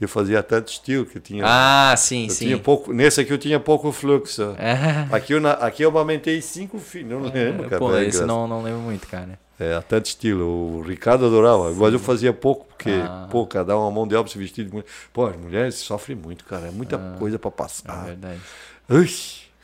Eu 0.00 0.08
fazia 0.08 0.42
tanto 0.42 0.68
estilo 0.72 1.04
que 1.04 1.20
tinha. 1.20 1.44
Ah, 1.46 1.94
sim, 1.96 2.24
eu 2.24 2.30
sim. 2.30 2.46
tinha 2.46 2.58
pouco, 2.58 2.90
nesse 2.92 3.20
aqui 3.20 3.30
eu 3.32 3.38
tinha 3.38 3.60
pouco 3.60 3.92
fluxo. 3.92 4.54
É. 4.58 5.06
Aqui, 5.14 5.34
eu, 5.34 5.46
aqui 5.46 5.82
eu 5.82 5.90
amamentei 5.90 6.40
cinco 6.40 6.78
filhos. 6.78 7.10
Não 7.10 7.20
lembro, 7.30 7.64
cara. 7.68 7.78
Pô, 7.78 7.94
é 7.94 8.04
esse 8.06 8.24
não, 8.24 8.48
não 8.48 8.62
lembro 8.62 8.80
muito, 8.80 9.06
cara. 9.06 9.38
É, 9.58 9.74
há 9.74 9.82
tanto 9.82 10.06
estilo. 10.06 10.78
O 10.78 10.80
Ricardo 10.80 11.26
adorava. 11.26 11.70
Mas 11.74 11.92
eu 11.92 11.98
fazia 11.98 12.32
pouco, 12.32 12.64
porque, 12.66 12.90
Ah. 12.90 13.28
pô, 13.30 13.46
cada 13.46 13.76
uma 13.76 13.90
mão 13.90 14.08
de 14.08 14.14
obra 14.16 14.32
se 14.32 14.38
vestir 14.38 14.64
de 14.64 14.70
mulher. 14.70 14.86
Pô, 15.12 15.26
as 15.26 15.36
mulheres 15.36 15.74
sofrem 15.74 16.16
muito, 16.16 16.46
cara. 16.46 16.68
É 16.68 16.70
muita 16.70 16.96
Ah. 16.96 17.16
coisa 17.18 17.38
pra 17.38 17.48
É 17.48 17.52
passar. 17.52 18.04
verdade. 18.06 18.40
Ui, 18.88 19.06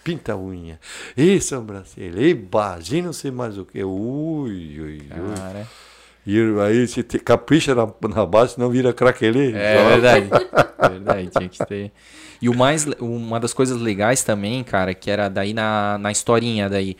pinta 0.06 0.34
a 0.34 0.36
unha. 0.36 0.78
E 1.16 1.40
sobrancelha. 1.40 2.20
E 2.20 2.32
base, 2.32 3.02
não 3.02 3.12
sei 3.12 3.32
mais 3.32 3.58
o 3.58 3.64
que. 3.64 3.82
Ui, 3.82 4.50
ui, 4.80 4.80
ui. 4.80 5.00
Cara, 5.36 5.66
E 6.24 6.38
aí 6.64 6.86
você 6.86 7.02
te- 7.02 7.18
capricha 7.18 7.74
na, 7.74 7.88
na 8.14 8.24
base, 8.24 8.54
senão 8.54 8.70
vira 8.70 8.92
craquelê. 8.92 9.50
é 9.52 9.88
verdade. 9.88 10.28
É 10.78 10.88
verdade, 10.88 11.30
tinha 11.36 11.48
que 11.48 11.66
ter. 11.66 11.90
E 12.40 12.48
o 12.48 12.54
mais, 12.56 12.86
uma 13.00 13.40
das 13.40 13.52
coisas 13.52 13.80
legais 13.80 14.22
também, 14.22 14.62
cara, 14.62 14.94
que 14.94 15.10
era 15.10 15.28
daí 15.28 15.52
na, 15.52 15.98
na 15.98 16.12
historinha 16.12 16.68
daí, 16.68 16.96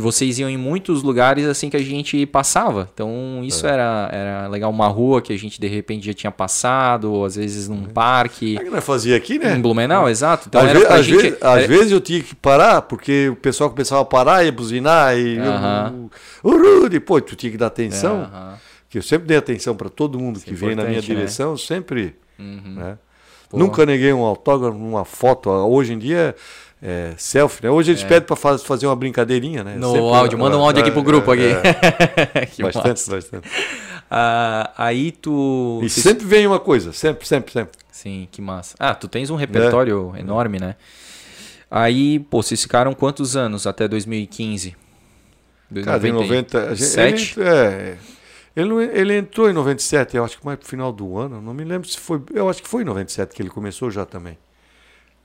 que 0.00 0.04
vocês 0.04 0.38
iam 0.38 0.48
em 0.48 0.56
muitos 0.56 1.02
lugares 1.02 1.46
assim 1.46 1.68
que 1.70 1.76
a 1.76 1.82
gente 1.82 2.24
passava. 2.26 2.88
Então 2.92 3.40
isso 3.44 3.66
É. 3.66 3.70
era, 3.72 4.08
era 4.12 4.48
legal. 4.48 4.70
Uma 4.70 4.88
rua 4.88 5.20
que 5.20 5.32
a 5.32 5.38
gente 5.38 5.60
de 5.60 5.66
repente 5.68 6.06
já 6.06 6.14
tinha 6.14 6.30
passado, 6.32 7.12
ou 7.12 7.24
às 7.24 7.36
vezes 7.36 7.68
num 7.68 7.84
parque. 7.84 8.56
É 8.58 8.64
que 8.64 8.70
nós 8.70 8.84
fazia 8.84 9.16
aqui, 9.16 9.38
né? 9.38 9.54
Em 9.56 9.60
Blumenau, 9.60 10.08
exato. 10.08 10.46
Então 10.48 10.60
às 10.60 10.68
era 10.70 10.94
às 10.94 11.04
gente. 11.06 11.22
vezes, 11.22 11.38
às 11.42 11.58
era- 11.58 11.68
vezes 11.68 11.92
eu 11.92 12.00
tinha 12.00 12.22
que 12.22 12.34
parar, 12.34 12.82
porque 12.82 13.28
o 13.28 13.36
pessoal 13.36 13.68
começava 13.70 14.00
a 14.00 14.04
parar 14.04 14.44
e 14.44 14.50
buzinar 14.50 15.16
e. 15.16 15.38
O 16.42 16.50
Rudy, 16.50 17.00
pô, 17.00 17.20
tu 17.20 17.36
tinha 17.36 17.52
que 17.52 17.58
dar 17.58 17.66
atenção. 17.66 18.22
Aham. 18.22 18.54
Que 18.88 18.98
eu 18.98 19.02
sempre 19.02 19.28
dei 19.28 19.36
atenção 19.36 19.76
para 19.76 19.88
todo 19.88 20.18
mundo 20.18 20.36
Isso 20.36 20.44
que 20.46 20.50
é 20.52 20.54
vem 20.54 20.74
na 20.74 20.82
minha 20.82 20.96
né? 20.96 21.00
direção, 21.00 21.56
sempre. 21.56 22.16
Uhum. 22.38 22.74
Né? 22.76 22.98
Pô. 23.48 23.56
Nunca 23.56 23.86
neguei 23.86 24.12
um 24.12 24.22
autógrafo, 24.24 24.76
uma 24.76 25.04
foto. 25.04 25.48
Hoje 25.50 25.92
em 25.92 25.98
dia 25.98 26.34
é 26.82 27.12
selfie, 27.16 27.64
né? 27.64 27.70
Hoje 27.70 27.90
eles 27.92 28.02
pedem 28.02 28.26
para 28.26 28.36
fazer 28.58 28.86
uma 28.86 28.96
brincadeirinha, 28.96 29.62
né? 29.62 29.74
É. 29.74 29.76
No 29.78 29.92
Sempre- 29.92 30.14
áudio, 30.14 30.38
manda 30.38 30.56
um 30.56 30.62
áudio 30.62 30.82
aqui 30.82 30.90
pro 30.90 31.02
grupo 31.02 31.30
aqui. 31.30 31.42
é, 31.44 32.46
bastante, 32.62 32.88
massa. 32.88 33.10
bastante. 33.10 33.48
Ah, 34.12 34.72
aí 34.76 35.12
tu. 35.12 35.78
E 35.84 35.88
sempre 35.88 36.26
vem 36.26 36.44
uma 36.44 36.58
coisa, 36.58 36.92
sempre, 36.92 37.28
sempre, 37.28 37.52
sempre. 37.52 37.78
Sim, 37.92 38.26
que 38.32 38.42
massa. 38.42 38.74
Ah, 38.76 38.92
tu 38.92 39.06
tens 39.06 39.30
um 39.30 39.36
repertório 39.36 40.12
enorme, 40.18 40.58
né? 40.58 40.74
Aí, 41.70 42.18
pô, 42.18 42.42
vocês 42.42 42.60
ficaram 42.60 42.92
quantos 42.92 43.36
anos 43.36 43.68
até 43.68 43.86
2015? 43.86 44.74
Cara, 45.84 46.08
em 46.08 46.10
90. 46.10 46.70
a 46.70 46.74
gente- 46.74 46.98
Ele, 46.98 47.10
97? 47.12 47.40
é, 47.40 47.96
ele, 48.56 48.74
ele 48.92 49.16
entrou 49.18 49.48
em 49.48 49.52
97, 49.52 50.16
eu 50.16 50.24
acho 50.24 50.40
que 50.40 50.44
mais 50.44 50.58
pro 50.58 50.66
final 50.68 50.92
do 50.92 51.16
ano. 51.16 51.40
Não 51.40 51.54
me 51.54 51.62
lembro 51.62 51.88
se 51.88 51.96
foi. 51.96 52.20
Eu 52.34 52.50
acho 52.50 52.60
que 52.60 52.68
foi 52.68 52.82
em 52.82 52.86
97 52.86 53.32
que 53.32 53.40
ele 53.40 53.48
começou 53.50 53.92
já 53.92 54.04
também. 54.04 54.36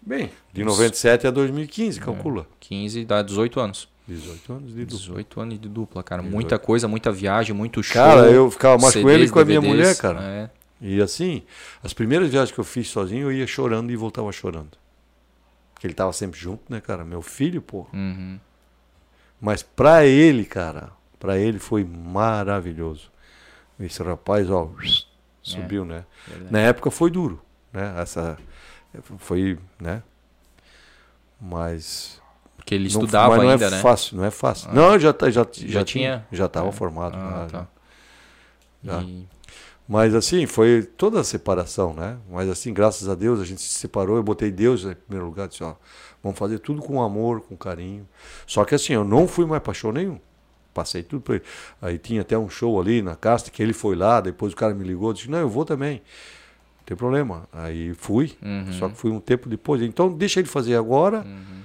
Bem, 0.06 0.30
de 0.53 0.64
97 0.64 1.27
a 1.27 1.32
2015, 1.32 1.99
calcula. 1.99 2.48
15 2.60 3.06
dá 3.06 3.22
18 3.22 3.60
anos. 3.60 3.90
18 4.07 4.53
anos 4.53 4.73
de 4.76 4.86
dupla. 4.86 4.98
18 4.98 5.41
anos 5.41 5.60
de 5.60 5.69
dupla, 5.69 6.03
cara. 6.03 6.22
18. 6.22 6.34
Muita 6.34 6.60
coisa, 6.60 6.88
muita 6.88 7.11
viagem, 7.11 7.56
muito 7.56 7.82
show. 7.82 7.95
Cara, 7.95 8.30
eu 8.30 8.52
ficava 8.52 8.77
mais 8.77 8.94
com 8.94 8.99
ele 8.99 9.27
CDs, 9.27 9.30
que 9.30 9.34
com 9.34 9.40
a 9.40 9.45
minha 9.45 9.61
mulher, 9.61 9.98
cara. 9.98 10.22
é. 10.22 10.49
E 10.80 11.02
assim, 11.02 11.41
as 11.82 11.94
primeiras 11.94 12.30
viagens 12.30 12.52
que 12.52 12.60
eu 12.60 12.64
fiz 12.64 12.90
sozinho, 12.90 13.27
eu 13.27 13.32
ia 13.32 13.48
chorando 13.48 13.91
e 13.91 13.95
voltava 13.95 14.32
chorando. 14.32 14.77
Porque 15.73 15.88
ele 15.88 15.94
tava 15.94 16.14
sempre 16.14 16.40
junto, 16.40 16.61
né, 16.69 16.80
cara? 16.80 17.03
Meu 17.03 17.22
filho, 17.22 17.61
pô. 17.61 17.88
Uhum. 17.91 18.40
Mas 19.41 19.64
pra 19.64 20.06
ele, 20.06 20.45
cara, 20.45 20.91
pra 21.19 21.38
ele 21.38 21.57
foi 21.60 21.84
maravilhoso. 21.84 23.11
Esse 23.80 24.03
rapaz, 24.03 24.49
ó, 24.49 24.69
subiu, 25.41 25.84
né? 25.84 26.06
verdade. 26.27 26.52
Na 26.52 26.60
época 26.60 26.91
foi 26.91 27.10
duro, 27.10 27.41
né? 27.73 27.95
Essa 27.98 28.38
foi, 29.18 29.58
né? 29.80 30.02
Mas 31.40 32.22
Porque 32.56 32.74
ele 32.76 32.84
não- 32.86 32.90
estudava 32.90 33.36
mas 33.36 33.44
não 33.44 33.50
ainda, 33.52 33.66
é 33.66 33.70
né? 33.70 33.82
fácil, 33.82 34.18
não 34.18 34.26
é 34.26 34.32
fácil. 34.32 34.74
Não, 34.74 34.98
já 34.98 35.14
tá- 35.14 35.30
já 35.30 35.46
já, 35.52 35.68
Já 35.68 35.84
tinha, 35.84 36.26
já 36.32 36.46
estava 36.46 36.70
É. 36.70 36.72
formado. 36.72 37.16
Ah, 37.18 37.48
tá. 37.52 37.68
já. 38.84 39.02
E- 39.02 39.28
Mas 39.88 40.16
assim, 40.16 40.48
foi 40.48 40.82
toda 40.82 41.20
a 41.20 41.24
separação, 41.24 41.94
né? 41.94 42.18
Mas 42.28 42.50
assim, 42.50 42.74
graças 42.74 43.08
a 43.08 43.14
Deus, 43.14 43.40
a 43.40 43.46
gente 43.46 43.62
se 43.62 43.70
separou, 43.76 44.16
eu 44.18 44.24
botei 44.24 44.50
Deus 44.52 44.84
em 44.84 44.96
primeiro 44.96 45.28
lugar, 45.28 45.48
disse, 45.48 45.64
ó, 45.64 45.76
vamos 46.24 46.40
fazer 46.40 46.58
tudo 46.58 46.82
com 46.82 47.04
amor, 47.04 47.42
com 47.42 47.56
carinho. 47.56 48.08
Só 48.48 48.66
que 48.66 48.74
assim, 48.74 48.94
eu 48.94 49.04
não 49.04 49.28
fui 49.28 49.46
mais 49.46 49.62
show 49.78 49.92
nenhum. 49.94 50.20
Passei 50.74 51.04
tudo 51.04 51.22
pra 51.22 51.36
ele. 51.36 51.44
Aí 51.80 52.00
tinha 52.00 52.22
até 52.22 52.36
um 52.36 52.50
show 52.50 52.82
ali 52.82 53.04
na 53.04 53.16
Casta, 53.16 53.52
que 53.52 53.62
ele 53.62 53.74
foi 53.74 53.96
lá, 53.96 54.20
depois 54.22 54.54
o 54.54 54.56
cara 54.56 54.74
me 54.74 54.84
ligou, 54.84 55.14
disse, 55.14 55.30
não, 55.30 55.38
eu 55.40 55.50
vou 55.50 55.64
também. 55.66 56.02
Não 56.86 56.88
tem 56.88 56.95
problema. 56.98 57.49
Aí 57.52 57.95
fui, 57.95 58.34
Uhum. 58.44 58.72
só 58.74 58.88
que 58.88 58.95
fui 58.95 59.10
um 59.10 59.20
tempo 59.20 59.49
depois. 59.49 59.82
Então 59.82 60.07
deixa 60.07 60.40
ele 60.40 60.48
fazer 60.48 60.76
agora 60.76 61.22
Uhum. 61.26 61.62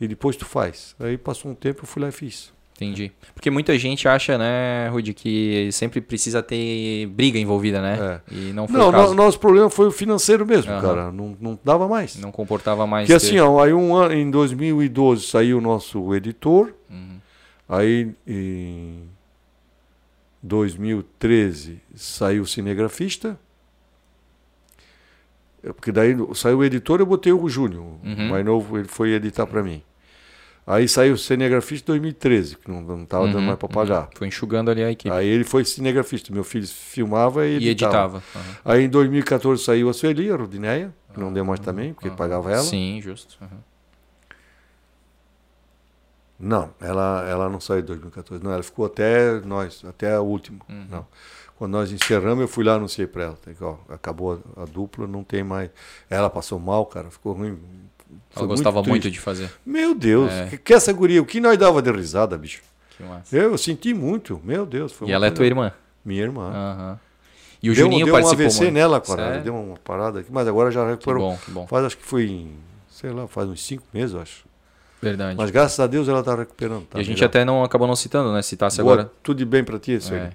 e 0.00 0.08
depois 0.08 0.36
tu 0.36 0.46
faz. 0.46 0.96
Aí 0.98 1.18
passou 1.18 1.50
um 1.50 1.54
tempo, 1.54 1.82
eu 1.82 1.86
fui 1.86 2.00
lá 2.00 2.08
e 2.08 2.12
fiz. 2.12 2.50
Entendi. 2.76 3.12
Porque 3.34 3.50
muita 3.50 3.78
gente 3.78 4.08
acha, 4.08 4.36
né, 4.38 4.88
Rudy, 4.88 5.12
que 5.14 5.68
sempre 5.70 6.00
precisa 6.00 6.42
ter 6.42 7.06
briga 7.08 7.38
envolvida, 7.38 7.80
né? 7.80 8.20
E 8.32 8.52
não 8.54 8.66
foi 8.66 8.78
Não, 8.80 8.88
o 8.88 8.92
caso. 8.92 9.08
no, 9.10 9.14
nosso 9.22 9.38
problema 9.38 9.68
foi 9.70 9.86
o 9.86 9.92
financeiro 9.92 10.44
mesmo, 10.46 10.72
Aham. 10.72 10.80
cara. 10.82 11.12
Não, 11.12 11.36
não 11.40 11.58
dava 11.62 11.86
mais. 11.86 12.16
Não 12.16 12.32
comportava 12.32 12.84
mais. 12.86 13.06
Porque 13.06 13.20
ter- 13.20 13.26
assim, 13.26 13.38
ó, 13.38 13.62
aí 13.62 13.72
um 13.72 13.94
ano, 13.94 14.14
em 14.14 14.28
2012 14.30 15.26
saiu 15.26 15.58
o 15.58 15.60
nosso 15.60 16.12
editor, 16.16 16.72
Uhum. 16.90 17.18
aí 17.68 18.10
em 18.26 19.02
2013 20.42 21.80
saiu 21.94 22.42
o 22.42 22.46
cinegrafista, 22.46 23.28
É, 23.28 23.43
porque 25.72 25.90
daí 25.92 26.14
saiu 26.34 26.58
o 26.58 26.64
editor 26.64 27.00
eu 27.00 27.06
botei 27.06 27.32
o 27.32 27.48
Júnior, 27.48 27.82
Uhum. 28.02 28.26
o 28.26 28.30
mais 28.30 28.44
novo, 28.44 28.78
ele 28.78 28.88
foi 28.88 29.12
editar 29.12 29.46
para 29.46 29.62
mim. 29.62 29.82
Aí 30.66 30.88
saiu 30.88 31.16
cinegrafista 31.18 31.90
em 31.92 31.92
2013, 31.92 32.56
que 32.56 32.70
não, 32.70 32.80
não 32.80 33.04
tava 33.04 33.26
dando 33.26 33.36
Uhum, 33.38 33.46
mais 33.46 33.58
para 33.58 33.68
pagar. 33.68 34.02
uhum. 34.04 34.08
Foi 34.16 34.26
enxugando 34.28 34.70
ali 34.70 34.82
a 34.82 34.90
equipe. 34.90 35.14
Aí 35.14 35.26
ele 35.28 35.44
foi 35.44 35.62
cinegrafista, 35.64 36.32
meu 36.32 36.42
filho 36.42 36.66
filmava 36.66 37.46
e 37.46 37.58
e 37.58 37.68
editava. 37.68 38.18
editava. 38.18 38.22
Aham. 38.34 38.56
Aí 38.64 38.84
em 38.84 38.88
2014 38.88 39.62
saiu 39.62 39.90
a 39.90 39.92
Sueli, 39.92 40.30
a 40.30 40.36
Rudineia, 40.36 40.94
que 41.12 41.20
não 41.20 41.30
deu 41.32 41.44
mais 41.44 41.60
também, 41.60 41.92
porque 41.92 42.10
pagava 42.10 42.50
ela. 42.50 42.62
Sim, 42.62 42.98
justo. 43.02 43.38
Não, 46.38 46.70
ela, 46.80 47.24
ela 47.28 47.48
não 47.48 47.60
saiu 47.60 47.80
em 47.80 47.84
2014. 47.84 48.42
Não, 48.42 48.50
ela 48.52 48.62
ficou 48.62 48.86
até 48.86 49.40
nós, 49.40 49.84
até 49.86 50.14
a 50.14 50.20
última. 50.20 50.60
Uhum. 50.68 50.86
Não. 50.90 51.06
Quando 51.56 51.72
nós 51.72 51.92
encerramos, 51.92 52.40
eu 52.42 52.48
fui 52.48 52.64
lá 52.64 52.74
anunciei 52.74 53.06
para 53.06 53.24
ela. 53.24 53.38
Que, 53.56 53.62
ó, 53.62 53.76
acabou 53.88 54.42
a, 54.56 54.62
a 54.62 54.64
dupla, 54.64 55.06
não 55.06 55.22
tem 55.22 55.44
mais. 55.44 55.70
Ela 56.10 56.28
passou 56.28 56.58
mal, 56.58 56.84
cara, 56.86 57.10
ficou 57.10 57.32
ruim. 57.32 57.58
Foi 58.30 58.42
Ela 58.42 58.46
gostava 58.48 58.82
muito, 58.82 59.02
triste. 59.02 59.14
de 59.14 59.20
fazer. 59.20 59.50
Meu 59.64 59.94
Deus, 59.94 60.30
É. 60.32 60.46
que, 60.50 60.58
que 60.58 60.74
essa 60.74 60.92
guria, 60.92 61.22
o 61.22 61.26
que 61.26 61.40
nós 61.40 61.56
dava 61.56 61.80
de 61.80 61.90
risada, 61.90 62.36
bicho? 62.36 62.60
Que. 62.96 63.36
Eu, 63.36 63.56
senti 63.58 63.94
muito, 63.94 64.40
meu 64.44 64.66
Deus. 64.66 64.92
Foi 64.92 65.08
E 65.08 65.12
ela 65.12 65.26
é 65.26 65.30
coisa- 65.30 65.36
tua 65.36 65.46
irmã. 65.46 65.72
Minha 66.04 66.22
irmã. 66.22 66.50
Aham. 66.52 67.00
E 67.62 67.70
o 67.70 67.74
deu, 67.74 67.84
Juninho 67.84 68.04
deu 68.06 68.14
um 68.14 68.16
participou 68.18 68.44
AVC 68.44 68.60
muito. 68.64 68.74
nela, 68.74 69.00
cara. 69.00 69.24
Sério? 69.28 69.42
Deu 69.44 69.54
uma 69.56 69.76
parada 69.78 70.20
aqui, 70.20 70.30
mas 70.30 70.46
agora 70.46 70.70
já 70.70 70.84
Que 70.84 70.90
recuperou. 70.90 71.30
bom, 71.30 71.38
que 71.44 71.50
bom. 71.50 71.66
Faz, 71.66 71.86
acho 71.86 71.96
que 71.96 72.04
foi 72.04 72.26
em, 72.26 72.52
sei 72.90 73.10
lá, 73.10 73.26
faz 73.26 73.48
uns 73.48 73.64
cinco 73.64 73.84
meses, 73.92 74.14
eu 74.14 74.20
acho. 74.20 74.44
Verdade. 75.00 75.36
Mas 75.36 75.50
graças 75.50 75.80
a 75.80 75.86
Deus 75.86 76.06
ela 76.08 76.22
tá 76.22 76.34
recuperando. 76.34 76.84
Tá 76.86 76.98
e 76.98 77.00
a 77.00 77.04
gente 77.04 77.16
melhor. 77.16 77.26
até 77.26 77.44
não 77.44 77.64
acabou 77.64 77.86
não 77.88 77.96
citando, 77.96 78.32
né? 78.32 78.42
Citasse 78.42 78.82
Boa, 78.82 78.92
agora. 78.94 79.12
Tudo 79.22 79.38
de 79.38 79.44
bem 79.44 79.64
pra 79.64 79.78
ti, 79.78 79.92
isso 79.94 80.12
aí. 80.14 80.30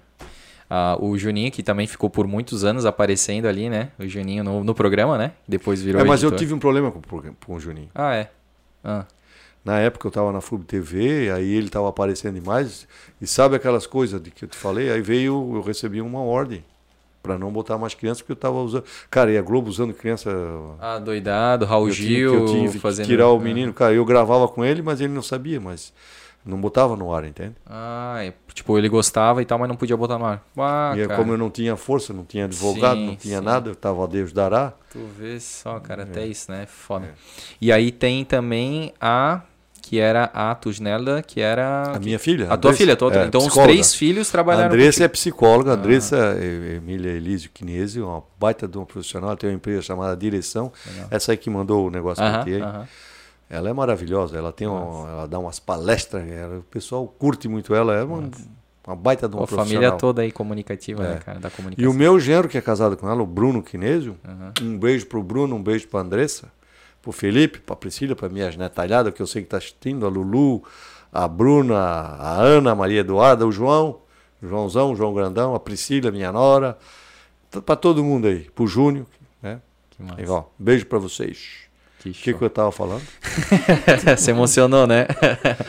Ah, 0.69 0.95
o 0.99 1.17
Juninho, 1.17 1.51
que 1.51 1.63
também 1.63 1.87
ficou 1.87 2.09
por 2.09 2.27
muitos 2.27 2.63
anos 2.63 2.85
aparecendo 2.85 3.47
ali, 3.47 3.69
né? 3.69 3.89
O 3.97 4.07
Juninho 4.07 4.43
no, 4.43 4.63
no 4.63 4.75
programa, 4.75 5.17
né? 5.17 5.31
Depois 5.47 5.81
virou 5.81 6.01
É, 6.01 6.03
mas 6.03 6.21
eu 6.21 6.27
editor. 6.29 6.39
tive 6.39 6.53
um 6.53 6.59
problema 6.59 6.91
com, 6.91 7.01
com 7.45 7.53
o 7.55 7.59
Juninho. 7.59 7.89
Ah, 7.95 8.13
é. 8.15 8.29
Ah, 8.83 9.05
Na 9.65 9.79
época 9.79 10.05
eu 10.05 10.09
estava 10.09 10.31
na 10.31 10.41
Flub 10.41 10.63
TV, 10.63 11.31
aí 11.31 11.51
ele 11.55 11.67
estava 11.67 11.89
aparecendo 11.89 12.35
demais. 12.39 12.87
E 13.19 13.25
sabe 13.25 13.55
aquelas 13.55 13.87
coisas 13.87 14.21
de 14.21 14.29
que 14.29 14.45
eu 14.45 14.49
te 14.49 14.55
falei? 14.57 14.91
Aí 14.91 15.01
veio, 15.01 15.53
eu 15.55 15.61
recebi 15.61 16.01
uma 16.01 16.21
ordem 16.21 16.63
para 17.23 17.37
não 17.37 17.51
botar 17.51 17.77
mais 17.77 17.93
crianças, 17.95 18.21
porque 18.21 18.31
eu 18.31 18.35
estava 18.35 18.57
usando. 18.61 18.83
Cara, 19.09 19.31
e 19.31 19.37
a 19.37 19.41
Globo 19.41 19.69
usando 19.69 19.93
criança. 19.93 20.29
Ah, 20.79 20.99
doidado, 20.99 21.65
Raul 21.65 21.87
eu 21.87 21.91
Gil 21.93 22.31
que 22.31 22.37
eu 22.37 22.45
tinha 22.45 22.71
que 22.71 22.79
fazendo... 22.79 23.07
tirar 23.07 23.27
o 23.29 23.37
Ah. 23.37 23.39
menino. 23.41 23.73
Cara, 23.73 23.93
eu 23.93 24.05
gravava 24.05 24.47
com 24.47 24.63
ele, 24.63 24.81
mas 24.83 25.01
ele 25.01 25.11
não 25.13 25.21
sabia, 25.23 25.59
mas 25.59 25.91
não 26.45 26.59
botava 26.59 26.95
no 26.95 27.13
ar, 27.13 27.25
entende? 27.25 27.55
Ah, 27.65 28.17
é, 28.23 28.33
tipo, 28.53 28.77
ele 28.77 28.89
gostava 28.89 29.41
e 29.41 29.45
tal, 29.45 29.59
mas 29.59 29.67
não 29.69 29.75
podia 29.75 29.95
botar 29.97 30.17
no 30.17 30.25
ar. 30.25 30.43
Ah, 30.57 30.93
e 30.95 31.01
aí, 31.01 31.07
cara, 31.07 31.19
como 31.19 31.33
eu 31.33 31.37
não 31.37 31.49
tinha 31.49 31.75
força, 31.75 32.13
não 32.13 32.23
tinha 32.25 32.45
advogado, 32.45 32.97
Sim, 32.97 33.05
não 33.07 33.15
tinha 33.15 33.39
sim. 33.39 33.43
nada, 33.45 33.69
eu 33.69 33.73
estava 33.73 34.03
a 34.03 34.07
Deus 34.07 34.31
dará. 34.33 34.73
tu 34.91 34.99
vê 35.17 35.39
só, 35.39 35.79
cara, 35.79 36.03
até 36.03 36.25
isso, 36.25 36.51
né? 36.51 36.65
Foda. 36.65 37.05
É. 37.07 37.09
E 37.61 37.71
aí 37.71 37.91
tem 37.91 38.23
também 38.25 38.93
a... 38.99 39.41
Que 39.81 39.97
era 39.97 40.25
a 40.25 40.53
Tusnelda, 40.53 41.23
que 41.23 41.41
era... 41.41 41.93
A 41.95 41.99
minha 41.99 42.19
filha. 42.19 42.47
A 42.51 42.57
tua 42.57 42.73
filha, 42.73 42.95
tua, 42.95 43.11
é, 43.11 43.25
então 43.25 43.39
os 43.39 43.47
psicóloga. 43.47 43.73
três 43.73 43.95
filhos 43.95 44.27
A 44.27 44.31
trabalharam 44.31 44.67
Andressa 44.75 44.99
é 45.05 45.07
contigo. 45.07 45.13
psicóloga, 45.13 45.71
a 45.71 45.73
Andressa 45.73 46.15
é 46.37 46.75
Emília 46.75 47.09
Elísio 47.09 47.49
Kinesi, 47.51 47.99
uma 47.99 48.21
baita 48.39 48.67
de 48.67 48.77
uma 48.77 48.85
profissional, 48.85 49.35
tem 49.35 49.49
uma 49.49 49.55
empresa 49.55 49.81
chamada 49.81 50.15
Direção. 50.15 50.71
Legal. 50.85 51.07
Essa 51.09 51.31
aí 51.31 51.37
que 51.37 51.49
mandou 51.49 51.87
o 51.87 51.89
negócio 51.89 52.23
pra 52.23 52.35
Aham, 52.35 52.43
ti 52.43 52.53
aí. 52.53 52.61
aham. 52.61 52.87
Ela 53.49 53.69
é 53.69 53.73
maravilhosa, 53.73 54.37
ela 54.37 54.51
tem 54.51 54.67
uma, 54.67 55.09
ela 55.09 55.27
dá 55.27 55.39
umas 55.39 55.59
palestras, 55.59 56.27
ela- 56.29 56.59
o 56.59 56.63
pessoal 56.63 57.07
curte 57.07 57.47
muito 57.47 57.73
ela, 57.73 57.95
é 57.95 58.03
uma, 58.03 58.29
uma 58.85 58.95
baita 58.95 59.27
de 59.27 59.33
uma 59.35 59.47
profissional. 59.47 59.65
família 59.65 59.91
toda 59.93 60.21
aí 60.21 60.31
comunicativa, 60.31 61.03
É. 61.03 61.09
né, 61.15 61.19
cara, 61.25 61.39
da 61.39 61.47
E 61.47 61.51
comunicação. 61.51 61.91
o 61.91 61.93
meu 61.93 62.19
genro, 62.19 62.47
que 62.47 62.57
é 62.57 62.61
casado 62.61 62.95
com 62.95 63.09
ela, 63.09 63.23
o 63.23 63.25
Bruno 63.25 63.63
Kinesio, 63.63 64.15
Aham. 64.23 64.53
um 64.61 64.77
beijo 64.77 65.07
pro 65.07 65.23
Bruno, 65.23 65.55
um 65.55 65.63
beijo 65.63 65.87
pra 65.87 66.01
Andressa, 66.01 66.51
pro 67.01 67.11
Felipe, 67.11 67.59
pra 67.59 67.75
Priscila, 67.75 68.15
pra 68.15 68.29
minhas 68.29 68.55
netalhadas, 68.55 69.13
que 69.13 69.21
eu 69.21 69.25
sei 69.27 69.41
que 69.41 69.47
tá 69.49 69.57
assistindo, 69.57 70.05
a 70.05 70.09
Lulu, 70.09 70.63
a 71.11 71.27
Bruna, 71.27 71.75
a 71.79 72.33
Ana, 72.35 72.71
a 72.73 72.75
Maria 72.75 72.99
Eduarda, 72.99 73.47
o 73.47 73.51
João, 73.51 73.99
o 74.43 74.47
Joãozão, 74.47 74.91
o 74.91 74.95
João 74.95 75.11
Grandão, 75.13 75.55
a 75.55 75.59
Priscila, 75.59 76.11
minha 76.11 76.31
nora, 76.31 76.77
pra 77.65 77.75
todo 77.75 78.03
mundo 78.03 78.27
aí, 78.27 78.41
pro 78.53 78.67
Júnior, 78.67 79.07
né? 79.41 79.59
Que 79.89 80.03
massa. 80.03 80.21
Igual, 80.21 80.53
beijo 80.59 80.85
pra 80.85 80.99
vocês. 80.99 81.67
Que 82.01 82.09
O 82.09 82.13
que, 82.13 82.33
que 82.33 82.41
eu 82.41 82.49
tava 82.49 82.71
falando? 82.71 83.01
Se 84.17 84.31
emocionou, 84.31 84.87
né? 84.87 85.05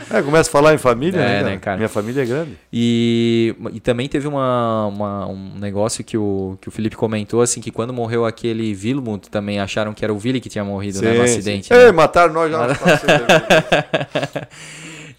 É, 0.09 0.21
começa 0.21 0.49
a 0.49 0.51
falar 0.51 0.73
em 0.73 0.77
família, 0.77 1.19
É, 1.19 1.23
né, 1.23 1.39
cara? 1.41 1.49
né, 1.51 1.57
cara? 1.57 1.77
Minha 1.77 1.89
família 1.89 2.21
é 2.21 2.25
grande. 2.25 2.51
E, 2.71 3.53
e 3.73 3.79
também 3.81 4.07
teve 4.07 4.27
uma, 4.27 4.87
uma- 4.87 5.27
um 5.27 5.59
negócio 5.59 6.03
que 6.05 6.17
o, 6.17 6.57
que 6.61 6.69
o 6.69 6.71
Felipe 6.71 6.95
comentou, 6.95 7.41
assim, 7.41 7.59
que 7.59 7.69
quando 7.69 7.91
morreu 7.91 8.25
aquele 8.25 8.73
Vilmut, 8.73 9.29
também 9.29 9.59
acharam 9.59 9.93
que 9.93 10.05
era 10.05 10.13
o 10.13 10.17
Vili 10.17 10.39
que 10.39 10.47
tinha 10.47 10.63
morrido, 10.63 11.01
né, 11.01 11.09
no 11.09 11.15
Sim, 11.17 11.21
acidente. 11.23 11.67
sim. 11.67 11.73
né? 11.73 11.85
Ei, 11.87 11.91
mataram 11.91 12.33
nós 12.33 12.49
já. 12.49 12.67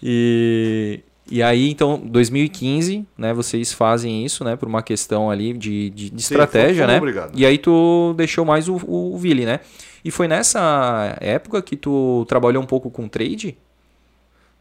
E, 0.01 0.99
e 1.31 1.41
aí, 1.41 1.69
então, 1.69 1.97
2015, 2.03 3.05
né, 3.17 3.33
vocês 3.33 3.71
fazem 3.71 4.25
isso, 4.25 4.43
né, 4.43 4.55
por 4.57 4.67
uma 4.67 4.83
questão 4.83 5.31
ali 5.31 5.53
de, 5.53 5.89
de, 5.91 6.09
de 6.09 6.21
Sim, 6.21 6.33
estratégia, 6.33 6.75
fomos 6.83 6.91
né? 6.91 6.97
obrigados. 6.97 7.39
E 7.39 7.45
aí 7.45 7.57
tu 7.57 8.13
deixou 8.17 8.43
mais 8.43 8.67
o, 8.67 8.75
o, 8.85 9.17
Vili, 9.17 9.45
né? 9.45 9.59
E 10.03 10.11
foi 10.11 10.27
nessa 10.27 11.15
época 11.21 11.61
que 11.61 11.75
tu 11.77 12.25
trabalhou 12.27 12.61
um 12.61 12.65
pouco 12.65 12.89
com 12.91 13.07
trade, 13.07 13.57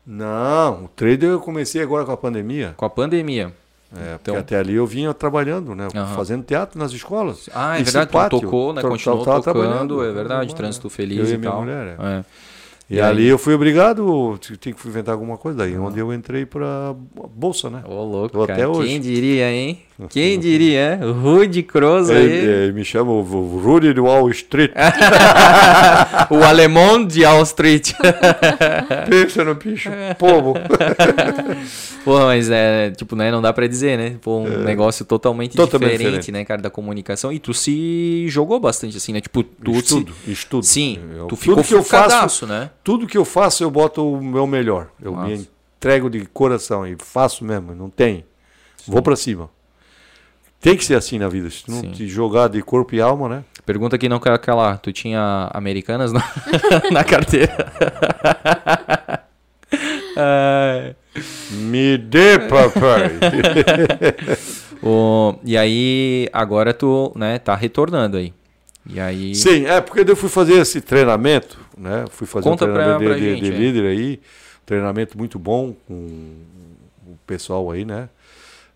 Não, 0.07 0.85
o 0.85 0.89
trader 0.89 1.31
eu 1.31 1.41
comecei 1.41 1.81
agora 1.83 2.05
com 2.05 2.13
a 2.13 2.17
pandemia. 2.17 2.75
com 2.77 2.85
a 2.85 2.91
pandemia. 2.91 3.53
É, 3.95 4.13
porque 4.17 4.31
Então- 4.31 4.37
até 4.41 4.57
ali 4.59 4.75
eu 4.75 4.87
vinha 4.87 5.13
trabalhando, 5.13 5.75
né? 5.75 5.87
Aham. 5.95 6.15
Fazendo 6.17 6.43
teatro 6.43 6.79
nas 6.79 6.93
escolas. 6.93 7.49
Ah, 7.55 7.79
é 7.79 7.83
verdade, 7.83 8.09
tu 8.09 8.13
pátio, 8.13 8.41
tocou, 8.41 8.73
né? 8.73 8.81
Continuou 8.83 9.23
tocando, 9.25 9.43
trabalhando, 9.43 10.03
é 10.03 10.11
verdade, 10.13 10.55
trânsito 10.55 10.87
Eu 10.87 10.91
feliz 10.91 11.29
e 11.31 11.35
e 11.35 11.39
minha 11.39 11.51
tal. 11.51 11.61
mulher, 11.61 11.97
é. 11.99 12.05
É. 12.19 12.25
E, 12.93 12.97
E 12.97 13.01
ali 13.01 13.27
eu 13.27 13.39
fui 13.39 13.55
obrigado, 13.55 14.39
tinha 14.39 14.75
que 14.75 14.89
inventar 14.89 15.15
alguma 15.15 15.39
coisa. 15.39 15.59
Daí 15.59 15.79
onde 15.79 15.99
eu 15.99 16.13
entrei 16.13 16.45
pra 16.45 16.95
bolsa, 17.35 17.71
né? 17.71 17.83
Ô, 17.87 18.05
louco, 18.05 18.29
Tô 18.39 18.47
cara. 18.47 18.53
até 18.53 18.69
hoje. 18.69 18.89
Quem 18.93 19.01
diria, 19.01 19.51
hein? 19.51 19.79
Quem 20.11 20.39
diria? 20.39 20.99
O 21.03 21.13
Rude 21.13 21.63
Cross 21.63 22.11
aí. 22.11 22.17
Ele, 22.17 22.51
ele 22.65 22.73
me 22.73 22.85
chama 22.85 23.13
o 23.13 23.23
Rudy 23.23 23.93
do 23.93 24.05
Wall 24.05 24.29
Street. 24.31 24.73
o 26.31 26.43
alemão 26.43 27.05
de 27.07 27.25
Wall 27.25 27.43
Street. 27.43 27.93
Pensa 29.09 29.45
no 29.45 29.55
bicho, 29.55 29.91
povo. 30.19 30.55
Pô, 32.05 32.19
mas 32.21 32.51
é, 32.51 32.91
tipo, 32.91 33.15
né, 33.15 33.31
não 33.31 33.41
dá 33.41 33.53
pra 33.53 33.67
dizer, 33.69 33.97
né? 33.97 34.17
Pô, 34.21 34.39
um 34.39 34.59
negócio 34.65 35.05
totalmente, 35.05 35.57
Totalmente 35.57 35.93
diferente, 35.93 36.19
diferente. 36.19 36.33
né, 36.33 36.45
cara, 36.45 36.61
da 36.61 36.71
comunicação. 36.71 37.33
E 37.33 37.39
tu 37.39 37.55
se 37.55 38.27
jogou 38.29 38.59
bastante, 38.59 38.97
assim, 38.97 39.13
né? 39.13 39.21
Tipo, 39.21 39.43
tu 39.45 39.71
estudo, 39.73 40.13
se... 40.25 40.33
estudo. 40.33 40.67
Sim, 40.67 40.99
Eu- 41.15 41.27
tu 41.27 41.37
tudo 41.37 41.63
ficou 41.63 41.63
que 41.65 41.75
eu 41.75 41.83
faço, 41.85 42.47
né? 42.47 42.71
Tudo 42.83 43.07
que 43.07 43.17
eu 43.17 43.25
faço 43.25 43.63
eu 43.65 43.71
boto 43.71 44.13
o 44.13 44.23
meu 44.23 44.47
melhor. 44.47 44.89
Eu 45.01 45.13
Massa. 45.13 45.29
me 45.29 45.49
entrego 45.77 46.11
de 46.11 46.27
coração 46.27 46.87
e 46.87 46.97
faço 46.99 47.45
mesmo, 47.45 47.75
não 47.75 47.89
tem. 47.91 48.25
Vou 48.87 49.03
pra 49.03 49.17
cima. 49.17 49.49
Tem 50.61 50.77
que 50.77 50.85
ser 50.85 50.95
assim 50.95 51.19
na 51.19 51.29
vida. 51.29 51.51
Se 51.51 51.65
tu 51.65 51.73
não 51.73 51.81
Sim. 51.81 51.91
te 51.91 52.07
jogar 52.07 52.49
de 52.49 52.63
corpo 52.63 52.95
e 52.95 53.01
alma, 53.01 53.29
né? 53.29 53.45
Pergunta 53.67 53.99
que 53.99 54.09
não 54.09 54.21
quer 54.21 54.37
calar. 54.39 54.79
Tu 54.79 54.93
tinha 54.93 55.51
americanas 55.53 56.13
na, 56.13 56.23
na 56.93 57.03
carteira? 57.05 57.73
Me 61.53 61.99
dê, 61.99 62.39
papai. 62.39 63.11
O- 64.85 65.37
e 65.45 65.57
aí, 65.57 66.29
agora 66.33 66.75
tu, 66.75 67.13
né, 67.15 67.39
tá 67.39 67.55
retornando 67.55 68.17
aí. 68.17 68.35
E 68.85 68.99
aí... 68.99 69.33
Sim, 69.33 69.65
é 69.65 69.81
porque 69.81 70.01
eu 70.11 70.17
fui 70.17 70.29
fazer 70.29 70.55
esse 70.55 70.81
treinamento, 70.81 71.57
né? 71.77 72.05
Fui 72.11 72.27
fazer 72.27 72.49
Conta 72.49 72.65
um 72.65 72.73
treinamento 72.73 72.99
pra- 72.99 73.09
pra 73.11 73.15
de, 73.19 73.21
de- 73.21 73.31
gente, 73.37 73.45
de 73.45 73.53
é. 73.53 73.57
líder 73.59 73.87
aí, 73.87 74.21
treinamento 74.67 75.17
muito 75.19 75.39
bom 75.39 75.75
com 75.87 75.95
o 77.07 77.17
pessoal 77.27 77.71
aí, 77.71 77.85
né? 77.85 78.09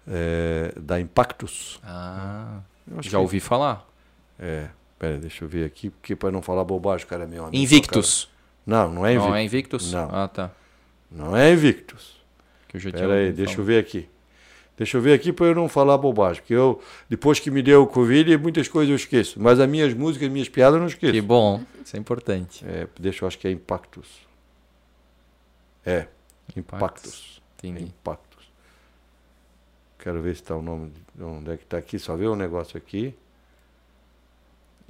É, 0.08 0.72
da 0.80 1.00
Impactus. 1.00 1.80
Ah, 1.84 2.60
já 3.00 3.10
que- 3.10 3.16
ouvi 3.16 3.40
falar. 3.40 3.86
É, 4.38 4.68
pera, 4.98 5.18
deixa 5.18 5.44
eu 5.44 5.48
ver 5.48 5.64
aqui, 5.64 5.90
porque 5.90 6.14
para 6.14 6.30
não 6.30 6.40
falar 6.42 6.62
bobagem, 6.64 7.06
cara 7.06 7.24
é 7.24 7.26
meu 7.26 7.44
amigo. 7.44 7.62
Invictus. 7.62 8.28
Não, 8.64 8.92
não 8.92 9.06
é 9.06 9.12
Invictus. 9.12 9.28
Não 9.30 9.36
é 9.36 9.44
Invictus? 9.44 9.92
Não. 9.92 10.08
Ah, 10.12 10.28
tá. 10.28 10.50
Não 11.10 11.36
é 11.36 11.52
Invictus. 11.52 12.16
Que 12.68 12.76
eu 12.76 12.80
já 12.80 12.90
Pera 12.90 13.14
aí, 13.14 13.32
deixa 13.32 13.60
eu 13.60 13.64
ver 13.64 13.78
aqui. 13.78 14.08
Deixa 14.76 14.98
eu 14.98 15.00
ver 15.00 15.14
aqui 15.14 15.32
para 15.32 15.46
eu 15.46 15.54
não 15.54 15.68
falar 15.68 15.96
bobagem, 15.96 16.42
porque 16.42 16.52
eu 16.52 16.82
depois 17.08 17.40
que 17.40 17.50
me 17.50 17.62
deu 17.62 17.82
o 17.82 17.86
Covid, 17.86 18.36
muitas 18.36 18.68
coisas 18.68 18.90
eu 18.90 18.96
esqueço, 18.96 19.40
mas 19.40 19.58
as 19.58 19.68
minhas 19.68 19.94
músicas, 19.94 20.28
minhas 20.28 20.50
piadas 20.50 20.74
eu 20.74 20.80
não 20.80 20.86
esqueço. 20.86 21.12
Que 21.12 21.20
bom, 21.22 21.62
isso 21.82 21.96
é 21.96 21.98
importante. 21.98 22.64
É, 22.66 22.86
deixa 23.00 23.24
eu 23.24 23.28
acho 23.28 23.38
que 23.38 23.48
é 23.48 23.50
Impactus. 23.50 24.26
É, 25.84 26.06
Impactus. 26.54 27.40
Entendi. 27.56 27.84
Impactus. 27.84 28.52
Quero 29.98 30.20
ver 30.20 30.34
se 30.34 30.42
está 30.42 30.54
o 30.54 30.60
nome, 30.60 30.92
de 31.14 31.22
onde 31.22 31.50
é 31.50 31.56
que 31.56 31.64
está 31.64 31.78
aqui, 31.78 31.98
só 31.98 32.14
ver 32.14 32.26
o 32.26 32.36
negócio 32.36 32.76
aqui. 32.76 33.14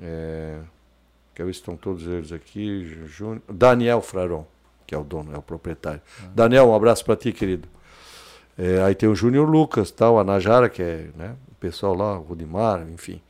É, 0.01 0.59
quero 1.33 1.47
ver 1.47 1.55
se 1.55 1.61
estão 1.61 1.77
todos 1.77 2.07
eles 2.07 2.33
aqui. 2.33 2.85
Júnior, 3.07 3.41
Daniel 3.49 4.03
Fraron, 4.03 4.45
que 4.85 4.95
é 4.95 4.99
o 4.99 5.05
dono, 5.05 5.33
é 5.33 5.39
o 5.39 5.43
proprietário. 5.43 6.03
Daniel, 6.35 6.71
um 6.71 6.75
abraço 6.75 7.05
para 7.05 7.15
ti, 7.15 7.33
querido. 7.33 7.76
É, 8.59 8.83
aí 8.83 8.95
tem 8.95 9.09
o 9.09 9.15
Júnior 9.15 9.49
Lucas, 9.49 9.91
tal, 9.91 10.19
a 10.19 10.25
Najara, 10.25 10.69
que 10.69 10.83
é 10.83 11.07
né, 11.17 11.35
o 11.51 11.55
pessoal 11.57 11.95
lá, 11.95 12.19
o 12.19 12.23
Rudimar, 12.23 12.87
enfim. 12.93 13.21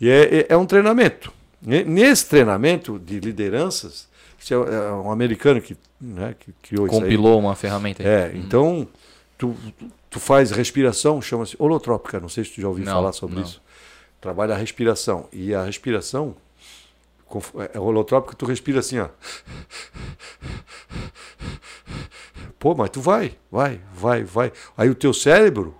E 0.00 0.08
é, 0.08 0.38
é- 0.40 0.46
é 0.50 0.56
um 0.56 0.66
treinamento. 0.66 1.32
Ne- 1.60 1.84
Nesse 1.84 2.26
treinamento 2.28 2.98
de 2.98 3.20
lideranças, 3.20 4.08
Isso 4.38 4.54
é, 4.54 4.56
é 4.56 4.90
um 4.92 5.10
americano 5.12 5.60
que, 5.60 5.76
né, 6.00 6.34
que 6.38 6.52
criou 6.62 6.86
Compilou 6.88 7.38
uma 7.38 7.54
ferramenta. 7.54 8.02
É, 8.02 8.26
uhum. 8.28 8.32
então 8.40 8.88
tu, 9.38 9.54
tu 10.10 10.18
faz 10.18 10.50
respiração, 10.50 11.20
chama-se 11.22 11.54
holotrópica, 11.58 12.18
não 12.18 12.28
sei 12.28 12.42
se 12.44 12.50
tu 12.52 12.60
já 12.60 12.68
ouviu 12.68 12.84
não, 12.84 12.92
falar 12.92 13.12
sobre 13.12 13.36
não. 13.36 13.42
isso. 13.42 13.60
Trabalha 14.20 14.54
a 14.54 14.56
respiração. 14.56 15.28
E 15.32 15.54
a 15.54 15.64
respiração, 15.64 16.34
é 17.72 17.78
holotrópica, 17.78 18.34
tu 18.34 18.44
respira 18.44 18.80
assim, 18.80 18.98
ó. 18.98 19.08
Pô, 22.58 22.74
mas 22.74 22.90
tu 22.90 23.00
vai, 23.00 23.36
vai, 23.50 23.80
vai, 23.94 24.24
vai. 24.24 24.52
Aí 24.76 24.88
o 24.88 24.94
teu 24.94 25.12
cérebro 25.12 25.74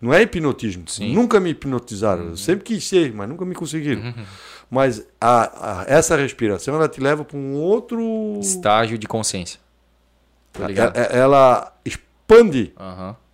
não 0.00 0.12
é 0.12 0.22
hipnotismo. 0.22 0.88
Sim. 0.88 1.14
Nunca 1.14 1.38
me 1.40 1.50
hipnotizaram. 1.50 2.24
Uhum. 2.24 2.30
Eu 2.30 2.36
sempre 2.36 2.64
quis 2.64 2.86
ser, 2.86 3.12
mas 3.14 3.28
nunca 3.28 3.44
me 3.44 3.54
conseguiram. 3.54 4.02
Uhum. 4.02 4.24
Mas 4.70 5.06
a, 5.20 5.82
a, 5.82 5.84
essa 5.86 6.16
respiração 6.16 6.74
ela 6.74 6.88
te 6.88 7.00
leva 7.00 7.24
para 7.24 7.36
um 7.36 7.54
outro 7.54 8.38
estágio 8.40 8.98
de 8.98 9.06
consciência. 9.06 9.60
Tá 10.52 10.70
ela, 10.70 10.92
ela, 11.10 11.72
expande. 11.84 12.72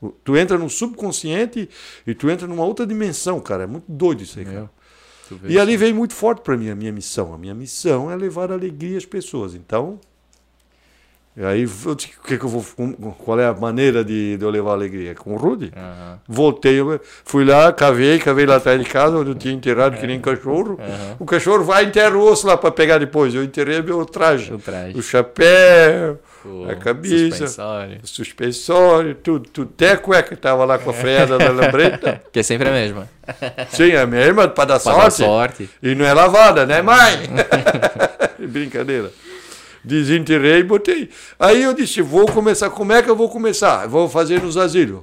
Uhum. 0.02 0.12
Tu 0.24 0.36
entra 0.36 0.58
no 0.58 0.68
subconsciente 0.68 1.68
e 2.06 2.14
tu 2.14 2.30
entra 2.30 2.46
numa 2.46 2.64
outra 2.64 2.86
dimensão, 2.86 3.40
cara. 3.40 3.64
É 3.64 3.66
muito 3.66 3.86
doido 3.88 4.22
isso 4.22 4.38
aí, 4.38 4.44
cara. 4.44 4.70
E 5.44 5.58
ali 5.58 5.76
veio 5.76 5.94
muito 5.94 6.14
forte 6.14 6.42
para 6.42 6.56
mim 6.56 6.70
a 6.70 6.74
minha 6.74 6.92
missão. 6.92 7.32
A 7.34 7.38
minha 7.38 7.54
missão 7.54 8.10
é 8.10 8.16
levar 8.16 8.50
alegria 8.50 8.98
às 8.98 9.06
pessoas. 9.06 9.54
Então, 9.54 9.98
e 11.36 11.44
aí 11.44 11.62
eu 11.62 11.94
disse, 11.94 12.10
o 12.18 12.26
que, 12.26 12.36
que 12.36 12.44
eu 12.44 12.48
vou, 12.48 13.14
qual 13.14 13.38
é 13.38 13.46
a 13.46 13.54
maneira 13.54 14.04
de, 14.04 14.36
de 14.36 14.44
eu 14.44 14.50
levar 14.50 14.72
alegria? 14.72 15.14
Com 15.14 15.34
o 15.34 15.36
Rudy. 15.36 15.66
Uhum. 15.66 16.18
Voltei, 16.28 16.78
fui 17.24 17.44
lá, 17.44 17.72
cavei, 17.72 18.18
cavei 18.18 18.44
lá 18.44 18.56
atrás 18.56 18.78
de 18.82 18.84
casa, 18.84 19.16
onde 19.16 19.30
eu 19.30 19.34
tinha 19.36 19.54
enterrado 19.54 19.96
que 19.96 20.06
nem 20.08 20.18
um 20.18 20.20
cachorro. 20.20 20.72
Uhum. 20.72 21.16
O 21.20 21.24
cachorro 21.24 21.62
vai 21.62 21.84
e 21.84 21.86
enterra 21.86 22.16
o 22.16 22.20
osso 22.20 22.48
lá 22.48 22.56
para 22.56 22.72
pegar 22.72 22.98
depois. 22.98 23.32
Eu 23.32 23.44
enterrei 23.44 23.80
meu 23.80 24.04
traje. 24.04 24.52
O, 24.52 24.58
traje. 24.58 24.98
o 24.98 25.02
chapéu, 25.02 26.18
o 26.44 26.68
a 26.68 26.74
cabeça, 26.74 27.46
suspensório. 27.46 27.98
o 28.02 28.06
suspensório, 28.06 29.14
tudo, 29.14 29.48
tudo. 29.48 29.70
Até 29.72 29.92
a 29.92 29.96
cueca 29.96 30.34
estava 30.34 30.64
lá 30.64 30.78
com 30.78 30.90
a 30.90 30.92
freada 30.92 31.38
da 31.38 31.50
lambreta. 31.52 32.20
Que 32.32 32.40
é 32.40 32.42
sempre 32.42 32.68
a 32.68 32.72
mesma. 32.72 33.08
Sim, 33.70 33.90
é 33.90 34.00
a 34.00 34.06
mesma, 34.06 34.48
para 34.48 34.64
dar, 34.64 34.78
sorte. 34.78 35.00
dar 35.00 35.10
sorte. 35.10 35.70
E 35.82 35.94
não 35.94 36.04
é 36.04 36.12
lavada, 36.12 36.66
né, 36.66 36.82
mãe? 36.82 37.18
Brincadeira 38.38 39.10
desenterrei 39.84 40.60
e 40.60 40.64
botei. 40.64 41.10
Aí 41.38 41.62
eu 41.62 41.72
disse, 41.72 42.02
vou 42.02 42.26
começar, 42.26 42.70
como 42.70 42.92
é 42.92 43.02
que 43.02 43.10
eu 43.10 43.16
vou 43.16 43.28
começar? 43.28 43.86
Vou 43.86 44.08
fazer 44.08 44.42
nos 44.42 44.56
asilos. 44.56 45.02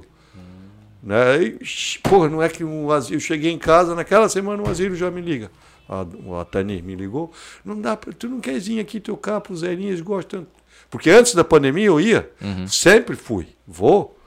Né? 1.02 1.42
E, 1.42 1.98
porra, 2.02 2.28
não 2.28 2.42
é 2.42 2.48
que 2.48 2.64
um 2.64 2.90
asilo, 2.90 3.16
eu 3.16 3.20
cheguei 3.20 3.50
em 3.50 3.58
casa, 3.58 3.94
naquela 3.94 4.28
semana 4.28 4.62
um 4.62 4.68
asilo 4.68 4.94
já 4.94 5.10
me 5.10 5.20
liga. 5.20 5.50
A, 5.88 6.04
a 6.40 6.44
Tani 6.44 6.82
me 6.82 6.94
ligou, 6.94 7.32
não 7.64 7.80
dá 7.80 7.96
pra, 7.96 8.12
tu 8.12 8.28
não 8.28 8.40
quer 8.40 8.60
vir 8.60 8.78
aqui 8.78 9.00
tocar 9.00 9.40
pro 9.40 9.56
Zerinho, 9.56 9.88
eles 9.88 10.02
gostam. 10.02 10.46
Porque 10.90 11.08
antes 11.08 11.34
da 11.34 11.42
pandemia 11.42 11.86
eu 11.86 12.00
ia, 12.00 12.30
uhum. 12.40 12.66
sempre 12.68 13.16
fui, 13.16 13.48
vou 13.66 14.18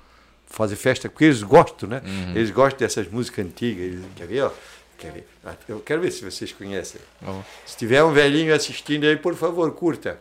fazer 0.47 0.75
festa, 0.75 1.07
porque 1.07 1.25
eles 1.25 1.43
gostam, 1.43 1.87
né? 1.87 2.01
Uhum. 2.03 2.35
Eles 2.35 2.49
gostam 2.49 2.79
dessas 2.79 3.07
músicas 3.07 3.45
antigas, 3.45 3.85
eles, 3.85 4.05
quer 4.15 4.27
ver, 4.27 4.41
ó, 4.41 4.51
quer 4.97 5.11
ver? 5.11 5.27
Eu 5.67 5.79
quero 5.79 6.01
ver 6.01 6.11
se 6.11 6.23
vocês 6.23 6.51
conhecem. 6.51 6.99
Uhum. 7.21 7.41
Se 7.65 7.77
tiver 7.77 8.03
um 8.03 8.11
velhinho 8.11 8.53
assistindo 8.55 9.05
aí, 9.05 9.15
por 9.15 9.35
favor, 9.35 9.71
curta. 9.71 10.19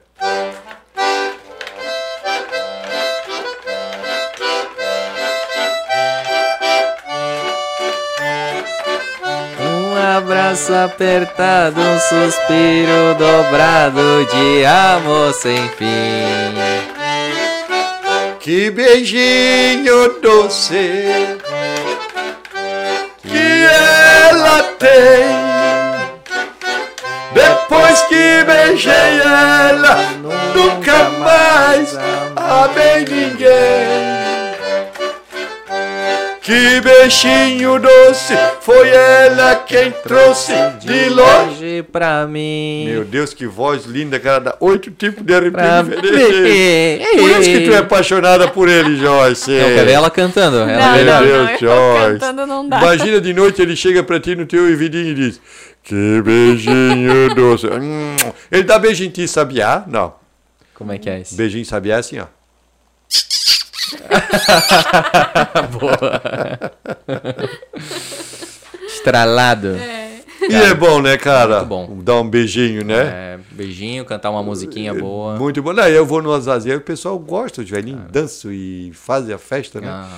Abraço 10.30 10.72
apertado, 10.72 11.80
um 11.80 11.98
suspiro 11.98 13.16
dobrado 13.18 14.24
de 14.26 14.64
amor 14.64 15.34
sem 15.34 15.68
fim. 15.70 16.54
Que 18.38 18.70
beijinho 18.70 20.20
doce 20.22 21.36
que 23.22 23.66
ela 24.28 24.62
tem 24.78 25.40
depois 27.34 28.00
que 28.02 28.44
beijei 28.44 29.20
ela, 29.24 29.96
nunca 30.54 31.10
mais 31.18 31.98
amei 32.36 33.04
ninguém. 33.04 34.09
Que 36.50 36.80
beijinho 36.80 37.78
doce, 37.78 38.34
foi 38.60 38.88
ela 38.88 39.54
quem 39.54 39.92
trouxe 40.02 40.52
de 40.80 41.08
longe 41.08 41.84
pra 41.92 42.26
mim. 42.26 42.86
Meu 42.88 43.04
Deus, 43.04 43.32
que 43.32 43.46
voz 43.46 43.84
linda, 43.84 44.18
cara, 44.18 44.40
dá 44.40 44.56
oito 44.58 44.90
tipos 44.90 45.24
de 45.24 45.32
arrepio 45.32 45.60
diferentes. 46.02 47.06
Por 47.20 47.30
isso 47.30 47.50
que 47.50 47.60
tu 47.60 47.72
é 47.72 47.76
apaixonada 47.76 48.48
por 48.48 48.68
ele, 48.68 48.96
Joyce. 48.96 49.48
Não, 49.48 49.68
quero 49.68 49.86
ver 49.86 49.92
ela 49.92 50.10
cantando. 50.10 50.56
Ela 50.56 51.04
não, 51.04 51.20
Meu 51.24 51.28
Deus, 51.28 51.50
não, 51.50 51.58
Joyce. 51.58 52.18
Cantando 52.18 52.46
não 52.48 52.68
dá. 52.68 52.78
Imagina 52.78 53.20
de 53.20 53.32
noite 53.32 53.62
ele 53.62 53.76
chega 53.76 54.02
pra 54.02 54.18
ti 54.18 54.34
no 54.34 54.44
teu 54.44 54.64
ouvidinho 54.64 55.10
e 55.10 55.14
diz: 55.14 55.40
Que 55.84 56.20
beijinho 56.20 57.32
doce. 57.32 57.68
Hum, 57.80 58.16
ele 58.50 58.64
dá 58.64 58.76
beijinho 58.76 59.06
em 59.06 59.12
ti, 59.12 59.28
sabiá? 59.28 59.84
Não. 59.86 60.14
Como 60.74 60.90
é 60.90 60.98
que 60.98 61.08
é 61.08 61.20
isso? 61.20 61.36
Beijinho 61.36 61.64
sabiá 61.64 61.98
assim, 61.98 62.18
ó. 62.18 62.39
Boa. 65.78 66.22
Estralado. 68.86 69.76
É. 69.76 70.00
E 70.48 70.54
é 70.54 70.74
bom, 70.74 71.02
né, 71.02 71.16
cara? 71.16 71.58
Muito 71.58 71.68
bom. 71.68 71.98
Dar 72.02 72.20
um 72.20 72.28
beijinho, 72.28 72.84
né? 72.84 73.02
É, 73.02 73.38
beijinho, 73.50 74.04
cantar 74.04 74.30
uma 74.30 74.42
musiquinha 74.42 74.94
boa. 74.94 75.36
Muito 75.36 75.62
bom. 75.62 75.74
Daí 75.74 75.94
eu 75.94 76.06
vou 76.06 76.22
no 76.22 76.32
Azazel 76.32 76.74
e 76.74 76.76
o 76.76 76.80
pessoal 76.80 77.18
gosta, 77.18 77.60
os 77.60 77.68
velhinhos 77.68 78.02
ah. 78.06 78.08
dançam 78.10 78.50
e 78.50 78.90
fazem 78.94 79.34
a 79.34 79.38
festa, 79.38 79.80
né? 79.80 79.88
Ah. 79.88 80.08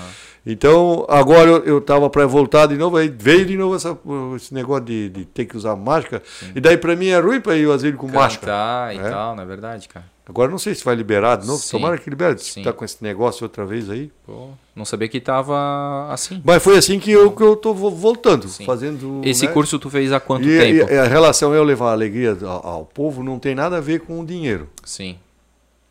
Então, 0.44 1.06
agora 1.08 1.50
eu 1.50 1.78
estava 1.78 2.10
para 2.10 2.26
voltar 2.26 2.66
de 2.66 2.76
novo, 2.76 2.96
aí 2.96 3.08
veio 3.08 3.46
de 3.46 3.56
novo 3.56 3.76
essa, 3.76 3.96
esse 4.36 4.52
negócio 4.52 4.84
de, 4.84 5.08
de 5.08 5.24
ter 5.24 5.44
que 5.44 5.56
usar 5.56 5.76
máscara. 5.76 6.22
Sim. 6.24 6.52
E 6.54 6.60
daí 6.60 6.76
para 6.76 6.96
mim 6.96 7.08
é 7.08 7.18
ruim 7.20 7.40
para 7.40 7.56
ir 7.56 7.66
ao 7.66 7.72
asilo 7.72 7.96
com 7.96 8.06
Cantar 8.08 8.20
máscara. 8.20 8.94
e 8.94 8.98
é? 8.98 9.10
tal, 9.10 9.36
não 9.36 9.42
é 9.42 9.46
verdade, 9.46 9.88
cara. 9.88 10.11
Agora 10.24 10.50
não 10.50 10.58
sei 10.58 10.74
se 10.74 10.84
vai 10.84 10.94
liberar 10.94 11.36
de 11.36 11.46
novo. 11.46 11.58
Sim. 11.60 11.72
Tomara 11.72 11.98
que 11.98 12.08
libere. 12.08 12.38
Sim. 12.38 12.62
Tá 12.62 12.72
com 12.72 12.84
esse 12.84 13.02
negócio 13.02 13.44
outra 13.44 13.66
vez 13.66 13.90
aí. 13.90 14.10
Pô, 14.24 14.50
não 14.74 14.84
sabia 14.84 15.08
que 15.08 15.20
tava 15.20 16.08
assim. 16.12 16.40
Mas 16.44 16.62
foi 16.62 16.78
assim 16.78 17.00
que 17.00 17.10
eu, 17.10 17.32
que 17.32 17.42
eu 17.42 17.56
tô 17.56 17.74
voltando, 17.74 18.48
Sim. 18.48 18.64
fazendo. 18.64 19.20
Esse 19.24 19.46
né? 19.46 19.52
curso 19.52 19.80
tu 19.80 19.90
fez 19.90 20.12
há 20.12 20.20
quanto 20.20 20.48
e, 20.48 20.58
tempo? 20.58 20.92
E 20.92 20.96
a 20.96 21.04
relação 21.04 21.52
eu 21.52 21.64
levar 21.64 21.90
alegria 21.90 22.38
ao, 22.40 22.66
ao, 22.66 22.86
povo 22.86 23.22
não 23.22 23.38
tem 23.38 23.54
nada 23.54 23.78
a 23.78 23.80
ver 23.80 24.00
com 24.00 24.20
o 24.20 24.24
dinheiro. 24.24 24.70
Sim. 24.84 25.18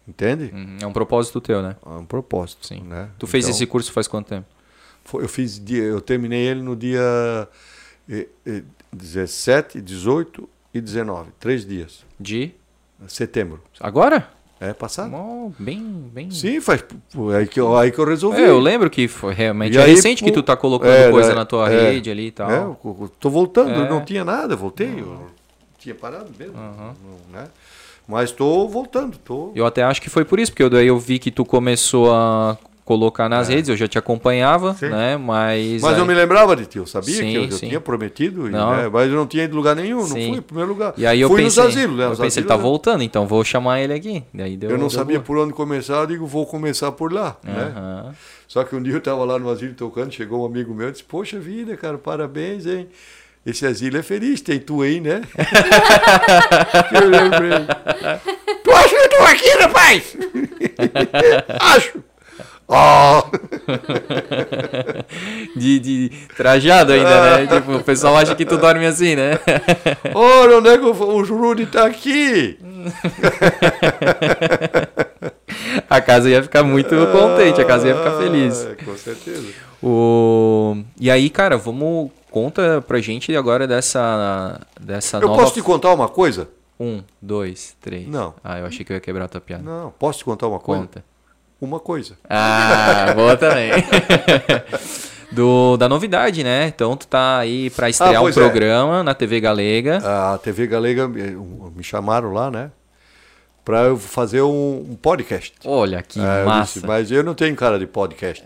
Entende? 0.07 0.49
Uhum. 0.53 0.77
É 0.81 0.87
um 0.87 0.93
propósito 0.93 1.41
teu, 1.41 1.61
né? 1.61 1.75
É 1.85 1.89
um 1.89 2.05
propósito. 2.05 2.65
Sim. 2.65 2.83
Né? 2.83 3.09
Tu 3.19 3.27
fez 3.27 3.45
então, 3.45 3.55
esse 3.55 3.65
curso 3.65 3.91
faz 3.91 4.07
quanto 4.07 4.27
tempo? 4.27 4.47
Foi, 5.03 5.23
eu 5.23 5.29
fiz 5.29 5.61
eu 5.69 5.99
terminei 5.99 6.47
ele 6.47 6.61
no 6.61 6.75
dia 6.75 7.47
17, 8.93 9.81
18 9.81 10.47
e 10.73 10.79
19. 10.79 11.31
Três 11.37 11.65
dias. 11.65 12.05
De? 12.19 12.53
Setembro. 13.07 13.61
Agora? 13.79 14.29
É 14.59 14.73
passado. 14.73 15.11
Oh, 15.15 15.51
bem, 15.57 15.81
bem. 16.13 16.29
Sim, 16.29 16.61
faz 16.61 16.85
aí 17.35 17.47
que 17.47 17.59
eu, 17.59 17.75
aí 17.75 17.91
que 17.91 17.97
eu 17.97 18.05
resolvi. 18.05 18.39
É, 18.39 18.49
eu 18.49 18.59
lembro 18.59 18.91
que 18.91 19.07
foi 19.07 19.33
realmente 19.33 19.75
é 19.75 19.83
recente 19.83 20.23
que 20.23 20.31
tu 20.31 20.43
tá 20.43 20.55
colocando 20.55 20.91
é, 20.91 21.09
coisa 21.09 21.31
é, 21.31 21.35
na 21.35 21.45
tua 21.45 21.67
é, 21.71 21.93
rede 21.93 22.11
ali 22.11 22.27
e 22.27 22.31
tal. 22.31 22.51
É, 22.51 22.57
eu 22.57 23.11
tô 23.19 23.31
voltando, 23.31 23.71
é. 23.71 23.89
não 23.89 24.05
tinha 24.05 24.23
nada, 24.23 24.55
voltei, 24.55 24.99
eu 24.99 25.25
tinha 25.79 25.95
parado 25.95 26.29
mesmo, 26.37 26.55
uhum. 26.55 26.93
né? 27.33 27.45
Mas 28.07 28.29
estou 28.29 28.69
voltando, 28.69 29.17
tô. 29.17 29.51
Eu 29.55 29.65
até 29.65 29.81
acho 29.81 29.99
que 29.99 30.11
foi 30.11 30.23
por 30.23 30.39
isso, 30.39 30.51
porque 30.51 30.61
eu, 30.61 30.69
daí 30.69 30.85
eu 30.85 30.99
vi 30.99 31.17
que 31.17 31.31
tu 31.31 31.43
começou 31.43 32.13
a 32.13 32.55
colocar 32.91 33.29
nas 33.29 33.49
é. 33.49 33.53
redes, 33.53 33.69
eu 33.69 33.77
já 33.77 33.87
te 33.87 33.97
acompanhava, 33.97 34.73
sim. 34.73 34.89
né? 34.89 35.15
Mas. 35.15 35.81
Mas 35.81 35.93
aí... 35.93 35.99
eu 35.99 36.05
me 36.05 36.13
lembrava 36.13 36.57
de 36.57 36.65
ti, 36.65 36.77
eu 36.77 36.85
sabia 36.85 37.15
sim, 37.15 37.31
que 37.31 37.35
eu, 37.35 37.43
eu 37.43 37.57
tinha 37.57 37.79
prometido, 37.79 38.49
né? 38.49 38.89
mas 38.91 39.09
eu 39.09 39.15
não 39.15 39.25
tinha 39.25 39.45
ido 39.45 39.55
lugar 39.55 39.77
nenhum, 39.77 40.01
sim. 40.01 40.09
não 40.09 40.27
fui 40.27 40.37
em 40.39 40.41
primeiro 40.41 40.69
lugar. 40.71 40.93
E 40.97 41.05
aí 41.05 41.21
eu 41.21 41.29
fui 41.29 41.41
pensei, 41.41 41.63
nos 41.63 41.73
asilos, 41.73 41.97
né? 41.97 42.05
Eu 42.05 42.17
pensei, 42.17 42.41
ele 42.41 42.49
tá 42.49 42.57
voltando, 42.57 43.01
então 43.01 43.25
vou 43.25 43.45
chamar 43.45 43.79
ele 43.79 43.93
aqui. 43.93 44.23
Daí 44.33 44.57
deu, 44.57 44.71
eu 44.71 44.77
não 44.77 44.87
deu 44.87 44.97
sabia 44.97 45.19
boa. 45.19 45.25
por 45.25 45.37
onde 45.37 45.53
começar, 45.53 46.01
eu 46.01 46.07
digo, 46.07 46.27
vou 46.27 46.45
começar 46.45 46.91
por 46.91 47.13
lá, 47.13 47.37
uh 47.45 47.47
-huh. 47.47 48.03
né? 48.03 48.13
Só 48.45 48.65
que 48.65 48.75
um 48.75 48.83
dia 48.83 48.93
eu 48.93 48.97
estava 48.97 49.23
lá 49.23 49.39
no 49.39 49.49
asilo 49.49 49.73
tocando, 49.73 50.11
chegou 50.11 50.43
um 50.43 50.45
amigo 50.45 50.73
meu 50.73 50.89
e 50.89 50.91
disse, 50.91 51.03
poxa 51.05 51.39
vida, 51.39 51.77
cara, 51.77 51.97
parabéns, 51.97 52.65
hein? 52.65 52.89
Esse 53.45 53.65
asilo 53.65 53.97
é 53.97 54.03
feliz, 54.03 54.41
tem 54.41 54.59
tu 54.59 54.81
aí, 54.81 54.99
né? 54.99 55.21
eu 56.91 57.07
lembrei. 57.07 57.65
Tu 58.61 58.71
acha 58.71 58.89
que 58.89 58.95
eu 58.95 59.09
tô 59.09 59.23
aqui, 59.23 59.49
rapaz? 59.57 60.17
Acho. 61.59 62.10
Oh! 62.73 63.23
de, 65.59 65.79
de 65.79 66.09
trajado 66.37 66.93
ainda, 66.93 67.37
né? 67.37 67.45
Tipo, 67.53 67.75
o 67.75 67.83
pessoal 67.83 68.15
acha 68.15 68.33
que 68.33 68.45
tu 68.45 68.57
dorme 68.57 68.85
assim, 68.85 69.13
né? 69.13 69.37
Olha, 70.15 70.57
onde 70.57 70.69
é 70.69 70.77
que 70.77 70.85
o, 70.85 70.91
o 70.91 71.25
Jurude 71.25 71.65
tá 71.65 71.85
aqui? 71.85 72.57
a 75.89 75.99
casa 75.99 76.29
ia 76.29 76.41
ficar 76.41 76.63
muito 76.63 76.95
contente, 77.11 77.59
a 77.59 77.65
casa 77.65 77.89
ia 77.89 77.97
ficar 77.97 78.17
feliz. 78.17 78.65
Ah, 78.65 78.73
com 78.85 78.95
certeza. 78.95 79.49
O... 79.83 80.77
E 80.97 81.11
aí, 81.11 81.29
cara, 81.29 81.57
vamos. 81.57 82.09
Conta 82.31 82.81
pra 82.87 83.01
gente 83.01 83.35
agora 83.35 83.67
dessa, 83.67 84.61
dessa 84.79 85.17
Eu 85.17 85.27
nova... 85.27 85.41
posso 85.41 85.53
te 85.53 85.61
contar 85.61 85.93
uma 85.93 86.07
coisa? 86.07 86.47
Um, 86.79 87.03
dois, 87.21 87.75
três. 87.81 88.07
Não. 88.07 88.33
Ah, 88.41 88.59
eu 88.59 88.65
achei 88.65 88.85
que 88.85 88.93
eu 88.93 88.95
ia 88.95 89.01
quebrar 89.01 89.25
a 89.25 89.27
tua 89.27 89.41
piada. 89.41 89.61
Não, 89.61 89.93
posso 89.99 90.19
te 90.19 90.25
contar 90.25 90.47
uma 90.47 90.59
coisa? 90.59 90.83
Conta. 90.83 91.03
Uma 91.61 91.79
coisa. 91.79 92.17
Ah, 92.27 93.13
boa 93.15 93.37
também. 93.37 93.71
Do, 95.31 95.77
da 95.77 95.87
novidade, 95.87 96.43
né? 96.43 96.67
Então 96.67 96.97
tu 96.97 97.07
tá 97.07 97.37
aí 97.37 97.69
pra 97.69 97.89
estrear 97.89 98.21
um 98.21 98.25
pois 98.25 98.35
é. 98.35 98.39
programa 98.41 99.01
na 99.01 99.13
TV 99.13 99.39
Galega. 99.39 100.01
A 100.03 100.37
TV 100.37 100.67
Galega 100.67 101.07
me 101.07 101.81
chamaram 101.83 102.33
lá, 102.33 102.51
né? 102.51 102.69
Pra 103.63 103.83
eu 103.83 103.95
fazer 103.97 104.41
um, 104.41 104.87
um 104.89 104.97
podcast. 105.01 105.53
Olha 105.63 106.01
que 106.01 106.19
É, 106.19 106.41
eu 106.41 106.45
massa. 106.45 106.73
disse, 106.73 106.85
mas 106.87 107.11
eu 107.11 107.23
não 107.23 107.33
tenho 107.35 107.55
cara 107.55 107.77
de 107.79 107.85
podcast. 107.85 108.43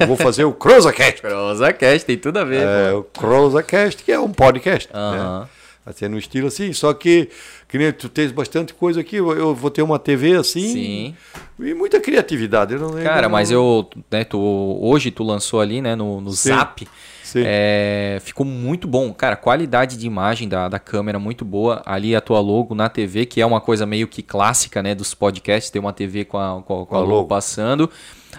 eu 0.00 0.06
vou 0.06 0.16
fazer 0.16 0.44
o 0.44 0.52
CrosaCast. 0.52 1.20
CrosaCast, 1.20 2.06
tem 2.06 2.16
tudo 2.16 2.38
a 2.38 2.44
ver. 2.44 2.62
É, 2.66 2.92
pô. 2.92 2.98
o 2.98 3.02
CrosaCast, 3.04 4.02
que 4.04 4.12
é 4.12 4.18
um 4.20 4.32
podcast. 4.32 4.88
Aham. 4.94 5.40
Né? 5.40 5.46
Vai 5.84 5.92
ser 5.92 6.08
no 6.08 6.16
estilo 6.16 6.46
assim, 6.46 6.72
só 6.72 6.94
que, 6.94 7.28
que 7.66 7.76
nem 7.76 7.92
tu 7.92 8.08
tens 8.08 8.30
bastante 8.30 8.72
coisa 8.72 9.00
aqui, 9.00 9.16
eu, 9.16 9.52
vou 9.52 9.68
ter 9.68 9.82
uma 9.82 9.98
TV 9.98 10.34
assim. 10.36 10.72
Sim. 10.72 11.16
E 11.58 11.74
muita 11.74 12.00
criatividade. 12.00 12.74
Eu 12.74 12.80
não, 12.80 13.02
Cara, 13.02 13.22
não- 13.22 13.30
mas 13.30 13.50
eu, 13.50 13.88
né, 14.08 14.22
tu, 14.22 14.38
hoje 14.80 15.10
tu 15.10 15.24
lançou 15.24 15.60
ali, 15.60 15.80
né, 15.82 15.96
no, 15.96 16.20
no 16.20 16.30
Sim. 16.30 16.50
Zap. 16.50 16.86
Sim. 17.24 17.42
É, 17.44 18.18
ficou 18.22 18.44
muito 18.46 18.86
bom. 18.86 19.12
Cara, 19.12 19.34
qualidade 19.36 19.96
de 19.96 20.06
imagem 20.06 20.48
da, 20.48 20.68
da 20.68 20.78
câmera 20.78 21.18
muito 21.18 21.44
boa. 21.44 21.82
Ali 21.84 22.14
a 22.14 22.20
tua 22.20 22.38
logo 22.40 22.74
na 22.74 22.88
TV, 22.88 23.26
que 23.26 23.40
é 23.40 23.46
uma 23.46 23.60
coisa 23.60 23.84
meio 23.86 24.06
que 24.06 24.22
clássica, 24.22 24.82
né, 24.82 24.94
dos 24.94 25.14
podcasts, 25.14 25.70
ter 25.70 25.78
uma 25.78 25.92
TV 25.92 26.24
com 26.24 26.38
a, 26.38 26.62
com 26.62 26.82
a, 26.82 26.86
com 26.86 26.94
a 26.96 27.00
logo. 27.00 27.26
passando. 27.26 27.90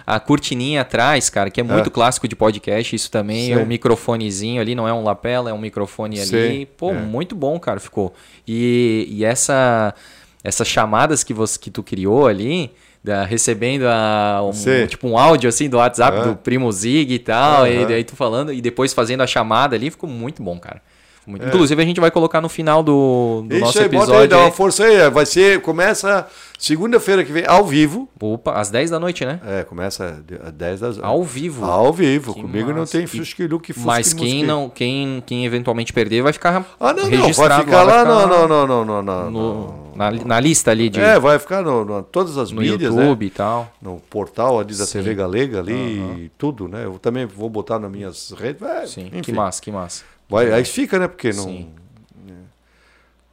A 0.06 0.20
cortininha 0.20 0.82
atrás, 0.82 1.30
cara, 1.30 1.48
que 1.50 1.60
é 1.60 1.64
muito 1.64 1.86
É. 1.88 1.90
clássico 1.90 2.28
de 2.28 2.36
podcast, 2.36 2.94
isso 2.94 3.10
também 3.10 3.52
é 3.52 3.56
Sim. 3.56 3.62
um 3.62 3.66
microfonezinho 3.66 4.60
ali, 4.60 4.74
não 4.74 4.86
é 4.86 4.92
um 4.92 5.02
lapela, 5.02 5.48
é 5.48 5.52
um 5.52 5.58
microfone 5.58 6.18
ali. 6.20 6.26
Sim, 6.28 6.66
Pô, 6.76 6.90
é. 6.90 6.94
muito 6.94 7.34
bom, 7.34 7.58
cara, 7.58 7.80
ficou. 7.80 8.12
E, 8.46 9.06
e 9.10 9.24
essa 9.24 9.94
essas 10.42 10.68
chamadas 10.68 11.24
que 11.24 11.32
você 11.32 11.58
que 11.58 11.70
tu 11.70 11.82
criou 11.82 12.26
ali, 12.26 12.70
da- 13.02 13.24
recebendo 13.24 13.84
a, 13.86 14.42
um, 14.42 14.86
tipo 14.86 15.08
um 15.08 15.16
áudio 15.16 15.48
assim 15.48 15.70
do 15.70 15.78
WhatsApp 15.78 16.18
É. 16.18 16.24
do 16.24 16.36
primo 16.36 16.70
Zig 16.70 17.14
e 17.14 17.18
tal, 17.18 17.66
e 17.66 17.86
daí 17.86 18.04
tu 18.04 18.14
falando 18.14 18.52
e 18.52 18.60
depois 18.60 18.92
fazendo 18.92 19.22
a 19.22 19.26
chamada 19.26 19.74
ali, 19.74 19.90
ficou 19.90 20.08
muito 20.08 20.42
bom, 20.42 20.58
cara. 20.58 20.82
Muito- 21.26 21.46
Inclusive 21.46 21.82
a 21.82 21.84
gente 21.86 22.00
vai 22.00 22.10
colocar 22.10 22.40
no 22.40 22.48
final 22.48 22.82
do, 22.82 23.44
do 23.46 23.54
É. 23.54 23.56
Isso 23.56 23.64
nosso 23.66 23.78
aí, 23.78 23.84
bota 23.88 23.96
aí, 23.96 24.02
episódio. 24.08 24.28
dá 24.28 24.38
uma 24.40 24.50
força 24.52 24.84
aí. 24.84 25.10
Vai 25.10 25.24
ser, 25.26 25.60
começa 25.62 26.26
segunda-feira 26.58 27.24
que 27.24 27.32
vem, 27.32 27.44
ao 27.46 27.64
vivo. 27.66 28.08
Opa, 28.20 28.52
às 28.52 28.70
10 28.70 28.90
da 28.90 28.98
noite, 28.98 29.24
né? 29.24 29.40
É, 29.46 29.64
começa 29.64 30.22
às 30.42 30.52
10 30.52 30.80
das 30.80 30.98
Ao 31.02 31.22
vivo. 31.22 31.64
Ao 31.64 31.92
vivo. 31.92 32.34
Que 32.34 32.40
Comigo 32.42 32.70
não 32.70 32.80
massa. 32.80 32.92
tem 32.92 33.04
E- 33.04 33.06
fusquilu 33.06 33.58
que 33.60 33.72
fusque 33.72 33.86
Mas 33.86 34.12
quem 34.12 34.44
não, 34.44 34.68
quem, 34.70 35.22
quem 35.26 35.44
eventualmente 35.44 35.92
perder 35.92 36.22
vai 36.22 36.32
ficar 36.32 36.64
Ah, 36.80 36.92
não, 36.92 37.04
não. 37.04 37.10
registrado 37.10 37.54
Vai 37.54 37.64
ficar 37.64 37.82
lá, 37.82 38.04
vai 38.04 38.04
ficar 38.04 38.28
não, 38.28 38.48
não, 38.48 38.66
não, 38.66 38.84
não, 38.84 38.84
não, 38.84 39.02
não, 39.02 39.30
no- 39.30 39.84
na, 39.94 40.10
na 40.10 40.40
lista 40.40 40.70
ali 40.72 40.88
de 40.88 41.00
É, 41.00 41.18
vai 41.20 41.38
ficar 41.38 41.62
no, 41.62 41.84
no- 41.84 42.02
todas 42.02 42.36
as 42.36 42.50
no 42.50 42.60
mídias, 42.60 42.92
YouTube 42.94 43.20
né? 43.24 43.26
e 43.26 43.30
tal. 43.30 43.70
No 43.80 44.00
portal 44.10 44.58
ali 44.58 44.74
da 44.74 44.84
Sim. 44.86 44.98
TV 44.98 45.14
Galega 45.14 45.58
ali 45.60 46.30
tudo, 46.36 46.66
né? 46.68 46.84
Eu 46.84 46.98
também 46.98 47.26
vou 47.26 47.48
botar 47.48 47.78
nas 47.78 47.90
minhas 47.90 48.32
redes. 48.36 48.60
vai, 48.60 48.86
Sim, 48.86 49.06
enfim. 49.06 49.20
que 49.22 49.32
massa, 49.32 49.60
que 49.62 49.70
massa. 49.70 50.02
Vai, 50.28 50.52
aí 50.52 50.64
fica, 50.64 50.98
né? 50.98 51.06
Porque 51.08 51.28
não. 51.32 51.44
Sim. 51.44 51.68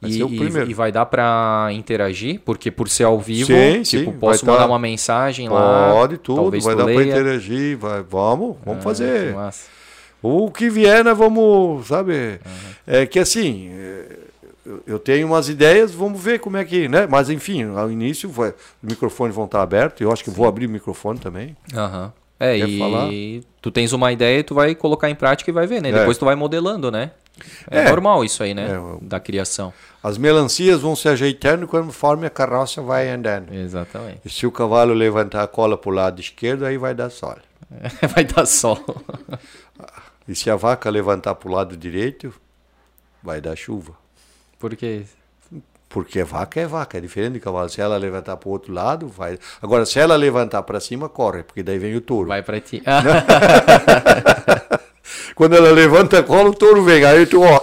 Vai 0.00 0.10
E, 0.10 0.14
ser 0.14 0.22
o 0.24 0.28
primeiro. 0.28 0.68
e 0.68 0.74
vai 0.74 0.90
dar 0.90 1.06
pra 1.06 1.68
interagir, 1.72 2.40
porque 2.44 2.70
por 2.72 2.88
ser 2.88 3.04
ao 3.04 3.20
vivo, 3.20 3.46
Sim, 3.46 3.82
tipo, 3.82 4.10
sim, 4.12 4.18
posso 4.18 4.44
vai 4.44 4.54
mandar 4.54 4.66
tá- 4.66 4.70
uma 4.72 4.78
mensagem 4.78 5.48
lá. 5.48 5.92
Pode 5.92 6.18
tudo, 6.18 6.50
vai 6.60 6.74
tu 6.74 6.78
dar 6.78 6.84
leia. 6.86 7.02
interagir, 7.12 7.78
vai, 7.78 8.02
vamos, 8.02 8.56
vamos 8.64 8.80
Ah, 8.80 8.82
fazer. 8.82 9.28
que 9.28 9.34
massa. 9.36 9.68
O 10.20 10.50
que 10.50 10.68
vier, 10.68 11.04
nós 11.04 11.16
vamos, 11.16 11.86
sabe? 11.86 12.40
É 12.86 13.06
que 13.06 13.18
assim, 13.20 13.70
é, 13.72 14.18
eu- 14.86 14.98
tenho 14.98 15.26
umas 15.28 15.48
ideias, 15.48 15.92
vamos 15.92 16.20
ver 16.20 16.40
como 16.40 16.56
é 16.56 16.64
que, 16.64 16.88
né? 16.88 17.06
Mas 17.08 17.30
enfim, 17.30 17.64
ao 17.76 17.90
início 17.90 18.28
vai, 18.28 18.50
os 18.50 18.54
microfones 18.82 19.34
vão 19.36 19.44
estar 19.44 19.62
abertos, 19.62 20.00
eu 20.00 20.12
acho 20.12 20.22
que 20.24 20.30
vou 20.30 20.46
abrir 20.48 20.66
o 20.66 20.70
microfone 20.70 21.18
também. 21.20 21.56
Aham. 21.74 22.12
É, 22.44 22.58
Quer 22.58 22.68
e 22.68 22.78
falar? 22.78 23.08
tu 23.60 23.70
tens 23.70 23.92
uma 23.92 24.10
ideia 24.10 24.40
e 24.40 24.42
tu 24.42 24.54
vai 24.54 24.74
colocar 24.74 25.08
em 25.08 25.14
prática 25.14 25.50
e 25.50 25.54
vai 25.54 25.66
ver, 25.66 25.80
né? 25.80 25.90
É. 25.90 25.92
Depois 25.92 26.18
tu 26.18 26.24
vai 26.24 26.34
modelando, 26.34 26.90
né? 26.90 27.12
É, 27.70 27.78
É. 27.80 27.88
normal 27.88 28.24
isso 28.24 28.42
aí, 28.42 28.52
né? 28.52 28.68
É, 28.70 28.98
Da 29.00 29.20
criação. 29.20 29.72
As 30.02 30.18
melancias 30.18 30.80
vão 30.80 30.96
se 30.96 31.08
ajeitando 31.08 31.66
conforme 31.68 32.26
a 32.26 32.30
carroça 32.30 32.82
vai 32.82 33.08
andando. 33.08 33.52
Exatamente. 33.54 34.20
E 34.24 34.28
se 34.30 34.46
o 34.46 34.50
cavalo 34.50 34.92
levantar 34.92 35.42
a 35.42 35.46
cola 35.46 35.78
para 35.78 35.90
o 35.90 35.94
lado 35.94 36.20
esquerdo, 36.20 36.66
aí 36.66 36.76
vai 36.76 36.94
dar 36.94 37.10
sol. 37.10 37.36
vai 38.14 38.24
dar 38.24 38.46
sol. 38.46 38.78
E 40.28 40.36
se 40.36 40.48
a 40.48 40.54
vaca 40.54 40.88
levantar 40.88 41.34
para 41.34 41.48
o 41.48 41.52
lado 41.52 41.76
direito, 41.76 42.32
vai 43.22 43.40
dar 43.40 43.56
chuva. 43.56 43.92
Porque. 44.58 45.02
Porque 45.92 46.24
vaca 46.24 46.58
é 46.58 46.66
vaca, 46.66 46.96
é 46.96 47.00
diferente 47.02 47.34
de 47.34 47.40
cavalo. 47.40 47.68
Se 47.68 47.80
ela 47.80 47.96
levantar 47.98 48.36
para 48.38 48.48
o 48.48 48.52
outro 48.52 48.72
lado, 48.72 49.08
vai. 49.08 49.38
Agora, 49.60 49.84
se 49.84 49.98
ela 49.98 50.16
levantar 50.16 50.62
para 50.62 50.80
cima, 50.80 51.06
corre, 51.08 51.42
porque 51.42 51.62
daí 51.62 51.78
vem 51.78 51.94
o 51.94 52.00
touro. 52.00 52.28
Vai 52.28 52.42
pra 52.42 52.58
ti. 52.60 52.82
Quando 55.34 55.54
ela 55.56 55.70
levanta 55.70 56.22
cola, 56.22 56.50
o 56.50 56.54
touro 56.54 56.82
vem. 56.82 57.04
Aí 57.04 57.26
tu, 57.26 57.42
ó. 57.42 57.60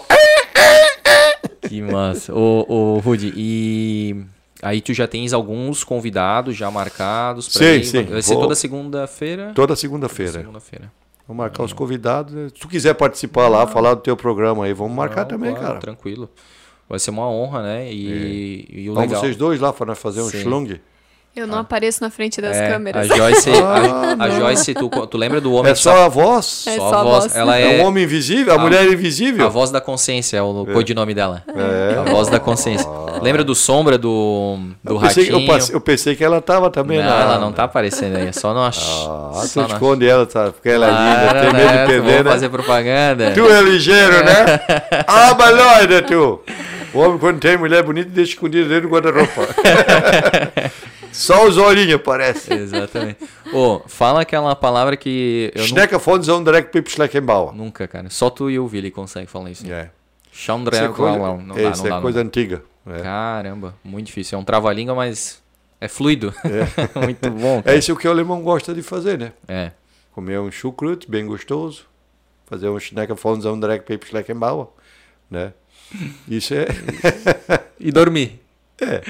que 1.67 1.81
massa. 1.81 2.33
Ô, 2.33 2.65
ô 2.67 2.99
Rudy, 2.99 3.33
e. 3.35 4.15
Aí 4.61 4.81
tu 4.81 4.93
já 4.93 5.07
tens 5.07 5.31
alguns 5.31 5.83
convidados 5.85 6.55
já 6.55 6.69
marcados 6.69 7.47
pra 7.47 7.59
Sim, 7.61 7.73
ir. 7.79 7.83
sim, 7.85 8.03
Vai 8.03 8.21
ser 8.21 8.33
vou- 8.33 8.43
toda 8.43 8.55
segunda-feira. 8.55 9.53
Toda 9.55 9.73
segunda-feira. 9.75 10.33
Segunda-feira. 10.33 10.91
Vamos 11.25 11.41
marcar 11.43 11.63
os 11.63 11.71
convidados. 11.71 12.33
né? 12.33 12.47
Se 12.49 12.55
tu 12.55 12.67
quiser 12.67 12.93
participar 12.95 13.47
lá, 13.47 13.65
falar 13.65 13.93
do 13.93 14.01
teu 14.01 14.17
programa 14.17 14.65
aí, 14.65 14.73
vamos 14.73 14.93
marcar 14.95 15.21
Não, 15.21 15.27
também, 15.29 15.51
claro, 15.51 15.67
cara. 15.67 15.79
Tranquilo. 15.79 16.29
Vai 16.89 16.97
ser 16.99 17.11
uma 17.11 17.29
honra, 17.29 17.61
né? 17.61 17.87
E, 17.91 18.65
e 18.69 18.89
o 18.89 18.93
Vamos 18.95 19.09
legal. 19.09 19.21
vocês 19.21 19.35
dois 19.37 19.59
lá 19.59 19.71
para 19.71 19.85
nós 19.85 19.99
fazer 19.99 20.21
um 20.21 20.29
Sim. 20.29 20.41
schlong. 20.41 20.79
Eu 21.35 21.45
não 21.45 21.59
apareço 21.59 22.03
na 22.03 22.09
frente 22.09 22.41
das 22.41 22.57
É, 22.57 22.69
câmeras. 22.71 23.09
A 23.09 23.15
Joyce, 23.15 23.49
Ah, 23.51 24.15
a, 24.19 24.23
a 24.25 24.29
Joyce 24.31 24.73
tu, 24.73 24.89
tu 24.89 25.17
lembra 25.17 25.39
do 25.39 25.53
homem 25.53 25.71
É 25.71 25.75
só 25.75 26.03
a 26.05 26.09
voz? 26.09 26.65
É 26.67 26.75
só 26.75 26.87
a 26.93 27.03
voz. 27.03 27.23
voz. 27.25 27.35
Ela 27.35 27.57
É 27.57 27.79
é 27.79 27.83
um 27.83 27.87
homem 27.87 28.03
invisível? 28.03 28.51
A, 28.51 28.55
a- 28.55 28.59
mulher 28.59 28.91
invisível? 28.91 29.45
a 29.45 29.47
voz 29.47 29.69
da 29.69 29.79
consciência, 29.79 30.35
é 30.37 30.41
o 30.41 30.65
codinome 30.73 31.13
dela. 31.13 31.43
É. 31.47 31.97
A 31.99 32.03
voz 32.11 32.27
da 32.29 32.39
consciência. 32.39 32.89
Lembra 33.21 33.43
do 33.43 33.53
Sombra 33.53 33.97
do, 33.97 34.57
do 34.83 34.95
eu, 34.95 34.99
pensei, 34.99 35.25
Ratinho? 35.29 35.41
eu, 35.43 35.47
passe- 35.47 35.71
eu 35.73 35.79
pensei 35.79 36.15
que 36.15 36.23
ela 36.23 36.41
tava 36.41 36.69
também 36.71 36.97
não, 36.97 37.05
na. 37.05 37.21
ela 37.21 37.39
não 37.39 37.53
tá 37.53 37.63
aparecendo 37.65 38.15
aí, 38.17 38.27
é 38.27 38.31
só 38.31 38.51
no 38.53 38.61
Ah, 38.61 38.71
só 38.71 39.31
tu 39.53 39.61
esconde 39.71 40.07
ela, 40.07 40.25
tá? 40.25 40.51
Porque 40.51 40.67
ela 40.67 40.87
é 40.87 40.89
linda, 40.89 41.41
tem 41.41 41.53
medo 41.53 41.73
né? 41.73 41.81
de 41.81 41.87
perder, 41.91 42.11
Vamos 42.11 42.25
né? 42.25 42.31
fazer 42.31 42.49
propaganda. 42.49 43.31
Tu 43.33 43.47
é 43.47 43.61
ligeiro, 43.61 44.25
né? 44.25 44.59
ah, 45.07 45.33
baloida, 45.35 46.01
tu! 46.01 46.41
O 46.93 46.99
homem, 46.99 47.19
quando 47.19 47.39
tem 47.39 47.57
mulher 47.57 47.83
bonita, 47.83 48.09
deixa 48.09 48.33
escondida 48.33 48.67
dentro 48.67 48.89
do 48.89 48.93
guarda-roupa. 48.93 49.47
Só 51.11 51.47
os 51.47 51.57
olhinhos 51.57 51.95
aparecem. 51.95 52.57
Exatamente. 52.57 53.17
Ô, 53.53 53.81
fala 53.87 54.21
aquela 54.21 54.55
palavra 54.55 54.95
que 54.95 55.51
Schnecker 55.55 55.99
von 55.99 56.21
Zonderek 56.21 56.71
Pip 56.71 56.89
Schleckenbauer. 56.89 57.53
nunca, 57.53 57.87
cara. 57.87 58.09
Só 58.09 58.29
tu 58.29 58.49
e 58.49 58.59
o 58.59 58.67
Vili 58.67 58.91
conseguem 58.91 59.27
falar 59.27 59.51
isso. 59.51 59.69
É. 59.71 59.89
Chandra, 60.31 60.75
Isso 60.75 60.85
é 60.85 60.87
coisa, 60.89 61.17
não, 61.17 61.37
não 61.41 61.55
dá, 61.55 61.69
isso 61.69 61.79
não 61.81 61.87
é 61.87 61.89
dá, 61.89 61.95
não 61.95 62.01
coisa 62.01 62.21
antiga. 62.21 62.63
É. 62.87 63.01
Caramba, 63.01 63.75
muito 63.83 64.07
difícil. 64.07 64.37
É 64.37 64.41
um 64.41 64.45
trava-língua, 64.45 64.95
mas 64.95 65.41
é 65.81 65.87
fluido. 65.87 66.33
muito 67.03 67.29
bom. 67.31 67.59
É 67.59 67.61
Cara. 67.63 67.77
isso 67.77 67.95
que 67.95 68.07
o 68.07 68.11
alemão 68.11 68.41
gosta 68.41 68.73
de 68.73 68.81
fazer, 68.81 69.17
né? 69.17 69.33
É. 69.47 69.71
Comer 70.13 70.39
um 70.39 70.49
chucrut 70.51 71.09
bem 71.09 71.25
gostoso, 71.25 71.85
fazer 72.45 72.69
um 72.69 72.79
Schnecker 72.79 73.15
von 73.15 73.39
Zonderek 73.41 73.85
Pip 73.85 74.07
Schleckenbauer, 74.07 74.67
né? 75.29 75.51
Isso 76.27 76.53
é... 76.53 76.67
E 77.79 77.91
dormir. 77.91 78.39
É. 78.81 79.01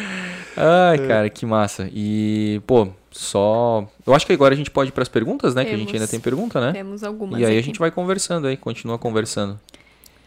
Ai, 0.55 0.97
cara, 1.07 1.29
que 1.29 1.45
massa. 1.45 1.89
E, 1.91 2.61
pô, 2.67 2.87
só. 3.11 3.87
Eu 4.05 4.13
acho 4.13 4.25
que 4.25 4.33
agora 4.33 4.53
a 4.53 4.57
gente 4.57 4.69
pode 4.69 4.89
ir 4.89 4.93
pras 4.93 5.09
perguntas, 5.09 5.55
né? 5.55 5.63
Que 5.65 5.71
a 5.73 5.77
gente 5.77 5.87
Temos. 5.87 6.01
ainda 6.01 6.07
tem 6.07 6.19
pergunta, 6.19 6.61
né? 6.61 6.71
Temos 6.71 7.03
algumas 7.03 7.39
E 7.39 7.45
aí 7.45 7.55
a 7.55 7.57
aqui. 7.57 7.65
gente 7.65 7.79
vai 7.79 7.89
conversando 7.91 8.47
aí, 8.47 8.55
continua 8.55 8.97
conversando. 8.97 9.59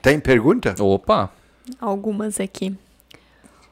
Tem 0.01 0.19
pergunta? 0.19 0.75
Opa! 0.81 1.31
Algumas 1.81 2.41
aqui. 2.41 2.75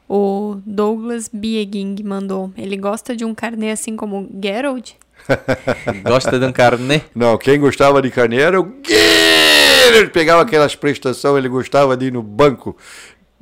O 0.07 0.61
Douglas 0.65 1.29
Bieging 1.31 1.95
mandou. 2.03 2.51
Ele 2.57 2.77
gosta 2.77 3.15
de 3.15 3.23
um 3.25 3.33
carnê 3.35 3.71
assim 3.71 3.95
como 3.95 4.29
Geralt? 4.41 4.91
Gosta 6.03 6.39
de 6.39 6.45
um 6.45 6.51
carnê? 6.51 7.01
Não, 7.13 7.37
quem 7.37 7.59
gostava 7.59 8.01
de 8.01 8.09
carne 8.09 8.37
era 8.37 8.59
o 8.59 8.63
Guilherme. 8.63 9.50
Ele 9.97 10.09
pegava 10.09 10.41
aquelas 10.41 10.75
prestações, 10.75 11.37
ele 11.37 11.49
gostava 11.49 11.95
de 11.95 12.07
ir 12.07 12.13
no 12.13 12.23
banco. 12.23 12.75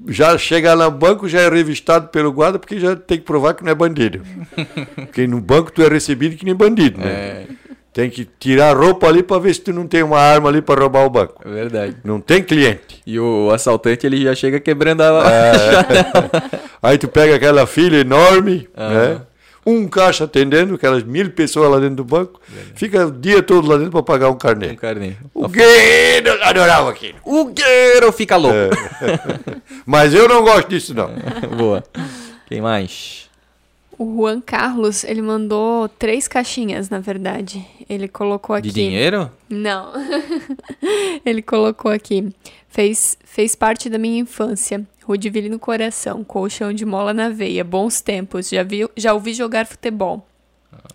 Já 0.08 0.38
chegar 0.38 0.78
no 0.78 0.90
banco 0.92 1.28
já 1.28 1.42
é 1.42 1.50
revistado 1.50 2.08
pelo 2.08 2.32
guarda, 2.32 2.58
porque 2.58 2.80
já 2.80 2.96
tem 2.96 3.18
que 3.18 3.26
provar 3.26 3.54
que 3.54 3.64
não 3.64 3.72
é 3.72 3.76
bandido. 3.76 4.22
porque 4.96 5.28
no 5.28 5.42
banco 5.42 5.72
tu 5.72 5.82
é 5.82 5.88
recebido 5.88 6.36
que 6.36 6.46
nem 6.46 6.56
bandido, 6.56 7.00
né? 7.00 7.48
Tem 7.92 8.10
que 8.10 8.28
tirar 8.40 8.70
a 8.70 8.74
roupa 8.74 9.08
ali 9.08 9.24
para 9.24 9.42
ver 9.42 9.54
se 9.54 9.62
tu 9.62 9.74
não 9.74 9.88
tem 9.88 10.04
uma 10.04 10.20
arma 10.20 10.48
ali 10.48 10.62
para 10.62 10.80
roubar 10.80 11.06
o 11.06 11.10
banco. 11.10 11.42
É 11.44 11.50
verdade. 11.50 11.98
Não 12.04 12.22
tem 12.22 12.42
cliente. 12.42 13.02
E 13.06 13.20
o 13.20 13.50
assaltante 13.52 14.06
ele 14.06 14.24
já 14.24 14.36
chega 14.36 14.60
quebrando 14.60 15.02
a. 15.02 15.24
Aí 16.82 16.98
tu 16.98 17.08
pega 17.08 17.36
aquela 17.36 17.66
filha 17.66 17.98
enorme, 17.98 18.70
né? 18.78 19.22
Um 19.66 19.88
caixa 19.88 20.24
atendendo, 20.24 20.76
aquelas 20.76 21.04
mil 21.04 21.30
pessoas 21.32 21.70
lá 21.70 21.80
dentro 21.80 21.98
do 21.98 22.04
banco, 22.04 22.40
fica 22.76 23.08
o 23.08 23.12
dia 23.12 23.42
todo 23.44 23.68
lá 23.68 23.78
dentro 23.78 23.92
para 23.92 24.04
pagar 24.04 24.30
um 24.30 24.38
carnê. 24.38 24.72
Um 24.72 24.76
carnê. 24.76 25.14
O 25.34 25.48
Gueiro 25.48 26.44
adorava 26.44 26.90
aquilo. 26.90 27.18
O 27.24 27.46
Gueiro 27.46 28.12
fica 28.12 28.36
louco. 28.36 28.76
Mas 29.86 30.14
eu 30.14 30.28
não 30.28 30.44
gosto 30.44 30.70
disso, 30.70 30.94
não. 30.94 31.10
Boa. 31.58 31.84
Quem 32.48 32.62
mais? 32.62 33.30
O 33.98 34.16
Juan 34.16 34.40
Carlos, 34.40 35.04
ele 35.04 35.22
mandou 35.22 35.90
três 35.90 36.26
caixinhas, 36.26 36.90
na 36.90 37.00
verdade. 37.00 37.66
Ele 37.90 38.08
colocou 38.08 38.56
aqui. 38.56 38.70
De 38.70 38.74
dinheiro? 38.74 39.30
Não. 39.50 39.92
ele 41.26 41.42
colocou 41.42 41.92
aqui. 41.92 42.34
Fez, 42.70 43.18
fez 43.26 43.56
parte 43.56 43.90
da 43.90 43.98
minha 43.98 44.22
infância. 44.22 44.88
Rudiville 45.10 45.50
no 45.50 45.58
coração, 45.58 46.24
colchão 46.24 46.72
de 46.72 46.86
mola 46.86 47.16
na 47.16 47.30
veia, 47.30 47.64
bons 47.64 48.00
tempos. 48.00 48.48
Já, 48.48 48.62
vi, 48.62 48.88
já 48.96 49.12
ouvi 49.12 49.34
jogar 49.34 49.66
futebol. 49.66 50.24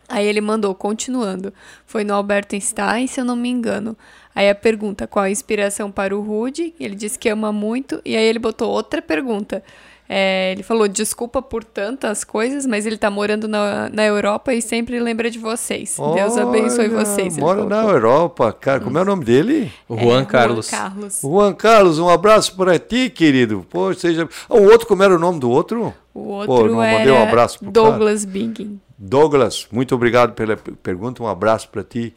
Aí 0.09 0.25
ele 0.25 0.41
mandou, 0.41 0.73
continuando. 0.73 1.52
Foi 1.84 2.05
no 2.05 2.15
Albert 2.15 2.47
Einstein, 2.52 3.09
se 3.09 3.20
eu 3.20 3.25
não 3.25 3.34
me 3.34 3.49
engano. 3.49 3.97
Aí 4.33 4.49
a 4.49 4.55
pergunta, 4.55 5.09
qual 5.09 5.25
a 5.25 5.31
inspiração 5.31 5.91
para 5.91 6.17
o 6.17 6.20
Rude? 6.20 6.73
Ele 6.78 6.94
disse 6.94 7.18
que 7.18 7.28
ama 7.28 7.52
muito. 7.52 8.01
E 8.05 8.17
aí 8.17 8.25
ele 8.25 8.39
botou 8.39 8.70
outra 8.70 9.02
pergunta. 9.02 9.65
É, 10.07 10.52
ele 10.52 10.62
falou, 10.62 10.86
desculpa 10.86 11.41
por 11.41 11.65
tantas 11.65 12.24
coisas, 12.24 12.66
mas 12.66 12.84
ele 12.84 12.99
tá 12.99 13.08
morando 13.08 13.49
na, 13.49 13.89
na 13.89 14.05
Europa 14.05 14.52
e 14.52 14.60
sempre 14.60 15.00
lembra 15.00 15.31
de 15.31 15.39
vocês. 15.39 15.97
Deus 16.15 16.36
abençoe 16.36 16.89
Olha, 16.91 17.05
vocês. 17.05 17.36
ele 17.36 17.41
Mora 17.41 17.65
na. 17.65 17.84
Europa, 17.84 18.52
cara. 18.52 18.81
Como 18.81 18.99
é 18.99 19.02
o 19.02 19.05
nome 19.05 19.24
dele? 19.24 19.73
É, 19.89 20.05
Juan 20.05 20.24
Carlos. 20.24 20.68
Carlos. 20.68 21.20
Juan 21.23 21.55
Carlos, 21.55 21.99
um 21.99 22.08
abraço 22.08 22.55
para 22.55 22.78
ti, 22.78 23.08
querido. 23.08 23.66
Pô, 23.70 23.94
seja. 23.94 24.28
Ah, 24.49 24.55
o 24.55 24.65
outro, 24.65 24.86
como 24.86 25.02
era 25.02 25.15
o 25.15 25.18
nome 25.18 25.41
do 25.41 25.50
outro? 25.50 25.94
O 26.12 26.23
Pô, 26.23 26.52
outro 26.52 26.73
não 26.73 26.83
era 26.83 26.99
mandei 26.99 27.12
um 27.12 27.23
abraço 27.23 27.58
pro 27.58 27.73
cara. 27.73 27.91
Douglas 27.91 28.24
Bing. 28.24 28.78
Douglas, 28.99 29.66
muito 29.73 29.94
obrigado 29.94 30.34
pela 30.34 30.57
pergunta, 30.57 31.23
um 31.23 31.26
abraço 31.26 31.68
para 31.70 31.83
ti. 31.83 32.15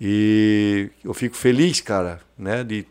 E 0.00 0.90
eu 1.04 1.14
fico 1.14 1.36
feliz, 1.36 1.80
cara, 1.80 2.20
né, 2.36 2.64
de 2.64 2.84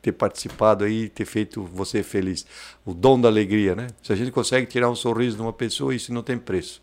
ter 0.00 0.12
participado 0.12 0.84
aí, 0.84 1.08
ter 1.08 1.24
feito 1.24 1.62
você 1.62 2.02
feliz. 2.02 2.46
O 2.84 2.94
dom 2.94 3.20
da 3.20 3.28
alegria, 3.28 3.74
né? 3.74 3.88
Se 4.02 4.12
a 4.12 4.16
gente 4.16 4.30
consegue 4.30 4.66
tirar 4.66 4.88
um 4.90 4.94
sorriso 4.94 5.36
de 5.36 5.42
uma 5.42 5.52
pessoa, 5.52 5.94
isso 5.94 6.12
não 6.12 6.22
tem 6.22 6.38
preço. 6.38 6.80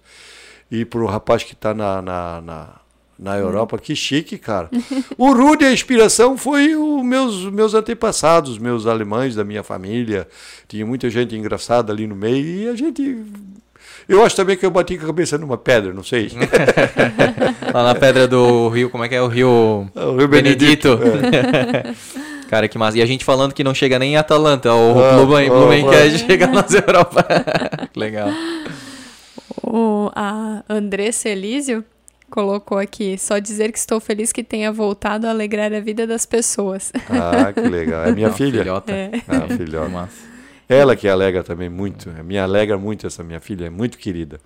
E 0.69 0.83
pro 0.83 1.05
rapaz 1.05 1.43
que 1.43 1.53
está 1.53 1.73
na, 1.73 2.01
na, 2.01 2.41
na, 2.41 2.69
na 3.17 3.37
Europa, 3.37 3.77
que 3.77 3.95
chique, 3.95 4.37
cara. 4.37 4.69
o 5.17 5.31
Rude, 5.31 5.65
a 5.65 5.71
inspiração 5.71 6.37
foi 6.37 6.75
os 6.75 7.03
meus, 7.03 7.45
meus 7.51 7.73
antepassados, 7.73 8.57
meus 8.57 8.85
alemães 8.85 9.35
da 9.35 9.43
minha 9.43 9.63
família. 9.63 10.27
Tinha 10.67 10.85
muita 10.85 11.09
gente 11.09 11.35
engraçada 11.35 11.93
ali 11.93 12.07
no 12.07 12.15
meio 12.15 12.45
e 12.45 12.67
a 12.67 12.75
gente. 12.75 13.23
Eu 14.07 14.23
acho 14.23 14.35
também 14.35 14.55
que 14.57 14.65
eu 14.65 14.71
bati 14.71 14.97
com 14.97 15.03
a 15.03 15.07
cabeça 15.07 15.37
numa 15.37 15.57
pedra, 15.57 15.93
não 15.93 16.03
sei. 16.03 16.29
Lá 17.73 17.83
na 17.83 17.95
pedra 17.95 18.27
do 18.27 18.67
Rio, 18.69 18.89
como 18.89 19.03
é 19.03 19.09
que 19.09 19.15
é? 19.15 19.21
O 19.21 19.27
Rio, 19.27 19.89
O 19.95 20.15
Rio 20.17 20.27
Benedito. 20.27 20.97
Benedito, 20.97 21.95
Cara, 22.55 22.69
que 22.69 22.77
massa. 22.77 22.97
E 22.97 23.01
a 23.01 23.05
gente 23.05 23.25
falando 23.25 23.53
que 23.53 23.65
não 23.65 23.73
chega 23.73 23.99
nem 23.99 24.13
em 24.13 24.15
Atalanta. 24.15 24.73
O 24.73 24.97
Ah, 24.97 25.17
Blumen, 25.17 25.47
ah, 25.47 25.49
Blumencast 25.49 26.19
chega 26.25 26.47
nas 26.47 26.71
Europa. 26.73 27.25
Legal. 27.93 28.29
O, 29.61 30.09
a 30.15 30.63
Andressa 30.69 31.27
Elísio 31.27 31.83
colocou 32.29 32.77
aqui, 32.77 33.17
só 33.17 33.39
dizer 33.39 33.73
que 33.73 33.77
estou 33.77 33.99
feliz 33.99 34.31
que 34.31 34.41
tenha 34.41 34.71
voltado 34.71 35.27
a 35.27 35.31
alegrar 35.31 35.73
a 35.73 35.81
vida 35.81 36.07
das 36.07 36.25
pessoas. 36.25 36.93
Ah, 37.09 37.51
que 37.51 37.59
legal. 37.59 38.05
É 38.05 38.11
minha 38.13 38.29
Não, 38.29 38.35
filha. 38.35 38.59
Filhota. 38.63 38.91
É. 38.93 39.11
Ah, 39.27 39.53
filhota. 39.53 39.89
Massa. 39.89 40.13
Ela 40.69 40.95
que 40.95 41.09
alegra 41.09 41.43
também 41.43 41.67
muito. 41.67 42.09
Me 42.23 42.37
alegra 42.39 42.77
muito 42.77 43.05
essa 43.05 43.21
minha 43.21 43.41
filha, 43.41 43.65
é 43.65 43.69
muito 43.69 43.97
querida. 43.97 44.39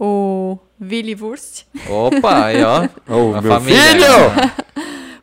O 0.00 0.58
Willy 0.80 1.14
Wurst, 1.14 1.62
Opa, 1.88 2.46
aí 2.46 2.60
ó. 2.64 2.88
Oh, 3.08 3.36
A 3.36 3.40
meu 3.40 3.52
família. 3.52 3.80
filho! 3.80 4.61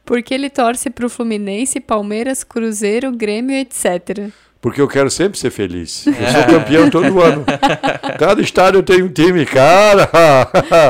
Porque 0.09 0.33
ele 0.33 0.49
torce 0.49 0.89
pro 0.89 1.07
Fluminense, 1.07 1.79
Palmeiras, 1.79 2.43
Cruzeiro, 2.43 3.11
Grêmio, 3.11 3.55
etc. 3.55 4.31
Porque 4.59 4.81
eu 4.81 4.87
quero 4.87 5.07
sempre 5.11 5.37
ser 5.37 5.51
feliz. 5.51 6.07
Eu 6.07 6.13
sou 6.13 6.43
campeão 6.59 6.89
todo 6.89 7.21
ano. 7.21 7.45
Cada 8.17 8.41
estádio 8.41 8.81
tem 8.81 9.03
um 9.03 9.07
time, 9.07 9.45
cara. 9.45 10.09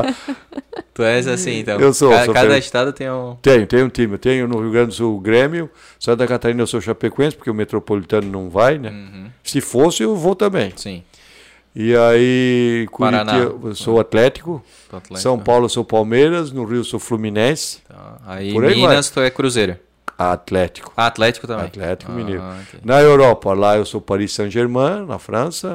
Tu 0.93 1.03
és 1.03 1.27
assim, 1.27 1.59
então. 1.59 1.79
Eu 1.79 1.93
sou, 1.93 2.09
Ca- 2.11 2.25
sou 2.25 2.33
Cada 2.33 2.57
estado 2.57 2.93
tem 2.93 3.09
um. 3.11 3.35
Tenho, 3.41 3.67
tenho 3.67 3.85
um 3.85 3.89
time. 3.89 4.13
Eu 4.13 4.17
tenho 4.17 4.47
no 4.47 4.59
Rio 4.61 4.71
Grande 4.71 4.87
do 4.87 4.93
Sul 4.93 5.17
o 5.17 5.19
Grêmio, 5.19 5.69
Santa 5.99 6.25
Catarina 6.25 6.61
eu 6.61 6.67
sou 6.67 6.79
Chapecoense, 6.81 7.35
porque 7.35 7.49
o 7.49 7.53
Metropolitano 7.53 8.29
não 8.29 8.49
vai, 8.49 8.77
né? 8.77 8.89
Uhum. 8.89 9.25
Se 9.43 9.59
fosse, 9.61 10.01
eu 10.01 10.15
vou 10.15 10.33
também. 10.35 10.71
Sim. 10.77 11.03
E 11.81 11.95
aí. 11.95 12.87
Curitiba, 12.91 13.69
eu 13.69 13.73
sou 13.75 14.01
Atlético. 14.01 14.61
Atlético. 14.91 15.17
São 15.17 15.39
Paulo 15.39 15.63
eu 15.63 15.69
sou 15.69 15.85
Palmeiras, 15.85 16.51
no 16.51 16.65
Rio 16.65 16.79
eu 16.79 16.83
sou 16.83 16.99
Fluminense. 16.99 17.79
Tá. 17.87 18.17
Aí, 18.27 18.51
Por 18.51 18.65
aí 18.65 18.75
Minas, 18.75 19.09
tu 19.09 19.21
é 19.21 19.29
Cruzeiro. 19.29 19.77
Atlético. 20.17 20.91
Ah, 20.97 21.07
Atlético 21.07 21.47
também. 21.47 21.67
Atlético 21.67 22.11
Ah, 22.11 22.15
Mineiro. 22.15 22.43
entendi. 22.43 22.85
Na 22.85 22.99
Europa, 22.99 23.53
lá 23.53 23.77
eu 23.77 23.85
sou 23.85 24.01
Paris 24.01 24.33
Saint-Germain, 24.33 25.05
na 25.05 25.17
França, 25.17 25.69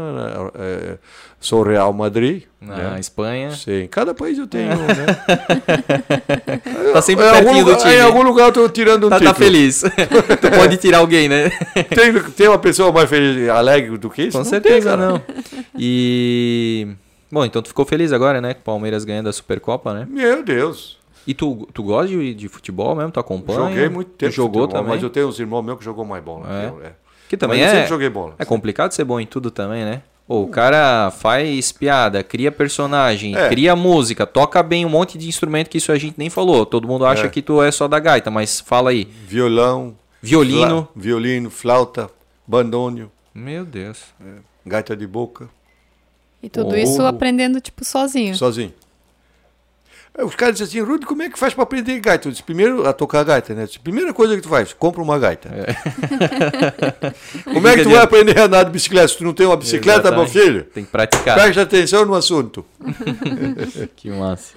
é, 0.55 0.99
sou 1.44 1.62
Real 1.62 1.92
Madrid. 1.92 2.44
Na 2.60 2.76
né? 2.76 3.00
Espanha. 3.00 3.50
Sim, 3.50 3.86
cada 3.90 4.14
país 4.14 4.39
eu 4.39 4.47
tenho, 4.47 4.70
né? 4.70 4.76
Tá 6.94 7.02
sempre 7.02 7.24
em, 7.24 7.28
algum 7.28 7.44
pertinho 7.44 7.64
do 7.64 7.70
lugar, 7.70 7.82
time. 7.82 7.94
em 7.94 8.00
algum 8.00 8.23
lugar 8.23 8.47
eu 8.47 8.52
tô 8.52 8.68
tirando 8.68 9.06
um 9.06 9.10
Tá, 9.10 9.18
tá 9.18 9.26
título. 9.26 9.44
feliz. 9.44 9.82
tu 10.40 10.50
pode 10.56 10.76
tirar 10.78 10.98
alguém, 10.98 11.28
né? 11.28 11.50
Tem, 11.94 12.12
tem 12.32 12.48
uma 12.48 12.58
pessoa 12.58 12.90
mais 12.92 13.10
feliz, 13.10 13.48
alegre 13.48 13.98
do 13.98 14.08
que 14.08 14.23
isso? 14.23 14.32
Com 14.32 14.39
Não 14.39 14.44
certeza 14.44 14.97
tem, 14.97 14.98
não. 14.98 15.20
E. 15.76 16.89
Bom, 17.31 17.44
então 17.44 17.60
tu 17.60 17.68
ficou 17.68 17.84
feliz 17.84 18.12
agora, 18.12 18.40
né? 18.40 18.55
Com 18.55 18.60
o 18.60 18.64
Palmeiras 18.64 19.05
ganhando 19.05 19.28
a 19.28 19.32
Supercopa, 19.32 19.92
né? 19.92 20.06
Meu 20.08 20.42
Deus. 20.42 20.98
E 21.26 21.34
tu, 21.34 21.68
tu 21.73 21.82
gosta 21.82 22.08
de, 22.08 22.34
de 22.34 22.48
futebol 22.48 22.94
mesmo? 22.94 23.10
Tu 23.10 23.20
acompanha? 23.20 23.58
Joguei 23.58 23.89
muito 23.89 24.10
tempo. 24.12 24.32
Tu 24.32 24.36
jogou 24.36 24.62
futebol, 24.62 24.82
também? 24.82 24.94
Mas 24.94 25.02
eu 25.02 25.10
tenho 25.10 25.28
uns 25.28 25.39
irmãos 25.39 25.62
meus 25.62 25.78
que 25.78 25.84
jogou 25.84 26.05
mais 26.05 26.23
bola. 26.23 26.47
É. 26.48 26.70
que 26.70 26.74
eu, 26.74 26.84
é. 26.84 26.92
Que 27.28 27.36
também 27.36 27.60
mas 27.60 27.66
eu 27.66 27.73
é. 27.73 27.81
sempre 27.81 27.89
joguei 27.89 28.08
bola. 28.08 28.34
É 28.39 28.44
complicado 28.44 28.92
ser 28.92 29.05
bom 29.05 29.18
em 29.18 29.26
tudo 29.26 29.50
também, 29.50 29.84
né? 29.84 30.02
Pô, 30.26 30.40
o 30.42 30.48
cara 30.48 31.10
faz 31.10 31.70
piada, 31.70 32.22
cria 32.22 32.50
personagem, 32.50 33.36
É. 33.36 33.48
cria 33.50 33.76
música, 33.76 34.26
toca 34.26 34.62
bem 34.62 34.86
um 34.86 34.88
monte 34.88 35.18
de 35.18 35.28
instrumento 35.28 35.68
que 35.68 35.76
isso 35.78 35.92
a 35.92 35.98
gente 35.98 36.14
nem 36.16 36.30
falou. 36.30 36.64
Todo 36.64 36.88
mundo 36.88 37.04
acha 37.04 37.26
É. 37.26 37.28
que 37.28 37.42
tu 37.42 37.62
é 37.62 37.70
só 37.70 37.86
da 37.86 37.98
gaita, 38.00 38.30
mas 38.30 38.58
fala 38.60 38.90
aí. 38.90 39.04
Violão. 39.26 39.94
Violino. 40.22 40.88
fla- 40.94 41.02
violino, 41.02 41.50
flauta, 41.50 42.10
bandônio, 42.46 43.12
Meu 43.34 43.64
Deus. 43.66 43.98
gaita 44.66 44.96
de 44.96 45.06
boca. 45.06 45.48
E 46.42 46.48
tudo 46.48 46.70
Oh. 46.74 46.76
isso 46.76 47.02
aprendendo, 47.02 47.60
tipo, 47.60 47.84
sozinho. 47.84 48.34
Sozinho. 48.34 48.72
Os 50.17 50.36
caras 50.36 50.57
dizem 50.59 50.81
assim, 50.81 50.89
Rudy, 50.93 51.05
como 51.07 51.23
é 51.25 51.28
que 51.28 51.36
faz 51.36 51.52
para 51.55 51.65
aprender 51.65 51.99
gaita? 51.99 52.28
Eu 52.28 52.33
disse, 52.33 52.43
primeiro, 52.43 52.86
a 52.86 52.93
tocar 52.93 53.25
gaita, 53.25 53.52
né? 53.52 53.62
Eu 53.62 53.67
disse, 53.67 53.81
primeira 53.81 54.15
coisa 54.15 54.36
que 54.36 54.43
tu 54.43 54.49
faz, 54.49 54.73
compra 54.73 55.02
uma 55.02 55.18
gaita. 55.18 55.51
como 57.44 57.67
é 57.67 57.75
que 57.76 57.83
tu 57.83 57.91
vai 57.91 57.99
aprender 58.01 58.39
a 58.39 58.44
andar 58.44 58.62
de 58.65 58.70
bicicleta 58.70 59.09
se 59.09 59.18
tu 59.18 59.25
não 59.25 59.34
tem 59.34 59.44
uma 59.47 59.57
bicicleta, 59.57 60.10
meu 60.12 60.23
Exatamente. 60.23 60.33
filho? 60.47 60.65
Tem 60.73 60.84
que 60.84 60.91
praticar. 60.91 61.34
Preste 61.36 61.59
atenção 61.59 62.05
no 62.07 62.15
assunto. 62.15 62.65
Que 63.97 64.10
massa. 64.10 64.55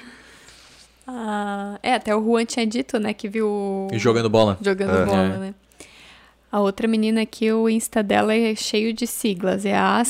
Ah, 1.07 1.79
é, 1.81 1.93
até 1.95 2.15
o 2.15 2.21
Juan 2.23 2.45
tinha 2.45 2.67
dito, 2.67 2.99
né, 2.99 3.13
que 3.13 3.27
viu... 3.29 3.87
E 3.91 3.97
jogando 3.97 4.29
bola. 4.29 4.57
Jogando 4.61 4.95
É. 4.95 5.05
bola, 5.05 5.23
É. 5.23 5.37
né? 5.37 5.53
A 6.51 6.59
outra 6.59 6.87
menina 6.87 7.21
aqui, 7.21 7.51
o 7.51 7.67
Insta 7.69 8.03
dela 8.03 8.33
é 8.33 8.53
cheio 8.55 8.93
de 8.93 9.05
siglas. 9.07 9.65
É 9.65 9.75
a 9.75 10.03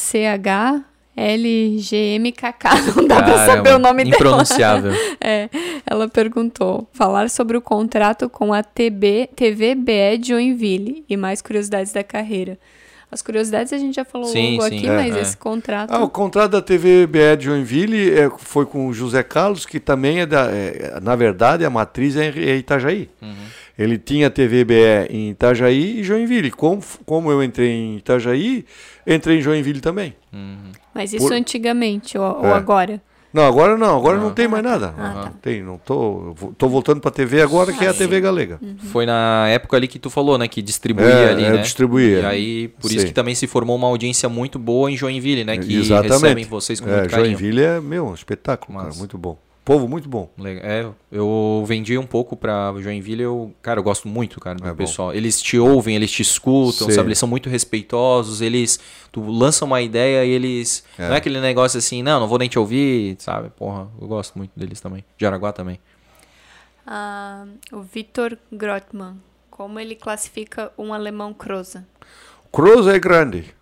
ACHLGMKK. 1.17 2.63
Não 2.95 3.07
dá 3.07 3.23
pra 3.23 3.45
saber 3.45 3.73
o 3.73 3.79
nome 3.79 4.03
dela. 4.03 4.15
Impronunciável. 4.15 4.91
É, 5.19 5.49
ela 5.85 6.07
perguntou: 6.07 6.87
falar 6.93 7.29
sobre 7.29 7.57
o 7.57 7.61
contrato 7.61 8.29
com 8.29 8.53
a 8.53 8.61
TB, 8.61 9.31
TVBE 9.35 10.17
de 10.19 10.27
Joinville 10.29 11.03
e 11.09 11.17
mais 11.17 11.41
curiosidades 11.41 11.91
da 11.91 12.03
carreira. 12.03 12.57
As 13.11 13.21
curiosidades 13.21 13.71
a 13.73 13.77
gente 13.77 13.95
já 13.95 14.05
falou 14.05 14.27
Sim, 14.27 14.57
logo 14.57 14.69
sim, 14.69 14.77
aqui, 14.77 14.87
é, 14.87 14.95
mas 14.95 15.15
é. 15.15 15.21
esse 15.21 15.37
contrato. 15.37 15.91
Ah, 15.91 16.03
o 16.03 16.09
contrato 16.09 16.51
da 16.51 16.61
TV 16.61 17.07
BE 17.07 17.37
de 17.37 17.45
Joinville 17.45 18.11
é, 18.11 18.29
foi 18.37 18.65
com 18.65 18.87
o 18.87 18.93
José 18.93 19.23
Carlos, 19.23 19.65
que 19.65 19.79
também 19.79 20.19
é 20.19 20.25
da. 20.25 20.51
é, 20.51 20.99
na 21.01 21.15
verdade, 21.15 21.65
a 21.65 21.69
matriz 21.69 22.15
é, 22.15 22.27
é 22.27 22.57
Itajaí. 22.57 23.09
Ele 23.77 23.97
tinha 23.97 24.29
TV 24.29 24.65
BE 24.65 24.75
em 25.09 25.29
Itajaí 25.29 25.99
e 25.99 26.03
Joinville. 26.03 26.51
Como, 26.51 26.81
como 27.05 27.31
eu 27.31 27.43
entrei 27.43 27.69
em 27.69 27.97
Itajaí, 27.97 28.65
entrei 29.05 29.37
em 29.37 29.41
Joinville 29.41 29.81
também. 29.81 30.13
Mas 30.98 31.14
isso 31.14 31.27
por- 31.27 31.34
antigamente 31.34 32.17
ou, 32.17 32.40
ou 32.40 32.45
É. 32.48 32.53
agora? 32.53 33.01
Não, 33.34 33.45
agora 33.45 33.77
não, 33.77 33.95
agora 33.98 34.17
não 34.17 34.30
Ah. 34.30 34.32
tem 34.32 34.48
mais 34.48 34.64
nada. 34.64 34.95
Ah, 34.98 35.14
Não 35.14 35.24
tá. 35.24 35.32
tem, 35.42 35.61
não 35.61 35.77
tô, 35.77 36.34
tô 36.58 36.67
voltando 36.69 37.00
para 37.01 37.11
TV 37.11 37.42
agora, 37.42 37.72
que 37.74 37.85
é 37.85 37.90
a 37.90 37.93
TV 37.93 38.19
Galega. 38.22 38.59
Foi 38.92 39.06
na 39.06 39.48
época 39.50 39.76
ali 39.77 39.88
que 39.88 40.00
tu 40.00 40.09
falou, 40.09 40.38
né? 40.38 40.48
Que 40.48 40.61
distribuía 40.61 41.08
É, 41.09 41.30
ali, 41.32 41.43
é, 41.43 41.51
né? 41.51 41.58
distribuía. 41.58 42.19
E 42.22 42.26
aí, 42.26 42.67
por 42.69 42.90
isso 42.90 43.01
Sim. 43.01 43.08
que 43.08 43.14
também 43.14 43.35
se 43.35 43.45
formou 43.45 43.76
uma 43.76 43.88
audiência 43.88 44.27
muito 44.30 44.58
boa 44.58 44.90
em 44.90 44.95
Joinville, 44.98 45.43
né? 45.43 45.58
Que 45.58 45.76
Exatamente. 45.76 46.14
recebem 46.14 46.45
vocês 46.45 46.80
com 46.80 46.90
É, 46.90 46.98
muito 47.00 47.09
carinho. 47.11 47.38
Joinville 47.38 47.61
é, 47.61 47.80
meu, 47.82 48.08
um 48.08 48.14
espetáculo, 48.14 48.74
Massa. 48.74 48.88
cara, 48.88 49.00
muito 49.00 49.17
bom. 49.17 49.38
Povo 49.67 49.85
muito 49.85 50.07
bom. 50.07 50.29
Legal. 50.37 50.63
É, 50.63 50.89
eu 51.11 51.61
vendi 51.67 51.97
um 51.97 52.05
pouco 52.05 52.37
pra 52.37 52.73
Joinville, 52.77 53.21
eu, 53.23 53.53
cara, 53.61 53.81
eu 53.81 53.83
gosto 53.83 54.07
muito, 54.07 54.39
cara, 54.39 54.55
do 54.57 54.65
É 54.65 54.69
bom. 54.69 54.77
pessoal. 54.77 55.13
Eles 55.13 55.41
te 55.41 55.59
ouvem, 55.59 55.93
eles 55.93 56.09
te 56.09 56.21
escutam, 56.21 56.87
Sim. 56.87 56.91
sabe? 56.93 57.09
Eles 57.09 57.17
são 57.19 57.27
muito 57.27 57.49
respeitosos, 57.49 58.39
eles 58.39 58.79
tu 59.11 59.21
lança 59.29 59.65
uma 59.65 59.81
ideia 59.81 60.23
e 60.23 60.29
eles 60.29 60.85
É. 60.97 61.09
não 61.09 61.15
é 61.15 61.17
aquele 61.17 61.41
negócio 61.41 61.77
assim, 61.77 62.01
não, 62.01 62.17
não 62.17 62.29
vou 62.29 62.37
nem 62.39 62.47
te 62.47 62.57
ouvir, 62.57 63.17
sabe? 63.19 63.49
Porra, 63.49 63.89
eu 63.99 64.07
gosto 64.07 64.37
muito 64.37 64.51
deles 64.57 64.79
também. 64.79 65.03
De 65.17 65.25
Araguá 65.25 65.51
também. 65.51 65.81
Ah, 66.85 67.45
o 67.73 67.81
Vitor 67.81 68.37
Grotman. 68.49 69.17
Como 69.51 69.79
ele 69.81 69.95
classifica 69.95 70.71
um 70.77 70.93
alemão 70.93 71.33
Croza? 71.33 71.85
Cruz 72.53 72.87
é 72.87 72.97
grande. 72.97 73.53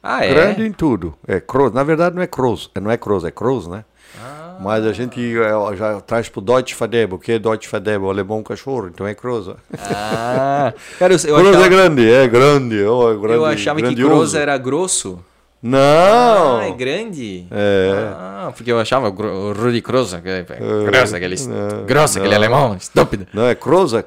Ah, 0.00 0.24
é. 0.24 0.28
Grande 0.32 0.62
em 0.64 0.72
tudo. 0.72 1.14
É 1.26 1.40
Cruz. 1.40 1.72
Na 1.72 1.82
verdade 1.82 2.14
não 2.14 2.22
é 2.22 2.26
Cruz. 2.28 2.70
É, 2.72 2.78
Não 2.78 2.90
é 2.90 2.96
Cruz, 2.96 3.24
é 3.24 3.30
Cruz, 3.32 3.66
né? 3.66 3.84
Ah. 4.20 4.41
Mas 4.62 4.86
a 4.86 4.92
gente 4.92 5.20
é, 5.38 5.76
já 5.76 6.00
traz 6.00 6.28
pro 6.28 6.40
Deutsche 6.40 6.74
Fadebo. 6.74 7.16
O 7.16 7.18
que 7.18 7.32
é 7.32 7.38
Deutsche 7.38 7.68
Fadebo? 7.68 8.06
O 8.06 8.10
alemão 8.10 8.42
cachorro, 8.42 8.88
então 8.88 9.06
é 9.06 9.14
Cruz. 9.14 9.48
Ah, 9.78 10.72
cara, 10.98 11.14
eu, 11.14 11.18
eu 11.28 11.34
Cruz 11.36 11.48
achava, 11.50 11.66
é 11.66 11.68
grande, 11.68 12.10
é 12.10 12.28
grande. 12.28 12.82
oh, 12.84 13.10
é 13.12 13.16
grande 13.16 13.34
eu 13.34 13.44
achava 13.44 13.76
que 13.80 13.82
grandioso. 13.86 14.14
Cross 14.14 14.34
era 14.34 14.56
grosso. 14.58 15.18
Não! 15.64 16.58
Ah, 16.58 16.64
é 16.66 16.72
grande? 16.72 17.46
É. 17.48 18.08
Ah, 18.16 18.52
porque 18.56 18.72
eu 18.72 18.80
achava 18.80 19.08
o 19.10 19.52
Rudi 19.52 19.80
Kroos, 19.80 20.12
que- 20.12 20.28
É. 20.28 20.44
grosso, 20.84 21.14
aquele, 21.14 21.36
Não, 21.46 21.84
grosso, 21.86 22.18
aquele 22.18 22.30
não. 22.36 22.42
alemão, 22.44 22.74
estúpido. 22.74 23.28
Não, 23.32 23.46
é 23.46 23.54
Cruz, 23.54 23.92
é 23.94 24.02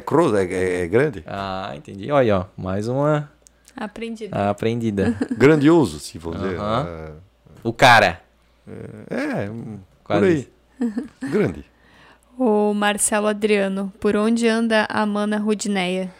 Cruz, 0.00 0.34
é, 0.34 0.42
é, 0.44 0.52
é- 0.52 0.82
é 0.82 0.86
grande. 0.88 1.22
Ah, 1.24 1.72
entendi. 1.76 2.10
Olha 2.10 2.34
aí, 2.34 2.40
ó, 2.40 2.46
mais 2.60 2.88
uma 2.88 3.30
Aprendido. 3.76 4.34
aprendida. 4.36 5.14
Grandioso, 5.38 6.00
se 6.00 6.18
for 6.18 6.34
dizer. 6.34 6.58
Aham. 6.58 7.12
O 7.62 7.72
cara. 7.72 8.20
É, 9.08 9.48
hum, 10.14 10.20
por 10.20 10.20
Quase 10.20 10.26
aí. 10.26 10.48
Grande. 11.30 11.64
O 12.38 12.74
Marcelo 12.74 13.26
Adriano. 13.26 13.92
Por 13.98 14.16
onde 14.16 14.46
anda 14.46 14.86
a 14.90 15.06
Mana 15.06 15.38
Rudineia? 15.38 16.12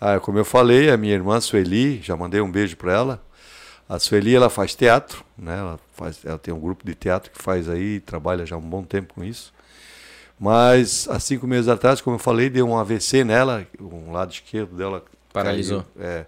Ah, 0.00 0.20
como 0.20 0.38
eu 0.38 0.44
falei, 0.44 0.90
a 0.90 0.96
minha 0.96 1.14
irmã 1.14 1.40
Sueli, 1.40 2.00
já 2.02 2.16
mandei 2.16 2.40
um 2.40 2.50
beijo 2.50 2.76
para 2.76 2.92
ela. 2.92 3.22
A 3.88 3.98
Sueli, 3.98 4.34
ela 4.34 4.48
faz 4.48 4.74
teatro, 4.74 5.24
né? 5.36 5.58
Ela, 5.58 5.80
faz, 5.92 6.24
ela 6.24 6.38
tem 6.38 6.52
um 6.54 6.60
grupo 6.60 6.84
de 6.86 6.94
teatro 6.94 7.30
que 7.30 7.42
faz 7.42 7.68
aí, 7.68 8.00
trabalha 8.00 8.46
já 8.46 8.56
há 8.56 8.58
um 8.58 8.62
bom 8.62 8.82
tempo 8.82 9.14
com 9.14 9.24
isso. 9.24 9.52
Mas, 10.38 11.08
há 11.08 11.18
cinco 11.20 11.46
meses 11.46 11.68
atrás, 11.68 12.00
como 12.00 12.16
eu 12.16 12.20
falei, 12.20 12.50
deu 12.50 12.68
um 12.68 12.76
AVC 12.76 13.24
nela, 13.24 13.66
um 13.80 14.12
lado 14.12 14.32
esquerdo 14.32 14.76
dela 14.76 15.04
Paralisou. 15.32 15.84
caiu. 15.96 16.08
É, 16.08 16.26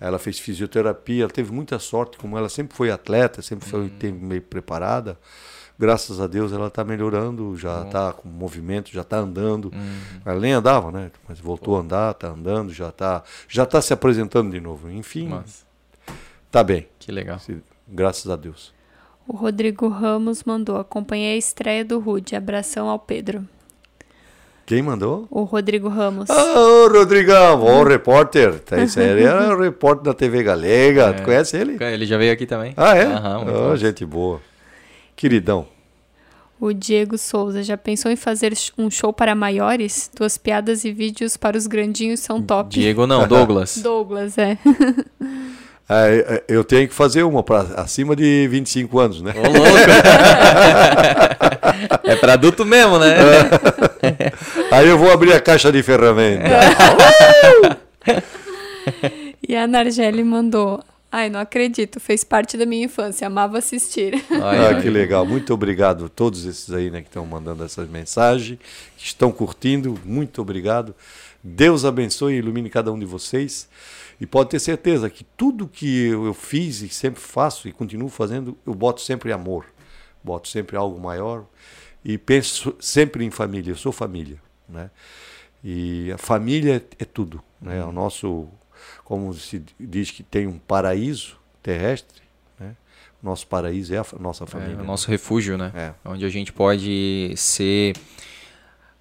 ela 0.00 0.18
fez 0.18 0.38
fisioterapia, 0.38 1.24
ela 1.24 1.32
teve 1.32 1.52
muita 1.52 1.78
sorte, 1.78 2.16
como 2.16 2.36
ela 2.38 2.48
sempre 2.48 2.76
foi 2.76 2.90
atleta, 2.90 3.42
sempre 3.42 3.68
foi 3.68 3.88
teve 3.88 4.18
meio 4.18 4.42
preparada. 4.42 5.18
Graças 5.78 6.20
a 6.20 6.26
Deus 6.26 6.52
ela 6.52 6.68
está 6.68 6.82
melhorando, 6.82 7.54
já 7.56 7.82
está 7.82 8.12
com 8.12 8.28
movimento, 8.28 8.90
já 8.90 9.02
está 9.02 9.18
andando. 9.18 9.66
Uhum. 9.66 10.20
Ela 10.24 10.40
nem 10.40 10.52
andava, 10.52 10.90
né? 10.90 11.10
Mas 11.28 11.38
voltou 11.38 11.76
a 11.76 11.80
andar, 11.80 12.12
está 12.12 12.28
andando, 12.28 12.72
já 12.72 12.88
está 12.88 13.22
já 13.46 13.66
tá 13.66 13.82
se 13.82 13.92
apresentando 13.92 14.50
de 14.50 14.60
novo. 14.60 14.90
Enfim, 14.90 15.28
Nossa, 15.28 15.64
tá 16.50 16.64
bem, 16.64 16.88
que 16.98 17.12
legal. 17.12 17.38
se- 17.38 17.62
graças 17.86 18.30
a 18.30 18.36
Deus. 18.36 18.72
O 19.28 19.36
Rodrigo 19.36 19.88
Ramos 19.88 20.44
mandou. 20.44 20.76
Acompanhei 20.78 21.34
a 21.34 21.36
estreia 21.36 21.84
do 21.84 21.98
Rude. 21.98 22.36
Abração 22.36 22.88
ao 22.88 22.98
Pedro. 22.98 23.44
Quem 24.64 24.82
mandou? 24.82 25.26
O 25.30 25.42
Rodrigo 25.44 25.88
Ramos. 25.88 26.28
Ah, 26.30 26.54
ô, 26.58 26.88
Rodrigão, 26.88 27.62
o 27.62 27.84
repórter. 27.84 28.58
Tá, 28.60 28.76
aí 28.76 29.22
era 29.22 29.56
o 29.56 29.60
repórter 29.60 30.04
da 30.04 30.14
TV 30.14 30.42
Galega. 30.42 31.10
É. 31.10 31.12
Tu 31.12 31.22
conhece 31.22 31.56
ele? 31.56 31.76
Ele 31.82 32.06
já 32.06 32.16
veio 32.16 32.32
aqui 32.32 32.46
também? 32.46 32.72
Ah, 32.76 32.96
é? 32.96 33.04
Aham, 33.04 33.44
bom. 33.44 33.76
gente 33.76 34.04
boa. 34.06 34.40
Queridão. 35.16 35.66
O 36.60 36.72
Diego 36.72 37.18
Souza. 37.18 37.62
Já 37.62 37.76
pensou 37.76 38.10
em 38.10 38.16
fazer 38.16 38.52
um 38.78 38.90
show 38.90 39.12
para 39.12 39.34
maiores? 39.34 40.10
Tuas 40.14 40.38
piadas 40.38 40.84
e 40.84 40.92
vídeos 40.92 41.36
para 41.36 41.56
os 41.56 41.66
grandinhos 41.66 42.20
são 42.20 42.40
top. 42.42 42.70
Diego 42.70 43.06
não, 43.06 43.26
Douglas. 43.28 43.78
Douglas, 43.78 44.38
é. 44.38 44.58
Ah, 45.88 46.06
é, 46.08 46.44
eu 46.48 46.62
tenho 46.64 46.86
que 46.88 46.94
fazer 46.94 47.22
uma 47.22 47.42
para 47.42 47.60
acima 47.80 48.14
de 48.14 48.46
25 48.48 48.98
anos, 48.98 49.22
né? 49.22 49.32
Ô, 49.36 49.42
louco. 49.42 49.76
é 52.04 52.16
pra 52.16 52.34
adulto 52.34 52.64
mesmo, 52.64 52.98
né? 52.98 53.14
Aí 54.70 54.88
eu 54.88 54.98
vou 54.98 55.10
abrir 55.10 55.32
a 55.32 55.40
caixa 55.40 55.72
de 55.72 55.82
ferramentas. 55.82 56.50
E 59.46 59.54
a 59.54 59.66
Nargele 59.66 60.24
mandou. 60.24 60.82
Ai, 61.16 61.30
não 61.30 61.40
acredito. 61.40 61.98
Fez 61.98 62.22
parte 62.22 62.58
da 62.58 62.66
minha 62.66 62.84
infância. 62.84 63.26
Amava 63.26 63.56
assistir. 63.56 64.22
Ai, 64.30 64.66
Ah, 64.66 64.82
que 64.82 64.90
legal. 64.90 65.24
Muito 65.24 65.54
obrigado 65.54 66.04
a 66.04 66.08
todos 66.10 66.44
esses 66.44 66.70
aí 66.70 66.90
né, 66.90 67.00
que 67.00 67.08
estão 67.08 67.24
mandando 67.24 67.64
essas 67.64 67.88
mensagens, 67.88 68.58
que 68.98 69.06
estão 69.06 69.32
curtindo. 69.32 69.98
Muito 70.04 70.42
obrigado. 70.42 70.94
Deus 71.42 71.86
abençoe 71.86 72.34
e 72.34 72.36
ilumine 72.36 72.68
cada 72.68 72.92
um 72.92 72.98
de 72.98 73.06
vocês. 73.06 73.66
E 74.20 74.26
pode 74.26 74.50
ter 74.50 74.60
certeza 74.60 75.08
que 75.08 75.24
tudo 75.24 75.66
que 75.66 76.08
eu 76.08 76.34
fiz 76.34 76.82
e 76.82 76.90
sempre 76.90 77.22
faço 77.22 77.66
e 77.66 77.72
continuo 77.72 78.10
fazendo, 78.10 78.54
eu 78.66 78.74
boto 78.74 79.00
sempre 79.00 79.32
amor. 79.32 79.64
Boto 80.22 80.48
sempre 80.48 80.76
algo 80.76 81.00
maior 81.00 81.46
e 82.04 82.18
penso 82.18 82.76
sempre 82.78 83.24
em 83.24 83.30
família. 83.30 83.70
Eu 83.70 83.76
sou 83.76 83.90
família, 83.90 84.36
né? 84.68 84.90
E 85.64 86.12
a 86.12 86.18
família 86.18 86.76
é, 86.76 87.04
é 87.04 87.04
tudo, 87.06 87.42
né? 87.58 87.82
O 87.84 87.90
nosso, 87.90 88.48
como 89.06 89.32
se 89.32 89.62
diz 89.78 90.10
que 90.10 90.24
tem 90.24 90.48
um 90.48 90.58
paraíso 90.58 91.36
terrestre, 91.62 92.22
né? 92.58 92.74
Nosso 93.22 93.46
paraíso 93.46 93.94
é 93.94 93.98
a 93.98 94.04
nossa 94.18 94.42
É 94.42 94.46
família. 94.48 94.78
o 94.78 94.84
nosso 94.84 95.08
refúgio, 95.08 95.56
né? 95.56 95.70
É. 95.76 95.92
Onde 96.04 96.24
a 96.24 96.28
gente 96.28 96.52
pode 96.52 97.32
ser 97.36 97.94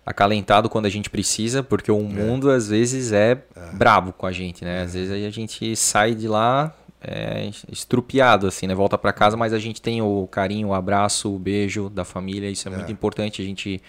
acalentado 0.05 0.69
quando 0.69 0.85
a 0.85 0.89
gente 0.89 1.09
precisa, 1.09 1.63
porque 1.63 1.91
o 1.91 1.99
mundo 2.03 2.51
às 2.51 2.67
vezes 2.69 3.11
é, 3.11 3.43
brabo 3.73 4.13
com 4.13 4.27
a 4.27 4.31
gente, 4.31 4.63
né? 4.63 4.83
Às 4.83 4.93
vezes 4.93 5.11
a 5.11 5.29
gente 5.31 5.75
sai 5.75 6.13
de 6.13 6.27
lá 6.27 6.71
é, 7.01 7.49
estrupiado, 7.71 8.45
assim, 8.45 8.67
né? 8.67 8.75
Volta 8.75 8.99
pra 8.99 9.11
casa, 9.11 9.35
mas 9.35 9.53
a 9.53 9.59
gente 9.59 9.81
tem 9.81 10.03
o 10.03 10.27
carinho, 10.27 10.67
o 10.67 10.73
abraço, 10.75 11.33
o 11.33 11.39
beijo 11.39 11.89
da 11.89 12.05
família, 12.05 12.47
isso 12.49 12.67
é, 12.67 12.71
muito 12.71 12.91
importante. 12.91 13.41
A 13.41 13.45
gente 13.45 13.81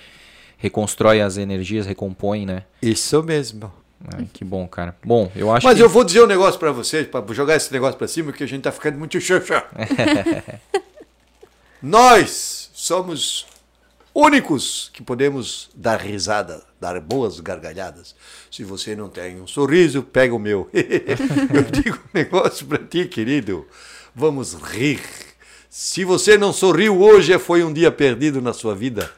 reconstrói 0.57 1.21
as 1.21 1.37
energias, 1.37 1.85
recompõe, 1.85 2.47
né? 2.47 2.63
Isso 2.81 3.23
mesmo. 3.23 3.71
Ai, 4.05 4.29
que 4.33 4.45
bom, 4.45 4.67
cara. 4.69 4.95
Bom, 5.05 5.31
eu 5.35 5.51
acho 5.51 5.67
Mas 5.67 5.77
que... 5.77 5.83
eu 5.83 5.89
vou 5.89 6.05
dizer 6.05 6.23
um 6.23 6.27
negócio 6.27 6.61
pra 6.61 6.71
vocês, 6.71 7.07
pra 7.07 7.25
jogar 7.33 7.57
esse 7.57 7.73
negócio 7.73 7.97
pra 7.97 8.07
cima, 8.07 8.33
que 8.33 8.45
a 8.45 8.47
gente 8.47 8.63
tá 8.63 8.73
ficando 8.73 8.99
muito 8.99 9.19
xoxa. 9.21 9.65
Nós 11.83 12.71
somos 12.75 13.47
únicos 14.15 14.91
que 14.93 15.03
podemos 15.03 15.71
dar 15.75 16.01
risada, 16.01 16.63
dar 16.81 17.01
boas 17.01 17.41
gargalhadas. 17.41 18.15
Se 18.51 18.65
você 18.65 18.97
não 18.97 19.09
tem 19.09 19.41
um 19.41 19.47
sorriso, 19.47 20.03
pega 20.03 20.35
o 20.35 20.39
meu. 20.39 20.69
eu 20.73 21.63
digo 21.71 21.97
um 21.97 22.11
negócio 22.15 22.67
pra 22.67 22.79
ti, 22.79 23.07
querido. 23.07 23.67
Vamos 24.15 24.55
rir. 24.55 25.01
Se 25.69 26.05
você 26.05 26.39
não 26.39 26.53
sorriu 26.53 27.01
hoje, 27.01 27.39
foi 27.39 27.63
um 27.63 27.73
dia 27.73 27.93
perdido 27.93 28.41
na 28.41 28.55
sua 28.55 28.75
vida. 28.75 29.11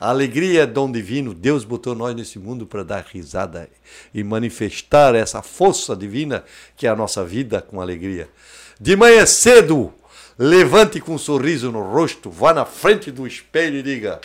A 0.00 0.10
alegria 0.10 0.62
é 0.62 0.66
dom 0.66 0.90
divino. 0.90 1.34
Deus 1.34 1.64
botou 1.64 1.94
nós 1.94 2.14
nesse 2.14 2.38
mundo 2.38 2.66
para 2.66 2.84
dar 2.84 3.04
risada 3.04 3.68
e 4.14 4.22
manifestar 4.22 5.14
essa 5.14 5.42
força 5.42 5.96
divina 5.96 6.44
que 6.76 6.86
é 6.86 6.90
a 6.90 6.96
nossa 6.96 7.24
vida 7.24 7.60
com 7.60 7.80
alegria. 7.80 8.28
De 8.80 8.94
manhã 8.94 9.26
cedo, 9.26 9.92
levante 10.38 11.00
com 11.00 11.14
um 11.14 11.18
sorriso 11.18 11.72
no 11.72 11.82
rosto, 11.82 12.30
vá 12.30 12.54
na 12.54 12.64
frente 12.64 13.10
do 13.10 13.26
espelho 13.26 13.78
e 13.78 13.82
diga: 13.82 14.20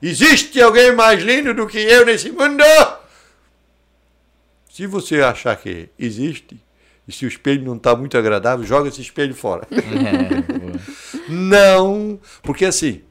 Existe 0.00 0.60
alguém 0.60 0.94
mais 0.94 1.22
lindo 1.22 1.52
do 1.52 1.66
que 1.66 1.78
eu 1.78 2.06
nesse 2.06 2.30
mundo? 2.30 2.62
Se 4.70 4.86
você 4.86 5.22
achar 5.22 5.56
que 5.56 5.88
existe, 5.98 6.56
e 7.08 7.12
se 7.12 7.24
o 7.24 7.28
espelho 7.28 7.64
não 7.64 7.76
está 7.76 7.96
muito 7.96 8.18
agradável, 8.18 8.66
joga 8.66 8.88
esse 8.88 9.00
espelho 9.00 9.34
fora. 9.34 9.66
É. 9.76 11.32
Não, 11.32 12.20
porque 12.42 12.64
assim, 12.64 13.02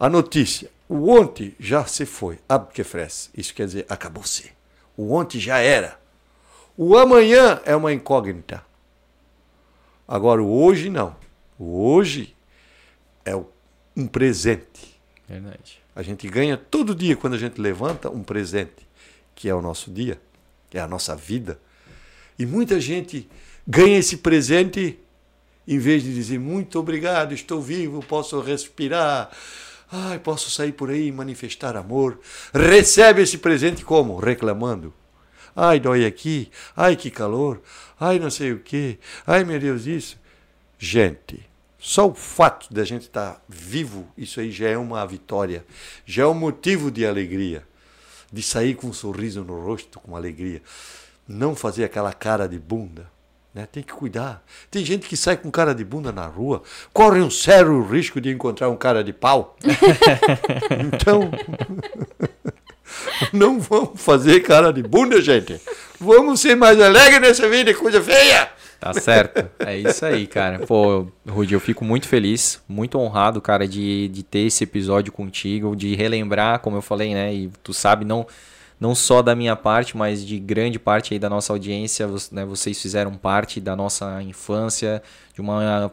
a 0.00 0.08
notícia, 0.08 0.68
o 0.88 1.10
ontem 1.10 1.54
já 1.58 1.84
se 1.86 2.04
foi, 2.04 2.38
abquefres, 2.48 3.30
isso 3.34 3.54
quer 3.54 3.66
dizer, 3.66 3.86
acabou-se. 3.88 4.52
O 4.96 5.12
ontem 5.12 5.40
já 5.40 5.58
era. 5.58 5.98
O 6.76 6.96
amanhã 6.96 7.60
é 7.64 7.74
uma 7.74 7.92
incógnita. 7.92 8.64
Agora, 10.06 10.42
o 10.42 10.62
hoje 10.62 10.90
não. 10.90 11.16
O 11.58 11.86
hoje 11.88 12.34
é 13.24 13.34
um 13.96 14.06
presente. 14.06 15.00
Verdade. 15.28 15.80
A 15.96 16.02
gente 16.02 16.28
ganha 16.28 16.56
todo 16.56 16.94
dia 16.94 17.16
quando 17.16 17.34
a 17.34 17.38
gente 17.38 17.60
levanta 17.60 18.10
um 18.10 18.22
presente, 18.22 18.86
que 19.34 19.48
é 19.48 19.54
o 19.54 19.62
nosso 19.62 19.90
dia, 19.90 20.20
que 20.68 20.76
é 20.76 20.80
a 20.80 20.88
nossa 20.88 21.16
vida. 21.16 21.58
E 22.38 22.44
muita 22.44 22.80
gente 22.80 23.28
ganha 23.66 23.98
esse 23.98 24.18
presente 24.18 24.98
em 25.66 25.78
vez 25.78 26.02
de 26.02 26.14
dizer 26.14 26.38
muito 26.38 26.78
obrigado, 26.78 27.32
estou 27.32 27.60
vivo, 27.60 28.04
posso 28.04 28.38
respirar, 28.40 29.30
ai, 29.94 30.18
posso 30.18 30.50
sair 30.50 30.72
por 30.72 30.90
aí 30.90 31.06
e 31.06 31.12
manifestar 31.12 31.76
amor. 31.76 32.18
Recebe 32.52 33.22
esse 33.22 33.38
presente 33.38 33.84
como? 33.84 34.18
Reclamando. 34.18 34.92
Ai, 35.54 35.78
dói 35.78 36.04
aqui, 36.04 36.50
ai, 36.76 36.96
que 36.96 37.10
calor, 37.10 37.62
ai, 37.98 38.18
não 38.18 38.28
sei 38.28 38.52
o 38.52 38.58
quê, 38.58 38.98
ai, 39.24 39.44
meu 39.44 39.60
Deus, 39.60 39.86
isso. 39.86 40.18
Gente, 40.76 41.48
Só 41.78 42.08
o 42.08 42.14
fato 42.14 42.72
de 42.72 42.80
a 42.80 42.84
gente 42.84 43.02
estar 43.02 43.34
tá 43.34 43.42
vivo, 43.48 44.08
isso 44.16 44.40
aí 44.40 44.50
já 44.50 44.68
é 44.68 44.76
uma 44.76 45.06
vitória, 45.06 45.64
já 46.04 46.24
é 46.24 46.26
um 46.26 46.34
motivo 46.34 46.90
de 46.90 47.06
alegria, 47.06 47.62
de 48.32 48.42
sair 48.42 48.74
com 48.74 48.88
um 48.88 48.92
sorriso 48.92 49.44
no 49.44 49.60
rosto, 49.60 50.00
com 50.00 50.16
alegria. 50.16 50.62
Não 51.28 51.54
fazer 51.54 51.84
aquela 51.84 52.12
cara 52.12 52.48
de 52.48 52.58
bunda. 52.58 53.13
Né? 53.54 53.68
Tem 53.70 53.82
que 53.82 53.92
cuidar. 53.92 54.42
Tem 54.68 54.84
gente 54.84 55.08
que 55.08 55.16
sai 55.16 55.36
com 55.36 55.50
cara 55.50 55.74
de 55.74 55.84
bunda 55.84 56.10
na 56.10 56.26
rua, 56.26 56.62
corre 56.92 57.20
um 57.20 57.30
sério 57.30 57.86
risco 57.86 58.20
de 58.20 58.30
encontrar 58.30 58.68
um 58.68 58.76
cara 58.76 59.04
de 59.04 59.12
pau. 59.12 59.56
então, 60.84 61.30
não 63.32 63.60
vamos 63.60 64.00
fazer 64.02 64.40
cara 64.40 64.72
de 64.72 64.82
bunda, 64.82 65.22
gente. 65.22 65.60
Vamos 66.00 66.40
ser 66.40 66.56
mais 66.56 66.80
alegres 66.80 67.20
nessa 67.20 67.48
vida, 67.48 67.72
coisa 67.74 68.02
feia. 68.02 68.50
Tá 68.80 68.92
certo. 68.92 69.48
É 69.60 69.78
isso 69.78 70.04
aí, 70.04 70.26
cara. 70.26 70.58
Pô, 70.66 71.06
Rudy, 71.26 71.54
eu 71.54 71.60
fico 71.60 71.84
muito 71.84 72.06
feliz, 72.06 72.60
muito 72.68 72.98
honrado, 72.98 73.40
cara, 73.40 73.66
de, 73.66 74.08
de 74.08 74.22
ter 74.22 74.40
esse 74.40 74.64
episódio 74.64 75.12
contigo, 75.12 75.74
de 75.76 75.94
relembrar, 75.94 76.58
como 76.58 76.76
eu 76.76 76.82
falei, 76.82 77.14
né? 77.14 77.32
E 77.32 77.50
tu 77.62 77.72
sabe, 77.72 78.04
não, 78.04 78.26
não 78.84 78.94
só 78.94 79.22
da 79.22 79.34
minha 79.34 79.56
parte, 79.56 79.96
mas 79.96 80.22
de 80.22 80.38
grande 80.38 80.78
parte 80.78 81.14
aí 81.14 81.18
da 81.18 81.30
nossa 81.30 81.54
audiência, 81.54 82.06
né, 82.30 82.44
vocês 82.44 82.80
fizeram 82.80 83.14
parte 83.14 83.58
da 83.58 83.74
nossa 83.74 84.22
infância, 84.22 85.02
de 85.32 85.40
uma 85.40 85.90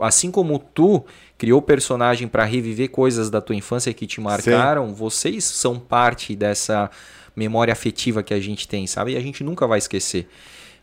assim 0.00 0.28
como 0.28 0.58
tu 0.58 1.04
criou 1.38 1.62
personagem 1.62 2.26
para 2.26 2.44
reviver 2.44 2.90
coisas 2.90 3.30
da 3.30 3.40
tua 3.40 3.54
infância 3.54 3.94
que 3.94 4.08
te 4.08 4.20
marcaram, 4.20 4.88
Sim. 4.88 4.94
vocês 4.94 5.44
são 5.44 5.78
parte 5.78 6.34
dessa 6.34 6.90
memória 7.34 7.70
afetiva 7.70 8.24
que 8.24 8.34
a 8.34 8.40
gente 8.40 8.66
tem, 8.66 8.88
sabe? 8.88 9.12
E 9.12 9.16
a 9.16 9.20
gente 9.20 9.44
nunca 9.44 9.64
vai 9.64 9.78
esquecer. 9.78 10.28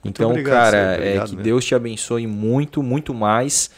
Então, 0.04 0.30
obrigado, 0.30 0.72
cara, 0.72 0.94
obrigado, 0.96 1.26
é, 1.26 1.30
que 1.30 1.36
Deus 1.36 1.66
te 1.66 1.76
abençoe 1.76 2.26
muito, 2.26 2.82
muito 2.82 3.14
mais. 3.14 3.70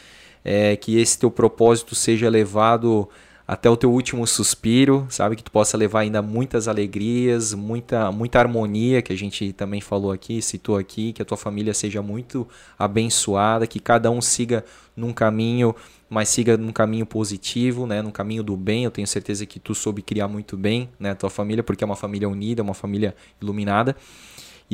É, 0.44 0.76
que 0.76 0.98
esse 0.98 1.18
teu 1.18 1.30
propósito 1.30 1.94
seja 1.94 2.28
levado 2.28 3.08
até 3.52 3.68
o 3.68 3.76
teu 3.76 3.92
último 3.92 4.26
suspiro, 4.26 5.06
sabe? 5.10 5.36
Que 5.36 5.42
tu 5.42 5.50
possa 5.50 5.76
levar 5.76 6.00
ainda 6.00 6.22
muitas 6.22 6.68
alegrias, 6.68 7.52
muita, 7.52 8.10
muita 8.10 8.38
harmonia, 8.38 9.02
que 9.02 9.12
a 9.12 9.16
gente 9.16 9.52
também 9.52 9.78
falou 9.78 10.10
aqui, 10.10 10.40
citou 10.40 10.78
aqui, 10.78 11.12
que 11.12 11.20
a 11.20 11.24
tua 11.24 11.36
família 11.36 11.74
seja 11.74 12.00
muito 12.00 12.48
abençoada, 12.78 13.66
que 13.66 13.78
cada 13.78 14.10
um 14.10 14.22
siga 14.22 14.64
num 14.96 15.12
caminho, 15.12 15.76
mas 16.08 16.30
siga 16.30 16.56
num 16.56 16.72
caminho 16.72 17.04
positivo, 17.04 17.86
né? 17.86 18.00
Num 18.00 18.10
caminho 18.10 18.42
do 18.42 18.56
bem. 18.56 18.84
Eu 18.84 18.90
tenho 18.90 19.06
certeza 19.06 19.44
que 19.44 19.60
tu 19.60 19.74
soube 19.74 20.00
criar 20.00 20.28
muito 20.28 20.56
bem, 20.56 20.88
né? 20.98 21.10
A 21.10 21.14
tua 21.14 21.28
família, 21.28 21.62
porque 21.62 21.84
é 21.84 21.86
uma 21.86 21.96
família 21.96 22.30
unida, 22.30 22.62
uma 22.62 22.72
família 22.72 23.14
iluminada. 23.38 23.94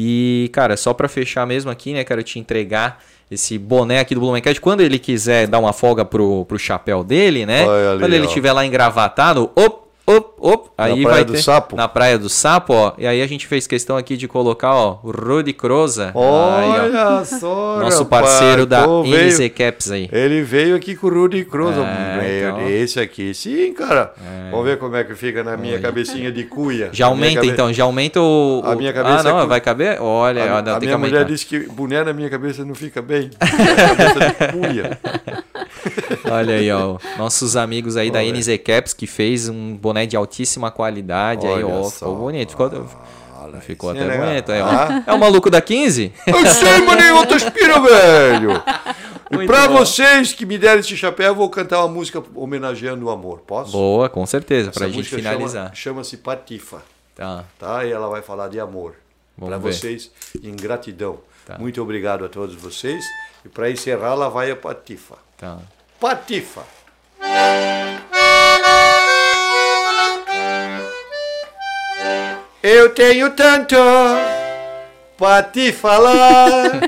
E, 0.00 0.48
cara, 0.52 0.76
só 0.76 0.94
para 0.94 1.08
fechar 1.08 1.44
mesmo 1.44 1.72
aqui, 1.72 1.92
né, 1.92 2.04
quero 2.04 2.22
te 2.22 2.38
entregar 2.38 3.02
esse 3.28 3.58
boné 3.58 3.98
aqui 3.98 4.14
do 4.14 4.20
Blumencast. 4.20 4.60
Quando 4.60 4.80
ele 4.80 4.96
quiser 4.96 5.48
dar 5.48 5.58
uma 5.58 5.72
folga 5.72 6.04
pro, 6.04 6.44
pro 6.44 6.56
chapéu 6.56 7.02
dele, 7.02 7.44
né? 7.44 7.62
Ali, 7.68 7.98
Quando 7.98 8.12
ele 8.14 8.26
estiver 8.26 8.52
lá 8.52 8.64
engravatado, 8.64 9.50
op, 9.56 9.88
op, 10.06 10.34
op. 10.40 10.70
Aí 10.76 11.02
na 11.02 11.10
vai 11.10 11.24
do 11.24 11.32
ter, 11.32 11.42
Sapo. 11.42 11.76
Na 11.76 11.88
Praia 11.88 12.18
do 12.18 12.28
Sapo, 12.28 12.72
ó. 12.72 12.92
E 12.98 13.06
aí 13.06 13.22
a 13.22 13.26
gente 13.26 13.46
fez 13.46 13.66
questão 13.66 13.96
aqui 13.96 14.16
de 14.16 14.28
colocar, 14.28 14.74
ó, 14.74 14.98
o 15.02 15.10
Rudy 15.10 15.52
Croza. 15.52 16.12
Olha 16.14 17.20
aí, 17.20 17.26
só, 17.26 17.78
Nosso 17.80 18.06
parceiro 18.06 18.64
da 18.66 18.84
Pô, 18.84 19.04
NZ 19.04 19.50
Caps 19.54 19.90
aí. 19.90 20.08
Ele 20.12 20.42
veio 20.42 20.76
aqui 20.76 20.94
com 20.94 21.06
o 21.06 21.10
Rudy 21.10 21.44
Croza. 21.44 21.80
É, 21.80 22.48
então... 22.48 22.68
Esse 22.68 23.00
aqui, 23.00 23.34
sim, 23.34 23.72
cara. 23.72 24.12
É. 24.20 24.50
Vamos 24.50 24.66
ver 24.66 24.78
como 24.78 24.96
é 24.96 25.04
que 25.04 25.14
fica 25.14 25.42
na 25.42 25.56
minha 25.56 25.74
Olha. 25.74 25.82
cabecinha 25.82 26.30
de 26.30 26.44
cuia. 26.44 26.90
Já 26.92 27.06
aumenta 27.06 27.36
cabe... 27.36 27.48
então, 27.48 27.72
já 27.72 27.84
aumenta 27.84 28.20
o... 28.20 28.62
A 28.64 28.74
minha 28.74 28.92
cabeça... 28.92 29.20
Ah, 29.20 29.22
não, 29.22 29.48
vai 29.48 29.60
caber? 29.60 30.00
Olha, 30.00 30.54
a, 30.54 30.62
não, 30.62 30.76
a 30.76 30.80
minha 30.80 30.98
mulher 30.98 31.24
disse 31.24 31.46
que 31.46 31.60
boné 31.60 32.02
na 32.04 32.12
minha 32.12 32.30
cabeça 32.30 32.64
não 32.64 32.74
fica 32.74 33.02
bem. 33.02 33.30
É 33.68 33.96
cabeça 33.96 34.18
de 34.20 34.52
cuia. 34.52 34.98
Olha 36.30 36.54
aí, 36.54 36.70
ó. 36.70 36.98
Nossos 37.16 37.56
amigos 37.56 37.96
aí 37.96 38.10
Olha. 38.10 38.24
da 38.32 38.38
NZ 38.38 38.48
Caps 38.64 38.92
que 38.92 39.06
fez 39.06 39.48
um 39.48 39.76
boné 39.76 40.06
de 40.06 40.16
altíssima 40.28 40.70
qualidade. 40.70 41.46
Olha 41.46 41.56
aí, 41.56 41.64
ó. 41.64 41.90
Ficou 41.90 42.16
bonito. 42.16 42.50
Ficou, 42.50 42.86
ah, 43.34 43.60
ficou 43.60 43.90
até 43.90 44.00
é 44.00 44.18
bonito. 44.18 44.52
É, 44.52 44.60
ah. 44.60 45.02
é 45.06 45.12
o 45.12 45.18
maluco 45.18 45.50
da 45.50 45.60
15? 45.60 46.12
Eu 46.26 46.46
sei, 46.46 46.82
maninho, 46.82 47.16
eu 47.16 47.26
tô 47.26 47.36
espiro, 47.36 47.82
velho. 47.82 48.62
Muito 49.30 49.44
e 49.44 49.46
pra 49.46 49.68
bom. 49.68 49.78
vocês 49.78 50.32
que 50.32 50.46
me 50.46 50.58
deram 50.58 50.80
esse 50.80 50.96
chapéu, 50.96 51.28
eu 51.28 51.34
vou 51.34 51.48
cantar 51.48 51.80
uma 51.80 51.88
música 51.88 52.22
homenageando 52.34 53.06
o 53.06 53.10
amor. 53.10 53.40
Posso? 53.40 53.72
Boa, 53.72 54.08
com 54.08 54.24
certeza, 54.26 54.70
Essa 54.70 54.78
pra 54.78 54.88
gente 54.88 55.08
finalizar. 55.08 55.74
Chama-se 55.74 56.10
chama 56.12 56.22
Patifa. 56.22 56.82
Tá. 57.14 57.44
tá. 57.58 57.84
E 57.84 57.90
ela 57.90 58.08
vai 58.08 58.22
falar 58.22 58.48
de 58.48 58.60
amor. 58.60 58.94
Para 59.38 59.58
vocês, 59.58 60.10
em 60.42 60.54
gratidão. 60.56 61.20
Tá. 61.46 61.58
Muito 61.58 61.80
obrigado 61.80 62.24
a 62.24 62.28
todos 62.28 62.54
vocês. 62.56 63.04
E 63.44 63.48
para 63.48 63.70
encerrar, 63.70 64.12
ela 64.12 64.28
vai 64.28 64.50
a 64.50 64.56
Patifa. 64.56 65.16
Tá. 65.36 65.58
Patifa. 66.00 66.64
Eu 72.62 72.90
tenho 72.90 73.30
tanto 73.30 73.76
para 75.16 75.44
te 75.44 75.72
falar, 75.72 76.80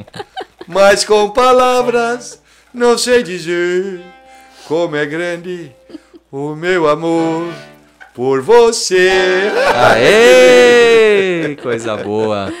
mas 0.66 1.04
com 1.04 1.30
palavras 1.30 2.40
não 2.72 2.96
sei 2.96 3.22
dizer 3.22 4.00
como 4.66 4.96
é 4.96 5.04
grande 5.04 5.72
o 6.32 6.54
meu 6.54 6.88
amor 6.88 7.52
por 8.14 8.40
você. 8.40 9.10
Aê! 9.74 11.56
Coisa 11.62 11.96
boa. 11.96 12.52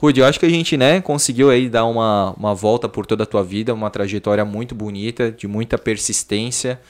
Rudy, 0.00 0.20
eu 0.20 0.26
acho 0.26 0.38
que 0.38 0.46
a 0.46 0.50
gente, 0.50 0.76
né, 0.76 1.00
conseguiu 1.00 1.50
aí 1.50 1.68
dar 1.68 1.86
uma, 1.86 2.34
uma 2.36 2.54
volta 2.54 2.88
por 2.88 3.06
toda 3.06 3.24
a 3.24 3.26
tua 3.26 3.42
vida, 3.42 3.74
uma 3.74 3.90
trajetória 3.90 4.44
muito 4.44 4.74
bonita, 4.74 5.32
de 5.32 5.48
muita 5.48 5.76
persistência, 5.78 6.80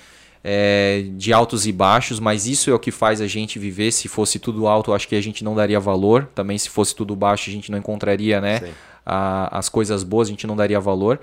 é, 0.49 1.05
de 1.17 1.33
altos 1.33 1.67
e 1.67 1.73
baixos, 1.73 2.21
mas 2.21 2.47
isso 2.47 2.71
é 2.71 2.73
o 2.73 2.79
que 2.79 2.93
faz 2.93 3.21
a 3.21 3.27
gente 3.27 3.59
viver. 3.59 3.91
Se 3.91 4.07
fosse 4.07 4.39
tudo 4.39 4.69
alto, 4.69 4.93
eu 4.93 4.95
acho 4.95 5.09
que 5.09 5.17
a 5.17 5.21
gente 5.21 5.43
não 5.43 5.57
daria 5.57 5.81
valor. 5.81 6.29
Também 6.37 6.57
se 6.57 6.71
fosse 6.71 6.95
tudo 6.95 7.17
baixo, 7.17 7.51
a 7.51 7.53
gente 7.53 7.69
não 7.69 7.77
encontraria, 7.77 8.41
né, 8.41 8.61
a, 9.05 9.59
as 9.59 9.69
coisas 9.69 10.05
boas, 10.05 10.29
a 10.29 10.31
gente 10.31 10.47
não 10.47 10.55
daria 10.55 10.79
valor. 10.79 11.19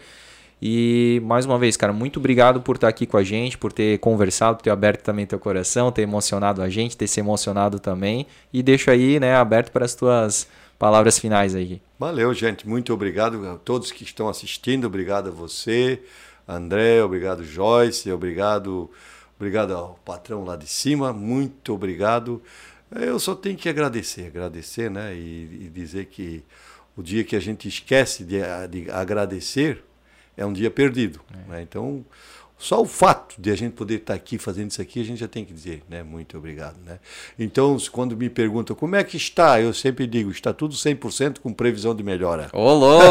E 0.61 1.21
mais 1.23 1.45
uma 1.45 1.57
vez, 1.57 1.77
cara, 1.77 1.93
muito 1.93 2.19
obrigado 2.19 2.59
por 2.59 2.75
estar 2.75 2.89
aqui 2.89 3.05
com 3.05 3.15
a 3.15 3.23
gente, 3.23 3.57
por 3.57 3.71
ter 3.71 3.97
conversado, 3.99 4.57
por 4.57 4.63
ter 4.63 4.71
aberto 4.71 5.03
também 5.03 5.25
teu 5.25 5.39
coração, 5.39 5.89
ter 5.89 6.01
emocionado 6.01 6.61
a 6.61 6.67
gente, 6.67 6.97
ter 6.97 7.07
se 7.07 7.21
emocionado 7.21 7.79
também. 7.79 8.27
E 8.51 8.61
deixo 8.61 8.91
aí, 8.91 9.21
né, 9.21 9.35
aberto 9.35 9.71
para 9.71 9.85
as 9.85 9.95
tuas 9.95 10.49
palavras 10.77 11.17
finais 11.17 11.55
aí. 11.55 11.81
Valeu, 11.97 12.33
gente. 12.33 12.67
Muito 12.67 12.93
obrigado 12.93 13.47
a 13.47 13.55
todos 13.55 13.89
que 13.89 14.03
estão 14.03 14.27
assistindo. 14.27 14.85
Obrigado 14.85 15.29
a 15.29 15.31
você, 15.31 16.01
André. 16.45 17.01
Obrigado, 17.01 17.41
Joyce. 17.41 18.11
Obrigado, 18.11 18.89
obrigado 19.43 19.73
ao 19.73 19.99
patrão 20.05 20.45
lá 20.45 20.55
de 20.55 20.67
cima. 20.67 21.11
Muito 21.11 21.73
obrigado. 21.73 22.41
Eu 22.89 23.19
só 23.19 23.35
tenho 23.35 23.57
que 23.57 23.67
agradecer, 23.67 24.27
agradecer, 24.27 24.89
né? 24.89 25.13
E, 25.13 25.65
e 25.65 25.69
dizer 25.69 26.05
que 26.05 26.43
o 26.95 27.03
dia 27.03 27.25
que 27.25 27.35
a 27.35 27.39
gente 27.41 27.67
esquece 27.67 28.23
de, 28.23 28.37
de 28.69 28.89
agradecer 28.89 29.83
é 30.37 30.45
um 30.45 30.53
dia 30.53 30.71
perdido. 30.71 31.19
É. 31.33 31.51
Né? 31.51 31.61
Então, 31.61 32.05
só 32.63 32.81
o 32.81 32.85
fato 32.85 33.35
de 33.37 33.51
a 33.51 33.55
gente 33.55 33.73
poder 33.73 33.95
estar 33.95 34.13
aqui 34.13 34.37
fazendo 34.37 34.71
isso 34.71 34.81
aqui, 34.81 35.01
a 35.01 35.03
gente 35.03 35.19
já 35.19 35.27
tem 35.27 35.43
que 35.43 35.53
dizer, 35.53 35.83
né? 35.89 36.01
Muito 36.01 36.37
obrigado, 36.37 36.77
né? 36.85 36.97
Então, 37.37 37.75
quando 37.91 38.15
me 38.15 38.29
perguntam 38.29 38.73
como 38.73 38.95
é 38.95 39.03
que 39.03 39.17
está, 39.17 39.59
eu 39.59 39.73
sempre 39.73 40.07
digo, 40.07 40.31
está 40.31 40.53
tudo 40.53 40.73
100% 40.73 41.39
com 41.43 41.51
previsão 41.51 41.93
de 41.93 42.01
melhora. 42.01 42.47
Ô, 42.53 42.73
louco! 42.73 43.05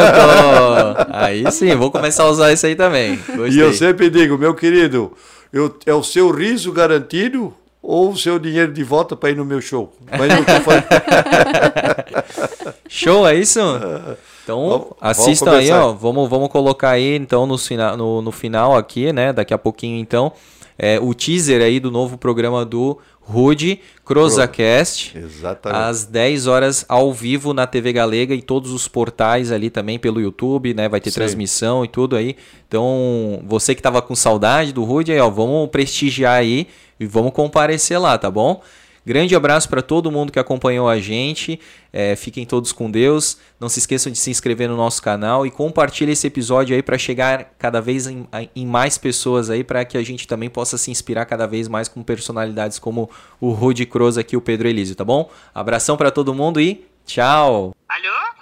aí 1.13 1.53
sim, 1.53 1.75
vou 1.75 1.91
começar 1.91 2.23
a 2.23 2.31
usar 2.31 2.51
isso 2.51 2.65
aí 2.65 2.75
também. 2.75 3.17
Gostei. 3.17 3.51
E 3.51 3.59
eu 3.59 3.75
sempre 3.75 4.09
digo, 4.09 4.39
meu 4.39 4.55
querido, 4.55 5.13
eu, 5.53 5.79
é 5.85 5.93
o 5.93 6.03
seu 6.03 6.31
riso 6.31 6.73
garantido 6.73 7.55
ou 7.83 8.13
o 8.13 8.17
seu 8.17 8.39
dinheiro 8.39 8.73
de 8.73 8.83
volta 8.83 9.15
para 9.15 9.33
ir 9.33 9.37
no 9.37 9.45
meu 9.45 9.61
show? 9.61 9.95
Mas 10.11 10.29
não 10.29 10.47
show, 12.89 13.29
é 13.29 13.35
isso? 13.35 13.61
Então, 14.43 14.95
vamos, 15.01 15.17
vamos 15.17 15.43
aí, 15.49 15.71
ó. 15.71 15.93
Vamos, 15.93 16.29
vamos 16.29 16.49
colocar 16.49 16.91
aí, 16.91 17.17
então, 17.17 17.47
no, 17.47 17.57
no, 17.97 18.23
no 18.23 18.33
final 18.33 18.77
aqui, 18.77 19.13
né? 19.13 19.33
Daqui 19.33 19.55
a 19.55 19.59
pouquinho, 19.59 19.99
então, 19.99 20.33
é, 20.79 20.99
o 21.01 21.15
teaser 21.15 21.63
aí 21.63 21.79
do 21.79 21.91
novo 21.91 22.19
programa 22.19 22.65
do 22.65 22.99
Rude 23.21 23.81
CrozaCast. 24.05 25.17
Exatamente. 25.17 25.81
Às 25.81 26.05
10 26.05 26.47
horas 26.49 26.85
ao 26.89 27.13
vivo 27.13 27.55
na 27.55 27.67
TV 27.67 27.93
Galega 27.93 28.35
e 28.35 28.43
todos 28.43 28.73
os 28.73 28.89
portais 28.89 29.53
ali 29.53 29.71
também 29.71 29.99
pelo 29.99 30.21
YouTube, 30.21 30.75
né? 30.75 30.89
Vai 30.89 31.01
ter 31.01 31.11
Sim. 31.11 31.21
transmissão 31.21 31.85
e 31.85 31.89
tudo 31.89 32.17
aí. 32.17 32.37
Então, 32.67 33.41
você 33.47 33.75
que 33.75 33.83
tava 33.83 34.03
com 34.03 34.15
saudade 34.17 34.73
do 34.73 34.83
Rude, 34.83 35.13
aí, 35.13 35.21
ó, 35.21 35.31
vamos 35.31 35.69
prestigiar 35.71 36.35
aí 36.35 36.67
e 36.99 37.07
vamos 37.07 37.33
comparecer 37.33 38.01
lá, 38.01 38.19
tá 38.19 38.31
bom? 38.31 38.61
Grande 39.05 39.35
abraço 39.35 39.69
para 39.69 39.83
todo 39.83 40.13
mundo 40.13 40.31
que 40.31 40.39
acompanhou 40.39 40.89
a 40.89 41.01
gente. 41.01 41.59
É, 41.93 42.15
fiquem 42.15 42.47
todos 42.47 42.73
com 42.73 42.91
Deus. 42.91 43.37
Não 43.59 43.69
se 43.69 43.81
esqueçam 43.81 44.13
de 44.13 44.19
se 44.19 44.31
inscrever 44.31 44.69
no 44.69 44.77
nosso 44.77 45.03
canal 45.03 45.45
e 45.45 45.51
compartilhe 45.51 46.13
esse 46.13 46.27
episódio 46.27 46.77
aí 46.77 46.83
para 46.83 46.97
chegar 46.97 47.53
cada 47.59 47.81
vez 47.81 48.07
em, 48.07 48.29
em 48.55 48.67
mais 48.67 48.97
pessoas 48.99 49.51
aí 49.51 49.65
para 49.65 49.85
que 49.85 49.99
a 49.99 50.03
gente 50.05 50.29
também 50.29 50.49
possa 50.49 50.79
se 50.79 50.91
inspirar 50.91 51.27
cada 51.27 51.47
vez 51.47 51.67
mais 51.67 51.89
com 51.89 52.03
personalidades 52.03 52.79
como 52.79 53.11
o 53.41 53.51
Rudy 53.51 53.87
Croz 53.87 54.17
aqui, 54.17 54.37
o 54.37 54.41
Pedro 54.41 54.69
Elísio, 54.69 54.95
tá 54.95 55.05
bom? 55.05 55.31
Abração 55.53 55.97
para 55.97 56.11
todo 56.11 56.33
mundo 56.33 56.61
e 56.61 56.87
tchau. 57.05 57.75
Alô? 57.89 58.33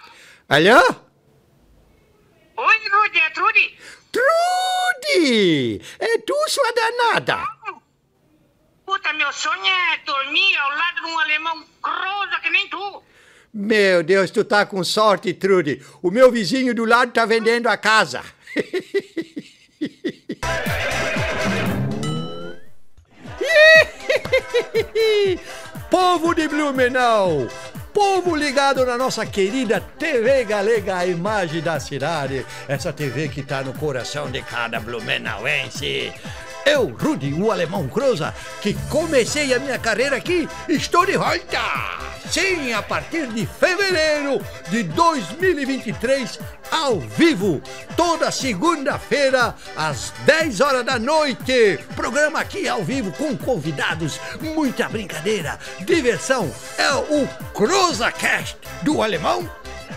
Alô? 0.49 0.95
Oi, 2.57 2.77
Rudy, 2.93 3.19
é 3.19 3.31
Trudy. 3.31 3.75
Trude! 4.13 5.81
É 5.99 6.19
tu, 6.19 6.35
sua 6.49 6.73
danada! 6.73 7.80
Puta, 8.91 9.13
meu 9.13 9.33
sonho 9.33 9.65
é 9.65 9.99
dormir 10.05 10.57
ao 10.57 10.71
lado 10.71 10.97
de 10.97 11.07
um 11.07 11.21
alemão 11.21 11.65
croza 11.81 12.41
que 12.43 12.51
nem 12.51 12.69
tu. 12.69 13.01
Meu 13.55 14.03
Deus, 14.03 14.33
tu 14.33 14.45
tá 14.45 14.67
com 14.67 14.83
sorte, 14.83 15.33
Trude. 15.33 15.81
O 16.03 16.11
meu 16.11 16.33
vizinho 16.33 16.75
do 16.75 16.85
lado 16.85 17.13
tá 17.13 17.25
vendendo 17.25 17.69
a 17.69 17.77
casa. 17.77 18.21
Povo 25.89 26.35
de 26.35 26.49
Blumenau! 26.49 27.47
Povo 27.95 28.35
ligado 28.35 28.85
na 28.85 28.99
nossa 28.99 29.25
querida 29.25 29.81
TV 29.81 30.45
Galega, 30.45 30.97
a 30.97 31.07
imagem 31.07 31.63
da 31.63 31.79
cidade. 31.79 32.45
Essa 32.67 32.93
TV 32.93 33.29
que 33.29 33.45
tá 33.45 33.63
no 33.63 33.73
coração 33.73 34.29
de 34.29 34.43
cada 34.43 34.81
blumenauense. 34.81 36.13
Eu, 36.65 36.89
Rudy, 36.89 37.33
o 37.35 37.51
alemão 37.51 37.89
Croza, 37.89 38.35
que 38.61 38.75
comecei 38.89 39.53
a 39.55 39.59
minha 39.59 39.79
carreira 39.79 40.17
aqui, 40.17 40.49
estou 40.69 41.07
de 41.07 41.17
volta! 41.17 42.11
Sim, 42.31 42.73
a 42.73 42.81
partir 42.81 43.27
de 43.27 43.45
fevereiro 43.45 44.41
de 44.69 44.85
2023, 44.85 46.39
ao 46.71 47.01
vivo, 47.01 47.61
toda 47.97 48.31
segunda-feira, 48.31 49.53
às 49.77 50.13
10 50.25 50.61
horas 50.61 50.85
da 50.85 50.97
noite. 50.97 51.81
Programa 51.97 52.41
aqui 52.41 52.69
ao 52.69 52.85
vivo 52.85 53.11
com 53.13 53.37
convidados, 53.37 54.21
muita 54.41 54.89
brincadeira, 54.89 55.59
diversão. 55.81 56.49
É 56.79 56.93
o 56.93 57.27
CrozaCast 57.53 58.57
do 58.83 59.03
alemão 59.03 59.51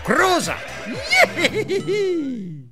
Croza. 0.03 0.57